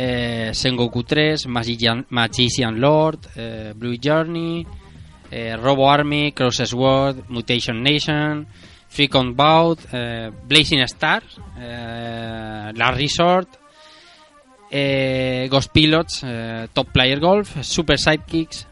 eh, 0.00 0.50
Sengoku 0.54 1.02
3, 1.02 1.48
Magician, 1.48 2.06
Magician 2.10 2.78
Lord, 2.78 3.30
eh, 3.34 3.72
Blue 3.74 3.98
Journey, 3.98 4.64
eh, 5.28 5.56
Robo 5.56 5.90
Army, 5.90 6.30
Cross 6.30 6.68
Sword, 6.68 7.24
Mutation 7.26 7.82
Nation, 7.82 8.46
Freak 8.86 9.16
on 9.16 9.34
Bout, 9.34 9.80
eh, 9.90 10.30
Blazing 10.46 10.86
Star, 10.86 11.24
eh, 11.58 12.70
Last 12.74 12.96
Resort, 12.96 13.58
eh, 14.70 15.48
Ghost 15.50 15.70
Pilots, 15.72 16.22
eh, 16.22 16.68
Top 16.72 16.92
Player 16.92 17.18
Golf, 17.18 17.60
Super 17.64 17.98
Sidekicks, 17.98 18.68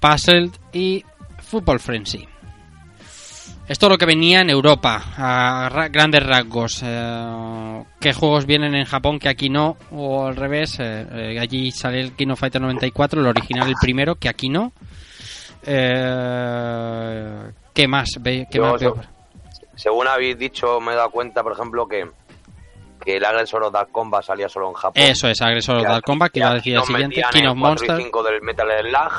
Puzzled 0.00 0.58
y 0.72 1.04
Football 1.38 1.78
Frenzy. 1.78 2.33
Esto 3.66 3.86
es 3.86 3.90
lo 3.92 3.96
que 3.98 4.04
venía 4.04 4.40
en 4.42 4.50
Europa, 4.50 5.02
a 5.16 5.68
ra- 5.70 5.88
grandes 5.88 6.22
rasgos. 6.22 6.82
Eh, 6.84 7.82
¿Qué 7.98 8.12
juegos 8.12 8.44
vienen 8.44 8.74
en 8.74 8.84
Japón 8.84 9.18
que 9.18 9.28
aquí 9.30 9.48
no? 9.48 9.78
O 9.90 10.26
al 10.26 10.36
revés, 10.36 10.78
eh, 10.80 11.06
eh, 11.10 11.38
allí 11.40 11.70
sale 11.70 12.00
el 12.00 12.12
King 12.14 12.28
of 12.28 12.40
Fighter 12.40 12.60
94, 12.60 13.20
el 13.22 13.26
original, 13.26 13.66
el 13.68 13.74
primero, 13.80 14.16
que 14.16 14.28
aquí 14.28 14.50
no. 14.50 14.72
Eh, 15.66 17.50
¿Qué 17.72 17.88
más? 17.88 18.10
¿Qué 18.22 18.46
Yo, 18.52 18.62
más 18.62 18.82
según 19.76 20.06
habéis 20.08 20.38
dicho, 20.38 20.78
me 20.80 20.92
he 20.92 20.96
dado 20.96 21.10
cuenta, 21.10 21.42
por 21.42 21.52
ejemplo, 21.52 21.88
que, 21.88 22.06
que 23.04 23.16
el 23.16 23.24
Agresor 23.24 23.64
of 23.64 23.72
Dark 23.72 23.90
Combat 23.90 24.22
salía 24.22 24.48
solo 24.48 24.68
en 24.68 24.74
Japón. 24.74 25.02
Eso 25.02 25.26
es, 25.26 25.40
Agresor 25.42 25.78
Que 25.78 25.84
Dark 25.84 26.04
Combat, 26.04 26.30
que 26.30 26.40
iba 26.40 26.50
a 26.50 26.54
decir 26.54 26.76
el 26.76 26.82
siguiente, 26.82 27.16
metían 27.16 27.30
King 27.32 27.40
el 27.42 27.48
of 27.48 27.58
4 27.58 27.66
y 27.84 27.88
Monsters. 27.88 28.04
5 28.04 28.22
del 28.22 28.42
Metal 28.42 28.68
Slug, 28.82 29.12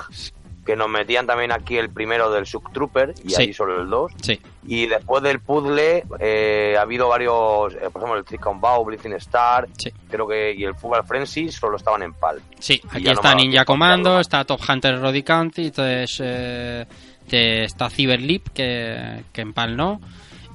que 0.66 0.76
nos 0.76 0.90
metían 0.90 1.28
también 1.28 1.52
aquí 1.52 1.78
el 1.78 1.90
primero 1.92 2.32
del 2.32 2.46
Shock 2.46 2.74
Trooper, 2.74 3.14
y 3.24 3.30
Sí. 3.30 3.42
allí 3.44 3.54
solo 3.54 3.82
el 3.82 3.90
2. 3.90 4.12
Sí, 4.22 4.40
Y 4.68 4.88
después 4.88 5.22
del 5.22 5.40
puzzle 5.42 6.04
eh, 6.20 6.76
ha 6.78 6.82
habido 6.82 7.08
varios, 7.08 7.74
eh, 7.76 7.82
por 7.94 8.02
ejemplo, 8.02 8.16
el 8.18 8.26
Trick 8.26 8.46
on 8.48 8.60
Bow, 8.60 8.84
Blazing 8.84 9.14
Star, 9.14 9.68
sí. 9.78 9.92
creo 10.10 10.28
que 10.28 10.54
y 10.56 10.64
el 10.64 10.74
Football 10.74 11.06
Frenzy 11.06 11.52
solo 11.52 11.78
estaban 11.78 12.02
en 12.02 12.14
PAL. 12.14 12.42
Sí, 12.60 12.82
Y 12.84 12.98
aquí 12.98 13.04
no 13.04 13.12
está 13.12 13.36
Ninja 13.36 13.64
Commando, 13.64 14.20
está 14.20 14.44
Top 14.44 14.60
Hunter 14.68 15.00
Roddy 15.00 15.22
County, 15.22 15.66
entonces 15.68 16.20
eh, 16.24 16.86
está 17.30 17.90
Cyberleap, 17.92 18.48
que, 18.54 19.24
que 19.32 19.42
en 19.42 19.54
PAL 19.54 19.78
no, 19.78 20.00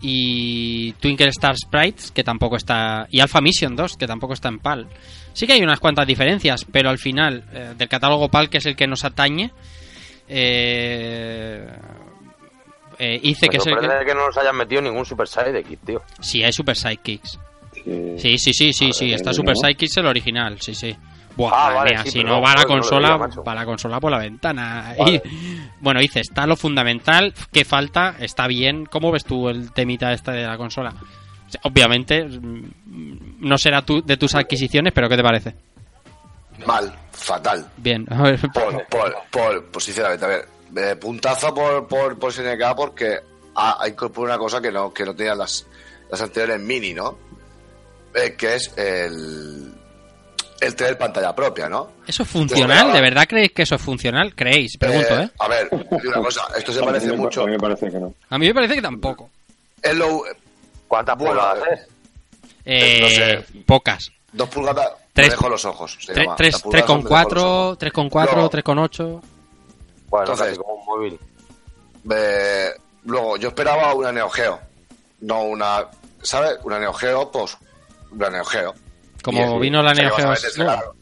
y 0.03 0.93
Twinkle 0.95 1.28
Star 1.28 1.55
Sprites, 1.57 2.11
que 2.11 2.24
tampoco 2.24 2.57
está, 2.57 3.07
y 3.11 3.20
Alpha 3.20 3.41
Mission 3.41 3.77
2, 3.77 3.97
que 3.97 4.07
tampoco 4.07 4.32
está 4.32 4.49
en 4.49 4.59
PAL. 4.59 4.89
Sí 5.32 5.47
que 5.47 5.53
hay 5.53 5.62
unas 5.62 5.78
cuantas 5.78 6.07
diferencias, 6.07 6.65
pero 6.65 6.91
al 6.91 6.99
final, 6.99 7.45
eh, 7.53 7.74
del 7.77 7.89
catálogo 7.89 8.28
PAL, 8.28 8.49
que 8.51 8.59
es 8.59 8.66
el 8.66 8.74
que 8.77 8.87
nos 8.87 9.05
atañe, 9.05 9.53
eh, 10.31 11.66
eh, 12.98 13.20
hice 13.23 13.47
Me 13.47 13.51
que 13.51 13.57
es 13.59 13.66
el 13.66 13.74
que... 13.78 14.07
que 14.07 14.15
no 14.15 14.27
nos 14.27 14.36
hayan 14.39 14.57
metido 14.57 14.81
ningún 14.82 15.05
Super 15.05 15.27
Sidekick, 15.27 15.81
tío. 15.85 16.02
Sí, 16.20 16.43
hay 16.43 16.52
Super 16.52 16.77
Sidekicks. 16.77 17.39
Sí. 18.19 18.39
Sí, 18.39 18.52
sí, 18.52 18.73
sí, 18.73 18.93
sí, 18.93 19.12
está 19.12 19.31
¿no? 19.31 19.35
Super 19.35 19.57
Sidekicks 19.57 19.97
el 19.98 20.07
original, 20.07 20.61
sí, 20.61 20.74
sí. 20.74 20.94
Buah, 21.36 21.51
Ah, 21.52 21.65
madre 21.66 21.77
vale, 21.77 21.90
mía, 21.93 22.02
sí, 22.05 22.11
si 22.11 22.24
no 22.24 22.31
no, 22.36 22.40
va 22.43 22.48
la 22.48 22.55
no 22.55 22.61
lo 22.62 22.69
consola, 22.69 23.09
veía, 23.09 23.19
macho. 23.19 23.44
va 23.44 23.55
la 23.55 23.65
consola 23.65 24.01
por 24.01 24.11
la 24.11 24.19
ventana. 24.19 24.94
Vale. 24.98 25.23
Y, 25.32 25.61
bueno, 25.81 26.01
dice, 26.01 26.20
está 26.20 26.47
lo 26.47 26.57
fundamental, 26.57 27.32
¿qué 27.52 27.65
falta? 27.65 28.16
Está 28.20 28.47
bien. 28.47 28.85
¿Cómo 28.85 29.11
ves 29.11 29.24
tú 29.24 29.48
el 29.48 29.73
temita 29.73 30.12
este 30.12 30.32
de 30.32 30.47
la 30.47 30.57
consola? 30.59 30.90
O 30.90 31.51
sea, 31.51 31.61
obviamente, 31.65 32.24
mm, 32.24 33.39
no 33.40 33.57
será 33.57 33.81
tu, 33.82 34.02
de 34.05 34.16
tus 34.16 34.35
adquisiciones, 34.35 34.93
pero 34.93 35.09
¿qué 35.09 35.16
te 35.16 35.23
parece? 35.23 35.55
Mal, 36.66 36.93
fatal. 37.12 37.70
Bien, 37.77 38.07
a 38.11 38.23
ver, 38.23 38.41
Por, 38.53 38.87
por, 38.87 39.15
por, 39.31 39.65
pues 39.66 39.85
sinceramente, 39.85 40.24
a 40.24 40.28
ver, 40.28 40.49
eh, 40.77 40.97
puntazo 40.97 41.55
por, 41.55 41.87
por, 41.89 42.19
por 42.19 42.32
SNK 42.32 42.74
porque 42.77 43.19
ha, 43.55 43.82
ha 43.82 43.89
incorporado 43.89 44.35
una 44.35 44.39
cosa 44.39 44.61
que 44.61 44.70
no, 44.70 44.93
que 44.93 45.05
no 45.05 45.15
tenían 45.15 45.39
las, 45.39 45.66
las 46.11 46.20
anteriores 46.20 46.61
mini, 46.61 46.95
¿no? 46.95 47.19
Eh, 48.15 48.35
que 48.37 48.57
es 48.57 48.73
el, 48.77 49.73
el 50.61 50.77
tener 50.77 50.99
pantalla 50.99 51.35
propia, 51.35 51.69
¿no? 51.69 51.93
¿eso 52.07 52.23
es 52.24 52.28
funcional? 52.28 52.93
¿De 52.93 53.01
verdad 53.01 53.27
creéis 53.28 53.53
que 53.53 53.62
eso 53.62 53.77
es 53.77 53.82
funcional? 53.82 54.35
¿Creéis? 54.35 54.77
Pregunto, 54.77 55.20
¿eh? 55.20 55.31
A 55.39 55.49
ver, 55.49 55.69
digo 55.70 55.99
una 56.09 56.23
cosa, 56.23 56.43
esto 56.57 56.73
se 56.73 56.81
parece 56.82 57.12
mucho. 57.12 57.43
A 57.43 57.47
mí 57.47 57.53
me 57.53 57.59
parece 57.59 57.91
que 57.91 57.99
no. 57.99 58.15
A 58.28 58.39
mí 58.39 58.47
me 58.49 58.55
parece 58.55 58.74
que 58.74 58.82
tampoco. 58.82 59.31
Es 59.82 59.95
lo, 59.95 60.23
¿Cuántas 60.89 61.16
pulgadas 61.16 61.59
eh, 61.59 61.73
es? 61.73 61.89
Eh, 62.65 63.01
no 63.01 63.09
sé. 63.09 63.61
Pocas. 63.65 64.11
dos 64.32 64.49
pulgadas, 64.49 64.91
Tres- 65.12 65.28
me 65.28 65.31
dejo 65.32 65.49
los 65.49 65.65
ojos. 65.65 65.99
se 66.01 66.12
Tre- 66.15 66.23
llama. 66.24 66.37
tres- 66.37 66.53
Las 66.55 66.62
pulgadas 66.62 66.87
son 66.87 66.97
me 66.99 67.03
dejo 67.03 67.15
los 67.15 67.20
3,4, 67.28 67.43
ojos. 67.66 67.78
3,4, 67.78 68.35
Luego- 68.35 68.51
3,8. 68.51 69.20
Bueno, 70.09 70.24
Entonces- 70.24 70.47
casi 70.47 70.59
como 70.59 70.74
un 70.74 70.85
móvil. 70.87 71.20
Eh, 72.11 72.70
luego, 73.05 73.37
yo 73.37 73.49
esperaba 73.49 73.95
una 73.95 74.12
Neo 74.12 74.28
Geo, 74.31 74.59
no 75.20 75.43
una, 75.45 75.87
¿sabes? 76.23 76.59
Una 76.65 76.78
Neo 76.78 76.93
Geo, 76.93 77.31
pues, 77.31 77.57
una 78.11 78.31
Neo 78.31 78.45
Geo. 78.45 78.74
Como 79.23 79.57
es- 79.57 79.61
vino 79.61 79.82
la 79.82 79.93
Neo 79.95 80.11
Geo. 80.15 80.32
Claro, 80.55 80.95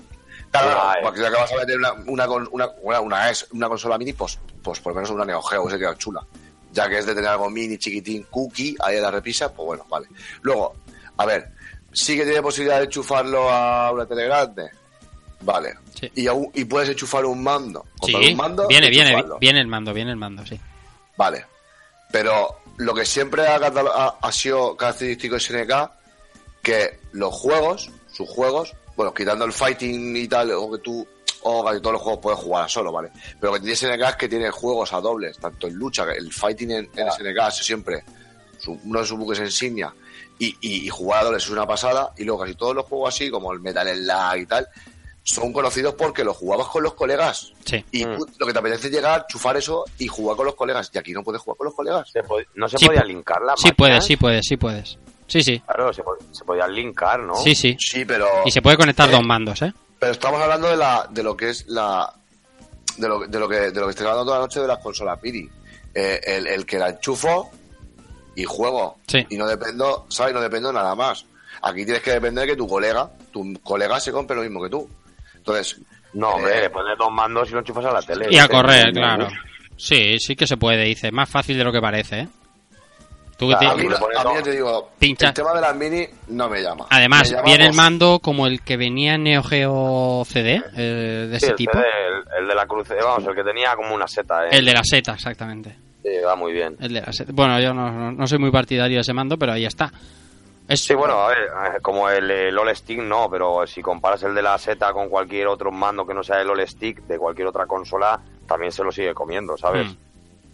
claro, 0.50 0.80
Ah, 0.82 0.96
porque 1.02 1.20
ya 1.20 1.30
que 1.30 1.36
vas 1.36 1.52
a 1.52 1.56
meter 1.56 1.76
una, 1.76 1.92
una, 2.06 2.26
con- 2.26 2.48
una, 2.50 2.68
una, 2.82 3.00
una, 3.00 3.30
es- 3.30 3.46
una 3.52 3.68
consola 3.68 3.96
mini, 3.98 4.12
pues, 4.12 4.38
pues 4.62 4.80
por 4.80 4.92
lo 4.92 4.96
menos 4.96 5.10
una 5.10 5.24
Neo 5.24 5.40
Geo, 5.42 5.62
hubiese 5.62 5.78
quedado 5.78 5.94
chula. 5.94 6.22
Ya 6.72 6.88
que 6.88 6.98
es 6.98 7.06
de 7.06 7.14
tener 7.14 7.30
algo 7.30 7.48
mini, 7.48 7.78
chiquitín, 7.78 8.24
cookie, 8.30 8.76
ahí 8.80 8.96
en 8.96 9.02
la 9.02 9.10
repisa, 9.10 9.52
pues 9.52 9.66
bueno, 9.66 9.86
vale. 9.88 10.08
Luego, 10.42 10.74
a 11.16 11.24
ver, 11.26 11.50
sí 11.92 12.16
que 12.16 12.24
tiene 12.24 12.42
posibilidad 12.42 12.78
de 12.78 12.84
enchufarlo 12.84 13.50
a 13.50 13.90
una 13.92 14.06
tele 14.06 14.24
grande. 14.24 14.70
Vale. 15.40 15.74
Sí. 15.98 16.10
Y, 16.16 16.26
aún- 16.26 16.50
y 16.54 16.64
puedes 16.64 16.88
enchufar 16.88 17.24
un 17.24 17.42
mando. 17.42 17.84
Sí, 18.04 18.14
un 18.14 18.36
mando 18.36 18.66
viene, 18.68 18.90
viene, 18.90 19.24
viene 19.40 19.60
el 19.60 19.66
mando, 19.68 19.92
viene 19.92 20.10
el 20.10 20.16
mando, 20.16 20.44
sí. 20.46 20.58
Vale. 21.16 21.44
Pero 22.10 22.60
lo 22.78 22.94
que 22.94 23.04
siempre 23.04 23.46
ha, 23.46 23.56
ha- 23.56 24.16
ha 24.20 24.32
sido 24.32 24.76
característico 24.76 25.34
de 25.34 25.40
SNK, 25.40 25.90
que 26.62 27.00
los 27.12 27.32
juegos, 27.34 27.90
sus 28.12 28.28
juegos, 28.28 28.74
bueno, 28.96 29.12
quitando 29.14 29.44
el 29.44 29.52
fighting 29.52 30.16
y 30.16 30.26
tal, 30.26 30.50
o 30.52 30.70
que 30.72 30.78
tú, 30.78 31.06
o 31.42 31.64
casi 31.64 31.80
todos 31.80 31.92
los 31.94 32.02
juegos 32.02 32.20
puedes 32.20 32.38
jugar 32.40 32.64
a 32.64 32.68
solo, 32.68 32.90
¿vale? 32.90 33.10
Pero 33.40 33.52
lo 33.52 33.58
que 33.60 33.60
tiene 33.60 33.76
SNK 33.76 34.08
es 34.10 34.16
que 34.16 34.28
tiene 34.28 34.50
juegos 34.50 34.92
a 34.92 35.00
dobles, 35.00 35.38
tanto 35.38 35.66
en 35.68 35.74
lucha, 35.74 36.04
que 36.06 36.12
el 36.18 36.32
fighting 36.32 36.70
en, 36.72 36.90
en 36.96 37.10
SNK 37.12 37.50
siempre 37.52 38.02
uno 38.66 39.00
de 39.00 39.06
sus 39.06 39.16
buques 39.18 39.38
insignia, 39.38 39.92
y, 40.38 40.56
y, 40.60 40.86
y 40.86 40.88
jugar 40.88 41.26
a 41.26 41.36
es 41.36 41.48
una 41.50 41.66
pasada, 41.66 42.12
y 42.16 42.24
luego 42.24 42.42
casi 42.42 42.54
todos 42.54 42.74
los 42.74 42.84
juegos 42.86 43.14
así, 43.14 43.30
como 43.30 43.52
el 43.52 43.60
Metal 43.60 43.86
Slug 43.88 44.36
y 44.42 44.46
tal, 44.46 44.68
son 45.22 45.52
conocidos 45.52 45.94
porque 45.94 46.24
los 46.24 46.36
jugabas 46.36 46.68
con 46.68 46.82
los 46.82 46.94
colegas. 46.94 47.52
Sí. 47.64 47.84
Y 47.92 48.06
Mm. 48.06 48.18
lo 48.38 48.46
que 48.46 48.52
te 48.52 48.58
apetece 48.58 48.86
es 48.86 48.92
llegar, 48.94 49.26
chufar 49.28 49.56
eso 49.58 49.84
y 49.98 50.06
jugar 50.08 50.36
con 50.36 50.46
los 50.46 50.54
colegas. 50.54 50.90
Y 50.94 50.98
aquí 50.98 51.12
no 51.12 51.22
puedes 51.22 51.42
jugar 51.42 51.58
con 51.58 51.64
los 51.66 51.74
colegas. 51.74 52.08
Se 52.10 52.22
no 52.54 52.68
se 52.68 52.78
Sí, 52.78 52.86
podía 52.86 53.04
linkar 53.04 53.42
la 53.42 53.54
Sí 53.56 53.72
puedes, 53.72 54.04
sí 54.06 54.16
puedes, 54.16 54.46
sí 54.46 54.56
puedes. 54.56 54.98
Sí, 55.26 55.42
sí. 55.42 55.60
Claro, 55.60 55.92
se, 55.92 56.02
po- 56.02 56.16
se 56.32 56.44
podía 56.44 56.66
linkar, 56.66 57.20
¿no? 57.20 57.34
Sí, 57.36 57.54
sí. 57.54 57.76
Sí, 57.78 58.06
pero. 58.06 58.26
Y 58.46 58.50
se 58.50 58.62
puede 58.62 58.78
conectar 58.78 59.06
Eh, 59.10 59.12
dos 59.12 59.22
mandos, 59.22 59.60
¿eh? 59.60 59.74
Pero 59.98 60.12
estamos 60.12 60.40
hablando 60.40 60.68
de 60.70 60.76
la 60.78 61.06
de 61.10 61.22
lo 61.22 61.36
que 61.36 61.50
es 61.50 61.66
la 61.66 62.10
de 62.96 63.06
lo, 63.08 63.26
de 63.26 63.38
lo 63.38 63.46
que 63.48 63.56
de 63.70 63.80
lo 63.80 63.84
que 63.86 63.90
estoy 63.90 64.06
hablando 64.06 64.24
toda 64.24 64.38
la 64.38 64.44
noche 64.44 64.60
de 64.60 64.66
las 64.68 64.78
consolas 64.78 65.18
Piri. 65.18 65.46
Eh, 65.94 66.20
el, 66.24 66.46
el 66.46 66.64
que 66.64 66.78
la 66.78 66.88
enchufo 66.90 67.50
y 68.40 68.44
juego. 68.44 68.98
Sí. 69.06 69.26
Y 69.30 69.36
no 69.36 69.46
dependo, 69.46 70.06
¿sabes? 70.08 70.34
No 70.34 70.40
dependo 70.40 70.68
de 70.68 70.74
nada 70.74 70.94
más. 70.94 71.24
Aquí 71.62 71.84
tienes 71.84 72.02
que 72.02 72.12
depender 72.12 72.44
de 72.46 72.52
que 72.52 72.56
tu 72.56 72.68
colega, 72.68 73.10
tu 73.32 73.52
colega 73.62 73.98
se 74.00 74.12
compre 74.12 74.36
lo 74.36 74.42
mismo 74.42 74.62
que 74.62 74.70
tú. 74.70 74.88
Entonces, 75.36 75.80
No, 76.14 76.30
hombre, 76.30 76.56
Eh. 76.58 76.60
le 76.62 76.70
pones 76.70 76.96
dos 76.98 77.10
mandos 77.12 77.50
y 77.50 77.52
lo 77.52 77.58
enchufas 77.58 77.84
a 77.84 77.92
la 77.92 78.00
tele. 78.02 78.28
Y 78.30 78.38
a 78.38 78.48
correr, 78.48 78.92
claro. 78.92 79.28
Sí, 79.76 80.18
sí 80.18 80.34
que 80.34 80.46
se 80.46 80.56
puede, 80.56 80.84
dice. 80.84 81.12
Más 81.12 81.28
fácil 81.28 81.58
de 81.58 81.64
lo 81.64 81.70
que 81.70 81.80
parece, 81.82 82.20
¿eh? 82.20 82.28
Tú 83.36 83.52
a 83.52 83.60
mí, 83.60 83.66
a 83.66 83.74
mí 84.24 84.42
te 84.42 84.50
digo, 84.52 84.90
Pincha. 84.98 85.28
el 85.28 85.34
tema 85.34 85.52
de 85.54 85.60
las 85.60 85.76
mini 85.76 86.08
no 86.28 86.48
me 86.48 86.60
llama. 86.62 86.86
Además, 86.90 87.30
Me 87.30 87.36
llama, 87.36 87.42
viene 87.44 87.66
el 87.66 87.72
mando 87.74 88.18
como 88.20 88.46
el 88.48 88.62
que 88.62 88.76
venía 88.76 89.14
en 89.14 89.22
Neo 89.24 89.42
Geo 89.44 90.24
CD, 90.26 90.60
eh, 90.76 91.28
de 91.30 91.38
Sí, 91.38 91.44
ese 91.44 91.50
el, 91.52 91.56
tipo. 91.56 91.72
CD, 91.72 91.84
el, 91.84 92.42
el 92.42 92.48
de 92.48 92.54
la 92.56 92.66
cruz, 92.66 92.90
eh, 92.90 92.96
vamos, 93.00 93.28
el 93.28 93.34
que 93.36 93.44
tenía 93.44 93.76
como 93.76 93.94
una 93.94 94.08
seta, 94.08 94.46
¿eh? 94.46 94.48
El 94.52 94.64
de 94.64 94.72
la 94.72 94.82
seta, 94.82 95.12
exactamente. 95.12 95.76
Sí, 96.08 96.24
va 96.24 96.36
muy 96.36 96.52
bien. 96.52 96.76
El 96.80 96.92
de 96.92 97.00
la 97.00 97.12
seta. 97.12 97.32
Bueno, 97.34 97.60
yo 97.60 97.74
no, 97.74 98.26
soy 98.26 98.38
muy 98.38 98.50
partidario 98.50 98.96
de 98.96 99.00
ese 99.00 99.12
mando, 99.12 99.38
pero 99.38 99.52
ahí 99.52 99.64
está. 99.64 99.92
Es, 100.68 100.80
Sí, 100.80 100.94
bueno, 100.94 101.14
a 101.14 101.28
ver, 101.28 101.38
eh, 101.38 101.80
como 101.80 102.08
el, 102.10 102.30
el 102.30 102.58
All 102.58 102.74
Stick 102.76 102.98
no, 103.00 103.28
pero 103.30 103.66
si 103.66 103.80
comparas 103.80 104.22
el 104.24 104.34
de 104.34 104.42
la 104.42 104.58
seta 104.58 104.92
con 104.92 105.08
cualquier 105.08 105.46
otro 105.46 105.72
mando 105.72 106.06
que 106.06 106.12
no 106.12 106.22
sea 106.22 106.40
el 106.40 106.50
All 106.50 106.66
Stick 106.68 107.02
de 107.06 107.18
cualquier 107.18 107.48
otra 107.48 107.66
consola, 107.66 108.20
también 108.46 108.70
se 108.70 108.84
lo 108.84 108.92
sigue 108.92 109.14
comiendo, 109.14 109.56
¿sabes? 109.56 109.86
Mm. 109.86 109.96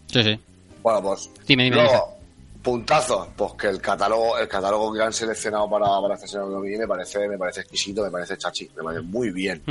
Sí, 0.07 0.23
sí. 0.23 0.39
Bueno, 0.81 1.01
pues. 1.01 1.29
Dime, 1.45 1.65
dime, 1.65 1.75
Luego, 1.75 2.15
puntazos, 2.61 3.27
pues 3.35 3.53
que 3.53 3.67
el 3.67 3.81
catálogo, 3.81 4.37
el 4.37 4.47
catálogo 4.47 4.93
que 4.93 5.01
han 5.01 5.13
seleccionado 5.13 5.69
para, 5.69 5.85
para 6.01 6.15
esta 6.15 6.27
semana 6.27 6.61
que 6.63 6.77
me 6.77 6.87
parece, 6.87 7.27
me 7.27 7.37
parece 7.37 7.61
exquisito, 7.61 8.03
me 8.03 8.09
parece 8.09 8.37
chachi, 8.37 8.69
me 8.75 8.83
parece 8.83 9.01
muy 9.01 9.31
bien. 9.31 9.61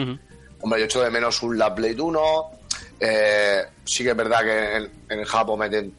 Hombre, 0.60 0.80
yo 0.80 0.86
echo 0.86 1.02
de 1.02 1.10
menos 1.10 1.42
un 1.42 1.58
Lab 1.58 1.74
Blade 1.74 2.00
1. 2.00 2.20
Eh, 3.00 3.62
sí 3.84 4.04
que 4.04 4.10
es 4.10 4.16
verdad 4.16 4.42
que 4.42 4.76
en, 4.76 4.90
en 5.10 5.18
el 5.20 5.26
Japón 5.26 5.58
meten 5.60 5.92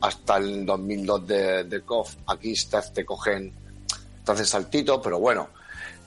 hasta 0.00 0.36
el 0.36 0.64
2002 0.66 1.26
de, 1.26 1.64
de 1.64 1.80
KOF. 1.82 2.14
Aquí 2.26 2.54
te, 2.54 2.78
te 2.94 3.04
cogen, 3.04 3.52
te 4.24 4.32
hacen 4.32 4.46
saltitos, 4.46 5.00
pero 5.02 5.18
bueno. 5.18 5.48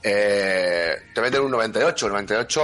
Eh, 0.07 0.93
te 1.15 1.19
meten 1.21 1.41
un 1.41 1.49
98. 1.51 2.05
El 2.05 2.11
98 2.11 2.61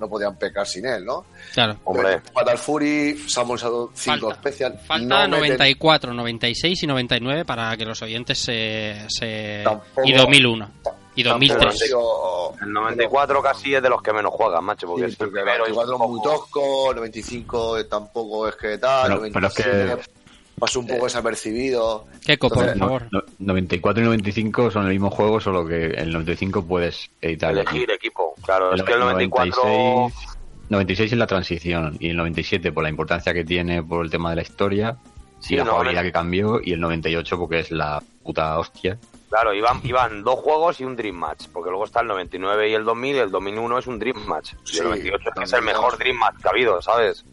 no 0.00 0.08
podían 0.08 0.36
pecar 0.36 0.66
sin 0.66 0.84
él, 0.84 1.04
¿no? 1.04 1.26
Claro. 1.52 1.78
Hombre. 1.84 2.20
Fatal 2.34 2.58
Fury, 2.58 3.16
Samus 3.28 3.60
5 3.60 3.90
Falta, 3.94 4.34
Special. 4.34 4.78
falta 4.84 5.28
no 5.28 5.36
meten- 5.36 5.50
94, 5.52 6.12
96 6.12 6.82
y 6.82 6.86
99 6.88 7.44
para 7.44 7.76
que 7.76 7.84
los 7.84 8.02
oyentes 8.02 8.36
se... 8.38 8.96
se... 9.08 9.60
Tampoco- 9.62 10.02
Y 10.04 10.12
2001. 10.12 10.70
Y 11.14 11.24
tampoco 11.24 11.52
2003. 11.52 11.66
han 11.82 11.86
sido- 11.88 12.54
El 12.62 12.72
94 12.72 13.42
casi 13.42 13.74
es 13.74 13.82
de 13.82 13.88
los 13.90 14.00
que 14.02 14.12
menos 14.12 14.32
juegan, 14.32 14.64
macho, 14.64 14.86
porque 14.86 15.06
Sí, 15.08 15.12
es 15.12 15.20
el 15.20 15.28
primero 15.30 15.66
y 15.68 15.72
94 15.72 15.94
es 16.04 16.10
muy 16.10 16.22
tosco, 16.22 16.92
95 16.94 17.84
tampoco 17.86 18.48
es 18.48 18.56
que 18.56 18.78
tal, 18.78 19.08
Pero- 19.20 19.32
pero 19.32 19.46
es 19.48 19.54
que- 19.54 19.62
97 19.64 20.10
pasó 20.58 20.80
un 20.80 20.86
poco 20.86 21.04
desapercibido. 21.04 22.06
Keiko, 22.24 22.48
por 22.48 22.58
Entonces, 22.58 22.78
favor. 22.78 23.08
No- 23.10 23.22
94 23.40 24.02
y 24.02 24.06
95 24.06 24.70
son 24.70 24.84
el 24.86 24.90
mismo 24.92 25.10
juego, 25.10 25.40
solo 25.40 25.66
que 25.66 25.86
el 25.86 26.12
95 26.12 26.62
puedes 26.64 27.10
editar. 27.20 27.50
elegir 27.52 27.90
equipo. 27.90 28.34
Claro, 28.44 28.72
es 28.72 28.80
El 28.80 28.86
que 28.86 28.92
el 28.94 29.00
94... 29.00 29.62
96, 29.64 30.38
96 30.70 31.12
es 31.12 31.18
la 31.18 31.26
transición 31.26 31.96
y 32.00 32.08
el 32.10 32.16
97 32.16 32.72
por 32.72 32.84
la 32.84 32.88
importancia 32.88 33.34
que 33.34 33.44
tiene 33.44 33.82
por 33.82 34.04
el 34.04 34.10
tema 34.10 34.30
de 34.30 34.36
la 34.36 34.42
historia 34.42 34.96
Sí, 35.40 35.54
y 35.54 35.56
la 35.58 35.64
no, 35.64 35.72
jugabilidad 35.72 36.02
no- 36.02 36.06
que 36.06 36.12
cambió 36.12 36.60
y 36.62 36.72
el 36.72 36.80
98 36.80 37.38
porque 37.38 37.58
es 37.58 37.70
la 37.72 38.00
puta 38.22 38.58
hostia. 38.58 38.96
Claro, 39.32 39.54
iban, 39.54 39.80
iban 39.82 40.22
dos 40.22 40.40
juegos 40.40 40.78
y 40.82 40.84
un 40.84 40.94
Dream 40.94 41.16
Match, 41.16 41.46
porque 41.50 41.70
luego 41.70 41.86
está 41.86 42.00
el 42.00 42.08
99 42.08 42.68
y 42.68 42.74
el 42.74 42.84
2000, 42.84 43.16
y 43.16 43.18
el 43.18 43.30
2001 43.30 43.78
es 43.78 43.86
un 43.86 43.98
Dream 43.98 44.26
Match. 44.26 44.52
Y 44.70 44.76
el 44.76 44.84
98 44.84 45.16
es 45.26 45.34
que 45.34 45.44
es 45.44 45.52
el 45.54 45.62
mejor 45.62 45.96
Dream 45.96 46.18
Match 46.18 46.34
que 46.42 46.48
ha 46.48 46.50
habido, 46.50 46.82
¿sabes? 46.82 47.24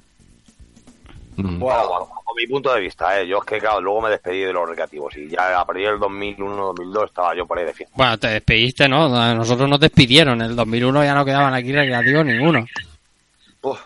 Mm. 1.35 1.59
Bueno, 1.59 1.89
Bueno, 1.89 1.99
bajo 2.05 2.35
mi 2.37 2.47
punto 2.47 2.73
de 2.73 2.79
vista, 2.79 3.19
¿eh? 3.19 3.27
Yo 3.27 3.39
es 3.39 3.43
que, 3.43 3.59
claro, 3.59 3.81
luego 3.81 3.99
me 3.99 4.11
despedí 4.11 4.39
de 4.39 4.53
los 4.53 4.69
recreativos 4.69 5.17
y 5.17 5.27
ya 5.27 5.59
a 5.59 5.65
partir 5.65 5.87
del 5.87 5.99
2001-2002 5.99 7.05
estaba 7.05 7.35
yo 7.35 7.45
por 7.45 7.59
ahí 7.59 7.65
de 7.65 7.73
fiesta. 7.73 7.93
Bueno, 7.97 8.17
te 8.17 8.27
despediste, 8.29 8.87
¿no? 8.87 9.09
Nosotros 9.35 9.67
nos 9.67 9.81
despidieron. 9.81 10.41
En 10.41 10.51
el 10.51 10.55
2001 10.55 11.03
ya 11.03 11.13
no 11.13 11.25
quedaban 11.25 11.53
aquí 11.53 11.73
recreativos 11.73 12.25
ninguno. 12.25 12.65
uf. 13.61 13.79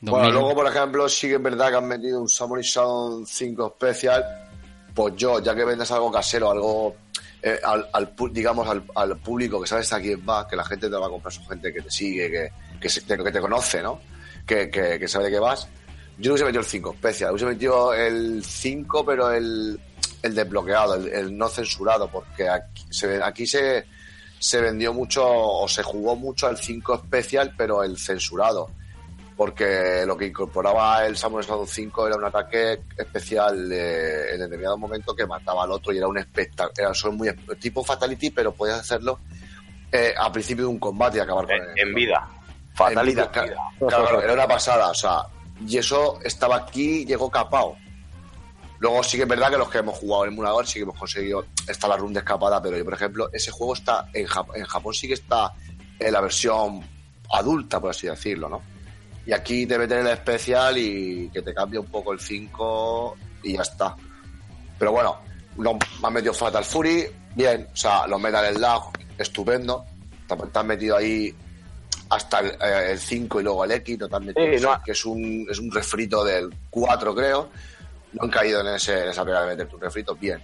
2000. 0.00 0.10
Bueno, 0.10 0.30
luego, 0.30 0.54
por 0.54 0.66
ejemplo, 0.68 1.06
sí 1.06 1.28
que 1.28 1.34
es 1.34 1.42
verdad 1.42 1.68
que 1.68 1.76
han 1.76 1.86
metido 1.86 2.18
un 2.18 2.30
Samurai 2.30 2.64
Shodown 2.64 3.26
5 3.26 3.74
Special. 3.76 4.24
Pues 4.94 5.14
yo, 5.16 5.40
ya 5.40 5.54
que 5.54 5.64
vendes 5.64 5.90
algo 5.90 6.10
casero, 6.12 6.50
algo 6.50 6.96
eh, 7.42 7.60
al, 7.62 7.86
al 7.92 8.14
digamos 8.32 8.66
al, 8.94 9.18
público 9.18 9.60
que 9.60 9.66
sabes 9.66 9.92
a 9.92 10.00
quién 10.00 10.24
va, 10.26 10.48
que 10.48 10.56
la 10.56 10.64
gente 10.64 10.88
te 10.88 10.96
va 10.96 11.08
a 11.08 11.10
comprar, 11.10 11.30
su 11.30 11.44
gente 11.44 11.74
que 11.74 11.82
te 11.82 11.90
sigue, 11.90 12.30
que, 12.30 12.50
que, 12.80 13.32
te 13.32 13.40
conoce, 13.40 13.82
¿no? 13.82 14.00
Que, 14.46 14.70
que, 14.70 15.06
sabe 15.08 15.26
de 15.26 15.32
qué 15.32 15.38
vas. 15.38 15.68
Yo 16.16 16.30
no 16.30 16.34
hubiese 16.34 16.44
metido 16.44 16.60
el 16.60 16.66
5 16.66 16.94
Special, 16.94 17.30
hubiese 17.32 17.46
metido 17.46 17.92
el 17.92 18.42
5, 18.42 19.04
pero 19.04 19.30
el, 19.30 19.78
el 20.22 20.34
desbloqueado, 20.34 20.94
el, 20.94 21.36
no 21.36 21.48
censurado, 21.48 22.08
porque 22.08 22.48
aquí 22.48 22.86
se, 22.88 23.22
aquí 23.22 23.46
se, 23.46 23.84
se 24.38 24.60
vendió 24.62 24.94
mucho 24.94 25.22
o 25.26 25.68
se 25.68 25.82
jugó 25.82 26.16
mucho 26.16 26.46
al 26.46 26.56
5 26.56 27.02
Special, 27.04 27.52
pero 27.58 27.82
el 27.82 27.98
censurado 27.98 28.70
porque 29.36 30.04
lo 30.06 30.16
que 30.16 30.26
incorporaba 30.26 31.04
el 31.06 31.16
Samurai 31.16 31.44
Shodown 31.46 31.66
5 31.66 32.06
era 32.06 32.16
un 32.16 32.24
ataque 32.24 32.80
especial 32.96 33.70
en 33.72 34.38
determinado 34.38 34.78
momento 34.78 35.14
que 35.14 35.26
mataba 35.26 35.64
al 35.64 35.72
otro 35.72 35.92
y 35.92 35.98
era 35.98 36.06
un 36.06 36.18
espectáculo, 36.18 36.72
era 36.76 36.94
solo 36.94 37.14
muy 37.14 37.32
tipo 37.58 37.82
Fatality, 37.82 38.30
pero 38.30 38.52
podías 38.52 38.80
hacerlo 38.80 39.18
eh, 39.90 40.14
al 40.16 40.30
principio 40.32 40.64
de 40.64 40.70
un 40.70 40.78
combate 40.78 41.18
y 41.18 41.20
acabar 41.20 41.46
con 41.46 41.54
En, 41.56 41.62
él. 41.62 41.68
en 41.88 41.94
vida. 41.94 42.28
Fatality 42.74 43.20
en 43.20 43.26
claro, 43.28 43.46
vida. 43.48 43.56
claro, 43.88 44.04
claro, 44.04 44.22
era 44.22 44.32
una 44.34 44.46
pasada, 44.48 44.90
o 44.90 44.94
sea, 44.94 45.22
y 45.66 45.78
eso 45.78 46.18
estaba 46.24 46.56
aquí, 46.56 47.04
llegó 47.04 47.28
capao. 47.30 47.76
Luego 48.78 49.02
sí 49.02 49.16
que 49.16 49.22
es 49.22 49.28
verdad 49.28 49.50
que 49.50 49.56
los 49.58 49.70
que 49.70 49.78
hemos 49.78 49.96
jugado 49.98 50.24
en 50.24 50.28
el 50.30 50.34
emulador 50.34 50.66
sí 50.66 50.74
que 50.74 50.82
hemos 50.82 50.98
conseguido, 50.98 51.46
está 51.66 51.88
la 51.88 51.96
run 51.96 52.12
de 52.12 52.18
escapada, 52.20 52.60
pero 52.60 52.76
yo, 52.76 52.84
por 52.84 52.94
ejemplo, 52.94 53.30
ese 53.32 53.50
juego 53.50 53.74
está 53.74 54.08
en, 54.12 54.26
Jap- 54.26 54.54
en 54.54 54.64
Japón 54.64 54.92
sí 54.94 55.08
que 55.08 55.14
está 55.14 55.52
en 55.98 56.12
la 56.12 56.20
versión 56.20 56.82
adulta, 57.32 57.80
por 57.80 57.90
así 57.90 58.06
decirlo, 58.08 58.48
¿no? 58.48 58.62
Y 59.26 59.32
aquí 59.32 59.66
te 59.66 59.78
meten 59.78 60.00
el 60.00 60.08
especial 60.08 60.76
y 60.76 61.30
que 61.32 61.42
te 61.42 61.54
cambia 61.54 61.80
un 61.80 61.86
poco 61.86 62.12
el 62.12 62.20
5 62.20 63.16
y 63.42 63.54
ya 63.54 63.62
está. 63.62 63.96
Pero 64.78 64.92
bueno, 64.92 65.18
no, 65.56 65.74
me 65.74 66.08
han 66.08 66.12
metido 66.12 66.34
Fatal 66.34 66.64
Fury, 66.64 67.06
bien, 67.34 67.68
o 67.72 67.76
sea, 67.76 68.06
los 68.06 68.20
Metal 68.20 68.54
Slug, 68.54 68.90
estupendo. 69.16 69.84
Te, 70.28 70.36
te 70.36 70.58
han 70.58 70.66
metido 70.66 70.96
ahí 70.96 71.34
hasta 72.10 72.40
el, 72.40 72.50
eh, 72.60 72.92
el 72.92 72.98
5 72.98 73.40
y 73.40 73.44
luego 73.44 73.64
el 73.64 73.70
X, 73.72 73.98
no 73.98 74.08
te 74.08 74.16
han 74.16 74.26
metido 74.26 74.46
Sí, 74.46 74.54
eso, 74.54 74.72
no. 74.72 74.82
que 74.82 74.92
es 74.92 75.04
un, 75.04 75.46
es 75.50 75.58
un 75.58 75.70
refrito 75.70 76.24
del 76.24 76.54
4, 76.70 77.14
creo. 77.14 77.48
No 78.12 78.24
han 78.24 78.30
caído 78.30 78.60
en, 78.60 78.68
ese, 78.68 79.04
en 79.04 79.08
esa 79.08 79.24
pega 79.24 79.42
de 79.42 79.48
meterte 79.48 79.74
un 79.74 79.80
refrito, 79.80 80.14
bien. 80.14 80.42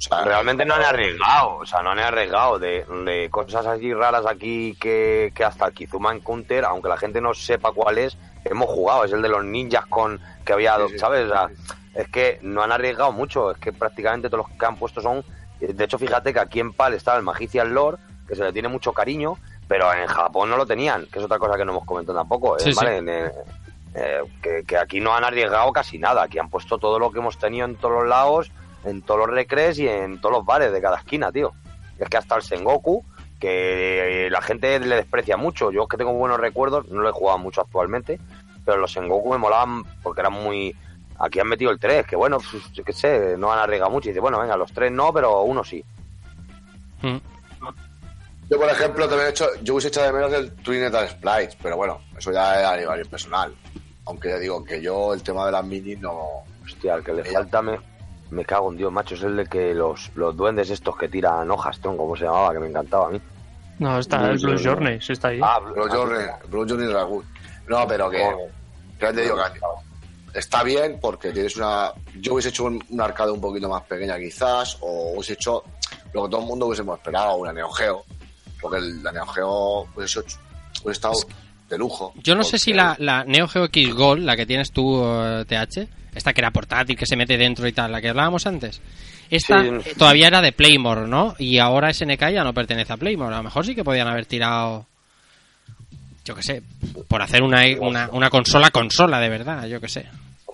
O 0.00 0.02
sea, 0.02 0.24
Realmente 0.24 0.64
no 0.64 0.74
han 0.74 0.82
arriesgado, 0.82 1.56
o 1.56 1.66
sea, 1.66 1.82
no 1.82 1.90
han 1.90 1.98
arriesgado 1.98 2.58
de, 2.58 2.86
de 3.04 3.28
cosas 3.30 3.66
así 3.66 3.92
raras 3.92 4.24
aquí 4.26 4.74
que, 4.80 5.30
que 5.34 5.44
hasta 5.44 5.66
el 5.66 5.74
Kizuma 5.74 6.18
Counter, 6.20 6.64
aunque 6.64 6.88
la 6.88 6.96
gente 6.96 7.20
no 7.20 7.34
sepa 7.34 7.72
cuál 7.72 7.98
es, 7.98 8.16
hemos 8.44 8.70
jugado, 8.70 9.04
es 9.04 9.12
el 9.12 9.20
de 9.20 9.28
los 9.28 9.44
ninjas 9.44 9.84
con 9.86 10.18
que 10.44 10.54
había, 10.54 10.76
Sí, 10.78 10.92
sí, 10.92 10.98
¿sabes? 10.98 11.26
O 11.26 11.28
sea, 11.28 11.48
sí, 11.48 11.54
es 11.94 12.08
que 12.08 12.38
no 12.40 12.62
han 12.62 12.72
arriesgado 12.72 13.12
mucho, 13.12 13.50
es 13.50 13.58
que 13.58 13.72
prácticamente 13.72 14.30
todos 14.30 14.48
los 14.48 14.58
que 14.58 14.66
han 14.66 14.76
puesto 14.76 15.02
son, 15.02 15.22
de 15.60 15.84
hecho 15.84 15.98
fíjate 15.98 16.32
que 16.32 16.40
aquí 16.40 16.60
en 16.60 16.72
PAL 16.72 16.94
estaba 16.94 17.18
el 17.18 17.22
Magician 17.22 17.74
Lore, 17.74 17.98
que 18.26 18.34
se 18.34 18.42
le 18.42 18.52
tiene 18.52 18.68
mucho 18.68 18.94
cariño, 18.94 19.36
pero 19.68 19.92
en 19.92 20.06
Japón 20.06 20.48
no 20.48 20.56
lo 20.56 20.64
tenían, 20.64 21.06
que 21.06 21.18
es 21.18 21.24
otra 21.24 21.38
cosa 21.38 21.58
que 21.58 21.64
no 21.64 21.72
hemos 21.72 21.84
comentado 21.84 22.18
tampoco, 22.18 22.56
¿eh? 22.56 22.60
Sí, 22.60 22.72
sí. 22.72 22.78
¿vale? 22.82 22.96
En, 22.98 23.08
eh, 23.08 23.30
eh, 23.94 24.22
que, 24.40 24.64
que 24.64 24.78
aquí 24.78 25.00
no 25.00 25.14
han 25.14 25.24
arriesgado 25.24 25.72
casi 25.72 25.98
nada, 25.98 26.22
aquí 26.22 26.38
han 26.38 26.48
puesto 26.48 26.78
todo 26.78 26.98
lo 26.98 27.10
que 27.10 27.18
hemos 27.18 27.38
tenido 27.38 27.66
en 27.66 27.76
todos 27.76 27.94
los 27.94 28.08
lados, 28.08 28.50
en 28.84 29.02
todos 29.02 29.20
los 29.20 29.30
recres 29.30 29.78
y 29.78 29.88
en 29.88 30.20
todos 30.20 30.36
los 30.36 30.44
bares 30.44 30.72
de 30.72 30.80
cada 30.80 30.98
esquina, 30.98 31.30
tío. 31.32 31.52
Es 31.98 32.08
que 32.08 32.16
hasta 32.16 32.36
el 32.36 32.42
Sengoku, 32.42 33.04
que 33.38 34.28
la 34.30 34.40
gente 34.42 34.78
le 34.80 34.96
desprecia 34.96 35.36
mucho, 35.36 35.70
yo 35.70 35.82
es 35.82 35.88
que 35.88 35.96
tengo 35.96 36.12
buenos 36.12 36.38
recuerdos, 36.40 36.88
no 36.88 37.00
lo 37.02 37.08
he 37.08 37.12
jugado 37.12 37.38
mucho 37.38 37.60
actualmente, 37.62 38.18
pero 38.64 38.78
los 38.78 38.92
Sengoku 38.92 39.30
me 39.32 39.38
molaban 39.38 39.84
porque 40.02 40.20
eran 40.20 40.32
muy... 40.34 40.74
Aquí 41.18 41.38
han 41.38 41.48
metido 41.48 41.70
el 41.70 41.78
3, 41.78 42.06
que 42.06 42.16
bueno, 42.16 42.38
pues, 42.38 42.72
yo 42.72 42.82
qué 42.82 42.94
sé, 42.94 43.36
no 43.36 43.52
han 43.52 43.58
arriesgado 43.58 43.90
mucho. 43.90 44.08
Y 44.08 44.12
dice, 44.12 44.20
bueno, 44.20 44.40
venga, 44.40 44.56
los 44.56 44.72
tres 44.72 44.90
no, 44.90 45.12
pero 45.12 45.42
uno 45.42 45.62
sí. 45.62 45.84
Mm. 47.02 47.16
Yo, 48.48 48.58
por 48.58 48.68
ejemplo, 48.70 49.06
también 49.06 49.28
he 49.28 49.30
hecho, 49.30 49.46
yo 49.62 49.74
hubiese 49.74 49.88
echado 49.88 50.06
de 50.06 50.12
menos 50.14 50.32
el 50.32 50.50
Twin 50.56 50.80
Metal 50.80 51.06
Splice, 51.08 51.56
pero 51.62 51.76
bueno, 51.76 52.00
eso 52.18 52.32
ya 52.32 52.60
es 52.60 52.66
a 52.66 52.76
nivel 52.76 53.06
personal. 53.06 53.54
Aunque 54.06 54.30
ya 54.30 54.38
digo 54.38 54.64
que 54.64 54.80
yo 54.82 55.12
el 55.14 55.22
tema 55.22 55.44
de 55.46 55.52
las 55.52 55.64
minis 55.64 56.00
no. 56.00 56.42
Hostia, 56.64 56.94
el 56.94 57.04
que 57.04 57.12
le 57.12 57.20
Ella- 57.22 57.32
falta 57.32 57.62
me, 57.62 57.78
me 58.30 58.44
cago 58.44 58.70
en 58.70 58.76
Dios, 58.78 58.92
macho, 58.92 59.14
es 59.14 59.22
el 59.22 59.36
de 59.36 59.46
que 59.46 59.74
los, 59.74 60.10
los 60.14 60.36
duendes 60.36 60.70
estos 60.70 60.96
que 60.96 61.08
tiran 61.08 61.50
hojas, 61.50 61.80
tronco, 61.80 62.04
¿cómo 62.04 62.16
se 62.16 62.24
llamaba? 62.24 62.52
Que 62.52 62.58
me 62.60 62.68
encantaba 62.68 63.06
a 63.06 63.10
mí. 63.10 63.20
No, 63.78 63.98
está 63.98 64.18
No, 64.18 64.28
el 64.30 64.38
Blue. 64.38 64.58
Journey, 64.62 65.00
sí 65.00 65.12
está 65.12 65.28
ahí. 65.28 65.40
Ah, 65.42 65.58
Blue 65.58 65.88
Journey, 65.88 66.26
Blue 66.48 66.66
Journey 66.68 66.92
Ragut. 66.92 67.24
No, 67.68 67.86
pero 67.88 68.10
que. 68.10 68.22
Oh. 68.22 68.48
que 68.98 69.06
ya 69.06 69.12
te 69.12 69.22
digo 69.22 69.36
que 69.36 70.38
está 70.38 70.62
bien 70.62 70.98
porque 71.00 71.32
tienes 71.32 71.56
una. 71.56 71.92
Yo 72.20 72.34
hubiese 72.34 72.50
hecho 72.50 72.64
un, 72.64 72.82
un 72.90 73.00
arcade 73.00 73.30
un 73.32 73.40
poquito 73.40 73.68
más 73.68 73.82
pequeña, 73.84 74.18
quizás, 74.18 74.76
o 74.80 75.12
hubiese 75.14 75.32
hecho 75.34 75.62
lo 76.12 76.24
que 76.24 76.28
todo 76.30 76.40
el 76.42 76.46
mundo 76.46 76.66
hubiésemos 76.66 76.98
esperado, 76.98 77.36
una 77.36 77.52
Neo 77.52 77.70
Geo. 77.70 78.04
Porque 78.60 78.78
el, 78.78 79.02
la 79.02 79.12
Neo 79.12 79.26
Geo 79.26 79.86
hubiese, 79.96 80.20
hecho- 80.20 80.38
hubiese 80.84 80.98
estado 80.98 81.14
de 81.70 81.78
lujo. 81.78 82.12
Yo 82.22 82.34
no 82.34 82.42
sé 82.44 82.58
si 82.58 82.72
la, 82.74 82.94
la 82.98 83.24
Neo 83.24 83.48
Geo 83.48 83.64
X 83.64 83.94
Gold, 83.94 84.24
la 84.24 84.36
que 84.36 84.44
tienes 84.44 84.72
tú, 84.72 85.02
eh, 85.04 85.44
TH, 85.48 85.88
esta 86.14 86.32
que 86.32 86.40
era 86.40 86.50
portátil, 86.50 86.96
que 86.96 87.06
se 87.06 87.16
mete 87.16 87.36
dentro 87.36 87.66
y 87.68 87.72
tal, 87.72 87.92
la 87.92 88.00
que 88.00 88.08
hablábamos 88.10 88.46
antes, 88.46 88.80
esta 89.30 89.62
Sí. 89.62 89.70
todavía 89.98 90.26
era 90.28 90.40
de 90.40 90.52
Playmore, 90.52 91.06
¿no? 91.06 91.34
Y 91.38 91.58
ahora 91.58 91.90
SNK 91.92 92.30
ya 92.32 92.42
no 92.44 92.52
pertenece 92.52 92.92
a 92.92 92.96
Playmore. 92.96 93.34
A 93.34 93.38
lo 93.38 93.44
mejor 93.44 93.64
sí 93.64 93.74
que 93.74 93.84
podían 93.84 94.08
haber 94.08 94.26
tirado, 94.26 94.86
yo 96.24 96.34
qué 96.34 96.42
sé, 96.42 96.62
por 97.08 97.22
hacer 97.22 97.42
una, 97.42 97.62
una, 97.78 98.08
una 98.12 98.30
consola 98.30 98.70
consola 98.70 99.20
de 99.20 99.28
verdad, 99.28 99.66
yo 99.66 99.80
qué 99.80 99.88
sé. 99.88 100.06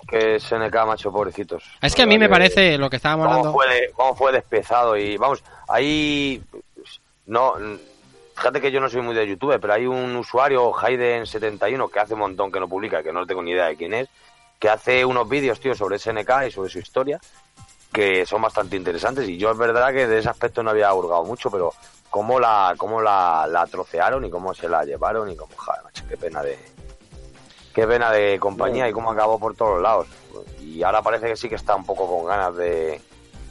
Que 0.09 0.39
SNK, 0.39 0.85
macho, 0.85 1.11
pobrecitos. 1.11 1.63
Es 1.81 1.93
que 1.93 2.03
a 2.03 2.05
mí 2.05 2.17
me 2.17 2.29
parece 2.29 2.77
lo 2.77 2.89
que 2.89 2.95
estábamos 2.95 3.25
cómo 3.27 3.37
hablando. 3.39 3.53
fue, 3.53 3.67
de- 3.73 3.91
cómo 3.93 4.15
fue 4.15 4.31
despiezado 4.31 4.95
y 4.95 5.17
vamos, 5.17 5.43
ahí 5.67 6.41
no 7.25 7.53
fíjate 8.35 8.61
que 8.61 8.71
yo 8.71 8.79
no 8.79 8.87
soy 8.87 9.01
muy 9.01 9.15
de 9.15 9.27
YouTube, 9.27 9.57
pero 9.59 9.73
hay 9.73 9.85
un 9.87 10.15
usuario 10.15 10.71
Hayden71 10.71 11.91
que 11.91 11.99
hace 11.99 12.13
un 12.13 12.19
montón 12.19 12.51
que 12.51 12.59
no 12.59 12.67
publica, 12.69 13.01
que 13.03 13.11
no 13.11 13.25
tengo 13.25 13.41
ni 13.41 13.51
idea 13.51 13.65
de 13.65 13.75
quién 13.75 13.93
es, 13.95 14.07
que 14.59 14.69
hace 14.69 15.05
unos 15.05 15.27
vídeos, 15.27 15.59
tío, 15.59 15.75
sobre 15.75 15.99
SNK 15.99 16.47
y 16.47 16.51
sobre 16.51 16.69
su 16.69 16.79
historia 16.79 17.19
que 17.91 18.25
son 18.25 18.41
bastante 18.41 18.75
interesantes 18.75 19.27
y 19.27 19.37
yo 19.37 19.49
es 19.49 19.57
verdad 19.57 19.91
que 19.91 20.07
de 20.07 20.19
ese 20.19 20.29
aspecto 20.29 20.61
no 20.61 20.69
había 20.69 20.93
hurgado 20.93 21.23
mucho, 21.23 21.49
pero 21.49 21.73
cómo 22.09 22.39
la 22.39 22.75
cómo 22.77 23.01
la, 23.01 23.47
la 23.49 23.65
trocearon 23.65 24.23
y 24.25 24.29
cómo 24.29 24.53
se 24.53 24.69
la 24.69 24.83
llevaron 24.83 25.31
y 25.31 25.35
cómo, 25.35 25.51
joder, 25.55 25.83
macho, 25.83 26.03
qué 26.07 26.17
pena 26.17 26.43
de 26.43 26.59
qué 27.73 27.87
pena 27.87 28.11
de 28.11 28.39
compañía 28.39 28.87
y 28.87 28.91
cómo 28.91 29.11
acabó 29.11 29.39
por 29.39 29.55
todos 29.55 29.81
lados. 29.81 30.07
Y 30.59 30.83
ahora 30.83 31.01
parece 31.01 31.27
que 31.27 31.35
sí 31.35 31.49
que 31.49 31.55
está 31.55 31.75
un 31.75 31.85
poco 31.85 32.07
con 32.07 32.27
ganas 32.27 32.55
de 32.55 33.01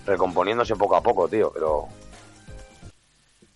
recomponiéndose 0.04 0.76
poco 0.76 0.96
a 0.96 1.00
poco, 1.00 1.28
tío, 1.28 1.50
pero 1.52 1.88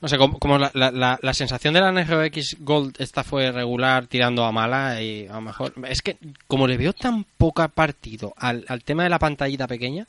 No 0.01 0.09
sé, 0.09 0.17
como, 0.17 0.39
como 0.39 0.57
la, 0.59 0.71
la, 0.73 0.91
la, 0.91 1.19
la 1.21 1.35
sensación 1.35 1.75
de 1.75 1.81
la 1.83 1.93
Neo 1.93 2.07
Geo 2.07 2.23
X 2.25 2.57
Gold 2.61 2.97
esta 3.01 3.23
fue 3.23 3.53
regular 3.53 4.07
tirando 4.07 4.45
a 4.45 4.53
mala 4.53 5.03
y 5.03 5.27
a 5.29 5.35
lo 5.35 5.41
mejor... 5.43 5.75
Es 5.87 6.01
que 6.01 6.17
como 6.47 6.67
le 6.67 6.79
veo 6.79 6.95
tan 6.95 7.25
poca 7.37 7.69
partido 7.69 8.33
al, 8.39 8.65
al 8.69 8.83
tema 8.83 9.03
de 9.03 9.11
la 9.11 9.19
pantallita 9.19 9.67
pequeña, 9.67 10.07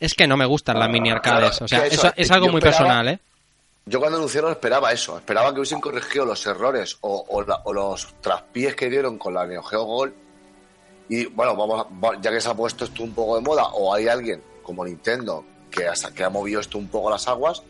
es 0.00 0.14
que 0.14 0.26
no 0.26 0.38
me 0.38 0.46
gustan 0.46 0.78
las 0.78 0.88
mini 0.88 1.10
arcades. 1.10 1.60
O 1.60 1.68
sea, 1.68 1.86
eso, 1.86 2.06
eso 2.06 2.12
es 2.16 2.30
algo 2.30 2.46
yo 2.46 2.52
muy 2.52 2.58
esperaba- 2.60 2.78
personal, 2.78 3.08
¿eh? 3.08 3.18
Yo 3.88 4.00
cuando 4.00 4.16
anunciaron 4.18 4.50
esperaba 4.50 4.90
eso, 4.92 5.16
esperaba 5.18 5.52
que 5.52 5.60
hubiesen 5.60 5.80
corregido 5.80 6.24
los 6.24 6.44
errores 6.46 6.96
o, 7.02 7.24
o 7.28 7.42
la- 7.42 7.60
o 7.64 7.72
los 7.74 8.14
traspiés 8.20 8.74
que 8.74 8.88
dieron 8.90 9.16
con 9.18 9.34
la 9.34 9.46
Neo 9.46 9.62
Geo 9.62 9.84
Gold. 9.84 10.12
Y 11.08 11.26
bueno, 11.26 11.54
vamos, 11.54 11.86
a- 11.86 12.20
ya 12.20 12.30
que 12.30 12.40
se 12.40 12.48
ha 12.48 12.54
puesto 12.54 12.84
esto 12.86 13.02
un 13.04 13.12
poco 13.12 13.36
de 13.36 13.42
moda, 13.42 13.66
o 13.74 13.94
hay 13.94 14.08
alguien 14.08 14.42
como 14.62 14.84
Nintendo 14.84 15.44
que, 15.70 15.86
hasta, 15.86 16.10
que 16.12 16.24
ha 16.24 16.30
movido 16.30 16.58
esto 16.60 16.78
un 16.78 16.88
poco 16.88 17.10
las 17.10 17.28
aguas, 17.28 17.62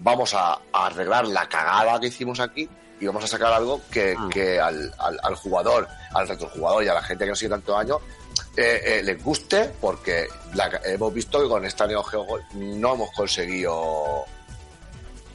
vamos 0.00 0.34
a, 0.34 0.54
a 0.72 0.86
arreglar 0.86 1.26
la 1.28 1.48
cagada 1.48 2.00
que 2.00 2.08
hicimos 2.08 2.40
aquí 2.40 2.68
y 3.00 3.06
vamos 3.06 3.24
a 3.24 3.26
sacar 3.26 3.52
algo 3.52 3.80
que, 3.90 4.14
que 4.30 4.58
al, 4.60 4.92
al- 4.98 5.20
al 5.22 5.34
jugador, 5.36 5.88
al 6.12 6.28
retrojugador 6.28 6.84
y 6.84 6.88
a 6.88 6.94
la 6.94 7.02
gente 7.02 7.24
que 7.24 7.30
nos 7.30 7.38
sigue 7.38 7.50
tantos 7.50 7.76
años 7.76 7.98
eh, 8.56 8.80
eh, 8.84 9.02
les 9.02 9.22
guste, 9.22 9.70
porque 9.80 10.26
la- 10.54 10.80
hemos 10.84 11.12
visto 11.14 11.40
que 11.42 11.48
con 11.48 11.64
esta 11.64 11.86
Neo 11.86 12.02
Geo 12.02 12.26
no 12.54 12.94
hemos 12.94 13.10
conseguido 13.12 14.24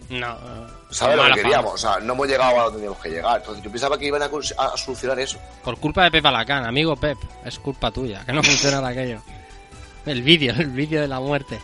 No. 0.09 0.31
eh, 0.33 0.67
¿Sabes 0.91 1.17
lo 1.17 1.23
que 1.23 1.29
fama. 1.29 1.41
queríamos? 1.41 1.73
O 1.73 1.77
sea, 1.77 1.99
no 1.99 2.13
hemos 2.13 2.27
llegado 2.27 2.59
a 2.59 2.63
donde 2.65 2.77
teníamos 2.79 3.01
que 3.01 3.09
llegar. 3.09 3.37
Entonces 3.39 3.63
yo 3.63 3.71
pensaba 3.71 3.97
que 3.97 4.05
iban 4.05 4.21
a, 4.21 4.29
solucionar 4.77 5.19
eso. 5.19 5.39
Por 5.63 5.77
culpa 5.79 6.03
de 6.03 6.11
Pep 6.11 6.25
Alacán, 6.25 6.65
amigo 6.65 6.95
Pep. 6.95 7.17
Es 7.43 7.57
culpa 7.59 7.89
tuya, 7.91 8.23
que 8.25 8.31
no 8.33 8.43
funciona 8.43 8.85
aquello. 8.87 9.21
El 10.05 10.21
vídeo, 10.21 10.53
el 10.57 10.67
vídeo 10.69 11.01
de 11.01 11.07
la 11.07 11.19
muerte. 11.19 11.59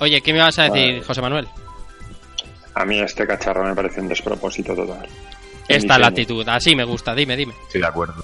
Oye, 0.00 0.20
¿qué 0.22 0.32
me 0.32 0.40
vas 0.40 0.58
a 0.58 0.62
decir, 0.64 0.94
Vale. 0.94 1.02
José 1.04 1.20
Manuel? 1.20 1.48
A 2.74 2.84
mí 2.84 2.98
este 3.00 3.26
cacharro 3.26 3.64
me 3.64 3.74
parece 3.74 4.00
un 4.00 4.08
despropósito 4.08 4.74
total. 4.74 5.06
Esta 5.68 5.94
es 5.94 6.00
la 6.00 6.06
actitud. 6.08 6.48
Así 6.48 6.74
me 6.74 6.84
gusta, 6.84 7.14
dime, 7.14 7.36
dime. 7.36 7.54
Estoy 7.66 7.80
de 7.82 7.86
acuerdo. 7.86 8.14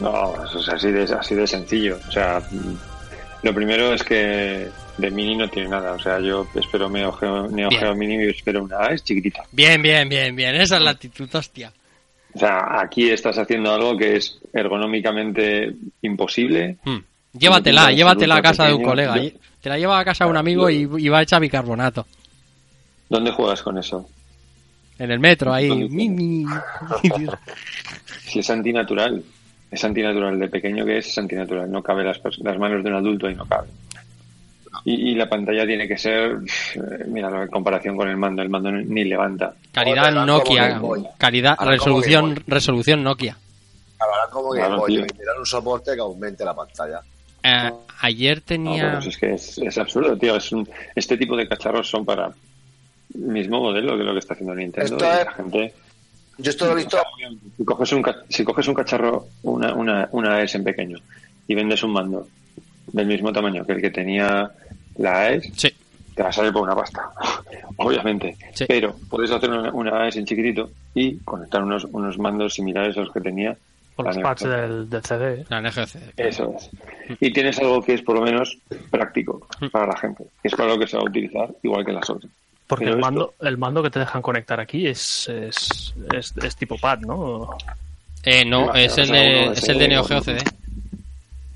No, 0.00 0.34
eso 0.44 0.58
es 0.60 0.68
así 0.68 0.90
de, 0.90 1.02
así 1.04 1.34
de 1.34 1.46
sencillo. 1.46 1.98
O 2.08 2.10
sea, 2.12 2.40
lo 3.42 3.54
primero 3.54 3.92
es 3.94 4.02
que 4.04 4.68
de 4.98 5.10
mini 5.10 5.36
no 5.36 5.48
tiene 5.48 5.68
nada. 5.70 5.92
O 5.92 5.98
sea, 5.98 6.20
yo 6.20 6.46
espero 6.54 6.88
Neo 6.90 7.12
Geo, 7.12 7.48
Neo. 7.48 7.70
Geo 7.70 7.94
Mini 7.94 8.24
y 8.24 8.28
espero 8.28 8.62
una 8.64 8.86
es 8.88 9.02
chiquitita. 9.02 9.44
Bien, 9.52 9.80
bien, 9.82 10.08
bien, 10.08 10.36
bien. 10.36 10.54
Esa 10.56 10.76
es 10.76 10.82
la 10.82 10.90
actitud, 10.90 11.28
hostia. 11.34 11.72
O 12.34 12.38
sea, 12.38 12.80
aquí 12.80 13.10
estás 13.10 13.36
haciendo 13.38 13.72
algo 13.74 13.96
que 13.96 14.16
es 14.16 14.38
ergonómicamente 14.52 15.74
imposible. 16.02 16.76
Hmm. 16.84 16.98
Llévatela, 17.38 17.90
llévatela 17.92 18.36
a 18.36 18.42
casa 18.42 18.66
de 18.66 18.74
un 18.74 18.82
colega. 18.82 19.16
Yo- 19.16 19.30
Te 19.60 19.68
la 19.68 19.78
lleva 19.78 19.98
a 19.98 20.04
casa 20.04 20.24
de 20.24 20.30
un 20.30 20.36
amigo 20.36 20.68
y, 20.68 20.88
y 20.98 21.08
va 21.08 21.22
hecha 21.22 21.38
bicarbonato. 21.38 22.06
¿Dónde 23.12 23.30
juegas 23.30 23.60
con 23.62 23.76
eso? 23.76 24.08
En 24.98 25.10
el 25.10 25.20
metro, 25.20 25.52
ahí. 25.52 25.68
Si 28.24 28.38
es 28.38 28.48
antinatural. 28.50 29.22
Es 29.70 29.84
antinatural. 29.84 30.38
De 30.38 30.48
pequeño 30.48 30.86
que 30.86 30.96
es, 30.96 31.08
es 31.08 31.18
antinatural. 31.18 31.70
No 31.70 31.82
cabe 31.82 32.04
las, 32.04 32.18
las 32.38 32.58
manos 32.58 32.82
de 32.82 32.88
un 32.88 32.96
adulto 32.96 33.28
y 33.28 33.34
no 33.34 33.44
cabe. 33.44 33.68
Y, 34.86 35.10
y 35.10 35.14
la 35.14 35.28
pantalla 35.28 35.66
tiene 35.66 35.86
que 35.86 35.98
ser, 35.98 36.38
mira, 37.06 37.28
en 37.42 37.48
comparación 37.48 37.96
con 37.98 38.08
el 38.08 38.16
mando, 38.16 38.40
el 38.40 38.48
mando 38.48 38.72
ni 38.72 39.04
levanta. 39.04 39.52
Calidad 39.72 40.10
Nokia. 40.24 40.68
Game. 40.78 41.04
Calidad, 41.18 41.56
resolución, 41.60 42.30
Game 42.30 42.42
resolución 42.46 43.02
Nokia. 43.02 43.36
Ahora 43.98 44.30
como 44.32 44.52
que 44.52 44.58
Claro, 44.60 44.78
Boy, 44.78 44.94
mirar 44.96 45.38
un 45.38 45.44
soporte 45.46 45.94
que 45.94 46.00
aumente 46.00 46.44
la 46.46 46.54
pantalla. 46.54 47.00
Eh, 47.42 47.70
ayer 48.00 48.38
No, 48.38 48.42
tenía. 48.44 48.82
pero 48.98 48.98
es 49.10 49.18
que 49.18 49.34
es, 49.34 49.58
es 49.58 49.76
absurdo, 49.76 50.16
tío. 50.16 50.34
Es 50.36 50.50
un- 50.50 50.66
este 50.94 51.18
tipo 51.18 51.36
de 51.36 51.46
cacharros 51.46 51.88
son 51.90 52.04
para 52.06 52.26
el 52.28 52.32
mismo 53.14 53.60
modelo 53.60 53.96
que 53.96 54.04
lo 54.04 54.12
que 54.12 54.18
está 54.20 54.34
haciendo 54.34 54.54
Nintendo. 54.54 54.96
Esto 54.96 55.04
es- 55.12 55.24
la 55.26 55.32
gente, 55.32 55.74
Yo 56.38 56.50
esto 56.50 56.66
lo 56.66 56.72
he 56.72 56.76
visto. 56.76 56.98
si 57.56 57.64
coges 57.64 57.92
un, 57.92 58.02
ca- 58.02 58.22
si 58.28 58.44
coges 58.44 58.68
un 58.68 58.74
cacharro, 58.74 59.26
una, 59.42 59.74
una, 59.74 60.08
una 60.12 60.36
AES 60.36 60.54
en 60.56 60.64
pequeño, 60.64 60.98
y 61.46 61.54
vendes 61.54 61.82
un 61.82 61.92
mando 61.92 62.26
del 62.92 63.06
mismo 63.06 63.32
tamaño 63.32 63.64
que 63.64 63.72
el 63.72 63.80
que 63.80 63.90
tenía 63.90 64.50
la 64.98 65.20
AES, 65.28 65.50
Sí, 65.56 65.68
te 66.14 66.22
va 66.22 66.28
a 66.28 66.32
salir 66.32 66.52
por 66.52 66.62
una 66.62 66.74
pasta, 66.74 67.10
obviamente. 67.76 68.36
Sí. 68.54 68.64
Pero 68.68 68.94
puedes 69.08 69.30
hacer 69.30 69.50
una, 69.50 69.70
una 69.72 70.02
AES 70.04 70.16
en 70.16 70.26
chiquitito 70.26 70.70
y 70.94 71.16
conectar 71.18 71.62
unos, 71.62 71.84
unos 71.92 72.18
mandos 72.18 72.54
similares 72.54 72.96
a 72.96 73.00
los 73.00 73.12
que 73.12 73.20
tenía 73.20 73.56
Por 73.96 74.06
la 74.06 74.12
los 74.20 74.38
Geo. 74.40 74.50
del, 74.50 74.90
del 74.90 75.02
CD. 75.04 75.40
¿eh? 75.40 75.44
la 75.48 75.60
NGC. 75.60 75.96
Eso 76.16 76.54
es. 76.56 76.70
Y 77.20 77.32
tienes 77.32 77.58
algo 77.58 77.82
que 77.82 77.94
es 77.94 78.02
por 78.02 78.16
lo 78.16 78.22
menos 78.22 78.58
práctico 78.90 79.46
para 79.70 79.86
la 79.88 79.96
gente, 79.98 80.24
que 80.42 80.48
es 80.48 80.54
para 80.54 80.70
lo 80.70 80.78
que 80.78 80.86
se 80.86 80.96
va 80.96 81.02
a 81.02 81.06
utilizar, 81.06 81.50
igual 81.62 81.84
que 81.84 81.92
las 81.92 82.08
otras. 82.10 82.30
Porque 82.72 82.86
el 82.86 82.96
mando, 82.96 83.34
el 83.42 83.58
mando 83.58 83.82
que 83.82 83.90
te 83.90 83.98
dejan 83.98 84.22
conectar 84.22 84.58
aquí 84.58 84.86
es, 84.86 85.28
es, 85.28 85.92
es, 86.10 86.34
es 86.42 86.56
tipo 86.56 86.78
pad, 86.78 87.00
¿no? 87.00 87.50
Eh, 88.24 88.46
no, 88.46 88.72
es 88.72 88.96
el 88.96 89.08
de, 89.10 89.44
es 89.52 89.68
el 89.68 89.78
de 89.78 89.88
Neo 89.88 90.04
Geo 90.04 90.20
CD. 90.22 90.42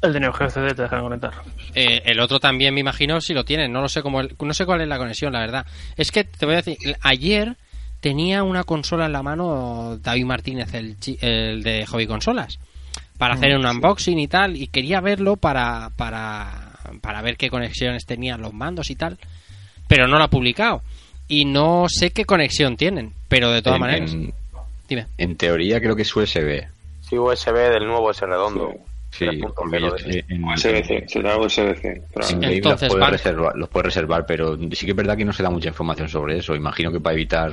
El 0.02 0.12
de 0.12 0.20
Neo 0.20 0.32
Geo 0.34 0.50
CD 0.50 0.74
te 0.74 0.82
dejan 0.82 1.00
conectar. 1.00 1.32
Eh, 1.74 2.02
el 2.04 2.20
otro 2.20 2.38
también 2.38 2.74
me 2.74 2.80
imagino 2.80 3.18
si 3.22 3.32
lo 3.32 3.46
tienen, 3.46 3.72
no 3.72 3.80
lo 3.80 3.88
sé 3.88 4.02
cómo 4.02 4.20
el- 4.20 4.36
no 4.38 4.52
sé 4.52 4.66
cuál 4.66 4.82
es 4.82 4.88
la 4.88 4.98
conexión, 4.98 5.32
la 5.32 5.40
verdad. 5.40 5.64
Es 5.96 6.12
que 6.12 6.24
te 6.24 6.44
voy 6.44 6.52
a 6.54 6.58
decir, 6.62 6.76
ayer 7.00 7.56
tenía 8.00 8.42
una 8.42 8.64
consola 8.64 9.06
en 9.06 9.12
la 9.12 9.22
mano 9.22 9.96
David 10.02 10.26
Martínez, 10.26 10.74
el, 10.74 10.98
chi- 11.00 11.16
el 11.22 11.62
de 11.62 11.86
Hobby 11.86 12.06
Consolas, 12.06 12.58
para 13.16 13.34
hacer 13.36 13.56
un 13.56 13.64
unboxing 13.64 14.18
y 14.18 14.28
tal, 14.28 14.54
y 14.54 14.66
quería 14.66 15.00
verlo 15.00 15.36
para, 15.36 15.90
para, 15.96 16.72
para 17.00 17.22
ver 17.22 17.38
qué 17.38 17.48
conexiones 17.48 18.04
tenían 18.04 18.42
los 18.42 18.52
mandos 18.52 18.90
y 18.90 18.96
tal, 18.96 19.16
pero 19.88 20.06
no 20.06 20.18
lo 20.18 20.24
ha 20.24 20.28
publicado. 20.30 20.82
Y 21.28 21.44
no 21.44 21.86
sé 21.88 22.10
qué 22.10 22.24
conexión 22.24 22.76
tienen, 22.76 23.12
pero 23.28 23.50
de 23.50 23.62
todas 23.62 23.76
En- 23.76 23.80
maneras, 23.80 24.12
En, 24.12 24.32
dime. 24.88 25.06
en 25.18 25.36
teoría 25.36 25.80
creo 25.80 25.96
que 25.96 26.02
es 26.02 26.14
USB. 26.16 26.64
Sí, 27.08 27.18
USB 27.18 27.52
del 27.70 27.86
nuevo 27.86 28.10
ese 28.10 28.26
redondo. 28.26 28.74
Sí, 29.10 29.24
3.0 29.24 29.54
porque 29.56 29.80
yo 29.80 29.90
de 29.92 29.96
estoy 29.96 30.24
en, 30.36 30.44
USB-C, 30.44 31.04
será 31.08 31.38
USB-C. 31.38 32.02
Entonces, 32.42 32.92
los, 32.92 33.10
reservar, 33.10 33.56
los 33.56 33.68
puedes 33.68 33.86
reservar, 33.86 34.26
pero 34.26 34.56
sí 34.72 34.84
que 34.84 34.90
es 34.92 34.96
verdad 34.96 35.16
que 35.16 35.24
no 35.24 35.32
se 35.32 35.42
da 35.42 35.48
mucha 35.50 35.68
información 35.68 36.08
sobre 36.08 36.36
eso. 36.38 36.54
Imagino 36.54 36.92
que 36.92 37.00
para 37.00 37.14
evitar 37.14 37.52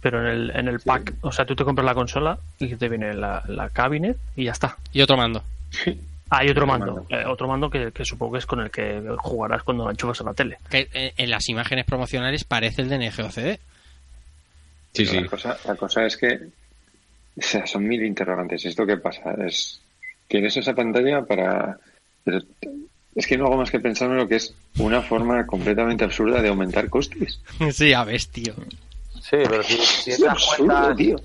Pero 0.00 0.20
en 0.20 0.26
el, 0.32 0.50
en 0.56 0.68
el 0.68 0.80
pack, 0.80 1.14
o 1.20 1.30
sea, 1.32 1.44
tú 1.44 1.54
te 1.54 1.64
compras 1.64 1.84
la 1.84 1.94
consola 1.94 2.38
y 2.58 2.74
te 2.76 2.88
viene 2.88 3.12
la, 3.12 3.42
la 3.48 3.68
cabinet 3.70 4.16
y 4.36 4.44
ya 4.44 4.52
está. 4.52 4.76
Y 4.92 5.02
otro 5.02 5.16
mando. 5.16 5.42
Ah, 6.30 6.44
y 6.44 6.50
otro 6.50 6.64
Otro 6.64 6.66
mando. 6.66 6.94
mando. 6.94 7.06
eh, 7.10 7.24
otro 7.26 7.48
mando 7.48 7.70
que, 7.70 7.90
que 7.92 8.04
supongo 8.04 8.32
que 8.32 8.38
es 8.38 8.46
con 8.46 8.60
el 8.60 8.70
que 8.70 9.02
jugarás 9.18 9.62
cuando 9.62 9.84
lo 9.84 9.90
enchufas 9.90 10.20
a 10.20 10.24
la 10.24 10.34
tele. 10.34 10.58
Que 10.68 10.88
eh, 10.92 11.12
en 11.16 11.30
las 11.30 11.48
imágenes 11.48 11.84
promocionales 11.86 12.44
parece 12.44 12.82
el 12.82 12.88
de 12.88 12.98
Neo 12.98 13.12
Geo 13.12 13.30
CD. 13.30 13.58
Sí, 14.92 15.04
Pero 15.04 15.10
sí. 15.10 15.20
La, 15.20 15.26
cosa, 15.28 15.58
la 15.64 15.74
cosa 15.76 16.04
es 16.06 16.16
que 16.16 16.34
o 17.36 17.42
sea, 17.42 17.66
son 17.66 17.86
mil 17.86 18.02
interrogantes. 18.04 18.64
¿Esto 18.64 18.84
qué 18.86 18.96
pasa? 18.96 19.32
Es 19.46 19.80
Tienes 20.26 20.56
esa 20.58 20.74
pantalla 20.74 21.22
para... 21.24 21.78
Pero 22.24 22.40
es 23.14 23.26
que 23.26 23.38
no 23.38 23.46
hago 23.46 23.56
más 23.56 23.70
que 23.70 23.80
pensar 23.80 24.10
en 24.10 24.16
lo 24.18 24.28
que 24.28 24.36
es 24.36 24.54
una 24.78 25.00
forma 25.00 25.46
completamente 25.46 26.04
absurda 26.04 26.42
de 26.42 26.48
aumentar 26.48 26.90
costes. 26.90 27.40
sí, 27.72 27.92
a 27.94 28.04
ver, 28.04 28.22
tío. 28.26 28.54
Sí, 29.14 29.36
pero 29.48 29.62
si, 29.62 29.76
si 29.78 30.10
Es 30.10 30.18
te 30.18 30.24
das 30.26 30.32
absurdo, 30.50 30.66
cuenta, 30.74 30.94
tío. 30.96 31.16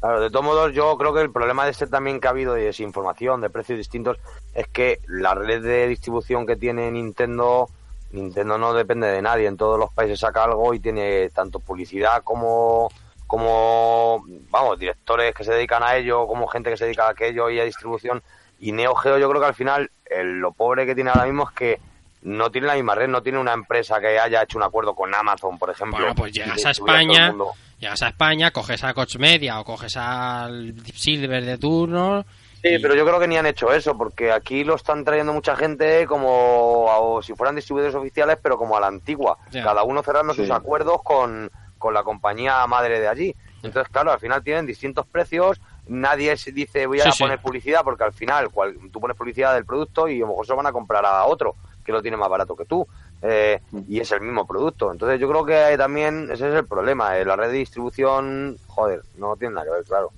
Claro, 0.00 0.20
de 0.22 0.30
todos 0.30 0.46
modos, 0.46 0.72
yo 0.72 0.96
creo 0.96 1.12
que 1.12 1.20
el 1.20 1.30
problema 1.30 1.64
de 1.66 1.72
este 1.72 1.86
también 1.86 2.20
que 2.20 2.26
ha 2.26 2.30
habido 2.30 2.54
de 2.54 2.64
desinformación, 2.64 3.42
de 3.42 3.50
precios 3.50 3.76
distintos, 3.76 4.16
es 4.54 4.66
que 4.68 5.00
la 5.06 5.34
red 5.34 5.62
de 5.62 5.88
distribución 5.88 6.46
que 6.46 6.56
tiene 6.56 6.90
Nintendo, 6.90 7.68
Nintendo 8.12 8.56
no 8.56 8.72
depende 8.72 9.08
de 9.08 9.20
nadie. 9.20 9.46
En 9.46 9.58
todos 9.58 9.78
los 9.78 9.92
países 9.92 10.20
saca 10.20 10.44
algo 10.44 10.72
y 10.72 10.80
tiene 10.80 11.28
tanto 11.30 11.60
publicidad 11.60 12.22
como, 12.24 12.90
como, 13.26 14.24
vamos, 14.48 14.78
directores 14.78 15.34
que 15.34 15.44
se 15.44 15.52
dedican 15.52 15.82
a 15.82 15.96
ello, 15.96 16.26
como 16.26 16.46
gente 16.46 16.70
que 16.70 16.78
se 16.78 16.86
dedica 16.86 17.06
a 17.06 17.10
aquello 17.10 17.50
y 17.50 17.60
a 17.60 17.64
distribución. 17.64 18.22
Y 18.58 18.72
Neo 18.72 18.94
Geo 18.94 19.18
yo 19.18 19.28
creo 19.28 19.42
que 19.42 19.48
al 19.48 19.54
final 19.54 19.90
el- 20.06 20.38
lo 20.38 20.52
pobre 20.52 20.86
que 20.86 20.94
tiene 20.94 21.10
ahora 21.10 21.26
mismo 21.26 21.44
es 21.46 21.54
que 21.54 21.80
no 22.22 22.50
tiene 22.50 22.66
la 22.66 22.74
misma 22.74 22.94
red, 22.94 23.08
no 23.08 23.22
tiene 23.22 23.38
una 23.38 23.52
empresa 23.52 23.98
que 24.00 24.18
haya 24.18 24.42
hecho 24.42 24.58
un 24.58 24.64
acuerdo 24.64 24.94
con 24.94 25.14
Amazon, 25.14 25.58
por 25.58 25.70
ejemplo. 25.70 25.98
Bueno, 25.98 26.14
pues 26.14 26.32
llegas 26.32 26.64
a 26.66 26.70
España, 26.70 27.34
llegas 27.78 28.02
a 28.02 28.08
España, 28.08 28.50
coges 28.50 28.84
a 28.84 28.92
Coach 28.94 29.16
Media 29.16 29.58
o 29.60 29.64
coges 29.64 29.96
al 29.96 30.74
Silver 30.94 31.44
de 31.44 31.58
turno. 31.58 32.24
Sí, 32.62 32.76
pero 32.82 32.94
yo 32.94 33.06
creo 33.06 33.18
que 33.18 33.26
ni 33.26 33.38
han 33.38 33.46
hecho 33.46 33.72
eso, 33.72 33.96
porque 33.96 34.30
aquí 34.32 34.64
lo 34.64 34.74
están 34.74 35.02
trayendo 35.02 35.32
mucha 35.32 35.56
gente 35.56 36.06
como 36.06 36.84
o 36.84 37.22
si 37.22 37.32
fueran 37.34 37.56
distribuidores 37.56 37.94
oficiales, 37.94 38.36
pero 38.42 38.58
como 38.58 38.76
a 38.76 38.80
la 38.80 38.88
antigua. 38.88 39.38
Cada 39.50 39.82
uno 39.82 40.02
cerrando 40.02 40.34
Sí. 40.34 40.42
sus 40.42 40.50
acuerdos 40.50 41.02
con, 41.02 41.50
con 41.78 41.94
la 41.94 42.02
compañía 42.02 42.66
madre 42.66 43.00
de 43.00 43.08
allí. 43.08 43.34
Entonces, 43.62 43.90
claro, 43.90 44.12
al 44.12 44.20
final 44.20 44.42
tienen 44.42 44.66
distintos 44.66 45.06
precios. 45.06 45.58
Nadie 45.86 46.36
se 46.36 46.52
dice 46.52 46.84
voy 46.86 47.00
a 47.00 47.04
Sí, 47.04 47.12
sí. 47.12 47.22
poner 47.22 47.40
publicidad, 47.40 47.80
porque 47.82 48.04
al 48.04 48.12
final 48.12 48.50
cual- 48.50 48.76
tú 48.92 49.00
pones 49.00 49.16
publicidad 49.16 49.54
del 49.54 49.64
producto 49.64 50.06
y 50.08 50.18
a 50.18 50.20
lo 50.20 50.28
mejor 50.28 50.44
se 50.46 50.52
lo 50.52 50.56
van 50.56 50.66
a 50.66 50.72
comprar 50.72 51.04
a 51.06 51.24
otro 51.24 51.56
que 51.90 51.96
lo 51.96 52.02
tiene 52.02 52.16
más 52.16 52.28
barato 52.30 52.56
que 52.56 52.64
tú. 52.64 52.86
Eh, 53.22 53.60
y 53.88 54.00
es 54.00 54.10
el 54.12 54.20
mismo 54.20 54.46
producto. 54.46 54.90
Entonces, 54.92 55.20
yo 55.20 55.28
creo 55.28 55.44
que 55.44 55.76
también 55.76 56.28
ese 56.32 56.48
es 56.48 56.54
el 56.54 56.66
problema. 56.66 57.18
eh, 57.18 57.24
La 57.24 57.36
red 57.36 57.50
de 57.50 57.58
distribución, 57.58 58.56
joder, 58.66 59.02
no 59.18 59.36
tiene 59.36 59.54
nada 59.54 59.66
que 59.66 59.72
ver, 59.72 59.84
claro. 59.84 60.10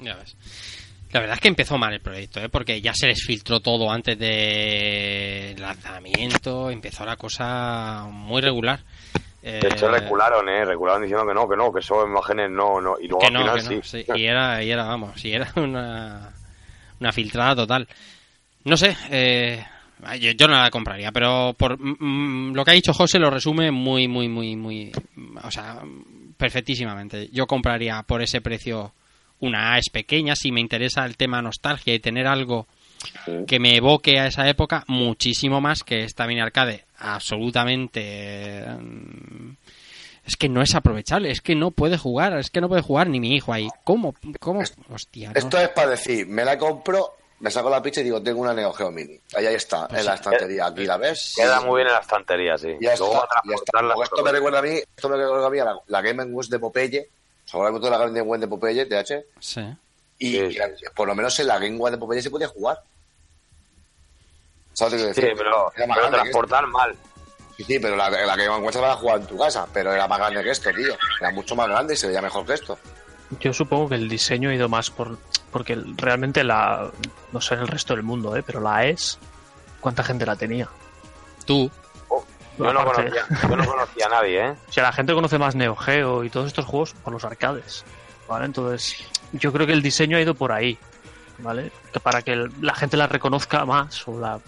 Ya 0.00 0.14
ves. 0.16 0.36
La 1.12 1.20
verdad 1.20 1.34
es 1.34 1.40
que 1.40 1.48
empezó 1.48 1.76
mal 1.76 1.92
el 1.92 2.00
proyecto, 2.00 2.40
¿eh? 2.40 2.48
porque 2.48 2.80
ya 2.80 2.94
se 2.94 3.06
les 3.08 3.22
filtró 3.22 3.60
todo 3.60 3.90
antes 3.90 4.18
del 4.18 5.60
lanzamiento, 5.60 6.70
empezó 6.70 7.04
la 7.04 7.16
cosa 7.16 8.06
muy 8.10 8.40
regular. 8.40 8.80
Eh, 9.42 9.58
De 9.60 9.68
hecho, 9.68 9.88
regularon, 9.90 10.48
¿eh? 10.48 10.64
Regularon 10.64 11.02
diciendo 11.02 11.26
que 11.26 11.34
no, 11.34 11.46
que 11.48 11.56
no, 11.56 11.70
que 11.72 11.82
son 11.82 12.08
imágenes 12.08 12.50
no, 12.50 12.80
no. 12.80 12.94
Y 12.98 13.08
luego 13.08 13.18
que 13.20 13.26
al 13.26 13.32
no, 13.34 13.40
final 13.40 13.56
que 13.68 13.76
no, 13.76 13.82
sí. 13.82 14.02
sí. 14.06 14.12
Y 14.14 14.24
era, 14.24 14.62
y 14.62 14.70
era, 14.70 14.84
vamos, 14.84 15.22
y 15.24 15.32
era 15.32 15.52
una, 15.56 16.32
una 16.98 17.12
filtrada 17.12 17.56
total. 17.56 17.86
No 18.64 18.76
sé, 18.78 18.96
eh, 19.10 19.62
yo, 20.18 20.32
yo 20.32 20.48
no 20.48 20.54
la 20.54 20.70
compraría, 20.70 21.12
pero 21.12 21.54
por 21.56 21.78
mm, 21.78 21.96
mm, 21.98 22.54
lo 22.54 22.64
que 22.64 22.70
ha 22.70 22.74
dicho 22.74 22.92
José 22.92 23.18
lo 23.18 23.30
resume 23.30 23.70
muy, 23.70 24.08
muy, 24.08 24.28
muy, 24.28 24.56
muy, 24.56 24.92
o 25.42 25.50
sea, 25.50 25.80
perfectísimamente. 26.36 27.28
Yo 27.32 27.46
compraría 27.46 28.02
por 28.02 28.22
ese 28.22 28.40
precio 28.40 28.92
una 29.40 29.74
AES 29.74 29.90
pequeña, 29.90 30.36
si 30.36 30.52
me 30.52 30.60
interesa 30.60 31.04
el 31.04 31.16
tema 31.16 31.42
nostalgia 31.42 31.94
y 31.94 31.98
tener 31.98 32.26
algo 32.26 32.66
que 33.46 33.58
me 33.58 33.76
evoque 33.76 34.20
a 34.20 34.26
esa 34.26 34.48
época 34.48 34.84
muchísimo 34.86 35.60
más 35.60 35.82
que 35.82 36.04
esta 36.04 36.26
mini 36.26 36.40
arcade 36.40 36.84
absolutamente 36.98 38.64
mm, 38.64 39.50
es 40.24 40.36
que 40.36 40.48
no 40.48 40.62
es 40.62 40.74
aprovechable 40.76 41.30
es 41.30 41.40
que 41.40 41.56
no 41.56 41.72
puede 41.72 41.98
jugar 41.98 42.38
es 42.38 42.50
que 42.50 42.60
no 42.60 42.68
puede 42.68 42.82
jugar 42.82 43.08
ni 43.08 43.18
mi 43.18 43.34
hijo 43.34 43.52
ahí 43.52 43.66
cómo 43.82 44.14
cómo 44.38 44.60
hostia 44.88 45.32
no. 45.32 45.38
Esto 45.38 45.58
es 45.58 45.70
para 45.70 45.90
decir, 45.90 46.28
me 46.28 46.44
la 46.44 46.56
compro, 46.56 47.16
me 47.42 47.50
saco 47.50 47.68
la 47.68 47.82
picha 47.82 48.00
y 48.00 48.04
digo, 48.04 48.22
tengo 48.22 48.40
una 48.40 48.54
Neo 48.54 48.72
Geo 48.72 48.90
Mini. 48.90 49.20
Ahí, 49.34 49.46
ahí 49.46 49.54
está, 49.56 49.86
en 49.90 50.04
la 50.06 50.14
estantería. 50.14 50.66
Aquí 50.66 50.86
la 50.86 50.96
ves. 50.96 51.34
Queda 51.36 51.58
Sí. 51.60 51.66
muy 51.66 51.76
bien 51.78 51.88
en 51.88 51.92
la 51.94 52.00
estantería, 52.00 52.56
sí. 52.56 52.68
Ya 52.80 52.94
Luego 52.96 53.14
está, 53.14 53.26
para 53.26 53.40
ya 53.44 53.54
está. 53.54 53.64
transportarla, 53.72 53.94
Porque 53.94 54.04
esto 54.06 54.22
me 54.24 54.32
recuerda 54.32 54.58
a 54.58 54.62
mí, 54.62 54.78
esto 54.96 55.08
me 55.08 55.16
recuerda 55.16 55.46
a 55.46 55.50
mí 55.50 55.58
a 55.58 55.64
la, 55.66 55.78
la 55.88 56.00
Game 56.02 56.24
Watch 56.24 56.48
de 56.48 56.58
Popeye. 56.58 57.08
¿Os 57.46 57.54
acordáis 57.54 57.82
de 57.82 57.90
la 57.90 57.98
Game 57.98 58.20
Watch 58.22 58.40
de 58.40 58.48
Popeye, 58.48 58.86
TH? 58.86 59.24
Sí. 59.40 59.60
Y, 60.18 60.30
Sí. 60.30 60.36
y 60.38 60.52
la- 60.54 60.70
por 60.94 61.06
lo 61.08 61.14
menos 61.14 61.38
en 61.40 61.46
la 61.48 61.58
Game 61.58 61.76
Watch 61.76 61.92
de 61.92 61.98
Popeye 61.98 62.22
se 62.22 62.30
podía 62.30 62.48
jugar. 62.48 62.80
¿Sabes 64.72 65.00
lo 65.00 65.08
que 65.08 65.14
Sí, 65.14 65.20
decir? 65.20 65.34
pero, 65.36 65.72
Era 65.76 65.86
más 65.86 65.96
pero 65.98 66.08
grande 66.08 66.16
que 66.18 66.22
transportar 66.22 66.66
mal. 66.68 66.96
Sí, 67.56 67.64
sí, 67.64 67.78
pero 67.78 67.96
la, 67.96 68.08
la 68.08 68.36
Game 68.36 68.58
Watch 68.60 68.76
la 68.76 68.94
jugar 68.96 69.20
en 69.20 69.26
tu 69.26 69.36
casa, 69.36 69.66
pero 69.72 69.92
era 69.92 70.08
más 70.08 70.18
grande 70.18 70.42
que 70.42 70.50
esto, 70.50 70.70
tío. 70.70 70.94
Era 71.20 71.30
mucho 71.32 71.54
más 71.54 71.68
grande 71.68 71.94
y 71.94 71.96
se 71.96 72.06
veía 72.06 72.22
mejor 72.22 72.46
que 72.46 72.54
esto. 72.54 72.78
Yo 73.40 73.52
supongo 73.52 73.88
que 73.90 73.94
el 73.96 74.08
diseño 74.08 74.50
ha 74.50 74.54
ido 74.54 74.68
más 74.68 74.90
por. 74.90 75.18
Porque 75.50 75.76
realmente 75.96 76.44
la. 76.44 76.90
No 77.32 77.40
sé 77.40 77.54
en 77.54 77.60
el 77.60 77.68
resto 77.68 77.94
del 77.94 78.02
mundo, 78.02 78.36
¿eh? 78.36 78.42
Pero 78.42 78.60
la 78.60 78.86
ES. 78.86 79.18
¿Cuánta 79.80 80.02
gente 80.04 80.24
la 80.26 80.36
tenía? 80.36 80.68
tú 81.44 81.68
Yo 82.56 82.72
no, 82.72 82.84
conocía, 82.84 83.24
yo 83.48 83.56
no 83.56 83.64
conocía 83.66 84.06
a 84.06 84.08
nadie, 84.10 84.46
¿eh? 84.46 84.50
O 84.68 84.72
sea, 84.72 84.84
la 84.84 84.92
gente 84.92 85.12
conoce 85.12 85.38
más 85.38 85.56
Neo 85.56 85.74
Geo 85.74 86.22
y 86.22 86.30
todos 86.30 86.46
estos 86.46 86.64
juegos 86.66 86.94
por 86.94 87.12
los 87.12 87.24
arcades. 87.24 87.84
¿Vale? 88.28 88.44
Entonces, 88.46 88.96
yo 89.32 89.52
creo 89.52 89.66
que 89.66 89.72
el 89.72 89.82
diseño 89.82 90.16
ha 90.16 90.20
ido 90.20 90.34
por 90.34 90.52
ahí. 90.52 90.78
¿Vale? 91.38 91.72
Que 91.92 91.98
para 91.98 92.22
que 92.22 92.48
la 92.60 92.74
gente 92.74 92.96
la 92.96 93.08
reconozca 93.08 93.64
más 93.64 94.06
o 94.06 94.20
la, 94.20 94.38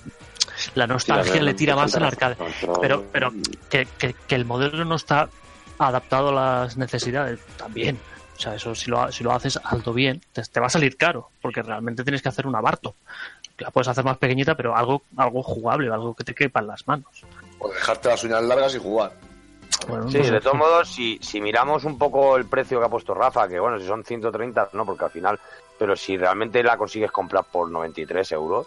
la 0.77 0.87
nostalgia 0.87 1.43
le 1.43 1.55
tira 1.55 1.75
más 1.75 1.97
al 1.97 2.05
arcade. 2.05 2.37
Pero, 2.81 3.05
pero 3.11 3.33
que, 3.69 3.87
que- 3.99 4.15
que 4.15 4.35
el 4.37 4.45
modelo 4.45 4.85
no 4.85 4.95
está 4.95 5.29
adaptado 5.79 6.29
a 6.29 6.33
las 6.63 6.77
necesidades 6.77 7.41
también. 7.57 7.99
O 8.37 8.41
sea, 8.41 8.55
eso 8.55 8.75
si 8.75 8.91
lo, 8.91 9.01
ha- 9.03 9.13
si 9.13 9.23
lo 9.25 9.33
haces 9.33 9.59
alto 9.63 9.93
bien, 9.93 10.21
te, 10.33 10.43
te 10.43 10.61
va 10.61 10.67
a 10.67 10.71
salir 10.71 10.97
caro, 10.97 11.31
porque 11.41 11.63
realmente 11.63 12.03
tienes 12.03 12.21
que 12.23 12.29
hacer 12.29 12.47
un 12.47 12.57
abarto. 12.57 12.95
La 13.59 13.71
puedes 13.71 13.87
hacer 13.89 14.05
más 14.05 14.19
pequeñita, 14.19 14.57
pero 14.57 14.77
algo, 14.77 15.03
algo 15.17 15.43
jugable, 15.43 15.93
algo 15.93 16.15
que 16.15 16.25
te 16.25 16.35
quepa 16.35 16.61
en 16.61 16.67
las 16.67 16.87
manos. 16.89 17.25
O 17.61 17.69
dejarte 17.69 18.09
las 18.09 18.25
uñas 18.25 18.43
largas 18.43 18.75
y 18.75 18.79
jugar. 18.79 19.13
Bueno, 19.89 20.09
Sí, 20.11 20.19
no 20.19 20.25
sé. 20.25 20.31
de 20.33 20.41
todos 20.41 20.57
modos, 20.57 20.89
si, 20.89 21.19
si 21.23 21.41
miramos 21.41 21.85
un 21.85 21.97
poco 21.99 22.37
el 22.37 22.47
precio 22.47 22.81
que 22.81 22.87
ha 22.87 22.89
puesto 22.89 23.15
Rafa, 23.15 23.47
que 23.49 23.61
bueno, 23.61 23.79
si 23.79 23.87
son 23.87 24.03
130, 24.05 24.71
no, 24.73 24.85
porque 24.85 25.05
al 25.05 25.11
final, 25.11 25.39
pero 25.79 25.95
si 25.95 26.17
realmente 26.17 26.63
la 26.63 26.77
consigues 26.77 27.13
comprar 27.13 27.45
por 27.45 27.71
93 27.71 28.33
euros, 28.33 28.67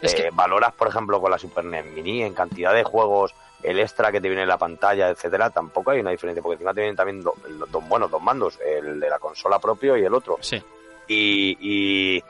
Es 0.00 0.14
que- 0.14 0.28
eh, 0.28 0.30
valoras, 0.32 0.72
por 0.72 0.88
ejemplo, 0.88 1.20
con 1.20 1.30
la 1.30 1.38
Super 1.38 1.64
NES 1.64 1.86
Mini 1.86 2.22
en 2.22 2.32
cantidad 2.34 2.72
de 2.72 2.84
juegos, 2.84 3.34
el 3.62 3.78
extra 3.80 4.10
que 4.10 4.20
te 4.20 4.28
viene 4.28 4.42
en 4.42 4.48
la 4.48 4.58
pantalla, 4.58 5.08
etcétera, 5.10 5.50
tampoco 5.50 5.90
hay 5.90 6.00
una 6.00 6.10
diferencia, 6.10 6.42
porque 6.42 6.54
encima 6.54 6.72
te 6.74 6.80
vienen 6.80 6.96
también 6.96 7.22
do- 7.22 7.34
los 7.48 7.70
dos, 7.70 7.86
bueno, 7.88 8.08
dos 8.08 8.22
mandos, 8.22 8.58
el 8.64 8.98
de 9.00 9.10
la 9.10 9.18
consola 9.18 9.58
propio 9.58 9.96
y 9.96 10.04
el 10.04 10.14
otro. 10.14 10.38
sí 10.40 10.62
Y, 11.08 11.56
y 11.60 12.24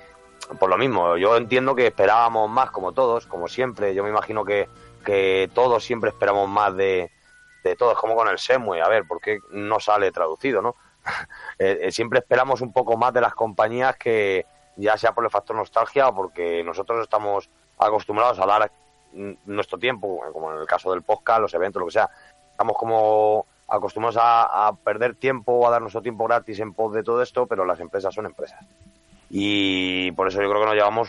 por 0.59 0.69
lo 0.71 0.77
mismo, 0.79 1.17
yo 1.17 1.37
entiendo 1.37 1.75
que 1.75 1.87
esperábamos 1.89 2.49
más, 2.51 2.71
como 2.71 2.93
todos, 2.93 3.27
como 3.27 3.47
siempre. 3.47 3.95
Yo 3.95 4.03
me 4.03 4.09
imagino 4.11 4.45
que, 4.45 4.69
que 5.05 5.51
todos 5.55 5.85
siempre 5.85 6.11
esperamos 6.11 6.49
más 6.49 6.75
de, 6.77 7.11
de 7.63 7.77
todos, 7.77 7.97
como 7.99 8.17
con 8.17 8.27
el 8.29 8.39
Semue. 8.39 8.81
A 8.83 8.89
ver, 8.89 9.05
¿por 9.07 9.21
qué 9.21 9.39
no 9.51 9.79
sale 9.81 10.11
traducido, 10.11 10.63
no? 10.63 10.75
Eh, 11.59 11.79
eh, 11.83 11.93
siempre 11.93 12.21
esperamos 12.21 12.63
un 12.63 12.73
poco 12.73 12.97
más 12.97 13.13
de 13.13 13.21
las 13.21 13.35
compañías 13.35 13.97
que, 13.97 14.47
ya 14.77 14.97
sea 14.97 15.13
por 15.13 15.25
el 15.25 15.31
factor 15.31 15.55
nostalgia 15.57 16.09
o 16.09 16.15
porque 16.15 16.65
nosotros 16.65 17.03
estamos 17.03 17.51
acostumbrados 17.79 18.39
a 18.39 18.47
dar 18.47 18.73
nuestro 19.47 19.79
tiempo, 19.79 20.21
como 20.33 20.53
en 20.53 20.61
el 20.61 20.67
caso 20.67 20.91
del 20.93 21.03
podcast, 21.03 21.41
los 21.41 21.55
eventos, 21.55 21.81
lo 21.81 21.87
que 21.87 21.93
sea. 21.93 22.11
Estamos 22.51 22.77
como 22.77 23.47
acostumbrados 23.69 24.17
a, 24.21 24.69
a 24.69 24.73
perder 24.75 25.15
tiempo 25.15 25.53
o 25.53 25.67
a 25.67 25.71
dar 25.71 25.81
nuestro 25.81 26.03
tiempo 26.03 26.25
gratis 26.27 26.59
en 26.61 26.73
pos 26.75 26.93
de 26.93 27.03
todo 27.03 27.23
esto, 27.23 27.47
pero 27.47 27.65
las 27.65 27.81
empresas 27.81 28.15
son 28.15 28.27
empresas. 28.27 28.65
Y 29.29 30.11
por 30.13 30.29
eso 30.29 30.43
yo 30.43 30.49
creo 30.49 30.61
que 30.61 30.67
nos 30.67 30.75
llevamos 30.75 31.09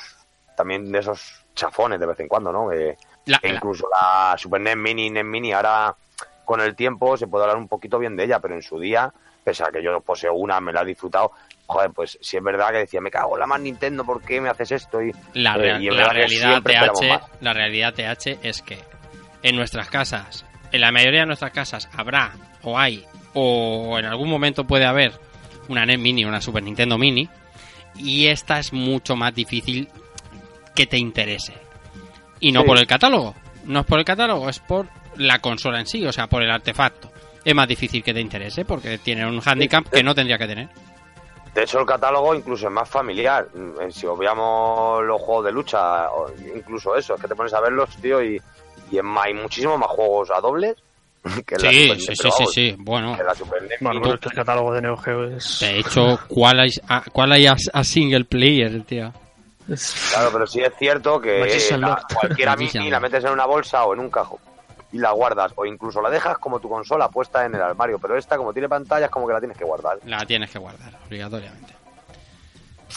también 0.56 0.92
de 0.92 1.00
esos 1.00 1.46
chafones 1.56 2.00
de 2.00 2.06
vez 2.06 2.20
en 2.20 2.28
cuando, 2.28 2.52
¿no? 2.52 2.70
Que- 2.70 2.98
La- 3.26 3.40
que 3.40 3.50
la- 3.50 3.56
incluso 3.56 3.88
la 3.90 4.36
Super 4.38 4.62
NES 4.62 4.78
Mini, 4.78 5.10
NES 5.10 5.26
Mini, 5.26 5.54
ahora 5.54 5.96
con 6.46 6.62
el 6.62 6.76
tiempo 6.76 7.18
se 7.18 7.28
puede 7.28 7.44
hablar 7.46 7.58
un 7.58 7.68
poquito 7.68 7.98
bien 8.00 8.16
de 8.16 8.26
ella, 8.26 8.40
pero 8.40 8.54
en 8.56 8.62
su 8.62 8.80
día, 8.80 9.12
pese 9.44 9.64
a 9.64 9.72
que 9.72 9.82
yo 9.82 10.00
poseo 10.02 10.34
una, 10.34 10.60
me 10.62 10.72
la 10.74 10.82
he 10.82 10.86
disfrutado, 10.86 11.32
joder, 11.72 11.92
pues 11.92 12.18
sí 12.22 12.38
es 12.38 12.44
verdad 12.44 12.70
que 12.72 12.78
decía, 12.80 13.02
me 13.02 13.10
cago 13.12 13.36
en 13.36 13.40
la 13.40 13.48
más 13.48 13.60
Nintendo, 13.62 14.04
¿por 14.04 14.22
qué 14.22 14.42
me 14.42 14.50
haces 14.50 14.72
esto? 14.72 15.02
Y, 15.02 15.12
La, 15.34 15.56
eh, 15.56 15.78
y 15.82 15.90
la 15.90 16.10
realidad 16.10 16.62
TH, 16.62 17.22
la 17.42 17.54
realidad 17.54 17.94
TH 17.94 18.40
es 18.44 18.62
que 18.62 18.78
en 19.44 19.56
nuestras 19.56 19.90
casas, 19.90 20.46
en 20.72 20.82
la 20.82 20.92
mayoría 20.92 21.22
de 21.22 21.26
nuestras 21.28 21.52
casas 21.52 21.90
habrá 21.96 22.34
o 22.64 22.78
hay 22.78 23.06
o 23.34 23.98
en 23.98 24.06
algún 24.06 24.30
momento 24.30 24.66
puede 24.66 24.86
haber 24.86 25.14
una 25.70 25.86
NES 25.86 26.00
Mini, 26.00 26.26
una 26.26 26.42
Super 26.42 26.64
Nintendo 26.64 26.98
Mini 26.98 27.30
y 27.96 28.28
esta 28.28 28.60
es 28.60 28.74
mucho 28.74 29.16
más 29.16 29.34
difícil 29.34 29.88
que 30.76 30.86
te 30.86 30.98
interese. 30.98 31.54
Y 32.40 32.52
no 32.52 32.62
Sí. 32.62 32.68
por 32.68 32.78
el 32.78 32.88
catálogo, 32.88 33.36
no 33.66 33.82
es 33.82 33.86
por 33.86 34.00
el 34.00 34.06
catálogo, 34.06 34.50
es 34.50 34.60
por 34.60 34.88
la 35.16 35.40
consola 35.40 35.80
en 35.80 35.86
sí, 35.88 36.06
o 36.06 36.12
sea, 36.12 36.28
por 36.28 36.42
el 36.44 36.52
artefacto. 36.52 37.12
Es 37.44 37.56
más 37.56 37.68
difícil 37.68 38.04
que 38.04 38.14
te 38.14 38.22
interese 38.22 38.66
porque 38.66 38.98
tiene 38.98 39.26
un 39.26 39.42
handicap 39.44 39.88
que 39.90 40.04
no 40.04 40.14
tendría 40.14 40.38
que 40.38 40.48
tener. 40.48 40.70
De 41.54 41.64
hecho, 41.64 41.80
el 41.80 41.86
catálogo 41.86 42.34
incluso 42.34 42.68
es 42.68 42.72
más 42.74 42.88
familiar. 42.90 43.48
Mm, 43.54 43.90
Si 43.92 44.06
obviamos 44.08 45.04
los 45.04 45.22
juegos 45.22 45.46
de 45.46 45.52
lucha, 45.52 46.08
incluso 46.56 46.96
eso, 46.96 47.16
es 47.16 47.22
que 47.22 47.28
te 47.28 47.36
pones 47.36 47.54
a 47.54 47.60
verlos, 47.62 47.90
tío, 48.02 48.24
y, 48.24 48.42
y 48.90 48.98
es 48.98 49.04
más, 49.04 49.26
hay 49.26 49.34
muchísimos 49.34 49.78
más 49.78 49.90
juegos 49.90 50.32
a 50.32 50.40
dobles 50.40 50.76
que 51.46 51.56
en 51.56 51.62
la 51.62 51.70
Sí, 51.72 51.82
Super 51.90 52.00
sí, 52.00 52.16
sí, 52.16 52.30
sí, 52.32 52.46
sí, 52.52 52.76
bueno. 52.80 53.16
que 53.16 53.22
en 53.22 53.28
la 53.28 53.36
Super 53.36 53.62
NES 53.64 53.78
Bueno, 53.82 54.00
Mini. 54.00 54.02
pero 54.04 54.16
es 54.16 54.22
que 54.22 54.30
el 54.30 54.36
catálogo 54.36 54.74
de 54.74 54.82
Neo 54.82 54.98
Geo 54.98 55.24
es. 55.26 55.60
De 55.60 55.80
hecho, 55.80 56.20
¿cuál 56.28 56.60
hay 56.62 56.72
a, 56.88 57.04
cuál 57.12 57.32
hay 57.34 57.46
a, 57.48 57.56
a 57.74 57.84
single 57.84 58.24
player, 58.26 58.82
tío? 58.84 59.12
Claro, 60.12 60.30
pero 60.34 60.48
sí 60.48 60.60
es 60.62 60.74
cierto 60.78 61.22
que 61.22 61.40
Magician 61.40 61.82
la- 61.82 62.02
cualquier 62.14 62.50
mini 62.58 62.90
la 62.90 63.00
metes 63.00 63.24
en 63.24 63.32
una 63.32 63.46
bolsa 63.46 63.84
o 63.86 63.94
en 63.94 64.00
un 64.00 64.10
cajón 64.10 64.40
y 64.92 64.98
la 64.98 65.12
guardas, 65.12 65.54
o 65.56 65.66
incluso 65.66 66.02
la 66.02 66.10
dejas 66.10 66.38
como 66.38 66.60
tu 66.60 66.70
consola 66.70 67.10
puesta 67.10 67.46
en 67.46 67.56
el 67.56 67.62
armario, 67.62 68.00
pero 68.00 68.18
esta, 68.18 68.38
como 68.38 68.54
tiene 68.54 68.68
pantallas, 68.68 69.10
como 69.10 69.28
que 69.28 69.34
la 69.34 69.40
tienes 69.40 69.58
que 69.58 69.64
guardar. 69.64 70.00
La 70.06 70.26
tienes 70.26 70.50
que 70.50 70.60
guardar, 70.60 70.98
obligatoriamente. 71.08 71.74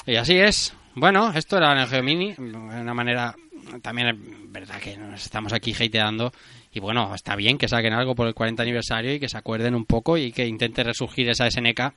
Y 0.07 0.16
así 0.16 0.39
es. 0.39 0.75
Bueno, 0.95 1.33
esto 1.35 1.57
era 1.57 1.73
el 1.81 1.89
Geo 1.89 2.03
Mini. 2.03 2.35
De 2.35 2.57
una 2.57 2.95
manera. 2.95 3.35
También 3.83 4.09
es 4.09 4.53
verdad 4.53 4.79
que 4.79 4.97
nos 4.97 5.25
estamos 5.25 5.53
aquí 5.53 5.73
hateando. 5.73 6.33
Y 6.73 6.81
bueno, 6.81 7.15
está 7.15 7.37
bien 7.37 7.57
que 7.57 7.69
saquen 7.69 7.93
algo 7.93 8.15
por 8.15 8.27
el 8.27 8.35
40 8.35 8.62
aniversario 8.62 9.15
y 9.15 9.21
que 9.21 9.29
se 9.29 9.39
acuerden 9.39 9.75
un 9.75 9.87
poco 9.87 10.19
y 10.19 10.33
que 10.33 10.47
intente 10.47 10.83
resurgir 10.83 11.29
esa 11.31 11.51
SNK 11.51 11.95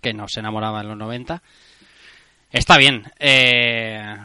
que 0.00 0.12
nos 0.12 0.36
enamoraba 0.36 0.82
en 0.82 0.88
los 0.88 0.96
90. 0.96 1.42
Está 2.50 2.76
bien. 2.76 3.04
Eh, 3.18 4.16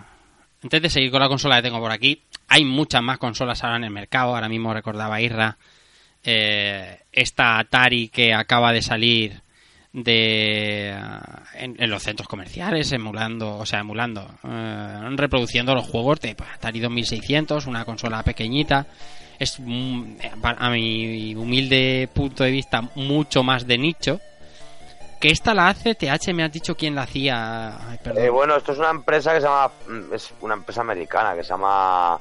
de 0.61 0.89
seguir 0.89 1.11
con 1.11 1.21
la 1.21 1.29
consola 1.29 1.57
que 1.57 1.63
tengo 1.63 1.79
por 1.79 1.91
aquí, 1.91 2.21
hay 2.49 2.65
muchas 2.65 3.01
más 3.01 3.17
consolas 3.17 3.63
ahora 3.63 3.77
en 3.77 3.85
el 3.85 3.91
mercado. 3.91 4.35
Ahora 4.35 4.49
mismo 4.49 4.73
recordaba 4.73 5.21
Irra 5.21 5.57
eh, 6.23 6.99
esta 7.11 7.59
Atari 7.59 8.09
que 8.09 8.33
acaba 8.33 8.73
de 8.73 8.81
salir 8.81 9.41
de 9.93 10.89
en, 10.89 11.75
en 11.81 11.89
los 11.89 12.03
centros 12.03 12.27
comerciales 12.27 12.91
emulando 12.91 13.57
o 13.57 13.65
sea 13.65 13.79
emulando 13.79 14.29
eh, 14.43 15.09
reproduciendo 15.15 15.73
los 15.73 15.87
juegos 15.87 16.19
de 16.19 16.35
pues, 16.35 16.47
Atari 16.53 16.79
2600 16.79 17.65
una 17.65 17.85
consola 17.85 18.21
pequeñita 18.21 18.85
es 19.39 19.57
a 19.59 20.69
mi 20.69 21.33
humilde 21.33 22.07
punto 22.13 22.43
de 22.43 22.51
vista 22.51 22.81
mucho 22.93 23.41
más 23.41 23.65
de 23.65 23.77
nicho 23.79 24.19
que 25.19 25.29
esta 25.29 25.53
la 25.53 25.67
hace 25.67 25.95
TH 25.95 26.33
me 26.33 26.43
has 26.43 26.51
dicho 26.51 26.75
quién 26.75 26.95
la 26.95 27.01
hacía. 27.01 27.77
Eh, 28.15 28.29
bueno, 28.29 28.55
esto 28.55 28.71
es 28.71 28.77
una 28.77 28.89
empresa 28.89 29.33
que 29.33 29.41
se 29.41 29.47
llama. 29.47 29.71
Es 30.13 30.33
una 30.39 30.53
empresa 30.53 30.81
americana 30.81 31.35
que 31.35 31.43
se 31.43 31.49
llama. 31.49 32.17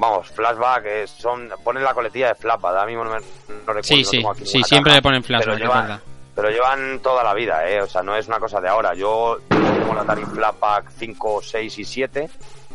Vamos, 0.00 0.28
Flashback. 0.28 1.06
son, 1.06 1.50
ponen 1.64 1.82
la 1.82 1.92
coletilla 1.92 2.28
de 2.28 2.34
Flashback. 2.36 2.70
Ahora 2.72 2.86
mismo 2.86 3.04
no, 3.04 3.10
me, 3.10 3.16
no 3.18 3.56
recuerdo. 3.66 3.82
sí 3.82 4.04
sí 4.04 4.22
sí 4.44 4.62
siempre 4.62 4.92
le 4.92 5.02
ponen 5.02 5.22
pero 5.22 5.42
flashback 5.42 5.56
es 5.56 5.62
llevan- 5.68 6.00
Pero 6.36 6.50
llevan 6.50 7.00
toda 7.00 7.24
la 7.24 7.34
vida, 7.34 7.68
¿eh? 7.68 7.82
O 7.82 7.86
sea, 7.88 8.02
no 8.02 8.14
es 8.16 8.28
una 8.28 8.38
cosa 8.38 8.60
de 8.60 8.68
ahora. 8.68 8.94
Yo 8.94 9.38
tengo 9.48 9.94
la 9.94 10.02
Atari 10.02 10.24
Flashback 10.24 10.90
5, 10.96 11.42
6 11.42 11.78
y 11.80 11.84
7 11.84 12.30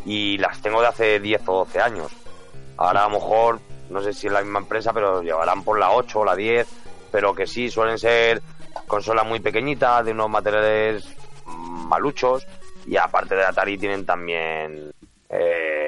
y 0.06 0.38
las 0.38 0.62
tengo 0.62 0.82
de 0.82 0.88
hace 0.88 1.20
10 1.22 1.42
o 1.48 1.60
12 1.60 1.80
años. 1.80 2.12
Ahora 2.76 3.06
a 3.06 3.08
lo 3.10 3.12
mejor, 3.16 3.60
no 3.90 4.02
sé 4.02 4.14
si 4.14 4.28
es 4.28 4.34
la 4.34 4.42
misma 4.42 4.60
empresa, 4.60 4.92
pero 4.92 5.22
llevarán 5.22 5.64
por 5.64 5.80
la 5.80 5.92
8 5.92 6.20
o 6.20 6.26
la 6.26 6.36
10, 6.36 6.68
pero 7.10 7.34
que 7.34 7.48
sí, 7.48 7.72
suelen 7.72 7.98
ser 7.98 8.42
consolas 8.88 9.26
muy 9.26 9.40
pequeñitas, 9.40 10.04
de 10.04 10.12
unos 10.12 10.30
materiales 10.30 11.08
maluchos 11.46 12.46
y 12.86 12.98
aparte 12.98 13.36
de 13.36 13.46
Atari 13.46 13.78
tienen 13.78 14.06
también... 14.06 14.92
Eh... 15.30 15.83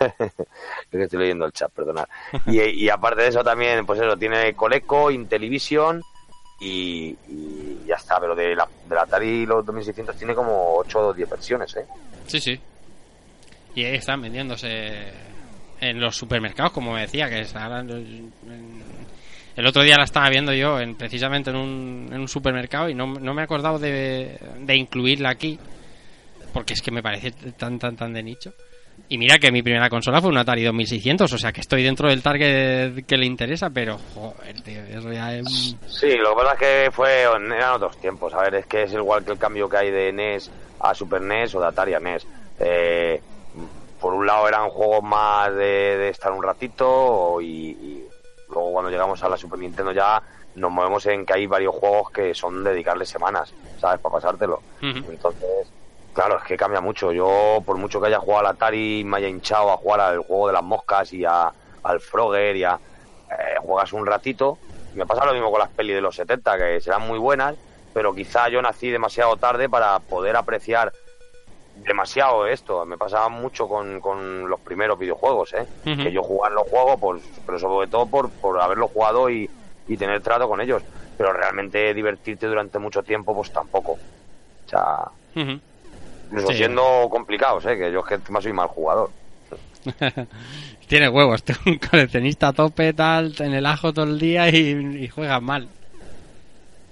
es 0.00 0.90
que 0.90 1.02
estoy 1.02 1.20
leyendo 1.20 1.46
el 1.46 1.52
chat, 1.52 1.70
perdonad. 1.72 2.06
Y, 2.46 2.88
aparte 2.88 3.22
de 3.22 3.28
eso 3.28 3.42
también, 3.42 3.84
pues 3.86 4.00
eso, 4.00 4.16
tiene 4.16 4.54
Coleco, 4.54 5.10
Intellivision 5.10 6.02
y, 6.60 7.16
ya 7.86 7.96
está, 7.96 8.20
pero 8.20 8.34
de 8.34 8.54
la, 8.54 8.68
de 8.88 8.94
la 8.94 9.02
Atari 9.02 9.46
los 9.46 9.64
2600 9.64 10.16
tiene 10.16 10.34
como 10.34 10.76
8 10.76 11.08
o 11.08 11.14
10 11.14 11.30
versiones, 11.30 11.76
¿eh? 11.76 11.86
Sí, 12.26 12.40
sí. 12.40 12.60
Y 13.74 13.84
ahí 13.84 13.94
están 13.94 14.20
vendiéndose 14.20 15.12
en 15.80 16.00
los 16.00 16.16
supermercados, 16.16 16.72
como 16.72 16.92
me 16.92 17.02
decía, 17.02 17.28
que 17.28 17.38
en- 17.40 18.32
el 19.56 19.66
otro 19.66 19.82
día 19.82 19.96
la 19.96 20.04
estaba 20.04 20.28
viendo 20.30 20.52
yo 20.52 20.80
en, 20.80 20.94
precisamente 20.96 21.50
en 21.50 21.56
un, 21.56 22.08
en 22.12 22.20
un 22.20 22.28
supermercado 22.28 22.88
y 22.88 22.94
no, 22.94 23.06
me 23.06 23.40
he 23.40 23.44
acordado 23.44 23.78
de 23.78 24.38
incluirla 24.68 25.30
aquí, 25.30 25.58
porque 26.52 26.74
es 26.74 26.82
que 26.82 26.90
me 26.90 27.02
parece 27.02 27.32
tan, 27.52 27.78
tan, 27.78 27.96
tan 27.96 28.12
de 28.12 28.22
nicho. 28.22 28.52
Y 29.08 29.18
mira 29.18 29.38
que 29.38 29.50
mi 29.50 29.62
primera 29.62 29.88
consola 29.88 30.20
fue 30.20 30.30
un 30.30 30.38
Atari 30.38 30.64
2600, 30.64 31.32
o 31.32 31.38
sea 31.38 31.52
que 31.52 31.60
estoy 31.60 31.82
dentro 31.82 32.08
del 32.08 32.22
target 32.22 33.04
que 33.06 33.16
le 33.16 33.26
interesa, 33.26 33.70
pero 33.70 33.98
joder, 34.14 34.60
tío, 34.62 34.82
eso 34.82 35.12
ya 35.12 35.34
es... 35.34 35.76
Sí, 35.86 36.14
lo 36.16 36.30
que 36.30 36.42
pasa 36.42 36.52
es 36.52 36.58
que 36.58 36.90
fue, 36.90 37.22
eran 37.22 37.74
otros 37.74 37.98
tiempos. 37.98 38.34
A 38.34 38.42
ver, 38.42 38.56
es 38.56 38.66
que 38.66 38.82
es 38.82 38.92
igual 38.92 39.24
que 39.24 39.32
el 39.32 39.38
cambio 39.38 39.68
que 39.68 39.76
hay 39.78 39.90
de 39.90 40.12
NES 40.12 40.50
a 40.80 40.94
Super 40.94 41.22
NES 41.22 41.54
o 41.54 41.60
de 41.60 41.66
Atari 41.66 41.94
a 41.94 42.00
NES. 42.00 42.26
Eh, 42.60 43.20
por 44.00 44.14
un 44.14 44.26
lado 44.26 44.46
eran 44.46 44.68
juegos 44.68 45.02
más 45.02 45.54
de, 45.54 45.96
de 45.96 46.08
estar 46.10 46.32
un 46.32 46.42
ratito 46.42 47.40
y, 47.40 47.70
y 47.70 48.04
luego 48.50 48.72
cuando 48.72 48.90
llegamos 48.90 49.22
a 49.22 49.28
la 49.28 49.36
Super 49.36 49.58
Nintendo 49.58 49.92
ya 49.92 50.22
nos 50.54 50.70
movemos 50.70 51.06
en 51.06 51.24
que 51.24 51.34
hay 51.34 51.46
varios 51.46 51.74
juegos 51.74 52.10
que 52.10 52.34
son 52.34 52.62
dedicarle 52.64 53.06
semanas, 53.06 53.52
¿sabes? 53.80 54.00
Para 54.00 54.14
pasártelo. 54.14 54.60
Entonces, 54.82 55.68
claro, 56.18 56.38
es 56.38 56.42
que 56.42 56.56
cambia 56.56 56.80
mucho. 56.80 57.12
Yo, 57.12 57.62
por 57.64 57.76
mucho 57.76 58.00
que 58.00 58.08
haya 58.08 58.18
jugado 58.18 58.40
al 58.40 58.54
Atari, 58.56 59.04
me 59.04 59.18
haya 59.18 59.28
hinchado 59.28 59.70
a 59.70 59.76
jugar 59.76 60.00
al 60.00 60.18
juego 60.18 60.48
de 60.48 60.52
las 60.52 60.64
moscas 60.64 61.12
y 61.12 61.24
a, 61.24 61.52
al 61.84 62.00
Frogger 62.00 62.56
y 62.56 62.64
a... 62.64 62.74
eh, 63.30 63.54
juegas 63.60 63.92
un 63.92 64.04
ratito. 64.04 64.58
Me 64.96 65.06
pasa 65.06 65.24
lo 65.24 65.32
mismo 65.32 65.48
con 65.52 65.60
las 65.60 65.68
pelis 65.68 65.94
de 65.94 66.00
los 66.00 66.16
70, 66.16 66.58
que 66.58 66.80
serán 66.80 67.06
muy 67.06 67.20
buenas, 67.20 67.54
pero 67.94 68.12
quizá 68.16 68.48
yo 68.48 68.60
nací 68.60 68.90
demasiado 68.90 69.36
tarde 69.36 69.68
para 69.68 70.00
poder 70.00 70.34
apreciar 70.34 70.92
demasiado 71.76 72.48
esto. 72.48 72.84
Me 72.84 72.98
pasaba 72.98 73.28
mucho 73.28 73.68
con, 73.68 74.00
con 74.00 74.48
los 74.48 74.58
primeros 74.58 74.98
videojuegos, 74.98 75.52
¿eh? 75.54 75.66
Que 76.02 76.10
yo 76.10 76.24
jugaba 76.24 76.48
en 76.48 76.54
los 76.56 76.68
juegos, 76.68 76.96
pues, 77.00 77.22
pero 77.46 77.60
sobre 77.60 77.86
todo 77.86 78.06
por, 78.06 78.28
por 78.28 78.60
haberlo 78.60 78.88
jugado 78.88 79.30
y, 79.30 79.48
y 79.86 79.96
tener 79.96 80.20
trato 80.20 80.48
con 80.48 80.60
ellos. 80.60 80.82
Pero 81.16 81.32
realmente 81.32 81.94
divertirte 81.94 82.48
durante 82.48 82.80
mucho 82.80 83.04
tiempo, 83.04 83.36
pues 83.36 83.52
tampoco. 83.52 83.92
O 83.92 84.68
sea. 84.68 85.12
Incluso 86.30 86.48
Sí. 86.48 86.58
siendo 86.58 87.08
complicados, 87.10 87.64
¿eh? 87.66 87.76
Que 87.78 87.90
yo 87.92 88.00
es 88.00 88.06
que 88.06 88.14
encima 88.14 88.40
soy 88.40 88.52
mal 88.52 88.68
jugador. 88.68 89.10
Tiene 90.86 91.08
huevos, 91.08 91.42
tú, 91.44 91.52
un 91.66 91.78
coleccionista 91.78 92.48
a 92.48 92.52
tope, 92.52 92.92
tal, 92.92 93.34
en 93.38 93.54
el 93.54 93.66
ajo 93.66 93.92
todo 93.92 94.04
el 94.06 94.18
día 94.18 94.48
y, 94.48 95.04
y 95.04 95.08
juegas 95.08 95.42
mal. 95.42 95.68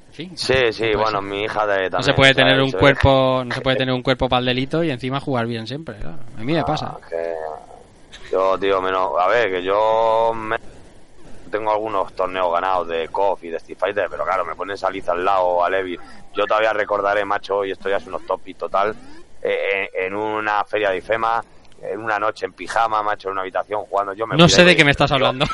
En 0.08 0.12
fin. 0.14 0.38
Sí, 0.38 0.72
sí, 0.72 0.92
bueno, 0.94 1.20
ser. 1.20 1.22
mi 1.22 1.42
hija 1.44 1.66
de 1.66 1.74
también. 1.90 1.92
No 1.92 2.02
se 2.02 2.14
puede 2.14 2.32
¿sabes? 2.32 2.46
tener 2.46 2.62
un 2.62 2.72
cuerpo, 2.72 3.42
no 3.44 3.54
se 3.54 3.60
puede 3.60 3.76
tener 3.76 3.94
un 3.94 4.02
cuerpo 4.02 4.28
para 4.28 4.40
el 4.40 4.46
delito 4.46 4.82
y 4.82 4.90
encima 4.90 5.20
jugar 5.20 5.46
bien 5.46 5.66
siempre. 5.66 5.96
claro. 5.96 6.18
A 6.38 6.40
mí 6.42 6.52
me 6.52 6.64
pasa. 6.64 6.94
Ah, 6.96 7.06
que 7.08 7.34
yo, 8.32 8.58
tío, 8.58 8.80
menos. 8.80 9.12
A 9.20 9.28
ver, 9.28 9.50
que 9.50 9.62
yo 9.62 10.32
me- 10.34 10.56
tengo 11.50 11.70
algunos 11.70 12.12
torneos 12.14 12.52
ganados 12.52 12.88
de 12.88 13.08
KOF 13.08 13.44
y 13.44 13.50
de 13.50 13.58
Street 13.58 13.78
Fighter, 13.78 14.08
pero 14.10 14.24
claro, 14.24 14.44
me 14.44 14.54
ponen 14.54 14.76
Saliza 14.76 15.12
al 15.12 15.24
lado 15.24 15.62
a 15.64 15.70
Levi. 15.70 15.96
Yo 16.34 16.44
todavía 16.46 16.72
recordaré, 16.72 17.24
macho, 17.24 17.64
y 17.64 17.70
esto 17.70 17.88
ya 17.88 17.96
es 17.98 18.06
unos 18.06 18.24
topis 18.26 18.56
total, 18.56 18.94
eh, 19.48 19.90
en 19.94 20.12
una 20.12 20.64
feria 20.64 20.90
de 20.90 20.98
IFEMA, 20.98 21.44
en 21.80 22.00
una 22.00 22.18
noche 22.18 22.46
en 22.46 22.52
pijama, 22.52 23.00
macho, 23.02 23.28
en 23.28 23.32
una 23.32 23.42
habitación 23.42 23.82
jugando. 23.84 24.12
Yo 24.12 24.26
me 24.26 24.36
No 24.36 24.48
sé 24.48 24.64
de 24.64 24.74
qué 24.74 24.84
me 24.84 24.90
estás 24.90 25.12
hablando. 25.12 25.46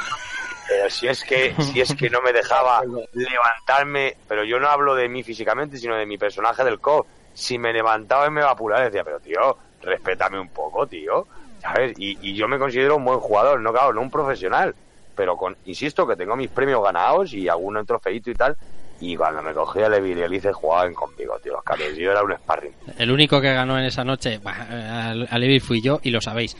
Pero 0.66 0.89
si 0.89 1.09
es 1.09 1.23
que, 1.24 1.55
si 1.60 1.82
es 1.82 1.94
que 1.94 2.09
no 2.09 2.23
me 2.23 2.32
dejaba 2.32 2.81
levantarme, 3.12 4.16
pero 4.27 4.44
yo 4.44 4.59
no 4.59 4.69
hablo 4.69 4.94
de 4.94 5.10
mí 5.10 5.23
físicamente, 5.23 5.77
sino 5.77 5.94
de 5.97 6.06
mi 6.06 6.16
personaje 6.16 6.64
del 6.64 6.81
COF. 6.81 7.06
Si 7.35 7.59
me 7.59 7.73
levantaba 7.73 8.27
y 8.28 8.31
me 8.31 8.40
iba 8.40 8.48
a 8.48 8.52
apurar, 8.52 8.85
decía, 8.85 9.05
pero 9.05 9.20
tío, 9.20 9.59
respétame 9.82 10.40
un 10.40 10.48
poco, 10.48 10.86
tío. 10.86 11.27
¿Sabes? 11.60 11.93
Y, 11.98 12.16
y 12.27 12.35
yo 12.35 12.48
me 12.48 12.59
considero 12.59 12.97
un 12.97 13.05
buen 13.05 13.20
jugador, 13.20 13.60
no 13.60 13.73
claro, 13.73 13.93
no 13.93 14.01
un 14.01 14.10
profesional. 14.10 14.74
Pero 15.14 15.36
con, 15.36 15.55
insisto 15.66 16.06
que 16.06 16.16
tengo 16.16 16.35
mis 16.35 16.48
premios 16.48 16.82
ganados 16.82 17.35
y 17.35 17.47
alguno 17.47 17.85
trofeito 17.85 18.31
y 18.31 18.35
tal. 18.35 18.56
Y 19.05 19.16
cuando 19.16 19.43
me 19.43 19.53
cogía 19.53 19.89
Levi 19.89 20.12
y 20.12 20.23
Elice 20.23 20.53
jugaban 20.53 20.95
conmigo, 20.95 21.37
tío. 21.43 21.61
Claro, 21.65 21.83
yo 21.97 22.11
era 22.12 22.23
un 22.23 22.33
sparring. 22.37 22.73
El 22.99 23.11
único 23.11 23.41
que 23.41 23.53
ganó 23.53 23.77
en 23.79 23.85
esa 23.87 24.05
noche, 24.05 24.39
bah, 24.43 24.66
eh, 24.70 25.27
a 25.29 25.39
Levi 25.39 25.59
fui 25.59 25.81
yo 25.83 25.99
y 26.05 26.11
lo 26.11 26.20
sabéis. 26.20 26.55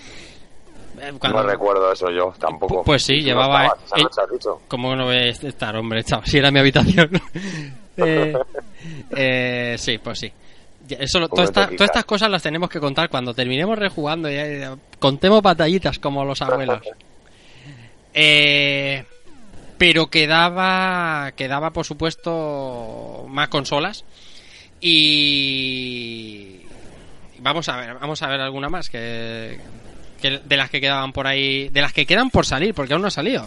Eh, 1.01 1.12
cuando- 1.20 1.43
No 1.43 1.48
recuerdo 1.48 1.93
eso 1.93 2.10
yo, 2.10 2.35
tampoco. 2.40 2.81
Pu- 2.81 2.85
pues 2.85 3.05
sí, 3.05 3.19
No 3.20 3.27
llevaba- 3.27 3.64
estabas 3.66 3.85
esa 3.86 4.02
noche, 4.23 4.32
dicho. 4.32 4.60
¿Cómo 4.66 4.97
no 4.97 5.05
voy 5.05 5.16
a 5.16 5.27
estar, 5.28 5.77
hombre? 5.77 6.02
Chao, 6.02 6.20
si 6.24 6.39
era 6.39 6.51
mi 6.51 6.59
habitación. 6.59 7.10
eh, 7.97 8.35
eh, 9.16 9.77
sí, 9.78 9.98
pues 9.98 10.19
sí. 10.19 10.32
Eso, 10.89 11.28
toda 11.28 11.44
esta- 11.44 11.66
todas 11.69 11.82
estas 11.90 12.05
cosas 12.05 12.28
las 12.28 12.43
tenemos 12.43 12.69
que 12.69 12.81
contar 12.81 13.09
cuando 13.09 13.32
terminemos 13.35 13.78
rejugando 13.78 14.28
y 14.28 14.36
contemos 14.98 15.40
batallitas 15.43 15.98
como 16.01 16.24
los 16.24 16.43
abuelos. 16.43 16.81
Eh, 18.14 19.05
pero 19.82 20.06
quedaba, 20.06 21.32
quedaba 21.34 21.72
por 21.72 21.84
supuesto 21.84 23.26
más 23.28 23.48
consolas 23.48 24.04
y 24.80 26.60
vamos 27.40 27.68
a 27.68 27.78
ver, 27.78 27.94
vamos 27.94 28.22
a 28.22 28.28
ver 28.28 28.40
alguna 28.42 28.68
más 28.68 28.88
que, 28.88 29.59
que 30.20 30.38
de 30.38 30.56
las 30.56 30.70
que 30.70 30.80
quedaban 30.80 31.12
por 31.12 31.26
ahí, 31.26 31.68
de 31.70 31.80
las 31.80 31.92
que 31.92 32.06
quedan 32.06 32.30
por 32.30 32.46
salir, 32.46 32.74
porque 32.74 32.92
aún 32.92 33.02
no 33.02 33.09
ha 33.09 33.10
salido. 33.10 33.44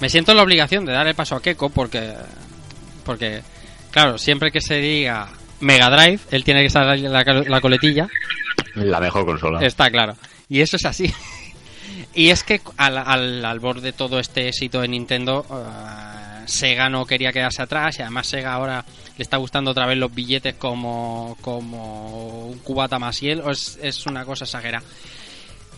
Me 0.00 0.08
siento 0.08 0.30
en 0.30 0.38
la 0.38 0.44
obligación 0.44 0.86
de 0.86 0.92
dar 0.92 1.06
el 1.06 1.14
paso 1.14 1.36
a 1.36 1.42
Keiko 1.42 1.68
porque 1.68 2.14
porque 3.04 3.42
claro, 3.90 4.16
siempre 4.16 4.50
que 4.50 4.62
se 4.62 4.76
diga 4.76 5.28
Mega 5.60 5.90
Drive, 5.90 6.20
él 6.30 6.42
tiene 6.42 6.66
que 6.66 6.78
en 6.78 7.12
la, 7.12 7.22
la 7.22 7.60
coletilla. 7.60 8.08
La 8.76 8.98
mejor 8.98 9.26
consola. 9.26 9.60
Está 9.60 9.90
claro. 9.90 10.16
Y 10.50 10.60
eso 10.60 10.76
es 10.76 10.84
así. 10.84 11.10
y 12.14 12.28
es 12.28 12.42
que 12.42 12.60
al, 12.76 12.98
al, 12.98 13.44
al 13.44 13.60
borde 13.60 13.80
de 13.80 13.92
todo 13.92 14.18
este 14.18 14.48
éxito 14.48 14.80
de 14.80 14.88
Nintendo, 14.88 15.46
eh, 15.48 16.42
Sega 16.46 16.90
no 16.90 17.06
quería 17.06 17.32
quedarse 17.32 17.62
atrás 17.62 17.98
y 17.98 18.02
además 18.02 18.26
Sega 18.26 18.52
ahora 18.52 18.84
le 19.16 19.22
está 19.22 19.36
gustando 19.36 19.70
otra 19.70 19.86
vez 19.86 19.96
los 19.96 20.12
billetes 20.12 20.54
como, 20.56 21.38
como 21.40 22.48
un 22.48 22.58
cubata 22.58 22.98
más 22.98 23.20
hiel. 23.20 23.42
Es, 23.48 23.78
es 23.80 24.06
una 24.06 24.24
cosa 24.24 24.44
exagerada. 24.44 24.84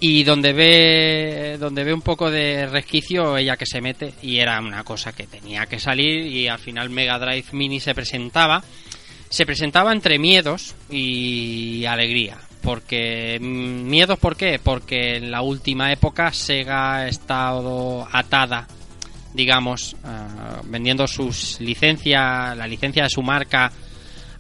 Y 0.00 0.24
donde 0.24 0.52
ve, 0.52 1.58
donde 1.60 1.84
ve 1.84 1.94
un 1.94 2.02
poco 2.02 2.28
de 2.28 2.66
resquicio, 2.66 3.36
ella 3.36 3.56
que 3.56 3.66
se 3.66 3.80
mete, 3.80 4.14
y 4.20 4.38
era 4.38 4.58
una 4.58 4.82
cosa 4.82 5.12
que 5.12 5.28
tenía 5.28 5.66
que 5.66 5.78
salir, 5.78 6.26
y 6.26 6.48
al 6.48 6.58
final 6.58 6.90
Mega 6.90 7.20
Drive 7.20 7.44
Mini 7.52 7.78
se 7.78 7.94
presentaba. 7.94 8.64
Se 9.28 9.46
presentaba 9.46 9.92
entre 9.92 10.18
miedos 10.18 10.74
y 10.90 11.84
alegría. 11.84 12.38
Porque 12.62 13.39
mm, 13.40 13.89
miedos 13.89 14.18
¿por 14.18 14.36
qué? 14.36 14.59
Porque 14.62 15.16
en 15.16 15.30
la 15.30 15.43
última 15.43 15.93
época 15.93 16.32
Sega 16.32 16.94
ha 16.97 17.09
estado 17.09 18.06
atada, 18.10 18.66
digamos, 19.34 19.97
ah, 20.05 20.60
vendiendo 20.64 21.06
sus 21.06 21.60
licencias, 21.60 22.56
la 22.56 22.66
licencia 22.66 23.02
de 23.05 23.10
su 23.10 23.22
marca 23.22 23.70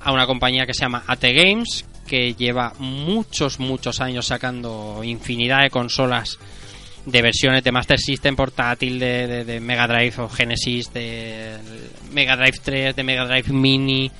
a 0.00 0.12
una 0.12 0.26
compañía 0.26 0.64
que 0.66 0.74
se 0.74 0.80
llama 0.82 1.04
AT 1.06 1.22
Games, 1.34 1.84
que 2.06 2.34
lleva 2.34 2.72
muchos, 2.78 3.58
muchos 3.60 4.00
años 4.00 4.26
sacando 4.26 5.02
infinidad 5.04 5.62
de 5.62 5.70
consolas 5.70 6.38
de 7.06 7.20
versiones 7.22 7.64
de 7.64 7.72
Master 7.72 7.98
System 7.98 8.36
portátil, 8.36 8.98
de, 8.98 9.26
de- 9.26 9.44
de 9.44 9.60
Mega 9.60 9.86
Drive 9.88 10.20
o 10.20 10.28
Genesis, 10.28 10.92
de 10.92 11.56
Mega 12.12 12.36
Drive 12.36 12.58
3, 12.62 12.94
de 12.96 13.02
Mega 13.02 13.26
Drive 13.26 13.52
Mini, 13.52 14.10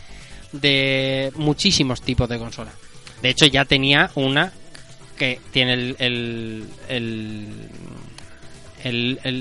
de 0.53 1.33
muchísimos 1.37 2.03
tipos 2.03 2.29
de 2.29 2.39
consolas. 2.39 2.75
De 3.23 3.31
hecho, 3.31 3.47
ya 3.47 3.65
tenía 3.65 4.11
una 4.17 4.53
que 5.17 5.41
tiene 5.53 5.95
el, 5.99 6.67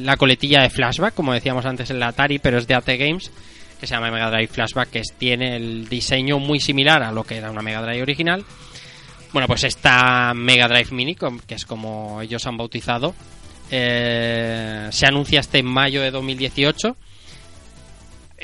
la 0.06 0.18
coletilla 0.18 0.62
de 0.62 0.70
flashback, 0.70 1.16
como 1.16 1.34
decíamos 1.34 1.66
antes 1.66 1.90
en 1.90 2.00
la 2.00 2.10
Atari, 2.10 2.38
pero 2.40 2.60
es 2.60 2.68
de 2.68 2.76
AT 2.76 2.88
Games, 2.88 3.32
que 3.80 3.88
se 3.88 3.96
llama 3.96 4.12
Mega 4.12 4.30
Drive 4.30 4.50
Flashback, 4.50 4.92
que 4.92 5.02
tiene 5.18 5.56
el 5.56 5.90
diseño 5.90 6.38
muy 6.38 6.60
similar 6.60 7.02
a 7.02 7.12
lo 7.12 7.24
que 7.24 7.38
era 7.38 7.50
una 7.50 7.64
Mega 7.64 7.82
Drive 7.82 8.04
original. 8.04 8.46
Bueno, 9.34 9.48
pues 9.48 9.64
esta 9.64 10.34
Mega 10.36 10.68
Drive 10.68 10.92
Mini, 10.92 11.16
que 11.16 11.56
es 11.56 11.66
como 11.66 12.22
ellos 12.22 12.46
han 12.46 12.58
bautizado, 12.58 13.16
eh, 13.72 14.90
se 14.92 15.08
anuncia 15.08 15.40
este 15.40 15.64
mayo 15.64 16.02
de 16.02 16.12
2018. 16.12 16.96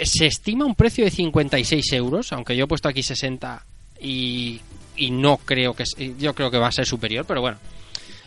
Se 0.01 0.26
estima 0.26 0.65
un 0.65 0.73
precio 0.73 1.03
de 1.05 1.11
56 1.11 1.93
euros, 1.93 2.31
aunque 2.31 2.55
yo 2.55 2.64
he 2.64 2.68
puesto 2.68 2.88
aquí 2.88 3.03
60 3.03 3.65
y, 3.99 4.61
y 4.98 5.11
no 5.11 5.38
creo 5.38 5.74
que... 5.74 5.84
Yo 6.18 6.34
creo 6.34 6.52
que 6.52 6.57
va 6.57 6.68
a 6.68 6.72
ser 6.72 6.86
superior, 6.86 7.26
pero 7.26 7.41
bueno. 7.41 7.57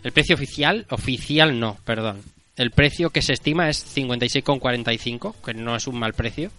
El 0.02 0.12
precio 0.12 0.34
oficial, 0.34 0.86
oficial 0.90 1.58
no, 1.58 1.76
perdón. 1.84 2.22
El 2.56 2.70
precio 2.70 3.10
que 3.10 3.22
se 3.22 3.32
estima 3.32 3.68
es 3.68 3.96
56,45, 3.96 5.34
que 5.44 5.54
no 5.54 5.76
es 5.76 5.86
un 5.86 5.98
mal 5.98 6.14
precio. 6.14 6.50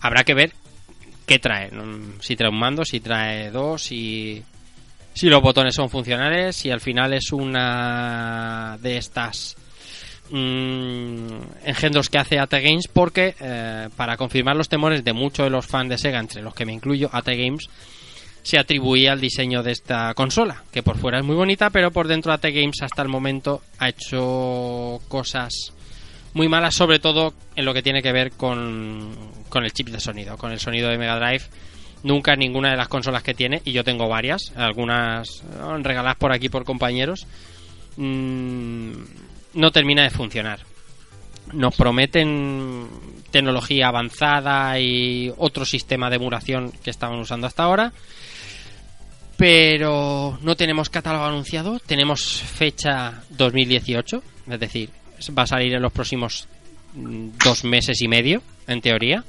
Habrá 0.00 0.24
que 0.24 0.34
ver 0.34 0.52
qué 1.26 1.38
trae. 1.38 1.70
Si 2.20 2.36
trae 2.36 2.50
un 2.50 2.58
mando, 2.58 2.84
si 2.84 3.00
trae 3.00 3.50
dos, 3.50 3.82
si, 3.82 4.42
si 5.14 5.28
los 5.28 5.42
botones 5.42 5.74
son 5.74 5.90
funcionales, 5.90 6.56
si 6.56 6.70
al 6.70 6.80
final 6.80 7.12
es 7.12 7.32
una 7.32 8.78
de 8.80 8.96
estas 8.96 9.56
mm, 10.30 11.40
engendros 11.64 12.08
que 12.08 12.18
hace 12.18 12.38
AT 12.38 12.52
Games, 12.52 12.88
porque 12.88 13.34
eh, 13.40 13.88
para 13.96 14.16
confirmar 14.16 14.56
los 14.56 14.68
temores 14.68 15.04
de 15.04 15.12
muchos 15.12 15.44
de 15.44 15.50
los 15.50 15.66
fans 15.66 15.90
de 15.90 15.98
Sega, 15.98 16.20
entre 16.20 16.42
los 16.42 16.54
que 16.54 16.64
me 16.64 16.72
incluyo, 16.72 17.10
AT 17.12 17.28
Games 17.28 17.68
se 18.48 18.58
atribuía 18.58 19.12
al 19.12 19.20
diseño 19.20 19.62
de 19.62 19.72
esta 19.72 20.14
consola, 20.14 20.62
que 20.72 20.82
por 20.82 20.96
fuera 20.96 21.18
es 21.18 21.24
muy 21.24 21.36
bonita, 21.36 21.68
pero 21.68 21.90
por 21.90 22.08
dentro 22.08 22.32
AT 22.32 22.44
Games 22.44 22.80
hasta 22.80 23.02
el 23.02 23.08
momento 23.08 23.60
ha 23.78 23.90
hecho 23.90 25.00
cosas 25.06 25.74
muy 26.32 26.48
malas, 26.48 26.74
sobre 26.74 26.98
todo 26.98 27.34
en 27.56 27.66
lo 27.66 27.74
que 27.74 27.82
tiene 27.82 28.00
que 28.00 28.10
ver 28.10 28.32
con, 28.32 29.14
con 29.50 29.64
el 29.64 29.72
chip 29.74 29.88
de 29.88 30.00
sonido, 30.00 30.38
con 30.38 30.50
el 30.50 30.60
sonido 30.60 30.88
de 30.88 30.96
Mega 30.96 31.18
Drive. 31.18 31.44
Nunca 32.04 32.36
ninguna 32.36 32.70
de 32.70 32.78
las 32.78 32.88
consolas 32.88 33.22
que 33.22 33.34
tiene, 33.34 33.60
y 33.66 33.72
yo 33.72 33.84
tengo 33.84 34.08
varias, 34.08 34.50
algunas 34.56 35.44
regaladas 35.82 36.16
por 36.16 36.32
aquí 36.32 36.48
por 36.48 36.64
compañeros, 36.64 37.26
mm, 37.98 38.92
no 39.52 39.70
termina 39.72 40.04
de 40.04 40.10
funcionar. 40.10 40.60
Nos 41.52 41.76
prometen 41.76 42.88
tecnología 43.30 43.88
avanzada 43.88 44.80
y 44.80 45.34
otro 45.36 45.66
sistema 45.66 46.08
de 46.08 46.16
emulación 46.16 46.72
que 46.82 46.88
estaban 46.88 47.18
usando 47.18 47.46
hasta 47.46 47.64
ahora, 47.64 47.92
pero 49.38 50.36
no 50.42 50.56
tenemos 50.56 50.90
catálogo 50.90 51.24
anunciado, 51.24 51.78
tenemos 51.78 52.42
fecha 52.42 53.22
2018, 53.30 54.22
es 54.50 54.60
decir, 54.60 54.90
va 55.38 55.44
a 55.44 55.46
salir 55.46 55.72
en 55.74 55.80
los 55.80 55.92
próximos 55.92 56.48
mm, 56.94 57.28
dos 57.44 57.62
meses 57.62 58.02
y 58.02 58.08
medio, 58.08 58.42
en 58.66 58.80
teoría. 58.80 59.22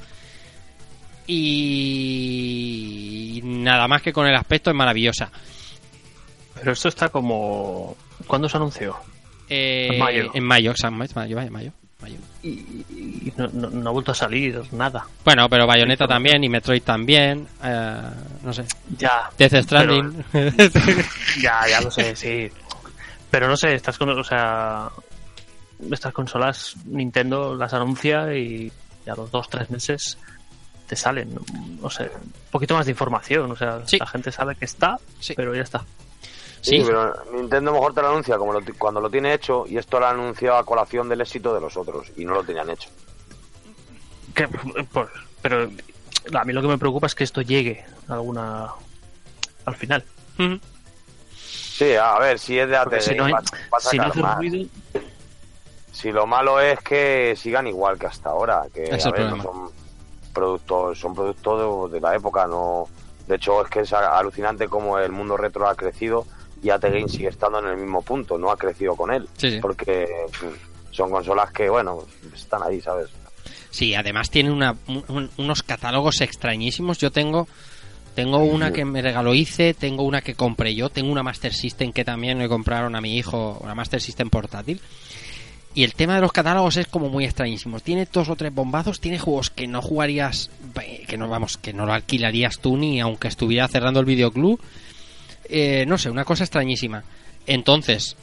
Y 1.27 3.39
nada 3.43 3.87
más 3.87 4.01
que 4.01 4.11
con 4.11 4.25
el 4.25 4.35
aspecto 4.35 4.71
es 4.71 4.75
maravillosa. 4.75 5.31
Pero 6.55 6.71
esto 6.71 6.89
está 6.89 7.09
como. 7.09 7.95
¿Cuándo 8.25 8.49
se 8.49 8.57
anunció? 8.57 8.95
Eh, 9.47 9.89
En 9.91 9.99
mayo. 9.99 10.31
En 10.33 10.43
mayo, 10.43 10.71
exactamente, 10.71 11.13
mayo, 11.13 11.35
mayo, 11.35 11.51
mayo, 11.51 11.51
mayo. 11.51 11.71
Y, 12.41 12.47
y 12.49 13.33
no, 13.35 13.47
no- 13.49 13.69
no 13.69 13.89
ha 13.89 13.93
vuelto 13.93 14.11
a 14.11 14.15
salir 14.15 14.61
nada. 14.71 15.05
Bueno, 15.25 15.49
pero 15.49 15.67
Bayonetta 15.67 16.07
también 16.07 16.43
y 16.43 16.49
Metroid 16.49 16.81
también. 16.83 17.45
eh, 17.63 18.01
no 18.43 18.53
sé. 18.53 18.63
Ya. 18.97 19.29
Death 19.37 19.55
Stranding. 19.63 20.23
Ya, 21.41 21.67
ya 21.69 21.81
lo 21.81 21.91
sé, 21.91 22.15
sí. 22.15 22.49
Pero 23.29 23.47
no 23.47 23.57
sé, 23.57 23.73
estas 23.75 23.97
con, 23.97 24.09
o 24.09 24.23
sea, 24.23 24.89
estas 25.91 26.13
consolas 26.13 26.75
Nintendo 26.85 27.53
las 27.55 27.73
anuncia 27.73 28.33
y, 28.33 28.71
y 29.05 29.09
a 29.09 29.15
los 29.15 29.29
dos 29.31 29.49
tres 29.49 29.69
meses 29.69 30.17
te 30.87 30.95
salen, 30.95 31.35
no 31.81 31.89
sé, 31.89 32.03
un 32.03 32.31
poquito 32.49 32.73
más 32.75 32.85
de 32.87 32.93
información, 32.93 33.51
o 33.51 33.55
sea, 33.55 33.85
Sí. 33.85 33.97
la 33.99 34.07
gente 34.07 34.31
sabe 34.31 34.55
que 34.55 34.65
está, 34.65 34.97
Sí. 35.19 35.33
pero 35.35 35.53
ya 35.53 35.61
está. 35.61 35.83
Sí, 36.61 36.81
Sí. 36.81 36.83
pero 36.85 37.13
Nintendo 37.33 37.71
mejor 37.71 37.93
te 37.93 38.01
lo 38.01 38.09
anuncia 38.09 38.37
como 38.37 38.51
lo 38.53 38.59
cuando 38.77 38.99
lo 39.01 39.09
tiene 39.09 39.33
hecho 39.33 39.65
y 39.67 39.77
esto 39.77 39.99
lo 39.99 40.07
ha 40.07 40.09
anunciado 40.11 40.57
a 40.57 40.65
colación 40.65 41.07
del 41.09 41.21
éxito 41.21 41.53
de 41.53 41.61
los 41.61 41.77
otros 41.77 42.11
y 42.17 42.25
no 42.25 42.33
lo 42.33 42.43
tenían 42.43 42.69
hecho. 42.69 42.89
Que, 44.35 44.47
pues, 44.47 45.07
pero 45.41 45.69
a 46.33 46.43
mí 46.45 46.53
lo 46.53 46.61
que 46.61 46.67
me 46.67 46.77
preocupa 46.77 47.07
es 47.07 47.15
que 47.15 47.23
esto 47.23 47.41
llegue 47.41 47.83
a 48.07 48.13
alguna 48.13 48.69
al 49.65 49.75
final. 49.75 50.03
Sí, 51.37 51.93
a 51.95 52.19
ver, 52.19 52.39
si 52.39 52.59
es 52.59 52.67
de 52.67 52.75
ATG, 52.77 53.01
si 53.01 53.15
no, 53.15 53.25
hay- 53.25 53.31
va, 53.33 53.39
va 53.39 53.77
a 53.77 53.79
si 53.79 53.97
no 53.97 54.03
sacar 54.03 54.11
hace 54.11 54.21
más. 54.21 54.37
ruido, 54.37 54.69
Si 55.91 56.11
lo 56.11 56.25
malo 56.27 56.59
es 56.61 56.79
que 56.79 57.35
sigan 57.37 57.67
igual 57.67 57.97
que 57.99 58.07
hasta 58.07 58.29
ahora, 58.29 58.63
que 58.73 58.83
Es 58.95 59.05
a 59.05 59.11
ver, 59.11 59.29
no 59.35 59.41
son 59.43 59.69
productos, 60.33 60.97
son 60.99 61.13
productos 61.15 61.91
de, 61.91 61.95
de 61.97 62.01
la 62.01 62.15
época, 62.15 62.47
no. 62.47 62.87
De 63.27 63.35
hecho, 63.35 63.61
es 63.63 63.69
que 63.69 63.81
es 63.81 63.91
a- 63.93 64.17
alucinante 64.17 64.67
como 64.69 64.97
el 64.97 65.11
mundo 65.11 65.35
retro 65.35 65.67
ha 65.67 65.75
crecido 65.75 66.25
y 66.61 66.69
AT 66.69 66.83
Games 66.83 67.11
sigue 67.11 67.29
estando 67.29 67.59
en 67.59 67.67
el 67.67 67.77
mismo 67.77 68.01
punto, 68.01 68.37
no 68.37 68.51
ha 68.51 68.57
crecido 68.57 68.95
con 68.95 69.11
él, 69.11 69.27
Sí, 69.37 69.51
sí. 69.51 69.57
porque 69.61 70.07
mm, 70.41 70.91
son 70.93 71.09
consolas 71.11 71.51
que, 71.51 71.69
bueno, 71.69 71.99
están 72.35 72.61
ahí, 72.63 72.81
¿sabes? 72.81 73.07
Sí, 73.71 73.93
además 73.93 74.29
tiene 74.29 74.51
una- 74.51 74.75
un- 74.87 75.29
unos 75.37 75.63
catálogos 75.63 76.21
extrañísimos. 76.21 76.97
Yo 76.97 77.11
tengo 77.11 77.47
tengo 78.15 78.39
una 78.39 78.73
que 78.73 78.83
me 78.83 79.01
regaló 79.01 79.33
Ice, 79.33 79.73
tengo 79.75 80.03
una 80.03 80.21
que 80.21 80.33
compré 80.33 80.75
yo, 80.75 80.89
tengo 80.89 81.09
una 81.09 81.23
Master 81.23 81.53
System 81.53 81.93
que 81.93 82.03
también 82.03 82.37
me 82.37 82.49
compraron 82.49 82.95
a 82.95 83.01
mi 83.01 83.15
hijo, 83.17 83.57
una 83.61 83.75
Master 83.75 84.01
System 84.01 84.29
portátil. 84.29 84.81
Y 85.73 85.83
el 85.85 85.93
tema 85.93 86.15
de 86.15 86.21
los 86.21 86.33
catálogos 86.33 86.75
es 86.75 86.87
como 86.87 87.07
muy 87.07 87.23
extrañísimo. 87.23 87.79
Tiene 87.79 88.07
dos 88.11 88.27
o 88.27 88.35
tres 88.35 88.53
bombazos, 88.53 88.99
tiene 88.99 89.19
juegos 89.19 89.51
que 89.51 89.67
no 89.67 89.81
jugarías, 89.81 90.49
eh, 90.81 91.05
que 91.07 91.17
no 91.17 91.29
vamos, 91.29 91.57
que 91.57 91.71
no 91.71 91.85
lo 91.85 91.93
alquilarías 91.93 92.59
tú 92.59 92.75
ni 92.75 92.99
aunque 92.99 93.29
estuviera 93.29 93.67
cerrando 93.69 93.99
el 94.01 94.05
videoclub. 94.07 94.59
Eh, 95.49 95.85
no 95.87 95.97
sé, 95.97 96.09
una 96.09 96.23
cosa 96.23 96.43
extrañísima. 96.43 97.03
Entonces, 97.47 98.15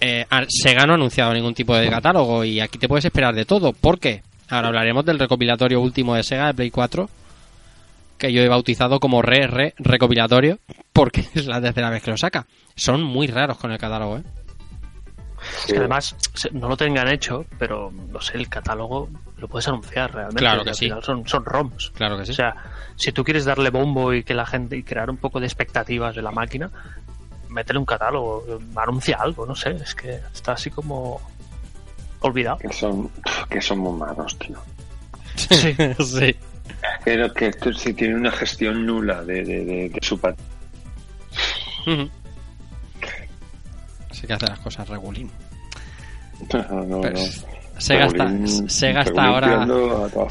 eh, 0.00 0.26
Sega 0.48 0.86
no 0.86 0.92
ha 0.92 0.96
anunciado 0.96 1.32
ningún 1.32 1.54
tipo 1.54 1.74
de 1.74 1.88
catálogo 1.88 2.44
y 2.44 2.60
aquí 2.60 2.78
te 2.78 2.88
puedes 2.88 3.04
esperar 3.04 3.34
de 3.34 3.44
todo. 3.44 3.72
¿Por 3.72 3.98
qué? 3.98 4.22
Ahora 4.48 4.68
hablaremos 4.68 5.04
del 5.04 5.18
recopilatorio 5.18 5.80
último 5.80 6.14
de 6.14 6.22
Sega 6.22 6.48
de 6.48 6.54
Play 6.54 6.70
4, 6.70 7.08
que 8.18 8.32
yo 8.32 8.42
he 8.42 8.48
bautizado 8.48 9.00
como 9.00 9.22
re, 9.22 9.46
re, 9.46 9.74
recopilatorio, 9.78 10.58
porque 10.92 11.24
es 11.34 11.46
la 11.46 11.60
tercera 11.60 11.90
vez 11.90 12.02
que 12.02 12.10
lo 12.10 12.16
saca. 12.16 12.46
Son 12.76 13.02
muy 13.02 13.26
raros 13.26 13.56
con 13.56 13.72
el 13.72 13.78
catálogo, 13.78 14.18
¿eh? 14.18 14.22
Es 15.60 15.72
que 15.72 15.78
además 15.78 16.16
no 16.52 16.68
lo 16.68 16.76
tengan 16.76 17.08
hecho, 17.08 17.44
pero 17.58 17.90
no 17.90 18.20
sé, 18.20 18.36
el 18.36 18.48
catálogo 18.48 19.08
lo 19.38 19.48
puedes 19.48 19.66
anunciar 19.68 20.12
realmente. 20.12 20.40
Claro 20.40 20.64
que 20.64 20.70
al 20.70 20.76
sí. 20.76 20.86
final 20.86 21.02
Son, 21.02 21.26
son 21.28 21.44
ROMs. 21.44 21.92
Claro 21.94 22.18
que 22.18 22.26
sí. 22.26 22.32
O 22.32 22.34
sea, 22.34 22.54
si 22.96 23.12
tú 23.12 23.24
quieres 23.24 23.44
darle 23.44 23.70
bombo 23.70 24.12
y 24.12 24.22
que 24.24 24.34
la 24.34 24.46
gente 24.46 24.76
y 24.76 24.82
crear 24.82 25.10
un 25.10 25.16
poco 25.16 25.40
de 25.40 25.46
expectativas 25.46 26.14
de 26.14 26.22
la 26.22 26.30
máquina, 26.30 26.70
métele 27.48 27.78
un 27.78 27.84
catálogo, 27.84 28.44
anuncia 28.76 29.16
algo, 29.20 29.46
no 29.46 29.54
sé, 29.54 29.70
es 29.72 29.94
que 29.94 30.20
está 30.32 30.52
así 30.52 30.70
como 30.70 31.20
olvidado. 32.20 32.58
Que 32.58 32.72
son, 32.72 33.10
que 33.50 33.60
son 33.60 33.78
muy 33.78 33.98
malos, 33.98 34.38
tío. 34.38 34.56
Sí. 35.36 35.74
sí. 36.04 36.36
Pero 37.04 37.32
que 37.34 37.48
esto 37.48 37.72
sí 37.74 37.92
tiene 37.92 38.14
una 38.14 38.30
gestión 38.30 38.86
nula 38.86 39.22
de, 39.22 39.44
de, 39.44 39.64
de, 39.64 39.88
de 39.90 39.98
su 40.00 40.18
pat- 40.18 40.38
Ujú. 41.86 42.08
Sí 44.24 44.28
que 44.28 44.32
hace 44.32 44.46
las 44.46 44.58
cosas 44.58 44.88
regulín. 44.88 45.30
No, 46.50 46.84
no, 46.86 47.00
Pero 47.02 47.18
no. 47.18 47.24
Sega 47.76 48.06
está, 48.06 48.32
Sega 48.68 49.02
está 49.02 49.24
ahora... 49.24 49.66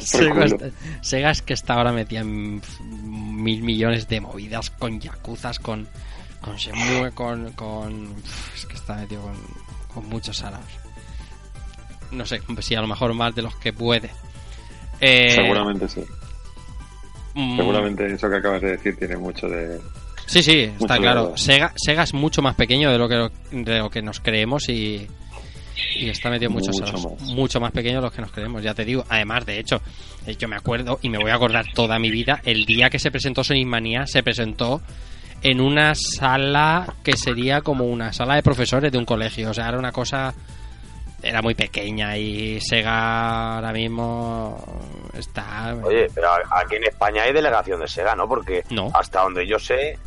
Sega, 1.00 1.30
es 1.30 1.42
que 1.42 1.54
está 1.54 1.74
ahora 1.74 1.92
metida 1.92 2.22
en 2.22 2.60
mil 2.82 3.62
millones 3.62 4.08
de 4.08 4.20
movidas 4.20 4.70
con 4.70 4.98
yakuzas, 4.98 5.60
con, 5.60 5.86
con 6.40 6.56
Shenmue, 6.56 7.12
con, 7.12 7.52
con... 7.52 8.16
Es 8.56 8.66
que 8.66 8.74
está 8.74 8.96
metido 8.96 9.22
con, 9.22 9.36
con 9.94 10.08
muchos 10.08 10.38
salados. 10.38 10.66
No 12.10 12.26
sé 12.26 12.40
si 12.58 12.74
a 12.74 12.80
lo 12.80 12.88
mejor 12.88 13.14
más 13.14 13.32
de 13.32 13.42
los 13.42 13.54
que 13.54 13.72
puede. 13.72 14.10
Eh, 15.00 15.36
Seguramente 15.36 15.88
sí. 15.88 16.02
mm, 17.34 17.56
Seguramente 17.58 18.12
eso 18.12 18.28
que 18.28 18.36
acabas 18.38 18.60
de 18.60 18.72
decir 18.72 18.96
tiene 18.96 19.16
mucho 19.18 19.46
de, 19.48 19.80
Sí, 20.26 20.42
sí, 20.42 20.60
está 20.62 20.94
Mucho 20.94 21.02
claro. 21.02 21.32
Sega, 21.36 21.72
Sega 21.76 22.02
es 22.04 22.14
mucho 22.14 22.40
más 22.42 22.54
pequeño 22.54 22.90
de 22.90 22.98
lo 22.98 23.08
que, 23.08 23.30
de 23.52 23.78
lo 23.78 23.90
que 23.90 24.02
nos 24.02 24.20
creemos 24.20 24.68
y, 24.68 25.06
y 25.96 26.08
está 26.08 26.30
metido 26.30 26.48
en 26.48 26.54
muchos 26.54 26.74
Mucho 26.80 26.86
salos. 26.86 27.04
más. 27.20 27.22
Mucho 27.30 27.60
más 27.60 27.72
pequeño 27.72 27.96
de 27.96 28.02
los 28.02 28.12
que 28.12 28.22
nos 28.22 28.32
creemos, 28.32 28.62
ya 28.62 28.74
te 28.74 28.84
digo. 28.84 29.04
Además, 29.08 29.44
de 29.46 29.58
hecho, 29.58 29.80
eh, 30.26 30.34
yo 30.36 30.48
me 30.48 30.56
acuerdo 30.56 30.98
y 31.02 31.08
me 31.08 31.18
voy 31.18 31.30
a 31.30 31.34
acordar 31.34 31.66
toda 31.74 31.98
mi 31.98 32.10
vida, 32.10 32.40
el 32.44 32.64
día 32.64 32.88
que 32.90 32.98
se 32.98 33.10
presentó 33.10 33.44
Sonic 33.44 33.66
Mania, 33.66 34.06
se 34.06 34.22
presentó 34.22 34.80
en 35.42 35.60
una 35.60 35.94
sala 35.94 36.94
que 37.02 37.16
sería 37.18 37.60
como 37.60 37.84
una 37.84 38.12
sala 38.14 38.36
de 38.36 38.42
profesores 38.42 38.90
de 38.90 38.96
un 38.98 39.04
colegio. 39.04 39.50
O 39.50 39.54
sea, 39.54 39.68
era 39.68 39.78
una 39.78 39.92
cosa... 39.92 40.34
Era 41.22 41.40
muy 41.40 41.54
pequeña 41.54 42.18
y 42.18 42.60
Sega 42.60 43.54
ahora 43.56 43.72
mismo 43.72 44.62
está... 45.14 45.74
Oye, 45.82 46.06
pero 46.14 46.28
a- 46.30 46.60
aquí 46.60 46.76
en 46.76 46.84
España 46.84 47.22
hay 47.22 47.32
delegación 47.32 47.80
de 47.80 47.88
Sega, 47.88 48.14
¿no? 48.14 48.28
Porque 48.28 48.62
No. 48.68 48.90
hasta 48.92 49.22
donde 49.22 49.46
yo 49.46 49.58
sé, 49.58 49.98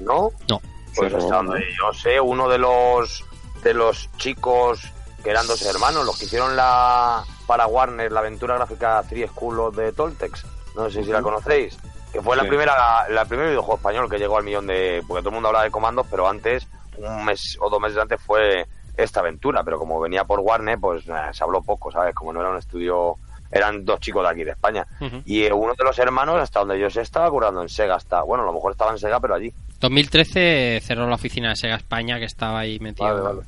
¿no? 0.00 0.30
No. 0.48 0.60
Pues 0.94 1.12
hasta 1.12 1.36
donde 1.36 1.64
yo 1.78 1.92
sé, 1.92 2.20
uno 2.20 2.48
de 2.48 2.58
los 2.58 3.24
de 3.62 3.74
los 3.74 4.10
chicos 4.16 4.80
que 5.22 5.30
eran 5.30 5.46
dos 5.46 5.62
hermanos, 5.62 6.06
los 6.06 6.18
que 6.18 6.26
hicieron 6.26 6.56
la 6.56 7.24
para 7.46 7.66
Warner 7.66 8.10
la 8.10 8.20
aventura 8.20 8.54
gráfica 8.56 9.02
Three 9.08 9.26
School 9.28 9.60
of 9.60 9.76
de 9.76 9.92
Toltecs, 9.92 10.46
no 10.74 10.88
sé 10.90 11.04
si 11.04 11.10
la 11.10 11.22
conocéis, 11.22 11.76
que 12.12 12.22
fue 12.22 12.36
la 12.36 12.44
primera 12.44 13.08
la 13.08 13.24
primer 13.24 13.48
videojuego 13.48 13.76
español 13.76 14.10
que 14.10 14.18
llegó 14.18 14.38
al 14.38 14.44
millón 14.44 14.66
de 14.66 15.02
porque 15.06 15.20
todo 15.20 15.30
el 15.30 15.34
mundo 15.34 15.48
hablaba 15.48 15.64
de 15.64 15.70
comandos, 15.70 16.06
pero 16.10 16.28
antes 16.28 16.66
un 16.96 17.24
mes 17.24 17.58
o 17.60 17.68
dos 17.68 17.80
meses 17.80 17.98
antes 17.98 18.20
fue 18.20 18.66
esta 18.96 19.20
aventura, 19.20 19.62
pero 19.62 19.78
como 19.78 20.00
venía 20.00 20.24
por 20.24 20.40
Warner, 20.40 20.78
pues 20.78 21.06
nada, 21.06 21.32
se 21.34 21.44
habló 21.44 21.60
poco, 21.60 21.90
¿sabes? 21.92 22.14
Como 22.14 22.32
no 22.32 22.40
era 22.40 22.50
un 22.50 22.56
estudio 22.56 23.18
eran 23.50 23.84
dos 23.84 24.00
chicos 24.00 24.22
de 24.22 24.28
aquí 24.28 24.44
de 24.44 24.50
España. 24.52 24.86
Y 25.24 25.44
eh, 25.44 25.52
uno 25.52 25.74
de 25.74 25.84
los 25.84 25.98
hermanos, 25.98 26.36
hasta 26.36 26.60
donde 26.60 26.78
yo 26.78 26.90
sé, 26.90 27.00
estaba 27.00 27.30
curando 27.30 27.62
en 27.62 27.68
Sega. 27.68 27.94
Hasta, 27.94 28.22
bueno, 28.22 28.42
a 28.44 28.46
lo 28.46 28.52
mejor 28.52 28.72
estaba 28.72 28.90
en 28.90 28.98
Sega, 28.98 29.20
pero 29.20 29.34
allí. 29.34 29.52
2013 29.80 30.80
cerró 30.82 31.08
la 31.08 31.14
oficina 31.16 31.50
de 31.50 31.56
Sega 31.56 31.76
España 31.76 32.18
que 32.18 32.24
estaba 32.24 32.60
ahí 32.60 32.78
metido. 32.78 33.06
Vale, 33.08 33.20
vale. 33.20 33.40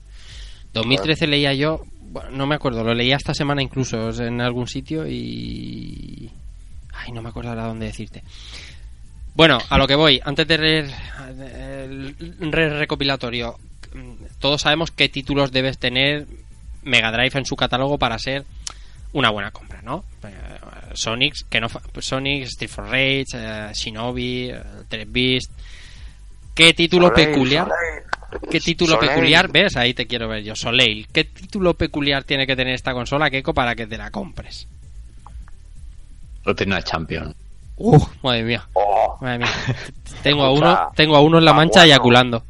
2013 0.72 1.26
leía 1.26 1.54
yo, 1.54 1.82
bueno, 2.10 2.30
no 2.30 2.46
me 2.46 2.54
acuerdo, 2.54 2.84
lo 2.84 2.94
leía 2.94 3.16
esta 3.16 3.34
semana 3.34 3.62
incluso 3.62 4.10
en 4.22 4.40
algún 4.40 4.68
sitio 4.68 5.06
y... 5.06 6.30
Ay, 6.92 7.12
no 7.12 7.22
me 7.22 7.30
acuerdo 7.30 7.50
ahora 7.50 7.64
dónde 7.66 7.86
decirte. 7.86 8.22
Bueno, 9.34 9.58
a 9.70 9.78
lo 9.78 9.86
que 9.86 9.94
voy, 9.94 10.20
antes 10.24 10.46
de 10.48 10.56
re- 10.56 10.90
el 11.84 12.52
re- 12.52 12.78
recopilatorio, 12.78 13.56
todos 14.40 14.62
sabemos 14.62 14.90
qué 14.90 15.08
títulos 15.08 15.52
debes 15.52 15.78
tener 15.78 16.26
Mega 16.82 17.12
Drive 17.12 17.38
en 17.38 17.46
su 17.46 17.56
catálogo 17.56 17.98
para 17.98 18.18
ser 18.18 18.44
una 19.12 19.30
buena 19.30 19.50
compra, 19.52 19.80
¿no? 19.82 20.04
Eh, 20.24 20.28
Sonic, 20.94 21.34
que 21.48 21.60
no 21.60 21.68
Sonic, 22.00 22.42
Street 22.44 22.70
for 22.70 22.84
Rage, 22.84 23.24
eh, 23.34 23.70
Shinobi, 23.74 24.50
eh, 24.50 24.60
Altered 24.78 25.08
Beast. 25.10 25.50
¿Qué 26.58 26.74
título 26.74 27.06
Soleil, 27.08 27.28
peculiar? 27.28 27.68
Soleil. 27.68 28.50
¿Qué 28.50 28.58
título 28.60 28.94
Soleil. 28.96 29.10
peculiar? 29.10 29.48
¿Ves? 29.52 29.76
Ahí 29.76 29.94
te 29.94 30.08
quiero 30.08 30.26
ver 30.26 30.42
yo. 30.42 30.56
Soleil. 30.56 31.06
¿Qué 31.12 31.22
título 31.22 31.74
peculiar 31.74 32.24
tiene 32.24 32.48
que 32.48 32.56
tener 32.56 32.74
esta 32.74 32.92
consola, 32.92 33.30
Keiko, 33.30 33.54
para 33.54 33.76
que 33.76 33.86
te 33.86 33.96
la 33.96 34.10
compres? 34.10 34.66
No 36.44 36.54
tiene 36.56 36.72
una 36.74 36.82
Champion. 36.82 37.32
Uh, 37.76 37.96
madre 38.24 38.42
mía. 38.42 38.66
Oh, 38.72 39.16
Madre 39.20 39.38
mía. 39.38 39.48
Tengo 40.24 40.42
a 40.42 40.50
uno, 40.52 40.90
tengo 40.96 41.14
a 41.14 41.20
uno 41.20 41.38
en 41.38 41.44
la 41.44 41.52
mancha 41.52 41.84
eyaculando. 41.84 42.42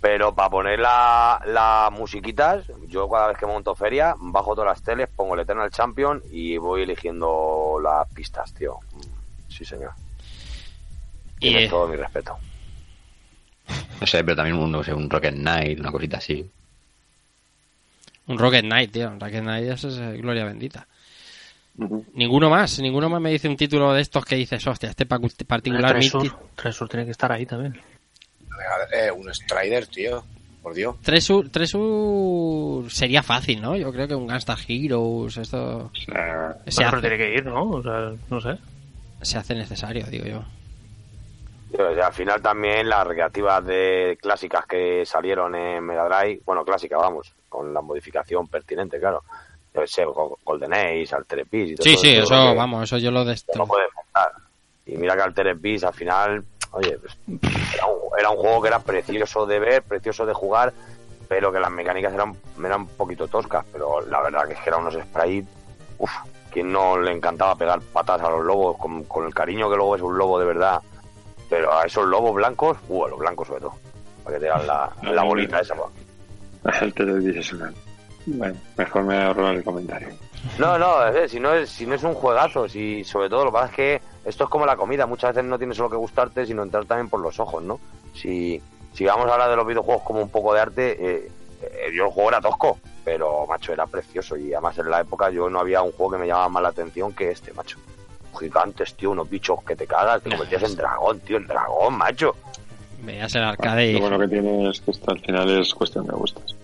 pero 0.00 0.34
para 0.34 0.50
poner 0.50 0.80
la, 0.80 1.40
las 1.46 1.92
musiquitas, 1.92 2.64
yo 2.88 3.08
cada 3.08 3.28
vez 3.28 3.38
que 3.38 3.46
monto 3.46 3.74
feria, 3.76 4.16
bajo 4.18 4.56
todas 4.56 4.70
las 4.70 4.82
teles, 4.82 5.08
pongo 5.14 5.34
el 5.34 5.40
Eternal 5.42 5.70
Champion 5.70 6.20
y 6.32 6.56
voy 6.56 6.82
eligiendo 6.82 7.78
las 7.80 8.08
pistas, 8.12 8.52
tío. 8.52 8.80
Sí, 9.48 9.64
señor. 9.64 9.92
Y, 11.36 11.50
Tienes 11.50 11.64
eh, 11.64 11.68
todo 11.68 11.86
mi 11.86 11.94
respeto. 11.96 12.36
No 14.00 14.06
sé, 14.06 14.22
pero 14.24 14.36
también 14.36 14.56
un, 14.58 14.70
no 14.70 14.82
sé, 14.84 14.92
un 14.92 15.08
Rocket 15.08 15.34
Knight, 15.34 15.80
una 15.80 15.90
cosita 15.90 16.18
así. 16.18 16.44
un 18.26 18.38
Rocket 18.38 18.64
Knight, 18.64 18.92
tío. 18.92 19.08
Un 19.10 19.18
Rocket 19.20 19.40
Knight, 19.42 19.68
eso 19.70 19.88
es 19.88 19.98
eh, 19.98 20.16
gloria 20.18 20.44
bendita. 20.44 20.86
Ninguno 22.14 22.48
más, 22.48 22.78
ninguno 22.80 23.08
más 23.10 23.20
me 23.20 23.30
dice 23.30 23.48
un 23.48 23.56
título 23.56 23.92
de 23.92 24.00
estos 24.00 24.24
que 24.24 24.36
dices, 24.36 24.66
hostia, 24.66 24.90
este 24.90 25.04
pa- 25.06 25.18
particular. 25.46 25.94
mi 25.94 26.00
Tresur, 26.00 26.32
Tresur 26.54 26.88
tiene 26.88 27.04
que 27.04 27.10
estar 27.10 27.30
ahí 27.32 27.44
también. 27.44 27.78
Eh, 28.92 29.10
un 29.10 29.32
Strider, 29.34 29.86
tío. 29.86 30.24
Por 30.62 30.74
Dios. 30.74 30.96
Tresur, 31.02 31.48
Tresur 31.50 32.90
sería 32.90 33.22
fácil, 33.22 33.60
¿no? 33.60 33.76
Yo 33.76 33.92
creo 33.92 34.08
que 34.08 34.14
un 34.14 34.26
Gunstar 34.26 34.58
Heroes, 34.66 35.36
esto 35.36 35.90
sea, 35.94 36.56
se 36.66 36.84
hace, 36.84 37.00
tiene 37.00 37.18
que 37.18 37.34
ir, 37.34 37.44
¿no? 37.46 37.62
O 37.70 37.82
sea, 37.82 38.12
no 38.30 38.40
sé. 38.40 38.58
se 39.22 39.38
hace 39.38 39.54
necesario, 39.54 40.06
digo 40.06 40.24
yo. 40.24 40.44
Al 41.78 42.12
final 42.12 42.40
también 42.40 42.88
las 42.88 43.06
recreativas 43.06 43.64
de 43.66 44.18
clásicas 44.22 44.66
que 44.66 45.04
salieron 45.04 45.54
en 45.54 45.84
Mega 45.84 46.04
Drive, 46.08 46.40
bueno, 46.46 46.64
clásicas, 46.64 46.98
vamos, 47.00 47.34
con 47.48 47.74
la 47.74 47.80
modificación 47.82 48.46
pertinente, 48.48 48.98
claro. 49.00 49.24
Yo 49.74 49.86
sé, 49.86 50.04
Go- 50.04 50.38
Golden 50.44 50.72
Age, 50.72 51.08
Altered 51.12 51.46
Beast 51.50 51.72
y 51.72 51.74
todo 51.74 51.84
Sí, 51.84 51.96
sí, 51.96 52.14
eso, 52.14 52.28
que 52.28 52.54
vamos, 52.56 52.84
eso 52.84 52.96
yo 52.98 53.10
lo 53.10 53.20
No 53.20 53.24
destro. 53.26 53.66
puede 53.66 53.84
faltar. 53.90 54.32
Y 54.86 54.96
mira 54.96 55.16
que 55.16 55.22
Altered 55.22 55.56
Beast 55.60 55.84
al 55.84 55.92
final, 55.94 56.44
oye, 56.70 56.98
pues, 56.98 57.18
era, 57.74 57.86
un, 57.86 58.00
era 58.18 58.30
un 58.30 58.36
juego 58.36 58.62
que 58.62 58.68
era 58.68 58.78
precioso 58.78 59.44
de 59.44 59.58
ver, 59.58 59.82
precioso 59.82 60.24
de 60.24 60.32
jugar, 60.32 60.72
pero 61.28 61.52
que 61.52 61.58
las 61.60 61.70
mecánicas 61.72 62.14
eran, 62.14 62.34
eran 62.64 62.82
un 62.82 62.88
poquito 62.88 63.26
toscas, 63.26 63.64
pero 63.72 64.00
la 64.02 64.22
verdad 64.22 64.46
que 64.46 64.54
es 64.54 64.60
que 64.60 64.70
eran 64.70 64.82
unos 64.82 64.94
sprites, 64.94 65.48
uff, 65.98 66.12
quien 66.50 66.72
no 66.72 66.96
le 66.98 67.10
encantaba 67.12 67.56
pegar 67.56 67.80
patas 67.92 68.22
a 68.22 68.30
los 68.30 68.44
lobos 68.44 68.78
con, 68.78 69.02
con 69.04 69.26
el 69.26 69.34
cariño 69.34 69.68
que 69.68 69.76
luego 69.76 69.96
es 69.96 70.02
un 70.02 70.16
lobo 70.16 70.38
de 70.38 70.46
verdad, 70.46 70.80
pero 71.48 71.72
a 71.72 71.84
esos 71.84 72.06
lobos 72.06 72.34
blancos, 72.34 72.76
uh, 72.88 73.04
a 73.04 73.08
los 73.08 73.18
blancos 73.18 73.48
sobre 73.48 73.60
todo, 73.60 73.74
para 74.24 74.36
que 74.36 74.44
te 74.44 74.48
dan 74.48 74.66
la, 74.66 74.90
la 75.02 75.22
bolita 75.22 75.60
esa. 75.60 75.74
el 76.80 76.92
televisor 76.94 77.36
es 77.38 77.52
una- 77.52 77.72
Bueno, 78.26 78.56
mejor 78.76 79.04
me 79.04 79.22
ahorro 79.22 79.50
el 79.50 79.62
comentario. 79.64 80.08
No, 80.58 80.78
no, 80.78 80.96
si 81.28 81.40
no 81.40 81.54
es, 81.54 81.70
si 81.70 81.86
no 81.86 81.94
es 81.94 82.02
un 82.04 82.14
juegazo, 82.14 82.68
si 82.68 83.02
sobre 83.04 83.28
todo 83.28 83.44
lo 83.44 83.50
que 83.50 83.54
pasa 83.54 83.66
es 83.70 83.74
que 83.76 84.02
esto 84.24 84.44
es 84.44 84.50
como 84.50 84.66
la 84.66 84.76
comida, 84.76 85.06
muchas 85.06 85.34
veces 85.34 85.48
no 85.48 85.58
tiene 85.58 85.74
solo 85.74 85.90
que 85.90 85.96
gustarte, 85.96 86.44
sino 86.46 86.62
entrar 86.62 86.84
también 86.84 87.08
por 87.08 87.20
los 87.20 87.38
ojos, 87.40 87.62
¿no? 87.62 87.78
Si, 88.14 88.60
si 88.92 89.04
vamos 89.04 89.28
a 89.28 89.32
hablar 89.34 89.50
de 89.50 89.56
los 89.56 89.66
videojuegos 89.66 90.02
como 90.04 90.20
un 90.20 90.28
poco 90.28 90.52
de 90.54 90.60
arte, 90.60 90.96
eh, 90.98 91.30
eh, 91.62 91.90
yo 91.94 92.06
el 92.06 92.10
juego 92.12 92.28
era 92.30 92.40
tosco, 92.40 92.78
pero 93.04 93.46
macho, 93.46 93.72
era 93.72 93.86
precioso 93.86 94.36
y 94.36 94.52
además 94.52 94.76
en 94.78 94.90
la 94.90 95.00
época 95.00 95.30
yo 95.30 95.48
no 95.48 95.60
había 95.60 95.82
un 95.82 95.92
juego 95.92 96.12
que 96.12 96.18
me 96.18 96.26
llamaba 96.26 96.48
más 96.48 96.62
la 96.64 96.68
atención 96.70 97.12
que 97.12 97.30
este, 97.30 97.52
macho. 97.52 97.78
Gigantes, 98.38 98.94
tío, 98.94 99.10
unos 99.10 99.28
bichos 99.28 99.62
que 99.64 99.74
te 99.76 99.86
cagas, 99.86 100.22
te 100.22 100.30
convertías 100.30 100.62
en 100.64 100.76
dragón, 100.76 101.20
tío, 101.20 101.36
en 101.36 101.46
dragón, 101.46 101.96
macho. 101.98 102.34
Veías 103.02 103.34
el 103.34 103.42
arcade 103.44 103.86
y... 103.90 103.92
Lo 103.94 104.00
bueno 104.00 104.18
que 104.18 104.28
tiene 104.28 104.68
es 104.70 104.80
que 104.80 104.90
esto 104.90 105.10
al 105.10 105.20
final 105.20 105.60
es 105.60 105.72
cuestión 105.74 106.06
de 106.06 106.12
gustos. 106.14 106.56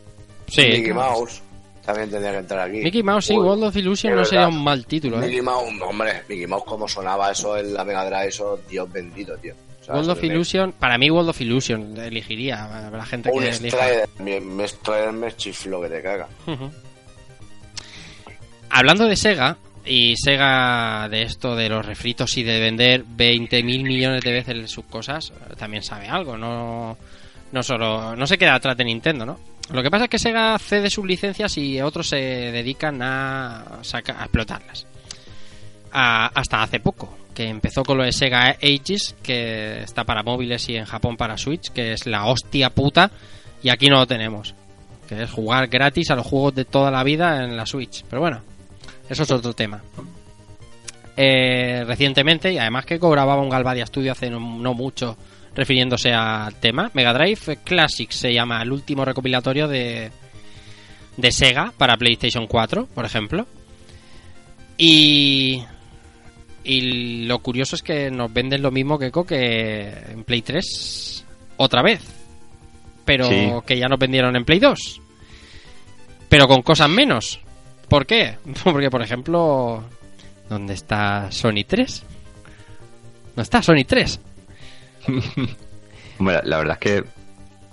Sí. 0.48 0.62
Mickey 0.62 0.92
Mouse 0.92 1.42
también 1.84 2.10
tendría 2.10 2.32
que 2.32 2.38
entrar 2.38 2.68
aquí. 2.68 2.78
Mickey 2.78 3.02
Mouse, 3.02 3.26
sí, 3.26 3.36
Uy, 3.36 3.44
World 3.44 3.64
of 3.64 3.76
Illusion 3.76 4.14
no 4.16 4.24
sería 4.24 4.48
un 4.48 4.62
mal 4.62 4.86
título, 4.86 5.18
¿eh? 5.22 5.26
Mickey 5.26 5.40
Mouse, 5.42 5.70
hombre, 5.82 6.22
Mickey 6.28 6.46
Mouse, 6.46 6.64
cómo 6.66 6.86
sonaba 6.88 7.30
eso 7.30 7.56
en 7.56 7.74
la 7.74 7.84
Mega 7.84 8.04
Drive, 8.06 8.28
eso, 8.28 8.58
Dios 8.68 8.90
bendito, 8.90 9.36
tío. 9.38 9.54
World 9.88 10.10
of 10.10 10.20
me- 10.20 10.28
Illusion, 10.28 10.72
para 10.72 10.96
mí 10.96 11.10
World 11.10 11.30
of 11.30 11.40
Illusion 11.40 11.96
elegiría, 11.98 12.86
habrá 12.86 13.04
gente 13.04 13.30
Un 13.32 13.40
que. 13.42 13.52
Strider, 13.52 14.08
mi 14.20 14.68
Strider 14.68 15.12
me 15.12 15.34
chiflo 15.36 15.80
que 15.82 15.88
te 15.88 16.02
caga. 16.02 16.28
Hablando 18.70 19.06
de 19.06 19.16
Sega, 19.16 19.56
y 19.84 20.14
Sega 20.16 21.08
de 21.08 21.22
esto 21.22 21.56
de 21.56 21.68
los 21.68 21.84
refritos 21.84 22.36
y 22.36 22.42
de 22.42 22.60
vender 22.60 23.04
20.000 23.04 23.62
millones 23.82 24.22
de 24.22 24.32
veces 24.32 24.70
sus 24.70 24.84
cosas, 24.84 25.32
también 25.58 25.82
sabe 25.82 26.08
algo, 26.08 26.36
no, 26.36 26.96
no 27.50 27.62
solo 27.62 28.14
no 28.16 28.26
se 28.26 28.38
queda 28.38 28.54
atrás 28.54 28.76
de 28.76 28.84
Nintendo, 28.84 29.26
¿no? 29.26 29.38
Lo 29.72 29.82
que 29.82 29.90
pasa 29.90 30.04
es 30.04 30.10
que 30.10 30.18
Sega 30.18 30.58
cede 30.58 30.90
sus 30.90 31.06
licencias 31.06 31.56
y 31.58 31.80
otros 31.80 32.08
se 32.08 32.16
dedican 32.16 33.00
a, 33.02 33.78
saca- 33.82 34.20
a 34.20 34.24
explotarlas. 34.24 34.86
Hasta 35.90 36.62
hace 36.62 36.80
poco, 36.80 37.16
que 37.34 37.48
empezó 37.48 37.82
con 37.84 37.98
lo 37.98 38.04
de 38.04 38.12
Sega 38.12 38.56
Ages, 38.62 39.14
que 39.22 39.82
está 39.82 40.04
para 40.04 40.22
móviles 40.22 40.68
y 40.68 40.76
en 40.76 40.84
Japón 40.86 41.16
para 41.16 41.36
Switch, 41.36 41.68
que 41.70 41.92
es 41.92 42.06
la 42.06 42.24
hostia 42.26 42.70
puta, 42.70 43.10
y 43.62 43.68
aquí 43.68 43.88
no 43.88 43.96
lo 43.98 44.06
tenemos 44.06 44.54
que 45.08 45.24
es 45.24 45.30
jugar 45.30 45.66
gratis 45.66 46.10
a 46.10 46.14
los 46.16 46.24
juegos 46.26 46.54
de 46.54 46.64
toda 46.64 46.90
la 46.90 47.02
vida 47.04 47.44
en 47.44 47.54
la 47.56 47.66
Switch. 47.66 48.02
Pero 48.08 48.20
bueno, 48.22 48.40
eso 49.12 49.22
es 49.22 49.30
otro 49.30 49.52
tema. 49.52 49.82
Eh, 51.16 51.84
recientemente, 51.86 52.52
y 52.52 52.58
además 52.58 52.86
que 52.86 52.98
cobraba 52.98 53.36
un 53.40 53.50
Galvadia 53.50 53.86
Studio 53.86 54.12
hace 54.12 54.30
no, 54.30 54.40
no 54.40 54.74
mucho 54.74 55.16
refiriéndose 55.54 56.12
al 56.14 56.54
tema, 56.54 56.90
Mega 56.94 57.12
Drive 57.12 57.58
Classic 57.64 58.10
se 58.10 58.32
llama 58.32 58.62
el 58.62 58.72
último 58.72 59.04
recopilatorio 59.04 59.68
de, 59.68 60.10
de 61.18 61.32
Sega 61.32 61.72
para 61.76 61.96
PlayStation 61.98 62.46
4, 62.46 62.86
por 62.94 63.04
ejemplo. 63.04 63.46
Y, 64.78 65.62
y 66.64 67.26
lo 67.26 67.38
curioso 67.40 67.76
es 67.76 67.82
que 67.82 68.10
nos 68.10 68.32
venden 68.32 68.62
lo 68.62 68.70
mismo 68.70 68.98
que 68.98 69.06
Eco 69.08 69.24
que 69.24 69.90
en 70.10 70.24
Play 70.24 70.40
3 70.42 71.26
otra 71.58 71.82
vez. 71.82 72.00
Pero 73.04 73.26
Sí. 73.26 73.50
que 73.66 73.78
ya 73.78 73.88
nos 73.88 73.98
vendieron 73.98 74.34
en 74.36 74.44
Play 74.44 74.58
2 74.60 75.00
pero 76.28 76.48
con 76.48 76.62
cosas 76.62 76.88
menos. 76.88 77.40
¿Por 77.92 78.06
qué? 78.06 78.38
Porque, 78.64 78.90
por 78.90 79.02
ejemplo, 79.02 79.84
¿dónde 80.48 80.72
está 80.72 81.30
Sony 81.30 81.64
3? 81.66 82.02
No 83.36 83.42
está 83.42 83.62
Sony 83.62 83.84
3. 83.86 84.18
Hombre, 86.18 86.40
la, 86.42 86.56
verdad 86.56 86.78
es 86.80 87.02
que 87.02 87.04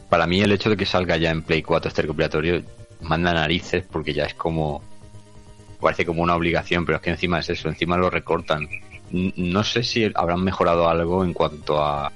para 0.10 0.28
mí 0.28 0.42
el 0.42 0.52
hecho 0.52 0.70
de 0.70 0.76
que 0.76 0.86
salga 0.86 1.16
ya 1.16 1.32
en 1.32 1.44
Play 1.44 1.62
4 1.62 1.88
este 1.88 2.02
recopilatorio 2.02 2.62
manda 3.00 3.34
narices 3.34 3.86
porque 3.90 4.14
ya 4.14 4.26
es 4.26 4.34
como 4.34 4.84
parece 5.80 6.06
como 6.06 6.22
una 6.22 6.36
obligación, 6.36 6.86
pero 6.86 6.98
es 6.98 7.02
que 7.02 7.12
encima 7.12 7.40
es 7.40 7.50
eso, 7.50 7.70
encima 7.70 7.96
lo 7.96 8.10
recortan. 8.10 8.68
No 9.12 9.64
sé 9.64 9.84
si 9.84 10.12
habrán 10.16 10.44
mejorado 10.44 10.90
algo 10.90 11.24
en 11.24 11.32
cuanto 11.32 11.82
a 11.82 12.12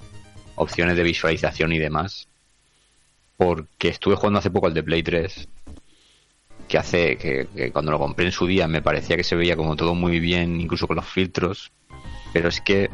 opciones 0.55 0.97
de 0.97 1.03
visualización 1.03 1.71
y 1.71 1.79
demás, 1.79 2.27
porque 3.37 3.87
estuve 3.87 4.15
jugando 4.15 4.39
hace 4.39 4.51
poco 4.51 4.67
al 4.67 4.73
de 4.73 4.83
Play 4.83 5.03
3, 5.03 5.47
que 6.73 6.79
hace 6.79 7.17
que, 7.17 7.47
que 7.55 7.71
cuando 7.71 7.91
lo 7.91 7.99
compré 7.99 8.25
en 8.25 8.31
su 8.31 8.47
día 8.47 8.67
me 8.67 8.81
parecía 8.81 9.15
que 9.15 9.23
se 9.23 9.35
veía 9.35 9.55
como 9.55 9.75
todo 9.75 9.93
muy 9.93 10.19
bien, 10.19 10.59
incluso 10.59 10.87
con 10.87 10.95
los 10.95 11.05
filtros, 11.05 11.71
pero 12.33 12.49
es 12.49 12.61
que 12.61 12.89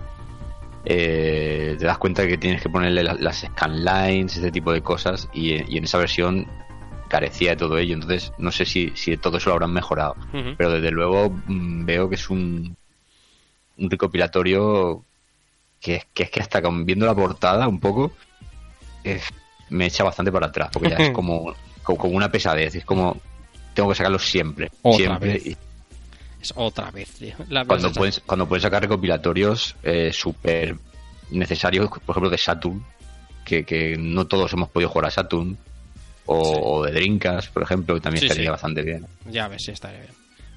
eh, 0.83 1.77
te 1.79 1.85
das 1.85 1.97
cuenta 1.97 2.23
de 2.23 2.27
que 2.27 2.37
tienes 2.37 2.61
que 2.61 2.67
ponerle 2.67 3.03
la- 3.03 3.13
las 3.13 3.39
scan 3.39 3.85
lines, 3.85 4.35
ese 4.35 4.51
tipo 4.51 4.73
de 4.73 4.81
cosas, 4.81 5.29
y, 5.33 5.53
y 5.73 5.77
en 5.77 5.85
esa 5.85 5.97
versión 5.97 6.45
carecía 7.07 7.51
de 7.51 7.55
todo 7.55 7.77
ello. 7.77 7.93
Entonces, 7.93 8.33
no 8.37 8.51
sé 8.51 8.65
si, 8.65 8.91
si 8.95 9.15
todo 9.15 9.37
eso 9.37 9.49
lo 9.49 9.53
habrán 9.53 9.71
mejorado, 9.71 10.17
pero 10.57 10.71
desde 10.71 10.91
luego 10.91 11.29
mm, 11.47 11.85
veo 11.85 12.09
que 12.09 12.15
es 12.15 12.29
un, 12.29 12.75
un 13.77 13.89
recopilatorio 13.89 15.05
que, 15.79 15.95
es- 15.95 16.05
que 16.13 16.23
es 16.23 16.31
que 16.31 16.41
hasta 16.41 16.61
con- 16.61 16.85
viendo 16.85 17.05
la 17.05 17.15
portada 17.15 17.65
un 17.65 17.79
poco 17.79 18.11
eh, 19.05 19.21
me 19.69 19.85
echa 19.85 20.03
bastante 20.03 20.33
para 20.33 20.47
atrás, 20.47 20.69
porque 20.73 20.89
ya 20.89 20.97
es 20.97 21.11
como, 21.15 21.55
como, 21.81 21.97
como 21.97 22.17
una 22.17 22.29
pesadez, 22.29 22.75
es 22.75 22.83
como 22.83 23.15
tengo 23.73 23.89
que 23.89 23.95
sacarlo 23.95 24.19
siempre, 24.19 24.69
Otra 24.81 24.97
siempre. 24.97 25.33
vez. 25.33 25.57
Es 26.41 26.53
otra 26.55 26.89
vez, 26.91 27.09
tío. 27.11 27.35
La 27.49 27.65
cuando 27.65 27.91
puedes 27.91 28.21
cuando 28.25 28.47
puedes 28.47 28.63
sacar 28.63 28.81
recopilatorios 28.81 29.75
eh, 29.83 30.11
súper 30.13 30.75
necesarios 31.31 31.89
por 31.89 32.13
ejemplo 32.13 32.29
de 32.29 32.37
Saturn 32.37 32.83
que, 33.45 33.63
que 33.65 33.97
no 33.97 34.25
todos 34.25 34.53
hemos 34.53 34.69
podido 34.69 34.89
jugar 34.89 35.07
a 35.07 35.11
Saturn 35.11 35.57
o, 36.25 36.45
Sí. 36.45 36.59
o 36.63 36.83
de 36.85 36.91
Drinkas 36.93 37.47
por 37.49 37.63
ejemplo 37.63 37.95
que 37.95 38.01
también 38.01 38.21
Sí, 38.21 38.27
estaría 38.27 38.45
sí. 38.45 38.51
bastante 38.51 38.81
bien 38.83 39.05
Ya 39.29 39.47
ves, 39.47 39.63
sí, 39.65 39.71
estaría 39.71 39.99
bien. 39.99 40.13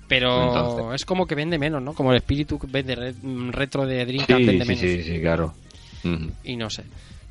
Pero 0.09 0.48
Entonces. 0.48 1.01
es 1.01 1.05
como 1.06 1.26
que 1.26 1.34
vende 1.34 1.59
menos, 1.59 1.82
¿no? 1.82 1.94
Como 1.94 2.10
el 2.12 2.18
espíritu 2.18 2.60
vende 2.68 2.94
re- 2.94 3.14
mm, 3.20 3.51
retro 3.51 3.86
de 3.86 4.05
sí 4.06 4.24
vende 4.28 4.52
sí, 4.52 4.68
menos. 4.68 4.78
sí 4.80 5.02
sí 5.02 5.20
claro. 5.20 5.55
Y 6.44 6.56
no 6.56 6.68
sé. 6.70 6.84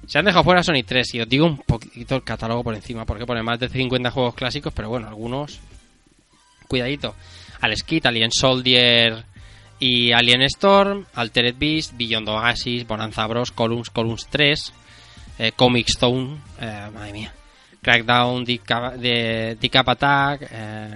Se 0.07 0.19
han 0.19 0.25
dejado 0.25 0.43
fuera 0.43 0.63
Sonic 0.63 0.85
3 0.85 1.15
y 1.15 1.21
os 1.21 1.29
digo 1.29 1.45
un 1.45 1.57
poquito 1.57 2.15
el 2.15 2.23
catálogo 2.23 2.63
por 2.63 2.75
encima, 2.75 3.05
porque 3.05 3.25
pone 3.25 3.43
más 3.43 3.59
de 3.59 3.69
50 3.69 4.11
juegos 4.11 4.35
clásicos, 4.35 4.73
pero 4.73 4.89
bueno, 4.89 5.07
algunos. 5.07 5.59
Cuidadito. 6.67 7.15
Al 7.61 7.75
Skit, 7.75 8.05
Alien 8.05 8.31
Soldier 8.31 9.23
y 9.79 10.11
Alien 10.11 10.41
Storm, 10.43 11.05
Altered 11.13 11.55
Beast, 11.57 11.93
Beyond 11.95 12.29
Oasis, 12.29 12.87
Bonanza 12.87 13.25
Bros, 13.27 13.51
Columns, 13.51 13.89
Columns 13.89 14.27
3, 14.29 14.73
eh, 15.39 15.51
Comic 15.55 15.89
Stone, 15.89 16.37
eh, 16.59 16.89
madre 16.93 17.13
mía. 17.13 17.33
Crackdown, 17.81 18.45
de, 18.45 19.57
Decap 19.59 19.89
Attack, 19.89 20.47
eh, 20.51 20.89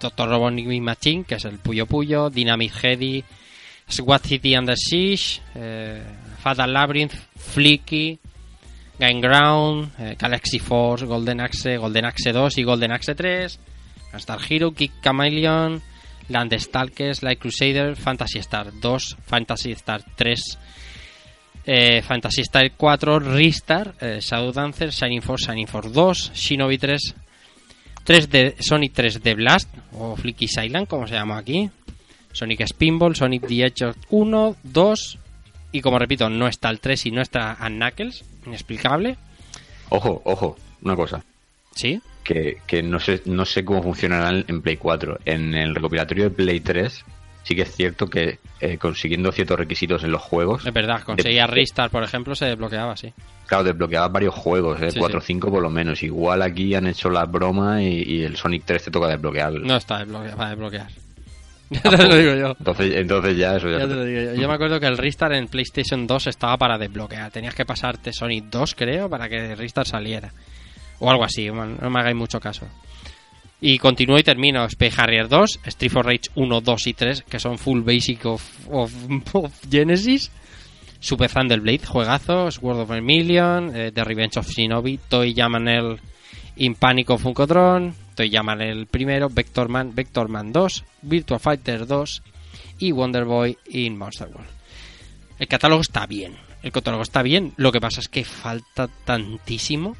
Doctor 0.00 0.28
Robotnik 0.28 0.80
Machine, 0.80 1.24
que 1.24 1.34
es 1.34 1.44
el 1.44 1.58
Puyo 1.58 1.86
Puyo, 1.86 2.30
Dynamic 2.30 2.72
Heady, 2.82 3.24
SWAT 3.88 4.24
City 4.24 4.56
Under 4.56 4.76
Siege, 4.76 5.40
eh, 5.54 6.02
Fatal 6.38 6.72
Labyrinth, 6.72 7.14
Flicky, 7.36 8.18
Game 8.98 9.20
Ground, 9.20 9.92
eh, 9.98 10.16
Galaxy 10.18 10.58
Force, 10.58 11.04
Golden 11.04 11.40
Axe, 11.40 11.76
Golden 11.76 12.04
Axe 12.04 12.32
2 12.32 12.58
y 12.58 12.62
Golden 12.64 12.92
Axe 12.92 13.14
3, 13.14 13.58
Star 14.14 14.40
Hero, 14.48 14.72
Kick 14.72 14.92
Chameleon, 15.02 15.80
Landstalkers, 16.28 17.22
Light 17.22 17.38
Crusader, 17.38 17.96
Fantasy 17.96 18.38
Star 18.40 18.72
2, 18.72 19.16
Fantasy 19.24 19.72
Star 19.72 20.02
3, 20.16 20.58
eh, 21.64 22.02
Fantasy 22.02 22.42
Star 22.42 22.72
4, 22.76 23.20
Ristar, 23.20 23.94
eh, 24.00 24.18
Shadow 24.20 24.52
Dancer, 24.52 24.92
Shining 24.92 25.22
Force, 25.22 25.46
Shining 25.46 25.68
Force 25.68 25.90
2, 25.90 26.32
Shinobi 26.34 26.78
3, 26.78 27.14
3 28.04 28.30
de 28.30 28.56
Sonic 28.58 28.92
3 28.94 29.22
de 29.22 29.34
Blast, 29.34 29.68
o 29.92 30.16
Flicky 30.16 30.46
Island, 30.46 30.88
como 30.88 31.06
se 31.06 31.14
llama 31.14 31.38
aquí, 31.38 31.70
Sonic 32.32 32.66
Spinball, 32.66 33.14
Sonic 33.14 33.46
the 33.46 33.64
Hedgehog 33.64 33.96
1, 34.10 34.56
2, 34.62 35.18
y 35.72 35.80
como 35.80 35.98
repito, 35.98 36.28
no 36.30 36.48
está 36.48 36.70
el 36.70 36.80
3 36.80 37.06
y 37.06 37.10
no 37.10 37.20
está 37.20 37.52
a 37.52 37.68
Knuckles, 37.68 38.24
inexplicable, 38.46 39.16
ojo 39.90 40.20
ojo 40.24 40.56
una 40.82 40.94
cosa 40.96 41.22
¿sí? 41.74 42.00
que, 42.24 42.58
que 42.66 42.82
no 42.82 43.00
sé 43.00 43.22
no 43.24 43.44
sé 43.44 43.64
cómo 43.64 43.82
funcionará 43.82 44.30
en- 44.46 44.60
Play 44.62 44.76
4 44.76 45.20
en 45.24 45.54
el 45.54 45.74
recopilatorio 45.74 46.24
de 46.24 46.30
Play 46.30 46.60
3 46.60 47.04
sí 47.42 47.54
que 47.56 47.62
es 47.62 47.74
cierto 47.74 48.06
que 48.08 48.38
eh, 48.60 48.76
consiguiendo 48.76 49.32
ciertos 49.32 49.58
requisitos 49.58 50.04
en 50.04 50.10
los 50.12 50.20
juegos 50.20 50.66
Es 50.66 50.72
verdad, 50.74 51.02
conseguía 51.02 51.46
Ristar, 51.46 51.88
por 51.90 52.02
ejemplo, 52.02 52.34
se 52.34 52.44
desbloqueaba, 52.46 52.96
sí. 52.96 53.12
Claro, 53.46 53.64
desbloqueabas 53.64 54.12
varios 54.12 54.34
juegos, 54.34 54.82
¿eh? 54.82 54.90
Sí, 54.90 54.98
4 54.98 55.18
o 55.18 55.20
sí. 55.22 55.28
5 55.28 55.50
por 55.50 55.62
lo 55.62 55.70
menos. 55.70 56.02
Igual 56.02 56.42
aquí 56.42 56.74
han 56.74 56.86
hecho 56.88 57.08
la 57.08 57.24
broma 57.24 57.80
y, 57.82 58.02
y 58.02 58.22
el 58.24 58.36
Sonic 58.36 58.64
3 58.66 58.84
te 58.84 58.90
toca 58.90 59.06
desbloquearlo. 59.08 59.60
No 59.64 59.76
está 59.76 60.00
desbloqueado, 60.00 60.36
para 60.36 60.50
desbloquear. 60.50 60.88
Ya 61.84 61.90
te 61.90 62.08
lo 62.08 62.16
digo 62.16 62.34
yo. 62.34 62.56
Entonces, 62.58 62.94
entonces 62.94 63.36
ya 63.36 63.56
eso 63.56 63.68
ya 63.68 63.80
Ya 63.80 63.88
te 63.88 63.94
lo 63.94 64.04
digo 64.04 64.20
yo. 64.22 64.34
Yo 64.40 64.48
me 64.48 64.54
acuerdo 64.54 64.80
que 64.80 64.86
el 64.86 64.96
Ristar 64.96 65.32
en 65.34 65.48
PlayStation 65.48 66.06
2 66.06 66.26
estaba 66.28 66.56
para 66.56 66.78
desbloquear. 66.78 67.30
Tenías 67.30 67.54
que 67.54 67.64
pasarte 67.64 68.12
Sonic 68.12 68.44
2, 68.46 68.74
creo, 68.74 69.08
para 69.10 69.28
que 69.28 69.54
Ristar 69.54 69.86
saliera. 69.86 70.32
O 71.00 71.10
algo 71.10 71.24
así, 71.24 71.46
no 71.46 71.90
me 71.90 72.00
hagáis 72.00 72.16
mucho 72.16 72.40
caso. 72.40 72.66
Y 73.60 73.78
continúo 73.78 74.18
y 74.18 74.22
termino. 74.22 74.64
Space 74.64 74.94
Harrier 75.00 75.28
2, 75.28 75.60
Street 75.66 75.90
for 75.90 76.06
Rage 76.06 76.30
1, 76.34 76.60
2 76.60 76.86
y 76.86 76.94
3, 76.94 77.22
que 77.22 77.38
son 77.38 77.58
full 77.58 77.82
basic 77.82 78.24
of, 78.26 78.42
of, 78.70 78.92
of 79.34 79.52
Genesis. 79.70 80.30
Super 81.00 81.30
Thunder 81.30 81.60
Blade, 81.60 81.86
juegazos, 81.86 82.60
World 82.60 82.82
of 82.82 82.88
Vermilion, 82.88 83.74
eh, 83.74 83.92
The 83.92 84.02
Revenge 84.02 84.38
of 84.38 84.48
Shinobi, 84.48 84.98
Toy 85.08 85.32
Yamanel 85.32 86.00
In 86.56 86.74
Panic 86.74 87.10
of 87.10 87.22
Funkotron, 87.22 87.94
Toy 88.18 88.30
Yamanel 88.30 88.86
primero, 88.86 89.30
Vectorman, 89.30 89.94
Vectorman 89.94 90.52
2, 90.52 90.84
Virtua 91.02 91.38
Fighter 91.38 91.86
2 91.86 92.22
y 92.80 92.90
Wonder 92.90 93.24
Boy 93.24 93.56
in 93.68 93.96
Monster 93.96 94.26
World. 94.26 94.50
El 95.38 95.46
catálogo 95.46 95.82
está 95.82 96.04
bien, 96.04 96.36
el 96.64 96.72
catálogo 96.72 97.04
está 97.04 97.22
bien, 97.22 97.52
lo 97.56 97.70
que 97.70 97.80
pasa 97.80 98.00
es 98.00 98.08
que 98.08 98.24
falta 98.24 98.88
tantísimo. 99.04 99.96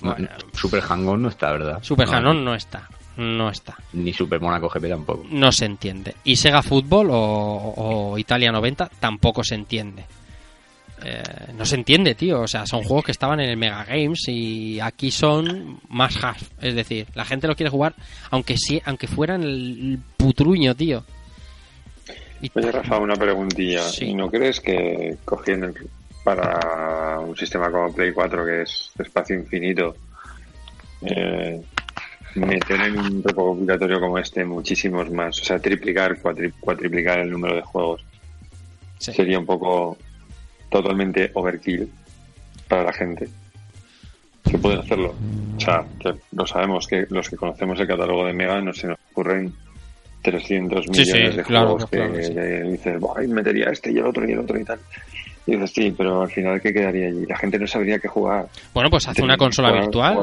Bueno, 0.00 0.26
Super 0.54 0.80
Hang-On 0.80 1.20
no 1.20 1.28
está, 1.28 1.52
¿verdad? 1.52 1.82
Super 1.82 2.08
No, 2.08 2.16
Hanon 2.16 2.42
no 2.42 2.54
está, 2.54 2.88
no 3.18 3.50
está. 3.50 3.76
Ni 3.92 4.14
Super 4.14 4.40
Monaco 4.40 4.70
GP 4.70 4.88
tampoco. 4.88 5.26
no 5.30 5.52
se 5.52 5.66
entiende. 5.66 6.14
Y 6.24 6.36
Sega 6.36 6.62
Football 6.62 7.08
o, 7.10 7.74
o 7.76 8.16
Italia 8.16 8.50
90 8.50 8.88
tampoco 8.98 9.44
se 9.44 9.56
entiende. 9.56 10.06
Eh, 11.04 11.22
no 11.56 11.64
se 11.66 11.74
entiende, 11.76 12.14
tío. 12.14 12.40
O 12.42 12.46
sea, 12.48 12.66
son 12.66 12.82
juegos 12.82 13.04
que 13.06 13.12
estaban 13.12 13.40
en 13.40 13.50
el 13.50 13.56
Mega 13.56 13.84
Games 13.84 14.24
y 14.28 14.78
aquí 14.80 15.10
son 15.10 15.80
más 15.88 16.22
half. 16.22 16.42
Es 16.60 16.74
decir, 16.74 17.06
la 17.14 17.24
gente 17.24 17.46
lo 17.48 17.56
quiere 17.56 17.70
jugar 17.70 17.94
aunque 18.30 18.56
sí, 18.56 18.80
aunque 18.84 19.06
fueran 19.06 19.42
el 19.42 19.98
putruño, 20.16 20.74
tío. 20.74 21.04
Y- 22.40 22.50
Oye, 22.54 22.72
Rafa, 22.72 22.98
una 22.98 23.14
preguntilla. 23.16 23.82
Sí. 23.82 24.06
¿Y 24.06 24.14
no 24.14 24.30
crees 24.30 24.60
que 24.60 25.16
cogiendo 25.24 25.66
el- 25.66 25.88
para 26.24 27.18
un 27.20 27.36
sistema 27.36 27.70
como 27.70 27.92
Play 27.92 28.12
4, 28.12 28.44
que 28.44 28.62
es 28.62 28.90
espacio 28.98 29.34
infinito, 29.36 29.96
eh, 31.02 31.60
meter 32.36 32.80
en 32.80 32.98
un 32.98 33.22
recopilatorio 33.22 34.00
como 34.00 34.18
este 34.18 34.44
muchísimos 34.44 35.10
más, 35.10 35.40
o 35.40 35.44
sea, 35.44 35.58
triplicar, 35.58 36.16
cuatri- 36.22 36.52
cuatriplicar 36.60 37.18
el 37.18 37.30
número 37.30 37.56
de 37.56 37.62
juegos, 37.62 38.04
Sí. 38.98 39.12
sería 39.12 39.38
un 39.38 39.46
poco 39.46 39.98
totalmente 40.72 41.30
overkill 41.34 41.88
para 42.68 42.84
la 42.84 42.92
gente? 42.92 43.28
Que 44.50 44.58
pueden 44.58 44.80
hacerlo. 44.80 45.14
O 45.56 45.60
sea, 45.60 45.84
que 46.00 46.14
lo 46.32 46.46
sabemos 46.46 46.86
que 46.88 47.06
los 47.10 47.28
que 47.28 47.36
conocemos 47.36 47.78
el 47.78 47.86
catálogo 47.86 48.26
de 48.26 48.32
Mega 48.32 48.60
no 48.60 48.72
se 48.72 48.88
nos 48.88 48.98
ocurren 49.12 49.52
300 50.22 50.84
Sí, 50.84 50.90
millones 50.90 51.30
sí, 51.32 51.36
de 51.36 51.42
claro, 51.44 51.66
juegos 51.70 51.90
que, 51.90 51.96
claro 51.96 52.12
que 52.14 52.22
sí. 52.24 52.34
que 52.34 52.62
dices, 52.62 52.98
"Buah, 53.00 53.22
y 53.24 53.28
metería 53.28 53.66
este 53.70 53.92
y 53.92 53.98
el 53.98 54.06
otro 54.06 54.28
y 54.28 54.32
el 54.32 54.38
otro 54.40 54.58
y 54.58 54.64
tal. 54.64 54.80
Y 55.46 55.52
dices, 55.56 55.72
sí, 55.72 55.92
pero 55.96 56.22
al 56.22 56.30
final, 56.30 56.60
¿qué 56.60 56.72
quedaría 56.72 57.08
allí? 57.08 57.26
La 57.26 57.36
gente 57.36 57.58
no 57.58 57.66
sabría 57.66 57.98
qué 57.98 58.06
jugar. 58.06 58.46
Bueno, 58.72 58.88
pues 58.90 59.08
hace 59.08 59.22
una 59.22 59.36
consola 59.36 59.72
virtual. 59.72 60.18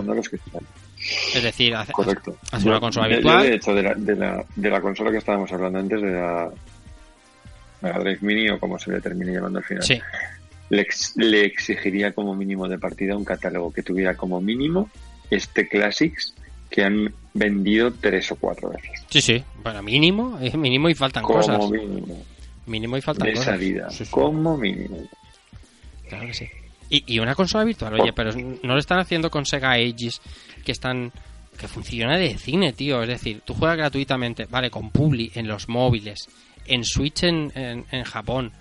Es 1.34 1.44
decir, 1.44 1.76
hace, 1.76 1.92
Correcto. 1.92 2.38
hace 2.52 2.64
Yo- 2.66 2.72
una 2.72 2.80
consola 2.80 3.08
yo- 3.08 3.12
yo, 3.12 3.18
virtual. 3.18 3.44
de 3.44 3.56
hecho, 3.56 3.74
de 3.74 3.84
la, 3.84 3.94
de, 3.96 4.16
la, 4.16 4.46
de 4.56 4.70
la 4.70 4.82
consola 4.82 5.12
que 5.12 5.18
estábamos 5.18 5.52
hablando 5.52 5.80
antes, 5.80 6.02
de 6.02 6.12
la 6.12 6.50
Mega 7.82 8.00
Drive 8.00 8.20
Mini 8.22 8.50
o 8.50 8.60
como 8.60 8.78
se 8.80 8.92
le 8.92 9.02
termine 9.02 9.34
llamando 9.34 9.60
al 9.60 9.66
final, 9.66 9.84
Sí, 9.84 10.00
le, 10.70 10.82
ex- 10.82 11.14
le 11.18 11.46
exigiría 11.46 12.12
como 12.14 12.36
mínimo 12.36 12.68
de 12.68 12.78
partida 12.78 13.16
un 13.18 13.26
catálogo 13.26 13.72
que 13.74 13.84
tuviera 13.84 14.16
como 14.16 14.40
mínimo 14.42 14.90
este 15.30 15.68
Classics 15.68 16.34
que 16.70 16.84
han 16.84 17.14
vendido 17.34 17.92
tres 17.94 18.32
o 18.32 18.36
cuatro 18.36 18.70
veces. 18.70 19.04
sí, 19.10 19.22
sí. 19.22 19.44
Bueno, 19.64 19.82
mínimo, 19.82 20.38
eh, 20.42 20.56
mínimo 20.56 20.90
y 20.90 20.94
faltan 20.96 21.24
Como 21.24 21.40
cosas. 21.40 21.70
mínimo. 21.70 22.24
Mínimo 22.68 22.98
y 22.98 23.02
faltan 23.02 23.26
De 23.28 23.34
cosas. 23.34 23.46
salida. 23.46 23.90
Sí, 23.90 24.06
sí. 24.06 24.12
Como 24.12 24.56
mínimo. 24.58 24.98
Claro 26.08 26.28
que 26.28 26.34
sí. 26.34 26.48
Y, 26.92 27.16
y 27.16 27.20
una 27.20 27.36
consola 27.36 27.64
virtual, 27.64 27.94
oye, 28.00 28.14
pero 28.14 28.32
no 28.34 28.74
lo 28.74 28.80
están 28.80 29.00
haciendo 29.00 29.30
con 29.30 29.46
Sega 29.46 29.72
Aegis, 29.72 30.22
que 30.66 30.72
están 30.72 31.12
que 31.58 31.68
funciona 31.68 32.18
de 32.18 32.38
cine, 32.38 32.74
tío. 32.74 33.02
Es 33.04 33.10
decir, 33.10 33.42
tú 33.46 33.54
juegas 33.54 33.78
gratuitamente, 33.78 34.46
vale, 34.46 34.70
con 34.72 34.92
Publi 34.92 35.32
en 35.36 35.48
los 35.48 35.68
móviles, 35.70 36.28
en 36.66 36.84
Switch 36.86 37.24
en, 37.24 37.52
en, 37.56 37.86
en 37.92 38.04
Japón. 38.06 38.52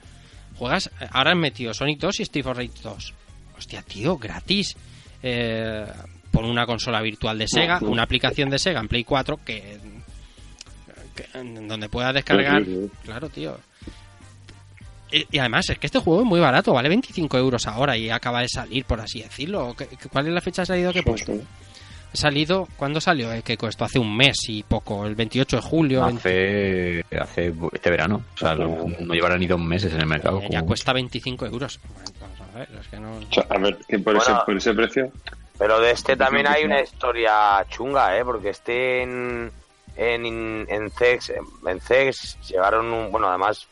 Juegas, 0.59 0.91
ahora 1.13 1.31
han 1.33 1.39
metido 1.39 1.73
Sonic 1.73 2.01
2 2.01 2.21
y 2.21 2.23
Street 2.25 2.47
Rage 2.47 2.71
2. 2.83 3.15
hostia, 3.57 3.83
tío, 3.83 4.19
gratis. 4.19 4.77
Eh, 5.23 5.87
pon 6.31 6.45
una 6.45 6.67
consola 6.67 7.01
virtual 7.01 7.39
de 7.39 7.49
Sega, 7.49 7.79
una 7.83 8.03
aplicación 8.03 8.51
de 8.51 8.59
Sega 8.59 8.81
en 8.81 8.89
Play 8.89 9.05
4 9.05 9.41
que, 9.45 9.79
donde 11.67 11.89
puedas 11.89 12.15
descargar. 12.15 12.63
Claro, 13.05 13.29
tío. 13.29 13.59
Y, 15.11 15.27
y 15.31 15.39
además, 15.39 15.69
es 15.71 15.79
que 15.79 15.87
este 15.87 15.99
juego 15.99 16.21
es 16.21 16.27
muy 16.27 16.39
barato, 16.39 16.73
vale 16.75 16.89
25 16.89 17.39
euros 17.39 17.67
ahora 17.67 17.97
y 17.97 18.11
acaba 18.11 18.43
de 18.43 18.49
salir, 18.49 18.85
por 18.85 19.01
así 19.01 19.23
decirlo. 19.23 19.75
¿Qué- 19.77 19.87
qué- 19.87 20.09
¿Cuál 20.09 20.27
es 20.29 20.33
la 20.35 20.41
fecha 20.41 20.63
de 20.63 20.67
salida 20.67 20.93
que 20.93 20.99
he 20.99 21.03
puesto? 21.03 21.33
Salido, 22.13 22.67
¿cuándo 22.77 23.01
salió? 23.01 23.29
Que 23.45 23.59
esto 23.61 23.85
hace 23.85 23.99
un 23.99 24.17
mes 24.17 24.37
y 24.49 24.63
poco, 24.63 25.07
el 25.07 25.15
28 25.15 25.57
de 25.57 25.63
julio. 25.63 26.05
20 26.07 27.01
Hace, 27.11 27.19
hace 27.21 27.55
este 27.73 27.91
verano. 27.91 28.23
O 28.35 28.39
sea, 28.39 28.55
no, 28.55 28.87
no 29.01 29.15
llevará 29.15 29.37
ni 29.37 29.47
dos 29.47 29.61
meses 29.61 29.93
en 29.93 30.01
el 30.01 30.07
mercado. 30.07 30.41
Eh, 30.41 30.49
ya 30.51 30.61
como- 30.61 30.69
cuesta 30.69 30.93
25 30.93 31.47
euros. 31.47 31.79
Vamos 32.21 32.41
a 32.55 32.59
ver, 32.59 32.69
es 32.81 32.89
que 32.89 32.99
no... 32.99 33.17
O 33.19 33.33
sea, 33.33 33.47
a 33.51 33.59
ver, 33.59 33.77
que 33.89 33.99
por, 33.99 34.15
Bueno. 34.17 34.23
ese, 34.37 34.45
por 34.47 34.57
ese 34.57 34.75
precio. 34.75 35.13
Pero 35.59 35.81
de 35.81 35.91
este 35.91 36.17
también 36.17 36.47
hay 36.47 36.65
una 36.65 36.81
historia 36.81 37.65
chunga, 37.69 38.17
¿eh? 38.17 38.25
Porque 38.25 38.51
este 38.51 39.03
en, 39.03 39.51
en, 39.97 40.67
en 40.69 40.91
CEX, 40.91 41.33
en 41.67 41.81
CEX 41.81 42.39
llegaron 42.49 42.87
un... 42.93 43.11
Bueno, 43.13 43.29
además, 43.29 43.67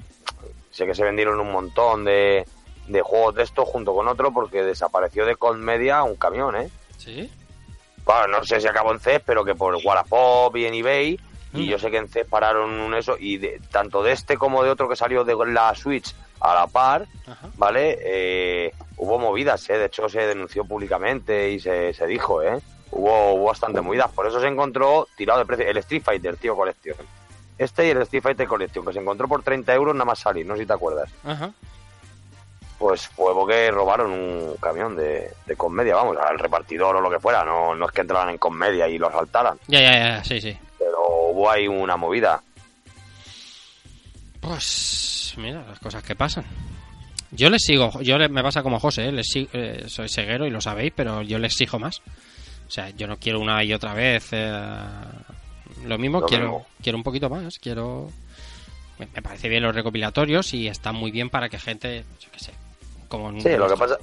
sé 0.70 0.84
que 0.84 0.94
se 0.94 1.04
vendieron 1.04 1.40
un 1.40 1.50
montón 1.52 2.04
de, 2.04 2.44
de 2.88 3.00
juegos 3.02 3.34
de 3.36 3.44
estos 3.44 3.68
junto 3.68 3.94
con 3.94 4.08
otro 4.08 4.32
porque 4.32 4.62
desapareció 4.62 5.24
de 5.24 5.36
Cold 5.36 5.62
Media 5.62 6.02
un 6.02 6.16
camión, 6.16 6.56
¿eh? 6.56 6.68
¿Sí? 6.98 7.30
Bueno, 8.06 8.38
no 8.38 8.44
sé 8.44 8.60
si 8.60 8.66
acabó 8.68 8.92
en 8.92 9.00
CES, 9.00 9.20
pero 9.26 9.44
que 9.44 9.54
por 9.54 9.74
Wallapop 9.84 10.56
y 10.56 10.64
en 10.64 10.74
eBay. 10.74 11.20
Y 11.52 11.66
yo 11.66 11.78
sé 11.78 11.90
que 11.90 11.96
en 11.96 12.08
CES 12.08 12.26
pararon 12.28 12.70
un 12.80 12.94
eso. 12.94 13.16
Y 13.18 13.36
de- 13.38 13.60
tanto 13.70 14.02
de 14.02 14.12
este 14.12 14.36
como 14.38 14.62
de 14.62 14.70
otro 14.70 14.88
que 14.88 14.96
salió 14.96 15.24
de 15.24 15.34
la 15.52 15.74
Switch 15.74 16.14
a 16.40 16.54
la 16.54 16.66
par, 16.66 17.06
Ajá. 17.26 17.48
¿vale? 17.56 17.98
Eh, 18.00 18.72
hubo 18.98 19.18
movidas, 19.18 19.68
¿eh? 19.70 19.78
De 19.78 19.86
hecho, 19.86 20.08
se 20.08 20.20
denunció 20.26 20.64
públicamente 20.64 21.50
y 21.50 21.58
se, 21.60 21.92
se 21.94 22.06
dijo, 22.06 22.42
¿eh? 22.42 22.58
Hubo, 22.90 23.32
hubo 23.32 23.44
bastante 23.46 23.80
movidas. 23.80 24.10
Por 24.12 24.26
eso 24.26 24.38
se 24.40 24.46
encontró 24.46 25.08
tirado 25.16 25.38
de 25.40 25.46
precio 25.46 25.66
el 25.66 25.76
Street 25.78 26.02
Fighter, 26.04 26.36
tío, 26.36 26.54
Collection. 26.54 26.96
Este 27.58 27.86
y 27.86 27.90
el 27.90 28.02
Street 28.02 28.22
Fighter 28.22 28.46
Collection, 28.46 28.84
que 28.84 28.92
se 28.92 28.98
encontró 29.00 29.26
por 29.26 29.42
30 29.42 29.72
euros 29.74 29.94
nada 29.94 30.04
más 30.04 30.18
salir, 30.18 30.44
no 30.46 30.54
sé 30.54 30.60
si 30.62 30.66
te 30.66 30.74
acuerdas. 30.74 31.10
Ajá. 31.24 31.50
Pues 32.78 33.08
fue 33.08 33.32
porque 33.32 33.70
robaron 33.70 34.10
un 34.10 34.56
camión 34.60 34.94
de, 34.96 35.30
de 35.46 35.56
Conmedia, 35.56 35.94
vamos, 35.94 36.16
al 36.18 36.38
repartidor 36.38 36.96
o 36.96 37.00
lo 37.00 37.10
que 37.10 37.18
fuera. 37.18 37.42
No, 37.44 37.74
no 37.74 37.86
es 37.86 37.92
que 37.92 38.02
entraran 38.02 38.28
en 38.30 38.38
Conmedia 38.38 38.86
y 38.86 38.98
lo 38.98 39.08
asaltaran, 39.08 39.58
Ya, 39.66 39.80
ya, 39.80 39.92
ya, 39.92 40.24
sí, 40.24 40.40
sí. 40.40 40.56
pero 40.78 40.98
hubo 41.30 41.50
ahí 41.50 41.66
una 41.66 41.96
movida. 41.96 42.42
Pues 44.40 45.34
mira, 45.38 45.64
las 45.66 45.78
cosas 45.80 46.02
que 46.02 46.14
pasan. 46.14 46.44
Yo 47.32 47.50
les 47.50 47.62
sigo, 47.64 47.90
yo 48.02 48.18
le- 48.18 48.28
me 48.28 48.42
pasa 48.42 48.62
como 48.62 48.78
José, 48.78 49.06
¿eh? 49.08 49.12
les 49.12 49.26
si- 49.26 49.48
eh, 49.52 49.84
soy 49.88 50.08
ceguero 50.08 50.46
y 50.46 50.50
lo 50.50 50.60
sabéis, 50.60 50.92
pero 50.94 51.22
yo 51.22 51.38
les 51.38 51.52
exijo 51.52 51.78
más. 51.78 52.00
O 52.68 52.70
sea, 52.70 52.90
yo 52.90 53.06
no 53.06 53.16
quiero 53.18 53.40
una 53.40 53.62
y 53.64 53.72
otra 53.72 53.94
vez 53.94 54.28
eh, 54.32 54.52
lo 55.84 55.98
mismo, 55.98 56.20
Lo 56.20 56.26
quiero 56.26 56.44
mismo. 56.44 56.66
quiero 56.82 56.98
un 56.98 57.04
poquito 57.04 57.28
más, 57.30 57.58
quiero... 57.58 58.08
Me, 58.98 59.06
parece 59.20 59.48
bien 59.50 59.62
los 59.62 59.74
recopilatorios 59.74 60.54
y 60.54 60.68
está 60.68 60.92
muy 60.92 61.10
bien 61.10 61.28
para 61.28 61.48
que 61.50 61.58
gente, 61.58 62.04
yo 62.20 62.30
qué 62.32 62.38
sé, 62.38 62.52
como... 63.08 63.32
Sí, 63.40 63.50
lo 63.56 63.68
que 63.68 63.76
pasa, 63.76 63.96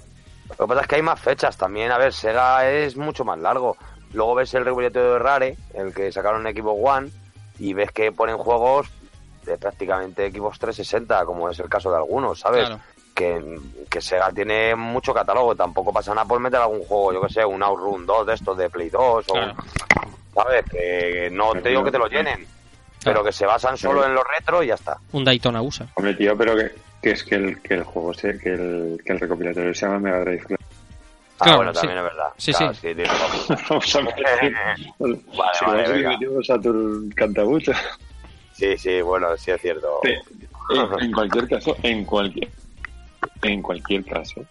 lo 0.50 0.56
que 0.56 0.68
pasa 0.68 0.82
es 0.82 0.88
que 0.88 0.96
hay 0.96 1.02
más 1.02 1.20
fechas 1.20 1.58
también. 1.58 1.92
A 1.92 1.98
ver, 1.98 2.14
Sega 2.14 2.70
es 2.70 2.96
mucho 2.98 3.24
más 3.26 3.40
largo. 3.40 3.78
Luego 4.14 4.36
ves 4.36 4.54
el 4.54 4.66
recopilatorio 4.66 5.14
de 5.14 5.20
Rare, 5.20 5.58
el 5.74 5.94
que 5.94 6.12
sacaron 6.12 6.46
en 6.46 6.56
Xbox 6.56 6.80
One, 6.84 7.10
y 7.60 7.74
ves 7.74 7.92
que 7.92 8.12
ponen 8.12 8.38
juegos 8.38 8.88
de 9.46 9.58
prácticamente 9.58 10.32
Xbox 10.32 10.60
360, 10.60 11.26
como 11.26 11.50
es 11.50 11.60
el 11.60 11.68
caso 11.70 11.90
de 11.92 11.98
algunos, 11.98 12.40
¿sabes? 12.40 12.66
Claro. 12.68 12.82
Que, 13.14 13.60
que 13.90 14.02
Sega 14.02 14.32
tiene 14.32 14.76
mucho 14.76 15.14
catálogo. 15.14 15.56
Tampoco 15.56 15.92
pasa 15.94 16.14
nada 16.14 16.28
por 16.28 16.40
meter 16.40 16.60
algún 16.60 16.84
juego, 16.84 17.14
yo 17.14 17.22
que 17.22 17.34
sé, 17.34 17.46
un 17.46 17.62
Outrun 17.62 18.06
2 18.06 18.28
de 18.28 18.34
estos 18.34 18.58
de 18.58 18.70
Play 18.70 18.90
2, 18.90 19.02
o, 19.30 19.34
Claro. 19.34 19.56
¿sabes? 20.34 20.66
Que 20.70 21.30
no 21.32 21.52
te 21.54 21.70
digo 21.70 21.84
que 21.84 21.92
te 21.92 22.00
lo 22.00 22.08
llenen, 22.08 22.48
pero 23.04 23.24
que 23.24 23.32
se 23.32 23.46
basan 23.46 23.78
solo 23.78 24.06
en 24.06 24.14
lo 24.16 24.24
retro 24.24 24.64
y 24.64 24.68
ya 24.68 24.76
está. 24.76 24.98
Un 25.12 25.24
Daytona 25.24 25.62
USA. 25.62 25.88
Hombre, 25.96 26.14
tío, 26.16 26.36
pero 26.38 26.56
que, 26.56 26.72
que 27.04 27.12
es 27.12 27.24
que 27.24 27.36
el, 27.36 27.62
que 27.62 27.74
el 27.76 27.84
juego, 27.84 28.14
se, 28.14 28.38
que, 28.40 28.50
el, 28.54 29.02
que 29.06 29.14
el 29.14 29.20
recopilatorio 29.20 29.74
se 29.76 29.86
llama 29.86 30.00
Mega 30.00 30.20
Drive. 30.22 30.44
Ah, 30.50 30.58
Claro, 31.46 31.58
bueno, 31.58 31.74
sí. 31.74 31.80
también 31.82 31.98
es 31.98 32.04
verdad. 32.04 32.28
Sí, 32.38 32.54
Claro, 32.54 32.74
sí. 32.74 32.94
razón. 32.94 33.58
Vamos 33.70 33.96
a 33.96 34.02
meter. 34.02 34.26
Vale, 35.00 35.20
si 35.60 35.66
vale, 35.66 35.86
a 35.86 35.90
venga. 35.90 36.10
metimos 36.12 36.50
a 36.50 36.60
tu 36.62 37.10
cantabucho. 37.16 37.74
Sí, 38.54 38.78
sí, 38.78 39.02
bueno, 39.02 39.36
sí 39.38 39.52
es 39.52 39.62
cierto. 39.62 40.00
Sí. 40.04 40.12
En, 40.70 41.04
en 41.04 41.12
cualquier 41.12 41.48
caso, 41.50 41.76
en 41.84 42.06
cualquier, 42.06 42.48
en 43.42 43.62
cualquier 43.62 44.06
caso, 44.06 44.46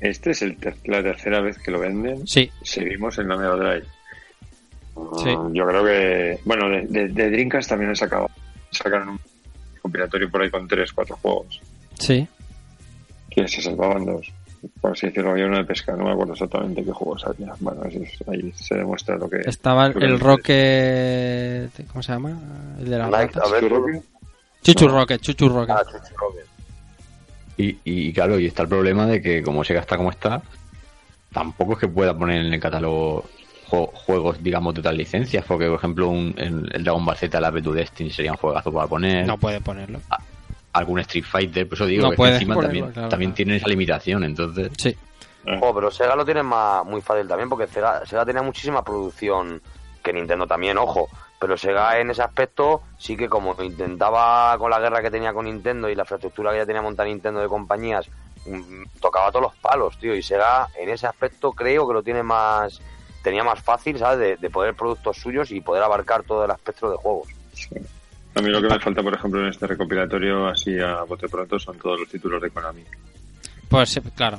este 0.00 0.32
es 0.32 0.42
el 0.42 0.58
ter- 0.58 0.76
la 0.84 1.02
tercera 1.02 1.40
vez 1.40 1.56
que 1.58 1.70
lo 1.70 1.78
venden. 1.80 2.26
Sí, 2.26 2.50
Seguimos 2.62 3.16
en 3.18 3.28
la 3.28 3.36
Mega 3.36 3.54
Drive. 3.56 3.86
Sí. 5.22 5.34
Mm, 5.36 5.54
Yo 5.54 5.66
creo 5.66 5.84
que, 5.84 6.40
bueno, 6.44 6.68
de, 6.68 6.82
de, 6.88 7.08
de 7.08 7.30
Dreamcast 7.30 7.70
también 7.70 7.92
he 7.92 7.96
sacado, 7.96 8.28
sacaron 8.72 9.10
un 9.10 9.20
compilatorio 9.80 10.28
por 10.30 10.42
ahí 10.42 10.50
con 10.50 10.66
tres, 10.68 10.92
cuatro 10.92 11.16
juegos 11.22 11.60
sí. 11.98 12.26
que 13.30 13.46
se 13.48 13.62
salvaban 13.62 14.04
dos. 14.06 14.32
Por 14.80 14.90
así 14.92 15.06
decirlo, 15.06 15.30
había 15.30 15.46
uno 15.46 15.58
de 15.58 15.64
pesca, 15.64 15.94
no 15.94 16.04
me 16.04 16.10
acuerdo 16.12 16.32
exactamente 16.32 16.84
qué 16.84 16.90
juegos 16.90 17.24
había. 17.24 17.54
Bueno, 17.60 17.84
eso 17.84 17.98
es- 18.02 18.28
ahí 18.28 18.52
se 18.56 18.74
demuestra 18.76 19.16
lo 19.16 19.30
que. 19.30 19.38
Estaba 19.46 19.86
el 19.86 19.92
dices. 19.94 20.20
Rocket... 20.20 21.86
¿Cómo 21.92 22.02
se 22.02 22.12
llama? 22.12 22.36
El 22.80 22.90
de 22.90 22.98
las 22.98 23.10
Like, 23.10 23.34
ratas. 23.34 23.48
a 23.48 23.52
ver, 23.52 23.60
¿Tú, 23.68 23.68
Roque? 23.68 24.02
Chuchu 24.62 24.88
Rocket, 24.88 25.20
Chuchu 25.20 25.48
Rocket. 25.48 25.76
Ah, 25.76 25.82
Chuchu 25.84 26.14
Rocket. 26.16 26.46
Y, 27.56 27.78
y 27.84 28.12
claro, 28.12 28.38
y 28.38 28.46
está 28.46 28.62
el 28.62 28.68
problema 28.68 29.06
de 29.06 29.20
que 29.22 29.42
como 29.42 29.62
se 29.64 29.74
gasta 29.74 29.96
como 29.96 30.10
está, 30.10 30.42
tampoco 31.32 31.74
es 31.74 31.78
que 31.78 31.88
pueda 31.88 32.16
poner 32.16 32.44
en 32.44 32.52
el 32.54 32.60
catálogo 32.60 33.24
jue- 33.68 33.90
juegos, 33.92 34.42
digamos, 34.42 34.74
de 34.74 34.80
otras 34.80 34.94
licencias, 34.96 35.44
porque 35.46 35.66
por 35.66 35.76
ejemplo 35.76 36.08
un, 36.08 36.34
el, 36.36 36.68
el 36.72 36.84
Dragon 36.84 37.04
Ball 37.04 37.16
Z, 37.16 37.40
la 37.40 37.52
to 37.52 37.72
Destiny 37.72 38.10
sería 38.10 38.32
un 38.32 38.38
juegazo 38.38 38.72
para 38.72 38.86
poner, 38.88 39.26
No 39.26 39.38
puede 39.38 39.60
ponerlo. 39.60 40.00
Algún 40.78 41.00
Street 41.00 41.24
Fighter, 41.24 41.68
por 41.68 41.76
eso 41.76 41.86
digo 41.86 42.04
No 42.04 42.10
que 42.10 42.16
puedes 42.16 42.34
encima 42.34 42.56
también, 42.60 42.90
claro, 42.90 43.08
también 43.08 43.30
claro. 43.30 43.36
tiene 43.36 43.56
esa 43.56 43.68
limitación, 43.68 44.24
entonces 44.24 44.70
Sí. 44.78 44.96
Oh, 45.60 45.74
pero 45.74 45.90
Sega 45.90 46.14
lo 46.14 46.24
tiene 46.24 46.42
más, 46.42 46.84
muy 46.84 47.00
fácil 47.00 47.26
también, 47.26 47.48
porque 47.48 47.66
Sega, 47.66 48.04
Sega 48.04 48.24
tenía 48.24 48.42
muchísima 48.42 48.84
producción 48.84 49.62
que 50.02 50.12
Nintendo 50.12 50.46
también, 50.46 50.76
ojo. 50.78 51.08
Pero 51.40 51.56
Sega 51.56 51.98
en 51.98 52.10
ese 52.10 52.22
aspecto 52.22 52.82
sí 52.98 53.16
que 53.16 53.28
como 53.28 53.54
intentaba 53.62 54.56
con 54.58 54.70
la 54.70 54.80
guerra 54.80 55.00
que 55.00 55.10
tenía 55.10 55.32
con 55.32 55.44
Nintendo 55.46 55.88
y 55.88 55.94
la 55.94 56.02
infraestructura 56.02 56.50
que 56.50 56.58
ya 56.58 56.66
tenía 56.66 56.82
montada 56.82 57.08
Nintendo 57.08 57.40
de 57.40 57.48
compañías, 57.48 58.08
mm, 58.44 59.00
tocaba 59.00 59.30
todos 59.30 59.44
los 59.44 59.56
palos, 59.56 59.96
tío. 59.98 60.14
Y 60.14 60.22
Sega 60.22 60.68
en 60.78 60.90
ese 60.90 61.06
aspecto 61.06 61.52
creo 61.52 61.86
que 61.86 61.94
lo 61.94 62.02
tiene 62.02 62.22
más, 62.22 62.80
tenía 63.22 63.44
más 63.44 63.62
fácil, 63.62 63.98
¿sabes? 63.98 64.18
De, 64.18 64.36
de 64.36 64.50
poder 64.50 64.74
productos 64.74 65.16
suyos 65.16 65.50
y 65.52 65.60
poder 65.60 65.82
abarcar 65.82 66.24
todo 66.24 66.44
el 66.44 66.50
espectro 66.50 66.90
de 66.90 66.96
juegos. 66.96 67.28
Sí. 67.54 67.68
A 68.38 68.40
mí 68.42 68.48
lo 68.50 68.62
que 68.62 68.68
me 68.68 68.78
falta, 68.78 69.02
por 69.02 69.14
ejemplo, 69.14 69.40
en 69.42 69.48
este 69.48 69.66
recopilatorio, 69.66 70.46
así 70.46 70.78
a 70.78 71.02
bote 71.02 71.28
pronto, 71.28 71.58
son 71.58 71.76
todos 71.78 72.00
los 72.00 72.08
títulos 72.08 72.40
de 72.40 72.50
Konami. 72.50 72.84
Pues 73.68 73.88
sí, 73.90 74.00
claro. 74.14 74.38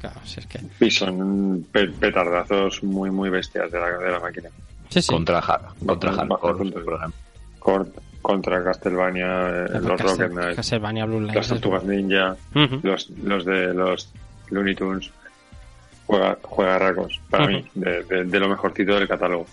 Claro, 0.00 0.20
si 0.24 0.40
es 0.40 0.46
que... 0.46 0.60
Y 0.80 0.90
son 0.90 1.66
pe- 1.72 1.88
petardazos 1.88 2.82
muy, 2.82 3.10
muy 3.10 3.30
bestias 3.30 3.70
de 3.70 3.78
la, 3.80 3.88
de 3.98 4.10
la 4.10 4.20
máquina. 4.20 4.48
Sí, 4.88 5.02
sí. 5.02 5.12
contra, 5.12 5.40
Har- 5.40 5.74
contra 5.84 6.12
Hardcore, 6.12 6.70
por 6.70 6.94
ejemplo. 6.94 7.12
Cort- 7.58 8.00
contra 8.20 8.62
Castlevania, 8.62 9.48
eh, 9.48 9.68
los 9.80 10.00
Castle- 10.00 10.06
Rocket 10.26 10.30
Knight, 10.32 10.56
Castlevania 10.56 11.04
Blue 11.06 11.20
Line. 11.20 11.34
las 11.34 11.48
Tortugas 11.48 11.84
Ninja, 11.84 12.36
Ujú. 12.54 12.80
los, 12.82 13.10
los 13.10 13.44
de 13.44 13.74
los 13.74 14.12
Looney 14.50 14.74
Tunes. 14.76 15.10
Juega, 16.06 16.36
juega 16.42 16.78
racos, 16.78 17.20
para 17.30 17.44
Ujú. 17.44 17.52
mí, 17.54 17.64
de, 17.74 18.02
de- 18.04 18.24
de 18.24 18.40
lo 18.40 18.48
mejorcito 18.48 18.94
del 18.94 19.08
catálogo. 19.08 19.46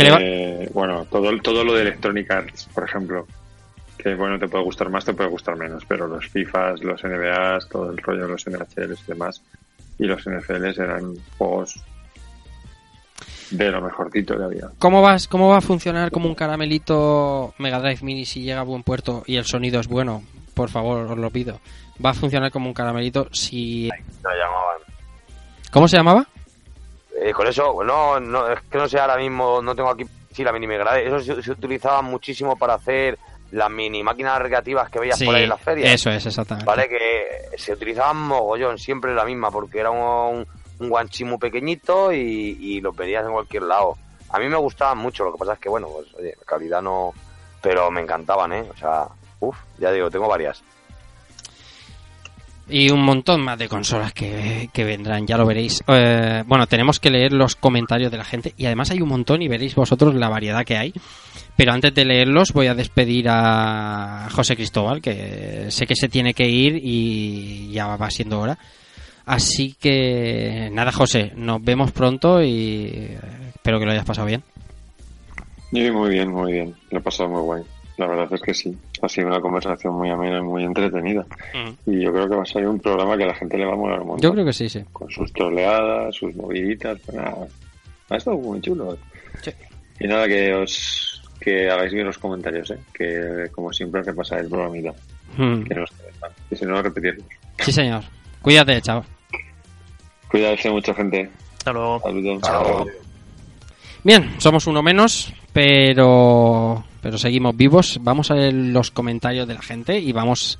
Eh, 0.00 0.70
bueno, 0.72 1.04
todo, 1.06 1.30
todo 1.40 1.64
lo 1.64 1.74
de 1.74 1.82
Electronic 1.82 2.30
Arts, 2.30 2.68
por 2.74 2.84
ejemplo, 2.84 3.26
que 3.98 4.14
bueno, 4.14 4.38
te 4.38 4.48
puede 4.48 4.64
gustar 4.64 4.88
más, 4.88 5.04
te 5.04 5.14
puede 5.14 5.28
gustar 5.28 5.56
menos, 5.56 5.84
pero 5.86 6.06
los 6.06 6.26
FIFAs, 6.28 6.82
los 6.82 7.02
NBAs, 7.04 7.68
todo 7.68 7.90
el 7.90 7.98
rollo 7.98 8.22
de 8.22 8.32
los 8.32 8.46
NHLs 8.46 9.02
y 9.02 9.06
demás, 9.06 9.42
y 9.98 10.04
los 10.04 10.26
NFLs 10.26 10.78
eran 10.78 11.14
juegos 11.36 11.80
de 13.50 13.70
lo 13.70 13.82
mejorcito 13.82 14.36
que 14.36 14.44
había. 14.44 14.70
¿Cómo, 14.78 15.02
vas, 15.02 15.28
¿Cómo 15.28 15.48
va 15.48 15.58
a 15.58 15.60
funcionar 15.60 16.10
como 16.10 16.28
un 16.28 16.34
caramelito 16.34 17.54
Mega 17.58 17.80
Drive 17.80 18.00
Mini 18.02 18.24
si 18.24 18.42
llega 18.42 18.60
a 18.60 18.64
buen 18.64 18.82
puerto 18.82 19.22
y 19.26 19.36
el 19.36 19.44
sonido 19.44 19.80
es 19.80 19.88
bueno? 19.88 20.22
Por 20.54 20.70
favor, 20.70 21.10
os 21.10 21.18
lo 21.18 21.30
pido. 21.30 21.60
Va 22.04 22.10
a 22.10 22.14
funcionar 22.14 22.50
como 22.50 22.68
un 22.68 22.74
caramelito 22.74 23.28
si... 23.32 23.88
Lo 24.22 24.30
llamaban. 24.30 24.78
¿Cómo 25.70 25.88
se 25.88 25.96
llamaba? 25.96 26.26
Eh, 27.22 27.32
con 27.32 27.46
eso, 27.46 27.84
no, 27.84 28.18
no, 28.18 28.48
es 28.50 28.60
que 28.62 28.78
no 28.78 28.88
sé 28.88 28.98
ahora 28.98 29.16
mismo, 29.16 29.60
no 29.60 29.74
tengo 29.74 29.90
aquí 29.90 30.04
sí, 30.32 30.42
la 30.42 30.52
mini 30.52 30.66
Drive. 30.66 31.06
Eso 31.06 31.20
se, 31.20 31.42
se 31.42 31.50
utilizaba 31.50 32.00
muchísimo 32.02 32.56
para 32.56 32.74
hacer 32.74 33.18
las 33.52 33.70
mini 33.70 34.02
máquinas 34.02 34.38
recreativas 34.40 34.88
que 34.88 35.00
veías 35.00 35.18
Sí, 35.18 35.26
por 35.26 35.34
ahí 35.34 35.42
en 35.42 35.48
las 35.48 35.60
ferias. 35.60 35.92
eso 35.92 36.10
es, 36.10 36.24
exactamente. 36.24 36.64
Vale, 36.64 36.88
que 36.88 37.58
se 37.58 37.72
utilizaban 37.72 38.16
mogollón, 38.16 38.78
siempre 38.78 39.14
la 39.14 39.24
misma, 39.24 39.50
porque 39.50 39.80
era 39.80 39.90
un, 39.90 40.46
un 40.78 40.88
guanchi 40.88 41.24
muy 41.24 41.36
pequeñito 41.38 42.12
y, 42.12 42.56
y 42.60 42.80
lo 42.80 42.92
pedías 42.92 43.24
en 43.26 43.32
cualquier 43.32 43.64
lado. 43.64 43.96
A 44.30 44.38
mí 44.38 44.48
me 44.48 44.56
gustaban 44.56 44.98
mucho, 44.98 45.24
lo 45.24 45.32
que 45.32 45.38
pasa 45.38 45.54
es 45.54 45.58
que, 45.58 45.68
bueno, 45.68 45.88
pues, 45.88 46.06
oye, 46.14 46.34
la 46.38 46.44
calidad 46.44 46.80
no... 46.80 47.12
Pero 47.60 47.90
me 47.90 48.00
encantaban, 48.00 48.52
¿eh? 48.54 48.64
O 48.72 48.76
sea, 48.76 49.08
uff, 49.40 49.56
ya 49.78 49.90
digo, 49.92 50.08
tengo 50.10 50.28
varias. 50.28 50.62
Y 52.70 52.90
un 52.90 53.02
montón 53.02 53.42
más 53.42 53.58
de 53.58 53.68
consolas 53.68 54.12
que, 54.12 54.70
que 54.72 54.84
vendrán, 54.84 55.26
ya 55.26 55.36
lo 55.36 55.46
veréis. 55.46 55.82
Eh, 55.86 56.44
bueno, 56.46 56.66
tenemos 56.66 57.00
que 57.00 57.10
leer 57.10 57.32
los 57.32 57.56
comentarios 57.56 58.10
de 58.10 58.18
la 58.18 58.24
gente 58.24 58.54
y 58.56 58.66
además 58.66 58.90
hay 58.90 59.00
un 59.00 59.08
montón 59.08 59.42
y 59.42 59.48
veréis 59.48 59.74
vosotros 59.74 60.14
la 60.14 60.28
variedad 60.28 60.64
que 60.64 60.76
hay. 60.76 60.92
Pero 61.56 61.72
antes 61.72 61.94
de 61.94 62.04
leerlos 62.04 62.52
voy 62.52 62.68
a 62.68 62.74
despedir 62.74 63.26
a 63.28 64.28
José 64.30 64.56
Cristóbal, 64.56 65.02
que 65.02 65.66
sé 65.70 65.86
que 65.86 65.96
se 65.96 66.08
tiene 66.08 66.32
que 66.32 66.48
ir 66.48 66.80
y 66.82 67.70
ya 67.72 67.96
va 67.96 68.10
siendo 68.10 68.40
hora. 68.40 68.58
Así 69.26 69.76
que 69.78 70.70
nada, 70.72 70.90
José, 70.90 71.32
nos 71.36 71.62
vemos 71.62 71.92
pronto 71.92 72.42
y 72.42 72.90
eh, 72.92 73.18
espero 73.54 73.78
que 73.78 73.84
lo 73.84 73.92
hayas 73.92 74.04
pasado 74.04 74.26
bien. 74.26 74.42
Muy 75.70 76.10
bien, 76.10 76.30
muy 76.30 76.52
bien. 76.52 76.74
Lo 76.90 76.98
he 76.98 77.02
pasado 77.02 77.28
muy 77.28 77.42
guay. 77.42 77.62
La 78.00 78.06
verdad 78.06 78.32
es 78.32 78.40
que 78.40 78.54
sí. 78.54 78.74
Ha 79.02 79.08
sido 79.10 79.26
una 79.26 79.42
conversación 79.42 79.92
muy 79.92 80.08
amena 80.08 80.38
y 80.38 80.40
muy 80.40 80.64
entretenida. 80.64 81.26
Y 81.84 82.00
yo 82.00 82.10
creo 82.10 82.30
que 82.30 82.34
va 82.34 82.42
a 82.42 82.46
ser 82.46 82.66
un 82.66 82.80
programa 82.80 83.14
que 83.14 83.24
a 83.24 83.26
la 83.26 83.34
gente 83.34 83.58
le 83.58 83.66
va 83.66 83.74
a 83.74 83.76
molar 83.76 84.00
un 84.00 84.06
montón. 84.06 84.22
Yo 84.22 84.32
creo 84.32 84.46
que 84.46 84.54
sí, 84.54 84.70
sí. 84.70 84.82
Con 84.90 85.10
sus 85.10 85.30
troleadas, 85.34 86.14
sus 86.14 86.34
moviditas. 86.34 86.98
pues 87.04 87.14
nada. 87.14 87.46
Ha 88.08 88.16
estado 88.16 88.38
muy 88.38 88.58
chulo. 88.62 88.96
Sí. 89.42 89.50
Y 90.00 90.08
nada, 90.08 90.26
que 90.26 90.54
os 90.54 91.22
que 91.38 91.68
hagáis 91.68 91.92
bien 91.92 92.06
los 92.06 92.16
comentarios, 92.16 92.70
¿eh? 92.70 92.78
que 92.94 93.50
como 93.52 93.70
siempre 93.70 94.02
repasar 94.02 94.40
el 94.40 94.48
programita. 94.48 94.94
Mm. 95.36 95.62
Que 95.64 95.74
no 95.74 95.82
os. 95.82 95.90
Y 96.50 96.56
si 96.56 96.64
no, 96.64 96.80
repetirlos. 96.80 97.26
Sí, 97.58 97.70
señor. 97.70 98.02
Cuídate, 98.40 98.80
chao. 98.80 99.04
Cuídate 100.30 100.70
mucha 100.70 100.94
gente. 100.94 101.30
Hasta 101.58 101.72
luego. 101.74 102.00
Saludos. 102.40 102.88
Bien, 104.02 104.36
somos 104.38 104.66
uno 104.66 104.82
menos, 104.82 105.34
pero 105.52 106.82
pero 107.00 107.18
seguimos 107.18 107.56
vivos. 107.56 107.98
Vamos 108.02 108.30
a 108.30 108.34
ver 108.34 108.52
los 108.52 108.90
comentarios 108.90 109.46
de 109.48 109.54
la 109.54 109.62
gente 109.62 109.98
y 109.98 110.12
vamos 110.12 110.58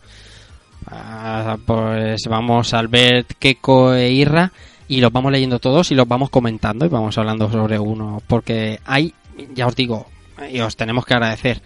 a, 0.87 1.59
pues 1.65 2.23
vamos 2.29 2.75
a 2.75 2.79
Albert, 2.79 3.33
Keko 3.39 3.95
e 3.95 4.11
Irra 4.11 4.53
y 4.89 5.01
los 5.01 5.12
vamos 5.12 5.33
leyendo 5.33 5.59
todos 5.59 5.91
y 5.91 5.95
los 5.95 6.09
vamos 6.09 6.31
comentando 6.31 6.85
y 6.85 6.89
vamos 6.89 7.17
hablando 7.19 7.51
sobre 7.51 7.79
uno 7.79 8.23
porque 8.27 8.81
hay, 8.85 9.15
ya 9.55 9.67
os 9.67 9.77
digo, 9.77 10.07
y 10.51 10.61
os 10.61 10.77
tenemos 10.77 11.05
que 11.05 11.15
agradecer. 11.15 11.62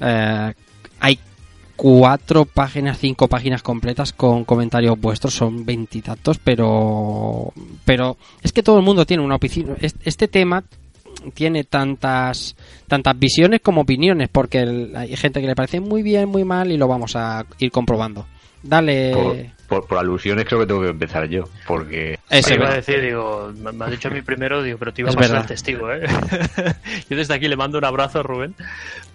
eh, 0.00 0.54
hay 1.00 1.18
cuatro 1.76 2.44
páginas, 2.44 2.98
cinco 2.98 3.28
páginas 3.28 3.62
completas 3.62 4.12
con 4.12 4.44
comentarios 4.44 4.98
vuestros, 4.98 5.34
son 5.34 5.64
veintitantos, 5.64 6.38
pero 6.38 7.52
pero 7.84 8.16
es 8.42 8.52
que 8.52 8.64
todo 8.64 8.78
el 8.78 8.84
mundo 8.84 9.06
tiene 9.06 9.22
una 9.22 9.36
opinión. 9.36 9.76
Este, 9.80 10.26
tema 10.26 10.64
tiene 11.34 11.64
tantas 11.64 12.56
tantas 12.86 13.18
visiones 13.18 13.60
como 13.62 13.82
opiniones, 13.82 14.28
porque 14.28 14.60
el- 14.60 14.96
hay 14.96 15.16
gente 15.16 15.40
que 15.40 15.46
le 15.46 15.54
parece 15.54 15.80
muy 15.80 16.02
bien, 16.02 16.28
muy 16.28 16.44
mal 16.44 16.70
y 16.72 16.76
lo 16.76 16.88
vamos 16.88 17.16
a 17.16 17.44
ir 17.58 17.70
comprobando. 17.70 18.26
Dale. 18.62 19.12
Por, 19.68 19.80
por, 19.80 19.88
por 19.88 19.98
alusiones 19.98 20.44
creo 20.46 20.60
que 20.60 20.66
tengo 20.66 20.82
que 20.82 20.88
empezar 20.88 21.28
yo, 21.28 21.44
porque 21.66 22.18
Me 22.30 22.38
iba 22.38 22.46
a 22.46 22.50
¿verdad? 22.58 22.74
decir, 22.76 23.00
digo, 23.00 23.52
me 23.56 23.72
me 23.72 23.84
ha 23.84 23.88
dicho 23.90 24.08
a 24.08 24.10
mí 24.10 24.20
primero, 24.22 24.62
digo, 24.62 24.78
pero 24.78 24.92
te 24.92 25.02
iba 25.02 25.10
a 25.10 25.12
Es 25.12 25.16
pasar 25.16 25.30
verdad. 25.30 25.42
el 25.42 25.48
testigo, 25.48 25.92
¿eh? 25.92 26.00
Yo 27.10 27.16
desde 27.16 27.34
aquí 27.34 27.46
le 27.48 27.56
mando 27.56 27.78
un 27.78 27.84
abrazo 27.84 28.20
a 28.20 28.22
Rubén, 28.22 28.54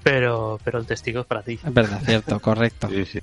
pero, 0.03 0.59
pero 0.63 0.80
el 0.80 0.85
testigo 0.85 1.21
es 1.21 1.25
para 1.25 1.41
ti. 1.41 1.53
Es 1.63 1.73
verdad, 1.73 2.01
cierto, 2.05 2.39
correcto. 2.39 2.88
Sí, 2.89 3.05
sí. 3.05 3.19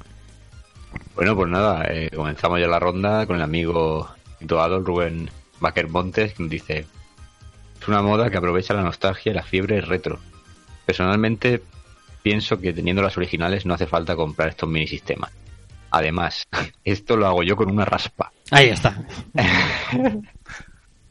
Bueno, 1.15 1.37
pues 1.37 1.49
nada, 1.51 1.85
eh, 1.89 2.11
comenzamos 2.15 2.61
ya 2.61 2.67
la 2.67 2.79
ronda 2.79 3.27
con 3.27 3.37
el 3.37 3.43
amigo 3.43 4.09
situado, 4.39 4.81
Rubén 4.81 5.31
Baker 5.61 5.89
Montes, 5.89 6.35
que 6.35 6.43
nos 6.43 6.51
dice: 6.51 6.87
Es 7.81 7.89
una 7.89 8.03
moda 8.03 8.31
que 8.31 8.37
aprovecha 8.37 8.75
la 8.75 8.83
nostalgia 8.83 9.33
y 9.33 9.35
la 9.35 9.43
fiebre 9.43 9.81
retro. 9.81 10.19
Personalmente, 10.87 11.63
pienso 12.23 12.61
que 12.61 12.73
teniendo 12.73 13.03
las 13.03 13.17
originales 13.17 13.65
no 13.67 13.75
hace 13.75 13.87
falta 13.87 14.17
comprar 14.17 14.51
estos 14.51 14.69
mini 14.69 14.87
sistemas. 14.87 15.31
Además, 15.91 16.47
esto 16.85 17.17
lo 17.17 17.27
hago 17.27 17.43
yo 17.43 17.57
con 17.57 17.71
una 17.71 17.85
raspa. 17.85 18.33
Ahí 18.51 18.69
está. 18.69 19.03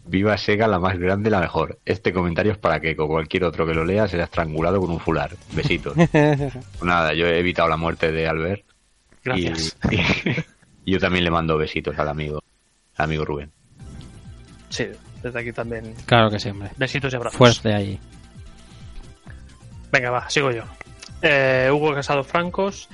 Viva 0.06 0.38
Sega, 0.38 0.68
la 0.68 0.80
más 0.80 0.98
grande, 0.98 1.30
la 1.30 1.40
mejor. 1.40 1.78
Este 1.86 2.12
comentario 2.12 2.52
es 2.54 2.58
para 2.58 2.80
que, 2.80 2.96
como 2.96 3.10
cualquier 3.10 3.44
otro 3.44 3.66
que 3.68 3.76
lo 3.76 3.86
lea, 3.86 4.08
será 4.08 4.24
estrangulado 4.24 4.80
con 4.80 4.90
un 4.90 5.00
fular. 5.00 5.32
Besitos. 5.54 5.96
Nada, 6.82 7.14
yo 7.14 7.28
he 7.28 7.38
evitado 7.40 7.70
la 7.70 7.78
muerte 7.78 8.12
de 8.12 8.28
Albert. 8.28 8.62
y- 8.62 9.24
Gracias. 9.24 9.78
Y, 10.86 10.92
yo 10.92 11.00
también 11.00 11.24
le 11.26 11.30
mando 11.30 11.58
besitos 11.58 12.00
al 12.00 12.08
amigo, 12.10 12.42
al 12.96 13.06
amigo 13.06 13.24
Rubén. 13.26 13.52
Sí, 14.70 14.88
desde 15.22 15.40
aquí 15.40 15.52
también. 15.52 15.94
Claro 16.06 16.30
que 16.30 16.40
sí, 16.40 16.50
hombre. 16.50 16.70
Besitos 16.78 17.12
y 17.12 17.16
abrazos. 17.16 17.38
Fuerte 17.38 17.74
ahí. 17.74 18.00
Venga, 19.92 20.12
va, 20.12 20.30
sigo 20.30 20.52
yo. 20.52 20.64
Eh, 21.22 21.70
Hugo 21.72 21.94
Casado 21.94 22.24
Francos. 22.24 22.88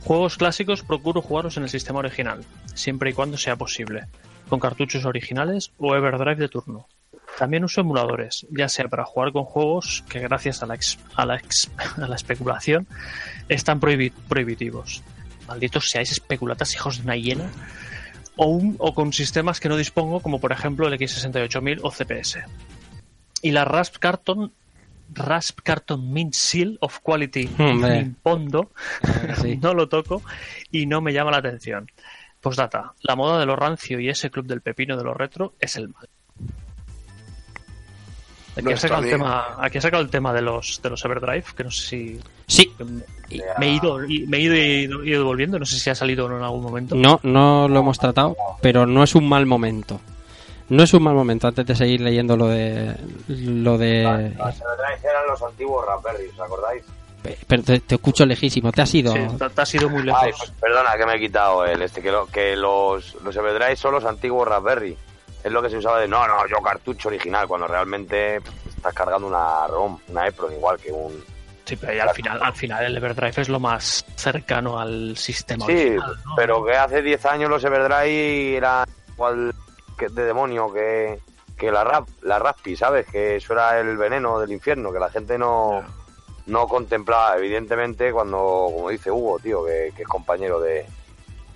Juegos 0.00 0.36
clásicos 0.36 0.82
procuro 0.82 1.22
jugarlos 1.22 1.56
en 1.56 1.62
el 1.62 1.70
sistema 1.70 2.00
original, 2.00 2.44
siempre 2.74 3.08
y 3.08 3.12
cuando 3.14 3.38
sea 3.38 3.56
posible, 3.56 4.04
con 4.50 4.60
cartuchos 4.60 5.06
originales 5.06 5.72
o 5.78 5.96
Everdrive 5.96 6.34
de 6.36 6.48
turno. 6.50 6.86
También 7.38 7.64
uso 7.64 7.80
emuladores, 7.80 8.46
ya 8.50 8.68
sea 8.68 8.86
para 8.88 9.06
jugar 9.06 9.32
con 9.32 9.44
juegos 9.44 10.04
que 10.10 10.20
gracias 10.20 10.62
a 10.62 10.66
la, 10.66 10.74
ex- 10.74 10.98
a 11.16 11.24
la, 11.24 11.36
ex- 11.36 11.70
a 11.96 12.06
la 12.06 12.16
especulación 12.16 12.86
están 13.48 13.80
prohibi- 13.80 14.12
prohibitivos. 14.28 15.02
Malditos 15.48 15.88
seáis 15.88 16.12
especulatas, 16.12 16.74
hijos 16.74 16.98
de 16.98 17.04
una 17.04 17.16
hiena. 17.16 17.50
O, 18.36 18.46
un- 18.46 18.76
o 18.78 18.94
con 18.94 19.12
sistemas 19.12 19.60
que 19.60 19.68
no 19.68 19.76
dispongo, 19.76 20.20
como 20.20 20.40
por 20.40 20.52
ejemplo 20.52 20.86
el 20.88 20.94
X68000 20.98 21.80
o 21.82 21.90
CPS. 21.90 22.44
Y 23.42 23.50
la 23.52 23.64
Rasp 23.64 23.96
Carton 23.98 24.52
Rasp 25.12 25.60
Carton 25.62 26.12
Mint 26.12 26.32
Seal 26.34 26.78
of 26.80 26.98
Quality 27.00 27.46
Claro 29.02 29.26
que 29.26 29.36
sí. 29.36 29.56
no 29.62 29.74
lo 29.74 29.88
toco 29.88 30.22
y 30.70 30.86
no 30.86 31.00
me 31.00 31.12
llama 31.12 31.30
la 31.30 31.36
atención. 31.38 31.86
Postdata, 32.40 32.94
la 33.02 33.14
moda 33.14 33.38
de 33.38 33.46
lo 33.46 33.54
rancio 33.56 34.00
y 34.00 34.08
ese 34.08 34.30
club 34.30 34.46
del 34.46 34.60
pepino 34.62 34.96
de 34.96 35.04
lo 35.04 35.14
retro 35.14 35.54
es 35.60 35.76
el 35.76 35.88
mal. 35.90 36.08
Aquí 38.56 38.72
ha, 38.72 38.76
sacado 38.76 39.02
el 39.02 39.10
tema, 39.10 39.56
aquí 39.58 39.78
ha 39.78 39.80
sacado 39.80 40.02
el 40.02 40.10
tema 40.10 40.32
de 40.32 40.40
los 40.42 40.80
de 40.82 40.90
los 40.90 41.04
Everdrive, 41.04 41.44
que 41.56 41.64
no 41.64 41.70
sé 41.70 41.82
si 41.86 42.20
Sí, 42.46 42.72
me, 43.58 43.66
he 43.66 43.70
ido 43.70 44.04
y- 44.04 44.26
me 44.26 44.36
he 44.36 44.40
ido 44.40 44.54
y 44.54 44.58
he 44.60 44.82
ido, 44.82 45.02
he 45.02 45.08
ido 45.08 45.24
volviendo, 45.24 45.58
no 45.58 45.66
sé 45.66 45.78
si 45.78 45.90
ha 45.90 45.94
salido 45.94 46.26
o 46.26 46.28
no 46.28 46.36
en 46.38 46.44
algún 46.44 46.62
momento. 46.62 46.94
no, 46.94 47.18
no 47.24 47.66
lo 47.68 47.80
hemos 47.80 47.98
tratado, 47.98 48.36
pero 48.62 48.86
no 48.86 49.02
es 49.02 49.14
un 49.14 49.28
mal 49.28 49.44
momento. 49.46 50.00
No 50.68 50.82
es 50.82 50.94
un 50.94 51.02
mal 51.02 51.14
momento 51.14 51.46
antes 51.48 51.66
de 51.66 51.74
seguir 51.74 52.00
leyendo 52.00 52.36
lo 52.38 52.46
de. 52.48 52.94
Lo 53.28 53.76
de. 53.76 54.02
Las 54.38 54.60
Everdrive 54.60 54.98
eran 55.10 55.26
los 55.28 55.42
antiguos 55.42 55.84
Raspberry, 55.86 56.28
¿os 56.28 56.40
acordáis? 56.40 56.82
Pero 57.46 57.62
te, 57.62 57.80
te 57.80 57.94
escucho 57.96 58.24
lejísimo, 58.24 58.70
te 58.72 58.82
has 58.82 58.94
ido. 58.94 59.12
Sí, 59.12 59.20
te, 59.38 59.50
te 59.50 59.60
has 59.60 59.74
ido 59.74 59.88
muy 59.90 60.02
lejos. 60.02 60.20
Ay, 60.22 60.32
pues, 60.38 60.50
perdona 60.60 60.90
que 60.96 61.06
me 61.06 61.14
he 61.16 61.20
quitado 61.20 61.64
el 61.66 61.82
este, 61.82 62.00
que, 62.02 62.10
lo- 62.12 62.26
que 62.26 62.54
los, 62.56 63.14
los 63.22 63.34
Everdrive 63.36 63.76
son 63.76 63.92
los 63.94 64.04
antiguos 64.04 64.46
Raspberry. 64.48 64.96
Es 65.44 65.52
lo 65.52 65.62
que 65.62 65.68
se 65.68 65.76
usaba 65.76 66.00
de, 66.00 66.08
no, 66.08 66.26
no, 66.26 66.46
yo 66.48 66.56
cartucho 66.62 67.08
original, 67.08 67.46
cuando 67.46 67.66
realmente 67.68 68.40
estás 68.66 68.94
cargando 68.94 69.28
una 69.28 69.66
ROM, 69.66 69.98
una 70.08 70.26
EPROM 70.26 70.52
igual 70.52 70.78
que 70.78 70.90
un... 70.90 71.22
Sí, 71.66 71.76
pero 71.76 72.02
al 72.02 72.10
final, 72.10 72.42
al 72.42 72.52
final 72.54 72.84
el 72.84 72.96
Everdrive 72.96 73.42
es 73.42 73.48
lo 73.48 73.60
más 73.60 74.04
cercano 74.16 74.80
al 74.80 75.16
sistema 75.16 75.64
Sí, 75.66 75.72
original, 75.72 76.16
¿no? 76.24 76.34
pero 76.34 76.64
que 76.64 76.74
hace 76.74 77.02
10 77.02 77.26
años 77.26 77.50
los 77.50 77.62
Everdrive 77.64 78.56
eran 78.56 78.86
igual 79.12 79.54
que 79.98 80.08
de 80.08 80.24
demonio 80.24 80.72
que, 80.72 81.20
que 81.56 81.70
la 81.70 81.84
rap, 81.84 82.08
la 82.22 82.38
Raspi, 82.38 82.74
¿sabes? 82.76 83.06
Que 83.06 83.36
eso 83.36 83.52
era 83.52 83.78
el 83.78 83.96
veneno 83.96 84.40
del 84.40 84.52
infierno, 84.52 84.92
que 84.92 84.98
la 84.98 85.10
gente 85.10 85.38
no, 85.38 85.82
no 86.46 86.68
contemplaba, 86.68 87.36
evidentemente, 87.36 88.12
cuando, 88.12 88.70
como 88.74 88.90
dice 88.90 89.10
Hugo, 89.10 89.38
tío, 89.38 89.64
que, 89.64 89.92
que 89.96 90.02
es 90.02 90.08
compañero 90.08 90.60
de, 90.60 90.86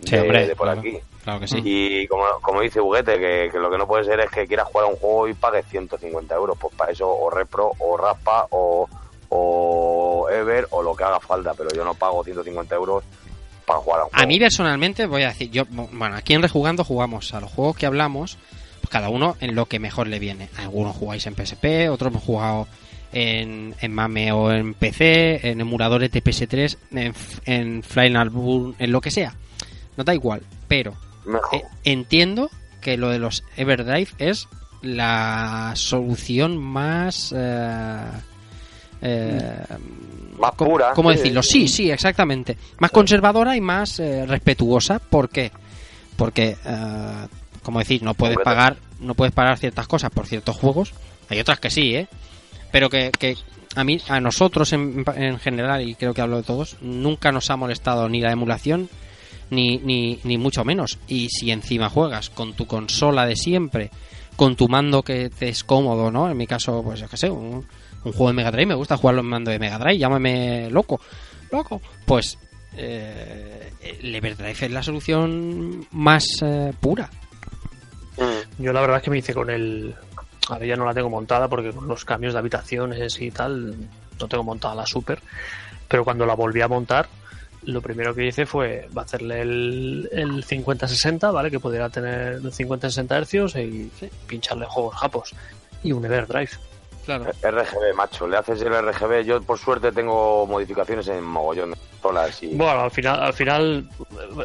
Sí, 0.04 0.10
de- 0.16 0.20
hombre, 0.22 0.46
de 0.46 0.56
por 0.56 0.66
claro. 0.66 0.80
aquí. 0.80 0.98
Claro 1.24 1.40
que 1.40 1.48
sí. 1.48 1.60
Y 1.64 2.06
como, 2.06 2.24
como 2.40 2.60
dice 2.62 2.80
Huguete, 2.80 3.18
que, 3.18 3.48
que 3.52 3.58
lo 3.58 3.70
que 3.70 3.76
no 3.78 3.86
puede 3.86 4.04
ser 4.04 4.18
es 4.20 4.30
que 4.30 4.46
quieras 4.46 4.68
jugar 4.68 4.86
a 4.86 4.90
un 4.90 4.96
juego 4.96 5.28
y 5.28 5.34
pagues 5.34 5.66
150 5.68 6.34
euros. 6.34 6.56
Pues 6.58 6.74
para 6.74 6.92
eso 6.92 7.08
o 7.08 7.28
Repro, 7.30 7.72
o 7.78 7.96
Raspa, 7.96 8.46
o, 8.50 8.88
o 9.28 10.28
Ever, 10.30 10.66
o 10.70 10.82
lo 10.82 10.94
que 10.94 11.04
haga 11.04 11.20
falta. 11.20 11.52
Pero 11.54 11.70
yo 11.74 11.84
no 11.84 11.94
pago 11.94 12.24
150 12.24 12.74
euros 12.74 13.04
para 13.66 13.80
jugar 13.80 14.00
a 14.00 14.04
un 14.04 14.10
juego. 14.10 14.22
A 14.24 14.26
mí 14.26 14.38
personalmente 14.38 15.06
voy 15.06 15.22
a 15.24 15.28
decir, 15.28 15.50
yo, 15.50 15.64
bueno, 15.68 16.16
aquí 16.16 16.34
en 16.34 16.42
Rejugando 16.42 16.84
jugamos 16.84 17.34
a 17.34 17.40
los 17.40 17.50
juegos 17.52 17.76
que 17.76 17.86
hablamos, 17.86 18.38
pues 18.80 18.90
cada 18.90 19.10
uno 19.10 19.36
en 19.40 19.54
lo 19.54 19.66
que 19.66 19.78
mejor 19.78 20.06
le 20.06 20.18
viene. 20.18 20.48
Algunos 20.56 20.96
jugáis 20.96 21.26
en 21.26 21.34
PSP, 21.34 21.90
otros 21.90 22.10
hemos 22.12 22.22
jugado 22.24 22.66
en, 23.12 23.74
en 23.80 23.92
MAME 23.92 24.32
o 24.32 24.50
en 24.52 24.72
PC, 24.74 25.46
en 25.50 25.60
emuladores 25.60 26.10
de 26.10 26.22
PS3, 26.24 26.78
en, 26.92 27.14
en 27.44 27.82
Final 27.82 28.30
Burn, 28.30 28.76
en 28.78 28.92
lo 28.92 29.00
que 29.02 29.10
sea. 29.10 29.34
No 29.98 30.04
da 30.04 30.14
igual, 30.14 30.40
pero 30.68 30.94
eh, 31.52 31.62
entiendo 31.84 32.50
que 32.80 32.96
lo 32.96 33.10
de 33.10 33.18
los 33.18 33.42
Everdrive 33.56 34.08
es 34.18 34.46
la 34.80 35.72
solución 35.74 36.56
más... 36.56 37.34
eh, 37.36 38.04
eh, 39.02 39.58
Más 40.38 40.52
¿cómo- 40.52 40.70
pura, 40.72 40.92
¿Cómo 40.94 41.10
sí. 41.10 41.16
decirlo? 41.16 41.42
Sí, 41.42 41.68
sí, 41.68 41.90
exactamente. 41.90 42.56
Más 42.78 42.90
conservadora 42.92 43.56
y 43.56 43.60
más 43.60 43.98
eh, 44.00 44.24
respetuosa. 44.26 45.00
¿Por 45.00 45.28
qué? 45.28 45.50
Porque, 46.16 46.56
como 47.62 47.78
decir, 47.80 48.02
no 48.02 48.14
puedes 48.14 48.38
pagar, 48.38 48.76
no 49.00 49.14
puedes 49.14 49.32
pagar 49.32 49.56
ciertas 49.58 49.86
cosas 49.86 50.10
por 50.10 50.26
ciertos 50.26 50.56
juegos. 50.56 50.92
Hay 51.28 51.38
otras 51.38 51.60
que 51.60 51.70
sí, 51.70 51.94
¿eh? 51.94 52.08
Pero 52.72 52.90
que, 52.90 53.10
que 53.16 53.36
a 53.76 53.84
mí, 53.84 54.00
a 54.08 54.20
nosotros 54.20 54.72
en, 54.72 55.04
en 55.14 55.38
general, 55.38 55.82
y 55.88 55.94
creo 55.94 56.14
que 56.14 56.20
hablo 56.20 56.36
de 56.38 56.42
todos, 56.42 56.76
nunca 56.80 57.30
nos 57.30 57.50
ha 57.50 57.56
molestado 57.56 58.08
ni 58.08 58.20
la 58.20 58.32
emulación, 58.32 58.88
ni, 59.50 59.78
ni, 59.78 60.18
ni 60.24 60.38
mucho 60.38 60.64
menos. 60.64 60.98
Y 61.08 61.28
si 61.28 61.50
encima 61.50 61.90
juegas 61.90 62.30
con 62.30 62.54
tu 62.54 62.66
consola 62.66 63.26
de 63.26 63.36
siempre, 63.36 63.90
con 64.36 64.54
tu 64.54 64.68
mando 64.68 65.02
que 65.02 65.30
te 65.30 65.48
es 65.48 65.64
cómodo, 65.64 66.10
¿no? 66.10 66.30
En 66.30 66.36
mi 66.36 66.46
caso, 66.46 66.82
pues 66.82 67.00
yo 67.00 67.08
qué 67.08 67.16
sé, 67.16 67.28
un, 67.28 67.66
juego 68.02 68.28
de 68.28 68.34
Mega 68.34 68.52
Drive, 68.52 68.66
me 68.66 68.74
gusta 68.74 68.96
jugarlo 68.96 69.20
en 69.20 69.26
mando 69.26 69.50
de 69.50 69.58
Mega 69.58 69.78
Drive, 69.78 69.98
llámame 69.98 70.70
loco, 70.70 71.00
loco. 71.50 71.80
Pues 72.06 72.38
eh, 72.76 73.72
el 73.80 74.14
es 74.14 74.70
la 74.70 74.82
solución 74.82 75.86
más 75.90 76.24
eh, 76.42 76.72
pura. 76.78 77.10
Yo 78.58 78.72
la 78.72 78.80
verdad 78.80 78.98
es 78.98 79.02
que 79.02 79.10
me 79.10 79.18
hice 79.18 79.34
con 79.34 79.50
el... 79.50 79.94
Ahora 80.48 80.66
ya 80.66 80.76
no 80.76 80.86
la 80.86 80.94
tengo 80.94 81.10
montada 81.10 81.48
porque 81.48 81.72
con 81.72 81.88
los 81.88 82.04
cambios 82.04 82.32
de 82.32 82.38
habitaciones 82.38 83.20
y 83.20 83.30
tal 83.30 83.74
no 84.20 84.28
tengo 84.28 84.44
montada 84.44 84.74
la 84.76 84.86
Super. 84.86 85.20
Pero 85.88 86.04
cuando 86.04 86.26
la 86.26 86.34
volví 86.34 86.60
a 86.60 86.68
montar, 86.68 87.08
lo 87.68 87.82
primero 87.82 88.14
que 88.14 88.26
hice 88.26 88.46
fue 88.46 88.88
hacerle 88.96 89.42
el, 89.42 90.08
el 90.12 90.44
50-60, 90.44 91.32
¿vale? 91.32 91.50
Que 91.50 91.60
pudiera 91.60 91.90
tener 91.90 92.40
50-60 92.40 93.10
hercios 93.16 93.56
y 93.56 93.90
pincharle 94.26 94.66
juegos 94.66 94.96
japos. 94.96 95.34
Y 95.82 95.92
un 95.92 96.04
Everdrive. 96.04 96.50
Claro. 97.04 97.24
RGB, 97.24 97.94
macho, 97.94 98.26
le 98.26 98.36
haces 98.36 98.60
el 98.62 98.72
RGB. 98.72 99.24
Yo, 99.24 99.40
por 99.42 99.58
suerte, 99.58 99.92
tengo 99.92 100.46
modificaciones 100.46 101.08
en 101.08 101.22
mogollón 101.24 101.70
de 101.70 101.76
consolas 101.76 102.42
y... 102.42 102.54
Bueno, 102.54 102.80
al 102.80 102.90
final, 102.90 103.22
al 103.22 103.32
final 103.32 103.88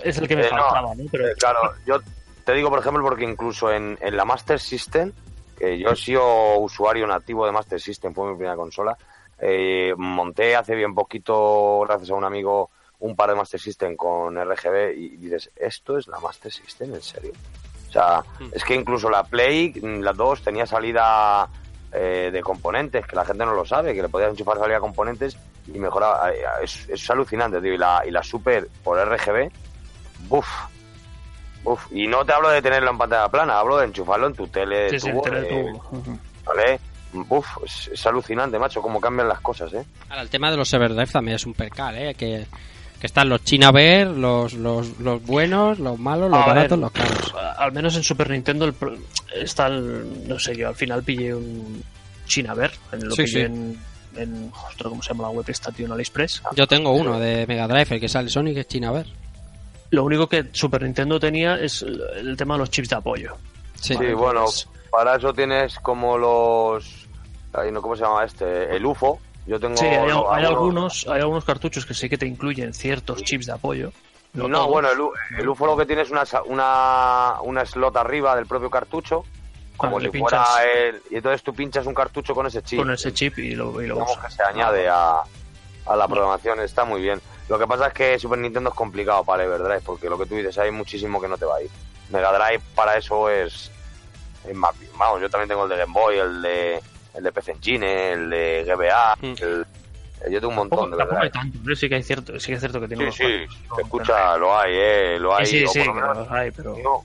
es 0.04 0.18
el 0.18 0.28
que 0.28 0.36
me 0.36 0.46
Eh, 0.46 0.50
faltaba, 0.50 0.96
¿no? 0.96 1.04
Pero 1.12 1.28
Eh, 1.28 1.34
claro, 1.38 1.60
yo 1.86 2.00
te 2.46 2.54
digo, 2.54 2.70
por 2.70 2.80
ejemplo, 2.80 3.04
porque 3.04 3.24
incluso 3.26 3.72
en, 3.72 3.98
en 4.02 4.16
la 4.18 4.24
Master 4.26 4.60
System, 4.60 5.12
que 5.58 5.78
yo 5.80 5.90
he 5.90 5.96
sido 5.96 6.58
usuario 6.58 7.06
nativo 7.08 7.46
de 7.46 7.52
Master 7.52 7.80
System, 7.82 8.14
fue 8.14 8.30
mi 8.30 8.36
primera 8.36 8.56
consola, 8.56 8.98
eh, 9.40 9.94
monté 9.98 10.56
hace 10.56 10.76
bien 10.76 10.94
poquito, 10.96 11.82
gracias 11.86 12.12
a 12.12 12.16
un 12.16 12.24
amigo, 12.24 12.70
un 13.04 13.18
par 13.18 13.30
de 13.30 13.36
Master 13.36 13.60
System 13.60 13.98
con 13.98 14.36
RGB 14.38 14.94
y 14.96 15.18
dices, 15.18 15.52
¿esto 15.58 15.98
es 15.98 16.08
la 16.08 16.20
Master 16.20 16.52
System? 16.52 16.96
¿En 16.96 17.02
serio? 17.02 17.34
O 17.90 17.92
sea, 17.92 18.24
es 18.52 18.64
que 18.64 18.76
incluso 18.76 19.10
la 19.10 19.24
Play, 19.24 19.74
mm, 19.82 20.00
la 20.00 20.14
2, 20.14 20.42
tenía 20.42 20.66
salida 20.66 21.50
eh, 21.92 22.30
de 22.32 22.42
componentes, 22.42 23.06
que 23.06 23.16
la 23.16 23.26
gente 23.26 23.46
no 23.46 23.54
lo 23.54 23.66
sabe, 23.66 23.94
que 23.94 24.02
le 24.02 24.08
podías 24.08 24.32
enchufar 24.32 24.58
salida 24.58 24.76
de 24.76 24.82
componentes 24.82 25.38
y 25.68 25.78
mejoraba. 25.80 26.32
Eh, 26.32 26.44
Es, 26.64 26.88
es 26.88 27.10
alucinante, 27.10 27.60
tío. 27.62 27.74
Y 27.74 27.78
la, 27.78 28.04
y 28.08 28.12
la 28.12 28.24
Super 28.24 28.70
por 28.84 28.98
RGB, 28.98 29.52
¡buf! 30.30 30.48
Uf, 31.66 31.86
y 31.92 32.08
no 32.08 32.26
te 32.26 32.34
hablo 32.34 32.50
de 32.50 32.62
tenerlo 32.62 32.90
en 32.92 32.98
pantalla 32.98 33.28
plana, 33.30 33.60
hablo 33.60 33.78
de 33.78 33.86
enchufarlo 33.86 34.28
en 34.28 34.34
tu 34.34 34.48
tele 34.48 34.98
sí, 34.98 35.12
tener 35.24 35.44
eh, 35.46 35.48
tubo. 35.50 36.20
¿vale? 36.46 36.80
Uf, 37.30 37.48
es, 37.66 37.90
es 37.90 38.06
alucinante, 38.08 38.58
macho, 38.58 38.82
cómo 38.82 39.00
cambian 39.00 39.28
las 39.28 39.40
cosas, 39.40 39.74
¿eh? 39.74 39.86
Ahora, 40.10 40.22
el 40.24 40.30
tema 40.30 40.50
de 40.52 40.58
los 40.58 40.74
Everdrive 40.74 41.12
también 41.12 41.36
es 41.36 41.46
un 41.46 41.54
percal, 41.54 41.98
¿eh? 41.98 42.16
Que, 42.16 42.48
que 43.04 43.08
están 43.08 43.28
los 43.28 43.44
Chinaver, 43.44 44.08
los, 44.08 44.54
los, 44.54 44.98
los 45.00 45.22
buenos, 45.26 45.78
los 45.78 46.00
malos, 46.00 46.30
los 46.32 46.40
A 46.40 46.46
ver, 46.46 46.56
baratos, 46.56 46.80
los 46.80 46.92
caros. 46.94 47.36
Al 47.58 47.74
menos 47.74 47.98
en 47.98 48.04
Super 48.04 48.30
Nintendo 48.30 48.64
el 48.64 48.72
pro- 48.72 48.96
está 49.36 49.68
el, 49.68 50.26
no 50.26 50.40
sé 50.40 50.56
yo, 50.56 50.70
al 50.70 50.76
final 50.76 51.04
pillé 51.04 51.36
un 51.36 51.84
Chinaver, 52.28 52.72
en 52.94 53.10
lo 53.10 53.14
Sí, 53.14 53.24
pillé 53.24 53.40
sí. 53.40 53.42
en, 53.46 53.78
en 54.16 54.52
ostras, 54.54 54.88
¿cómo 54.88 55.04
se 55.04 55.10
llama 55.10 55.24
la 55.24 55.30
web 55.32 55.44
esta, 55.50 55.70
tío? 55.74 55.86
En 55.86 55.92
AliExpress. 55.92 56.44
Yo 56.56 56.66
tengo 56.66 56.92
uno 56.94 57.20
de 57.20 57.46
Mega 57.46 57.68
Drive, 57.68 57.88
el 57.96 58.00
que 58.00 58.08
sale 58.08 58.30
Sonic 58.30 58.56
es 58.60 58.68
Chinaver. 58.70 59.06
Lo 59.90 60.06
único 60.06 60.28
que 60.30 60.46
Super 60.54 60.84
Nintendo 60.84 61.20
tenía 61.20 61.56
es 61.56 61.82
el, 61.82 62.02
el 62.16 62.38
tema 62.38 62.54
de 62.54 62.60
los 62.60 62.70
chips 62.70 62.88
de 62.88 62.96
apoyo. 62.96 63.36
Sí. 63.82 63.96
Sí, 64.00 64.14
bueno, 64.14 64.46
para 64.90 65.18
eso 65.18 65.34
tienes 65.34 65.76
como 65.80 66.18
los... 66.18 67.06
ay, 67.52 67.70
no, 67.70 67.82
¿Cómo 67.82 67.98
se 67.98 68.04
llama 68.04 68.24
este? 68.24 68.74
El 68.74 68.86
UFO. 68.86 69.20
Yo 69.46 69.60
tengo... 69.60 69.76
Sí, 69.78 69.86
hay, 69.86 70.08
no, 70.08 70.32
hay 70.32 70.46
algunos- 70.46 71.04
algunos, 71.04 71.08
hay 71.08 71.22
algunos 71.22 71.46
cartuchos 71.46 71.86
que 71.86 71.94
sí 71.94 72.10
que 72.10 72.18
te 72.18 72.26
incluyen 72.26 72.74
ciertos 72.74 73.24
chips 73.24 73.48
de 73.48 73.54
apoyo. 73.54 73.92
No, 74.34 74.68
bueno, 74.68 74.90
el, 74.92 75.00
el 75.40 75.48
UFO 75.50 75.66
lo 75.68 75.78
que 75.78 75.86
tiene 75.86 76.02
es 76.02 76.10
una, 76.10 76.24
una, 76.46 77.36
una 77.42 77.66
slot 77.66 77.96
arriba 77.98 78.36
del 78.36 78.48
propio 78.48 78.70
cartucho, 78.70 79.24
como 79.78 80.00
si 80.00 80.08
le 80.08 80.20
fuera 80.20 80.44
el... 80.64 81.02
Y 81.12 81.18
entonces 81.18 81.44
tú 81.44 81.54
pinchas 81.54 81.86
un 81.86 81.94
cartucho 81.94 82.34
con 82.34 82.48
ese 82.48 82.64
chip. 82.64 82.80
con 82.80 82.92
ese 82.92 83.14
chip 83.14 83.38
y 83.38 83.54
lo, 83.54 83.80
y 83.82 83.86
lo 83.88 83.96
digamos 83.96 84.18
que 84.18 84.32
se 84.32 84.42
añade 84.44 84.88
a, 84.90 85.22
a 85.86 85.96
la 85.96 86.08
programación, 86.08 86.60
está 86.62 86.84
muy 86.86 87.02
bien. 87.02 87.22
Lo 87.50 87.60
que 87.60 87.68
pasa 87.68 87.88
es 87.88 87.94
que 87.94 88.18
Super 88.18 88.40
Nintendo 88.40 88.70
es 88.72 88.76
complicado 88.76 89.24
para 89.24 89.44
Everdrive, 89.44 89.82
porque 89.82 90.10
lo 90.10 90.18
que 90.18 90.26
tú 90.26 90.36
dices, 90.36 90.58
hay 90.58 90.72
muchísimo 90.72 91.20
que 91.22 91.28
no 91.28 91.38
te 91.38 91.46
va 91.46 91.58
a 91.58 91.62
ir. 91.62 91.70
Mega 92.10 92.32
Drive 92.32 92.64
para 92.74 92.98
eso 92.98 93.30
es, 93.30 93.70
es 94.48 94.56
más. 94.56 94.74
Vamos, 94.98 95.22
yo 95.22 95.30
también 95.30 95.50
tengo 95.50 95.64
el 95.66 95.70
de 95.70 95.78
Game 95.78 95.94
Boy, 95.94 96.18
el 96.18 96.42
de, 96.42 96.82
el 97.14 97.24
de 97.24 97.32
PC 97.32 97.52
Engine, 97.54 98.12
el 98.14 98.30
de 98.30 98.64
GBA, 98.68 99.16
Mm. 99.22 99.34
el- 99.44 99.66
yo 100.32 100.40
tengo 100.40 100.50
un 100.50 100.56
montón 100.56 100.90
de 100.92 100.98
hay 100.98 101.04
Everdrive. 101.04 101.30
tanto, 101.32 101.60
pero 101.64 101.76
sí 101.76 101.90
que 101.90 101.96
hay 101.96 102.04
cierto, 102.04 102.40
sí 102.40 102.48
que 102.48 102.54
es 102.54 102.60
cierto 102.60 102.80
que 102.80 102.88
tiene 102.88 103.12
Sí, 103.12 103.24
sí, 103.24 103.56
se 103.76 103.82
escucha, 103.82 104.38
lo 104.38 104.58
hay, 104.58 104.72
eh, 104.74 105.20
lo 105.20 105.36
hay. 105.36 105.46
Sí, 105.46 105.60
sí, 105.60 105.64
por 105.66 105.74
sí, 105.74 105.84
lo 105.86 105.94
menos- 105.94 106.32
hay, 106.32 106.52
pero... 106.52 106.76
no. 106.82 107.04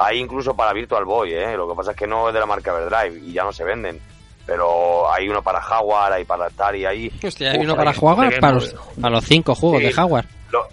Hay 0.00 0.18
incluso 0.18 0.54
para 0.54 0.72
Virtual 0.72 1.04
Boy, 1.04 1.34
¿eh? 1.34 1.56
Lo 1.56 1.68
que 1.68 1.74
pasa 1.74 1.90
es 1.90 1.96
que 1.96 2.06
no 2.06 2.28
es 2.28 2.34
de 2.34 2.38
la 2.40 2.46
marca 2.46 2.70
Everdrive 2.70 3.18
y 3.26 3.32
ya 3.32 3.42
no 3.42 3.52
se 3.52 3.64
venden. 3.64 4.00
Pero 4.46 5.12
hay 5.12 5.28
uno 5.28 5.42
para 5.42 5.60
Jaguar, 5.60 6.12
hay 6.12 6.24
para 6.24 6.46
Atari, 6.46 6.84
ahí. 6.86 7.12
Hostia, 7.22 7.50
hay 7.50 7.58
uno 7.58 7.74
para 7.76 7.90
hay- 7.90 7.96
Game 8.00 8.38
para 8.40 8.54
los, 8.54 8.74
para 9.00 9.10
los 9.16 9.24
cinco 9.24 9.54
juegos 9.54 9.80
Sí. 9.80 9.86
de 9.86 9.92
Jaguar. 9.92 10.24
Lo- 10.50 10.66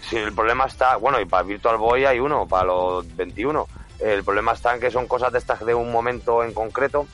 si 0.00 0.16
el 0.16 0.32
problema 0.32 0.64
está, 0.66 0.96
bueno, 0.96 1.20
y 1.20 1.24
para 1.26 1.42
Virtual 1.42 1.76
Boy 1.76 2.04
hay 2.04 2.18
uno, 2.20 2.46
para 2.46 2.64
los 2.66 3.16
21. 3.16 3.66
El 3.98 4.22
problema 4.24 4.52
está 4.52 4.74
en 4.74 4.80
que 4.80 4.90
son 4.92 5.06
cosas 5.08 5.32
de 5.32 5.38
estas 5.38 5.64
de 5.66 5.74
un 5.74 5.90
momento 5.92 6.42
en 6.44 6.54
concreto 6.54 7.06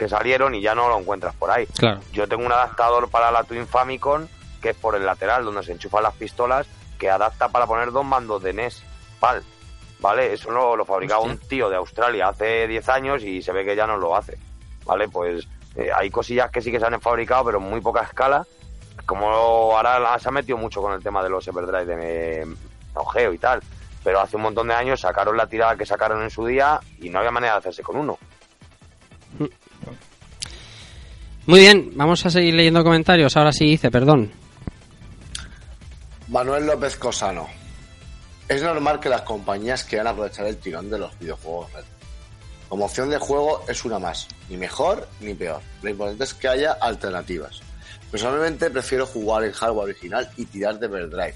que 0.00 0.08
salieron 0.08 0.54
y 0.54 0.62
ya 0.62 0.74
no 0.74 0.88
lo 0.88 0.98
encuentras 0.98 1.34
por 1.34 1.50
ahí. 1.50 1.66
Claro. 1.66 2.00
Yo 2.10 2.26
tengo 2.26 2.46
un 2.46 2.50
adaptador 2.52 3.10
para 3.10 3.30
la 3.30 3.44
Twin 3.44 3.66
Famicom 3.66 4.26
que 4.62 4.70
es 4.70 4.76
por 4.76 4.94
el 4.94 5.04
lateral 5.04 5.44
donde 5.44 5.62
se 5.62 5.72
enchufan 5.72 6.02
las 6.02 6.14
pistolas 6.14 6.66
que 6.98 7.10
adapta 7.10 7.50
para 7.50 7.66
poner 7.66 7.92
dos 7.92 8.04
mandos 8.04 8.42
de 8.42 8.54
NES 8.54 8.82
PAL. 9.20 9.42
¿Vale? 9.98 10.32
Eso 10.32 10.50
lo, 10.50 10.74
lo 10.74 10.86
fabricaba 10.86 11.20
Hostia. 11.20 11.34
un 11.34 11.48
tío 11.48 11.68
de 11.68 11.76
Australia 11.76 12.28
hace 12.28 12.66
10 12.66 12.88
años 12.88 13.22
y 13.22 13.42
se 13.42 13.52
ve 13.52 13.62
que 13.62 13.76
ya 13.76 13.86
no 13.86 13.98
lo 13.98 14.16
hace. 14.16 14.38
¿Vale? 14.86 15.06
Pues 15.08 15.46
eh, 15.76 15.90
hay 15.94 16.10
cosillas 16.10 16.50
que 16.50 16.62
sí 16.62 16.72
que 16.72 16.80
se 16.80 16.86
han 16.86 16.98
fabricado, 17.02 17.44
pero 17.44 17.58
en 17.58 17.64
muy 17.64 17.82
poca 17.82 18.00
escala. 18.00 18.46
Como 19.04 19.28
ahora 19.30 20.18
se 20.18 20.30
ha 20.30 20.32
metido 20.32 20.56
mucho 20.56 20.80
con 20.80 20.94
el 20.94 21.02
tema 21.02 21.22
de 21.22 21.28
los 21.28 21.46
Everdrive 21.46 21.84
de 21.84 22.46
Neo 23.14 23.32
y 23.34 23.38
tal. 23.38 23.62
Pero 24.02 24.20
hace 24.20 24.36
un 24.36 24.42
montón 24.42 24.68
de 24.68 24.74
años 24.74 25.02
sacaron 25.02 25.36
la 25.36 25.46
tirada 25.46 25.76
que 25.76 25.84
sacaron 25.84 26.22
en 26.22 26.30
su 26.30 26.46
día 26.46 26.80
y 26.98 27.10
no 27.10 27.18
había 27.18 27.30
manera 27.30 27.52
de 27.54 27.58
hacerse 27.58 27.82
con 27.82 27.96
uno. 27.96 28.18
Muy 31.46 31.60
bien, 31.60 31.92
vamos 31.94 32.24
a 32.26 32.30
seguir 32.30 32.54
leyendo 32.54 32.84
comentarios. 32.84 33.36
Ahora 33.36 33.52
sí 33.52 33.64
hice, 33.64 33.90
perdón. 33.90 34.30
Manuel 36.28 36.66
López 36.66 36.96
Cosano. 36.96 37.48
Es 38.48 38.62
normal 38.62 39.00
que 39.00 39.08
las 39.08 39.22
compañías 39.22 39.84
quieran 39.84 40.08
aprovechar 40.08 40.46
el 40.46 40.56
tirón 40.56 40.90
de 40.90 40.98
los 40.98 41.18
videojuegos 41.18 41.72
retro. 41.72 41.90
Como 42.68 42.84
opción 42.84 43.10
de 43.10 43.18
juego 43.18 43.64
es 43.68 43.84
una 43.84 43.98
más, 43.98 44.28
ni 44.48 44.56
mejor 44.56 45.08
ni 45.20 45.34
peor. 45.34 45.60
Lo 45.82 45.90
importante 45.90 46.24
es 46.24 46.34
que 46.34 46.48
haya 46.48 46.72
alternativas. 46.72 47.60
Personalmente 48.10 48.70
prefiero 48.70 49.06
jugar 49.06 49.44
en 49.44 49.52
hardware 49.52 49.90
original 49.90 50.30
y 50.36 50.44
tirar 50.44 50.78
de 50.78 50.86
Everdrive. 50.86 51.34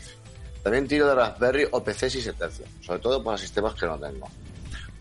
También 0.63 0.87
tiro 0.87 1.09
de 1.09 1.15
Raspberry 1.15 1.67
o 1.71 1.83
PC 1.83 2.11
si 2.11 2.23
se 2.23 2.33
sobre 2.81 3.01
todo 3.01 3.23
para 3.23 3.37
sistemas 3.37 3.75
que 3.75 3.87
no 3.87 3.99
tengo. 3.99 4.29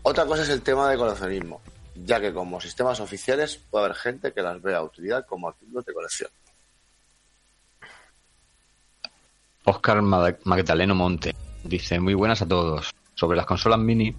Otra 0.02 0.26
cosa 0.26 0.42
es 0.42 0.48
el 0.50 0.62
tema 0.62 0.90
de 0.90 0.96
coleccionismo, 0.96 1.60
ya 1.94 2.20
que 2.20 2.32
como 2.32 2.60
sistemas 2.60 3.00
oficiales 3.00 3.56
puede 3.70 3.84
haber 3.86 3.96
gente 3.96 4.32
que 4.32 4.42
las 4.42 4.60
vea 4.60 4.82
utilidad 4.82 5.26
como 5.26 5.48
artículos 5.48 5.84
de 5.84 5.92
colección. 5.92 6.30
Oscar 9.64 10.02
Mag- 10.02 10.38
Magdaleno 10.44 10.94
Monte 10.94 11.34
dice: 11.62 12.00
Muy 12.00 12.14
buenas 12.14 12.42
a 12.42 12.48
todos. 12.48 12.90
Sobre 13.14 13.36
las 13.36 13.46
consolas 13.46 13.78
mini, 13.78 14.14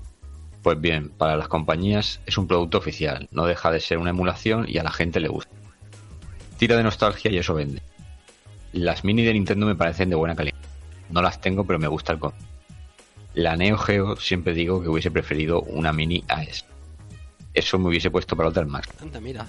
pues 0.64 0.80
bien, 0.80 1.10
para 1.10 1.36
las 1.36 1.48
compañías 1.48 2.22
es 2.26 2.38
un 2.38 2.48
producto 2.48 2.78
oficial, 2.78 3.28
no 3.32 3.46
deja 3.46 3.72
de 3.72 3.82
ser 3.82 3.98
una 3.98 4.12
emulación 4.12 4.66
y 4.68 4.78
a 4.78 4.84
la 4.84 4.92
gente 4.92 5.20
le 5.20 5.28
gusta. 5.28 5.52
Tira 6.58 6.78
de 6.78 6.84
nostalgia 6.84 7.30
y 7.30 7.38
eso 7.38 7.54
vende. 7.54 7.82
Las 8.72 9.04
mini 9.04 9.24
de 9.24 9.34
Nintendo 9.34 9.66
me 9.66 9.76
parecen 9.76 10.10
de 10.10 10.16
buena 10.16 10.36
calidad. 10.36 10.58
No 11.10 11.22
las 11.22 11.40
tengo, 11.42 11.66
pero 11.66 11.78
me 11.78 11.88
gusta 11.88 12.14
el 12.14 12.20
con. 12.20 12.34
La 13.34 13.56
Neo 13.58 13.78
Geo 13.78 14.16
siempre 14.16 14.54
digo 14.54 14.82
que 14.82 14.88
hubiese 14.88 15.12
preferido 15.12 15.62
una 15.62 15.92
mini 15.94 16.24
a 16.30 16.42
esa. 16.44 16.66
Eso 17.56 17.80
me 17.80 17.88
hubiese 17.88 18.12
puesto 18.12 18.36
para 18.36 18.50
otras 18.50 18.68
más. 18.68 18.84
Anda, 19.02 19.20
mira. 19.20 19.46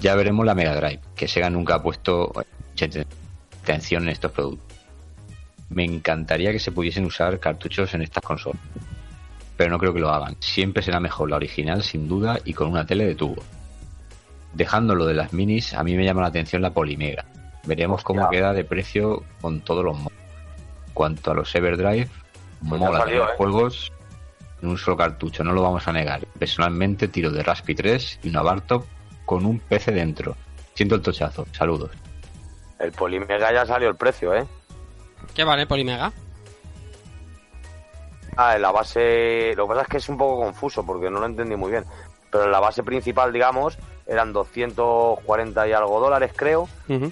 Ya 0.00 0.16
veremos 0.16 0.44
la 0.44 0.54
Mega 0.54 0.74
Drive, 0.74 1.00
que 1.14 1.28
Sega 1.28 1.48
nunca 1.50 1.76
ha 1.76 1.82
puesto 1.82 2.32
mucha 2.70 2.86
atención 3.62 4.04
en 4.04 4.08
estos 4.08 4.32
productos. 4.32 4.78
Me 5.68 5.84
encantaría 5.84 6.50
que 6.50 6.58
se 6.58 6.72
pudiesen 6.72 7.04
usar 7.04 7.38
cartuchos 7.38 7.94
en 7.94 8.02
estas 8.02 8.22
consolas, 8.22 8.60
pero 9.56 9.70
no 9.70 9.78
creo 9.78 9.94
que 9.94 10.00
lo 10.00 10.10
hagan. 10.10 10.36
Siempre 10.40 10.82
será 10.82 10.98
mejor 10.98 11.30
la 11.30 11.36
original, 11.36 11.82
sin 11.82 12.08
duda, 12.08 12.38
y 12.44 12.52
con 12.52 12.68
una 12.68 12.84
tele 12.84 13.06
de 13.06 13.14
tubo. 13.14 13.42
Dejando 14.54 14.94
lo 14.94 15.06
de 15.06 15.14
las 15.14 15.32
minis, 15.32 15.72
a 15.74 15.84
mí 15.84 15.94
me 15.94 16.04
llama 16.04 16.22
la 16.22 16.28
atención 16.28 16.62
la 16.62 16.72
Polimega. 16.74 17.24
Veremos 17.64 18.02
cómo 18.02 18.28
queda 18.28 18.52
de 18.52 18.64
precio 18.64 19.22
con 19.40 19.60
todos 19.60 19.84
los 19.84 19.96
modos. 19.96 20.12
Cuanto 20.92 21.30
a 21.30 21.34
los 21.34 21.54
Everdrive, 21.54 22.08
Pues 22.68 22.80
mola 22.80 22.98
salió, 22.98 23.20
tener 23.20 23.34
¿eh? 23.34 23.36
juegos 23.36 23.92
en 24.62 24.68
un 24.68 24.78
solo 24.78 24.96
cartucho, 24.96 25.42
no 25.42 25.52
lo 25.52 25.62
vamos 25.62 25.86
a 25.88 25.92
negar. 25.92 26.24
Personalmente 26.38 27.08
tiro 27.08 27.30
de 27.30 27.42
Raspi 27.42 27.74
3 27.74 28.20
y 28.22 28.28
una 28.28 28.42
Bartop 28.42 28.84
con 29.26 29.44
un 29.44 29.58
PC 29.58 29.92
dentro. 29.92 30.36
Siento 30.74 30.94
el 30.94 31.02
tochazo. 31.02 31.46
Saludos. 31.52 31.90
El 32.78 32.92
Polimega 32.92 33.52
ya 33.52 33.66
salió 33.66 33.88
el 33.88 33.96
precio, 33.96 34.34
¿eh? 34.34 34.46
¿Qué 35.34 35.44
vale 35.44 35.66
Polimega? 35.66 36.12
Ah, 38.36 38.56
en 38.56 38.62
la 38.62 38.72
base. 38.72 39.52
Lo 39.56 39.66
que 39.66 39.68
pasa 39.68 39.82
es 39.82 39.88
que 39.88 39.96
es 39.98 40.08
un 40.08 40.16
poco 40.16 40.42
confuso 40.42 40.84
porque 40.84 41.10
no 41.10 41.20
lo 41.20 41.26
entendí 41.26 41.56
muy 41.56 41.70
bien. 41.70 41.84
Pero 42.30 42.44
en 42.44 42.50
la 42.50 42.60
base 42.60 42.82
principal, 42.82 43.32
digamos, 43.32 43.78
eran 44.06 44.32
240 44.32 45.68
y 45.68 45.72
algo 45.72 46.00
dólares, 46.00 46.32
creo. 46.34 46.68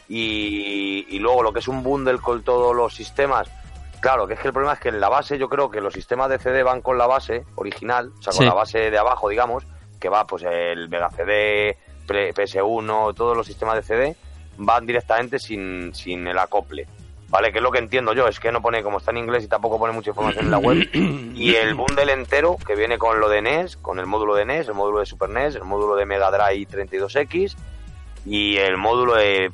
Y, 0.08 1.06
y 1.08 1.18
luego 1.18 1.42
lo 1.42 1.52
que 1.52 1.58
es 1.58 1.68
un 1.68 1.82
bundle 1.82 2.18
con 2.18 2.42
todos 2.42 2.74
los 2.74 2.94
sistemas. 2.94 3.48
Claro, 4.00 4.26
que 4.26 4.34
es 4.34 4.40
que 4.40 4.48
el 4.48 4.54
problema 4.54 4.72
es 4.74 4.80
que 4.80 4.88
en 4.88 4.98
la 5.00 5.08
base, 5.08 5.36
yo 5.38 5.48
creo 5.48 5.70
que 5.70 5.80
los 5.80 5.92
sistemas 5.92 6.30
de 6.30 6.38
CD 6.38 6.62
van 6.62 6.80
con 6.80 6.96
la 6.96 7.06
base 7.06 7.44
original, 7.56 8.12
o 8.18 8.22
sea, 8.22 8.32
con 8.32 8.42
Sí. 8.42 8.46
la 8.46 8.54
base 8.54 8.90
de 8.90 8.98
abajo, 8.98 9.28
digamos, 9.28 9.64
que 10.00 10.08
va 10.08 10.26
pues 10.26 10.42
el 10.44 10.88
Mega 10.88 11.10
CD, 11.10 11.76
Pre- 12.06 12.32
PS1, 12.34 13.14
todos 13.14 13.36
los 13.36 13.46
sistemas 13.46 13.76
de 13.76 13.82
CD, 13.82 14.16
van 14.56 14.86
directamente 14.86 15.38
sin, 15.38 15.94
sin 15.94 16.26
el 16.26 16.38
acople. 16.38 16.86
¿Vale? 17.28 17.52
Que 17.52 17.58
es 17.58 17.62
lo 17.62 17.70
que 17.70 17.78
entiendo 17.78 18.12
yo, 18.12 18.26
es 18.26 18.40
que 18.40 18.50
no 18.50 18.60
pone, 18.60 18.82
como 18.82 18.98
está 18.98 19.12
en 19.12 19.18
inglés 19.18 19.44
y 19.44 19.48
tampoco 19.48 19.78
pone 19.78 19.92
mucha 19.92 20.10
información 20.10 20.46
en 20.46 20.50
la 20.50 20.58
web, 20.58 20.78
y 21.36 21.54
el 21.54 21.74
bundle 21.74 22.10
entero 22.12 22.56
que 22.66 22.74
viene 22.74 22.98
con 22.98 23.20
lo 23.20 23.28
de 23.28 23.40
NES, 23.40 23.76
con 23.76 24.00
el 24.00 24.06
módulo 24.06 24.34
de 24.34 24.44
NES, 24.46 24.66
el 24.66 24.74
módulo 24.74 24.98
de 24.98 25.06
Super 25.06 25.28
NES, 25.28 25.54
el 25.54 25.62
módulo 25.64 25.94
de 25.94 26.06
Mega 26.06 26.28
Drive 26.32 26.66
32X 26.68 27.54
y 28.26 28.56
el 28.56 28.76
módulo 28.76 29.14
de 29.14 29.52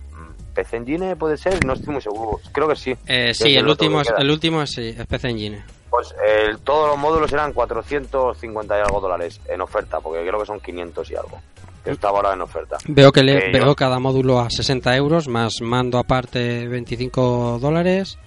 PC 0.57 0.77
Engine, 0.79 1.15
puede 1.17 1.37
ser, 1.37 1.65
no 1.65 1.75
estoy 1.75 1.93
muy 1.93 2.03
seguro, 2.03 2.41
creo 2.51 2.67
que 2.69 2.75
sí. 2.77 2.97
Eh, 3.07 3.33
sí, 3.35 3.55
el 3.55 3.69
último, 3.69 4.01
es, 4.01 4.09
queda. 4.09 4.19
el 4.19 4.31
último 4.31 4.63
es, 4.63 4.71
sí, 4.71 4.89
es 4.99 5.07
PC 5.07 5.29
Engine. 5.29 5.63
Pues 5.91 6.15
el- 6.27 6.59
todos 6.59 6.89
los 6.89 6.99
módulos 6.99 7.33
eran 7.33 7.53
450 7.53 8.77
y 8.77 8.81
algo 8.81 9.01
dólares 9.01 9.41
en 9.47 9.61
oferta, 9.61 10.01
porque 10.01 10.27
creo 10.27 10.41
que 10.41 10.47
son 10.47 10.59
500 10.61 11.11
y 11.11 11.15
algo. 11.15 11.39
Que 11.85 11.93
estaba 11.93 12.19
ahora 12.19 12.33
en 12.33 12.41
oferta. 12.41 12.79
Veo 12.89 13.13
que 13.13 13.23
le, 13.23 13.39
Que 13.39 13.51
veo 13.53 13.67
yo- 13.67 13.77
cada 13.77 14.01
módulo 14.01 14.41
a 14.41 14.51
60 14.51 14.97
euros, 14.97 15.29
más 15.29 15.61
mando 15.61 15.99
aparte 15.99 16.67
25 16.67 17.59
dólares. 17.61 18.19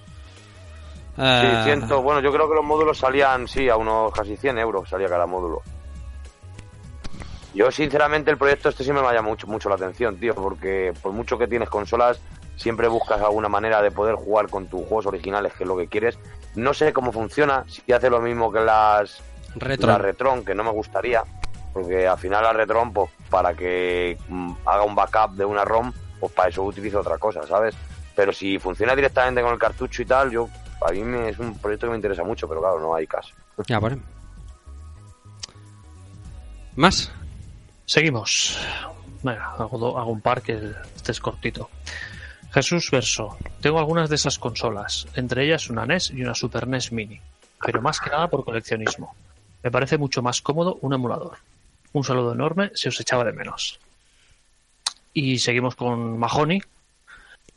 Sí, 1.16 1.22
Eh, 1.22 1.60
ciento, 1.64 2.00
bueno, 2.00 2.20
yo 2.22 2.32
creo 2.32 2.48
que 2.48 2.54
los 2.54 2.64
módulos 2.64 2.96
salían, 2.96 3.46
sí, 3.46 3.68
a 3.68 3.76
unos 3.76 4.10
casi 4.12 4.36
100 4.38 4.56
euros 4.58 4.88
salía 4.88 5.08
cada 5.08 5.26
módulo. 5.26 5.60
Yo, 7.54 7.70
sinceramente, 7.70 8.30
el 8.30 8.38
proyecto 8.38 8.68
este 8.68 8.84
sí 8.84 8.92
me 8.92 9.00
llama 9.00 9.22
mucho, 9.22 9.46
mucho 9.46 9.68
la 9.68 9.74
atención, 9.74 10.16
tío, 10.18 10.34
porque 10.34 10.92
por 11.02 11.12
mucho 11.12 11.36
que 11.36 11.48
tienes 11.48 11.68
consolas, 11.68 12.20
siempre 12.56 12.88
buscas 12.88 13.20
alguna 13.20 13.48
manera 13.48 13.82
de 13.82 13.90
poder 13.90 14.14
jugar 14.14 14.48
con 14.48 14.66
tus 14.66 14.80
juegos 14.80 15.06
originales, 15.06 15.52
que 15.54 15.64
es 15.64 15.68
lo 15.68 15.76
que 15.76 15.88
quieres. 15.88 16.18
No 16.54 16.74
sé 16.74 16.92
cómo 16.92 17.10
funciona, 17.10 17.64
si 17.66 17.92
hace 17.92 18.10
lo 18.10 18.20
mismo 18.20 18.52
que 18.52 18.60
las, 18.60 19.22
Retro. 19.56 19.88
la 19.88 19.98
Retron, 19.98 20.44
que 20.44 20.54
no 20.54 20.62
me 20.62 20.70
gustaría, 20.70 21.24
porque 21.72 22.06
al 22.06 22.18
final 22.18 22.44
la 22.44 22.52
Retron, 22.52 22.92
pues 22.92 23.10
para 23.28 23.54
que 23.54 24.16
mm, 24.28 24.52
haga 24.66 24.84
un 24.84 24.94
backup 24.94 25.32
de 25.32 25.44
una 25.44 25.64
ROM, 25.64 25.92
pues 26.20 26.32
para 26.32 26.50
eso 26.50 26.62
utilizo 26.62 27.00
otra 27.00 27.18
cosa, 27.18 27.46
¿sabes? 27.46 27.74
Pero 28.14 28.32
si 28.32 28.58
funciona 28.58 28.94
directamente 28.94 29.42
con 29.42 29.52
el 29.52 29.58
cartucho 29.58 30.02
y 30.02 30.04
tal, 30.04 30.30
yo 30.30 30.48
a 30.86 30.92
mí 30.92 31.02
me, 31.02 31.30
es 31.30 31.38
un 31.38 31.58
proyecto 31.58 31.86
que 31.86 31.90
me 31.90 31.96
interesa 31.96 32.22
mucho, 32.22 32.48
pero 32.48 32.60
claro, 32.60 32.78
no 32.78 32.94
hay 32.94 33.06
caso. 33.06 33.34
Ya, 33.66 33.78
bueno. 33.78 33.98
¿Más? 36.76 37.12
Seguimos. 37.90 38.56
Venga, 39.24 39.46
hago, 39.58 39.98
hago 39.98 40.12
un 40.12 40.20
par 40.20 40.42
que 40.42 40.74
este 40.94 41.10
es 41.10 41.18
cortito. 41.18 41.70
Jesús 42.52 42.88
Verso. 42.88 43.36
Tengo 43.60 43.80
algunas 43.80 44.08
de 44.08 44.14
esas 44.14 44.38
consolas, 44.38 45.08
entre 45.16 45.44
ellas 45.44 45.68
una 45.70 45.86
NES 45.86 46.12
y 46.12 46.22
una 46.22 46.36
Super 46.36 46.68
NES 46.68 46.92
Mini, 46.92 47.20
pero 47.66 47.82
más 47.82 47.98
que 47.98 48.10
nada 48.10 48.28
por 48.28 48.44
coleccionismo. 48.44 49.16
Me 49.64 49.72
parece 49.72 49.98
mucho 49.98 50.22
más 50.22 50.40
cómodo 50.40 50.78
un 50.82 50.94
emulador. 50.94 51.38
Un 51.92 52.04
saludo 52.04 52.32
enorme, 52.32 52.70
se 52.74 52.90
os 52.90 53.00
echaba 53.00 53.24
de 53.24 53.32
menos. 53.32 53.80
Y 55.12 55.40
seguimos 55.40 55.74
con 55.74 56.16
Mahoney, 56.16 56.62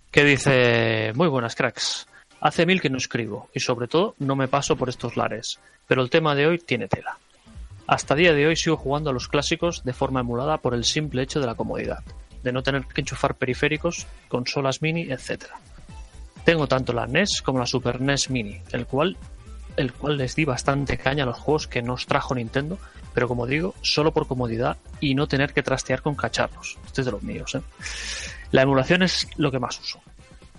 que 0.10 0.23
dice, 0.23 1.11
muy 1.14 1.27
buenas 1.27 1.53
cracks. 1.53 2.07
Hace 2.41 2.65
mil 2.65 2.81
que 2.81 2.89
no 2.89 2.97
escribo 2.97 3.51
y 3.53 3.60
sobre 3.60 3.88
todo 3.88 4.15
no 4.18 4.35
me 4.35 4.47
paso 4.47 4.76
por 4.77 4.89
estos 4.89 5.15
lares, 5.15 5.60
pero 5.85 6.01
el 6.01 6.10
tema 6.10 6.34
de 6.34 6.47
hoy 6.47 6.57
tiene 6.57 6.88
tela. 6.88 7.19
Hasta 7.85 8.15
día 8.15 8.34
de 8.34 8.47
hoy 8.47 8.55
sigo 8.55 8.77
jugando 8.77 9.10
a 9.10 9.14
los 9.14 9.27
clásicos 9.27 9.84
de 9.84 9.93
forma 9.93 10.22
emulada 10.22 10.57
por 10.57 10.73
el 10.73 10.85
simple 10.85 11.22
hecho 11.22 11.41
de 11.41 11.47
la 11.47 11.55
comodidad, 11.55 12.03
de 12.41 12.53
no 12.53 12.64
tener 12.64 12.85
que 12.85 13.01
enchufar 13.01 13.35
periféricos, 13.35 14.07
consolas 14.30 14.81
mini, 14.81 15.11
etc. 15.11 15.45
Tengo 16.45 16.68
tanto 16.68 16.93
la 16.93 17.07
NES 17.07 17.41
como 17.41 17.60
la 17.60 17.65
Super 17.65 17.99
NES 17.99 18.30
Mini, 18.30 18.61
el 18.72 18.85
cual, 18.85 19.18
el 19.76 19.91
cual 19.93 20.18
les 20.18 20.35
di 20.35 20.45
bastante 20.45 20.97
caña 20.97 21.23
a 21.23 21.27
los 21.27 21.38
juegos 21.38 21.68
que 21.68 21.81
nos 21.81 22.05
trajo 22.05 22.35
Nintendo, 22.35 22.77
pero 23.14 23.27
como 23.27 23.47
digo, 23.47 23.76
solo 23.81 24.14
por 24.14 24.27
comodidad 24.27 24.77
y 25.01 25.15
no 25.15 25.27
tener 25.27 25.53
que 25.53 25.64
trastear 25.64 26.01
con 26.01 26.15
cacharros. 26.15 26.77
Este 26.85 27.01
es 27.01 27.05
de 27.05 27.11
los 27.11 27.23
míos, 27.23 27.55
¿eh? 27.55 27.61
La 28.51 28.61
emulación 28.61 29.03
es 29.03 29.27
lo 29.35 29.51
que 29.51 29.60
más 29.60 29.80
uso. 29.80 30.01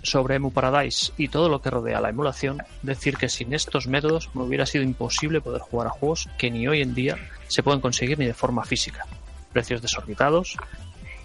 Sobre 0.05 0.35
Emu 0.35 0.51
Paradise 0.51 1.11
y 1.17 1.29
todo 1.29 1.49
lo 1.49 1.61
que 1.61 1.71
rodea 1.71 1.99
la 1.99 2.09
emulación, 2.09 2.61
decir 2.83 3.17
que 3.17 3.27
sin 3.27 3.53
estos 3.53 3.87
métodos 3.87 4.29
me 4.33 4.43
hubiera 4.43 4.65
sido 4.65 4.83
imposible 4.83 5.41
poder 5.41 5.61
jugar 5.61 5.87
a 5.87 5.91
juegos 5.91 6.29
que 6.37 6.51
ni 6.51 6.67
hoy 6.67 6.81
en 6.81 6.93
día 6.93 7.17
se 7.47 7.63
pueden 7.63 7.81
conseguir 7.81 8.19
ni 8.19 8.25
de 8.25 8.33
forma 8.33 8.63
física, 8.63 9.05
precios 9.51 9.81
desorbitados, 9.81 10.57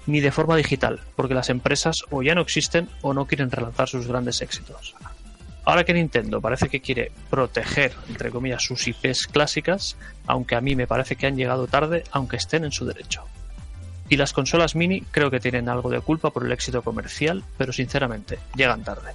ni 0.07 0.21
de 0.21 0.33
forma 0.33 0.57
digital, 0.57 1.01
porque 1.15 1.35
las 1.35 1.51
empresas 1.51 2.05
o 2.11 2.23
ya 2.23 2.35
no 2.35 2.41
existen 2.41 2.89
o 3.03 3.13
no 3.13 3.27
quieren 3.27 3.51
relanzar 3.51 3.89
sus 3.89 4.07
grandes 4.07 4.41
éxitos. 4.41 4.95
Ahora 5.65 5.85
que 5.85 5.93
Nintendo 5.93 6.41
parece 6.41 6.69
que 6.69 6.81
quiere 6.81 7.13
proteger, 7.29 7.93
entre 8.09 8.31
comillas, 8.31 8.63
sus 8.63 8.89
IPs 8.89 9.27
clásicas, 9.27 9.97
aunque 10.27 10.57
a 10.57 10.61
mí 10.61 10.75
me 10.75 10.87
parece 10.87 11.17
que 11.17 11.27
han 11.27 11.37
llegado 11.37 11.67
tarde, 11.67 12.05
aunque 12.13 12.37
estén 12.37 12.65
en 12.65 12.73
su 12.73 12.87
derecho. 12.87 13.25
Y 14.11 14.17
las 14.17 14.33
consolas 14.33 14.75
mini 14.75 15.03
creo 15.11 15.31
que 15.31 15.41
tienen 15.41 15.69
algo 15.69 15.89
de 15.89 16.01
culpa 16.01 16.31
por 16.31 16.45
el 16.45 16.53
éxito 16.53 16.83
comercial, 16.83 17.43
pero 17.57 17.73
sinceramente, 17.73 18.39
llegan 18.57 18.85
tarde. 18.85 19.13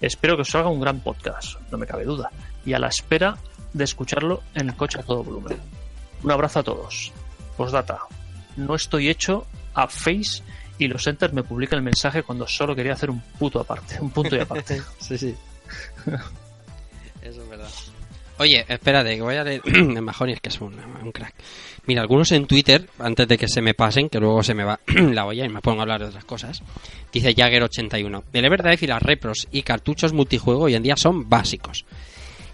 Espero 0.00 0.36
que 0.36 0.42
os 0.42 0.50
salga 0.50 0.68
un 0.68 0.80
gran 0.80 1.00
podcast, 1.00 1.58
no 1.70 1.78
me 1.78 1.86
cabe 1.86 2.04
duda, 2.04 2.30
y 2.66 2.72
a 2.74 2.78
la 2.78 2.88
espera 2.88 3.38
de 3.72 3.84
escucharlo 3.84 4.42
en 4.54 4.68
el 4.68 4.76
coche 4.76 4.98
a 4.98 5.02
todo 5.04 5.22
volumen. 5.22 5.56
Un 6.22 6.30
abrazo 6.32 6.58
a 6.58 6.62
todos. 6.64 7.12
Postdata. 7.56 8.00
No 8.56 8.74
estoy 8.74 9.08
hecho 9.08 9.46
a 9.72 9.86
Face 9.86 10.42
y 10.78 10.88
los 10.88 11.06
Enter 11.06 11.32
me 11.32 11.44
publican 11.44 11.78
el 11.78 11.84
mensaje 11.84 12.22
cuando 12.22 12.46
solo 12.46 12.74
quería 12.74 12.94
hacer 12.94 13.10
un 13.10 13.20
puto 13.38 13.60
aparte, 13.60 13.98
un 14.00 14.10
punto 14.10 14.34
y 14.34 14.40
aparte. 14.40 14.82
sí, 14.98 15.16
sí. 15.16 15.34
Eso 17.22 17.42
es 17.42 17.48
verdad. 17.48 17.68
Oye, 18.38 18.64
espérate, 18.68 19.14
que 19.14 19.22
voy 19.22 19.36
a 19.36 19.44
leer. 19.44 19.62
es 20.28 20.40
que 20.40 20.48
es 20.48 20.60
un, 20.60 20.74
un 21.02 21.12
crack. 21.12 21.34
Mira, 21.86 22.02
algunos 22.02 22.32
en 22.32 22.46
Twitter, 22.46 22.88
antes 22.98 23.28
de 23.28 23.38
que 23.38 23.46
se 23.46 23.62
me 23.62 23.74
pasen, 23.74 24.08
que 24.08 24.18
luego 24.18 24.42
se 24.42 24.54
me 24.54 24.64
va 24.64 24.80
la 24.86 25.26
olla 25.26 25.44
y 25.44 25.48
me 25.48 25.60
pongo 25.60 25.80
a 25.80 25.82
hablar 25.82 26.00
de 26.00 26.06
otras 26.06 26.24
cosas, 26.24 26.62
dice 27.12 27.34
Jagger81. 27.34 28.22
El 28.32 28.44
Everdrive 28.44 28.78
y 28.80 28.86
las 28.86 29.02
repros 29.02 29.46
y 29.52 29.62
cartuchos 29.62 30.12
multijuego 30.12 30.64
hoy 30.64 30.74
en 30.74 30.82
día 30.82 30.96
son 30.96 31.28
básicos. 31.28 31.84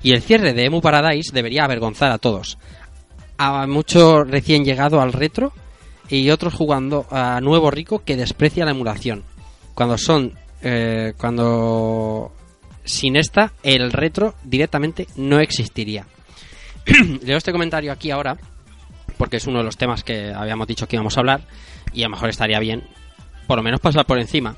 Y 0.02 0.12
el 0.12 0.22
cierre 0.22 0.52
de 0.52 0.64
Emu 0.64 0.80
Paradise 0.80 1.32
debería 1.32 1.64
avergonzar 1.64 2.10
a 2.10 2.18
todos. 2.18 2.58
A 3.38 3.66
mucho 3.66 4.24
recién 4.24 4.64
llegado 4.64 5.00
al 5.00 5.12
retro 5.12 5.52
y 6.08 6.30
otros 6.30 6.54
jugando 6.54 7.06
a 7.10 7.40
nuevo 7.40 7.70
rico 7.70 8.02
que 8.04 8.16
desprecia 8.16 8.64
la 8.64 8.72
emulación. 8.72 9.24
Cuando 9.74 9.96
son. 9.96 10.34
eh, 10.62 11.14
cuando. 11.16 12.32
Sin 12.90 13.14
esta, 13.14 13.52
el 13.62 13.92
retro 13.92 14.34
directamente 14.42 15.06
no 15.14 15.38
existiría. 15.38 16.06
Leo 17.22 17.38
este 17.38 17.52
comentario 17.52 17.92
aquí 17.92 18.10
ahora, 18.10 18.36
porque 19.16 19.36
es 19.36 19.46
uno 19.46 19.58
de 19.58 19.64
los 19.64 19.76
temas 19.76 20.02
que 20.02 20.32
habíamos 20.34 20.66
dicho 20.66 20.88
que 20.88 20.96
íbamos 20.96 21.16
a 21.16 21.20
hablar, 21.20 21.42
y 21.92 22.02
a 22.02 22.06
lo 22.06 22.10
mejor 22.10 22.30
estaría 22.30 22.58
bien, 22.58 22.82
por 23.46 23.58
lo 23.58 23.62
menos 23.62 23.78
pasar 23.78 24.06
por 24.06 24.18
encima. 24.18 24.56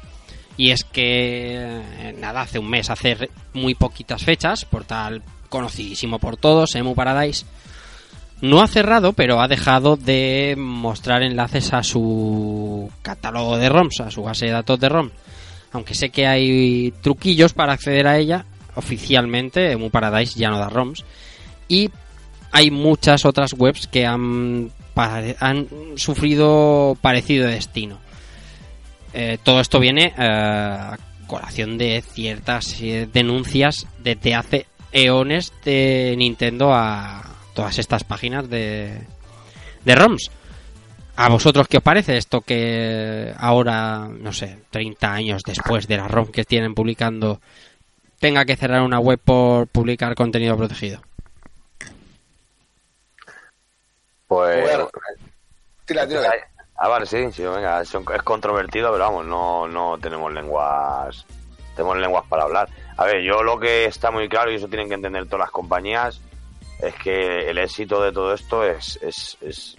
Y 0.56 0.70
es 0.70 0.82
que, 0.82 1.56
eh, 1.58 2.16
nada, 2.18 2.40
hace 2.40 2.58
un 2.58 2.70
mes, 2.70 2.88
hace 2.88 3.28
muy 3.52 3.74
poquitas 3.74 4.24
fechas, 4.24 4.64
portal 4.64 5.22
conocidísimo 5.50 6.18
por 6.18 6.38
todos, 6.38 6.74
Emu 6.74 6.94
Paradise, 6.94 7.44
no 8.40 8.62
ha 8.62 8.66
cerrado, 8.66 9.12
pero 9.12 9.42
ha 9.42 9.48
dejado 9.48 9.96
de 9.96 10.54
mostrar 10.56 11.22
enlaces 11.22 11.74
a 11.74 11.82
su 11.82 12.90
catálogo 13.02 13.58
de 13.58 13.68
ROMs, 13.68 14.00
a 14.00 14.10
su 14.10 14.22
base 14.22 14.46
de 14.46 14.52
datos 14.52 14.80
de 14.80 14.88
ROM. 14.88 15.10
Aunque 15.72 15.94
sé 15.94 16.10
que 16.10 16.26
hay 16.26 16.92
truquillos 17.00 17.52
para 17.54 17.72
acceder 17.72 18.06
a 18.06 18.18
ella, 18.18 18.44
oficialmente 18.74 19.72
Emu 19.72 19.90
Paradise 19.90 20.38
ya 20.38 20.50
no 20.50 20.58
da 20.58 20.68
ROMs. 20.68 21.04
Y 21.68 21.90
hay 22.50 22.70
muchas 22.70 23.24
otras 23.24 23.54
webs 23.54 23.86
que 23.86 24.06
han, 24.06 24.70
sufrido 25.96 26.96
parecido 27.00 27.46
destino. 27.48 27.98
Eh, 29.14 29.38
todo 29.42 29.60
esto 29.60 29.80
viene 29.80 30.14
eh, 30.16 30.22
a 30.22 30.98
colación 31.26 31.78
de 31.78 32.02
ciertas 32.02 32.80
eh, 32.80 33.08
denuncias 33.10 33.86
desde 34.02 34.34
hace 34.34 34.66
eones 34.92 35.52
de 35.64 36.14
Nintendo 36.18 36.74
a 36.74 37.22
todas 37.54 37.78
estas 37.78 38.04
páginas 38.04 38.48
de, 38.50 38.98
de 39.84 39.94
ROMs. 39.94 40.30
¿A 41.16 41.28
vosotros 41.28 41.68
qué 41.68 41.76
os 41.76 41.82
parece 41.82 42.16
esto 42.16 42.40
que 42.40 43.34
ahora, 43.36 44.08
no 44.08 44.32
sé, 44.32 44.58
30 44.70 45.12
años 45.12 45.42
después 45.44 45.86
de 45.86 45.98
la 45.98 46.08
ROM 46.08 46.28
que 46.28 46.44
tienen 46.44 46.74
publicando, 46.74 47.40
tenga 48.18 48.44
que 48.44 48.56
cerrar 48.56 48.82
una 48.82 48.98
web 48.98 49.18
por 49.18 49.66
publicar 49.68 50.14
contenido 50.14 50.56
protegido? 50.56 51.02
Pues. 54.26 54.62
Bueno, 54.62 54.88
Tira, 55.84 56.06
tira. 56.06 56.32
Ah, 56.76 56.88
vale, 56.88 57.06
sí, 57.06 57.30
sí, 57.32 57.42
venga, 57.42 57.80
es, 57.82 57.94
es 57.94 58.22
controvertido, 58.22 58.90
pero 58.92 59.04
vamos, 59.04 59.26
no, 59.26 59.68
no 59.68 59.98
tenemos 59.98 60.32
lenguas, 60.32 61.26
tenemos 61.76 61.98
lenguas 61.98 62.24
para 62.28 62.44
hablar. 62.44 62.68
A 62.96 63.04
ver, 63.04 63.22
yo 63.22 63.42
lo 63.42 63.60
que 63.60 63.84
está 63.84 64.10
muy 64.10 64.28
claro, 64.28 64.50
y 64.50 64.56
eso 64.56 64.68
tienen 64.68 64.88
que 64.88 64.94
entender 64.94 65.26
todas 65.26 65.46
las 65.46 65.50
compañías, 65.50 66.20
es 66.82 66.94
que 66.96 67.48
el 67.48 67.58
éxito 67.58 68.02
de 68.02 68.12
todo 68.12 68.34
esto 68.34 68.64
es, 68.64 68.98
es, 69.00 69.38
es, 69.40 69.76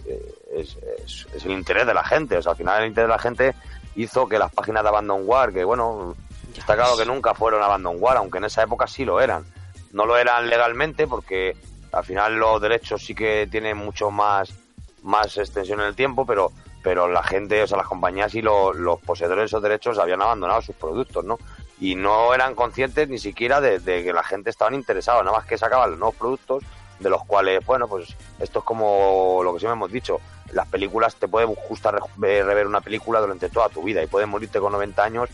es, 0.50 1.44
el 1.44 1.50
interés 1.50 1.86
de 1.86 1.92
la 1.92 2.02
gente. 2.02 2.38
O 2.38 2.42
sea, 2.42 2.52
al 2.52 2.58
final 2.58 2.82
el 2.82 2.88
interés 2.88 3.08
de 3.08 3.14
la 3.14 3.18
gente 3.18 3.54
hizo 3.96 4.26
que 4.26 4.38
las 4.38 4.50
páginas 4.52 4.82
de 4.82 4.88
Abandonware, 4.88 5.52
que 5.52 5.64
bueno, 5.64 6.16
está 6.56 6.74
claro 6.74 6.96
que 6.96 7.04
nunca 7.04 7.34
fueron 7.34 7.62
Abandonware, 7.62 8.16
aunque 8.16 8.38
en 8.38 8.44
esa 8.44 8.62
época 8.62 8.86
sí 8.86 9.04
lo 9.04 9.20
eran. 9.20 9.44
No 9.92 10.06
lo 10.06 10.16
eran 10.16 10.48
legalmente 10.48 11.06
porque 11.06 11.54
al 11.92 12.04
final 12.04 12.36
los 12.36 12.60
derechos 12.60 13.04
sí 13.04 13.14
que 13.14 13.46
tienen 13.50 13.76
mucho 13.76 14.10
más, 14.10 14.54
más 15.02 15.36
extensión 15.36 15.80
en 15.80 15.86
el 15.86 15.94
tiempo, 15.94 16.24
pero, 16.24 16.52
pero 16.82 17.06
la 17.06 17.22
gente, 17.22 17.62
o 17.62 17.66
sea, 17.66 17.76
las 17.76 17.86
compañías 17.86 18.34
y 18.34 18.40
los, 18.40 18.76
los 18.76 18.98
poseedores 19.00 19.42
de 19.42 19.46
esos 19.46 19.62
derechos 19.62 19.98
habían 19.98 20.22
abandonado 20.22 20.62
sus 20.62 20.74
productos, 20.74 21.22
¿no? 21.22 21.38
Y 21.78 21.96
no 21.96 22.32
eran 22.32 22.54
conscientes 22.54 23.10
ni 23.10 23.18
siquiera 23.18 23.60
de, 23.60 23.78
de 23.78 24.02
que 24.02 24.12
la 24.14 24.22
gente 24.22 24.48
estaba 24.48 24.74
interesada, 24.74 25.22
nada 25.22 25.36
más 25.36 25.46
que 25.46 25.58
sacaban 25.58 25.90
los 25.90 25.98
nuevos 25.98 26.16
productos, 26.16 26.64
de 26.98 27.10
los 27.10 27.24
cuales, 27.24 27.64
bueno, 27.66 27.88
pues 27.88 28.08
esto 28.38 28.60
es 28.60 28.64
como 28.64 29.40
lo 29.42 29.52
que 29.54 29.60
siempre 29.60 29.74
hemos 29.74 29.90
dicho, 29.92 30.20
las 30.52 30.66
películas 30.68 31.16
te 31.16 31.26
puede 31.28 31.46
gustar 31.46 31.98
re- 32.18 32.42
rever 32.42 32.66
una 32.66 32.80
película 32.80 33.20
durante 33.20 33.48
toda 33.48 33.68
tu 33.68 33.82
vida 33.82 34.02
y 34.02 34.06
puedes 34.06 34.28
morirte 34.28 34.60
con 34.60 34.72
90 34.72 35.02
años 35.02 35.28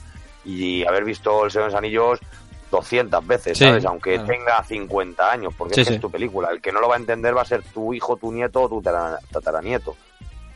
y 0.45 0.87
haber 0.87 1.05
visto 1.05 1.45
El 1.45 1.51
Señor 1.51 1.67
de 1.69 1.73
los 1.73 1.79
Anillos 1.79 2.19
200 2.71 3.27
veces, 3.27 3.59
Sí, 3.59 3.65
¿sabes? 3.65 3.85
Aunque 3.85 4.15
claro. 4.15 4.29
tenga 4.29 4.65
50 4.65 5.31
años, 5.31 5.53
porque 5.59 5.75
Sí, 5.75 5.81
es, 5.81 5.87
que 5.89 5.93
sí. 5.93 5.95
es 5.97 6.01
tu 6.01 6.11
película. 6.11 6.51
El 6.51 6.61
que 6.63 6.71
no 6.73 6.81
lo 6.81 6.89
va 6.89 6.95
a 6.95 6.99
entender 6.99 7.37
va 7.37 7.43
a 7.43 7.45
ser 7.45 7.63
tu 7.65 7.93
hijo, 7.93 8.17
tu 8.17 8.31
nieto 8.33 8.63
o 8.63 8.69
tu 8.69 8.81
tara- 8.81 9.19
tataranieto. 9.31 9.97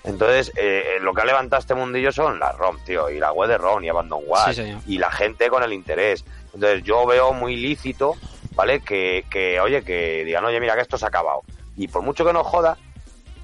Entonces, 0.05 0.53
eh, 0.57 0.99
lo 1.01 1.13
que 1.15 1.23
ha 1.23 1.25
levantado 1.25 1.61
este 1.61 1.75
mundillo 1.75 2.13
son 2.13 2.39
las 2.39 2.57
ROM, 2.59 2.77
tío, 2.85 3.09
y 3.11 3.19
la 3.19 3.33
web 3.33 3.49
de 3.49 3.57
ROM 3.59 3.83
y 3.83 3.89
Abandonware, 3.89 4.55
Sí, 4.55 4.55
señor. 4.63 4.81
y 4.87 4.99
la 4.99 5.11
gente 5.11 5.49
con 5.49 5.63
el 5.63 5.73
interés. 5.73 6.25
Entonces, 6.53 6.83
yo 6.85 7.07
veo 7.07 7.33
muy 7.33 7.57
lícito, 7.57 8.15
¿vale? 8.55 8.81
Que, 8.81 9.25
que, 9.31 9.61
oye, 9.61 9.83
que 9.83 10.25
digan, 10.25 10.45
oye, 10.45 10.61
mira, 10.61 10.75
que 10.75 10.83
esto 10.83 10.99
se 10.99 11.05
ha 11.05 11.09
acabado. 11.09 11.43
Y 11.77 11.89
por 11.89 12.03
mucho 12.03 12.25
que 12.25 12.33
nos 12.33 12.47
joda, 12.47 12.77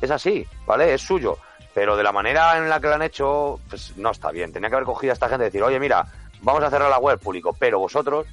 es 0.00 0.10
así, 0.10 0.46
¿vale? 0.66 0.94
Es 0.94 1.02
suyo. 1.02 1.38
Pero 1.74 1.96
de 1.96 2.02
la 2.02 2.12
manera 2.12 2.58
en 2.58 2.68
la 2.68 2.80
que 2.80 2.88
lo 2.88 2.94
han 2.94 3.02
hecho, 3.02 3.60
pues 3.68 3.96
no 3.96 4.10
está 4.10 4.30
bien. 4.30 4.52
Tenía 4.52 4.68
que 4.68 4.74
haber 4.74 4.86
cogido 4.86 5.12
a 5.12 5.14
esta 5.14 5.28
gente 5.28 5.44
y 5.44 5.46
decir, 5.46 5.62
oye, 5.62 5.78
mira, 5.78 6.04
vamos 6.42 6.62
a 6.64 6.70
cerrar 6.70 6.90
la 6.90 6.98
web 6.98 7.18
público, 7.20 7.54
pero 7.56 7.78
vosotros, 7.78 8.26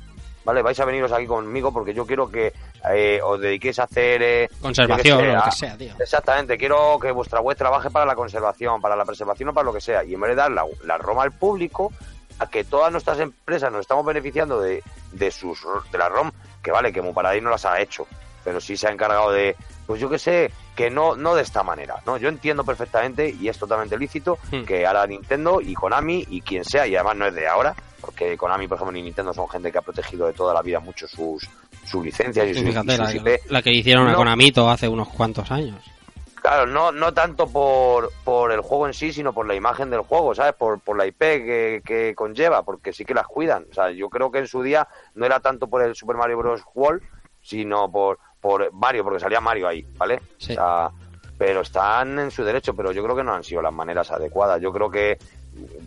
¿vale? 0.43 0.63
Vais 0.63 0.79
a 0.79 0.85
veniros 0.85 1.11
aquí 1.11 1.27
conmigo 1.27 1.71
porque 1.71 1.93
yo 1.93 2.05
quiero 2.07 2.29
que 2.29 2.53
eh, 2.91 3.19
os 3.23 3.39
dediquéis 3.39 3.77
a 3.79 3.83
hacer... 3.83 4.21
eh, 4.23 4.49
Conservación 4.59 5.19
o 5.19 5.35
lo 5.35 5.43
que 5.43 5.51
sea, 5.51 5.77
tío. 5.77 5.93
Exactamente, 5.99 6.57
quiero 6.57 6.97
que 6.99 7.11
vuestra 7.11 7.39
web 7.39 7.55
trabaje 7.55 7.91
para 7.91 8.05
la 8.05 8.15
conservación, 8.15 8.81
para 8.81 8.95
la 8.95 9.05
preservación 9.05 9.49
o 9.49 9.53
para 9.53 9.65
lo 9.65 9.73
que 9.73 9.81
sea. 9.81 10.03
Y 10.03 10.15
en 10.15 10.21
vez 10.21 10.29
de 10.29 10.35
dar 10.35 10.51
la, 10.51 10.65
la 10.83 10.97
ROM 10.97 11.19
al 11.19 11.31
público, 11.31 11.91
a 12.39 12.49
que 12.49 12.63
todas 12.63 12.91
nuestras 12.91 13.19
empresas 13.19 13.71
nos 13.71 13.81
estamos 13.81 14.05
beneficiando 14.05 14.59
de, 14.61 14.83
de 15.11 15.31
sus 15.31 15.59
de 15.91 15.97
la 15.97 16.09
ROM, 16.09 16.31
que 16.61 16.71
vale, 16.71 16.91
que 16.91 17.01
Muparadis 17.01 17.43
no 17.43 17.49
las 17.49 17.65
ha 17.65 17.79
hecho, 17.81 18.07
pero 18.43 18.59
sí 18.61 18.77
se 18.77 18.87
ha 18.87 18.91
encargado 18.91 19.31
de, 19.31 19.55
pues 19.85 19.99
yo 20.01 20.09
que 20.09 20.19
sé, 20.19 20.51
que 20.75 20.89
no, 20.89 21.15
no 21.15 21.35
de 21.35 21.41
esta 21.43 21.63
manera. 21.63 21.95
no 22.05 22.17
Yo 22.17 22.29
entiendo 22.29 22.63
perfectamente 22.63 23.29
y 23.29 23.47
es 23.49 23.57
totalmente 23.57 23.97
lícito 23.97 24.37
Hmm. 24.51 24.63
que 24.63 24.85
ahora 24.85 25.07
Nintendo 25.07 25.59
y 25.61 25.73
Konami 25.73 26.25
y 26.29 26.41
quien 26.41 26.63
sea, 26.63 26.85
y 26.87 26.95
además 26.95 27.15
no 27.17 27.27
es 27.27 27.33
de 27.35 27.47
ahora, 27.47 27.75
porque 28.01 28.37
Konami, 28.37 28.67
por 28.67 28.75
ejemplo, 28.77 28.91
ni 28.93 29.01
Nintendo 29.01 29.33
son 29.33 29.49
gente 29.49 29.71
que 29.71 29.77
ha 29.77 29.81
protegido 29.81 30.27
de 30.27 30.33
toda 30.33 30.53
la 30.53 30.61
vida 30.61 30.79
mucho 30.79 31.07
sus, 31.07 31.49
sus 31.85 32.03
licencias 32.05 32.47
y 32.47 32.53
sus, 32.53 32.63
y 32.63 32.73
sus 32.73 32.85
la, 32.85 33.13
IP. 33.15 33.39
la 33.49 33.61
que 33.61 33.71
hicieron 33.71 34.07
a 34.07 34.11
No. 34.11 34.17
Konamito 34.17 34.69
hace 34.69 34.87
unos 34.87 35.07
cuantos 35.09 35.49
años. 35.51 35.83
Claro, 36.47 36.65
no, 36.65 36.93
no 36.93 37.13
tanto 37.13 37.49
por, 37.49 38.09
por 38.23 38.53
el 38.53 38.61
juego 38.61 38.87
en 38.87 38.93
sí, 38.93 39.11
sino 39.11 39.33
por 39.33 39.45
la 39.45 39.53
imagen 39.53 39.89
del 39.89 39.99
juego, 39.99 40.33
¿sabes? 40.33 40.53
Por, 40.53 40.79
por 40.79 40.95
la 40.95 41.05
IP 41.05 41.19
que, 41.19 41.81
que 41.83 42.15
conlleva, 42.15 42.63
porque 42.63 42.93
sí 42.93 43.03
que 43.03 43.13
las 43.13 43.27
cuidan. 43.27 43.65
O 43.69 43.73
sea, 43.73 43.91
yo 43.91 44.09
creo 44.09 44.31
que 44.31 44.39
en 44.39 44.47
su 44.47 44.63
día 44.63 44.87
no 45.13 45.25
era 45.25 45.41
tanto 45.41 45.67
por 45.67 45.81
el 45.81 45.93
Super 45.93 46.15
Mario 46.15 46.37
Bros. 46.37 46.63
World, 46.73 47.03
sino 47.41 47.91
por, 47.91 48.19
por 48.39 48.71
Mario, 48.71 49.03
porque 49.03 49.19
salía 49.19 49.41
Mario 49.41 49.67
ahí, 49.67 49.85
¿vale? 49.97 50.21
Sí. 50.37 50.53
O 50.53 50.55
sea, 50.55 50.89
pero 51.37 51.59
están 51.59 52.17
en 52.17 52.31
su 52.31 52.45
derecho, 52.45 52.73
pero 52.73 52.93
yo 52.93 53.03
creo 53.03 53.17
que 53.17 53.25
no 53.25 53.33
han 53.33 53.43
sido 53.43 53.61
las 53.61 53.73
maneras 53.73 54.09
adecuadas. 54.09 54.61
Yo 54.61 54.71
creo 54.71 54.89
que, 54.89 55.17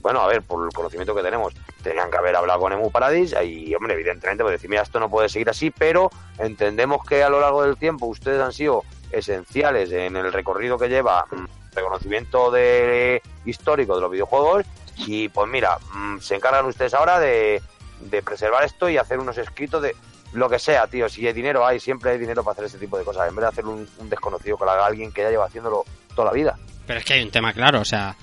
bueno, 0.02 0.20
a 0.20 0.26
ver, 0.26 0.42
por 0.42 0.62
el 0.66 0.74
conocimiento 0.74 1.14
que 1.14 1.22
tenemos, 1.22 1.54
tenían 1.82 2.10
que 2.10 2.18
haber 2.18 2.36
hablado 2.36 2.60
con 2.60 2.74
Emu 2.74 2.90
Paradis 2.90 3.34
y, 3.42 3.74
hombre, 3.74 3.94
evidentemente, 3.94 4.44
pues 4.44 4.52
decir, 4.52 4.68
mira, 4.68 4.82
esto 4.82 5.00
no 5.00 5.08
puede 5.08 5.30
seguir 5.30 5.48
así, 5.48 5.70
pero 5.70 6.10
entendemos 6.36 7.02
que 7.08 7.22
a 7.22 7.30
lo 7.30 7.40
largo 7.40 7.62
del 7.62 7.78
tiempo 7.78 8.04
ustedes 8.04 8.42
han 8.42 8.52
sido 8.52 8.84
esenciales 9.10 9.90
en 9.92 10.16
el 10.16 10.32
recorrido 10.32 10.78
que 10.78 10.88
lleva 10.88 11.26
mm, 11.30 11.74
reconocimiento 11.74 12.50
de 12.50 13.22
histórico 13.44 13.94
de 13.94 14.00
los 14.00 14.10
videojuegos 14.10 14.64
y 14.96 15.28
pues 15.28 15.48
mira, 15.48 15.78
mm, 15.94 16.18
se 16.18 16.36
encargan 16.36 16.66
ustedes 16.66 16.94
ahora 16.94 17.18
de, 17.18 17.62
de 18.00 18.22
preservar 18.22 18.64
esto 18.64 18.88
y 18.88 18.96
hacer 18.96 19.18
unos 19.18 19.38
escritos 19.38 19.82
de 19.82 19.94
lo 20.32 20.48
que 20.48 20.58
sea, 20.58 20.86
tío, 20.86 21.08
si 21.08 21.26
hay 21.26 21.32
dinero 21.32 21.66
hay, 21.66 21.80
siempre 21.80 22.12
hay 22.12 22.18
dinero 22.18 22.44
para 22.44 22.52
hacer 22.52 22.66
este 22.66 22.78
tipo 22.78 22.96
de 22.96 23.04
cosas, 23.04 23.28
en 23.28 23.34
vez 23.34 23.42
de 23.42 23.48
hacer 23.48 23.66
un, 23.66 23.88
desconocido 24.08 24.56
que 24.56 24.64
lo 24.64 24.70
haga 24.70 24.86
alguien 24.86 25.12
que 25.12 25.22
ya 25.22 25.30
lleva 25.30 25.46
haciéndolo 25.46 25.84
toda 26.14 26.26
la 26.26 26.32
vida. 26.32 26.56
Pero 26.86 26.98
es 27.00 27.04
que 27.04 27.14
hay 27.14 27.22
un 27.22 27.30
tema 27.30 27.52
claro, 27.52 27.80
o 27.80 27.84
sea, 27.84 28.16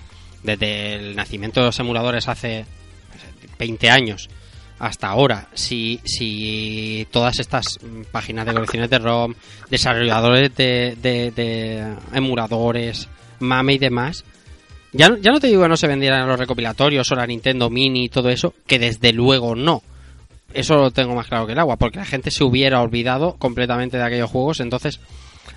desde 0.43 0.95
el 0.95 1.15
nacimiento 1.15 1.59
de 1.59 1.68
los 1.68 1.80
emuladores 1.80 2.27
hace 2.27 2.65
pues, 3.09 3.57
20 3.57 3.89
años 3.89 4.30
hasta 4.80 5.08
ahora, 5.08 5.48
si, 5.54 5.99
si 6.06 7.08
todas 7.12 7.40
estas 7.40 7.80
páginas 8.12 8.45
de 8.45 8.54
colecciones 8.54 8.90
de 8.90 8.99
ROM, 8.99 9.34
desarrolladores 9.70 10.56
de, 10.56 10.95
de- 11.02 11.95
emuladores, 12.14 13.08
mame 13.40 13.74
y 13.74 13.78
demás, 13.80 14.24
ya, 14.94 15.16
ya 15.20 15.32
no 15.32 15.40
te 15.40 15.48
digo 15.48 15.64
que 15.64 15.70
no 15.70 15.78
se 15.78 15.88
vendieran 15.88 16.28
los 16.28 16.40
recopilatorios 16.40 17.12
o 17.12 17.16
la 17.16 17.28
Nintendo 17.28 17.70
Mini 17.70 18.06
y 18.06 18.10
todo 18.10 18.30
eso, 18.30 18.54
que 18.66 18.80
desde 18.80 19.14
luego 19.14 19.56
no. 19.56 19.82
Eso 20.54 20.76
lo 20.76 20.91
tengo 20.91 21.14
más 21.14 21.28
claro 21.28 21.45
que 21.45 21.52
el 21.54 21.60
agua, 21.60 21.76
porque 21.78 21.99
la 21.99 22.06
gente 22.06 22.32
se 22.32 22.44
hubiera 22.44 22.82
olvidado 22.82 23.34
completamente 23.34 23.98
de 23.98 24.04
aquellos 24.04 24.30
juegos, 24.30 24.60
entonces 24.60 24.99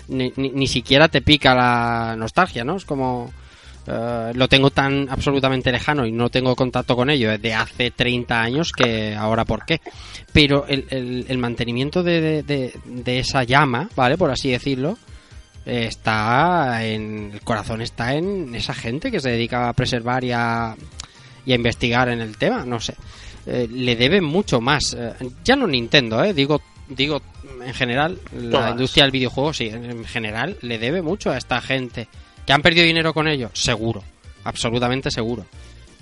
ni, 0.07 0.33
ni, 0.35 0.49
ni 0.49 0.67
siquiera 0.67 1.07
te 1.07 1.21
pica 1.21 1.55
la 1.55 2.15
nostalgia, 2.17 2.63
¿no? 2.63 2.75
Es 2.75 2.85
como 2.85 3.31
eh, 3.87 4.31
lo 4.35 4.47
tengo 4.47 4.69
tan 4.69 5.07
absolutamente 5.09 5.71
lejano 5.71 6.05
y 6.05 6.11
no 6.11 6.29
tengo 6.29 6.55
contacto 6.55 6.95
con 6.95 7.09
ello 7.09 7.29
desde 7.31 7.53
hace 7.53 7.91
30 7.91 8.41
años 8.41 8.71
que 8.71 9.15
ahora 9.15 9.45
por 9.45 9.65
qué. 9.65 9.81
Pero 10.33 10.65
el, 10.67 10.85
el- 10.89 11.25
el 11.27 11.37
mantenimiento 11.37 12.03
de, 12.03 12.21
de- 12.21 12.43
de- 12.43 12.73
de 12.85 13.19
esa 13.19 13.43
llama, 13.43 13.89
¿vale? 13.95 14.17
Por 14.17 14.29
así 14.31 14.51
decirlo, 14.51 14.97
está 15.65 16.83
en 16.85 17.31
el 17.33 17.41
corazón 17.41 17.81
está 17.81 18.15
en 18.15 18.53
esa 18.55 18.73
gente 18.73 19.11
que 19.11 19.19
se 19.19 19.29
dedica 19.29 19.69
a 19.69 19.73
preservar 19.73 20.23
y 20.23 20.31
a, 20.31 20.75
y 21.45 21.51
a 21.51 21.55
investigar 21.55 22.09
en 22.09 22.21
el 22.21 22.37
tema, 22.37 22.65
no 22.65 22.79
sé. 22.79 22.95
Eh, 23.45 23.67
le 23.71 23.95
debe 23.95 24.21
mucho 24.21 24.61
más. 24.61 24.95
eh, 24.97 25.13
ya 25.43 25.55
no 25.55 25.67
Nintendo, 25.67 26.23
eh, 26.23 26.33
digo 26.33 26.61
digo 26.87 27.21
en 27.65 27.73
general 27.73 28.19
la 28.35 28.49
Todas. 28.51 28.71
industria 28.71 29.03
del 29.05 29.11
videojuego 29.11 29.53
sí, 29.53 29.67
en 29.69 30.03
general 30.03 30.57
le 30.61 30.77
debe 30.77 31.01
mucho 31.01 31.31
a 31.31 31.37
esta 31.37 31.61
gente 31.61 32.07
que 32.51 32.55
han 32.55 32.61
perdido 32.61 32.85
dinero 32.85 33.13
con 33.13 33.29
ello, 33.29 33.49
seguro, 33.53 34.03
absolutamente 34.43 35.09
seguro. 35.09 35.45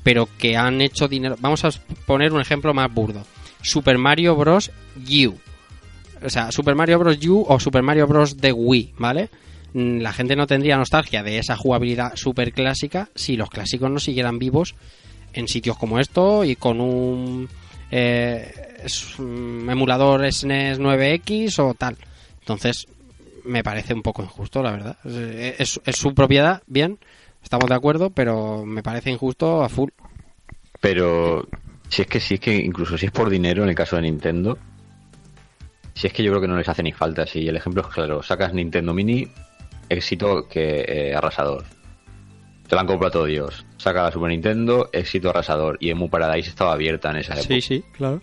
Pero 0.02 0.28
que 0.40 0.58
han 0.58 0.82
hecho 0.82 1.08
dinero. 1.08 1.36
Vamos 1.40 1.64
a 1.64 1.70
poner 2.08 2.34
un 2.34 2.42
ejemplo 2.42 2.74
más 2.74 2.92
burdo. 2.92 3.24
Super 3.62 4.00
Mario 4.00 4.36
Bros. 4.36 4.72
U. 4.98 5.36
O 6.26 6.30
sea, 6.32 6.52
Super 6.52 6.74
Mario 6.74 6.98
Bros. 6.98 7.24
U 7.24 7.46
o 7.48 7.60
Super 7.60 7.84
Mario 7.84 8.08
Bros. 8.08 8.38
de 8.38 8.52
Wii, 8.52 8.96
¿vale? 8.98 9.30
Mm, 9.74 10.00
La 10.00 10.12
gente 10.12 10.36
no 10.36 10.48
tendría 10.48 10.76
nostalgia 10.76 11.22
de 11.22 11.38
esa 11.38 11.56
jugabilidad 11.56 12.16
super 12.16 12.52
clásica 12.52 13.10
si 13.14 13.38
los 13.38 13.52
clásicos 13.52 13.92
no 13.92 14.00
siguieran 14.00 14.40
vivos 14.40 14.74
en 15.34 15.48
sitios 15.48 15.78
como 15.78 16.00
esto 16.00 16.44
y 16.44 16.56
con 16.56 16.82
un 16.82 17.48
eh, 17.92 18.52
emulador 19.70 20.26
SNES 20.34 20.80
9X 20.80 21.60
o 21.60 21.76
tal. 21.76 21.96
Entonces, 22.40 22.88
me 23.50 23.64
parece 23.64 23.94
un 23.94 24.02
poco 24.02 24.22
injusto, 24.24 24.62
la 24.64 24.72
verdad. 24.72 24.98
Es, 25.06 25.60
es- 25.60 25.82
es 25.86 25.96
su 25.98 26.14
propiedad, 26.14 26.62
bien, 26.68 27.00
estamos 27.44 27.68
de 27.70 27.76
acuerdo, 27.76 28.10
pero 28.12 28.66
me 28.66 28.84
parece 28.84 29.10
injusto 29.12 29.64
a 29.64 29.70
full. 29.70 29.90
Pero 30.80 31.48
si 31.90 32.02
es 32.04 32.08
que 32.08 32.20
si 32.20 32.36
es 32.36 32.40
que 32.40 32.56
incluso 32.56 32.98
si 32.98 33.08
es 33.08 33.12
por 33.12 33.30
dinero 33.30 33.64
en 33.64 33.70
el 33.70 33.76
caso 33.76 33.96
de 33.96 34.04
Nintendo, 34.04 34.58
si 35.94 36.08
es 36.08 36.14
que 36.14 36.24
yo 36.24 36.32
creo 36.32 36.42
que 36.42 36.48
no 36.48 36.58
les 36.58 36.70
hace 36.70 36.84
ni 36.84 36.94
falta. 36.94 37.26
Si 37.28 37.48
el 37.48 37.58
ejemplo 37.58 37.82
es 37.82 37.88
claro, 37.90 38.24
sacas 38.24 38.54
Nintendo 38.54 38.94
Mini, 38.94 39.28
éxito 39.90 40.48
que 40.48 40.86
eh, 40.88 41.16
arrasador. 41.16 41.66
Te 42.68 42.76
la 42.76 42.82
han 42.82 42.88
comprado 42.88 43.12
todo 43.12 43.26
Dios. 43.26 43.66
Saca 43.78 44.04
la 44.04 44.12
Super 44.12 44.30
Nintendo, 44.30 44.90
éxito 44.94 45.32
arrasador. 45.32 45.78
Y 45.82 45.90
Emu 45.90 46.08
Paradise 46.10 46.50
estaba 46.50 46.74
abierta 46.74 47.10
en 47.10 47.18
esa 47.18 47.34
época. 47.34 47.60
sí, 47.62 47.84
claro. 47.94 48.22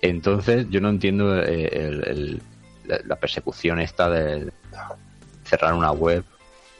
Entonces, 0.00 0.66
yo 0.70 0.80
no 0.80 0.88
entiendo 0.88 1.42
eh, 1.42 1.68
el- 1.72 2.04
el- 2.08 2.42
la, 2.86 3.00
la 3.04 3.16
persecución 3.16 3.80
esta 3.80 4.08
cerrar 5.44 5.74
una 5.74 5.92
web, 5.92 6.24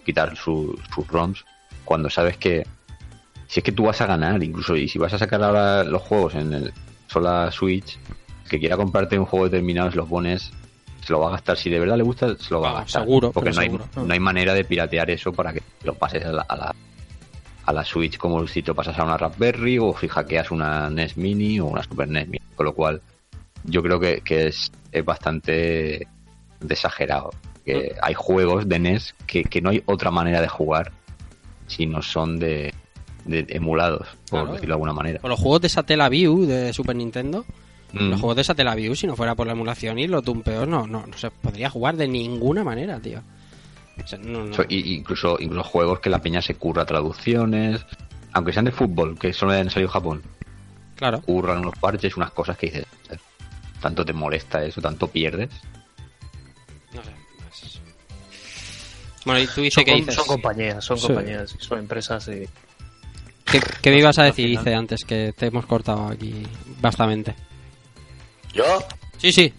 quitar 0.04 0.36
su- 0.36 0.78
sus 0.94 1.06
ROMs, 1.08 1.44
cuando 1.84 2.10
sabes 2.10 2.36
que 2.36 2.66
si 3.46 3.60
es 3.60 3.64
que 3.64 3.72
tú 3.72 3.84
vas 3.84 4.00
a 4.02 4.06
ganar, 4.06 4.42
incluso, 4.42 4.76
y 4.76 4.88
si 4.88 4.98
vas 4.98 5.12
a 5.14 5.18
sacar 5.18 5.42
ahora 5.42 5.82
los 5.84 6.02
juegos 6.02 6.34
en 6.34 6.52
el 6.52 6.72
sola 7.06 7.50
Switch, 7.50 7.98
que 8.48 8.58
quiera 8.58 8.76
comprarte 8.76 9.18
un 9.18 9.24
juego 9.24 9.46
determinado, 9.48 9.90
se 9.90 9.96
lo 9.96 10.06
pones, 10.06 10.50
se 11.02 11.12
lo 11.12 11.20
va 11.20 11.28
a 11.28 11.32
gastar. 11.32 11.56
Si 11.56 11.70
de 11.70 11.78
verdad 11.80 11.96
le 11.96 12.02
gusta, 12.02 12.36
se 12.36 12.52
lo 12.52 12.60
va 12.60 12.68
a 12.68 12.72
Vamos, 12.72 12.84
gastar. 12.86 13.02
seguro, 13.04 13.32
porque 13.32 13.50
no 13.50 13.60
hay, 13.60 13.68
no 13.70 14.12
hay 14.12 14.20
manera 14.20 14.52
de 14.52 14.64
piratear 14.64 15.10
eso 15.10 15.32
para 15.32 15.52
que 15.54 15.62
lo 15.84 15.94
pases 15.94 16.24
a 16.26 16.32
la, 16.32 16.42
a 16.42 16.56
la, 16.56 16.74
a 17.64 17.72
la 17.72 17.84
Switch 17.84 18.18
como 18.18 18.46
si 18.46 18.62
te 18.62 18.74
pasas 18.74 18.98
a 18.98 19.04
una 19.04 19.16
Raspberry 19.16 19.78
o 19.78 19.94
si 19.98 20.08
hackeas 20.08 20.50
una 20.50 20.90
NES 20.90 21.16
Mini 21.16 21.58
o 21.60 21.66
una 21.66 21.82
Super 21.82 22.08
NES 22.08 22.26
Mini. 22.28 22.44
Con 22.54 22.66
lo 22.66 22.74
cual, 22.74 23.00
yo 23.64 23.82
creo 23.82 23.98
que, 23.98 24.20
que 24.20 24.48
es, 24.48 24.70
es 24.92 25.04
bastante 25.04 26.06
exagerado 26.68 27.30
Que 27.74 27.94
hay 28.02 28.14
juegos 28.14 28.68
de 28.68 28.78
NES 28.78 29.14
que, 29.26 29.44
que 29.44 29.60
no 29.60 29.70
hay 29.70 29.82
otra 29.86 30.10
manera 30.10 30.40
de 30.40 30.48
jugar 30.48 30.92
si 31.66 31.86
no 31.86 32.00
son 32.02 32.38
de, 32.38 32.72
de 33.24 33.46
emulados, 33.50 34.08
por 34.30 34.40
Claro. 34.40 34.52
decirlo 34.54 34.72
de 34.72 34.76
alguna 34.76 34.92
manera. 34.94 35.20
O 35.22 35.28
los 35.28 35.38
juegos 35.38 35.60
de 35.60 35.68
Satellaview 35.68 36.46
de 36.46 36.72
Super 36.72 36.96
Nintendo. 36.96 37.44
Mm. 37.92 38.10
Los 38.10 38.20
juegos 38.20 38.36
de 38.36 38.44
Satellaview, 38.44 38.94
si 38.94 39.06
no 39.06 39.16
fuera 39.16 39.34
por 39.34 39.46
la 39.46 39.52
emulación 39.54 39.98
y 39.98 40.06
los 40.06 40.22
tumpeos, 40.22 40.68
no, 40.68 40.86
no, 40.86 41.06
no 41.06 41.16
se 41.16 41.30
podría 41.30 41.70
jugar 41.70 41.96
de 41.96 42.06
ninguna 42.08 42.62
manera, 42.64 43.00
tío. 43.00 43.20
O 44.02 44.06
sea, 44.06 44.18
no, 44.18 44.44
no. 44.44 44.54
So- 44.54 44.64
y- 44.68 44.94
incluso, 44.94 45.36
incluso 45.40 45.64
juegos 45.64 46.00
que 46.00 46.10
la 46.10 46.20
peña 46.20 46.40
se 46.42 46.54
curra 46.54 46.84
traducciones, 46.84 47.84
aunque 48.32 48.52
sean 48.52 48.66
de 48.66 48.72
fútbol, 48.72 49.18
que 49.18 49.32
solo 49.32 49.52
han 49.52 49.70
salido 49.70 49.88
en 49.88 49.92
Japón, 49.92 50.22
Claro. 50.96 51.20
curran 51.22 51.58
unos 51.60 51.78
parches, 51.78 52.16
unas 52.16 52.30
cosas 52.32 52.56
que 52.58 52.66
dices, 52.66 52.86
"Eh, 53.10 53.16
tanto 53.80 54.04
te 54.04 54.12
molesta 54.12 54.62
eso, 54.64 54.80
tanto 54.82 55.08
pierdes. 55.08 55.48
Bueno, 59.28 59.42
y 59.42 59.46
tú 59.46 59.60
dices 59.60 59.84
Son, 59.86 59.94
dices. 59.96 60.14
son 60.14 60.26
compañías, 60.26 60.82
son 60.84 60.98
Sí. 60.98 61.06
compañías, 61.08 61.54
son 61.58 61.78
empresas 61.80 62.26
y... 62.28 62.48
¿Qué, 63.44 63.60
qué 63.82 63.90
me 63.90 63.98
ibas 63.98 64.18
a 64.18 64.24
decir. 64.24 64.48
Dice, 64.48 64.74
antes 64.74 65.04
que 65.04 65.34
te 65.36 65.46
hemos 65.46 65.66
cortado 65.66 66.08
aquí 66.08 66.46
bastante? 66.80 67.34
¿Yo? 68.54 68.64
Sí, 69.18 69.30
sí. 69.32 69.52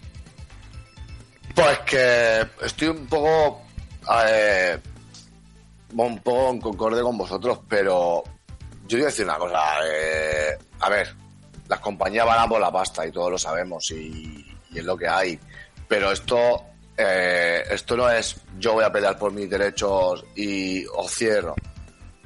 Pues 1.54 1.78
que 1.80 2.46
estoy 2.64 2.88
un 2.88 3.06
poco. 3.06 3.62
eh, 4.26 4.78
un 5.92 6.18
poco 6.20 6.50
en 6.50 6.60
concorde 6.60 7.02
con 7.02 7.16
vosotros, 7.18 7.60
pero 7.68 8.22
yo 8.88 8.96
voy 8.98 9.02
a 9.02 9.06
decir 9.06 9.24
una 9.24 9.38
cosa. 9.38 9.60
eh, 9.86 10.56
a 10.80 10.88
ver, 10.88 11.14
las 11.68 11.78
compañías 11.80 12.26
van 12.26 12.40
a 12.40 12.48
por 12.48 12.60
la 12.60 12.72
pasta 12.72 13.06
y 13.06 13.12
todos 13.12 13.30
lo 13.30 13.38
sabemos 13.38 13.88
y, 13.92 14.46
y 14.72 14.78
es 14.78 14.84
lo 14.84 14.96
que 14.96 15.06
hay. 15.08 15.38
Pero 15.88 16.10
esto, 16.12 16.64
eh, 16.96 17.62
esto 17.70 17.96
no 17.96 18.10
es 18.10 18.36
yo 18.58 18.74
voy 18.74 18.84
a 18.84 18.92
pelear 18.92 19.18
por 19.18 19.32
mis 19.32 19.48
derechos 19.48 20.24
y 20.36 20.84
os 20.86 21.10
cierro. 21.12 21.54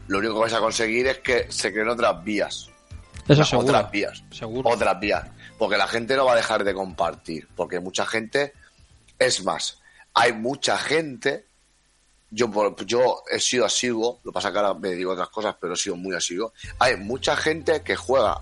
Lo 0.08 0.18
único 0.18 0.34
que 0.34 0.40
vais 0.40 0.52
a 0.54 0.60
conseguir 0.60 1.06
es 1.06 1.18
que 1.18 1.50
se 1.50 1.72
creen 1.72 1.88
otras 1.88 2.22
vías. 2.24 2.68
Eso 3.26 3.40
Otras 3.40 3.48
seguro. 3.48 3.88
vías 3.90 4.22
Seguro. 4.30 4.68
otras 4.70 5.00
vías. 5.00 5.24
Porque 5.58 5.76
la 5.78 5.86
gente 5.86 6.14
no 6.16 6.26
va 6.26 6.32
a 6.32 6.36
dejar 6.36 6.62
de 6.64 6.74
compartir. 6.74 7.48
Porque 7.56 7.80
mucha 7.80 8.04
gente. 8.04 8.52
Es 9.18 9.42
más, 9.44 9.80
hay 10.12 10.32
mucha 10.32 10.76
gente. 10.76 11.46
Yo, 12.30 12.50
yo 12.84 13.22
he 13.30 13.38
sido 13.38 13.64
asiduo, 13.64 14.18
lo 14.24 14.32
pasa 14.32 14.50
que 14.52 14.58
ahora 14.58 14.74
me 14.74 14.90
digo 14.90 15.12
otras 15.12 15.28
cosas, 15.28 15.54
pero 15.60 15.74
he 15.74 15.76
sido 15.76 15.94
muy 15.96 16.16
asiduo. 16.16 16.52
Hay 16.80 16.96
mucha 16.96 17.36
gente 17.36 17.80
que 17.82 17.94
juega 17.94 18.40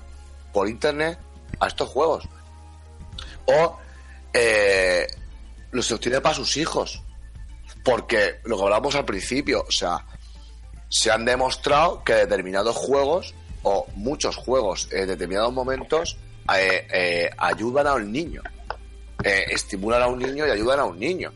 por 0.53 0.67
internet 0.67 1.19
a 1.61 1.67
estos 1.69 1.91
juegos. 1.91 2.25
O 3.47 3.79
eh, 4.33 5.07
los 5.73 5.91
obtiene 5.91 6.21
para 6.21 6.35
sus 6.35 6.57
hijos. 6.57 7.03
Porque 7.85 8.37
lo 8.45 8.57
que 8.57 8.63
hablábamos 8.63 8.95
al 8.95 9.05
principio, 9.05 9.65
o 9.67 9.73
sea, 9.73 10.07
se 10.89 11.11
han 11.11 11.25
demostrado 11.25 12.05
que 12.05 12.15
determinados 12.15 12.77
juegos 12.77 13.35
o 13.63 13.87
muchos 13.97 14.37
juegos 14.37 14.89
en 14.93 15.09
determinados 15.09 15.53
momentos 15.53 16.17
eh, 16.57 16.87
eh, 16.93 17.31
ayudan 17.39 17.87
a 17.87 17.95
un 17.95 18.13
niño, 18.13 18.43
eh, 19.25 19.45
estimulan 19.51 20.03
a 20.03 20.07
un 20.07 20.19
niño 20.19 20.47
y 20.47 20.51
ayudan 20.51 20.81
a 20.81 20.85
un 20.85 20.99
niño. 20.99 21.33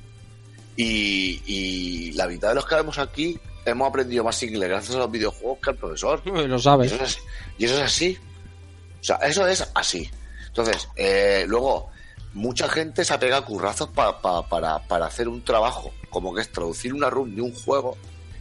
Y, 0.76 1.42
y 1.47 2.12
la 2.12 2.26
mitad 2.28 2.50
de 2.50 2.56
los 2.56 2.66
que 2.66 2.74
vemos 2.74 2.98
aquí 2.98 3.40
hemos 3.65 3.89
aprendido 3.89 4.23
más 4.23 4.40
inglés 4.42 4.68
gracias 4.68 4.94
a 4.94 4.98
los 4.98 5.10
videojuegos 5.10 5.58
que 5.62 5.70
al 5.70 5.76
profesor. 5.76 6.23
Lo 6.26 6.56
Y 6.56 6.60
sabes. 6.60 6.92
eso, 6.92 7.02
es. 7.02 7.18
Y 7.58 7.65
eso 7.65 7.76
es 7.76 7.82
así. 7.82 8.18
O 9.00 9.05
sea, 9.05 9.16
eso 9.16 9.47
es 9.47 9.66
así. 9.74 10.10
Entonces, 10.48 10.89
eh, 10.97 11.44
luego, 11.48 11.90
mucha 12.36 12.68
gente 12.68 13.02
se 13.05 13.15
apega 13.15 13.39
a 13.39 13.42
currazos 13.42 13.89
pa- 13.89 14.20
pa- 14.20 14.47
para, 14.47 14.78
para 14.86 15.06
hacer 15.06 15.26
un 15.26 15.42
trabajo, 15.42 15.92
como 16.10 16.34
que 16.34 16.42
es 16.42 16.52
traducir 16.52 16.92
una 16.92 17.08
run 17.08 17.34
de 17.34 17.40
un 17.40 17.55
juego 17.55 17.97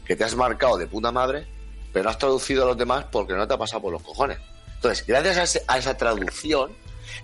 que 0.05 0.15
te 0.17 0.23
has 0.25 0.35
marcado 0.35 0.77
de 0.77 0.85
puta 0.85 1.11
madre, 1.13 1.47
pero 1.93 2.03
no 2.03 2.09
has 2.09 2.17
traducido 2.17 2.63
a 2.63 2.67
los 2.67 2.77
demás 2.77 3.05
porque 3.11 3.33
no 3.33 3.47
te 3.47 3.53
ha 3.53 3.57
pasado 3.57 3.81
por 3.83 3.93
los 3.93 4.03
cojones. 4.03 4.37
Entonces, 4.75 5.07
gracias 5.07 5.63
a, 5.67 5.77
esa 5.77 5.95
traducción, 5.97 6.73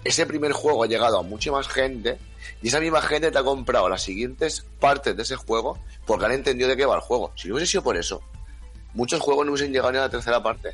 ese 0.06 0.26
primer 0.26 0.54
juego 0.54 0.84
ha 0.84 0.88
llegado 0.88 1.20
a 1.20 1.24
mucha 1.24 1.52
más 1.52 1.68
gente 1.68 2.18
y 2.62 2.70
esa 2.70 2.80
misma 2.80 3.02
gente 3.02 3.32
te 3.32 3.38
ha 3.38 3.44
comprado 3.44 3.90
las 3.90 4.02
siguientes 4.02 4.66
partes 4.80 5.16
de 5.18 5.24
ese 5.24 5.36
juego 5.36 5.78
porque 6.06 6.26
han 6.26 6.32
entendido 6.32 6.70
de 6.70 6.78
qué 6.78 6.86
va 6.86 6.96
el 6.96 7.02
juego. 7.02 7.34
Si 7.36 7.50
no 7.50 7.56
hubiese 7.56 7.72
sido 7.72 7.84
por 7.84 7.98
eso, 7.98 8.22
muchos 8.94 9.20
juegos 9.20 9.46
no 9.46 9.52
hubiesen 9.52 9.74
llegado 9.74 9.92
ni 9.92 9.98
a 9.98 10.02
la 10.02 10.10
tercera 10.10 10.42
parte 10.42 10.70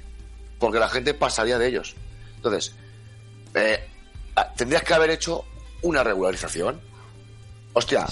porque 0.59 0.79
la 0.79 0.87
gente 0.89 1.13
pasaría 1.15 1.57
de 1.57 1.67
ellos. 1.67 1.95
Entonces, 2.35 2.73
eh, 3.55 3.83
tendrías 4.55 4.83
que 4.83 4.93
haber 4.93 5.09
hecho 5.09 5.43
una 5.81 6.03
regularización. 6.03 6.79
Hostia, 7.73 8.05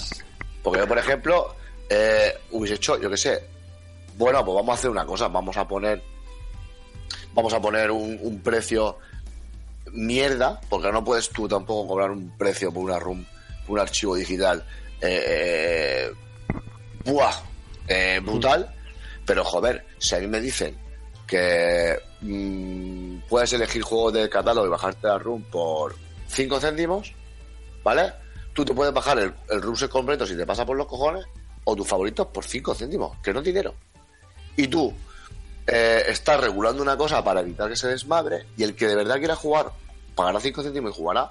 porque 0.62 0.80
yo, 0.80 0.88
por 0.88 0.98
ejemplo, 0.98 1.54
eh, 1.88 2.34
hubiese 2.50 2.74
hecho, 2.74 3.00
yo 3.00 3.10
qué 3.10 3.16
sé, 3.16 3.44
bueno, 4.16 4.44
pues 4.44 4.54
vamos 4.54 4.70
a 4.70 4.78
hacer 4.78 4.90
una 4.90 5.04
cosa, 5.04 5.28
vamos 5.28 5.56
a 5.56 5.66
poner, 5.66 6.02
vamos 7.34 7.52
a 7.52 7.60
poner 7.60 7.90
un, 7.90 8.40
precio 8.42 8.98
mierda, 9.92 10.60
porque 10.68 10.90
no 10.90 11.04
puedes 11.04 11.30
tú 11.30 11.46
tampoco 11.48 11.88
cobrar 11.88 12.10
un 12.10 12.36
precio 12.36 12.72
por 12.72 12.84
una 12.84 12.98
room, 12.98 13.24
un 13.68 13.78
archivo 13.78 14.14
digital, 14.14 14.64
eh, 15.00 16.12
buah, 17.04 17.34
eh, 17.88 18.20
brutal, 18.22 18.74
pero 19.24 19.44
joder, 19.44 19.84
si 19.98 20.14
a 20.14 20.18
mí 20.18 20.26
me 20.26 20.40
dicen 20.40 20.76
que 21.26 21.98
mm, 22.20 23.18
puedes 23.28 23.52
elegir 23.52 23.82
juegos 23.82 24.14
de 24.14 24.28
catálogo 24.28 24.66
y 24.66 24.70
bajarte 24.70 25.08
la 25.08 25.18
room 25.18 25.42
por 25.42 25.94
5 26.28 26.60
céntimos, 26.60 27.12
¿vale? 27.86 28.12
Tú 28.52 28.64
te 28.64 28.74
puedes 28.74 28.92
bajar 28.92 29.16
el, 29.20 29.32
el 29.48 29.88
completo 29.88 30.26
si 30.26 30.36
te 30.36 30.44
pasa 30.44 30.66
por 30.66 30.76
los 30.76 30.88
cojones, 30.88 31.24
o 31.62 31.76
tus 31.76 31.86
favoritos 31.86 32.26
por 32.26 32.44
5 32.44 32.74
céntimos, 32.74 33.16
que 33.22 33.32
no 33.32 33.38
es 33.38 33.44
dinero. 33.44 33.74
Y 34.56 34.66
tú 34.66 34.92
eh, 35.68 36.02
estás 36.08 36.40
regulando 36.40 36.82
una 36.82 36.96
cosa 36.96 37.22
para 37.22 37.40
evitar 37.42 37.68
que 37.68 37.76
se 37.76 37.86
desmadre, 37.86 38.46
y 38.56 38.64
el 38.64 38.74
que 38.74 38.88
de 38.88 38.96
verdad 38.96 39.18
quiera 39.18 39.36
jugar, 39.36 39.70
pagará 40.16 40.40
5 40.40 40.64
céntimos 40.64 40.90
y 40.90 40.94
jugará, 40.96 41.30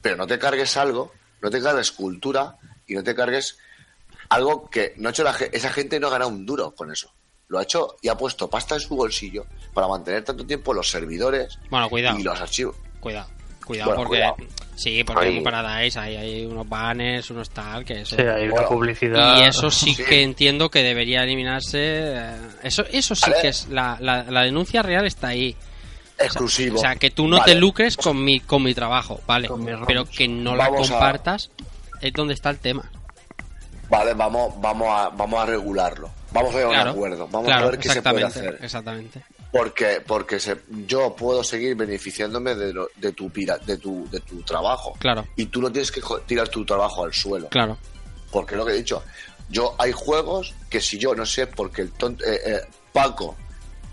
pero 0.00 0.16
no 0.16 0.28
te 0.28 0.38
cargues 0.38 0.76
algo, 0.76 1.12
no 1.42 1.50
te 1.50 1.60
cargues 1.60 1.90
cultura 1.90 2.56
y 2.86 2.94
no 2.94 3.02
te 3.02 3.14
cargues 3.16 3.58
algo 4.28 4.70
que 4.70 4.94
no 4.98 5.08
ha 5.08 5.10
hecho 5.10 5.24
la 5.24 5.32
ge- 5.32 5.50
esa 5.52 5.70
gente 5.70 5.98
no 5.98 6.06
ha 6.06 6.10
ganado 6.10 6.30
un 6.30 6.46
duro 6.46 6.72
con 6.72 6.92
eso. 6.92 7.12
Lo 7.48 7.58
ha 7.58 7.64
hecho 7.64 7.96
y 8.00 8.06
ha 8.08 8.16
puesto 8.16 8.48
pasta 8.48 8.76
en 8.76 8.80
su 8.80 8.94
bolsillo 8.94 9.44
para 9.74 9.88
mantener 9.88 10.22
tanto 10.24 10.46
tiempo 10.46 10.72
los 10.72 10.88
servidores 10.88 11.58
Bueno, 11.68 11.88
cuidado. 11.90 12.16
y 12.18 12.22
los 12.22 12.40
archivos. 12.40 12.76
Cuidado. 13.00 13.28
Cuidado 13.66 13.90
Bueno, 13.90 14.02
porque. 14.04 14.18
cuidado. 14.22 14.36
Sí, 14.82 15.04
porque 15.04 15.26
Ahí. 15.26 15.36
en 15.36 15.42
Paradise 15.44 15.98
hay, 15.98 16.16
hay 16.16 16.46
unos 16.46 16.66
banners, 16.66 17.30
unos 17.30 17.50
tal, 17.50 17.84
que 17.84 18.00
eso. 18.00 18.16
Sí, 18.16 18.22
hay 18.22 18.44
una 18.44 18.52
Bueno, 18.52 18.68
publicidad. 18.68 19.36
Y 19.36 19.42
eso 19.42 19.70
sí, 19.70 19.92
Sí. 19.94 20.02
que 20.04 20.22
entiendo 20.22 20.70
que 20.70 20.82
debería 20.82 21.22
eliminarse. 21.22 21.78
eh, 22.16 22.36
Eso, 22.62 22.84
eso 22.90 23.14
sí 23.14 23.30
que 23.42 23.48
es. 23.48 23.68
La, 23.68 23.98
la, 24.00 24.22
la 24.24 24.42
denuncia 24.42 24.80
real 24.82 25.06
está 25.06 25.28
ahí. 25.28 25.54
Exclusivo. 26.18 26.76
O 26.78 26.80
sea, 26.80 26.96
que 26.96 27.10
tú 27.10 27.28
no 27.28 27.38
Vale. 27.38 27.52
te 27.54 27.58
lucres 27.60 27.96
con 27.98 28.24
mi, 28.24 28.40
con 28.40 28.62
mi 28.62 28.72
trabajo, 28.74 29.20
¿vale? 29.26 29.48
Pero 29.86 30.06
que 30.06 30.26
no 30.28 30.56
la 30.56 30.70
Vamos 30.70 30.88
a- 30.88 30.92
compartas 30.92 31.50
es 32.00 32.12
donde 32.14 32.32
está 32.34 32.48
el 32.50 32.58
tema. 32.58 32.90
Vale, 33.90 34.14
vamos, 34.14 34.54
vamos, 34.60 34.88
a, 34.88 35.08
vamos 35.10 35.40
a 35.42 35.46
regularlo. 35.46 36.10
Vamos 36.32 36.54
a 36.54 36.58
llegar 36.58 36.74
a 36.74 36.82
un 36.84 36.88
acuerdo. 36.96 37.28
Vamos 37.30 37.46
claro, 37.46 37.66
a 37.66 37.70
ver 37.72 37.80
qué 37.80 37.88
se 37.90 38.00
puede 38.02 38.24
hacer. 38.24 38.58
exactamente. 38.62 39.20
Porque, 39.52 40.00
porque 40.06 40.38
se- 40.38 40.60
yo 40.86 41.14
puedo 41.16 41.42
seguir 41.42 41.74
beneficiándome 41.74 42.54
de, 42.54 42.72
lo- 42.72 42.88
de, 42.96 43.12
tu, 43.12 43.30
pira- 43.30 43.58
de, 43.58 43.78
tu, 43.78 44.08
de 44.10 44.20
tu 44.20 44.40
trabajo. 44.42 44.94
Claro, 45.00 45.26
Y 45.36 45.46
tú 45.46 45.60
no 45.60 45.72
tienes 45.72 45.90
que 45.90 46.00
tirar 46.26 46.48
tu 46.48 46.64
trabajo 46.64 47.04
al 47.04 47.12
suelo. 47.12 47.48
claro. 47.48 47.76
Porque 48.30 48.54
lo 48.54 48.64
que 48.64 48.72
he 48.72 48.76
dicho. 48.76 49.02
Yo 49.48 49.74
hay 49.78 49.90
juegos 49.90 50.54
que 50.68 50.80
si 50.80 50.98
yo 50.98 51.16
no 51.16 51.26
sé 51.26 51.48
porque 51.48 51.82
el 51.82 51.90
tonto, 51.90 52.24
eh, 52.24 52.40
eh, 52.46 52.60
Paco 52.92 53.34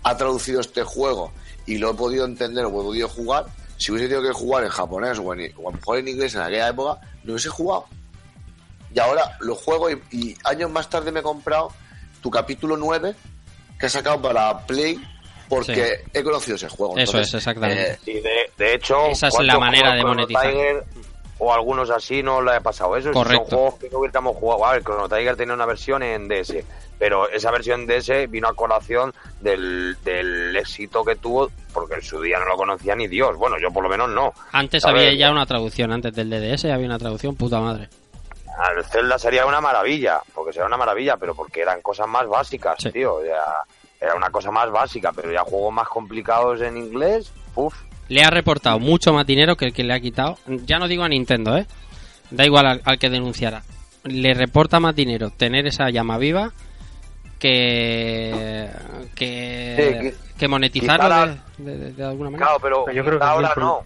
ha 0.04 0.16
traducido 0.16 0.60
este 0.60 0.84
juego 0.84 1.32
y 1.66 1.78
lo 1.78 1.90
he 1.90 1.94
podido 1.94 2.24
entender 2.24 2.64
o 2.64 2.68
he 2.68 2.72
podido 2.72 3.08
jugar, 3.08 3.46
si 3.76 3.90
hubiese 3.90 4.08
tenido 4.08 4.22
que 4.28 4.32
jugar 4.38 4.62
en 4.62 4.70
japonés 4.70 5.18
o, 5.18 5.34
en, 5.34 5.52
o 5.56 5.68
a 5.68 5.72
lo 5.72 5.76
mejor 5.78 5.98
en 5.98 6.06
inglés 6.06 6.36
en 6.36 6.42
aquella 6.42 6.68
época, 6.68 7.00
no 7.24 7.32
hubiese 7.32 7.48
jugado. 7.48 7.86
Y 8.94 9.00
ahora 9.00 9.36
lo 9.40 9.56
juego 9.56 9.90
y, 9.90 10.00
y 10.12 10.36
años 10.44 10.70
más 10.70 10.88
tarde 10.88 11.10
me 11.10 11.18
he 11.18 11.22
comprado 11.24 11.72
tu 12.22 12.30
capítulo 12.30 12.76
9 12.76 13.16
que 13.80 13.86
he 13.86 13.90
sacado 13.90 14.22
para 14.22 14.64
Play 14.66 15.00
porque 15.48 16.00
he 16.12 16.22
conocido 16.22 16.56
ese 16.56 16.68
juego. 16.68 16.94
Eso 16.96 17.12
Entonces, 17.12 17.28
es, 17.28 17.34
exactamente. 17.34 17.92
eh, 17.92 17.98
Y 18.06 18.20
de, 18.20 18.50
de 18.56 18.74
hecho, 18.74 19.06
Esa 19.06 19.28
es 19.28 19.34
¿cuántos 19.34 19.54
la 19.54 19.58
manera 19.60 19.94
de 19.94 20.04
monetizar. 20.04 20.50
Tiger 20.50 20.84
o 21.40 21.52
algunos 21.54 21.88
así 21.90 22.20
no 22.22 22.42
le 22.42 22.52
ha 22.56 22.60
pasado 22.60 22.96
eso. 22.96 23.12
Correcto. 23.12 23.46
Son 23.50 23.58
juegos 23.58 23.74
que 23.78 23.90
no 23.90 23.98
hubiéramos 24.00 24.36
jugado. 24.36 24.66
A 24.66 24.72
ver, 24.72 24.82
Chrono 24.82 25.08
Tiger 25.08 25.36
tenía 25.36 25.54
una 25.54 25.66
versión 25.66 26.02
en 26.02 26.26
DS, 26.26 26.54
pero 26.98 27.28
esa 27.30 27.52
versión 27.52 27.86
DS 27.86 28.28
vino 28.28 28.48
a 28.48 28.54
colación 28.54 29.14
del, 29.40 29.96
del 30.02 30.56
éxito 30.56 31.04
que 31.04 31.14
tuvo, 31.14 31.48
porque 31.72 31.94
en 31.94 32.02
su 32.02 32.20
día 32.20 32.38
no 32.40 32.46
lo 32.46 32.56
conocía 32.56 32.96
ni 32.96 33.06
Dios. 33.06 33.36
Bueno, 33.36 33.56
yo 33.60 33.70
por 33.70 33.84
lo 33.84 33.88
menos 33.88 34.08
no. 34.10 34.32
Antes 34.50 34.84
había 34.84 35.14
ya 35.14 35.30
una 35.30 35.46
traducción, 35.46 35.92
antes 35.92 36.12
del 36.12 36.28
DDS 36.28 36.64
había 36.64 36.86
una 36.86 36.98
traducción, 36.98 37.36
puta 37.36 37.60
madre. 37.60 37.88
Al 38.58 38.84
Zelda 38.84 39.16
sería 39.20 39.46
una 39.46 39.60
maravilla, 39.60 40.20
porque 40.34 40.52
sería 40.52 40.66
una 40.66 40.76
maravilla, 40.76 41.16
pero 41.16 41.36
porque 41.36 41.60
eran 41.62 41.80
cosas 41.82 42.08
más 42.08 42.26
básicas, 42.26 42.74
Sí. 42.80 42.90
tío. 42.90 43.24
Ya, 43.24 43.44
era 44.00 44.14
una 44.14 44.30
cosa 44.30 44.50
más 44.50 44.70
básica, 44.70 45.12
pero 45.12 45.30
ya 45.32 45.40
juegos 45.42 45.72
más 45.72 45.88
complicados 45.88 46.60
en 46.60 46.76
inglés, 46.76 47.32
uff. 47.54 47.74
Le 48.08 48.22
ha 48.22 48.30
reportado 48.30 48.78
mucho 48.78 49.12
más 49.12 49.26
dinero 49.26 49.56
que 49.56 49.66
el 49.66 49.72
que 49.74 49.84
le 49.84 49.92
ha 49.92 50.00
quitado. 50.00 50.38
Ya 50.46 50.78
no 50.78 50.88
digo 50.88 51.04
a 51.04 51.08
Nintendo, 51.08 51.56
¿eh? 51.56 51.66
Da 52.30 52.44
igual 52.46 52.66
al, 52.66 52.82
al 52.84 52.98
que 52.98 53.10
denunciara. 53.10 53.62
le 54.04 54.32
reporta 54.34 54.80
más 54.80 54.94
dinero 54.94 55.30
tener 55.30 55.66
esa 55.66 55.90
llama 55.90 56.16
viva 56.18 56.52
que 57.38 58.68
que, 59.14 60.12
Sí, 60.12 60.34
que 60.38 60.48
monetizarlo 60.48 61.04
quizá 61.08 61.42
de, 61.58 61.76
de- 61.78 61.92
de 61.92 62.04
alguna 62.04 62.30
manera. 62.30 62.46
Claro, 62.46 62.60
pero, 62.62 62.84
Pero 62.84 62.96
yo 62.96 63.04
creo 63.04 63.18
que 63.18 63.24
ahora 63.24 63.52
no. 63.56 63.80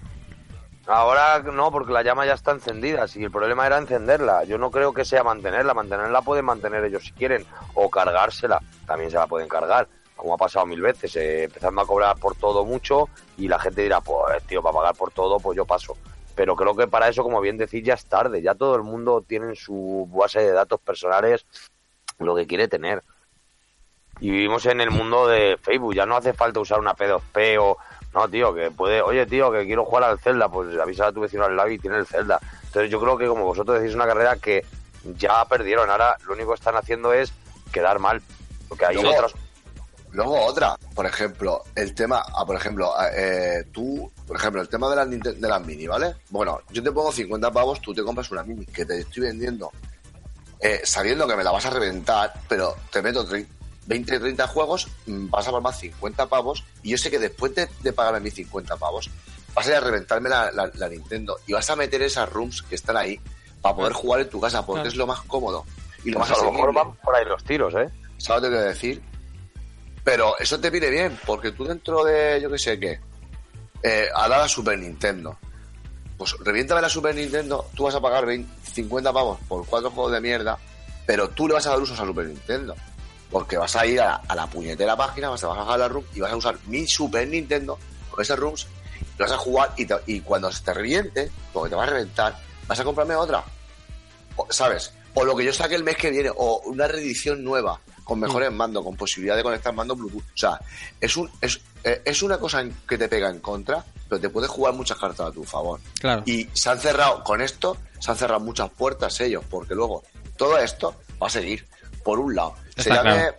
Ahora 0.87 1.39
no, 1.41 1.71
porque 1.71 1.93
la 1.93 2.03
llama 2.03 2.27
ya 2.27 2.35
está 2.35 2.51
encendida. 2.53 3.07
Si 3.07 3.23
el 3.23 3.31
problema 3.31 3.67
era 3.67 3.79
encenderla, 3.79 4.45
yo 4.45 4.59
no 4.59 4.71
creo 4.71 4.93
que 4.93 5.05
sea 5.05 5.23
mantenerla. 5.23 5.75
Mantenerla 5.75 6.23
pueden 6.23 6.45
mantener 6.45 6.85
ellos 6.85 7.05
si 7.05 7.13
quieren, 7.13 7.45
o 7.75 7.89
cargársela. 7.89 8.61
También 8.87 9.11
se 9.11 9.17
la 9.17 9.27
pueden 9.29 9.49
cargar, 9.49 9.87
como 10.23 10.35
ha 10.35 10.39
pasado 10.39 10.65
mil 10.67 10.81
veces, 10.81 11.17
eh, 11.17 11.43
empezando 11.45 11.81
a 11.81 11.87
cobrar 11.87 12.17
por 12.17 12.37
todo 12.37 12.65
mucho 12.65 13.09
y 13.37 13.49
la 13.49 13.59
gente 13.59 13.83
dirá, 13.83 14.01
pues 14.01 14.41
tío, 14.45 14.63
para 14.63 14.73
pagar 14.77 14.95
por 14.95 15.11
todo, 15.11 15.41
pues 15.41 15.57
yo 15.57 15.65
paso. 15.65 15.97
Pero 16.37 16.55
creo 16.55 16.77
que 16.77 16.87
para 16.87 17.09
eso, 17.09 17.25
como 17.25 17.41
bien 17.41 17.59
decís, 17.59 17.83
ya 17.85 17.95
es 17.95 18.07
tarde. 18.07 18.41
Ya 18.41 18.55
todo 18.55 18.77
el 18.77 18.85
mundo 18.85 19.25
tiene 19.27 19.47
en 19.49 19.57
su 19.57 20.09
base 20.13 20.39
de 20.39 20.53
datos 20.53 20.81
personales 20.81 21.45
lo 22.21 22.37
que 22.37 22.47
quiere 22.47 22.69
tener. 22.69 23.03
Y 24.21 24.31
vivimos 24.31 24.65
en 24.67 24.81
el 24.81 24.93
mundo 24.93 25.27
de 25.27 25.59
Facebook. 25.61 25.93
Ya 25.95 26.07
no 26.07 26.17
hace 26.17 26.33
falta 26.33 26.61
usar 26.61 26.79
una 26.79 26.95
P2P 26.95 27.59
o... 27.61 27.77
No, 28.15 28.29
tío, 28.29 28.55
que 28.55 28.71
puede... 28.71 29.03
Oye, 29.03 29.27
tío, 29.27 29.51
que 29.51 29.67
quiero 29.67 29.85
jugar 29.85 30.05
al 30.05 30.21
Zelda. 30.21 30.49
Pues 30.49 30.79
avisa 30.79 31.09
a 31.09 31.13
tu 31.13 31.21
vecino 31.21 31.45
al 31.45 31.57
lado 31.57 31.69
y 31.69 31.81
tiene 31.81 31.97
el 31.99 32.07
Zelda. 32.07 32.39
Entonces 32.67 32.91
yo 32.91 33.01
creo 33.01 33.19
que 33.19 33.27
como 33.27 33.45
vosotros 33.45 33.81
decís 33.81 33.97
una 33.97 34.07
carrera 34.07 34.37
que 34.37 34.65
ya 35.17 35.45
perdieron. 35.47 35.91
Ahora 35.91 36.17
lo 36.27 36.35
único 36.35 36.51
que 36.51 36.55
están 36.61 36.77
haciendo 36.77 37.13
es 37.13 37.33
quedar 37.73 37.99
mal. 37.99 38.23
Porque 38.69 38.87
hay 38.87 38.95
Luego- 38.95 39.11
otras... 39.11 39.35
Luego 40.13 40.45
otra, 40.45 40.77
por 40.95 41.07
ejemplo, 41.07 41.63
el 41.75 41.95
tema, 41.95 42.23
ah, 42.35 42.45
por 42.45 42.55
ejemplo, 42.57 42.93
ah, 42.97 43.09
eh, 43.15 43.65
tú, 43.73 44.11
por 44.27 44.37
ejemplo, 44.37 44.61
el 44.61 44.69
tema 44.69 44.91
de 44.91 44.97
las, 44.97 45.09
de 45.41 45.49
las 45.49 45.65
mini, 45.67 45.87
¿vale? 45.87 46.17
Bueno, 46.29 46.61
yo 46.71 46.83
te 46.83 46.93
pongo 46.93 47.11
50 47.11 47.51
pavos, 47.51 47.81
tú 47.81 47.95
te 47.95 48.03
compras 48.03 48.31
una 48.31 48.43
mini 48.43 48.67
que 48.67 48.85
te 48.85 48.99
estoy 49.01 49.23
vendiendo 49.25 49.71
eh, 50.61 50.81
sabiendo 50.85 51.27
que 51.27 51.35
me 51.35 51.43
la 51.43 51.51
vas 51.51 51.67
a 51.67 51.71
reventar, 51.71 52.33
pero 52.49 52.77
te 52.93 53.03
meto 53.03 53.27
tre- 53.27 53.47
20, 53.87 54.21
30 54.21 54.47
juegos, 54.47 54.87
mm, 55.07 55.29
vas 55.31 55.49
a 55.49 55.51
por 55.51 55.61
más 55.63 55.79
50 55.81 56.27
pavos, 56.27 56.63
y 56.85 56.91
yo 56.91 56.99
sé 56.99 57.11
que 57.11 57.19
después 57.19 57.53
de, 57.55 57.69
de 57.81 57.93
pagarme 57.93 58.21
mis 58.21 58.35
50 58.35 58.77
pavos, 58.77 59.11
vas 59.55 59.67
a 59.67 59.71
ir 59.71 59.75
a 59.77 59.81
reventarme 59.81 60.29
la, 60.29 60.53
la- 60.53 60.71
la 60.75 60.89
Nintendo 60.89 61.39
y 61.47 61.53
vas 61.55 61.69
a 61.71 61.75
meter 61.75 62.01
esas 62.03 62.29
rooms 62.31 62.63
que 62.63 62.75
están 62.77 62.97
ahí 62.97 63.19
para 63.61 63.75
poder 63.75 63.93
jugar 63.93 64.21
en 64.21 64.29
tu 64.31 64.41
casa, 64.41 64.65
porque 64.65 64.83
Claro. 64.83 64.89
es 64.91 64.97
lo 64.97 65.07
más 65.07 65.23
cómodo 65.23 65.65
y 66.05 66.11
lo 66.11 66.21
más 66.21 66.29
Pues 66.29 66.41
a 66.41 66.45
lo 66.45 66.53
mejor 66.53 66.73
van 66.75 66.95
por 66.97 67.15
ahí 67.17 67.25
los 67.25 67.43
tiros, 67.43 67.75
¿eh? 67.75 67.89
¿Sabes 68.19 68.43
lo 68.45 68.49
que 68.51 68.55
quiero 68.55 68.69
decir? 68.69 69.03
Pero 70.05 70.37
eso 70.39 70.59
te 70.59 70.71
viene 70.71 70.91
bien, 70.91 71.19
porque 71.27 71.53
tú 71.53 71.65
dentro 71.65 72.05
de, 72.05 72.41
yo 72.43 72.51
qué 72.51 72.59
sé 72.59 72.79
qué, 72.79 72.99
eh, 73.83 74.09
a 74.15 74.27
la 74.29 74.49
Super 74.49 74.79
Nintendo, 74.79 75.39
pues 76.19 76.35
reviéntame 76.41 76.81
la 76.83 76.89
Super 76.89 77.15
Nintendo, 77.15 77.69
tú 77.75 77.85
vas 77.85 77.95
a 77.95 78.01
pagar 78.01 78.27
20, 78.27 78.49
50 78.73 79.13
pavos 79.13 79.39
por 79.49 79.65
cuatro 79.67 79.91
juegos 79.91 80.13
de 80.13 80.21
mierda, 80.21 80.59
pero 81.07 81.29
tú 81.31 81.47
le 81.49 81.55
vas 81.55 81.67
a 81.67 81.71
dar 81.71 81.81
usos 81.81 81.99
a 81.99 82.05
Super 82.07 82.27
Nintendo. 82.27 82.75
Porque 83.31 83.57
vas 83.57 83.75
a 83.77 83.87
ir 83.87 83.99
a 83.99 84.05
la, 84.07 84.15
a 84.29 84.35
la 84.35 84.47
puñetera 84.47 84.95
página, 84.95 85.31
vas 85.31 85.43
a 85.43 85.47
bajar 85.49 85.79
la 85.79 85.89
room 85.89 86.05
y 86.15 86.21
vas 86.21 86.31
a 86.33 86.37
usar 86.37 86.55
mi 86.67 86.87
Super 86.87 87.27
Nintendo 87.27 87.79
con 88.11 88.21
esas 88.21 88.39
rooms, 88.39 88.67
y 89.19 89.23
vas 89.23 89.33
a 89.33 89.39
jugar 89.39 89.73
y, 89.79 89.87
te- 89.87 89.95
y 90.07 90.21
cuando 90.21 90.53
se 90.53 90.63
te 90.63 90.75
reviente, 90.75 91.31
porque 91.51 91.71
te 91.71 91.77
va 91.77 91.85
a 91.85 91.87
reventar, 91.87 92.37
vas 92.67 92.79
a 92.79 92.85
comprarme 92.85 93.15
otra. 93.17 93.43
¿Sabes? 94.51 94.93
O 95.15 95.25
lo 95.25 95.35
que 95.35 95.45
yo 95.45 95.53
saque 95.53 95.75
el 95.77 95.83
mes 95.85 95.97
que 95.97 96.11
viene, 96.11 96.31
o 96.35 96.61
una 96.67 96.87
reedición 96.89 97.43
nueva, 97.43 97.81
con 98.05 98.19
mejores 98.21 98.51
mandos, 98.53 98.85
con 98.85 98.97
posibilidad 98.97 99.37
de 99.37 99.43
conectar 99.43 99.73
mando 99.73 99.95
Bluetooth. 99.97 100.23
O 100.23 100.37
sea, 100.37 100.61
es, 101.01 101.17
un, 101.17 101.31
es, 101.41 101.61
eh, 101.85 102.03
es 102.05 102.23
una 102.23 102.39
cosa 102.39 102.61
en- 102.61 102.75
que 102.89 102.99
te 102.99 103.09
pega 103.09 103.29
en 103.31 103.41
contra, 103.41 103.85
pero 104.09 104.21
te 104.21 104.29
puedes 104.29 104.51
jugar 104.51 104.75
muchas 104.75 104.99
cartas 104.99 105.29
a 105.29 105.33
tu 105.33 105.45
favor. 105.45 105.81
Claro. 106.01 106.23
Y 106.27 106.49
se 106.53 106.71
han 106.71 106.79
cerrado, 106.79 107.23
con 107.25 107.41
esto, 107.41 107.77
se 107.99 108.11
han 108.11 108.17
cerrado 108.17 108.41
muchas 108.41 108.71
puertas 108.71 109.21
ellos, 109.21 109.45
porque 109.49 109.75
luego 109.75 110.03
todo 110.37 110.59
esto 110.59 110.95
va 111.23 111.27
a 111.29 111.31
seguir, 111.31 111.67
por 112.05 112.19
un 112.19 112.35
lado. 112.35 112.55
Se 112.77 112.91
llame, 112.91 113.13
claro. 113.13 113.37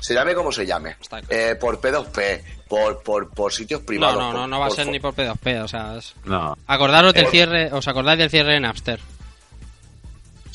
se 0.00 0.14
llame 0.14 0.34
como 0.34 0.52
se 0.52 0.66
llame, 0.66 0.96
claro. 1.08 1.26
eh, 1.30 1.56
por 1.58 1.80
P2P, 1.80 2.42
por, 2.68 3.02
por, 3.02 3.30
por 3.30 3.52
sitios 3.52 3.80
No, 3.80 3.86
privados. 3.86 4.18
no, 4.18 4.32
no, 4.32 4.38
por- 4.40 4.48
no 4.48 4.60
va 4.60 4.66
a 4.66 4.70
ser 4.70 4.86
ni 4.88 5.00
por 5.00 5.14
P2P, 5.14 5.62
o 5.62 5.68
sea, 5.68 5.96
es- 5.96 6.14
No. 6.24 6.56
acordaros 6.66 7.14
del 7.14 7.26
Eh, 7.26 7.30
cierre, 7.30 7.72
os 7.72 7.86
acordáis 7.88 8.18
del 8.18 8.30
cierre 8.30 8.52
de 8.54 8.60
Napster. 8.60 9.00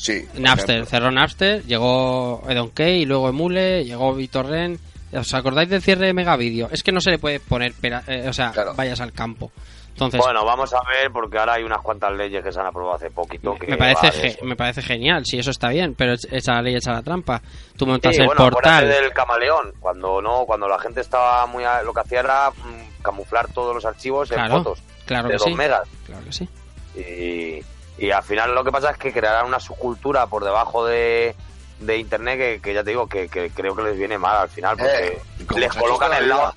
Sí, 0.02 0.26
Napster, 0.34 0.70
ejemplo. 0.78 0.90
cerró 0.90 1.10
Napster, 1.12 1.62
llegó 1.64 2.42
Edon 2.48 2.70
Key, 2.70 3.04
luego 3.04 3.28
Emule, 3.28 3.84
llegó 3.84 4.12
BitTorrent. 4.14 4.80
¿Os 5.12 5.32
acordáis 5.34 5.68
del 5.68 5.80
cierre 5.82 6.06
de 6.06 6.12
Megavideo? 6.14 6.68
Es 6.72 6.82
que 6.82 6.90
no 6.90 7.00
se 7.00 7.10
le 7.10 7.18
puede 7.18 7.38
poner, 7.38 7.72
pera- 7.74 8.02
eh, 8.08 8.26
o 8.28 8.32
sea, 8.32 8.50
Claro. 8.50 8.74
vayas 8.74 9.00
al 9.00 9.12
campo. 9.12 9.52
Entonces, 9.90 10.18
Bueno, 10.20 10.42
vamos 10.44 10.72
a 10.72 10.80
ver, 10.88 11.10
porque 11.12 11.38
ahora 11.38 11.52
hay 11.54 11.62
unas 11.64 11.82
cuantas 11.82 12.10
leyes 12.14 12.42
que 12.42 12.50
se 12.50 12.58
han 12.58 12.66
aprobado 12.66 12.96
hace 12.96 13.10
poquito. 13.10 13.54
Que 13.56 13.66
me 13.68 13.76
parece, 13.76 14.38
me 14.42 14.56
genial, 14.82 15.22
si 15.26 15.38
eso 15.38 15.50
está 15.50 15.68
bien, 15.68 15.94
pero 15.94 16.14
la 16.54 16.62
ley, 16.62 16.74
echa 16.74 16.92
la 16.92 17.02
trampa. 17.02 17.42
Tú 17.76 17.86
montas 17.86 18.14
Sí, 18.16 18.22
el 18.22 18.26
bueno, 18.28 18.42
portal. 18.50 18.74
acuérdate 18.86 19.02
del 19.02 19.12
camaleón. 19.12 19.72
Cuando 19.78 20.20
no, 20.22 20.46
cuando 20.46 20.66
la 20.66 20.78
gente 20.78 21.02
estaba 21.02 21.46
muy. 21.46 21.62
a- 21.62 21.82
Lo 21.82 21.92
que 21.92 22.00
hacía 22.00 22.20
era 22.20 22.50
mm, 22.50 23.02
camuflar 23.02 23.48
todos 23.52 23.74
los 23.74 23.84
archivos 23.84 24.30
en 24.30 24.36
Claro, 24.38 24.58
fotos 24.64 24.82
claro 25.04 25.28
de 25.28 25.32
que 25.34 25.38
2 25.38 25.44
sí. 25.46 25.54
megas. 25.54 25.88
Claro 26.06 26.24
que 26.24 26.32
sí. 26.32 26.48
Y, 26.96 27.62
y 27.98 28.10
al 28.10 28.22
final 28.22 28.54
lo 28.54 28.64
que 28.64 28.72
pasa 28.72 28.90
es 28.90 28.96
que 28.96 29.12
crearán 29.12 29.46
una 29.46 29.60
subcultura 29.60 30.26
por 30.26 30.44
debajo 30.44 30.86
de, 30.86 31.34
de 31.80 31.96
internet 31.98 32.38
que, 32.38 32.60
que 32.60 32.74
ya 32.74 32.82
te 32.82 32.90
digo 32.90 33.06
que, 33.08 33.28
que 33.28 33.50
creo 33.50 33.76
que 33.76 33.82
les 33.82 33.96
viene 33.96 34.18
mal 34.18 34.36
al 34.36 34.48
final 34.48 34.76
porque 34.76 35.06
Eh, 35.08 35.22
y 35.38 35.44
como 35.44 35.60
les 35.60 35.72
colocan 35.72 36.12
el 36.14 36.28
la 36.28 36.36
lado. 36.36 36.54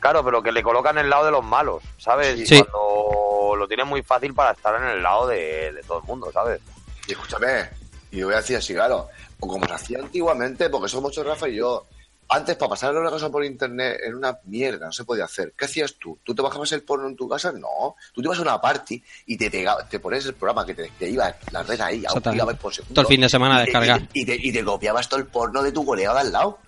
Claro, 0.00 0.24
pero 0.24 0.42
que 0.42 0.50
le 0.50 0.62
colocan 0.62 0.98
el 0.98 1.08
lado 1.08 1.26
de 1.26 1.30
los 1.30 1.44
malos, 1.44 1.82
¿sabes? 1.96 2.48
Sí. 2.48 2.60
Cuando 2.60 3.54
lo 3.56 3.68
tienen 3.68 3.86
muy 3.86 4.02
fácil 4.02 4.34
para 4.34 4.50
estar 4.50 4.74
en 4.74 4.88
el 4.88 5.02
lado 5.02 5.28
de, 5.28 5.72
de 5.72 5.82
todo 5.82 5.98
el 5.98 6.04
mundo, 6.04 6.30
¿sabes? 6.32 6.60
Y 7.06 7.12
escúchame, 7.12 7.68
y 8.10 8.18
yo 8.18 8.26
voy 8.26 8.34
a 8.34 8.38
decir 8.38 8.56
así, 8.56 8.74
claro, 8.74 9.08
o 9.38 9.46
como 9.46 9.64
se 9.66 9.72
hacía 9.72 9.98
antiguamente, 10.00 10.68
porque 10.70 10.88
somos 10.88 11.16
Rafa 11.16 11.48
y 11.48 11.56
yo. 11.56 11.86
Antes, 12.28 12.56
para 12.56 12.70
pasarle 12.70 12.98
una 12.98 13.10
cosa 13.10 13.30
por 13.30 13.44
internet, 13.44 13.98
era 14.06 14.16
una 14.16 14.38
mierda, 14.44 14.86
no 14.86 14.92
se 14.92 15.04
podía 15.04 15.24
hacer. 15.24 15.52
¿Qué 15.56 15.66
hacías 15.66 15.94
tú? 15.96 16.18
¿Tú 16.24 16.34
te 16.34 16.40
bajabas 16.40 16.72
el 16.72 16.82
porno 16.82 17.06
en 17.06 17.14
tu 17.14 17.28
casa? 17.28 17.52
No. 17.52 17.96
Tú 18.14 18.22
te 18.22 18.26
ibas 18.26 18.38
a 18.38 18.42
una 18.42 18.58
party 18.60 19.02
y 19.26 19.36
te 19.36 19.50
pegaba, 19.50 19.86
te 19.86 20.00
pones 20.00 20.24
el 20.24 20.32
programa 20.34 20.64
que 20.64 20.74
te, 20.74 20.90
te 20.98 21.10
iba 21.10 21.34
la 21.50 21.62
red 21.62 21.78
ahí 21.80 22.02
a 22.06 22.12
un 22.14 22.22
gigabyte 22.22 22.58
por 22.58 22.72
segundo. 22.74 22.94
Todo 22.94 23.02
el 23.02 23.08
fin 23.08 23.20
de 23.20 23.28
semana 23.28 23.58
a 23.58 23.60
descargar. 23.62 24.08
Y 24.14 24.24
te, 24.24 24.34
y, 24.34 24.38
te, 24.40 24.48
y 24.48 24.52
te 24.52 24.64
copiabas 24.64 25.08
todo 25.10 25.20
el 25.20 25.26
porno 25.26 25.62
de 25.62 25.72
tu 25.72 25.84
colega 25.84 26.14
de 26.14 26.20
al 26.20 26.32
lado. 26.32 26.58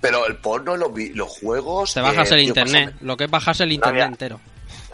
Pero 0.00 0.26
el 0.26 0.36
porno, 0.36 0.76
los, 0.76 0.90
los 1.14 1.28
juegos. 1.28 1.94
Te 1.94 2.00
bajas 2.00 2.30
eh, 2.30 2.34
el 2.34 2.40
tío, 2.40 2.48
internet, 2.48 2.84
pásame. 2.92 3.06
lo 3.06 3.16
que 3.16 3.24
es 3.24 3.30
bajarse 3.30 3.64
el 3.64 3.72
internet 3.72 4.02
había- 4.02 4.06
entero. 4.12 4.40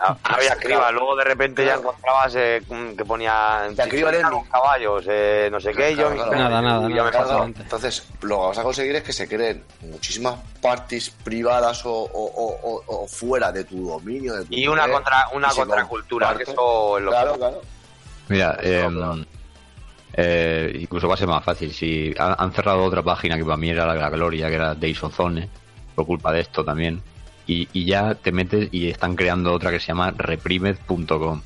Ah, 0.02 0.16
Había 0.24 0.52
escriba, 0.54 0.90
luego 0.90 1.14
de 1.16 1.24
repente 1.24 1.62
ya 1.64 1.74
Claro. 1.74 1.90
encontrabas 1.90 2.34
eh, 2.36 2.62
que 2.96 3.04
ponía 3.04 3.68
con 4.30 4.44
caballos, 4.44 5.04
eh, 5.08 5.48
no 5.52 5.60
sé 5.60 5.72
qué, 5.74 5.92
y 5.92 5.96
yo, 5.96 6.08
Claro, 6.10 6.30
claro. 6.30 6.32
Nada, 6.38 6.62
nada, 6.62 6.88
yo 6.88 7.04
me 7.04 7.10
nada. 7.10 7.44
Entonces, 7.44 8.08
lo 8.22 8.28
que 8.36 8.40
vamos 8.40 8.58
a 8.58 8.62
conseguir 8.62 8.96
es 8.96 9.02
que 9.02 9.12
se 9.12 9.28
creen 9.28 9.62
muchísimas 9.82 10.36
parties 10.62 11.10
privadas 11.10 11.84
o, 11.84 11.92
o- 11.92 12.04
o- 12.04 12.82
o- 12.86 13.02
o 13.04 13.06
fuera 13.06 13.52
de 13.52 13.64
tu 13.64 13.88
dominio. 13.88 14.34
De 14.36 14.44
tu 14.46 14.54
Y 14.54 14.66
una 14.68 14.88
contra 14.88 15.26
una 15.34 15.48
contracultura, 15.50 16.34
que 16.36 16.44
eso 16.44 16.98
es 16.98 17.04
lo 17.04 17.10
Claro, 17.10 17.32
que- 17.32 17.38
claro. 17.38 17.60
Mira, 18.28 18.56
eh, 18.62 18.88
claro. 18.90 19.16
eh, 20.14 20.78
incluso 20.80 21.08
va 21.08 21.14
a 21.14 21.18
ser 21.18 21.28
más 21.28 21.44
fácil. 21.44 21.72
Si 21.72 22.14
han, 22.18 22.34
han 22.38 22.52
cerrado 22.52 22.84
otra 22.84 23.02
página 23.02 23.36
que 23.36 23.44
para 23.44 23.56
mí 23.56 23.70
era 23.70 23.86
la, 23.86 23.94
la 23.94 24.08
gloria, 24.10 24.48
que 24.48 24.54
era 24.54 24.74
Days 24.74 25.02
of 25.02 25.14
Zone, 25.14 25.48
por 25.94 26.06
culpa 26.06 26.32
de 26.32 26.40
esto 26.40 26.64
también. 26.64 27.02
Y, 27.50 27.68
y 27.72 27.84
ya 27.84 28.14
te 28.14 28.30
metes 28.30 28.68
y 28.70 28.88
están 28.88 29.16
creando 29.16 29.52
otra 29.52 29.72
que 29.72 29.80
se 29.80 29.88
llama 29.88 30.12
reprimed.com. 30.12 31.42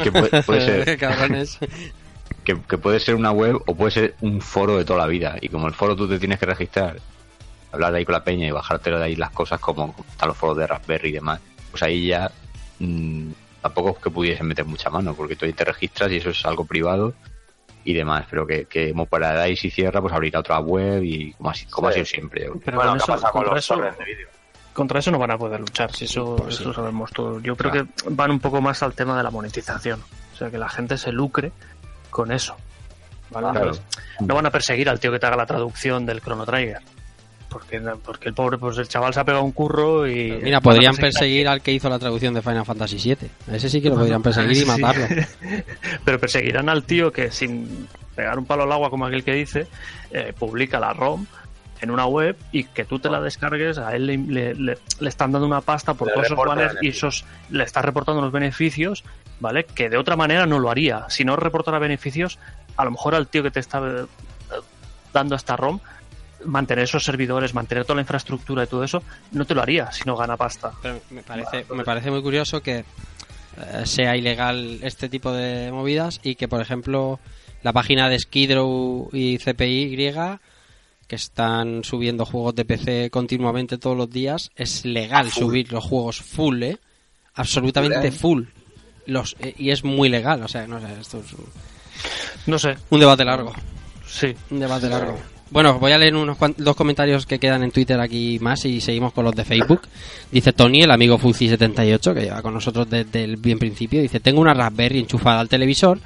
Que 0.00 0.12
puede, 0.12 0.42
puede 0.46 0.60
ser, 0.60 0.98
que, 2.44 2.60
que 2.60 2.78
puede 2.78 3.00
ser 3.00 3.16
una 3.16 3.32
web 3.32 3.56
o 3.66 3.74
puede 3.74 3.90
ser 3.90 4.14
un 4.20 4.40
foro 4.40 4.78
de 4.78 4.84
toda 4.84 5.00
la 5.00 5.06
vida. 5.08 5.36
Y 5.40 5.48
como 5.48 5.66
el 5.66 5.74
foro 5.74 5.96
tú 5.96 6.08
te 6.08 6.20
tienes 6.20 6.38
que 6.38 6.46
registrar, 6.46 7.00
hablar 7.72 7.92
ahí 7.92 8.04
con 8.04 8.12
la 8.12 8.22
peña 8.22 8.46
y 8.46 8.52
bajarte 8.52 8.92
de 8.92 9.02
ahí 9.02 9.16
las 9.16 9.30
cosas 9.30 9.58
como, 9.58 9.92
como 9.92 10.08
están 10.08 10.28
los 10.28 10.36
foros 10.36 10.56
de 10.58 10.66
Raspberry 10.68 11.08
y 11.08 11.12
demás, 11.12 11.40
pues 11.72 11.82
ahí 11.82 12.06
ya 12.06 12.30
mm, 12.78 13.30
tampoco 13.60 13.90
es 13.90 13.98
que 13.98 14.10
pudiesen 14.10 14.46
meter 14.46 14.64
mucha 14.64 14.90
mano, 14.90 15.12
porque 15.12 15.34
tú 15.34 15.44
ahí 15.44 15.52
te 15.52 15.64
registras 15.64 16.12
y 16.12 16.18
eso 16.18 16.30
es 16.30 16.46
algo 16.46 16.64
privado 16.64 17.14
y 17.82 17.94
demás. 17.94 18.26
Pero 18.30 18.46
que, 18.46 18.66
que 18.66 18.90
como 18.92 19.06
para 19.06 19.42
ahí 19.42 19.56
si 19.56 19.70
cierra, 19.70 20.00
pues 20.00 20.14
abrirá 20.14 20.38
otra 20.38 20.60
web 20.60 21.02
y 21.02 21.32
como, 21.32 21.50
así, 21.50 21.66
como 21.66 21.88
Sí. 21.88 21.90
ha 21.90 21.94
sido 21.94 22.06
siempre. 22.06 22.48
Pero 22.64 22.76
bueno, 22.76 22.96
con 22.96 23.16
¿qué 23.16 23.22
con 23.32 23.44
los 23.46 23.58
eso, 23.58 23.76
de 23.76 23.90
vídeo? 24.04 24.28
Contra 24.72 24.98
eso 25.00 25.10
no 25.10 25.18
van 25.18 25.30
a 25.30 25.38
poder 25.38 25.60
luchar, 25.60 25.92
si 25.94 26.04
eso, 26.06 26.36
Pues 26.36 26.54
eso 26.60 26.70
sí. 26.70 26.74
sabemos 26.76 27.10
todos. 27.12 27.42
Yo 27.42 27.56
creo 27.56 27.72
que 27.72 27.84
van 28.10 28.30
un 28.30 28.40
poco 28.40 28.60
más 28.60 28.82
al 28.82 28.94
tema 28.94 29.16
de 29.16 29.22
la 29.22 29.30
monetización. 29.30 30.00
O 30.34 30.36
sea, 30.36 30.50
que 30.50 30.58
la 30.58 30.68
gente 30.68 30.96
se 30.98 31.12
lucre 31.12 31.52
con 32.10 32.32
eso. 32.32 32.56
¿vale? 33.30 33.48
Claro. 33.50 33.60
Entonces, 33.70 33.84
no 34.20 34.34
van 34.34 34.46
a 34.46 34.50
perseguir 34.50 34.88
al 34.88 35.00
tío 35.00 35.10
que 35.12 35.18
te 35.18 35.26
haga 35.26 35.36
la 35.36 35.46
traducción 35.46 36.04
del 36.06 36.20
Chrono 36.20 36.44
Trigger. 36.44 36.80
Porque, 37.48 37.80
porque 38.02 38.28
el 38.30 38.34
pobre, 38.34 38.56
pues 38.56 38.78
el 38.78 38.88
chaval 38.88 39.12
se 39.12 39.20
ha 39.20 39.24
pegado 39.24 39.44
un 39.44 39.52
curro 39.52 40.06
y. 40.08 40.38
Mira, 40.42 40.62
podrían 40.62 40.96
perseguir 40.96 41.46
al 41.48 41.60
que 41.60 41.70
hizo 41.72 41.90
la 41.90 41.98
traducción 41.98 42.32
de 42.32 42.40
Final 42.40 42.64
Fantasy 42.64 42.96
VII. 42.96 43.30
A 43.52 43.56
ese 43.56 43.68
sí 43.68 43.82
que 43.82 43.90
lo 43.90 43.96
podrían 43.98 44.22
perseguir 44.22 44.52
y 44.52 44.60
Sí. 44.60 44.64
matarlo. 44.64 45.06
Pero 46.04 46.18
perseguirán 46.18 46.70
al 46.70 46.84
tío 46.84 47.12
que 47.12 47.30
sin 47.30 47.86
pegar 48.16 48.38
un 48.38 48.46
palo 48.46 48.62
al 48.62 48.72
agua, 48.72 48.88
como 48.88 49.04
aquel 49.04 49.22
que 49.22 49.34
dice, 49.34 49.66
eh, 50.10 50.32
publica 50.38 50.80
la 50.80 50.94
ROM 50.94 51.26
en 51.82 51.90
una 51.90 52.06
web 52.06 52.36
y 52.52 52.64
que 52.64 52.84
tú 52.84 52.98
te 52.98 53.10
la 53.10 53.20
descargues, 53.20 53.76
a 53.76 53.94
él 53.94 54.06
le, 54.06 54.16
le- 54.16 54.54
le- 54.54 54.78
le 55.00 55.08
están 55.08 55.32
dando 55.32 55.46
una 55.46 55.60
pasta 55.60 55.94
por 55.94 56.08
Le 56.08 56.14
todos 56.14 56.26
esos 56.26 56.38
banners 56.38 56.76
y 56.80 56.88
esos 56.88 57.24
le 57.50 57.64
está 57.64 57.82
reportando 57.82 58.22
los 58.22 58.32
beneficios, 58.32 59.04
¿vale? 59.40 59.64
Que 59.64 59.90
de 59.90 59.98
otra 59.98 60.16
manera 60.16 60.46
no 60.46 60.58
lo 60.58 60.70
haría. 60.70 61.06
Si 61.10 61.24
no 61.24 61.36
reportara 61.36 61.78
beneficios, 61.78 62.38
a 62.76 62.84
lo 62.84 62.92
mejor 62.92 63.14
al 63.14 63.26
tío 63.28 63.42
que 63.42 63.50
te 63.50 63.60
está 63.60 63.78
eh, 63.80 64.06
dando 65.12 65.34
esta 65.34 65.56
ROM, 65.56 65.80
mantener 66.44 66.84
esos 66.84 67.02
servidores, 67.04 67.52
mantener 67.54 67.84
toda 67.84 67.96
la 67.96 68.02
infraestructura 68.02 68.64
y 68.64 68.66
todo 68.66 68.84
eso, 68.84 69.02
no 69.32 69.44
te 69.44 69.54
lo 69.54 69.62
haría 69.62 69.90
si 69.92 70.02
no 70.06 70.16
gana 70.16 70.36
pasta. 70.36 70.72
Pero 70.82 71.00
me 71.10 71.22
parece, 71.22 71.66
me 71.74 71.84
parece 71.84 72.10
muy 72.10 72.22
curioso 72.22 72.60
que 72.62 72.78
eh, 72.78 72.84
sea 73.84 74.16
ilegal 74.16 74.78
este 74.82 75.08
tipo 75.08 75.32
de 75.32 75.70
movidas 75.72 76.20
y 76.22 76.36
que, 76.36 76.48
por 76.48 76.60
ejemplo, 76.60 77.20
la 77.62 77.72
página 77.72 78.08
de 78.08 78.18
Skidrow 78.18 79.10
y 79.12 79.38
CPI 79.38 79.96
que 81.06 81.16
están 81.16 81.84
subiendo 81.84 82.24
juegos 82.24 82.54
de 82.54 82.64
PC 82.64 83.10
continuamente 83.10 83.78
todos 83.78 83.96
los 83.96 84.10
días, 84.10 84.50
es 84.56 84.84
legal 84.84 85.30
subir 85.30 85.72
los 85.72 85.84
juegos 85.84 86.20
full, 86.20 86.62
¿eh? 86.62 86.78
Absolutamente 87.34 88.12
full. 88.12 88.44
Los, 89.06 89.36
eh, 89.40 89.54
y 89.58 89.70
es 89.70 89.84
muy 89.84 90.08
legal, 90.08 90.42
o 90.42 90.48
sea, 90.48 90.66
no 90.66 90.80
sé, 90.80 90.86
esto 91.00 91.18
es 91.20 91.32
un- 91.32 91.46
No 92.46 92.58
sé, 92.58 92.76
un 92.90 93.00
debate 93.00 93.24
largo. 93.24 93.52
sí. 94.06 94.34
Un 94.50 94.60
debate 94.60 94.88
largo. 94.88 95.18
Bueno, 95.50 95.78
voy 95.78 95.92
a 95.92 95.98
leer 95.98 96.14
unos 96.16 96.38
dos 96.56 96.74
comentarios 96.76 97.26
que 97.26 97.38
quedan 97.38 97.62
en 97.62 97.72
Twitter 97.72 98.00
aquí 98.00 98.38
más 98.40 98.64
y 98.64 98.80
seguimos 98.80 99.12
con 99.12 99.24
los 99.26 99.34
de 99.34 99.44
Facebook. 99.44 99.82
Dice 100.30 100.54
Tony, 100.54 100.82
el 100.82 100.90
amigo 100.90 101.18
Fuzi78, 101.18 102.14
que 102.14 102.22
lleva 102.22 102.40
con 102.40 102.54
nosotros 102.54 102.88
desde 102.88 103.24
el 103.24 103.36
bien 103.36 103.58
principio, 103.58 104.00
dice, 104.00 104.18
tengo 104.18 104.40
una 104.40 104.54
Raspberry 104.54 105.00
enchufada 105.00 105.40
al 105.40 105.50
televisor 105.50 106.00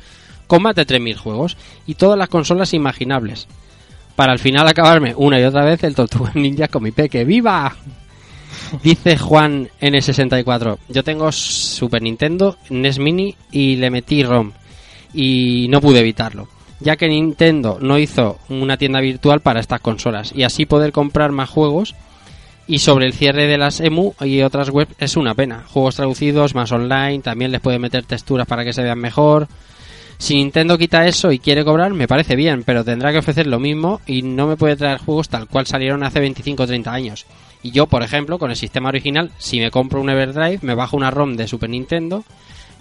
con 0.48 0.62
más 0.62 0.74
de 0.74 0.84
3.000 0.84 1.16
juegos 1.16 1.56
y 1.86 1.94
todas 1.94 2.18
las 2.18 2.28
consolas 2.28 2.74
imaginables. 2.74 3.46
Para 4.16 4.32
al 4.32 4.38
final 4.38 4.66
acabarme 4.66 5.14
una 5.14 5.38
y 5.38 5.44
otra 5.44 5.64
vez 5.64 5.84
el 5.84 5.94
Tortuga 5.94 6.32
Ninja 6.34 6.68
con 6.68 6.82
mi 6.82 6.90
peque. 6.90 7.24
¡Viva! 7.24 7.76
Dice 8.82 9.16
Juan 9.16 9.68
N64, 9.80 10.78
yo 10.88 11.04
tengo 11.04 11.30
Super 11.30 12.02
Nintendo, 12.02 12.56
NES 12.70 12.98
Mini 12.98 13.36
y 13.52 13.76
le 13.76 13.90
metí 13.90 14.22
ROM 14.22 14.52
y 15.14 15.66
no 15.68 15.80
pude 15.80 16.00
evitarlo, 16.00 16.48
ya 16.80 16.96
que 16.96 17.08
Nintendo 17.08 17.78
no 17.80 17.98
hizo 17.98 18.38
una 18.48 18.76
tienda 18.76 19.00
virtual 19.00 19.40
para 19.40 19.60
estas 19.60 19.80
consolas 19.80 20.32
y 20.34 20.42
así 20.42 20.66
poder 20.66 20.90
comprar 20.90 21.30
más 21.30 21.48
juegos 21.48 21.94
y 22.66 22.78
sobre 22.80 23.06
el 23.06 23.12
cierre 23.12 23.46
de 23.46 23.58
las 23.58 23.80
EMU 23.80 24.14
y 24.20 24.42
otras 24.42 24.70
webs 24.70 24.94
es 24.98 25.16
una 25.16 25.34
pena. 25.34 25.64
Juegos 25.68 25.96
traducidos, 25.96 26.54
más 26.54 26.72
online, 26.72 27.20
también 27.20 27.52
les 27.52 27.60
puede 27.60 27.78
meter 27.78 28.04
texturas 28.04 28.46
para 28.46 28.64
que 28.64 28.72
se 28.72 28.82
vean 28.82 28.98
mejor. 28.98 29.46
Si 30.18 30.34
Nintendo 30.34 30.78
quita 30.78 31.06
eso 31.06 31.30
y 31.30 31.38
quiere 31.38 31.64
cobrar, 31.64 31.92
me 31.92 32.08
parece 32.08 32.36
bien, 32.36 32.62
pero 32.64 32.84
tendrá 32.84 33.12
que 33.12 33.18
ofrecer 33.18 33.46
lo 33.46 33.60
mismo 33.60 34.00
y 34.06 34.22
no 34.22 34.46
me 34.46 34.56
puede 34.56 34.76
traer 34.76 34.98
juegos 34.98 35.28
tal 35.28 35.46
cual 35.46 35.66
salieron 35.66 36.02
hace 36.02 36.20
25 36.20 36.62
o 36.62 36.66
30 36.66 36.92
años. 36.92 37.26
Y 37.62 37.70
yo, 37.70 37.86
por 37.86 38.02
ejemplo, 38.02 38.38
con 38.38 38.50
el 38.50 38.56
sistema 38.56 38.88
original, 38.88 39.30
si 39.38 39.60
me 39.60 39.70
compro 39.70 40.00
un 40.00 40.08
Everdrive, 40.08 40.60
me 40.62 40.74
bajo 40.74 40.96
una 40.96 41.10
ROM 41.10 41.36
de 41.36 41.46
Super 41.48 41.68
Nintendo, 41.68 42.24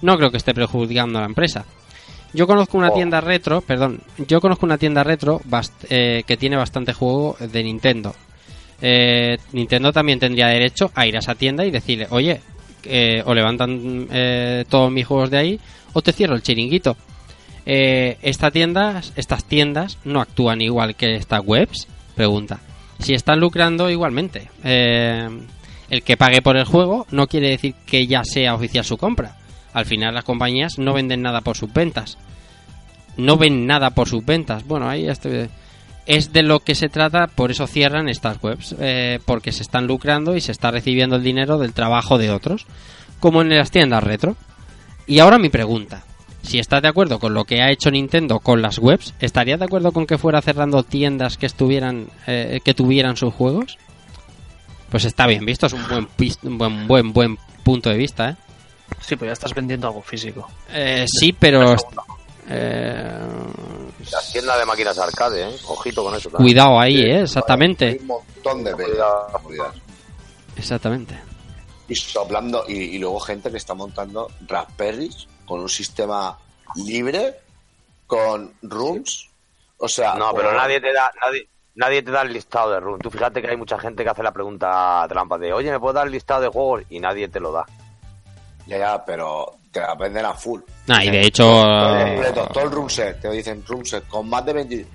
no 0.01 0.17
creo 0.17 0.31
que 0.31 0.37
esté 0.37 0.53
perjudicando 0.53 1.17
a 1.17 1.21
la 1.21 1.27
empresa. 1.27 1.65
Yo 2.33 2.47
conozco 2.47 2.77
una 2.77 2.89
tienda 2.95 3.21
retro, 3.21 3.61
perdón, 3.61 4.01
yo 4.27 4.39
conozco 4.41 4.65
una 4.65 4.77
tienda 4.77 5.03
retro 5.03 5.41
bast- 5.49 5.85
eh, 5.89 6.23
que 6.27 6.37
tiene 6.37 6.55
bastante 6.57 6.93
juego 6.93 7.35
de 7.39 7.63
Nintendo. 7.63 8.13
Eh, 8.81 9.37
Nintendo 9.53 9.91
también 9.93 10.19
tendría 10.19 10.47
derecho 10.47 10.91
a 10.95 11.07
ir 11.07 11.15
a 11.15 11.19
esa 11.19 11.35
tienda 11.35 11.65
y 11.65 11.71
decirle, 11.71 12.07
oye, 12.09 12.41
eh, 12.83 13.23
o 13.25 13.33
levantan 13.33 14.07
eh, 14.11 14.65
todos 14.69 14.91
mis 14.91 15.05
juegos 15.07 15.29
de 15.31 15.37
ahí, 15.37 15.59
o 15.93 16.01
te 16.01 16.11
cierro 16.11 16.35
el 16.35 16.41
chiringuito. 16.43 16.95
Eh, 17.65 18.17
estas 18.21 18.53
tiendas 19.43 19.97
no 20.03 20.21
actúan 20.21 20.61
igual 20.61 20.95
que 20.95 21.15
estas 21.15 21.41
webs, 21.43 21.87
pregunta. 22.15 22.59
Si 22.99 23.13
están 23.13 23.39
lucrando 23.39 23.89
igualmente. 23.89 24.49
Eh, 24.63 25.29
el 25.89 26.03
que 26.03 26.17
pague 26.17 26.41
por 26.41 26.57
el 26.57 26.65
juego 26.65 27.05
no 27.11 27.27
quiere 27.27 27.49
decir 27.49 27.75
que 27.85 28.07
ya 28.07 28.23
sea 28.23 28.55
oficial 28.55 28.85
su 28.85 28.97
compra. 28.97 29.37
Al 29.73 29.85
final 29.85 30.15
las 30.15 30.23
compañías 30.23 30.79
no 30.79 30.93
venden 30.93 31.21
nada 31.21 31.41
por 31.41 31.57
sus 31.57 31.71
ventas. 31.71 32.17
No 33.17 33.37
ven 33.37 33.67
nada 33.67 33.91
por 33.91 34.07
sus 34.07 34.25
ventas. 34.25 34.65
Bueno, 34.65 34.89
ahí 34.89 35.07
este 35.07 35.49
es 36.05 36.33
de 36.33 36.43
lo 36.43 36.59
que 36.59 36.75
se 36.75 36.89
trata, 36.89 37.27
por 37.27 37.51
eso 37.51 37.67
cierran 37.67 38.09
estas 38.09 38.41
webs, 38.41 38.75
eh, 38.79 39.19
porque 39.25 39.51
se 39.51 39.63
están 39.63 39.87
lucrando 39.87 40.35
y 40.35 40.41
se 40.41 40.51
está 40.51 40.71
recibiendo 40.71 41.15
el 41.15 41.23
dinero 41.23 41.57
del 41.57 41.73
trabajo 41.73 42.17
de 42.17 42.29
otros, 42.31 42.65
como 43.19 43.41
en 43.41 43.49
las 43.49 43.71
tiendas 43.71 44.03
retro. 44.03 44.35
Y 45.07 45.19
ahora 45.19 45.39
mi 45.39 45.49
pregunta, 45.49 46.03
si 46.45 46.59
estás 46.59 46.81
de 46.81 46.87
acuerdo 46.87 47.19
con 47.19 47.33
lo 47.33 47.45
que 47.45 47.61
ha 47.61 47.71
hecho 47.71 47.91
Nintendo 47.91 48.39
con 48.39 48.61
las 48.61 48.77
webs, 48.79 49.13
¿estarías 49.19 49.59
de 49.59 49.65
acuerdo 49.65 49.91
con 49.91 50.05
que 50.05 50.17
fuera 50.17 50.41
cerrando 50.41 50.83
tiendas 50.83 51.37
que 51.37 51.45
estuvieran, 51.45 52.07
eh, 52.27 52.59
que 52.63 52.73
tuvieran 52.73 53.17
sus 53.17 53.33
juegos? 53.33 53.77
Pues 54.89 55.05
está 55.05 55.27
bien 55.27 55.45
visto, 55.45 55.65
es 55.65 55.73
un 55.73 55.87
buen, 55.87 56.07
un 56.43 56.57
buen, 56.57 56.87
buen, 56.87 57.13
buen 57.13 57.37
punto 57.63 57.89
de 57.89 57.97
vista, 57.97 58.29
¿eh? 58.29 58.35
Sí, 59.01 59.15
pues 59.15 59.29
ya 59.29 59.33
estás 59.33 59.53
vendiendo 59.53 59.87
algo 59.87 60.01
físico. 60.01 60.47
Eh, 60.71 61.05
sí, 61.07 61.33
pero... 61.33 61.75
eh, 62.47 63.19
La 64.11 64.19
tienda 64.31 64.57
de 64.57 64.65
máquinas 64.65 64.97
arcade, 64.99 65.49
¿eh? 65.49 65.55
Ojito 65.67 66.03
con 66.03 66.15
eso. 66.15 66.29
también. 66.29 66.53
cuidado 66.53 66.79
ahí, 66.79 67.01
¿eh? 67.01 67.15
Hay 67.17 67.21
Exactamente. 67.23 67.97
un 68.01 68.07
montón 68.07 68.63
de. 68.63 68.71
Cuidado. 68.73 69.73
Exactamente. 70.55 71.19
Y 71.87 71.95
soplando, 71.95 72.63
y, 72.67 72.73
y 72.73 72.97
luego 72.99 73.19
gente 73.19 73.51
que 73.51 73.57
está 73.57 73.73
montando 73.73 74.27
Raspberries 74.47 75.27
con 75.45 75.59
un 75.61 75.69
sistema 75.69 76.37
libre, 76.75 77.35
con 78.07 78.53
rooms. 78.63 79.29
O 79.77 79.87
sea, 79.87 80.15
No, 80.15 80.33
pero 80.33 80.49
con- 80.49 80.57
nadie 80.57 80.79
te 80.81 80.93
da, 80.93 81.11
nadie, 81.21 81.47
nadie 81.75 82.01
te 82.03 82.11
da 82.11 82.21
el 82.21 82.33
listado 82.33 82.71
de 82.71 82.79
room. 82.79 82.99
Tú 82.99 83.09
fíjate 83.11 83.41
que 83.41 83.49
hay 83.49 83.57
mucha 83.57 83.77
gente 83.79 84.03
que 84.03 84.09
hace 84.09 84.23
la 84.23 84.31
pregunta 84.33 85.05
trampa 85.09 85.37
de, 85.37 85.53
oye, 85.53 85.71
¿me 85.71 85.79
puedes 85.79 85.95
dar 85.95 86.05
el 86.07 86.13
listado 86.13 86.41
de 86.41 86.47
juegos? 86.49 86.83
Y 86.89 86.99
nadie 86.99 87.27
te 87.27 87.39
lo 87.39 87.51
da. 87.51 87.65
Ya, 88.67 88.77
ya, 88.77 89.05
pero 89.05 89.57
te 89.71 89.79
la 89.81 89.93
venden 89.95 90.25
a 90.25 90.33
full. 90.33 90.61
Nah, 90.87 91.03
y 91.03 91.09
de 91.11 91.21
hecho... 91.27 91.43
completo, 91.45 92.47
todo 92.53 92.63
el 92.63 92.71
room 92.71 92.89
set, 92.89 93.19
te 93.21 93.29
dicen 93.29 93.63
room 93.67 93.85
set 93.85 94.07
con 94.07 94.27
más 94.29 94.45
de 94.45 94.53
20. 94.53 94.87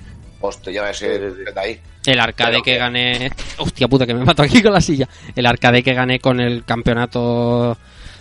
Hostia, 0.43 0.73
ya 0.73 0.83
ves 0.85 1.03
está 1.03 1.61
ahí. 1.61 1.79
El 2.07 2.19
arcade 2.19 2.53
Pero 2.53 2.63
que- 2.63 2.79
gané. 2.79 3.31
Hostia 3.59 3.87
puta, 3.87 4.07
que 4.07 4.15
me 4.15 4.25
mato 4.25 4.43
aquí 4.43 4.63
con 4.63 4.73
la 4.73 4.81
silla. 4.81 5.07
El 5.37 5.45
arcade 5.45 5.83
que 5.83 5.93
gané 5.93 6.19
con 6.19 6.41
el 6.41 6.65
campeonato 6.65 7.77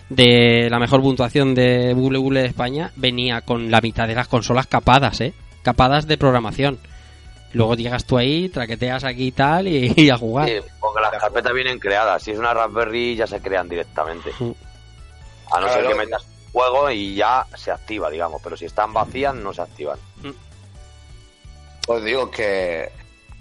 de 0.09 0.67
la 0.69 0.79
mejor 0.79 1.01
puntuación 1.01 1.55
de 1.55 1.93
Bule 1.93 2.17
Bule 2.17 2.41
de 2.41 2.47
España 2.47 2.91
venía 2.95 3.41
con 3.41 3.71
la 3.71 3.81
mitad 3.81 4.07
de 4.07 4.15
las 4.15 4.27
consolas 4.27 4.67
capadas, 4.67 5.21
¿eh? 5.21 5.33
Capadas 5.61 6.07
de 6.07 6.17
programación. 6.17 6.79
Luego 7.53 7.75
llegas 7.75 8.05
tú 8.05 8.17
ahí, 8.17 8.49
traqueteas 8.49 9.03
aquí 9.03 9.27
y 9.27 9.31
tal 9.31 9.67
y, 9.67 9.93
y 9.95 10.09
a 10.09 10.17
jugar. 10.17 10.47
Sí, 10.47 10.55
porque 10.79 11.01
las 11.01 11.11
carpetas 11.11 11.53
vienen 11.53 11.79
creadas. 11.79 12.23
Si 12.23 12.31
es 12.31 12.39
una 12.39 12.53
Raspberry 12.53 13.15
ya 13.15 13.27
se 13.27 13.41
crean 13.41 13.67
directamente. 13.67 14.31
Mm. 14.39 14.51
A 15.51 15.59
no 15.59 15.69
ser 15.69 15.87
que 15.87 15.95
metas 15.95 16.27
juego 16.51 16.91
y 16.91 17.15
ya 17.15 17.45
se 17.55 17.71
activa, 17.71 18.09
digamos. 18.09 18.41
Pero 18.43 18.57
si 18.57 18.65
están 18.65 18.93
vacías, 18.93 19.33
no 19.33 19.53
se 19.53 19.61
activan. 19.61 19.97
Os 21.87 22.03
digo 22.03 22.29
que, 22.29 22.91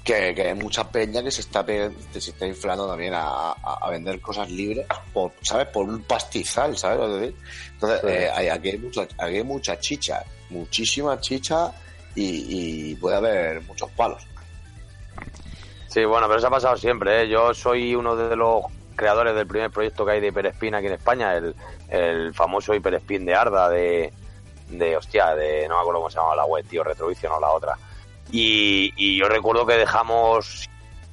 que, 0.05 0.35
que 0.35 0.43
hay 0.49 0.55
mucha 0.55 0.89
peña 0.91 1.23
que 1.23 1.31
se 1.31 1.43
está, 1.43 1.65
pe- 1.67 1.91
que 2.13 2.21
se 2.21 2.31
está 2.31 2.47
inflando 2.47 2.89
también 2.89 3.13
a, 3.15 3.53
a- 3.53 3.79
a 3.83 3.91
vender 3.91 4.21
cosas 4.21 4.51
libres, 4.51 4.87
por, 5.13 5.33
¿sabes? 5.43 5.67
Por 5.69 5.87
un 5.89 6.03
pastizal, 6.05 6.77
¿sabes? 6.79 6.99
lo 6.99 7.07
que 7.09 7.13
decir? 7.27 7.37
Entonces, 7.75 8.01
Sí. 8.01 8.07
eh, 8.09 8.31
hay- 8.35 8.49
aquí, 8.49 8.69
hay 8.71 8.79
mucha, 8.79 9.03
aquí 9.03 9.37
hay 9.37 9.45
mucha 9.45 9.79
chicha, 9.79 10.25
muchísima 10.51 11.21
chicha 11.21 11.73
y, 12.15 12.91
y 12.91 12.95
puede 12.97 13.17
haber 13.17 13.61
muchos 13.63 13.91
palos. 13.91 14.23
Sí, 15.89 16.05
bueno, 16.05 16.27
pero 16.27 16.39
eso 16.39 16.49
ha 16.49 16.51
pasado 16.51 16.77
siempre. 16.77 17.23
¿eh? 17.23 17.29
Yo 17.29 17.55
soy 17.55 17.95
uno 17.95 18.15
de 18.17 18.37
los 18.37 18.63
creadores 18.95 19.35
del 19.35 19.47
primer 19.47 19.71
proyecto 19.71 20.05
que 20.05 20.13
hay 20.13 20.21
de 20.21 20.29
Hyperspin 20.29 20.75
aquí 20.75 20.87
en 20.87 20.93
España, 20.95 21.35
el, 21.37 21.55
el 21.89 22.35
famoso 22.35 22.75
Hyperspin 22.75 23.25
de 23.25 23.35
Arda, 23.35 23.69
de, 23.69 24.13
de, 24.71 24.97
hostia, 24.97 25.35
de, 25.35 25.67
no 25.69 25.77
me 25.77 25.81
acuerdo 25.81 26.01
cómo 26.01 26.11
se 26.11 26.17
llamaba 26.17 26.37
la 26.37 26.45
web, 26.45 26.67
tío, 26.69 26.83
Retrovision 26.85 27.33
o 27.33 27.41
la 27.41 27.51
otra. 27.51 27.79
Y, 28.31 28.93
y 28.97 29.17
yo 29.17 29.29
recuerdo 29.29 29.67
que 29.67 29.75
dejamos 29.75 30.69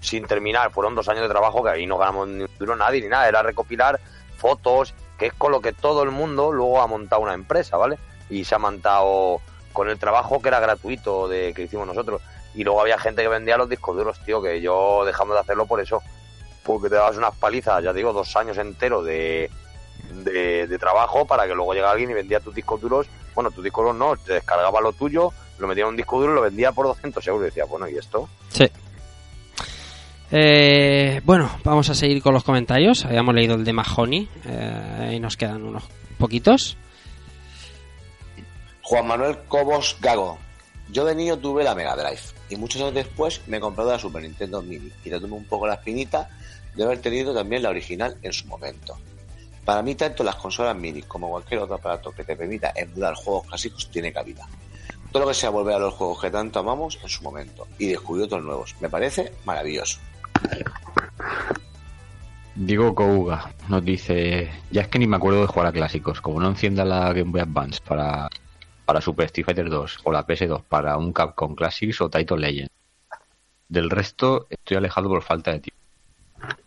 sin 0.05 0.27
terminar, 0.27 0.71
fueron 0.71 0.95
dos 0.95 1.09
años 1.09 1.23
de 1.23 1.29
trabajo 1.29 1.63
que 1.63 1.71
ahí 1.71 1.87
no 1.87 1.97
ganamos 1.97 2.27
ni 2.27 2.43
un 2.43 2.49
duro 2.59 2.75
nadie 2.75 3.01
ni 3.01 3.07
nada, 3.07 3.27
era 3.27 3.41
recopilar 3.41 3.99
fotos, 4.37 4.93
que 5.17 5.27
es 5.27 5.33
con 5.33 5.51
lo 5.51 5.61
que 5.61 5.73
todo 5.73 6.03
el 6.03 6.11
mundo 6.11 6.51
luego 6.51 6.81
ha 6.81 6.87
montado 6.87 7.21
una 7.21 7.33
empresa, 7.33 7.77
¿vale? 7.77 7.97
Y 8.29 8.45
se 8.45 8.55
ha 8.55 8.59
montado 8.59 9.41
con 9.73 9.89
el 9.89 9.97
trabajo 9.97 10.41
que 10.41 10.49
era 10.49 10.59
gratuito 10.59 11.27
de 11.27 11.53
que 11.53 11.63
hicimos 11.63 11.87
nosotros. 11.87 12.21
Y 12.53 12.63
luego 12.63 12.81
había 12.81 12.97
gente 12.97 13.21
que 13.21 13.27
vendía 13.27 13.57
los 13.57 13.69
discos 13.69 13.97
duros, 13.97 14.19
tío, 14.25 14.41
que 14.41 14.61
yo 14.61 15.03
dejamos 15.05 15.35
de 15.35 15.41
hacerlo 15.41 15.65
por 15.65 15.81
eso. 15.81 16.01
Porque 16.63 16.89
te 16.89 16.95
dabas 16.95 17.17
unas 17.17 17.35
palizas, 17.35 17.83
ya 17.83 17.91
digo, 17.91 18.13
dos 18.13 18.35
años 18.35 18.57
enteros 18.57 19.05
de, 19.05 19.49
de, 20.23 20.77
trabajo 20.79 21.25
para 21.25 21.45
que 21.47 21.53
luego 21.53 21.73
llegara 21.73 21.91
alguien 21.91 22.11
y 22.11 22.13
vendía 22.13 22.39
tus 22.39 22.55
discos 22.55 22.79
duros. 22.81 23.07
Bueno, 23.35 23.51
tus 23.51 23.63
discos 23.63 23.83
duros 23.83 23.97
no, 23.97 24.15
te 24.15 24.33
descargaba 24.33 24.81
lo 24.81 24.93
tuyo, 24.93 25.31
lo 25.59 25.67
metía 25.67 25.83
en 25.83 25.89
un 25.89 25.97
disco 25.97 26.19
duro 26.19 26.33
y 26.33 26.35
lo 26.35 26.41
vendía 26.41 26.71
por 26.71 26.87
200 26.87 27.25
euros. 27.27 27.43
Y 27.43 27.45
decía, 27.45 27.65
bueno, 27.65 27.87
¿y 27.87 27.97
esto? 27.97 28.29
Sí. 28.49 28.65
Eh, 30.31 31.21
bueno, 31.23 31.49
vamos 31.63 31.89
a 31.89 31.95
seguir 31.95 32.21
con 32.21 32.33
los 32.33 32.43
comentarios. 32.43 33.05
Habíamos 33.05 33.35
leído 33.35 33.55
el 33.55 33.63
de 33.63 33.73
Mahoney 33.73 34.29
eh, 34.45 35.13
y 35.15 35.19
nos 35.19 35.37
quedan 35.37 35.63
unos 35.63 35.83
poquitos. 36.17 36.77
Juan 38.81 39.07
Manuel 39.07 39.37
Cobos 39.47 39.97
Gago. 40.01 40.37
Yo 40.91 41.05
de 41.05 41.15
niño 41.15 41.37
tuve 41.37 41.63
la 41.63 41.73
Mega 41.73 41.95
Drive 41.95 42.21
y 42.49 42.55
muchos 42.55 42.79
años 42.81 42.93
después 42.93 43.41
me 43.47 43.57
he 43.57 43.59
comprado 43.59 43.91
la 43.91 43.97
Super 43.97 44.21
Nintendo 44.21 44.61
Mini 44.61 44.91
y 45.03 45.09
le 45.09 45.19
tomé 45.19 45.33
un 45.33 45.45
poco 45.45 45.65
la 45.65 45.73
espinita 45.75 46.29
de 46.75 46.83
haber 46.83 46.99
tenido 47.01 47.33
también 47.33 47.63
la 47.63 47.69
original 47.69 48.17
en 48.21 48.31
su 48.31 48.45
momento. 48.47 48.95
Para 49.63 49.81
mí 49.81 49.95
tanto 49.95 50.23
las 50.23 50.35
consolas 50.35 50.75
mini 50.75 51.01
como 51.01 51.29
cualquier 51.29 51.61
otro 51.61 51.75
aparato 51.75 52.11
que 52.11 52.23
te 52.23 52.35
permita 52.35 52.71
emular 52.75 53.15
juegos 53.15 53.47
clásicos 53.47 53.89
tiene 53.89 54.13
cabida. 54.13 54.47
Todo 55.15 55.23
lo 55.23 55.29
que 55.29 55.35
sea 55.35 55.49
volver 55.49 55.75
a 55.75 55.79
los 55.79 55.93
juegos 55.93 56.19
que 56.19 56.29
tanto 56.29 56.59
amamos 56.59 56.99
en 57.01 57.07
su 57.07 57.23
momento 57.23 57.65
y 57.79 57.87
descubrir 57.87 58.25
otros 58.25 58.43
nuevos. 58.43 58.75
Me 58.81 58.89
parece 58.89 59.31
maravilloso. 59.45 59.97
Diego 62.53 62.93
Kouga 62.93 63.53
nos 63.69 63.85
dice, 63.85 64.51
ya 64.71 64.81
es 64.81 64.89
que 64.89 64.99
ni 64.99 65.07
me 65.07 65.15
acuerdo 65.15 65.39
de 65.39 65.47
jugar 65.47 65.67
a 65.67 65.71
clásicos, 65.71 66.19
como 66.19 66.41
no 66.41 66.49
encienda 66.49 66.83
la 66.83 67.13
Game 67.13 67.31
Boy 67.31 67.39
Advance 67.39 67.79
para, 67.79 68.27
para 68.85 68.99
Super 68.99 69.27
Street 69.27 69.45
Fighter 69.45 69.69
2 69.69 69.99
o 70.03 70.11
la 70.11 70.27
PS2 70.27 70.63
para 70.67 70.97
un 70.97 71.13
Capcom 71.13 71.55
Classics 71.55 72.01
o 72.01 72.09
Title 72.09 72.39
Legend. 72.39 72.69
Del 73.69 73.89
resto 73.89 74.47
estoy 74.49 74.75
alejado 74.75 75.07
por 75.07 75.21
falta 75.21 75.53
de 75.53 75.61
tiempo. 75.61 75.81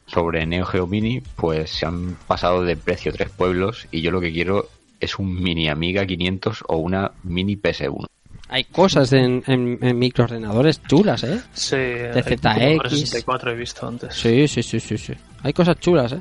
Sobre 0.06 0.46
Neo 0.46 0.64
Geo 0.64 0.86
Mini, 0.86 1.20
pues 1.36 1.68
se 1.68 1.84
han 1.84 2.14
pasado 2.26 2.62
de 2.62 2.78
precio 2.78 3.12
tres 3.12 3.28
pueblos 3.28 3.86
y 3.90 4.00
yo 4.00 4.10
lo 4.10 4.22
que 4.22 4.32
quiero 4.32 4.70
es 5.00 5.18
un 5.18 5.34
mini 5.34 5.68
Amiga 5.68 6.06
500 6.06 6.64
o 6.66 6.78
una 6.78 7.12
mini 7.24 7.54
PS1. 7.56 8.06
Hay 8.48 8.64
cosas 8.64 9.12
en, 9.12 9.42
en, 9.46 9.78
en 9.82 9.98
microordenadores 9.98 10.82
chulas, 10.82 11.22
¿eh? 11.24 11.40
Sí, 11.52 11.76
De 11.76 12.10
el 12.10 12.24
ZX. 12.24 12.40
Commodore 12.42 12.90
64 12.90 13.50
he 13.52 13.54
visto 13.54 13.86
antes. 13.88 14.14
Sí, 14.14 14.48
sí, 14.48 14.62
sí, 14.62 14.80
sí, 14.80 14.96
sí. 14.96 15.12
Hay 15.42 15.52
cosas 15.52 15.78
chulas, 15.78 16.12
¿eh? 16.12 16.20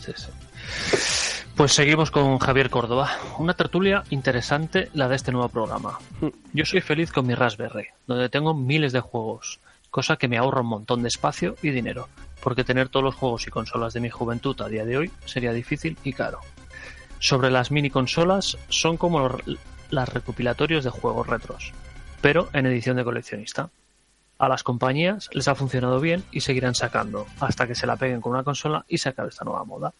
Sí, 0.00 0.12
sí. 0.16 0.28
Pues 1.54 1.72
seguimos 1.72 2.10
con 2.10 2.38
Javier 2.38 2.70
Córdoba. 2.70 3.10
Una 3.38 3.54
tertulia 3.54 4.02
interesante 4.10 4.90
la 4.94 5.08
de 5.08 5.16
este 5.16 5.32
nuevo 5.32 5.48
programa. 5.48 5.98
Yo 6.52 6.64
soy 6.64 6.80
feliz 6.80 7.10
con 7.12 7.26
mi 7.26 7.34
Raspberry, 7.34 7.86
donde 8.06 8.28
tengo 8.28 8.54
miles 8.54 8.92
de 8.92 9.00
juegos, 9.00 9.58
cosa 9.90 10.16
que 10.16 10.28
me 10.28 10.38
ahorra 10.38 10.60
un 10.60 10.68
montón 10.68 11.02
de 11.02 11.08
espacio 11.08 11.56
y 11.62 11.70
dinero, 11.70 12.08
porque 12.42 12.62
tener 12.64 12.88
todos 12.88 13.04
los 13.04 13.14
juegos 13.16 13.46
y 13.46 13.50
consolas 13.50 13.92
de 13.92 14.00
mi 14.00 14.08
juventud 14.10 14.60
a 14.60 14.68
día 14.68 14.84
de 14.84 14.98
hoy 14.98 15.10
sería 15.24 15.52
difícil 15.52 15.96
y 16.04 16.12
caro. 16.12 16.38
Sobre 17.18 17.50
las 17.50 17.72
mini 17.72 17.90
consolas, 17.90 18.56
son 18.68 18.96
como 18.96 19.20
los- 19.28 19.42
las 19.90 20.08
recopilatorios 20.08 20.84
de 20.84 20.90
juegos 20.90 21.26
retros, 21.26 21.72
pero 22.20 22.48
en 22.52 22.66
edición 22.66 22.96
de 22.96 23.04
coleccionista. 23.04 23.70
A 24.38 24.48
las 24.48 24.62
compañías 24.62 25.28
les 25.32 25.48
ha 25.48 25.54
funcionado 25.54 25.98
bien 26.00 26.24
y 26.30 26.40
seguirán 26.40 26.74
sacando 26.74 27.26
hasta 27.40 27.66
que 27.66 27.74
se 27.74 27.86
la 27.86 27.96
peguen 27.96 28.20
con 28.20 28.32
una 28.32 28.44
consola 28.44 28.84
y 28.88 28.98
se 28.98 29.08
acabe 29.08 29.30
esta 29.30 29.44
nueva 29.44 29.64
moda. 29.64 29.92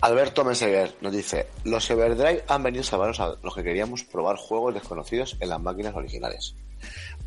Alberto 0.00 0.44
Meseguer 0.44 0.94
nos 1.00 1.12
dice, 1.12 1.46
los 1.64 1.88
Everdrive 1.88 2.44
han 2.48 2.62
venido 2.62 2.82
a 2.82 2.84
salvarnos 2.84 3.20
a 3.20 3.36
los 3.42 3.54
que 3.54 3.62
queríamos 3.62 4.04
probar 4.04 4.36
juegos 4.36 4.74
desconocidos 4.74 5.36
en 5.40 5.48
las 5.48 5.60
máquinas 5.60 5.94
originales. 5.94 6.54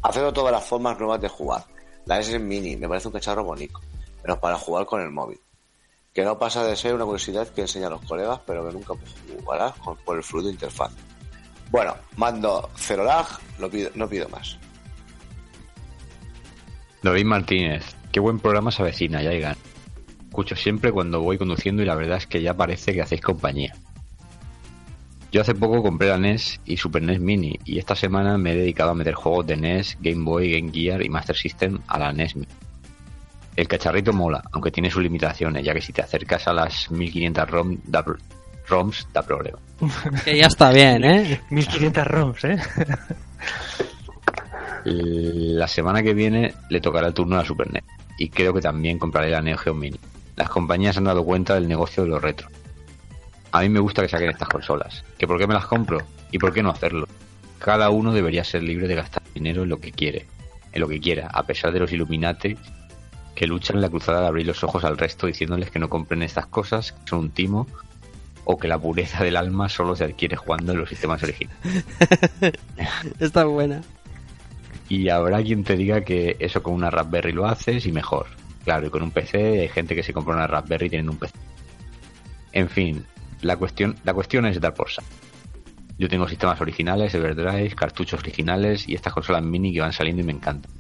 Haciendo 0.04 0.32
todas 0.32 0.52
las 0.52 0.64
formas 0.64 1.00
nuevas 1.00 1.20
de 1.20 1.28
jugar. 1.28 1.64
La 2.06 2.20
S 2.20 2.38
Mini 2.38 2.76
me 2.76 2.88
parece 2.88 3.08
un 3.08 3.14
cacharro 3.14 3.44
bonito, 3.44 3.82
pero 4.22 4.40
para 4.40 4.58
jugar 4.58 4.86
con 4.86 5.02
el 5.02 5.10
móvil. 5.10 5.40
Que 6.18 6.26
no 6.26 6.40
pasa 6.40 6.66
de 6.66 6.76
ser 6.76 6.96
una 6.96 7.06
curiosidad 7.06 7.48
que 7.48 7.62
enseña 7.62 7.86
a 7.86 7.90
los 7.92 8.02
colegas, 8.02 8.40
pero 8.44 8.68
que 8.68 8.74
nunca 8.74 8.96
jugarás 9.40 9.74
por 10.04 10.18
el 10.18 10.24
fluido 10.24 10.50
interfaz. 10.50 10.92
Bueno, 11.70 11.94
mando 12.16 12.72
cero 12.76 13.04
lag, 13.04 13.28
no 13.60 13.70
pido, 13.70 13.92
no 13.94 14.10
pido 14.10 14.28
más. 14.28 14.58
David 17.04 17.26
Martínez, 17.26 17.96
qué 18.12 18.20
buen 18.20 18.40
programa 18.40 18.72
se 18.72 18.82
avecina, 18.82 19.22
ya 19.22 19.30
llegan. 19.30 19.58
Escucho 20.28 20.56
siempre 20.56 20.92
cuando 20.92 21.22
voy 21.22 21.38
conduciendo 21.38 21.84
y 21.84 21.86
la 21.86 21.94
verdad 21.94 22.18
es 22.18 22.26
que 22.26 22.42
ya 22.42 22.56
parece 22.56 22.94
que 22.94 23.04
hacéis 23.04 23.22
compañía. 23.22 23.76
Yo 25.32 25.42
hace 25.42 25.54
poco 25.54 25.84
compré 25.84 26.08
la 26.08 26.18
NES 26.18 26.62
y 26.66 26.78
Super 26.78 27.04
NES 27.04 27.20
Mini 27.20 27.60
y 27.64 27.78
esta 27.78 27.96
semana 27.96 28.40
me 28.40 28.54
he 28.54 28.56
dedicado 28.56 28.90
a 28.90 28.96
meter 28.96 29.14
juegos 29.14 29.46
de 29.46 29.58
NES, 29.58 30.00
Game 30.02 30.24
Boy, 30.24 30.52
Game 30.52 30.72
Gear 30.72 31.06
y 31.06 31.10
Master 31.10 31.36
System 31.36 31.78
a 31.86 32.00
la 32.00 32.12
NES 32.12 32.38
Mini. 32.38 32.67
El 33.58 33.68
cacharrito 33.68 34.14
mola, 34.14 34.44
aunque 34.52 34.70
tiene 34.70 34.92
sus 34.92 35.02
limitaciones, 35.02 35.66
ya 35.66 35.74
que 35.74 35.82
si 35.82 35.92
te 35.92 36.04
acercas 36.04 36.48
a 36.48 36.54
las 36.54 36.92
1500 36.92 37.50
ROM, 37.50 37.78
da 37.86 38.06
ROMs 38.68 39.08
da 39.12 39.24
problema. 39.24 39.58
Que 40.24 40.38
ya 40.38 40.46
está 40.46 40.72
bien, 40.72 41.04
¿eh? 41.04 41.42
1500 41.50 42.06
ROMs, 42.06 42.44
¿eh? 42.46 42.58
La 44.86 45.68
semana 45.68 46.04
que 46.04 46.14
viene 46.14 46.54
le 46.70 46.80
tocará 46.80 47.08
el 47.08 47.16
turno 47.16 47.36
a 47.36 47.40
la 47.40 47.46
Super 47.46 47.74
NES 47.74 47.84
y 48.20 48.30
creo 48.30 48.54
que 48.54 48.62
también 48.62 49.00
compraré 49.00 49.32
la 49.32 49.42
Neo 49.42 49.58
Geo 49.58 49.74
Mini. 49.74 50.00
Las 50.36 50.50
compañías 50.50 50.94
se 50.94 51.00
han 51.00 51.06
dado 51.06 51.26
cuenta 51.26 51.56
del 51.56 51.68
negocio 51.68 52.04
de 52.04 52.10
los 52.10 52.22
retro. 52.22 52.48
A 53.52 53.62
mí 53.62 53.70
me 53.70 53.80
gusta 53.80 54.04
que 54.04 54.08
saquen 54.08 54.30
estas 54.30 54.50
consolas. 54.50 55.04
¿Que 55.18 55.26
por 55.26 55.40
qué 55.40 55.48
me 55.48 55.56
las 55.56 55.66
compro? 55.66 55.98
¿Y 56.32 56.38
por 56.38 56.54
qué 56.54 56.62
no 56.62 56.70
hacerlo? 56.70 57.08
Cada 57.58 57.90
uno 57.90 58.14
debería 58.14 58.44
ser 58.44 58.62
libre 58.62 58.88
de 58.88 58.96
gastar 58.96 59.24
dinero 59.34 59.64
en 59.64 59.70
lo 59.70 59.80
que 59.80 59.92
quiere, 59.92 60.28
en 60.72 60.80
lo 60.80 60.88
que 60.88 61.00
quiera, 61.00 61.28
a 61.34 61.42
pesar 61.44 61.74
de 61.74 61.80
los 61.80 61.92
Illuminati 61.92 62.56
que 63.38 63.46
luchan 63.46 63.76
en 63.76 63.84
la 63.84 63.90
cruzada 63.90 64.22
de 64.22 64.28
abrir 64.28 64.48
los 64.48 64.64
ojos 64.64 64.84
al 64.84 64.98
resto 64.98 65.28
diciéndoles 65.28 65.70
que 65.70 65.78
no 65.78 65.90
compren 65.90 66.24
estas 66.24 66.48
cosas, 66.48 66.94
que 66.94 67.08
son 67.08 67.20
un 67.20 67.30
timo, 67.30 67.68
o 68.46 68.58
que 68.58 68.68
la 68.68 68.80
pureza 68.80 69.24
del 69.24 69.38
alma 69.38 69.70
solo 69.70 69.96
se 69.96 70.06
adquiere 70.06 70.36
jugando 70.36 70.72
en 70.72 70.80
los 70.80 70.90
sistemas 70.90 71.22
originales. 71.22 71.86
Está 73.20 73.46
buena. 73.46 73.84
Y 74.90 75.10
habrá 75.10 75.44
quien 75.44 75.64
te 75.64 75.78
diga 75.78 76.02
que 76.02 76.36
eso 76.40 76.64
con 76.64 76.74
una 76.74 76.90
Raspberry 76.90 77.32
lo 77.32 77.46
haces 77.46 77.86
y 77.86 77.92
mejor. 77.92 78.26
Claro, 78.64 78.88
y 78.88 78.90
con 78.90 79.04
un 79.04 79.12
PC 79.12 79.62
hay 79.62 79.68
gente 79.68 79.94
que 79.94 80.02
se 80.02 80.14
compra 80.14 80.34
una 80.34 80.48
Raspberry 80.48 80.90
teniendo 80.90 81.12
un 81.12 81.20
PC. 81.20 81.36
En 82.54 82.70
fin, 82.70 83.06
la 83.42 83.56
cuestión, 83.56 83.98
la 84.04 84.16
cuestión 84.16 84.48
es 84.48 84.60
dar 84.60 84.74
por 84.74 84.90
saco. 84.90 85.08
Yo 86.00 86.10
tengo 86.10 86.28
sistemas 86.28 86.60
originales, 86.60 87.14
Everdrive, 87.14 87.76
cartuchos 87.76 88.20
originales 88.20 88.90
y 88.90 88.96
estas 88.96 89.14
consolas 89.14 89.44
mini 89.44 89.74
que 89.74 89.82
van 89.82 89.94
saliendo 89.94 90.24
y 90.24 90.26
me 90.26 90.34
encantan. 90.34 90.72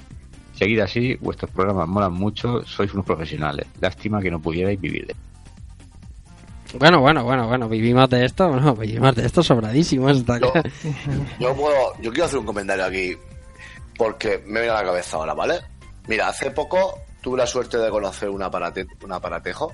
Seguid 0.58 0.80
así, 0.80 1.16
vuestros 1.16 1.52
programas 1.52 1.88
molan 1.88 2.14
mucho, 2.14 2.66
sois 2.66 2.92
unos 2.94 3.06
profesionales. 3.06 3.68
Lástima 3.80 4.20
que 4.20 4.32
no 4.32 4.42
pudierais 4.42 4.80
vivir 4.82 5.06
de 5.06 5.16
Bueno, 6.80 7.00
bueno, 7.00 7.24
bueno, 7.24 7.48
bueno, 7.48 7.70
vivimos 7.70 8.10
de 8.10 8.26
esto, 8.26 8.50
bueno, 8.50 8.76
vivimos 8.76 9.16
de 9.16 9.28
esto 9.28 9.44
sobradísimo. 9.44 10.10
Está 10.10 10.40
Yo, 11.40 11.56
puedo, 11.56 11.94
yo 12.02 12.10
quiero 12.12 12.26
hacer 12.26 12.40
un 12.40 12.46
comentario 12.46 12.86
aquí 12.86 13.16
porque 13.98 14.42
me 14.48 14.62
viene 14.62 14.70
a 14.70 14.82
la 14.82 14.86
cabeza 14.86 15.18
ahora, 15.18 15.36
¿vale? 15.36 15.60
Mira, 16.08 16.28
hace 16.28 16.50
poco 16.50 17.02
tuve 17.22 17.38
la 17.38 17.46
suerte 17.46 17.78
de 17.78 17.90
conocer 17.92 18.30
un, 18.30 18.42
aparate, 18.42 18.88
un 19.04 19.12
aparatejo 19.12 19.74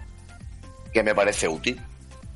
que 0.91 1.01
me 1.01 1.15
parece 1.15 1.47
útil, 1.47 1.79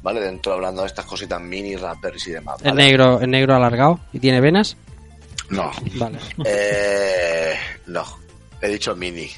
¿vale? 0.02 0.22
Dentro 0.22 0.54
hablando 0.54 0.84
de 0.84 0.88
estas 0.88 1.06
cositas 1.06 1.42
mini, 1.42 1.76
raspberries 1.76 2.28
y 2.28 2.32
demás. 2.32 2.56
Es 2.60 2.64
¿vale? 2.64 2.84
negro, 2.84 3.20
es 3.20 3.28
negro 3.28 3.56
alargado 3.56 4.00
y 4.14 4.20
tiene 4.20 4.40
venas. 4.40 4.78
No, 5.50 5.72
Vale, 5.96 6.20
eh, 6.44 7.56
no, 7.88 8.04
he 8.62 8.68
dicho 8.70 8.96
mini. 8.96 9.30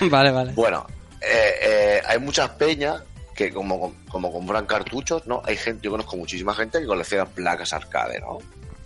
vale, 0.10 0.30
vale. 0.30 0.52
Bueno, 0.52 0.86
eh, 1.20 1.54
eh, 1.62 2.02
hay 2.06 2.18
muchas 2.18 2.50
peñas 2.50 3.02
que 3.34 3.52
como, 3.52 3.94
como 4.08 4.32
compran 4.32 4.66
cartuchos, 4.66 5.26
¿no? 5.26 5.42
Hay 5.44 5.56
gente, 5.56 5.84
yo 5.84 5.90
conozco 5.90 6.16
muchísima 6.16 6.54
gente 6.54 6.80
que 6.80 6.86
colecciona 6.86 7.26
placas 7.26 7.72
arcade, 7.72 8.18
¿no? 8.20 8.38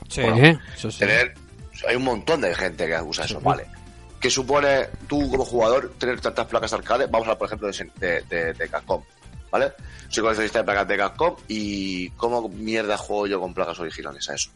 Sí, 0.08 0.22
bueno, 0.22 0.60
eso 0.74 0.90
sí. 0.90 0.98
tener 0.98 1.34
hay 1.86 1.96
un 1.96 2.04
montón 2.04 2.40
de 2.40 2.54
gente 2.54 2.86
que 2.86 3.00
usa 3.00 3.24
eso, 3.24 3.40
¿vale? 3.40 3.66
¿Qué 4.20 4.30
supone 4.30 4.88
tú 5.08 5.30
como 5.30 5.44
jugador 5.44 5.94
tener 5.98 6.20
tantas 6.20 6.46
placas 6.46 6.72
arcade? 6.72 7.06
Vamos 7.06 7.26
a 7.28 7.32
hablar, 7.32 7.38
por 7.38 7.46
ejemplo, 7.46 7.68
de, 7.70 7.90
de, 7.96 8.22
de, 8.28 8.52
de 8.52 8.68
Capcom, 8.68 9.02
¿vale? 9.50 9.72
Soy 10.08 10.22
coleccionista 10.22 10.58
de 10.58 10.64
placas 10.64 10.88
de 10.88 10.96
Capcom 10.96 11.36
y 11.48 12.10
¿cómo 12.10 12.48
mierda 12.48 12.98
juego 12.98 13.26
yo 13.26 13.40
con 13.40 13.54
placas 13.54 13.78
originales 13.78 14.28
a 14.28 14.34
eso? 14.34 14.50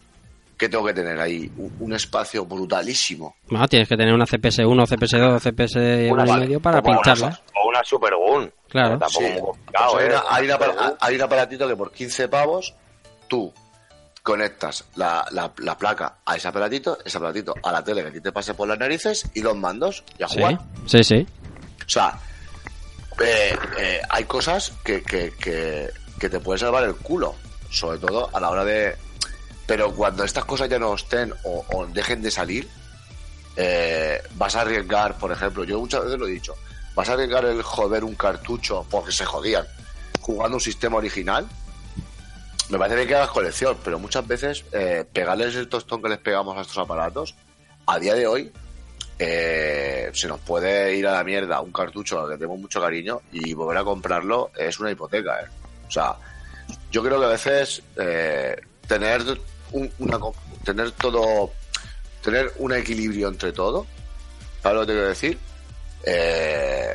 ¿Qué 0.56 0.68
tengo 0.68 0.84
que 0.84 0.94
tener 0.94 1.18
ahí? 1.20 1.50
Un, 1.56 1.74
un 1.80 1.92
espacio 1.94 2.44
brutalísimo. 2.46 3.34
No, 3.50 3.66
tienes 3.68 3.88
que 3.88 3.96
tener 3.96 4.14
una 4.14 4.24
CPS1, 4.24 4.86
CPS2, 4.86 5.40
CPS1 5.40 6.12
Una, 6.12 6.26
y 6.36 6.40
medio 6.40 6.60
para 6.60 6.78
una- 6.80 6.92
pincharla. 6.92 7.40
O 7.62 7.68
una 7.68 7.82
Super 7.84 8.14
Gun. 8.14 8.52
Claro. 8.68 8.98
Tampoco 8.98 9.24
Sí. 9.26 9.32
muy 9.32 9.40
complicado, 9.40 9.92
Pues 9.92 10.04
hay, 10.04 10.10
¿eh? 10.10 10.12
una- 10.14 10.24
hay 10.28 10.46
una- 10.46 10.94
hay 11.00 11.14
un 11.16 11.22
aparatito 11.22 11.68
que 11.68 11.76
por 11.76 11.92
15 11.92 12.28
pavos 12.28 12.74
tú 13.28 13.52
conectas 14.22 14.84
la, 14.96 15.26
la, 15.32 15.52
la 15.58 15.76
placa 15.76 16.18
a 16.24 16.36
ese 16.36 16.48
aparatito, 16.48 16.98
ese 17.04 17.18
aparatito 17.18 17.54
a 17.62 17.72
la 17.72 17.84
tele 17.84 18.02
que 18.02 18.08
a 18.08 18.12
ti 18.12 18.20
te 18.20 18.32
pase 18.32 18.54
por 18.54 18.66
las 18.68 18.78
narices 18.78 19.28
y 19.34 19.42
los 19.42 19.56
mandos 19.56 20.02
y 20.18 20.22
a 20.22 20.28
Sí, 20.28 20.36
jugar. 20.38 20.58
sí, 20.86 21.04
sí. 21.04 21.26
O 21.84 21.88
sea, 21.90 22.18
eh, 23.22 23.56
eh, 23.78 24.00
hay 24.08 24.24
cosas 24.24 24.72
que, 24.84 25.02
que, 25.02 25.32
que, 25.32 25.90
que 26.18 26.28
te 26.30 26.40
pueden 26.40 26.58
salvar 26.58 26.84
el 26.84 26.94
culo, 26.96 27.34
sobre 27.70 27.98
todo 27.98 28.30
a 28.32 28.40
la 28.40 28.50
hora 28.50 28.64
de... 28.64 28.96
Pero 29.66 29.92
cuando 29.94 30.24
estas 30.24 30.44
cosas 30.44 30.68
ya 30.68 30.78
no 30.78 30.94
estén 30.94 31.32
o, 31.44 31.86
dejen 31.86 32.22
de 32.22 32.30
salir, 32.30 32.68
eh, 33.56 34.20
vas 34.34 34.56
a 34.56 34.62
arriesgar, 34.62 35.16
por 35.16 35.32
ejemplo, 35.32 35.64
yo 35.64 35.80
muchas 35.80 36.04
veces 36.04 36.18
lo 36.18 36.26
he 36.26 36.32
dicho, 36.32 36.54
vas 36.94 37.08
a 37.08 37.12
arriesgar 37.14 37.44
el 37.46 37.62
joder 37.62 38.04
un 38.04 38.14
cartucho 38.14 38.84
porque 38.90 39.12
se 39.12 39.24
jodían 39.24 39.66
jugando 40.20 40.56
un 40.56 40.60
sistema 40.60 40.96
original. 40.96 41.46
Me 42.68 42.78
parece 42.78 42.96
bien 42.96 43.08
que 43.08 43.14
hagas 43.14 43.30
colección, 43.30 43.78
pero 43.84 43.98
muchas 43.98 44.26
veces 44.26 44.64
eh, 44.72 45.04
pegarles 45.10 45.54
el 45.54 45.68
tostón 45.68 46.02
que 46.02 46.08
les 46.08 46.18
pegamos 46.18 46.56
a 46.56 46.62
estos 46.62 46.78
aparatos, 46.78 47.34
a 47.86 47.98
día 47.98 48.14
de 48.14 48.26
hoy, 48.26 48.52
eh, 49.18 50.10
se 50.12 50.28
nos 50.28 50.40
puede 50.40 50.96
ir 50.96 51.06
a 51.06 51.12
la 51.12 51.24
mierda 51.24 51.60
un 51.60 51.72
cartucho 51.72 52.20
al 52.20 52.30
que 52.30 52.36
tenemos 52.36 52.58
mucho 52.58 52.80
cariño 52.80 53.20
y 53.32 53.52
volver 53.54 53.78
a 53.78 53.84
comprarlo 53.84 54.50
es 54.56 54.78
una 54.80 54.90
hipoteca. 54.90 55.42
¿eh? 55.42 55.48
O 55.86 55.90
sea, 55.90 56.16
yo 56.90 57.02
creo 57.02 57.18
que 57.18 57.26
a 57.26 57.28
veces 57.28 57.82
tener 58.88 59.24
un, 59.74 59.92
una, 59.98 60.18
co- 60.18 60.34
tener 60.64 60.90
todo, 60.92 61.52
tener 62.22 62.52
un 62.58 62.72
equilibrio 62.72 63.28
entre 63.28 63.52
todo, 63.52 63.86
¿sabes 64.62 64.74
lo 64.76 64.80
que 64.82 64.86
te 64.86 64.92
quiero 64.92 65.08
decir? 65.08 65.38
Eh, 66.04 66.94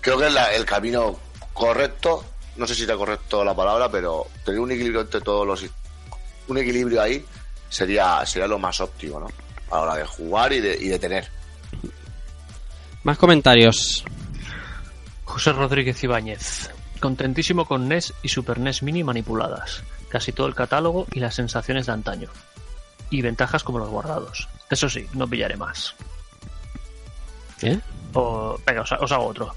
creo 0.00 0.18
que 0.18 0.26
es 0.26 0.32
la- 0.32 0.52
el 0.54 0.64
camino 0.64 1.18
correcto, 1.52 2.24
no 2.56 2.66
sé 2.66 2.74
si 2.74 2.82
está 2.82 2.96
correcto 2.96 3.42
la 3.44 3.54
palabra, 3.54 3.90
pero 3.90 4.26
tener 4.44 4.60
un 4.60 4.70
equilibrio 4.72 5.00
entre 5.00 5.20
todos 5.20 5.46
los 5.46 5.64
un 6.46 6.58
equilibrio 6.58 7.00
ahí 7.00 7.24
sería, 7.70 8.24
sería 8.26 8.46
lo 8.46 8.58
más 8.58 8.80
óptimo, 8.80 9.18
¿no? 9.20 9.26
A 9.70 9.76
la 9.76 9.80
hora 9.82 9.96
de 9.96 10.04
jugar 10.04 10.52
y 10.52 10.60
de, 10.60 10.76
y 10.76 10.88
de 10.88 10.98
tener. 10.98 11.28
Más 13.02 13.16
comentarios. 13.18 14.04
José 15.24 15.52
Rodríguez 15.52 16.02
Ibáñez. 16.04 16.70
Contentísimo 17.00 17.66
con 17.66 17.88
NES 17.88 18.12
y 18.22 18.28
Super 18.28 18.58
NES 18.58 18.82
Mini 18.82 19.02
manipuladas. 19.02 19.82
Casi 20.08 20.32
todo 20.32 20.46
el 20.46 20.54
catálogo 20.54 21.06
y 21.12 21.20
las 21.20 21.34
sensaciones 21.34 21.86
de 21.86 21.92
antaño. 21.92 22.28
Y 23.10 23.22
ventajas 23.22 23.62
como 23.64 23.78
los 23.78 23.88
guardados. 23.90 24.48
Eso 24.70 24.88
sí, 24.88 25.06
no 25.14 25.26
pillaré 25.28 25.56
más. 25.56 25.94
¿Qué? 27.58 27.78
O- 28.14 28.58
venga, 28.66 28.82
os, 28.82 28.92
os 28.92 29.12
hago 29.12 29.26
otro. 29.26 29.54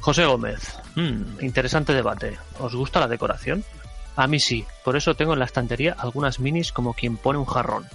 José 0.00 0.24
Gómez. 0.24 0.76
Mm, 0.94 1.40
interesante 1.44 1.92
debate. 1.94 2.38
¿Os 2.60 2.74
gusta 2.74 3.00
la 3.00 3.08
decoración? 3.08 3.64
A 4.16 4.26
mí 4.26 4.38
sí. 4.40 4.64
Por 4.84 4.96
eso 4.96 5.14
tengo 5.14 5.32
en 5.34 5.40
la 5.40 5.44
estantería 5.44 5.94
algunas 5.98 6.38
minis 6.40 6.72
como 6.72 6.94
quien 6.94 7.16
pone 7.16 7.38
un 7.38 7.44
jarrón. 7.44 7.86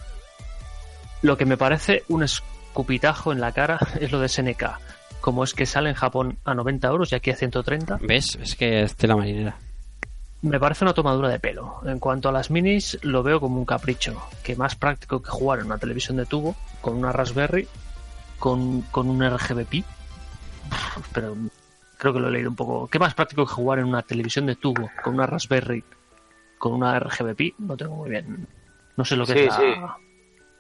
Lo 1.22 1.38
que 1.38 1.46
me 1.46 1.58
parece 1.58 2.04
un 2.10 2.24
escupitajo 2.24 3.32
en 3.32 3.40
la 3.42 3.52
cara 3.52 3.80
es 4.00 4.12
lo 4.12 4.20
de 4.20 4.30
SNK. 4.30 4.64
Como 5.22 5.44
es 5.44 5.54
que 5.54 5.66
sale 5.66 5.90
en 5.90 5.96
Japón 5.96 6.38
a 6.46 6.54
90 6.56 6.88
euros 6.88 7.12
y 7.12 7.16
aquí 7.16 7.30
a 7.30 7.36
130, 7.36 8.00
¿Ves? 8.02 8.38
Es 8.42 8.56
que 8.56 8.82
es 8.84 8.96
tela 8.96 9.16
marinera. 9.16 9.56
Me 10.42 10.60
parece 10.60 10.84
una 10.84 10.94
tomadura 10.94 11.30
de 11.30 11.40
pelo. 11.40 11.82
En 11.86 12.00
cuanto 12.00 12.30
a 12.30 12.32
las 12.32 12.50
minis, 12.50 12.98
lo 13.04 13.24
veo 13.24 13.40
como 13.40 13.58
un 13.58 13.66
capricho, 13.66 14.22
que 14.44 14.56
más 14.56 14.76
práctico 14.76 15.22
que 15.22 15.30
jugar 15.30 15.60
en 15.60 15.66
una 15.68 15.78
televisión 15.78 16.18
de 16.18 16.26
tubo, 16.26 16.56
con 16.82 16.96
una 16.98 17.12
Raspberry, 17.12 17.68
con, 18.40 18.82
con 18.92 19.08
un 19.10 19.22
RGB 19.24 19.84
Pero 21.14 21.36
creo 21.98 22.14
que 22.14 22.20
lo 22.20 22.28
he 22.30 22.32
leído 22.32 22.50
un 22.50 22.56
poco. 22.56 22.88
¿Qué 22.88 22.98
más 23.00 23.14
práctico 23.14 23.46
que 23.46 23.54
jugar 23.54 23.80
en 23.80 23.86
una 23.86 24.02
televisión 24.02 24.46
de 24.48 24.56
tubo, 24.56 24.90
con 25.04 25.14
una 25.14 25.28
Raspberry, 25.28 25.84
con 26.58 26.74
una 26.74 26.98
RGB 27.00 27.54
No 27.60 27.78
tengo 27.78 27.96
muy 27.98 28.10
bien. 28.10 28.48
No 28.98 29.06
sé 29.06 29.16
lo 29.16 29.26
que 29.26 29.34
Sí, 29.34 29.40
es 29.40 29.46
la- 29.48 29.58
sí. 29.58 29.76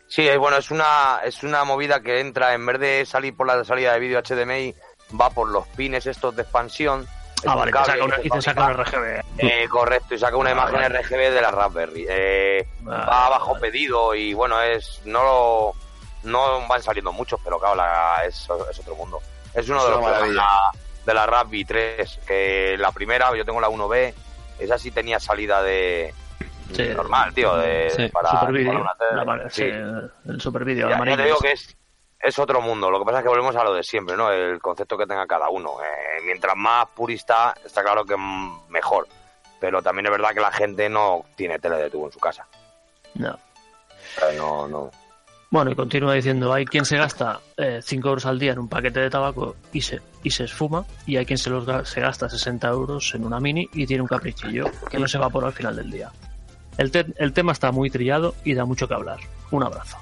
Sí, 0.08 0.28
eh, 0.28 0.36
bueno, 0.36 0.58
es 0.58 0.70
una, 0.72 1.20
es 1.24 1.42
una 1.42 1.64
movida 1.64 2.02
que 2.02 2.20
entra, 2.20 2.54
en 2.54 2.66
vez 2.66 2.80
de 2.82 3.06
salir 3.06 3.34
por 3.34 3.48
la 3.48 3.64
salida 3.64 3.94
de 3.94 4.00
vídeo 4.02 4.20
HDMI, 4.22 4.76
va 5.20 5.30
por 5.30 5.50
los 5.50 5.66
pines 5.70 6.06
estos 6.06 6.36
de 6.36 6.42
expansión. 6.42 7.06
Ah, 7.46 7.56
vale, 7.56 7.72
te 7.72 7.78
saca 7.86 8.04
una- 8.06 8.18
y 8.24 8.30
te 8.30 8.42
saca 8.42 8.62
un 8.68 8.68
fabrica- 8.76 8.92
RGB. 9.00 9.22
Eh, 9.38 9.68
correcto, 9.70 10.16
y 10.16 10.20
saca 10.20 10.38
una 10.38 10.50
Ah, 10.50 10.54
imagen 10.54 10.74
vale. 10.82 11.00
RGB 11.02 11.32
de 11.32 11.42
la 11.42 11.52
Raspberry. 11.52 12.06
Eh, 12.10 12.68
Vale, 12.82 13.06
va 13.06 13.30
bajo 13.30 13.54
vale. 13.54 13.62
pedido 13.72 14.14
y 14.16 14.34
bueno, 14.34 14.62
es 14.62 15.02
no 15.06 15.24
lo- 15.24 15.74
no 16.30 16.68
van 16.68 16.84
saliendo 16.84 17.12
muchos, 17.12 17.40
pero 17.44 17.60
claro, 17.60 17.76
la- 17.76 18.24
es, 18.26 18.48
es 18.70 18.80
otro 18.80 18.96
mundo. 18.96 19.20
Es 19.54 19.68
uno 19.70 19.80
Es 19.80 19.86
de 19.86 19.90
los 19.92 20.00
una 20.00 20.20
de 20.22 20.34
la, 20.34 20.72
de 21.06 21.14
la 21.14 21.26
Raspberry 21.26 21.66
3, 21.66 22.20
que 22.28 22.76
la 22.78 22.92
primera, 22.92 23.36
yo 23.36 23.44
tengo 23.44 23.60
la 23.60 23.70
1B, 23.70 24.14
esa 24.60 24.78
sí 24.78 24.92
tenía 24.92 25.20
salida 25.20 25.62
de 25.64 26.14
Sí. 26.74 26.88
normal, 26.96 27.34
tío, 27.34 27.58
de, 27.58 27.90
Sí, 27.90 28.08
para, 28.10 28.30
para 28.32 28.50
una 28.52 28.96
tele. 28.96 29.26
la 29.26 29.50
Sí. 29.50 29.64
el 29.64 30.40
Super 30.40 30.64
Video. 30.64 30.86
Ya, 30.86 30.92
ya 30.92 30.96
amarillo. 30.96 31.18
te 31.18 31.24
digo 31.24 31.38
que 31.40 31.52
es, 31.54 31.76
es 32.24 32.38
otro 32.40 32.62
mundo. 32.62 32.90
Lo 32.92 33.00
que 33.00 33.06
pasa 33.06 33.18
es 33.20 33.24
que 33.24 33.30
volvemos 33.30 33.56
a 33.56 33.64
lo 33.64 33.74
de 33.74 33.84
siempre, 33.84 34.16
¿no? 34.18 34.32
El 34.32 34.60
concepto 34.60 34.98
que 34.98 35.06
tenga 35.06 35.26
cada 35.28 35.50
uno. 35.50 35.72
Eh, 35.82 36.22
mientras 36.26 36.56
más 36.56 36.88
purista, 36.90 37.54
está 37.66 37.82
claro 37.84 38.04
que 38.06 38.16
mejor. 38.70 39.08
Pero 39.60 39.82
también 39.82 40.08
es 40.08 40.12
verdad 40.12 40.30
que 40.34 40.40
la 40.42 40.52
gente 40.52 40.90
no 40.90 41.26
tiene 41.36 41.60
tele 41.60 41.78
de 41.78 41.90
tubo 41.90 42.08
en 42.08 42.12
su 42.12 42.20
casa. 42.20 42.46
No. 43.16 43.38
No, 44.38 44.68
no. 44.68 44.92
Bueno, 45.50 45.72
y 45.72 45.76
continúa 45.76 46.14
diciendo, 46.14 46.52
hay 46.54 46.66
quien 46.66 46.86
se 46.86 46.96
gasta 46.98 47.42
5 47.82 48.08
euros 48.08 48.26
al 48.26 48.40
día 48.40 48.54
en 48.54 48.60
un 48.60 48.70
paquete 48.70 49.02
de 49.02 49.10
tabaco 49.10 49.56
y 49.74 49.82
se, 49.82 50.00
y 50.24 50.32
se 50.32 50.46
esfuma, 50.46 50.86
y 51.06 51.18
hay 51.18 51.26
quien 51.26 51.38
se, 51.38 51.50
los, 51.50 51.68
ga- 51.68 51.84
se 51.84 52.00
gasta 52.00 52.30
60 52.30 52.70
euros 52.70 53.14
en 53.16 53.26
una 53.26 53.40
mini 53.42 53.70
y 53.74 53.86
tiene 53.86 54.02
un 54.02 54.08
caprichillo 54.08 54.66
que 54.90 54.98
no 54.98 55.10
se 55.10 55.18
va 55.18 55.30
por 55.30 55.44
al 55.44 55.52
final 55.52 55.76
del 55.76 55.92
día. 55.92 56.10
El, 56.78 56.90
te- 56.90 57.06
el 57.18 57.34
tema 57.34 57.52
está 57.52 57.72
muy 57.74 57.90
trillado 57.90 58.34
y 58.46 58.54
da 58.54 58.64
mucho 58.64 58.88
que 58.88 58.94
hablar. 58.94 59.20
Un 59.52 59.64
abrazo. 59.64 59.98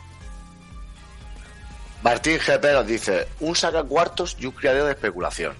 Martín 2.02 2.38
GP 2.38 2.64
nos 2.72 2.88
dice, 2.88 3.28
un 3.42 3.58
sacacuartos 3.58 4.38
y 4.40 4.46
un 4.46 4.54
criadero 4.54 4.86
de 4.86 4.92
especulación. 4.92 5.54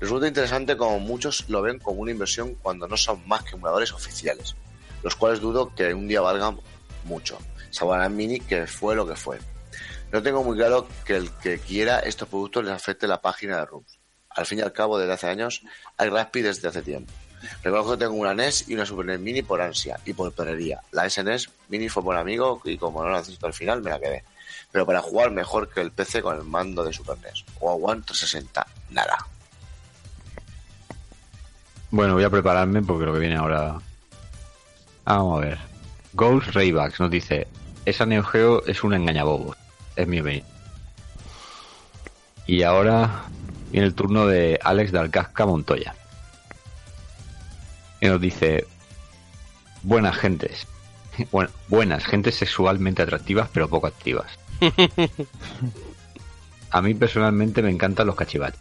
Resulta 0.00 0.26
interesante 0.26 0.78
como 0.78 0.98
muchos 0.98 1.44
lo 1.50 1.60
ven 1.60 1.78
como 1.78 2.00
una 2.00 2.10
inversión 2.10 2.54
cuando 2.54 2.88
no 2.88 2.96
son 2.96 3.26
más 3.28 3.42
que 3.42 3.54
emuladores 3.54 3.92
oficiales, 3.92 4.56
los 5.02 5.14
cuales 5.14 5.40
dudo 5.40 5.74
que 5.74 5.92
un 5.92 6.08
día 6.08 6.22
valgan 6.22 6.58
mucho. 7.04 7.38
Sabrán 7.70 8.16
Mini 8.16 8.40
que 8.40 8.66
fue 8.66 8.96
lo 8.96 9.06
que 9.06 9.14
fue. 9.14 9.40
No 10.10 10.22
tengo 10.22 10.42
muy 10.42 10.56
claro 10.56 10.88
que 11.04 11.16
el 11.16 11.30
que 11.32 11.58
quiera 11.58 11.98
estos 11.98 12.28
productos 12.28 12.64
les 12.64 12.72
afecte 12.72 13.06
la 13.06 13.20
página 13.20 13.58
de 13.58 13.66
Rooms. 13.66 13.98
Al 14.30 14.46
fin 14.46 14.60
y 14.60 14.62
al 14.62 14.72
cabo, 14.72 14.98
desde 14.98 15.12
hace 15.12 15.26
años, 15.26 15.62
hay 15.98 16.08
Raspi 16.08 16.40
desde 16.40 16.68
hace 16.68 16.80
tiempo. 16.80 17.12
Reconozco 17.62 17.92
que 17.92 17.98
tengo 17.98 18.14
una 18.14 18.32
NES 18.32 18.70
y 18.70 18.74
una 18.74 18.86
Super 18.86 19.04
NES 19.04 19.20
Mini 19.20 19.42
por 19.42 19.60
ansia 19.60 20.00
y 20.06 20.14
por 20.14 20.32
perrería. 20.32 20.80
La 20.92 21.10
SNES 21.10 21.50
Mini 21.68 21.90
fue 21.90 22.02
buen 22.02 22.16
amigo 22.16 22.62
y 22.64 22.78
como 22.78 23.02
no 23.02 23.10
la 23.10 23.18
necesito 23.18 23.46
al 23.46 23.52
final, 23.52 23.82
me 23.82 23.90
la 23.90 24.00
quedé. 24.00 24.24
Pero 24.70 24.84
para 24.86 25.00
jugar 25.00 25.30
mejor 25.30 25.68
que 25.68 25.80
el 25.80 25.90
PC 25.90 26.22
con 26.22 26.36
el 26.36 26.44
mando 26.44 26.84
de 26.84 26.92
Super 26.92 27.18
NES 27.18 27.44
o 27.60 27.70
a 27.70 27.74
One 27.74 28.02
360, 28.02 28.66
nada. 28.90 29.16
Bueno, 31.90 32.14
voy 32.14 32.24
a 32.24 32.30
prepararme 32.30 32.82
porque 32.82 33.06
lo 33.06 33.14
que 33.14 33.20
viene 33.20 33.36
ahora. 33.36 33.78
Ah, 35.06 35.16
Vamos 35.16 35.42
a 35.42 35.46
ver. 35.46 35.58
Ghost 36.12 36.48
Raybacks 36.54 37.00
nos 37.00 37.10
dice: 37.10 37.48
Esa 37.86 38.04
Neo 38.04 38.22
Geo 38.22 38.64
es 38.66 38.84
una 38.84 38.96
engañabobos. 38.96 39.56
Es 39.96 40.06
mi 40.06 40.20
opinión. 40.20 40.46
Y 42.46 42.62
ahora 42.62 43.24
viene 43.70 43.86
el 43.86 43.94
turno 43.94 44.26
de 44.26 44.58
Alex 44.62 44.92
de 44.92 44.98
Alcasca 44.98 45.46
Montoya. 45.46 45.94
Y 48.02 48.06
nos 48.06 48.20
dice: 48.20 48.66
Buenas 49.82 50.16
gentes. 50.16 50.66
Buenas 51.68 52.04
gentes 52.04 52.34
sexualmente 52.34 53.02
atractivas 53.02 53.48
pero 53.50 53.68
poco 53.68 53.86
activas. 53.86 54.38
A 56.70 56.82
mí 56.82 56.94
personalmente 56.94 57.62
me 57.62 57.70
encantan 57.70 58.06
los 58.06 58.16
cachivaches. 58.16 58.60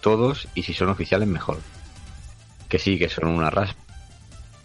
Todos 0.00 0.48
y 0.54 0.62
si 0.62 0.72
son 0.72 0.88
oficiales 0.88 1.28
mejor 1.28 1.58
que 2.72 2.78
sí, 2.78 2.98
que 2.98 3.10
son 3.10 3.28
una 3.28 3.50
raspa, 3.50 3.82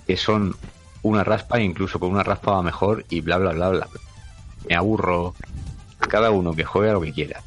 que 0.07 0.15
son 0.15 0.55
una 1.01 1.25
raspa, 1.25 1.59
incluso 1.59 1.99
con 1.99 2.09
una 2.09 2.23
raspa 2.23 2.53
va 2.53 2.63
mejor 2.63 3.03
y 3.09 3.19
bla 3.19 3.37
bla 3.37 3.51
bla 3.51 3.67
bla. 3.67 3.87
Me 4.69 4.75
aburro. 4.75 5.35
Cada 5.99 6.31
uno 6.31 6.53
que 6.53 6.63
juegue 6.63 6.89
a 6.89 6.93
lo 6.93 7.01
que 7.01 7.11
quiera. 7.11 7.43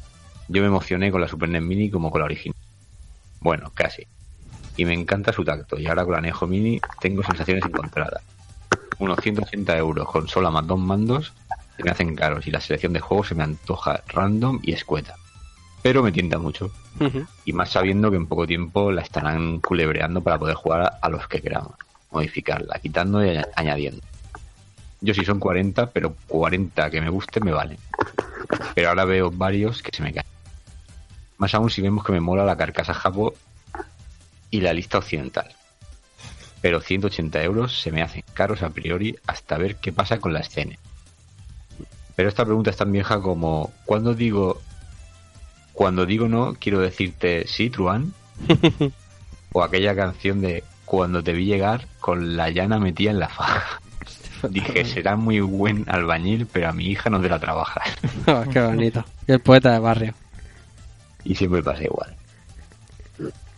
Yo 0.49 0.61
me 0.61 0.67
emocioné 0.67 1.09
con 1.09 1.19
la 1.19 1.27
Super 1.27 1.49
NES 1.49 1.63
Mini 1.63 1.89
como 1.89 2.11
con 2.11 2.19
la 2.19 2.25
original. 2.25 2.55
Bueno, 3.39 3.71
casi. 3.73 4.05
Y 4.77 4.85
me 4.85 4.93
encanta 4.93 5.33
su 5.33 5.43
tacto. 5.43 5.79
Y 5.79 5.87
ahora 5.87 6.03
con 6.05 6.13
la 6.13 6.21
Neo 6.21 6.47
Mini 6.47 6.79
tengo 6.99 7.23
sensaciones 7.23 7.65
encontradas. 7.65 8.21
Unos 8.99 9.17
180 9.19 9.75
euros, 9.77 10.07
consola 10.07 10.51
más 10.51 10.67
dos 10.67 10.79
mandos, 10.79 11.33
se 11.81 11.85
me 11.85 11.91
hacen 11.91 12.15
caros 12.15 12.47
y 12.47 12.51
la 12.51 12.61
selección 12.61 12.93
de 12.93 12.99
juegos 12.99 13.27
se 13.29 13.35
me 13.35 13.43
antoja 13.43 14.03
random 14.07 14.59
y 14.63 14.73
escueta. 14.73 15.15
Pero 15.81 16.03
me 16.03 16.11
tienta 16.11 16.37
mucho 16.37 16.71
y 17.45 17.53
más 17.53 17.69
sabiendo 17.71 18.11
que 18.11 18.17
en 18.17 18.27
poco 18.27 18.45
tiempo 18.45 18.91
la 18.91 19.01
estarán 19.01 19.59
culebreando 19.59 20.21
para 20.21 20.37
poder 20.37 20.55
jugar 20.55 20.99
a, 21.01 21.09
los 21.09 21.27
que 21.27 21.41
queramos, 21.41 21.73
modificarla, 22.11 22.77
quitando 22.79 23.23
y 23.25 23.29
añ- 23.29 23.47
añadiendo. 23.55 24.01
Yo 24.99 25.13
sí 25.15 25.25
son 25.25 25.39
40, 25.39 25.89
pero 25.89 26.15
40 26.27 26.89
que 26.91 27.01
me 27.01 27.09
guste 27.09 27.39
me 27.39 27.51
valen. 27.51 27.77
Pero 28.75 28.89
ahora 28.89 29.05
veo 29.05 29.31
varios 29.31 29.81
que 29.81 29.89
se 29.95 30.03
me 30.03 30.13
caen. 30.13 30.27
Más 31.39 31.55
aún 31.55 31.71
si 31.71 31.81
vemos 31.81 32.03
que 32.05 32.11
me 32.11 32.19
mola 32.19 32.45
la 32.45 32.55
carcasa 32.55 32.93
japo 32.93 33.33
y 34.51 34.61
la 34.61 34.73
lista 34.73 34.99
occidental. 34.99 35.51
Pero 36.61 36.79
180 36.81 37.41
euros 37.41 37.81
se 37.81 37.91
me 37.91 38.03
hacen 38.03 38.23
caros 38.35 38.61
a 38.61 38.69
priori 38.69 39.17
hasta 39.25 39.57
ver 39.57 39.77
qué 39.77 39.91
pasa 39.91 40.19
con 40.19 40.33
la 40.33 40.41
escena. 40.41 40.75
Pero 42.15 42.29
esta 42.29 42.45
pregunta 42.45 42.69
es 42.69 42.77
tan 42.77 42.91
vieja 42.91 43.21
como 43.21 43.71
¿cuándo 43.85 44.13
digo 44.13 44.61
cuando 45.73 46.05
digo 46.05 46.27
no, 46.27 46.55
quiero 46.59 46.79
decirte 46.79 47.47
sí, 47.47 47.69
Truán. 47.69 48.13
o 49.53 49.63
aquella 49.63 49.95
canción 49.95 50.41
de 50.41 50.63
Cuando 50.85 51.23
te 51.23 51.33
vi 51.33 51.45
llegar 51.45 51.87
con 51.99 52.35
la 52.35 52.49
llana 52.49 52.79
metida 52.79 53.11
en 53.11 53.19
la 53.19 53.29
faja. 53.29 53.81
Dije, 54.49 54.85
será 54.85 55.15
muy 55.15 55.39
buen 55.39 55.85
albañil, 55.87 56.47
pero 56.47 56.69
a 56.69 56.73
mi 56.73 56.85
hija 56.85 57.09
no 57.09 57.21
te 57.21 57.29
la 57.29 57.39
trabaja. 57.39 57.81
Oh, 58.27 58.43
qué 58.51 58.61
bonito. 58.61 59.03
Y 59.27 59.31
el 59.31 59.39
poeta 59.39 59.71
de 59.71 59.79
barrio. 59.79 60.13
y 61.23 61.35
siempre 61.35 61.63
pasa 61.63 61.83
igual. 61.83 62.15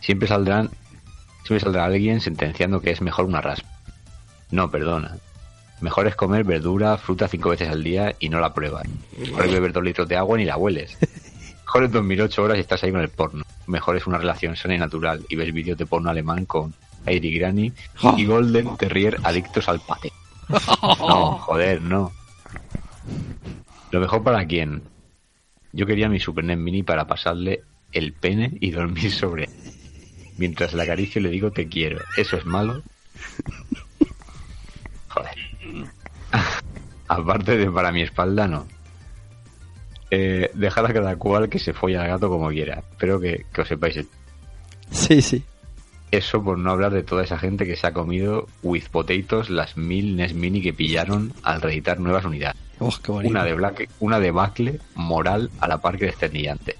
Siempre 0.00 0.28
saldrán, 0.28 0.70
siempre 1.44 1.60
saldrá 1.60 1.84
alguien 1.84 2.20
sentenciando 2.20 2.80
que 2.80 2.90
es 2.90 3.00
mejor 3.00 3.26
una 3.26 3.40
raspa. 3.40 3.68
No, 4.50 4.70
perdona. 4.70 5.16
Mejor 5.80 6.06
es 6.06 6.16
comer 6.16 6.44
verdura, 6.44 6.96
fruta 6.96 7.28
cinco 7.28 7.50
veces 7.50 7.68
al 7.68 7.82
día 7.82 8.14
y 8.18 8.28
no 8.28 8.40
la 8.40 8.54
pruebas. 8.54 8.86
Mejor 9.18 9.46
es 9.46 9.52
beber 9.52 9.72
dos 9.72 9.84
litros 9.84 10.08
de 10.08 10.16
agua 10.16 10.38
ni 10.38 10.44
la 10.44 10.56
hueles. 10.56 10.96
Mejor 11.64 11.84
es 11.84 11.92
dormir 11.92 12.22
ocho 12.22 12.42
horas 12.42 12.56
y 12.56 12.60
estás 12.60 12.82
ahí 12.84 12.92
con 12.92 13.00
el 13.00 13.08
porno. 13.08 13.44
Mejor 13.66 13.96
es 13.96 14.06
una 14.06 14.18
relación 14.18 14.56
sana 14.56 14.74
y 14.74 14.78
natural 14.78 15.24
y 15.28 15.36
ves 15.36 15.52
vídeos 15.52 15.76
de 15.76 15.86
porno 15.86 16.10
alemán 16.10 16.46
con 16.46 16.74
Airy 17.06 17.38
Granny 17.38 17.72
y 18.16 18.24
Golden 18.24 18.76
Terrier 18.76 19.18
adictos 19.22 19.68
al 19.68 19.80
pate. 19.80 20.12
No, 20.82 21.38
joder, 21.38 21.80
no. 21.80 22.12
Lo 23.90 24.00
mejor 24.00 24.22
para 24.22 24.46
quién. 24.46 24.82
Yo 25.72 25.86
quería 25.86 26.08
mi 26.08 26.20
Super 26.20 26.44
NES 26.44 26.58
Mini 26.58 26.82
para 26.82 27.06
pasarle 27.06 27.62
el 27.92 28.12
pene 28.12 28.56
y 28.60 28.70
dormir 28.70 29.10
sobre 29.10 29.44
él. 29.44 29.50
Mientras 30.36 30.74
la 30.74 30.82
acaricio 30.82 31.20
le 31.20 31.30
digo 31.30 31.50
te 31.50 31.68
quiero. 31.68 32.00
¿Eso 32.16 32.36
es 32.36 32.44
malo? 32.44 32.82
Aparte 37.08 37.56
de 37.56 37.70
para 37.70 37.92
mi 37.92 38.02
espalda, 38.02 38.48
no. 38.48 38.66
Eh, 40.10 40.50
dejar 40.54 40.86
a 40.86 40.92
cada 40.92 41.16
cual 41.16 41.48
que 41.48 41.58
se 41.58 41.72
folle 41.72 41.98
al 41.98 42.08
gato 42.08 42.28
como 42.28 42.48
quiera. 42.48 42.82
Espero 42.90 43.20
que, 43.20 43.46
que 43.52 43.60
os 43.60 43.68
sepáis 43.68 43.98
Sí, 44.90 45.20
sí. 45.22 45.42
eso 46.10 46.42
por 46.42 46.58
no 46.58 46.70
hablar 46.70 46.92
de 46.92 47.02
toda 47.02 47.24
esa 47.24 47.38
gente 47.38 47.66
que 47.66 47.74
se 47.74 47.86
ha 47.86 47.92
comido 47.92 48.46
with 48.62 48.84
potatoes 48.92 49.50
las 49.50 49.76
mil 49.76 50.14
NES 50.16 50.34
Mini 50.34 50.62
que 50.62 50.72
pillaron 50.72 51.32
al 51.42 51.60
reeditar 51.60 51.98
nuevas 51.98 52.24
unidades. 52.24 52.60
Oh, 52.78 52.92
qué. 53.02 53.10
Una 53.10 53.44
de 53.44 53.54
Black, 53.54 53.88
una 54.00 54.20
debacle 54.20 54.80
moral 54.94 55.50
a 55.60 55.68
la 55.68 55.78
par 55.78 55.98
que 55.98 56.06
desternillante. 56.06 56.76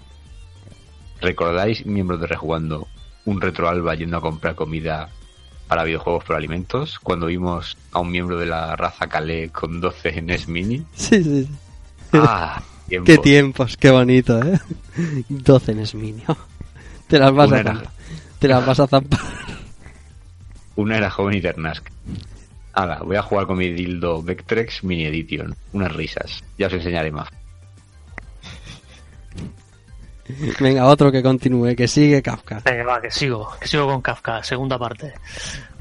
¿Recordáis, 1.20 1.86
miembros 1.86 2.20
de 2.20 2.26
Rejugando, 2.26 2.86
un 3.24 3.40
retroalba 3.40 3.94
yendo 3.94 4.18
a 4.18 4.20
comprar 4.20 4.54
comida 4.54 5.08
para 5.68 5.84
videojuegos 5.84 6.24
por 6.24 6.36
alimentos? 6.36 6.98
Cuando 7.00 7.26
vimos 7.26 7.76
a 7.92 8.00
un 8.00 8.10
miembro 8.10 8.38
de 8.38 8.46
la 8.46 8.76
raza 8.76 9.06
Calais 9.08 9.50
con 9.50 9.80
12 9.80 10.22
NES 10.22 10.48
Mini. 10.48 10.84
Sí, 10.94 11.22
sí. 11.22 11.44
sí. 11.44 11.48
¡Ah! 12.12 12.62
tiempos. 12.88 13.06
Qué 13.14 13.18
tiempos, 13.22 13.76
qué 13.76 13.90
bonito, 13.90 14.40
¿eh? 14.42 14.58
12 15.28 15.72
en 15.72 15.78
Esminio. 15.80 16.36
Te 17.08 17.18
las 17.18 17.32
vas 17.34 17.48
Una 17.48 17.56
a 17.56 17.60
era- 17.60 17.72
zampar. 17.74 17.90
Te 18.38 18.48
las 18.48 18.66
vas 18.66 18.80
a 18.80 18.86
zampar. 18.86 19.20
Una 20.76 20.96
era 20.98 21.10
joven 21.10 21.36
y 21.36 21.40
Ternask. 21.40 21.88
Ahora, 22.72 22.98
voy 23.04 23.16
a 23.16 23.22
jugar 23.22 23.46
con 23.46 23.56
mi 23.56 23.68
dildo 23.72 24.22
Vectrex 24.22 24.82
Mini 24.84 25.04
Edition. 25.06 25.54
Unas 25.72 25.92
risas. 25.92 26.42
Ya 26.58 26.66
os 26.66 26.72
enseñaré 26.72 27.10
más. 27.12 27.28
Venga, 30.60 30.86
otro 30.86 31.12
que 31.12 31.22
continúe, 31.22 31.74
que 31.76 31.88
sigue 31.88 32.22
Kafka. 32.22 32.62
Venga, 32.64 32.84
va, 32.84 33.00
que 33.00 33.10
sigo, 33.10 33.50
que 33.60 33.68
sigo 33.68 33.86
con 33.86 34.02
Kafka, 34.02 34.42
segunda 34.42 34.78
parte. 34.78 35.14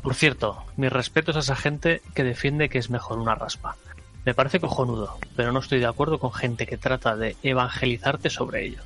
Por 0.02 0.16
cierto, 0.16 0.66
mis 0.76 0.92
respetos 0.92 1.36
a 1.36 1.40
esa 1.40 1.56
gente 1.56 2.02
que 2.14 2.24
defiende 2.24 2.70
que 2.70 2.78
es 2.78 2.90
mejor 2.90 3.20
una 3.20 3.36
raspa. 3.36 3.78
Me 4.26 4.34
parece 4.34 4.60
cojonudo, 4.60 5.18
pero 5.36 5.52
no 5.52 5.60
estoy 5.60 5.80
de 5.80 5.86
acuerdo 5.86 6.20
con 6.20 6.34
gente 6.34 6.66
que 6.66 6.78
trata 6.78 7.16
de 7.16 7.36
evangelizarte 7.44 8.30
sobre 8.30 8.66
ello. 8.66 8.82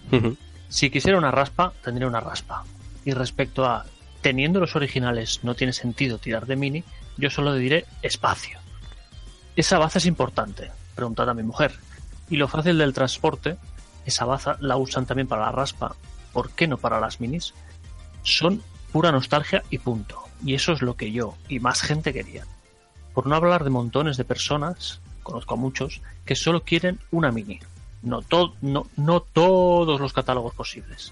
Si 0.69 0.89
quisiera 0.89 1.17
una 1.17 1.31
raspa, 1.31 1.73
tendría 1.83 2.07
una 2.07 2.19
raspa. 2.19 2.63
Y 3.05 3.11
respecto 3.13 3.65
a 3.65 3.85
teniendo 4.21 4.59
los 4.59 4.75
originales 4.75 5.43
no 5.43 5.55
tiene 5.55 5.73
sentido 5.73 6.17
tirar 6.17 6.47
de 6.47 6.55
mini, 6.55 6.83
yo 7.17 7.29
solo 7.29 7.53
diré 7.55 7.85
espacio. 8.01 8.59
Esa 9.55 9.79
baza 9.79 9.99
es 9.99 10.05
importante, 10.05 10.71
preguntad 10.95 11.29
a 11.29 11.33
mi 11.33 11.43
mujer. 11.43 11.73
Y 12.29 12.35
lo 12.35 12.47
fácil 12.47 12.77
del 12.77 12.93
transporte, 12.93 13.57
esa 14.09 14.25
baza 14.25 14.57
la 14.59 14.77
usan 14.77 15.05
también 15.05 15.27
para 15.27 15.43
la 15.45 15.51
raspa, 15.51 15.95
¿por 16.33 16.51
qué 16.51 16.67
no 16.67 16.77
para 16.77 16.99
las 16.99 17.19
minis? 17.21 17.53
Son 18.23 18.61
pura 18.91 19.11
nostalgia 19.11 19.63
y 19.69 19.77
punto. 19.79 20.23
Y 20.43 20.53
eso 20.53 20.71
es 20.73 20.81
lo 20.81 20.95
que 20.95 21.11
yo 21.11 21.35
y 21.47 21.59
más 21.59 21.81
gente 21.81 22.13
quería. 22.13 22.45
Por 23.13 23.25
no 23.27 23.35
hablar 23.35 23.63
de 23.63 23.69
montones 23.71 24.17
de 24.17 24.23
personas, 24.25 25.01
conozco 25.23 25.55
a 25.55 25.57
muchos, 25.57 26.01
que 26.25 26.35
solo 26.35 26.61
quieren 26.63 26.99
una 27.11 27.31
mini. 27.31 27.59
No, 28.03 28.21
to- 28.21 28.53
no, 28.61 28.85
no 28.95 29.21
todos 29.21 29.99
los 29.99 30.13
catálogos 30.13 30.53
posibles. 30.53 31.11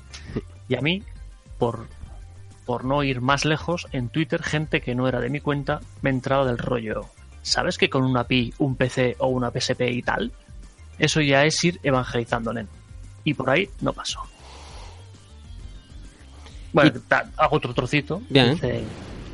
Y 0.70 0.76
a 0.76 0.82
mí, 0.82 1.02
por, 1.58 1.88
por 2.66 2.86
no 2.86 3.02
ir 3.04 3.22
más 3.22 3.44
lejos, 3.46 3.88
en 3.92 4.10
Twitter 4.10 4.44
gente 4.44 4.82
que 4.82 4.94
no 4.96 5.08
era 5.08 5.20
de 5.20 5.30
mi 5.30 5.40
cuenta 5.42 5.82
me 6.02 6.12
entraba 6.12 6.46
del 6.46 6.60
rollo. 6.60 7.06
¿Sabes 7.42 7.78
que 7.80 7.90
con 7.90 8.04
una 8.04 8.26
Pi, 8.26 8.54
un 8.60 8.76
PC 8.76 9.16
o 9.20 9.28
una 9.28 9.52
PSP 9.52 9.82
y 9.92 10.02
tal? 10.04 10.32
Eso 11.00 11.22
ya 11.22 11.44
es 11.44 11.62
ir 11.64 11.80
evangelizando, 11.84 12.54
nen. 12.54 12.70
Y 13.26 13.34
por 13.34 13.50
ahí 13.50 13.70
no 13.82 13.92
pasó. 13.92 14.22
Bueno, 16.72 16.92
ta- 17.08 17.30
hago 17.38 17.58
otro 17.58 17.74
trocito. 17.74 18.22
Bien. 18.30 18.54
Dice, 18.54 18.84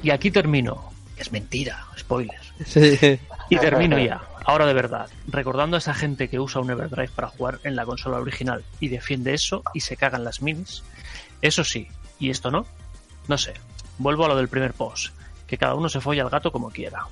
y 0.04 0.10
aquí 0.12 0.32
termino. 0.32 0.90
Es 1.18 1.32
mentira, 1.32 1.86
spoiler. 1.98 2.40
Sí. 2.66 3.20
Y 3.50 3.58
termino 3.58 4.00
ya, 4.00 4.22
ahora 4.46 4.66
de 4.66 4.74
verdad, 4.74 5.08
recordando 5.28 5.76
a 5.76 5.80
esa 5.80 5.94
gente 5.94 6.30
que 6.30 6.40
usa 6.40 6.62
un 6.62 6.72
Everdrive 6.72 7.10
para 7.10 7.28
jugar 7.28 7.60
en 7.64 7.76
la 7.76 7.86
consola 7.86 8.18
original 8.18 8.64
y 8.80 8.88
defiende 8.88 9.34
eso 9.34 9.62
y 9.74 9.82
se 9.82 9.98
cagan 9.98 10.24
las 10.24 10.42
minis. 10.42 10.84
Eso 11.42 11.64
sí, 11.64 11.88
y 12.18 12.30
esto 12.30 12.50
no, 12.50 12.66
no 13.28 13.38
sé. 13.38 13.54
Vuelvo 13.98 14.26
a 14.26 14.30
lo 14.30 14.36
del 14.36 14.48
primer 14.48 14.74
post, 14.74 15.14
que 15.48 15.58
cada 15.58 15.76
uno 15.76 15.90
se 15.90 16.00
folla 16.02 16.24
al 16.24 16.30
gato 16.30 16.52
como 16.52 16.70
quiera. 16.72 17.06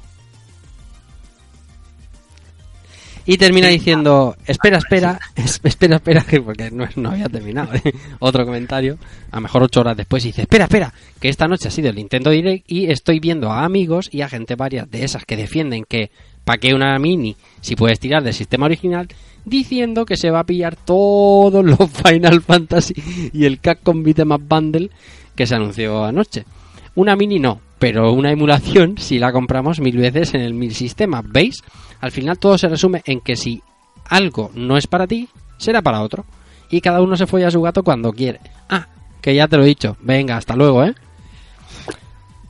Y 3.32 3.38
termina 3.38 3.68
diciendo, 3.68 4.36
espera, 4.48 4.80
espera, 4.80 5.20
es- 5.36 5.60
espera, 5.64 5.98
espera, 5.98 6.22
que- 6.24 6.42
porque 6.42 6.72
no, 6.72 6.88
no 6.96 7.12
había 7.12 7.30
terminado. 7.30 7.74
¿eh? 7.76 7.94
Otro 8.20 8.44
comentario, 8.44 8.98
a 9.32 9.36
lo 9.36 9.42
mejor 9.42 9.62
ocho 9.64 9.82
horas 9.82 9.96
después, 9.96 10.24
y 10.26 10.30
dice, 10.30 10.42
espera, 10.42 10.64
espera, 10.66 10.92
que 11.20 11.30
esta 11.30 11.48
noche 11.48 11.68
ha 11.68 11.72
sido 11.72 11.90
el 11.90 11.96
Nintendo 11.96 12.32
Direct 12.32 12.66
y 12.72 12.90
estoy 12.92 13.20
viendo 13.20 13.52
a 13.52 13.66
amigos 13.66 14.10
y 14.12 14.22
a 14.22 14.30
gente 14.30 14.56
varias 14.56 14.90
de 14.90 15.04
esas 15.04 15.26
que 15.26 15.38
defienden 15.38 15.84
que 15.88 16.10
pa' 16.44 16.58
qué 16.58 16.74
una 16.74 16.98
mini 16.98 17.36
si 17.62 17.76
puedes 17.76 18.00
tirar 18.00 18.24
del 18.24 18.34
sistema 18.34 18.66
original, 18.66 19.08
diciendo 19.46 20.06
que 20.06 20.18
se 20.18 20.32
va 20.32 20.40
a 20.40 20.44
pillar 20.46 20.76
todos 20.76 21.64
los 21.64 21.78
Final 22.04 22.42
Fantasy 22.42 22.96
y 23.32 23.46
el 23.46 23.60
Capcom 23.60 24.02
Beat'em 24.02 24.32
Up 24.32 24.42
Bundle 24.50 24.90
que 25.36 25.46
se 25.46 25.54
anunció 25.54 26.04
anoche. 26.04 26.46
Una 26.96 27.16
mini 27.16 27.38
no, 27.38 27.62
pero 27.78 28.12
una 28.12 28.32
emulación 28.32 28.98
si 28.98 29.20
la 29.20 29.32
compramos 29.32 29.80
mil 29.80 29.98
veces 29.98 30.34
en 30.34 30.42
el 30.42 30.56
mil 30.56 30.74
sistema. 30.74 31.22
¿Veis? 31.24 31.62
Al 32.02 32.12
final 32.12 32.40
todo 32.40 32.58
se 32.58 32.68
resume 32.68 33.02
en 33.06 33.22
que 33.22 33.36
si 33.36 33.62
algo 34.06 34.52
no 34.56 34.78
es 34.78 34.88
para 34.88 35.08
ti, 35.08 35.30
será 35.58 35.82
para 35.82 36.02
otro. 36.02 36.26
Y 36.70 36.82
cada 36.82 37.02
uno 37.02 37.16
se 37.16 37.28
folla 37.28 37.48
a 37.48 37.52
su 37.52 37.62
gato 37.62 37.84
cuando 37.84 38.12
quiere. 38.12 38.40
Ah, 38.70 38.88
que 39.22 39.34
ya 39.36 39.48
te 39.48 39.58
lo 39.58 39.64
he 39.64 39.68
dicho. 39.68 39.98
Venga, 40.02 40.38
hasta 40.38 40.56
luego, 40.56 40.84
¿eh? 40.84 40.94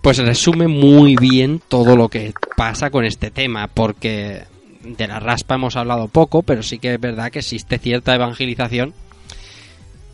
Pues 0.01 0.17
resume 0.17 0.67
muy 0.67 1.15
bien 1.15 1.61
todo 1.67 1.95
lo 1.95 2.09
que 2.09 2.33
pasa 2.55 2.89
con 2.89 3.05
este 3.05 3.31
tema, 3.31 3.67
porque 3.67 4.43
de 4.83 5.07
la 5.07 5.19
raspa 5.19 5.55
hemos 5.55 5.75
hablado 5.75 6.07
poco, 6.07 6.41
pero 6.41 6.63
sí 6.63 6.79
que 6.79 6.93
es 6.93 6.99
verdad 6.99 7.31
que 7.31 7.39
existe 7.39 7.79
cierta 7.79 8.15
evangelización 8.15 8.93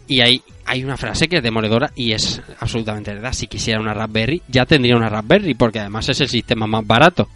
y 0.07 0.21
hay, 0.21 0.41
hay 0.65 0.83
una 0.83 0.97
frase 0.97 1.27
que 1.27 1.37
es 1.37 1.43
demoledora 1.43 1.91
y 1.95 2.11
es 2.11 2.41
absolutamente 2.59 3.13
verdad. 3.13 3.33
Si 3.33 3.47
quisiera 3.47 3.79
una 3.79 3.93
Raspberry, 3.93 4.41
ya 4.47 4.65
tendría 4.65 4.95
una 4.95 5.09
Raspberry, 5.09 5.55
porque 5.55 5.79
además 5.79 6.09
es 6.09 6.21
el 6.21 6.29
sistema 6.29 6.67
más 6.67 6.85
barato. 6.85 7.27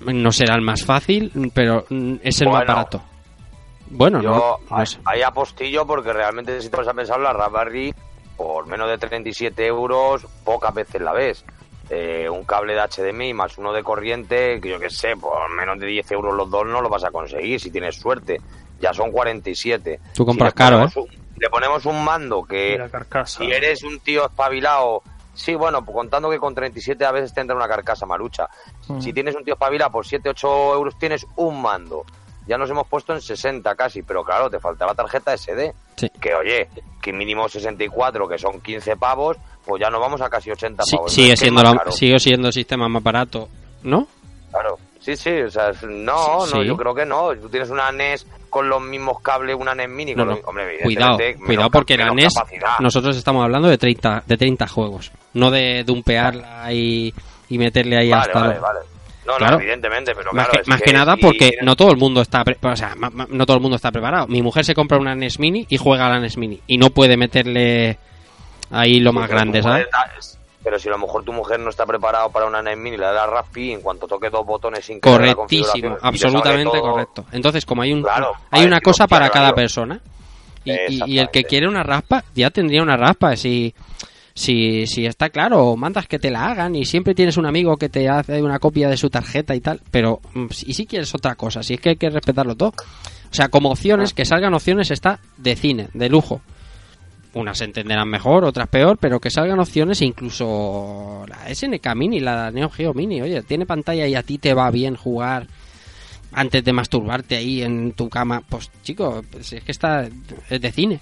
No 0.00 0.32
será 0.32 0.54
el 0.54 0.62
más 0.62 0.84
fácil, 0.84 1.32
pero 1.54 1.84
mm, 1.88 2.14
es 2.22 2.40
el 2.40 2.48
más 2.48 2.66
barato. 2.66 3.02
Bueno, 3.88 4.20
Yo 4.20 4.30
no, 4.30 4.56
no 4.70 4.76
ahí- 4.76 4.86
sé. 4.86 4.98
ahí 5.04 5.22
apostillo 5.22 5.86
porque 5.86 6.12
realmente 6.12 6.60
si 6.60 6.68
te 6.70 6.76
vas 6.76 6.88
a 6.88 6.94
pensar 6.94 7.20
la 7.20 7.32
Raspberry 7.32 7.94
por 8.36 8.66
menos 8.66 8.88
de 8.88 8.98
37 8.98 9.64
euros 9.66 10.26
pocas 10.44 10.74
veces 10.74 11.00
la 11.00 11.12
ves. 11.12 11.44
Eh, 11.88 12.28
un 12.28 12.42
cable 12.44 12.74
de 12.74 12.80
HDMI 12.80 13.32
más 13.32 13.58
uno 13.58 13.72
de 13.72 13.84
corriente, 13.84 14.60
que 14.60 14.68
yo 14.70 14.80
que 14.80 14.90
sé, 14.90 15.16
por 15.16 15.48
menos 15.54 15.78
de 15.78 15.86
10 15.86 16.10
euros 16.12 16.34
los 16.34 16.50
dos 16.50 16.66
no 16.66 16.80
lo 16.80 16.88
vas 16.88 17.04
a 17.04 17.10
conseguir 17.12 17.60
si 17.60 17.70
tienes 17.70 17.94
suerte. 17.94 18.40
Ya 18.80 18.92
son 18.92 19.12
47. 19.12 20.00
Tú 20.12 20.26
compras 20.26 20.50
Si 20.52 20.56
caro, 20.58 20.76
¿eh? 20.82 20.88
ponemos 20.92 20.96
un- 20.96 21.26
le 21.38 21.48
ponemos 21.50 21.86
un 21.86 22.04
mando 22.04 22.42
que 22.42 22.78
si 23.26 23.44
eres 23.52 23.84
un 23.84 24.00
tío 24.00 24.26
espabilado, 24.26 25.02
sí, 25.36 25.54
bueno, 25.54 25.84
pues 25.84 25.94
contando 25.94 26.28
que 26.28 26.38
con 26.40 26.52
37 26.54 27.04
a 27.04 27.12
veces 27.12 27.32
te 27.32 27.40
entra 27.42 27.54
una 27.54 27.68
carcasa 27.68 28.04
marucha. 28.06 28.48
Mm. 28.88 29.00
Si 29.00 29.12
tienes 29.12 29.36
un 29.36 29.44
tío 29.44 29.54
espabilado 29.54 29.92
por 29.92 30.04
7, 30.04 30.28
8 30.30 30.74
euros 30.74 30.98
tienes 30.98 31.24
un 31.36 31.62
mando. 31.62 32.04
Ya 32.48 32.56
nos 32.58 32.70
hemos 32.70 32.86
puesto 32.86 33.12
en 33.12 33.20
60 33.20 33.74
casi, 33.74 34.02
pero 34.02 34.24
claro, 34.24 34.48
te 34.50 34.58
faltaba 34.60 34.94
tarjeta 34.94 35.36
SD. 35.36 35.72
Sí. 35.96 36.08
Que 36.20 36.34
oye, 36.34 36.68
que 37.02 37.12
mínimo 37.12 37.48
64, 37.48 38.28
que 38.28 38.38
son 38.38 38.60
15 38.60 38.96
pavos, 38.96 39.36
pues 39.64 39.80
ya 39.80 39.90
nos 39.90 40.00
vamos 40.00 40.20
a 40.20 40.28
casi 40.28 40.50
80 40.50 40.82
Sí, 40.84 40.96
pavos. 40.96 41.12
sigue, 41.12 41.36
siendo 41.36 41.62
más 41.62 41.72
la- 41.72 41.78
caro. 41.78 41.92
sigue 41.92 42.18
siendo 42.20 42.46
el 42.48 42.52
sistema 42.54 42.88
más 42.88 43.02
barato, 43.02 43.48
¿no? 43.82 44.06
Claro, 44.52 44.78
sí, 45.00 45.16
sí, 45.16 45.30
o 45.40 45.50
sea, 45.50 45.72
no, 45.88 46.46
Sí, 46.46 46.54
no, 46.54 46.62
yo 46.62 46.76
creo 46.76 46.94
que 46.94 47.04
no. 47.04 47.34
Tú 47.34 47.48
tienes 47.48 47.68
una 47.70 47.90
NES 47.90 48.24
con 48.56 48.68
los 48.68 48.80
mismos 48.82 49.20
cables, 49.20 49.54
una 49.58 49.74
NES 49.74 49.88
mini, 49.88 50.14
No, 50.14 50.18
con 50.24 50.28
no. 50.28 50.34
los- 50.36 50.44
hombre, 50.46 50.78
Cuidado, 50.82 51.18
cuidado 51.44 51.70
porque 51.70 51.96
la 51.96 52.10
NES, 52.12 52.34
capacidad. 52.34 52.78
nosotros 52.80 53.16
estamos 53.16 53.44
hablando 53.44 53.68
de 53.68 53.76
30, 53.78 54.22
de 54.26 54.36
30 54.36 54.66
juegos, 54.66 55.12
no 55.34 55.50
de 55.50 55.84
dumpearla 55.84 56.72
y, 56.72 57.12
y 57.50 57.58
meterle 57.58 57.98
ahí 57.98 58.10
Vale, 58.10 58.22
hasta... 58.22 58.40
vale, 58.40 58.58
vale. 58.58 58.78
No, 59.26 59.34
Claro. 59.38 59.56
no, 59.56 59.62
evidentemente, 59.62 60.14
pero 60.14 60.32
más 60.32 60.46
claro, 60.48 60.64
que, 60.64 60.70
más 60.70 60.80
que 60.82 60.92
nada 60.92 61.16
porque 61.16 61.50
no 61.62 61.74
todo 61.74 61.90
el 61.90 61.96
mundo 61.96 62.20
está 62.22 62.44
pre- 62.44 62.56
o 62.62 62.76
sea, 62.76 62.94
ma- 62.96 63.10
ma- 63.10 63.26
no 63.28 63.44
todo 63.44 63.56
el 63.56 63.60
mundo 63.62 63.74
está 63.76 63.90
preparado. 63.90 64.28
Mi 64.28 64.40
mujer 64.40 64.64
se 64.64 64.72
compra 64.72 64.98
una 64.98 65.14
NES 65.16 65.40
Mini 65.40 65.66
y 65.68 65.76
juega 65.78 66.06
a 66.06 66.10
la 66.10 66.20
NES 66.20 66.36
Mini 66.36 66.60
y 66.68 66.78
no 66.78 66.90
puede 66.90 67.16
meterle 67.16 67.98
ahí 68.70 69.00
lo 69.00 69.12
más 69.12 69.26
pero 69.26 69.36
grande, 69.40 69.62
¿sabes? 69.62 69.86
Pero 70.66 70.80
si 70.80 70.88
a 70.88 70.90
lo 70.90 70.98
mejor 70.98 71.22
tu 71.22 71.32
mujer 71.32 71.60
no 71.60 71.70
está 71.70 71.86
preparada 71.86 72.28
para 72.28 72.44
una 72.46 72.60
NES 72.60 72.76
Mini, 72.76 72.96
le 72.96 73.04
da 73.04 73.24
Raspi 73.24 73.70
en 73.70 73.80
cuanto 73.82 74.08
toque 74.08 74.30
dos 74.30 74.44
botones 74.44 74.84
sin 74.84 74.98
Correctísimo, 74.98 75.96
absolutamente 76.02 76.78
todo- 76.80 76.90
correcto. 76.90 77.24
Entonces, 77.30 77.64
como 77.64 77.82
hay 77.82 77.92
un 77.92 78.02
Claro, 78.02 78.32
hay 78.50 78.64
una 78.64 78.80
cosa 78.80 79.06
para 79.06 79.28
cada 79.30 79.46
claro. 79.50 79.54
persona 79.54 80.00
y, 80.64 80.72
y- 80.72 81.04
y 81.06 81.18
el 81.20 81.30
que 81.30 81.44
quiere 81.44 81.68
una 81.68 81.84
raspa 81.84 82.24
ya 82.34 82.50
tendría 82.50 82.82
una 82.82 82.96
raspa 82.96 83.36
si 83.36 83.72
si 84.34 84.88
si 84.88 85.06
está 85.06 85.30
claro, 85.30 85.76
mandas 85.76 86.08
que 86.08 86.18
te 86.18 86.32
la 86.32 86.46
hagan 86.46 86.74
y 86.74 86.84
siempre 86.84 87.14
tienes 87.14 87.36
un 87.36 87.46
amigo 87.46 87.76
que 87.76 87.88
te 87.88 88.08
hace 88.08 88.42
una 88.42 88.58
copia 88.58 88.88
de 88.88 88.96
su 88.96 89.08
tarjeta 89.08 89.54
y 89.54 89.60
tal, 89.60 89.80
pero 89.92 90.20
mm, 90.34 90.46
y 90.66 90.74
si 90.74 90.84
quieres 90.84 91.14
otra 91.14 91.36
cosa, 91.36 91.62
si 91.62 91.74
es 91.74 91.80
que 91.80 91.90
hay 91.90 91.96
que 91.96 92.10
respetarlo 92.10 92.56
todo. 92.56 92.70
O 93.30 93.34
sea, 93.36 93.48
como 93.50 93.70
opciones, 93.70 94.12
que 94.12 94.24
salgan 94.24 94.52
opciones 94.52 94.90
está 94.90 95.20
de 95.36 95.54
cine, 95.54 95.88
de 95.94 96.08
lujo. 96.08 96.40
Unas 97.36 97.58
se 97.58 97.64
entenderán 97.64 98.08
mejor, 98.08 98.46
otras 98.46 98.66
peor, 98.66 98.96
pero 98.96 99.20
que 99.20 99.28
salgan 99.30 99.60
opciones, 99.60 100.00
incluso 100.00 101.22
la 101.28 101.54
SNK 101.54 101.94
Mini, 101.94 102.18
la 102.18 102.50
Neo 102.50 102.70
Geo 102.70 102.94
Mini, 102.94 103.20
oye, 103.20 103.42
tiene 103.42 103.66
pantalla 103.66 104.06
y 104.06 104.14
a 104.14 104.22
ti 104.22 104.38
te 104.38 104.54
va 104.54 104.70
bien 104.70 104.96
jugar 104.96 105.46
antes 106.32 106.64
de 106.64 106.72
masturbarte 106.72 107.36
ahí 107.36 107.62
en 107.62 107.92
tu 107.92 108.08
cama, 108.08 108.42
pues 108.48 108.70
chico, 108.82 109.22
pues 109.30 109.52
es 109.52 109.62
que 109.62 109.72
está 109.72 110.08
es 110.48 110.60
de 110.62 110.72
cine. 110.72 110.98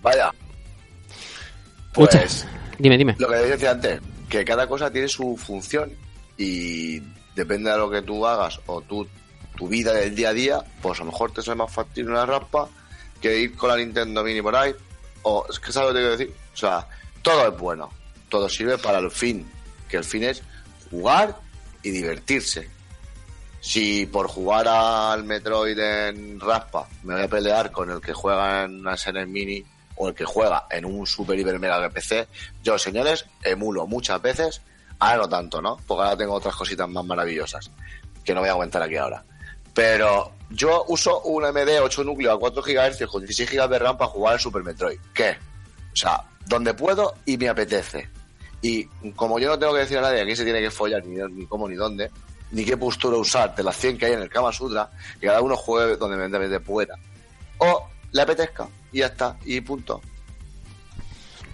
Vaya. 0.00 0.32
Pues, 1.92 2.46
Dime, 2.78 2.96
dime. 2.96 3.14
lo 3.18 3.28
que 3.28 3.34
decía 3.34 3.72
antes, 3.72 4.00
que 4.30 4.42
cada 4.42 4.66
cosa 4.66 4.90
tiene 4.90 5.06
su 5.06 5.36
función 5.36 5.92
y 6.38 6.98
depende 7.36 7.70
de 7.70 7.76
lo 7.76 7.90
que 7.90 8.00
tú 8.00 8.26
hagas 8.26 8.58
o 8.64 8.80
tú, 8.80 9.06
tu 9.54 9.68
vida 9.68 9.92
del 9.92 10.14
día 10.14 10.30
a 10.30 10.32
día, 10.32 10.64
pues 10.80 10.98
a 10.98 11.04
lo 11.04 11.10
mejor 11.10 11.30
te 11.32 11.42
sale 11.42 11.56
más 11.56 11.70
factible 11.70 12.12
una 12.12 12.24
raspa 12.24 12.70
que 13.20 13.38
ir 13.38 13.56
con 13.56 13.70
la 13.70 13.76
Nintendo 13.76 14.22
Mini 14.22 14.42
por 14.42 14.56
ahí. 14.56 14.74
O 15.22 15.46
es 15.48 15.58
que 15.58 15.72
sabes 15.72 15.90
lo 15.90 15.94
que 15.94 16.00
quiero 16.00 16.16
decir. 16.16 16.34
O 16.52 16.56
sea, 16.56 16.88
todo 17.22 17.48
es 17.48 17.58
bueno. 17.58 17.90
Todo 18.28 18.48
sirve 18.48 18.78
para 18.78 18.98
el 18.98 19.10
fin. 19.10 19.50
Que 19.88 19.98
el 19.98 20.04
fin 20.04 20.24
es 20.24 20.42
jugar 20.90 21.36
y 21.82 21.90
divertirse. 21.90 22.68
Si 23.60 24.06
por 24.06 24.28
jugar 24.28 24.68
al 24.68 25.24
Metroid 25.24 25.78
en 25.78 26.38
raspa 26.38 26.88
me 27.02 27.14
voy 27.14 27.24
a 27.24 27.28
pelear 27.28 27.72
con 27.72 27.90
el 27.90 28.00
que 28.00 28.12
juega 28.12 28.64
en 28.64 28.80
una 28.80 28.96
serie 28.96 29.26
mini 29.26 29.64
o 29.96 30.08
el 30.08 30.14
que 30.14 30.24
juega 30.24 30.66
en 30.70 30.84
un 30.84 31.06
super 31.06 31.38
hiper 31.38 31.58
mega 31.58 31.80
de 31.80 31.90
PC, 31.90 32.28
yo 32.62 32.78
señores 32.78 33.26
emulo 33.42 33.86
muchas 33.86 34.22
veces, 34.22 34.62
ahora 35.00 35.16
no 35.18 35.28
tanto, 35.28 35.60
¿no? 35.60 35.76
Porque 35.86 36.04
ahora 36.04 36.16
tengo 36.16 36.34
otras 36.34 36.54
cositas 36.54 36.88
más 36.88 37.04
maravillosas 37.04 37.70
que 38.24 38.32
no 38.32 38.40
voy 38.40 38.48
a 38.48 38.52
comentar 38.52 38.80
aquí 38.80 38.96
ahora. 38.96 39.24
Pero 39.74 40.32
yo 40.50 40.84
uso 40.88 41.20
un 41.22 41.44
AMD 41.44 41.80
8 41.82 42.04
núcleo 42.04 42.32
a 42.32 42.38
4 42.38 42.62
GHz 42.62 43.06
con 43.06 43.22
16 43.22 43.50
GB 43.50 43.68
de 43.68 43.78
RAM 43.78 43.96
para 43.96 44.10
jugar 44.10 44.34
al 44.34 44.40
Super 44.40 44.62
Metroid. 44.62 44.98
¿Qué? 45.12 45.36
O 45.92 45.96
sea, 45.96 46.24
donde 46.46 46.74
puedo 46.74 47.14
y 47.26 47.36
me 47.36 47.48
apetece. 47.48 48.08
Y 48.62 48.84
como 49.14 49.38
yo 49.38 49.48
no 49.48 49.58
tengo 49.58 49.74
que 49.74 49.80
decir 49.80 49.98
a 49.98 50.02
nadie 50.02 50.22
a 50.22 50.24
quién 50.24 50.36
se 50.36 50.44
tiene 50.44 50.60
que 50.60 50.70
follar, 50.70 51.04
ni, 51.04 51.20
ni 51.32 51.46
cómo, 51.46 51.68
ni 51.68 51.76
dónde, 51.76 52.10
ni 52.50 52.64
qué 52.64 52.76
postura 52.76 53.16
usar 53.16 53.54
de 53.54 53.62
las 53.62 53.76
100 53.76 53.98
que 53.98 54.06
hay 54.06 54.12
en 54.14 54.22
el 54.22 54.28
Kama 54.28 54.52
Sutra, 54.52 54.90
que 55.20 55.26
cada 55.26 55.40
uno 55.40 55.56
juegue 55.56 55.96
donde 55.96 56.16
evidentemente 56.16 56.60
pueda. 56.60 56.94
O 57.58 57.88
le 58.12 58.22
apetezca, 58.22 58.68
y 58.90 58.98
ya 58.98 59.06
está, 59.06 59.36
y 59.44 59.60
punto. 59.60 60.00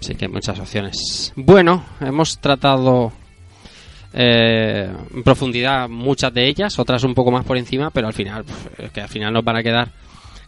Sí 0.00 0.14
que 0.14 0.26
hay 0.26 0.31
muchas 0.31 0.58
opciones. 0.58 1.32
Bueno, 1.34 1.84
hemos 2.00 2.39
tratado 2.39 3.12
eh, 4.16 4.88
en 5.12 5.22
profundidad 5.24 5.88
muchas 5.88 6.32
de 6.32 6.48
ellas, 6.48 6.78
otras 6.78 7.02
un 7.02 7.14
poco 7.14 7.32
más 7.32 7.44
por 7.44 7.58
encima, 7.58 7.90
pero 7.90 8.06
al 8.06 8.12
final, 8.12 8.44
que 8.92 9.00
al 9.00 9.08
final 9.08 9.32
nos 9.32 9.44
van 9.44 9.56
a 9.56 9.62
quedar 9.62 9.88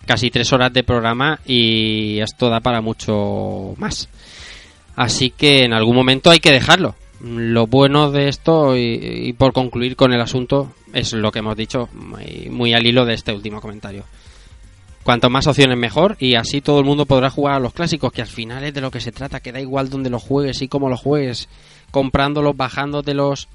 casi 0.06 0.30
tres 0.30 0.52
horas 0.52 0.72
de 0.72 0.84
programa 0.84 1.40
y 1.44 2.20
esto 2.20 2.48
da 2.48 2.60
para 2.60 2.80
mucho 2.80 3.74
más. 3.76 4.08
Así 4.94 5.30
que 5.30 5.64
en 5.64 5.72
algún 5.72 5.96
momento 5.96 6.30
hay 6.30 6.38
que 6.38 6.52
dejarlo. 6.52 6.94
Lo 7.20 7.66
bueno 7.66 8.10
de 8.10 8.28
esto, 8.28 8.76
y, 8.76 9.32
por 9.32 9.52
concluir 9.52 9.96
con 9.96 10.12
el 10.12 10.20
asunto, 10.20 10.72
es 10.92 11.12
lo 11.12 11.32
que 11.32 11.40
hemos 11.40 11.56
dicho 11.56 11.88
muy, 11.92 12.72
al 12.72 12.86
hilo 12.86 13.04
de 13.04 13.14
este 13.14 13.32
último 13.32 13.60
comentario. 13.60 14.04
Cuanto 15.02 15.30
más 15.30 15.46
opciones 15.46 15.78
mejor 15.78 16.16
y 16.18 16.34
así 16.34 16.60
todo 16.60 16.78
el 16.78 16.84
mundo 16.84 17.06
podrá 17.06 17.30
jugar 17.30 17.54
a 17.54 17.60
los 17.60 17.72
clásicos, 17.72 18.12
que 18.12 18.22
al 18.22 18.28
final 18.28 18.64
es 18.64 18.74
de 18.74 18.80
lo 18.80 18.90
que 18.90 19.00
se 19.00 19.12
trata, 19.12 19.40
que 19.40 19.52
da 19.52 19.60
igual 19.60 19.88
donde 19.88 20.10
los 20.10 20.22
juegues 20.22 20.62
y 20.62 20.68
cómo 20.68 20.88
los 20.88 21.00
juegues, 21.00 21.48
comprándolos, 21.96 22.54
bajándotelos, 22.54 23.48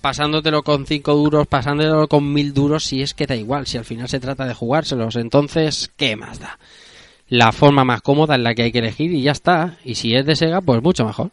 pasándotelo 0.00 0.62
con 0.62 0.86
5 0.86 1.16
duros, 1.16 1.48
pasándotelo 1.48 2.06
con 2.06 2.32
1000 2.32 2.54
duros, 2.54 2.84
si 2.84 3.02
es 3.02 3.12
que 3.12 3.26
da 3.26 3.34
igual, 3.34 3.66
si 3.66 3.76
al 3.76 3.84
final 3.84 4.08
se 4.08 4.20
trata 4.20 4.46
de 4.46 4.54
jugárselos, 4.54 5.16
entonces, 5.16 5.90
¿qué 5.96 6.14
más 6.14 6.38
da? 6.38 6.60
La 7.28 7.50
forma 7.50 7.82
más 7.82 8.00
cómoda 8.00 8.36
en 8.36 8.44
la 8.44 8.54
que 8.54 8.62
hay 8.62 8.70
que 8.70 8.78
elegir 8.78 9.12
y 9.12 9.22
ya 9.22 9.32
está, 9.32 9.78
y 9.84 9.96
si 9.96 10.14
es 10.14 10.24
de 10.24 10.36
Sega, 10.36 10.60
pues 10.60 10.80
mucho 10.80 11.04
mejor. 11.04 11.32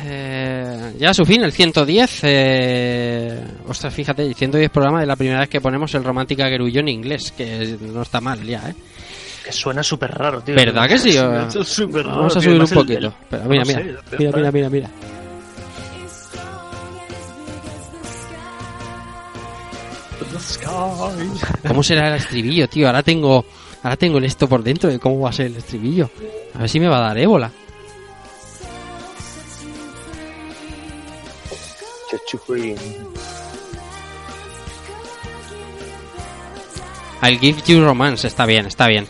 eh, 0.13 0.93
ya 0.99 1.11
a 1.11 1.13
su 1.13 1.23
fin, 1.25 1.41
el 1.43 1.51
110. 1.53 2.19
Eh, 2.23 3.43
ostras, 3.67 3.93
fíjate, 3.93 4.23
el 4.23 4.35
110 4.35 4.69
programa 4.69 5.01
es 5.01 5.07
la 5.07 5.15
primera 5.15 5.39
vez 5.39 5.49
que 5.49 5.61
ponemos 5.61 5.93
el 5.95 6.03
Romántica 6.03 6.47
Gerullo 6.49 6.81
en 6.81 6.89
inglés, 6.89 7.31
que 7.31 7.77
no 7.81 8.01
está 8.01 8.19
mal 8.19 8.43
ya, 8.43 8.69
¿eh? 8.69 8.75
Que 9.45 9.51
suena 9.51 9.81
súper 9.81 10.11
raro, 10.11 10.41
tío. 10.41 10.53
¿Verdad 10.55 10.87
que 10.87 10.97
sí? 10.99 11.11
Raro, 11.17 11.47
Vamos 12.09 12.37
a 12.37 12.39
tío. 12.39 12.49
subir 12.49 12.61
un 12.61 12.67
poquito. 12.69 13.07
el- 13.07 13.13
Pero 13.29 13.45
mira, 13.45 13.63
no 13.63 13.67
mira, 13.67 13.79
sé, 13.79 14.17
mira, 14.19 14.31
mira, 14.37 14.51
mira, 14.51 14.69
mira. 14.69 14.89
¿Cómo 21.67 21.83
será 21.83 22.09
el 22.09 22.15
estribillo, 22.15 22.67
tío? 22.67 22.87
Ahora 22.87 23.03
tengo, 23.03 23.45
ahora 23.83 23.97
tengo 23.97 24.17
el 24.17 24.25
esto 24.25 24.47
por 24.47 24.63
dentro 24.63 24.89
de 24.89 24.99
cómo 24.99 25.19
va 25.21 25.29
a 25.29 25.33
ser 25.33 25.47
el 25.47 25.57
estribillo. 25.57 26.09
A 26.55 26.59
ver 26.59 26.69
si 26.69 26.79
me 26.79 26.87
va 26.87 26.97
a 26.97 27.01
dar 27.01 27.17
ébola. 27.17 27.51
I'll 37.23 37.39
give 37.39 37.61
you 37.67 37.83
romance, 37.85 38.25
está 38.25 38.45
bien, 38.47 38.65
está 38.65 38.87
bien. 38.87 39.05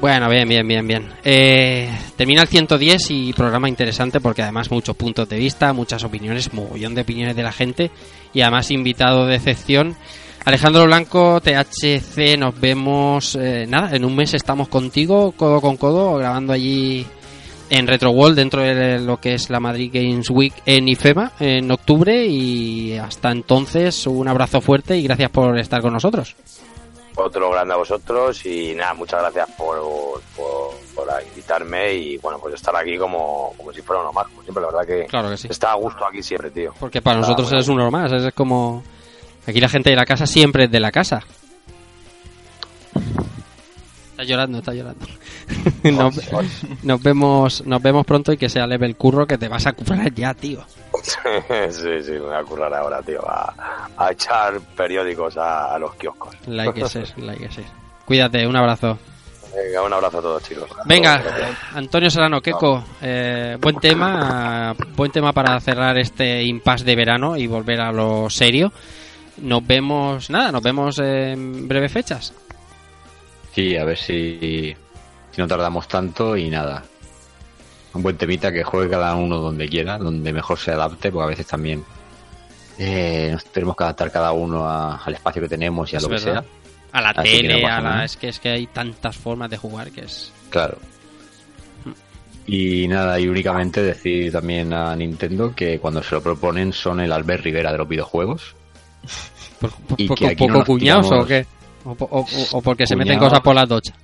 Bueno, 0.00 0.28
bien, 0.28 0.48
bien, 0.48 0.66
bien, 0.68 0.86
bien. 0.86 1.12
Eh, 1.24 1.90
termina 2.16 2.42
el 2.42 2.48
110 2.48 3.10
y 3.10 3.32
programa 3.32 3.68
interesante 3.68 4.20
porque 4.20 4.42
además 4.42 4.70
muchos 4.70 4.94
puntos 4.94 5.28
de 5.28 5.36
vista, 5.36 5.72
muchas 5.72 6.04
opiniones, 6.04 6.52
mogollón 6.52 6.94
de 6.94 7.02
opiniones 7.02 7.34
de 7.34 7.42
la 7.42 7.50
gente 7.50 7.90
y 8.32 8.42
además 8.42 8.70
invitado 8.70 9.26
de 9.26 9.34
excepción. 9.34 9.96
Alejandro 10.44 10.84
Blanco, 10.84 11.40
THC, 11.40 12.36
nos 12.38 12.60
vemos, 12.60 13.34
eh, 13.34 13.64
nada, 13.66 13.96
en 13.96 14.04
un 14.04 14.14
mes 14.14 14.34
estamos 14.34 14.68
contigo, 14.68 15.32
codo 15.32 15.60
con 15.60 15.76
codo, 15.76 16.16
grabando 16.16 16.52
allí 16.52 17.04
en 17.70 17.86
Retro 17.86 18.10
World 18.10 18.36
dentro 18.36 18.60
de 18.62 18.98
lo 18.98 19.18
que 19.18 19.34
es 19.34 19.50
la 19.50 19.60
Madrid 19.60 19.90
Games 19.92 20.28
Week 20.30 20.52
en 20.66 20.88
IFEMA 20.88 21.32
en 21.40 21.70
octubre 21.70 22.26
y 22.26 22.96
hasta 22.96 23.30
entonces 23.30 24.06
un 24.06 24.28
abrazo 24.28 24.60
fuerte 24.60 24.96
y 24.96 25.02
gracias 25.02 25.30
por 25.30 25.58
estar 25.58 25.80
con 25.82 25.92
nosotros. 25.92 26.36
Otro 27.16 27.50
grande 27.52 27.74
a 27.74 27.76
vosotros 27.76 28.44
y 28.44 28.74
nada, 28.74 28.92
muchas 28.94 29.20
gracias 29.20 29.48
por, 29.56 29.78
por, 30.36 30.74
por 30.94 31.08
invitarme 31.28 31.94
y 31.94 32.16
bueno, 32.18 32.38
pues 32.40 32.54
estar 32.54 32.74
aquí 32.74 32.98
como, 32.98 33.52
como 33.56 33.72
si 33.72 33.82
fuera 33.82 34.02
uno 34.02 34.12
más, 34.12 34.26
como 34.26 34.42
siempre, 34.42 34.60
la 34.62 34.66
verdad 34.72 34.86
que, 34.86 35.06
Claro 35.06 35.30
que 35.30 35.36
sí. 35.36 35.46
está 35.48 35.70
a 35.72 35.76
gusto 35.76 36.04
aquí 36.04 36.22
siempre, 36.24 36.50
tío. 36.50 36.74
Porque 36.80 37.00
para 37.00 37.20
Está 37.20 37.30
nosotros 37.30 37.52
es 37.60 37.68
uno 37.68 37.90
más, 37.90 38.10
es 38.12 38.32
como... 38.34 38.82
Aquí 39.46 39.60
la 39.60 39.68
gente 39.68 39.90
de 39.90 39.96
la 39.96 40.06
casa 40.06 40.26
siempre 40.26 40.64
es 40.64 40.70
de 40.72 40.80
la 40.80 40.90
casa. 40.90 41.20
Está 44.14 44.22
llorando, 44.22 44.58
está 44.58 44.72
llorando. 44.72 45.04
nos, 45.82 46.20
nos 46.84 47.02
vemos 47.02 47.66
nos 47.66 47.82
vemos 47.82 48.06
pronto 48.06 48.32
y 48.32 48.36
que 48.36 48.48
sea 48.48 48.64
leve 48.64 48.86
el 48.86 48.94
curro 48.94 49.26
que 49.26 49.36
te 49.36 49.48
vas 49.48 49.66
a 49.66 49.72
currar 49.72 50.14
ya, 50.14 50.32
tío. 50.34 50.60
sí, 51.70 51.88
sí, 52.00 52.12
me 52.12 52.20
voy 52.20 52.34
a 52.36 52.44
currar 52.44 52.72
ahora, 52.72 53.02
tío, 53.02 53.28
a, 53.28 53.90
a 53.96 54.12
echar 54.12 54.60
periódicos 54.76 55.36
a, 55.36 55.74
a 55.74 55.78
los 55.80 55.96
kioscos. 55.96 56.32
La 56.46 56.62
hay 56.62 56.72
que 56.72 56.88
ser, 56.88 57.18
la 57.18 57.32
hay 57.32 57.38
que 57.38 57.50
ser. 57.50 57.64
Cuídate, 58.04 58.46
un 58.46 58.54
abrazo. 58.54 58.96
Venga, 59.52 59.82
un 59.82 59.92
abrazo 59.92 60.18
a 60.18 60.22
todos, 60.22 60.42
chicos. 60.44 60.70
Venga. 60.84 61.20
Antonio 61.74 62.08
Serrano, 62.08 62.40
Keco, 62.40 62.84
eh, 63.02 63.58
buen 63.60 63.80
tema, 63.80 64.76
buen 64.94 65.10
tema 65.10 65.32
para 65.32 65.58
cerrar 65.58 65.98
este 65.98 66.40
impasse 66.44 66.84
de 66.84 66.94
verano 66.94 67.36
y 67.36 67.48
volver 67.48 67.80
a 67.80 67.90
lo 67.90 68.30
serio. 68.30 68.72
Nos 69.38 69.66
vemos, 69.66 70.30
nada, 70.30 70.52
nos 70.52 70.62
vemos 70.62 71.00
en 71.00 71.66
breves 71.66 71.90
fechas. 71.90 72.32
Sí, 73.54 73.76
a 73.76 73.84
ver 73.84 73.96
si, 73.98 74.74
si 75.30 75.40
no 75.40 75.46
tardamos 75.46 75.86
tanto 75.88 76.36
y 76.36 76.50
nada. 76.50 76.82
Un 77.92 78.02
buen 78.02 78.16
temita 78.16 78.50
que 78.52 78.64
juegue 78.64 78.90
cada 78.90 79.14
uno 79.14 79.38
donde 79.38 79.68
quiera, 79.68 79.98
donde 79.98 80.32
mejor 80.32 80.58
se 80.58 80.72
adapte, 80.72 81.12
porque 81.12 81.24
a 81.24 81.28
veces 81.28 81.46
también 81.46 81.84
eh, 82.78 83.28
nos 83.32 83.44
tenemos 83.46 83.76
que 83.76 83.84
adaptar 83.84 84.10
cada 84.10 84.32
uno 84.32 84.66
a- 84.68 84.96
al 84.96 85.14
espacio 85.14 85.40
que 85.42 85.48
tenemos 85.48 85.92
y 85.92 85.96
a 85.96 85.98
Es 85.98 86.02
lo 86.02 86.08
que 86.10 86.18
sea. 86.18 86.44
A 86.90 87.00
la 87.00 87.10
Así 87.10 87.30
que 87.30 87.36
tele, 87.48 87.62
no 87.62 87.68
a 87.68 87.80
la... 87.80 88.04
es 88.04 88.16
que 88.16 88.28
es 88.28 88.40
que 88.40 88.48
hay 88.50 88.66
tantas 88.66 89.16
formas 89.16 89.48
de 89.50 89.56
jugar 89.56 89.90
que 89.92 90.00
es. 90.02 90.32
Claro. 90.50 90.78
Y 92.46 92.86
nada, 92.88 93.18
y 93.18 93.26
únicamente 93.28 93.82
decir 93.82 94.30
también 94.32 94.72
a 94.74 94.94
Nintendo 94.94 95.54
que 95.54 95.78
cuando 95.78 96.02
se 96.02 96.14
lo 96.14 96.22
proponen 96.22 96.72
son 96.72 97.00
el 97.00 97.10
Albert 97.12 97.42
Rivera 97.44 97.72
de 97.72 97.78
los 97.78 97.88
videojuegos. 97.88 98.54
¿Por, 99.60 99.70
por- 99.70 100.00
Y 100.00 100.08
que 100.08 100.26
aquí 100.28 100.46
no 100.46 100.54
poco 100.54 100.66
cuñados 100.66 101.06
tiramos- 101.06 101.24
o 101.24 101.26
qué? 101.26 101.46
O, 101.84 101.94
po- 101.94 102.08
o- 102.10 102.26
o 102.52 102.62
porque 102.62 102.86
se 102.86 102.96
meten 102.96 103.18
cosas 103.18 103.40
por 103.40 103.54
las 103.54 103.68
dochas. 103.68 103.94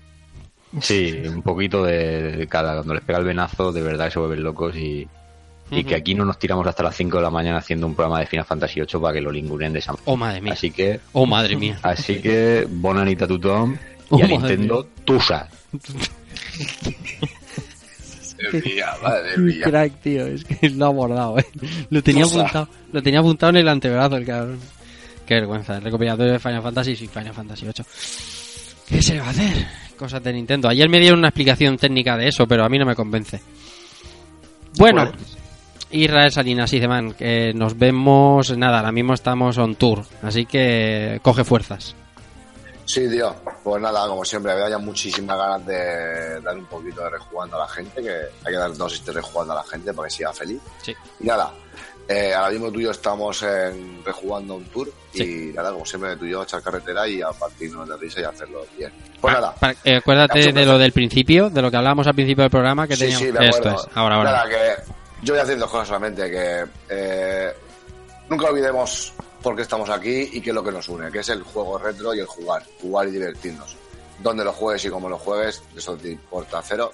Sí, 0.80 1.22
un 1.26 1.42
poquito 1.42 1.82
de, 1.84 2.36
de 2.36 2.46
cada. 2.46 2.74
Cuando 2.76 2.94
les 2.94 3.02
pega 3.02 3.18
el 3.18 3.24
venazo, 3.24 3.72
de 3.72 3.82
verdad 3.82 4.04
que 4.06 4.10
se 4.12 4.18
vuelven 4.20 4.42
locos 4.44 4.76
y, 4.76 5.08
y 5.72 5.82
que 5.84 5.96
aquí 5.96 6.14
no 6.14 6.24
nos 6.24 6.38
tiramos 6.38 6.64
hasta 6.66 6.82
las 6.84 6.94
5 6.96 7.16
de 7.16 7.22
la 7.24 7.30
mañana 7.30 7.58
haciendo 7.58 7.86
un 7.86 7.94
programa 7.94 8.20
de 8.20 8.26
Final 8.26 8.44
Fantasy 8.46 8.80
VIII 8.80 9.00
para 9.00 9.14
que 9.14 9.20
lo 9.20 9.32
lingunen 9.32 9.72
de 9.72 9.80
esa 9.80 9.94
Oh, 10.04 10.16
madre 10.16 10.40
mía. 10.40 10.52
Así 10.52 10.70
que, 10.70 11.00
Oh, 11.12 11.26
madre 11.26 11.56
mía. 11.56 11.78
así 11.82 12.20
que, 12.20 12.66
bonanita 12.70 13.26
tu 13.26 13.38
Tom 13.40 13.76
Oh, 14.10 14.18
y 14.18 14.22
a 14.22 14.26
Nintendo, 14.28 14.86
tusa. 15.04 15.48
Mía, 18.52 18.86
madre 19.02 19.34
Qué 19.34 19.40
mía. 19.40 19.64
crack, 19.64 20.00
tío. 20.00 20.26
Es 20.26 20.44
que 20.44 20.70
lo 20.70 20.86
ha 20.86 20.88
abordado, 20.88 21.38
eh. 21.38 21.46
Lo 21.90 22.02
tenía 22.02 22.24
apuntado. 22.24 22.68
Lo 22.92 23.02
tenía 23.02 23.20
apuntado 23.20 23.50
en 23.50 23.56
el 23.56 23.68
antebrazo, 23.68 24.16
el 24.16 24.24
cabrón. 24.26 24.58
Qué 25.30 25.36
vergüenza. 25.36 25.76
El 25.76 25.82
recopilatorio 25.82 26.32
de 26.32 26.40
Final 26.40 26.60
Fantasy 26.60 26.90
y 26.90 27.06
Final 27.06 27.32
Fantasy 27.32 27.68
8. 27.68 27.84
¿Qué 28.88 29.00
se 29.00 29.20
va 29.20 29.26
a 29.26 29.30
hacer? 29.30 29.64
Cosas 29.96 30.20
de 30.24 30.32
Nintendo. 30.32 30.68
Ayer 30.68 30.88
me 30.88 30.98
dieron 30.98 31.20
una 31.20 31.28
explicación 31.28 31.76
técnica 31.76 32.16
de 32.16 32.26
eso, 32.26 32.48
pero 32.48 32.64
a 32.64 32.68
mí 32.68 32.80
no 32.80 32.84
me 32.84 32.96
convence. 32.96 33.40
Bueno. 34.76 35.12
Israel 35.92 36.32
Salinas 36.32 36.72
y 36.72 36.80
Zeman, 36.80 37.12
que 37.12 37.52
nos 37.54 37.78
vemos, 37.78 38.56
nada, 38.58 38.78
ahora 38.78 38.90
mismo 38.90 39.14
estamos 39.14 39.56
on 39.58 39.76
tour, 39.76 40.04
así 40.22 40.46
que 40.46 41.20
coge 41.22 41.44
fuerzas. 41.44 41.94
Sí, 42.84 43.08
tío. 43.08 43.32
Pues 43.62 43.80
nada, 43.80 44.08
como 44.08 44.24
siempre, 44.24 44.50
había 44.50 44.70
ya 44.70 44.78
muchísimas 44.78 45.38
ganas 45.38 45.64
de 45.64 46.40
dar 46.40 46.56
un 46.56 46.66
poquito 46.66 47.04
de 47.04 47.10
rejugando 47.10 47.56
a 47.56 47.60
la 47.60 47.68
gente, 47.68 48.02
que 48.02 48.10
hay 48.10 48.52
que 48.52 48.58
dar 48.58 48.76
dosis 48.76 49.04
de 49.06 49.12
rejugando 49.12 49.52
a 49.52 49.56
la 49.56 49.62
gente 49.62 49.94
para 49.94 50.08
que 50.08 50.14
siga 50.14 50.32
feliz. 50.32 50.60
Sí. 50.82 50.92
Y 51.20 51.26
nada, 51.26 51.52
eh, 52.12 52.34
ahora 52.34 52.50
mismo 52.50 52.72
tú 52.72 52.80
y 52.80 52.82
yo 52.82 52.90
estamos 52.90 53.40
en 53.44 54.04
rejugando 54.04 54.56
un 54.56 54.64
tour 54.64 54.92
Sí. 55.12 55.50
y 55.50 55.52
nada, 55.54 55.72
como 55.72 55.86
siempre, 55.86 56.16
tú 56.16 56.24
y 56.24 56.30
yo 56.30 56.42
echar 56.42 56.60
carretera 56.60 57.06
y 57.06 57.22
a 57.22 57.30
partirnos 57.30 57.88
de 57.88 57.96
risa 57.96 58.20
y 58.20 58.24
hacerlo 58.24 58.66
bien. 58.76 58.92
Pues 59.20 59.32
nada, 59.32 59.54
eh, 59.84 59.96
acuérdate 59.96 60.52
de 60.52 60.66
lo 60.66 60.76
del 60.76 60.92
principio, 60.92 61.50
de 61.50 61.62
lo 61.62 61.70
que 61.70 61.76
hablábamos 61.76 62.06
al 62.08 62.14
principio 62.14 62.42
del 62.42 62.50
programa, 62.50 62.88
que 62.88 62.96
sí, 62.96 63.04
teníamos... 63.04 63.26
sí, 63.26 63.32
me 63.32 63.48
Esto 63.48 63.70
es, 63.70 63.86
ahora, 63.94 64.16
ahora. 64.16 64.32
Nada, 64.32 64.48
que 64.48 64.92
yo 65.22 65.34
voy 65.34 65.40
a 65.40 65.44
decir 65.44 65.58
dos 65.58 65.70
cosas 65.70 65.86
solamente, 65.88 66.30
que 66.30 66.64
eh, 66.88 67.52
nunca 68.28 68.46
olvidemos 68.48 69.12
por 69.40 69.54
qué 69.54 69.62
estamos 69.62 69.88
aquí 69.88 70.30
y 70.32 70.40
qué 70.40 70.50
es 70.50 70.54
lo 70.54 70.64
que 70.64 70.72
nos 70.72 70.88
une, 70.88 71.10
que 71.12 71.20
es 71.20 71.28
el 71.28 71.42
juego 71.42 71.78
retro 71.78 72.12
y 72.14 72.20
el 72.20 72.26
jugar, 72.26 72.62
jugar 72.80 73.06
y 73.08 73.12
divertirnos. 73.12 73.76
Donde 74.20 74.44
lo 74.44 74.52
juegues 74.52 74.84
y 74.84 74.90
cómo 74.90 75.08
lo 75.08 75.18
juegues, 75.18 75.62
eso 75.76 75.96
te 75.96 76.10
importa 76.10 76.60
cero. 76.62 76.90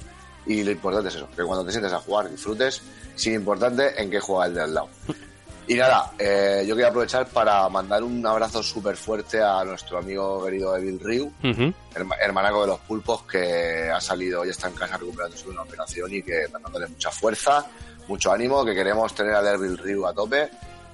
Y 0.47 0.63
lo 0.63 0.71
importante 0.71 1.09
es 1.09 1.17
eso, 1.17 1.29
que 1.35 1.43
cuando 1.43 1.65
te 1.65 1.73
sientes 1.73 1.93
a 1.93 1.99
jugar 1.99 2.31
disfrutes, 2.31 2.81
sin 3.17 3.35
importante 3.35 4.01
en 4.01 4.11
qué 4.11 4.21
juega 4.21 4.47
el 4.47 4.55
de 4.55 4.63
al 4.63 4.75
lado. 4.75 4.89
Y 5.69 5.75
nada, 5.75 6.13
eh, 6.17 6.65
yo 6.65 6.77
quería 6.77 6.91
aprovechar 6.91 7.27
para 7.27 7.69
mandar 7.69 8.05
un 8.05 8.25
abrazo 8.25 8.63
súper 8.63 8.97
fuerte 8.97 9.43
a 9.43 9.65
nuestro 9.65 9.99
amigo 9.99 10.45
querido 10.45 10.77
Evil 10.77 11.01
Ryu, 11.01 11.25
Ujú. 11.43 11.75
herma- 11.93 12.17
hermanaco 12.21 12.61
de 12.61 12.67
los 12.69 12.79
pulpos 12.81 13.23
que 13.25 13.91
ha 13.93 14.01
salido 14.01 14.45
y 14.45 14.51
está 14.51 14.69
en 14.69 14.75
casa 14.75 14.97
recuperándose 14.97 15.45
de 15.45 15.51
una 15.51 15.63
operación 15.63 16.15
y 16.15 16.23
que 16.23 16.47
dándole 16.53 16.87
mucha 16.87 17.11
fuerza, 17.11 17.67
mucho 18.07 18.31
ánimo, 18.31 18.65
que 18.65 18.75
queremos 18.77 19.13
tener 19.13 19.35
a 19.35 19.43
Devil 19.43 19.77
Ryu 19.77 20.07
a 20.07 20.15
tope 20.15 20.49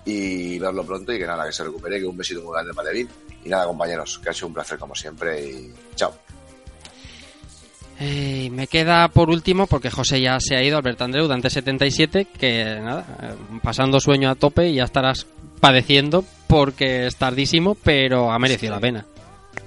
y 0.07 0.59
verlo 0.59 0.83
pronto 0.85 1.13
y 1.13 1.19
que 1.19 1.27
nada, 1.27 1.45
que 1.45 1.53
se 1.53 1.65
recupere, 1.65 2.01
que 2.01 2.07
un 2.07 2.17
besito 2.17 2.41
muy 2.41 2.55
grande 2.55 2.73
para 2.73 2.89
Devil. 2.89 3.11
Y 3.45 3.51
nada, 3.51 3.67
compañeros, 3.67 4.19
que 4.25 4.31
ha 4.31 4.33
sido 4.33 4.47
un 4.47 4.55
placer 4.55 4.79
como 4.79 4.95
siempre 4.95 5.39
y 5.45 5.75
chao. 5.97 6.15
Eh, 8.05 8.51
me 8.51 8.67
queda 8.67 9.07
por 9.09 9.31
último, 9.31 9.69
porque 9.69 9.89
José 9.91 10.21
ya 10.21 10.39
se 10.41 10.57
ha 10.57 10.63
ido, 10.63 10.77
Albert 10.77 11.01
Andreu, 11.03 11.29
Dante 11.29 11.51
77, 11.51 12.27
que 12.37 12.65
nada, 12.83 13.05
eh, 13.23 13.35
pasando 13.63 14.01
sueño 14.01 14.29
a 14.29 14.35
tope 14.35 14.69
y 14.71 14.75
ya 14.75 14.85
estarás 14.85 15.25
padeciendo 15.61 16.25
porque 16.49 17.07
es 17.07 17.15
tardísimo, 17.15 17.77
pero 17.77 18.33
ha 18.33 18.39
merecido 18.41 18.75
la 18.75 18.81
pena. 18.81 19.07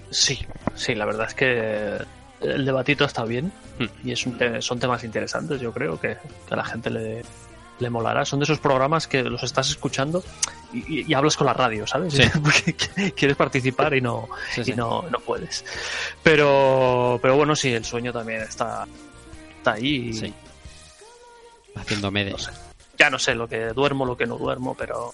Sí, 0.10 0.38
sí, 0.76 0.96
la 0.96 1.06
verdad 1.06 1.28
es 1.30 1.34
que 1.34 1.98
el 2.42 2.66
debatito 2.66 3.06
está 3.06 3.24
bien 3.24 3.52
Hmm. 3.80 3.86
y 4.08 4.12
es 4.12 4.26
un 4.26 4.38
te- 4.38 4.62
son 4.62 4.80
temas 4.80 5.04
interesantes, 5.04 5.60
yo 5.62 5.72
creo 5.74 6.00
que, 6.00 6.16
que 6.48 6.54
a 6.54 6.58
la 6.58 6.64
gente 6.66 6.90
le, 6.90 7.22
le 7.80 7.90
molará. 7.90 8.24
Son 8.26 8.40
de 8.40 8.44
esos 8.46 8.60
programas 8.60 9.08
que 9.08 9.24
los 9.24 9.44
estás 9.44 9.70
escuchando 9.70 10.24
y, 10.74 11.02
y- 11.02 11.06
y 11.08 11.14
hablas 11.14 11.36
con 11.38 11.48
la 11.48 11.54
radio, 11.54 11.86
¿sabes? 11.88 12.14
Sí. 12.14 12.24
Porque 12.44 12.74
quieres 13.12 13.36
participar 13.38 13.94
y 13.96 14.02
no, 14.02 14.28
Sí, 14.54 14.64
sí. 14.64 14.72
y 14.72 14.76
no, 14.76 15.04
no 15.10 15.20
puedes. 15.20 15.66
Pero, 16.24 17.20
pero 17.22 17.36
bueno, 17.36 17.56
sí, 17.56 17.72
el 17.74 17.84
sueño 17.86 18.12
también 18.14 18.42
está, 18.44 18.88
está 19.58 19.74
ahí. 19.74 20.12
No 22.32 22.38
sé. 22.38 22.52
Ya 22.98 23.10
no 23.10 23.20
sé 23.20 23.36
lo 23.36 23.48
que 23.48 23.68
duermo, 23.74 24.06
lo 24.06 24.16
que 24.16 24.26
no 24.26 24.38
duermo, 24.38 24.74
pero 24.78 25.14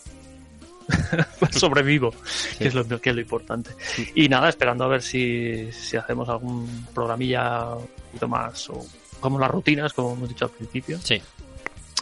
sobrevivo, 1.52 2.14
que, 2.60 2.68
es 2.68 2.74
lo, 2.76 2.86
que 3.02 3.10
es 3.10 3.16
lo 3.16 3.22
importante. 3.22 3.72
Y 4.16 4.30
nada, 4.30 4.50
esperando 4.50 4.84
a 4.84 4.88
ver 4.88 5.02
si, 5.02 5.72
si 5.72 5.98
hacemos 5.98 6.30
algún 6.30 6.88
programilla 6.94 7.76
un 7.76 7.88
poquito 8.08 8.28
más, 8.28 8.70
o 8.70 8.86
como 9.20 9.40
las 9.40 9.50
rutinas, 9.50 9.94
como 9.94 10.14
hemos 10.14 10.30
dicho 10.30 10.46
al 10.46 10.52
principio, 10.52 11.00
Sí. 11.04 11.22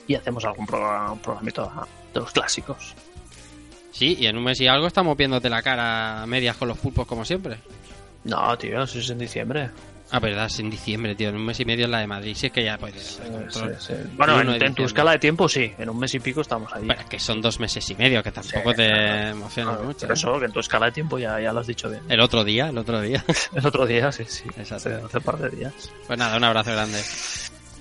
Y 0.09 0.15
hacemos 0.15 0.43
algún 0.43 0.65
programa, 0.65 1.11
un 1.11 1.19
programito 1.19 1.71
de 2.13 2.19
los 2.19 2.31
clásicos. 2.31 2.95
Sí, 3.91 4.17
y 4.19 4.25
en 4.25 4.37
un 4.37 4.43
mes 4.43 4.59
y 4.59 4.67
algo 4.67 4.87
estamos 4.87 5.15
viéndote 5.15 5.49
la 5.51 5.61
cara 5.61 6.23
a 6.23 6.25
medias 6.25 6.57
con 6.57 6.67
los 6.67 6.79
pulpos 6.79 7.05
como 7.05 7.23
siempre. 7.23 7.59
No, 8.23 8.57
tío, 8.57 8.81
eso 8.81 8.97
es 8.97 9.09
en 9.11 9.19
diciembre. 9.19 9.69
Ah, 10.11 10.19
verdad, 10.19 10.47
es 10.47 10.59
en 10.59 10.71
diciembre, 10.71 11.13
tío. 11.13 11.29
En 11.29 11.35
un 11.35 11.45
mes 11.45 11.59
y 11.59 11.65
medio 11.65 11.85
es 11.85 11.91
la 11.91 11.99
de 11.99 12.07
Madrid. 12.07 12.33
Si 12.35 12.47
es 12.47 12.51
que 12.51 12.63
ya 12.63 12.79
puedes. 12.79 13.03
Sí, 13.03 13.21
control. 13.21 13.75
sí, 13.79 13.93
sí. 13.93 14.09
Bueno, 14.17 14.41
en, 14.41 14.73
tu 14.73 14.83
escala 14.83 15.11
de 15.11 15.19
tiempo 15.19 15.47
sí, 15.47 15.71
en 15.77 15.87
un 15.87 15.99
mes 15.99 16.15
y 16.15 16.19
pico 16.19 16.41
estamos 16.41 16.73
ahí. 16.73 16.83
Bueno, 16.85 17.03
que 17.07 17.19
son 17.19 17.39
dos 17.39 17.59
meses 17.59 17.87
y 17.91 17.93
medio, 17.93 18.23
que 18.23 18.31
tampoco 18.31 18.73
te 18.73 18.87
claro. 18.87 19.29
emocionas 19.29 19.73
Claro, 19.75 19.87
mucho. 19.87 20.07
por 20.07 20.13
eso, 20.17 20.39
que 20.39 20.45
en 20.45 20.51
tu 20.51 20.59
escala 20.59 20.87
de 20.87 20.91
tiempo 20.93 21.19
ya, 21.19 21.39
ya 21.39 21.53
lo 21.53 21.59
has 21.59 21.67
dicho 21.67 21.87
bien. 21.87 22.01
El 22.09 22.21
otro 22.21 22.43
día, 22.43 22.69
el 22.69 22.77
otro 22.79 22.99
día. 22.99 23.23
El 23.53 23.63
otro 23.63 23.85
día, 23.85 24.11
sí, 24.11 24.23
sí. 24.27 24.45
Exacto. 24.57 24.89
Hace, 24.89 25.05
hace 25.05 25.17
un 25.19 25.23
par 25.23 25.37
de 25.37 25.49
días. 25.51 25.91
Pues 26.07 26.17
nada, 26.17 26.35
un 26.35 26.43
abrazo 26.43 26.71
grande. 26.71 26.99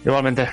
Igualmente. 0.05 0.51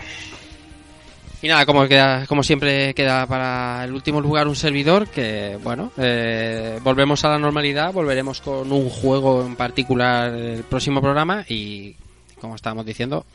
Y 1.42 1.48
nada, 1.48 1.66
como, 1.66 1.88
queda, 1.88 2.26
como 2.26 2.44
siempre 2.44 2.94
queda 2.94 3.28
para 3.28 3.84
el 3.84 3.94
último 3.94 4.20
lugar 4.20 4.48
un 4.48 4.56
servidor 4.56 5.08
que, 5.08 5.58
bueno, 5.62 5.92
eh, 5.98 6.80
volvemos 6.84 7.24
a 7.24 7.30
la 7.30 7.40
normalidad, 7.40 7.94
volveremos 7.94 8.42
con 8.42 8.72
un 8.72 8.90
juego 8.90 9.46
en 9.46 9.56
particular 9.56 10.34
el 10.34 10.64
próximo 10.64 11.02
programa 11.02 11.46
y, 11.48 11.96
como 12.40 12.56
estábamos 12.56 12.86
diciendo, 12.86 13.26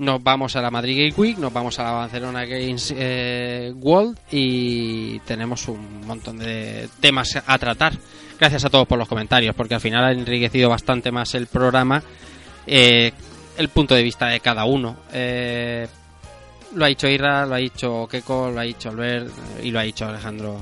nos 0.00 0.22
vamos 0.22 0.56
a 0.56 0.62
la 0.62 0.70
Madrid 0.70 0.98
Game 0.98 1.14
Week, 1.14 1.38
nos 1.38 1.52
vamos 1.52 1.78
a 1.78 1.84
la 1.84 1.90
Barcelona 1.92 2.46
Games 2.46 2.94
eh, 2.96 3.72
World 3.76 4.18
y 4.30 5.18
tenemos 5.20 5.68
un 5.68 6.06
montón 6.06 6.38
de 6.38 6.88
temas 7.00 7.38
a 7.44 7.58
tratar. 7.58 7.92
Gracias 8.38 8.64
a 8.64 8.70
todos 8.70 8.88
por 8.88 8.98
los 8.98 9.08
comentarios, 9.08 9.54
porque 9.54 9.74
al 9.74 9.80
final 9.82 10.04
ha 10.04 10.12
enriquecido 10.12 10.70
bastante 10.70 11.12
más 11.12 11.34
el 11.34 11.48
programa 11.48 12.02
eh, 12.66 13.12
el 13.58 13.68
punto 13.68 13.94
de 13.94 14.02
vista 14.02 14.28
de 14.28 14.40
cada 14.40 14.64
uno. 14.64 14.96
Eh, 15.12 15.86
lo 16.74 16.84
ha 16.84 16.88
dicho 16.88 17.08
Irra, 17.08 17.46
lo 17.46 17.54
ha 17.54 17.58
dicho 17.58 18.06
Keko, 18.10 18.50
lo 18.50 18.60
ha 18.60 18.64
dicho 18.64 18.90
Albert 18.90 19.28
eh, 19.28 19.66
y 19.66 19.70
lo 19.70 19.80
ha 19.80 19.82
dicho 19.82 20.06
Alejandro. 20.06 20.60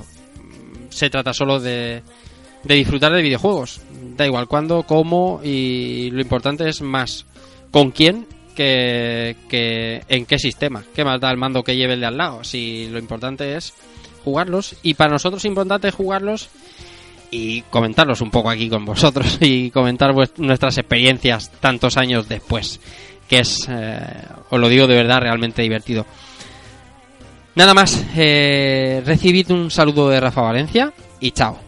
Se 0.91 1.11
trata 1.11 1.33
solo 1.33 1.61
de, 1.61 2.03
de 2.65 2.75
disfrutar 2.75 3.12
de 3.12 3.23
videojuegos. 3.23 3.81
Da 4.17 4.27
igual 4.27 4.49
cuándo, 4.49 4.83
cómo 4.85 5.41
y 5.43 6.11
lo 6.11 6.20
importante 6.20 6.69
es 6.69 6.83
más 6.83 7.27
con 7.70 7.91
quién 7.91 8.27
que, 8.55 9.37
que 9.49 10.03
en 10.09 10.27
qué 10.27 10.39
sistema. 10.39 10.83
¿Qué 10.95 11.05
más 11.05 11.20
da 11.20 11.31
el 11.31 11.37
mando 11.37 11.62
que 11.62 11.77
lleve 11.77 11.95
el 11.95 12.01
de 12.01 12.07
al 12.07 12.17
lado? 12.17 12.43
Si 12.45 12.89
lo 12.89 12.99
importante 12.99 13.57
es 13.57 13.75
jugarlos 14.25 14.77
y 14.83 14.95
para 14.95 15.12
nosotros 15.12 15.43
es 15.43 15.49
importante 15.49 15.91
jugarlos 15.91 16.49
y 17.31 17.62
comentarlos 17.62 18.20
un 18.20 18.31
poco 18.31 18.51
aquí 18.51 18.69
con 18.69 18.85
vosotros 18.85 19.39
y 19.41 19.70
comentar 19.70 20.15
nuestras 20.39 20.78
experiencias 20.78 21.51
tantos 21.61 21.97
años 21.97 22.28
después 22.28 22.81
que 23.28 23.40
es, 23.40 23.66
eh, 23.68 24.00
os 24.50 24.58
lo 24.60 24.68
digo 24.68 24.86
de 24.86 24.97
verdad, 24.97 25.20
realmente 25.20 25.62
divertido. 25.62 26.07
Nada 27.55 27.74
más, 27.74 28.05
eh, 28.16 29.02
recibid 29.05 29.50
un 29.50 29.70
saludo 29.70 30.08
de 30.08 30.20
Rafa 30.20 30.42
Valencia 30.42 30.92
y 31.20 31.32
chao. 31.32 31.68